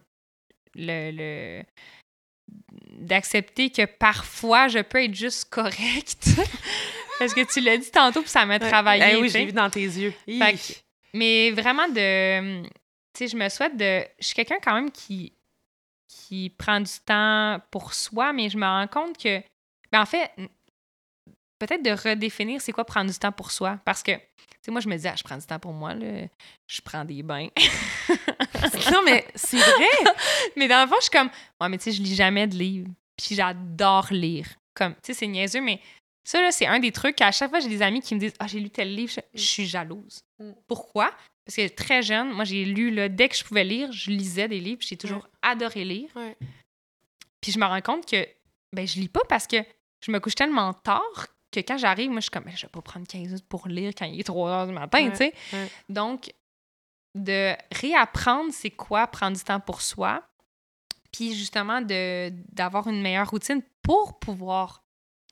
le, 0.75 1.11
le- 1.11 1.63
d'accepter 2.99 3.71
que 3.71 3.85
parfois 3.87 4.69
je 4.69 4.79
peux 4.81 5.03
être 5.03 5.15
juste 5.15 5.49
correcte 5.51 6.29
parce 7.19 7.35
que 7.35 7.41
tu 7.53 7.61
l'as 7.61 7.77
dit 7.79 7.91
tantôt 7.91 8.21
puis 8.21 8.31
ça 8.31 8.45
m'a 8.47 8.55
Ouais. 8.59 8.69
travaillé 8.69 9.17
oui, 9.17 9.29
l'ai 9.39 9.47
vu 9.47 9.53
dans 9.53 9.71
tes 9.71 9.81
yeux. 9.85 10.15
Que- 10.27 10.75
mais 11.15 11.51
vraiment 11.51 11.89
de. 11.89 12.63
Tu 13.15 13.19
sais, 13.19 13.29
je 13.29 13.37
me 13.37 13.49
souhaite 13.51 13.77
de. 13.77 14.03
Je 14.19 14.25
suis 14.27 14.35
quelqu'un 14.35 14.57
quand 14.63 14.75
même 14.75 14.91
qui, 14.91 15.33
qui 16.13 16.51
prend 16.51 16.81
du 16.81 16.93
temps 17.05 17.61
pour 17.71 17.95
soi, 17.95 18.33
mais 18.33 18.49
je 18.49 18.59
me 18.59 18.67
rends 18.67 18.87
compte 18.87 19.19
que. 19.19 19.41
Ben 19.91 20.03
en 20.03 20.07
fait, 20.07 20.31
peut-être 21.59 21.83
de 21.83 21.91
redéfinir 21.91 22.61
c'est 22.61 22.73
quoi 22.73 22.85
prendre 22.85 23.11
du 23.11 23.19
temps 23.19 23.33
pour 23.33 23.51
soi. 23.51 23.79
Parce 23.85 24.03
que, 24.03 24.13
tu 24.13 24.21
sais, 24.63 24.71
moi, 24.71 24.81
je 24.81 24.89
me 24.89 24.97
dis, 24.97 25.07
ah, 25.07 25.15
je 25.17 25.23
prends 25.23 25.37
du 25.37 25.47
temps 25.47 25.59
pour 25.59 25.73
moi, 25.73 25.95
là. 25.95 26.27
Je 26.67 26.81
prends 26.81 27.05
des 27.05 27.23
bains. 27.23 27.49
non, 28.93 29.03
mais 29.05 29.27
c'est 29.35 29.59
vrai! 29.59 30.13
mais 30.57 30.69
dans 30.69 30.83
le 30.83 30.89
fond, 30.89 30.97
je 30.99 31.03
suis 31.03 31.11
comme, 31.11 31.31
ouais, 31.61 31.69
mais 31.69 31.79
tu 31.79 31.85
sais, 31.85 31.93
je 31.93 32.03
lis 32.03 32.15
jamais 32.15 32.47
de 32.47 32.57
livres. 32.57 32.91
Puis 33.17 33.35
j'adore 33.37 34.09
lire. 34.11 34.49
Comme, 34.75 34.95
tu 34.95 35.01
sais, 35.05 35.15
c'est 35.15 35.27
niaiseux, 35.27 35.61
mais 35.61 35.81
ça, 36.25 36.41
là, 36.41 36.51
c'est 36.51 36.67
un 36.67 36.79
des 36.79 36.93
trucs 36.93 37.17
qu'à 37.17 37.31
chaque 37.31 37.51
fois, 37.51 37.61
j'ai 37.61 37.69
des 37.69 37.83
amis 37.83 38.01
qui 38.01 38.15
me 38.15 38.21
disent, 38.21 38.35
ah, 38.39 38.47
j'ai 38.47 38.61
lu 38.61 38.71
tel 38.71 38.95
livre, 38.95 39.13
je, 39.13 39.21
je 39.35 39.45
suis 39.45 39.67
jalouse. 39.67 40.23
Mm. 40.39 40.53
Pourquoi? 40.67 41.13
Parce 41.45 41.57
que 41.57 41.69
très 41.69 42.03
jeune, 42.03 42.31
moi, 42.33 42.45
j'ai 42.45 42.65
lu, 42.65 42.91
là, 42.91 43.09
dès 43.09 43.29
que 43.29 43.37
je 43.37 43.45
pouvais 43.45 43.65
lire, 43.65 43.91
je 43.93 44.11
lisais 44.11 44.49
des 44.49 44.61
livres. 44.61 44.81
J'ai 44.83 44.97
toujours 44.97 45.27
adoré 45.43 45.85
lire. 45.85 46.09
Ouais. 46.15 46.37
Puis 47.41 47.51
je 47.53 47.59
me 47.59 47.65
rends 47.67 47.81
compte 47.81 48.07
que, 48.07 48.27
ben, 48.73 48.87
je 48.87 49.01
lis 49.01 49.09
pas 49.09 49.23
parce 49.29 49.47
que 49.47 49.57
je 50.05 50.13
me 50.13 50.21
couche 50.21 50.35
tellement 50.37 50.73
tard 50.73 51.27
que 51.51 51.61
quand 51.61 51.77
j'arrive, 51.79 52.11
moi, 52.11 52.21
je 52.21 52.25
suis 52.25 52.31
comme, 52.31 52.45
Ben, 52.45 52.57
je 52.57 52.63
vais 52.63 52.71
pas 52.71 52.81
prendre 52.81 53.07
15 53.07 53.21
minutes 53.27 53.49
pour 53.49 53.67
lire 53.69 53.93
quand 53.97 54.07
il 54.07 54.21
est 54.21 54.25
3 54.25 54.51
heures 54.51 54.67
du 54.69 54.73
matin, 54.73 55.05
Ouais, 55.05 55.11
tu 55.11 55.17
sais. 55.17 55.35
ouais. 55.53 55.69
Donc, 55.89 56.33
de 57.15 57.53
réapprendre 57.75 58.53
c'est 58.53 58.71
quoi 58.71 59.07
prendre 59.07 59.37
du 59.37 59.43
temps 59.45 59.61
pour 59.61 59.83
soi, 59.83 60.23
puis 61.13 61.35
justement 61.35 61.83
de 61.83 62.31
d'avoir 62.53 62.87
une 62.89 63.03
meilleure 63.03 63.29
routine 63.29 63.63
pour 63.83 64.19
pouvoir 64.19 64.83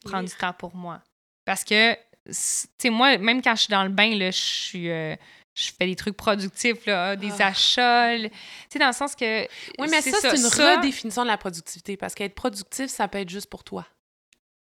prendre 0.04 0.28
du 0.28 0.34
temps 0.34 0.52
pour 0.52 0.74
moi. 0.76 1.00
Parce 1.46 1.64
que, 1.64 1.94
tu 1.94 2.00
sais, 2.32 2.90
moi, 2.90 3.16
même 3.16 3.40
quand 3.40 3.54
je 3.54 3.62
suis 3.62 3.70
dans 3.70 3.84
le 3.84 3.88
bain, 3.88 4.14
là, 4.14 4.30
je 4.30 4.36
suis... 4.38 4.90
euh, 4.90 5.16
je 5.54 5.70
fais 5.76 5.86
des 5.86 5.96
trucs 5.96 6.16
productifs, 6.16 6.86
là, 6.86 7.16
des 7.16 7.30
Ah. 7.40 7.48
achats. 7.48 8.16
Tu 8.18 8.30
sais, 8.70 8.78
dans 8.78 8.86
le 8.86 8.92
sens 8.92 9.14
que... 9.16 9.42
Oui, 9.78 9.88
mais 9.90 10.00
ça, 10.00 10.16
c'est 10.20 10.30
une 10.30 10.36
ça- 10.36 10.76
redéfinition 10.76 11.22
de 11.22 11.26
la 11.28 11.36
productivité. 11.36 11.96
Parce 11.96 12.14
qu'être 12.14 12.34
productif, 12.34 12.88
ça 12.88 13.08
peut 13.08 13.18
être 13.18 13.28
juste 13.28 13.48
pour 13.50 13.64
toi. 13.64 13.86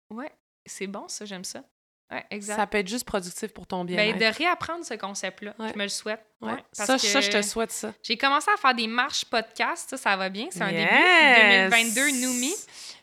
Ouais, 0.09 0.31
c'est 0.65 0.87
bon, 0.87 1.07
ça, 1.07 1.25
j'aime 1.25 1.43
ça. 1.45 1.63
Ouais, 2.11 2.25
exact. 2.29 2.55
Ça 2.57 2.67
peut 2.67 2.77
être 2.79 2.87
juste 2.89 3.05
productif 3.05 3.53
pour 3.53 3.65
ton 3.65 3.85
Ben, 3.85 3.95
bien-être. 3.95 4.17
de 4.19 4.37
réapprendre 4.37 4.83
ce 4.83 4.95
concept-là, 4.95 5.53
Ouais. 5.59 5.69
je 5.73 5.77
me 5.77 5.83
le 5.83 5.89
souhaite. 5.89 6.21
Ouais. 6.41 6.51
Ouais, 6.53 6.63
parce 6.75 6.87
ça, 6.87 6.95
que 6.95 7.01
ça, 7.01 7.21
je 7.21 7.29
te 7.29 7.41
souhaite 7.41 7.71
ça. 7.71 7.93
J'ai 8.03 8.17
commencé 8.17 8.49
à 8.53 8.57
faire 8.57 8.75
des 8.75 8.87
marches 8.87 9.23
podcast, 9.25 9.89
ça, 9.91 9.97
ça 9.97 10.17
va 10.17 10.27
bien. 10.29 10.47
C'est 10.51 10.61
un 10.61 10.71
Yes! 10.71 10.89
début. 10.89 11.69
2022, 11.95 12.11
Noumi. 12.25 12.51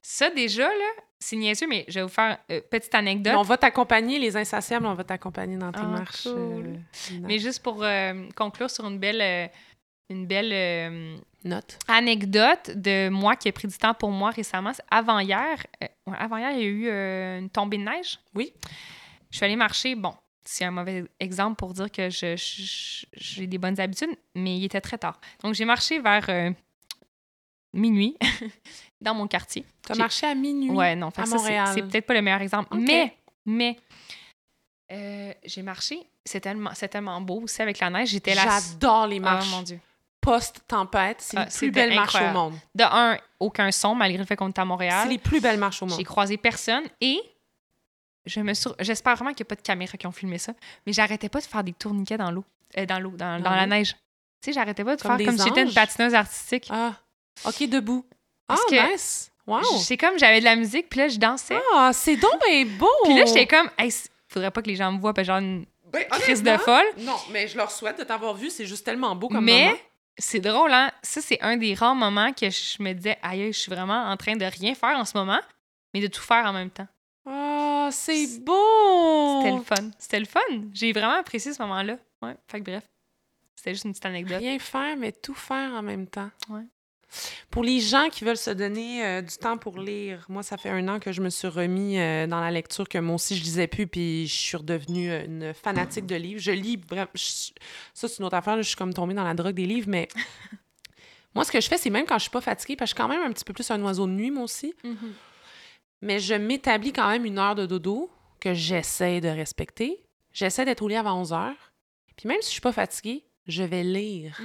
Ça, 0.02 0.28
déjà, 0.30 0.68
là, 0.68 0.90
c'est 1.18 1.36
niaiseux, 1.36 1.66
mais 1.66 1.84
je 1.88 1.94
vais 1.94 2.02
vous 2.02 2.08
faire 2.08 2.38
une 2.50 2.60
petite 2.62 2.94
anecdote. 2.94 3.34
On 3.36 3.42
va 3.42 3.56
t'accompagner, 3.56 4.18
les 4.18 4.36
insatiables, 4.36 4.86
on 4.86 4.94
va 4.94 5.04
t'accompagner 5.04 5.56
dans 5.56 5.72
tes 5.72 5.80
Ah, 5.82 5.86
marches. 5.86 6.24
cool. 6.24 6.34
euh, 6.34 6.76
Lina. 7.10 7.26
Mais 7.28 7.38
juste 7.38 7.62
pour 7.62 7.82
euh, 7.82 8.28
conclure 8.36 8.70
sur 8.70 8.86
une 8.86 8.98
belle, 8.98 9.20
euh, 9.22 9.46
une 10.10 10.26
belle 10.26 10.50
euh, 10.52 11.16
Note. 11.44 11.78
anecdote 11.88 12.70
de 12.74 13.08
moi 13.08 13.36
qui 13.36 13.48
ai 13.48 13.52
pris 13.52 13.68
du 13.68 13.76
temps 13.78 13.94
pour 13.94 14.10
moi 14.10 14.30
récemment. 14.30 14.72
c'est 14.74 14.84
Avant-hier, 14.90 15.66
euh, 15.82 15.86
ouais, 16.06 16.16
avant-hier, 16.18 16.50
il 16.52 16.58
y 16.58 16.62
a 16.62 16.66
eu 16.66 16.88
euh, 16.88 17.38
une 17.40 17.50
tombée 17.50 17.78
de 17.78 17.82
neige. 17.84 18.18
Oui. 18.34 18.52
Je 19.30 19.36
suis 19.36 19.44
allée 19.44 19.56
marcher. 19.56 19.94
Bon, 19.94 20.14
c'est 20.44 20.64
un 20.64 20.70
mauvais 20.70 21.04
exemple 21.20 21.56
pour 21.56 21.74
dire 21.74 21.90
que 21.90 22.08
je- 22.10 22.36
je- 22.36 23.06
j'ai 23.12 23.46
des 23.46 23.58
bonnes 23.58 23.78
habitudes, 23.80 24.16
mais 24.34 24.56
il 24.56 24.64
était 24.64 24.80
très 24.80 24.98
tard. 24.98 25.20
Donc, 25.42 25.54
j'ai 25.54 25.64
marché 25.64 25.98
vers 26.00 26.24
euh, 26.30 26.50
minuit 27.72 28.16
dans 29.00 29.14
mon 29.14 29.26
quartier. 29.26 29.64
Tu 29.84 29.92
as 29.92 29.94
J'ai- 29.94 30.00
marché 30.00 30.26
à 30.26 30.34
minuit. 30.34 30.70
Ouais, 30.70 30.96
non, 30.96 31.08
à 31.16 31.26
c'est- 31.26 31.34
Montréal. 31.34 31.68
c'est 31.74 31.82
peut-être 31.82 32.06
pas 32.06 32.14
le 32.14 32.22
meilleur 32.22 32.40
exemple. 32.40 32.76
Mais, 32.76 33.14
mais, 33.44 33.76
euh, 34.92 35.32
j'ai 35.44 35.62
marché. 35.62 36.00
C'est 36.24 36.40
tellement, 36.40 36.70
c'est 36.74 36.88
tellement 36.88 37.20
beau 37.20 37.42
aussi 37.42 37.60
avec 37.62 37.78
la 37.78 37.90
neige. 37.90 38.08
J'étais 38.10 38.34
là. 38.34 38.44
J'adore 38.44 39.06
les 39.06 39.18
Oh 39.18 39.22
marches 39.22 39.50
mon 39.50 39.62
Dieu. 39.62 39.80
post-tempête. 40.20 41.20
C'est 41.20 41.36
Ah, 41.36 41.40
les 41.40 41.46
plus 41.46 41.54
c'était 41.54 41.70
belles 41.70 41.94
marches 41.94 42.14
au 42.20 42.32
monde. 42.32 42.54
De 42.74 42.84
un, 42.84 43.18
aucun 43.40 43.70
son, 43.70 43.94
malgré 43.94 44.18
le 44.18 44.24
fait 44.26 44.36
qu'on 44.36 44.48
était 44.50 44.60
à 44.60 44.64
C'est 44.64 44.66
Montréal. 44.68 45.08
les 45.08 45.18
plus 45.18 45.40
belles 45.40 45.58
marches 45.58 45.82
au 45.82 45.86
monde. 45.86 45.96
J'ai 45.98 46.04
croisé 46.04 46.36
personne 46.36 46.84
et 47.00 47.20
je 48.28 48.40
me 48.40 48.54
sur... 48.54 48.74
j'espère 48.80 49.16
vraiment 49.16 49.32
qu'il 49.32 49.44
n'y 49.44 49.48
a 49.48 49.50
pas 49.50 49.56
de 49.56 49.62
caméras 49.62 49.96
qui 49.98 50.06
ont 50.06 50.12
filmé 50.12 50.38
ça, 50.38 50.52
mais 50.86 50.92
j'arrêtais 50.92 51.28
pas 51.28 51.40
de 51.40 51.46
faire 51.46 51.64
des 51.64 51.72
tourniquets 51.72 52.18
dans 52.18 52.30
l'eau, 52.30 52.44
euh, 52.76 52.86
dans 52.86 53.00
l'eau, 53.00 53.10
dans, 53.10 53.38
Dans 53.38 53.50
dans 53.50 53.56
la 53.56 53.66
neige. 53.66 53.92
Tu 54.40 54.46
sais, 54.46 54.52
j'arrêtais 54.52 54.84
pas 54.84 54.94
de 54.96 55.02
Comme 55.02 55.16
faire 55.16 55.26
comme 55.26 55.38
si 55.38 55.44
j'étais 55.44 55.62
une 55.62 55.72
patineuse 55.74 56.14
artistique. 56.14 56.68
Ah, 56.70 56.94
OK, 57.44 57.68
debout. 57.68 58.04
Parce 58.46 58.60
ah, 58.66 58.70
que- 58.70 58.92
nice. 58.92 59.30
Wow. 59.46 59.62
C'est 59.78 59.96
comme 59.96 60.18
j'avais 60.18 60.40
de 60.40 60.44
la 60.44 60.56
musique, 60.56 60.90
puis 60.90 61.00
là, 61.00 61.08
je 61.08 61.18
dansais. 61.18 61.58
Ah, 61.74 61.90
c'est 61.94 62.16
donc 62.16 62.34
bien 62.46 62.66
beau. 62.66 62.86
Puis 63.04 63.16
là, 63.16 63.24
j'étais 63.24 63.46
comme, 63.46 63.70
hey, 63.78 63.90
faudrait 64.28 64.50
pas 64.50 64.60
que 64.60 64.68
les 64.68 64.76
gens 64.76 64.92
me 64.92 65.00
voient, 65.00 65.14
puis 65.14 65.24
genre 65.24 65.38
une 65.38 65.64
Ben, 65.90 66.04
crise 66.10 66.42
de 66.42 66.54
folle. 66.58 66.84
Non, 66.98 67.16
mais 67.30 67.48
je 67.48 67.56
leur 67.56 67.70
souhaite 67.70 67.98
de 67.98 68.04
t'avoir 68.04 68.34
vu. 68.34 68.50
C'est 68.50 68.66
juste 68.66 68.84
tellement 68.84 69.16
beau 69.16 69.28
comme 69.28 69.42
Mais 69.44 69.64
moment. 69.68 69.78
c'est 70.18 70.40
drôle, 70.40 70.70
hein? 70.70 70.92
Ça, 71.02 71.22
c'est 71.22 71.40
un 71.40 71.56
des 71.56 71.72
rares 71.72 71.94
moments 71.94 72.30
que 72.34 72.50
je 72.50 72.82
me 72.82 72.92
disais, 72.92 73.16
aïe, 73.22 73.50
je 73.50 73.58
suis 73.58 73.70
vraiment 73.72 74.10
en 74.10 74.16
train 74.18 74.36
de 74.36 74.44
rien 74.44 74.74
faire 74.74 74.98
en 74.98 75.06
ce 75.06 75.16
moment, 75.16 75.40
mais 75.94 76.00
de 76.02 76.08
tout 76.08 76.20
faire 76.20 76.44
en 76.44 76.52
même 76.52 76.70
temps. 76.70 76.86
C'est 77.90 78.40
beau. 78.40 79.42
C'était 79.42 79.56
le 79.56 79.62
fun. 79.62 79.90
C'était 79.98 80.20
le 80.20 80.26
fun. 80.26 80.40
J'ai 80.72 80.92
vraiment 80.92 81.14
apprécié 81.18 81.52
ce 81.52 81.62
moment-là. 81.62 81.96
Ouais. 82.22 82.34
Fait 82.46 82.60
que 82.60 82.64
bref, 82.70 82.84
c'était 83.54 83.72
juste 83.74 83.84
une 83.84 83.92
petite 83.92 84.06
anecdote. 84.06 84.38
Rien 84.38 84.58
faire, 84.58 84.96
mais 84.96 85.12
tout 85.12 85.34
faire 85.34 85.72
en 85.72 85.82
même 85.82 86.06
temps. 86.06 86.30
Ouais. 86.48 86.62
Pour 87.50 87.64
les 87.64 87.80
gens 87.80 88.08
qui 88.10 88.24
veulent 88.24 88.36
se 88.36 88.50
donner 88.50 89.02
euh, 89.04 89.22
du 89.22 89.34
temps 89.38 89.56
pour 89.56 89.78
lire, 89.78 90.26
moi, 90.28 90.42
ça 90.42 90.58
fait 90.58 90.68
un 90.68 90.86
an 90.88 90.98
que 91.00 91.10
je 91.10 91.22
me 91.22 91.30
suis 91.30 91.48
remis 91.48 91.98
euh, 91.98 92.26
dans 92.26 92.40
la 92.40 92.50
lecture, 92.50 92.86
que 92.86 92.98
moi 92.98 93.14
aussi, 93.14 93.34
je 93.34 93.42
lisais 93.42 93.66
plus, 93.66 93.86
puis 93.86 94.26
je 94.26 94.34
suis 94.34 94.56
redevenue 94.58 95.10
euh, 95.10 95.24
une 95.24 95.54
fanatique 95.54 96.04
de 96.04 96.16
livres. 96.16 96.38
Je 96.40 96.50
lis 96.50 96.76
vraiment... 96.76 97.08
je- 97.14 97.50
Ça, 97.94 98.08
c'est 98.08 98.18
une 98.18 98.26
autre 98.26 98.36
affaire, 98.36 98.56
là, 98.56 98.62
je 98.62 98.68
suis 98.68 98.76
comme 98.76 98.92
tombée 98.92 99.14
dans 99.14 99.24
la 99.24 99.32
drogue 99.32 99.54
des 99.54 99.64
livres, 99.64 99.88
mais... 99.88 100.06
moi, 101.34 101.44
ce 101.44 101.50
que 101.52 101.60
je 101.62 101.68
fais, 101.68 101.78
c'est 101.78 101.88
même 101.88 102.04
quand 102.04 102.18
je 102.18 102.22
suis 102.24 102.30
pas 102.30 102.42
fatiguée, 102.42 102.76
parce 102.76 102.92
que 102.92 102.98
je 102.98 103.02
suis 103.02 103.08
quand 103.08 103.16
même 103.18 103.26
un 103.26 103.32
petit 103.32 103.44
peu 103.44 103.54
plus 103.54 103.70
un 103.70 103.80
oiseau 103.82 104.06
de 104.06 104.12
nuit, 104.12 104.30
moi 104.30 104.44
aussi. 104.44 104.74
Mais 106.00 106.18
je 106.18 106.34
m'établis 106.34 106.92
quand 106.92 107.08
même 107.08 107.24
une 107.24 107.38
heure 107.38 107.54
de 107.54 107.66
dodo 107.66 108.10
que 108.40 108.54
j'essaie 108.54 109.20
de 109.20 109.28
respecter. 109.28 110.04
J'essaie 110.32 110.64
d'être 110.64 110.82
au 110.82 110.88
lit 110.88 110.96
avant 110.96 111.20
11 111.20 111.32
heures. 111.32 111.72
Puis 112.16 112.28
même 112.28 112.40
si 112.40 112.48
je 112.48 112.52
suis 112.52 112.60
pas 112.60 112.72
fatiguée, 112.72 113.24
je 113.46 113.62
vais 113.62 113.82
lire. 113.82 114.40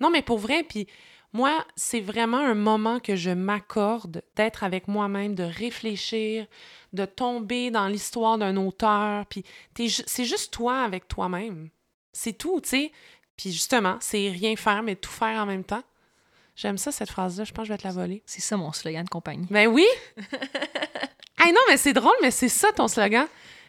Non, 0.00 0.10
mais 0.10 0.22
pour 0.22 0.38
vrai, 0.38 0.62
puis 0.62 0.86
moi, 1.32 1.64
c'est 1.76 2.00
vraiment 2.00 2.38
un 2.38 2.54
moment 2.54 3.00
que 3.00 3.16
je 3.16 3.30
m'accorde 3.30 4.22
d'être 4.34 4.64
avec 4.64 4.88
moi-même, 4.88 5.34
de 5.34 5.44
réfléchir, 5.44 6.46
de 6.92 7.04
tomber 7.04 7.70
dans 7.70 7.86
l'histoire 7.86 8.38
d'un 8.38 8.56
auteur. 8.56 9.26
Puis 9.26 9.44
c'est 9.76 10.24
juste 10.24 10.52
toi 10.52 10.82
avec 10.82 11.06
toi-même. 11.06 11.68
C'est 12.12 12.36
tout, 12.36 12.60
tu 12.60 12.68
sais. 12.70 12.92
Puis 13.36 13.52
justement, 13.52 13.96
c'est 14.00 14.28
rien 14.30 14.56
faire, 14.56 14.82
mais 14.82 14.96
tout 14.96 15.10
faire 15.10 15.40
en 15.40 15.46
même 15.46 15.64
temps. 15.64 15.82
J'aime 16.60 16.76
ça, 16.76 16.92
cette 16.92 17.10
phrase-là. 17.10 17.44
Je 17.44 17.52
pense 17.52 17.62
que 17.62 17.68
je 17.68 17.72
vais 17.72 17.78
te 17.78 17.86
la 17.86 17.94
voler. 17.94 18.22
C'est 18.26 18.42
ça 18.42 18.54
mon 18.58 18.70
slogan 18.70 19.02
de 19.02 19.08
compagnie. 19.08 19.46
Ben 19.48 19.66
oui! 19.66 19.86
hey, 21.38 21.52
non, 21.54 21.60
mais 21.70 21.78
c'est 21.78 21.94
drôle, 21.94 22.12
mais 22.20 22.30
c'est 22.30 22.50
ça 22.50 22.70
ton 22.72 22.86
slogan. 22.86 23.26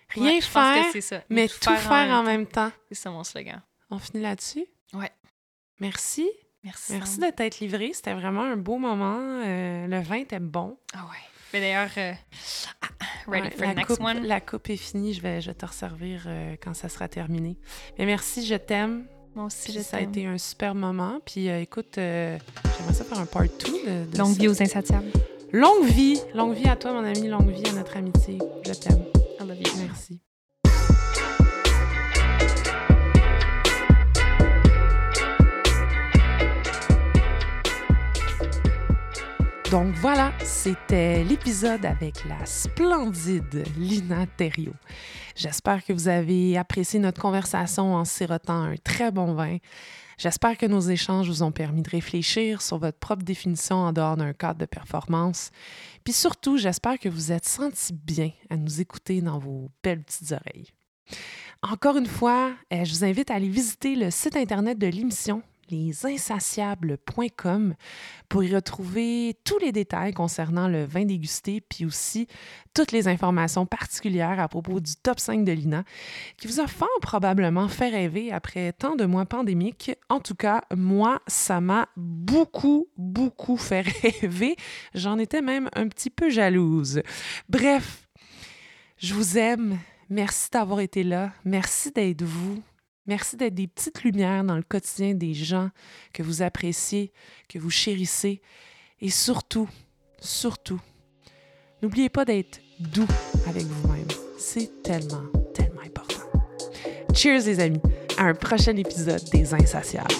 Rien 0.09 0.41
faire, 0.41 0.83
mais, 1.29 1.47
tout, 1.47 1.73
faire, 1.73 2.09
en, 2.13 2.21
même 2.21 2.45
temps. 2.45 2.69
C'est 2.89 2.95
ça 2.95 3.09
mon 3.09 3.23
slogan. 3.23 3.61
On 3.91 3.97
finit 3.97 4.21
là-dessus? 4.21 4.65
Ouais. 4.91 5.09
Merci. 5.79 6.29
Merci. 6.65 6.91
Merci 6.91 7.19
de 7.19 7.29
t'être 7.29 7.61
livré. 7.61 7.91
C'était 7.93 8.13
vraiment 8.13 8.41
un 8.41 8.57
beau 8.57 8.77
moment. 8.77 9.19
Euh, 9.21 9.87
le 9.87 10.01
vin 10.01 10.17
était 10.17 10.41
bon. 10.41 10.77
Ah 10.93 11.05
ouais. 11.05 11.17
Mais 11.53 11.61
d'ailleurs, 11.61 11.91
euh, 11.95 12.13
ready 13.27 13.51
for 13.51 13.67
next 13.67 13.87
coupe, 13.87 14.05
one? 14.05 14.27
La 14.27 14.41
coupe 14.41 14.69
est 14.69 14.75
finie. 14.75 15.13
Je 15.13 15.21
vais, 15.21 15.39
je 15.39 15.47
vais 15.47 15.55
te 15.55 15.65
resservir 15.65 16.25
euh, 16.27 16.57
quand 16.61 16.73
ça 16.73 16.89
sera 16.89 17.07
terminé. 17.07 17.57
Mais 17.97 18.05
merci, 18.05 18.45
je 18.45 18.55
t'aime. 18.55 19.07
Moi 19.35 19.45
aussi, 19.45 19.71
Ça 19.83 19.97
a 19.97 20.01
été 20.01 20.25
un 20.25 20.37
super 20.37 20.75
moment. 20.75 21.19
Puis 21.25 21.47
écoute, 21.47 21.93
j'aimerais 21.95 22.93
ça 22.93 23.03
faire 23.03 23.19
un 23.19 23.25
part 23.25 23.43
2 23.43 23.47
de, 23.49 24.11
de 24.11 24.17
Longue 24.17 24.33
ça. 24.33 24.39
vie 24.39 24.47
aux 24.49 24.61
insatiables. 24.61 25.11
Longue 25.53 25.85
vie. 25.85 26.19
Longue 26.35 26.53
vie 26.55 26.67
à 26.67 26.75
toi, 26.75 26.91
mon 26.93 27.03
ami. 27.03 27.27
Longue 27.27 27.49
vie 27.49 27.67
à 27.69 27.73
notre 27.73 27.95
amitié. 27.97 28.37
Je 28.65 28.73
t'aime. 28.73 29.03
I 29.39 29.47
love 29.47 29.57
you. 29.57 29.71
Merci. 29.77 30.19
Donc 39.71 39.95
voilà, 39.95 40.33
c'était 40.43 41.23
l'épisode 41.23 41.85
avec 41.85 42.25
la 42.25 42.45
splendide 42.45 43.63
Lina 43.77 44.27
Thériault. 44.27 44.75
J'espère 45.33 45.85
que 45.85 45.93
vous 45.93 46.09
avez 46.09 46.57
apprécié 46.57 46.99
notre 46.99 47.21
conversation 47.21 47.95
en 47.95 48.03
sirotant 48.03 48.63
un 48.63 48.75
très 48.75 49.11
bon 49.11 49.33
vin. 49.33 49.59
J'espère 50.17 50.57
que 50.57 50.65
nos 50.65 50.81
échanges 50.81 51.29
vous 51.29 51.41
ont 51.41 51.53
permis 51.53 51.83
de 51.83 51.89
réfléchir 51.89 52.61
sur 52.61 52.79
votre 52.79 52.99
propre 52.99 53.23
définition 53.23 53.77
en 53.77 53.93
dehors 53.93 54.17
d'un 54.17 54.33
cadre 54.33 54.59
de 54.59 54.65
performance. 54.65 55.51
Puis 56.03 56.11
surtout, 56.11 56.57
j'espère 56.57 56.99
que 56.99 57.07
vous 57.07 57.31
êtes 57.31 57.47
sentis 57.47 57.93
bien 57.93 58.31
à 58.49 58.57
nous 58.57 58.81
écouter 58.81 59.21
dans 59.21 59.39
vos 59.39 59.71
belles 59.81 60.03
petites 60.03 60.33
oreilles. 60.33 60.67
Encore 61.61 61.95
une 61.95 62.07
fois, 62.07 62.51
euh, 62.73 62.83
je 62.83 62.91
vous 62.91 63.05
invite 63.05 63.31
à 63.31 63.35
aller 63.35 63.47
visiter 63.47 63.95
le 63.95 64.11
site 64.11 64.35
internet 64.35 64.77
de 64.77 64.87
l'émission 64.87 65.43
lesinsatiables.com 65.71 67.75
pour 68.29 68.43
y 68.43 68.53
retrouver 68.53 69.37
tous 69.43 69.57
les 69.59 69.71
détails 69.71 70.13
concernant 70.13 70.67
le 70.67 70.85
vin 70.85 71.05
dégusté, 71.05 71.61
puis 71.61 71.85
aussi 71.85 72.27
toutes 72.73 72.91
les 72.91 73.07
informations 73.07 73.65
particulières 73.65 74.39
à 74.39 74.47
propos 74.47 74.79
du 74.79 74.95
top 74.95 75.19
5 75.19 75.43
de 75.43 75.51
l'INA, 75.51 75.83
qui 76.37 76.47
vous 76.47 76.59
a 76.59 76.67
fort 76.67 76.87
probablement 77.01 77.67
fait 77.67 77.89
rêver 77.89 78.31
après 78.31 78.73
tant 78.73 78.95
de 78.95 79.05
mois 79.05 79.25
pandémiques. 79.25 79.91
En 80.09 80.19
tout 80.19 80.35
cas, 80.35 80.63
moi, 80.75 81.21
ça 81.27 81.61
m'a 81.61 81.89
beaucoup, 81.97 82.87
beaucoup 82.97 83.57
fait 83.71 83.81
rêver. 83.81 84.55
J'en 84.93 85.17
étais 85.17 85.41
même 85.41 85.69
un 85.73 85.87
petit 85.87 86.09
peu 86.09 86.29
jalouse. 86.29 87.01
Bref, 87.49 88.07
je 88.97 89.13
vous 89.13 89.37
aime. 89.37 89.79
Merci 90.09 90.49
d'avoir 90.51 90.81
été 90.81 91.03
là. 91.03 91.31
Merci 91.45 91.91
d'être 91.91 92.23
vous. 92.23 92.61
Merci 93.11 93.35
d'être 93.35 93.55
des 93.55 93.67
petites 93.67 94.05
lumières 94.05 94.45
dans 94.45 94.55
le 94.55 94.63
quotidien 94.63 95.13
des 95.13 95.33
gens 95.33 95.69
que 96.13 96.23
vous 96.23 96.43
appréciez, 96.43 97.11
que 97.49 97.59
vous 97.59 97.69
chérissez. 97.69 98.39
Et 99.01 99.09
surtout, 99.09 99.67
surtout, 100.21 100.79
n'oubliez 101.81 102.07
pas 102.07 102.23
d'être 102.23 102.61
doux 102.79 103.09
avec 103.49 103.63
vous-même. 103.63 104.07
C'est 104.37 104.81
tellement, 104.81 105.25
tellement 105.53 105.81
important. 105.81 106.21
Cheers 107.13 107.47
les 107.47 107.59
amis, 107.59 107.81
à 108.17 108.27
un 108.27 108.33
prochain 108.33 108.77
épisode 108.77 109.29
des 109.33 109.53
Insatiables. 109.53 110.15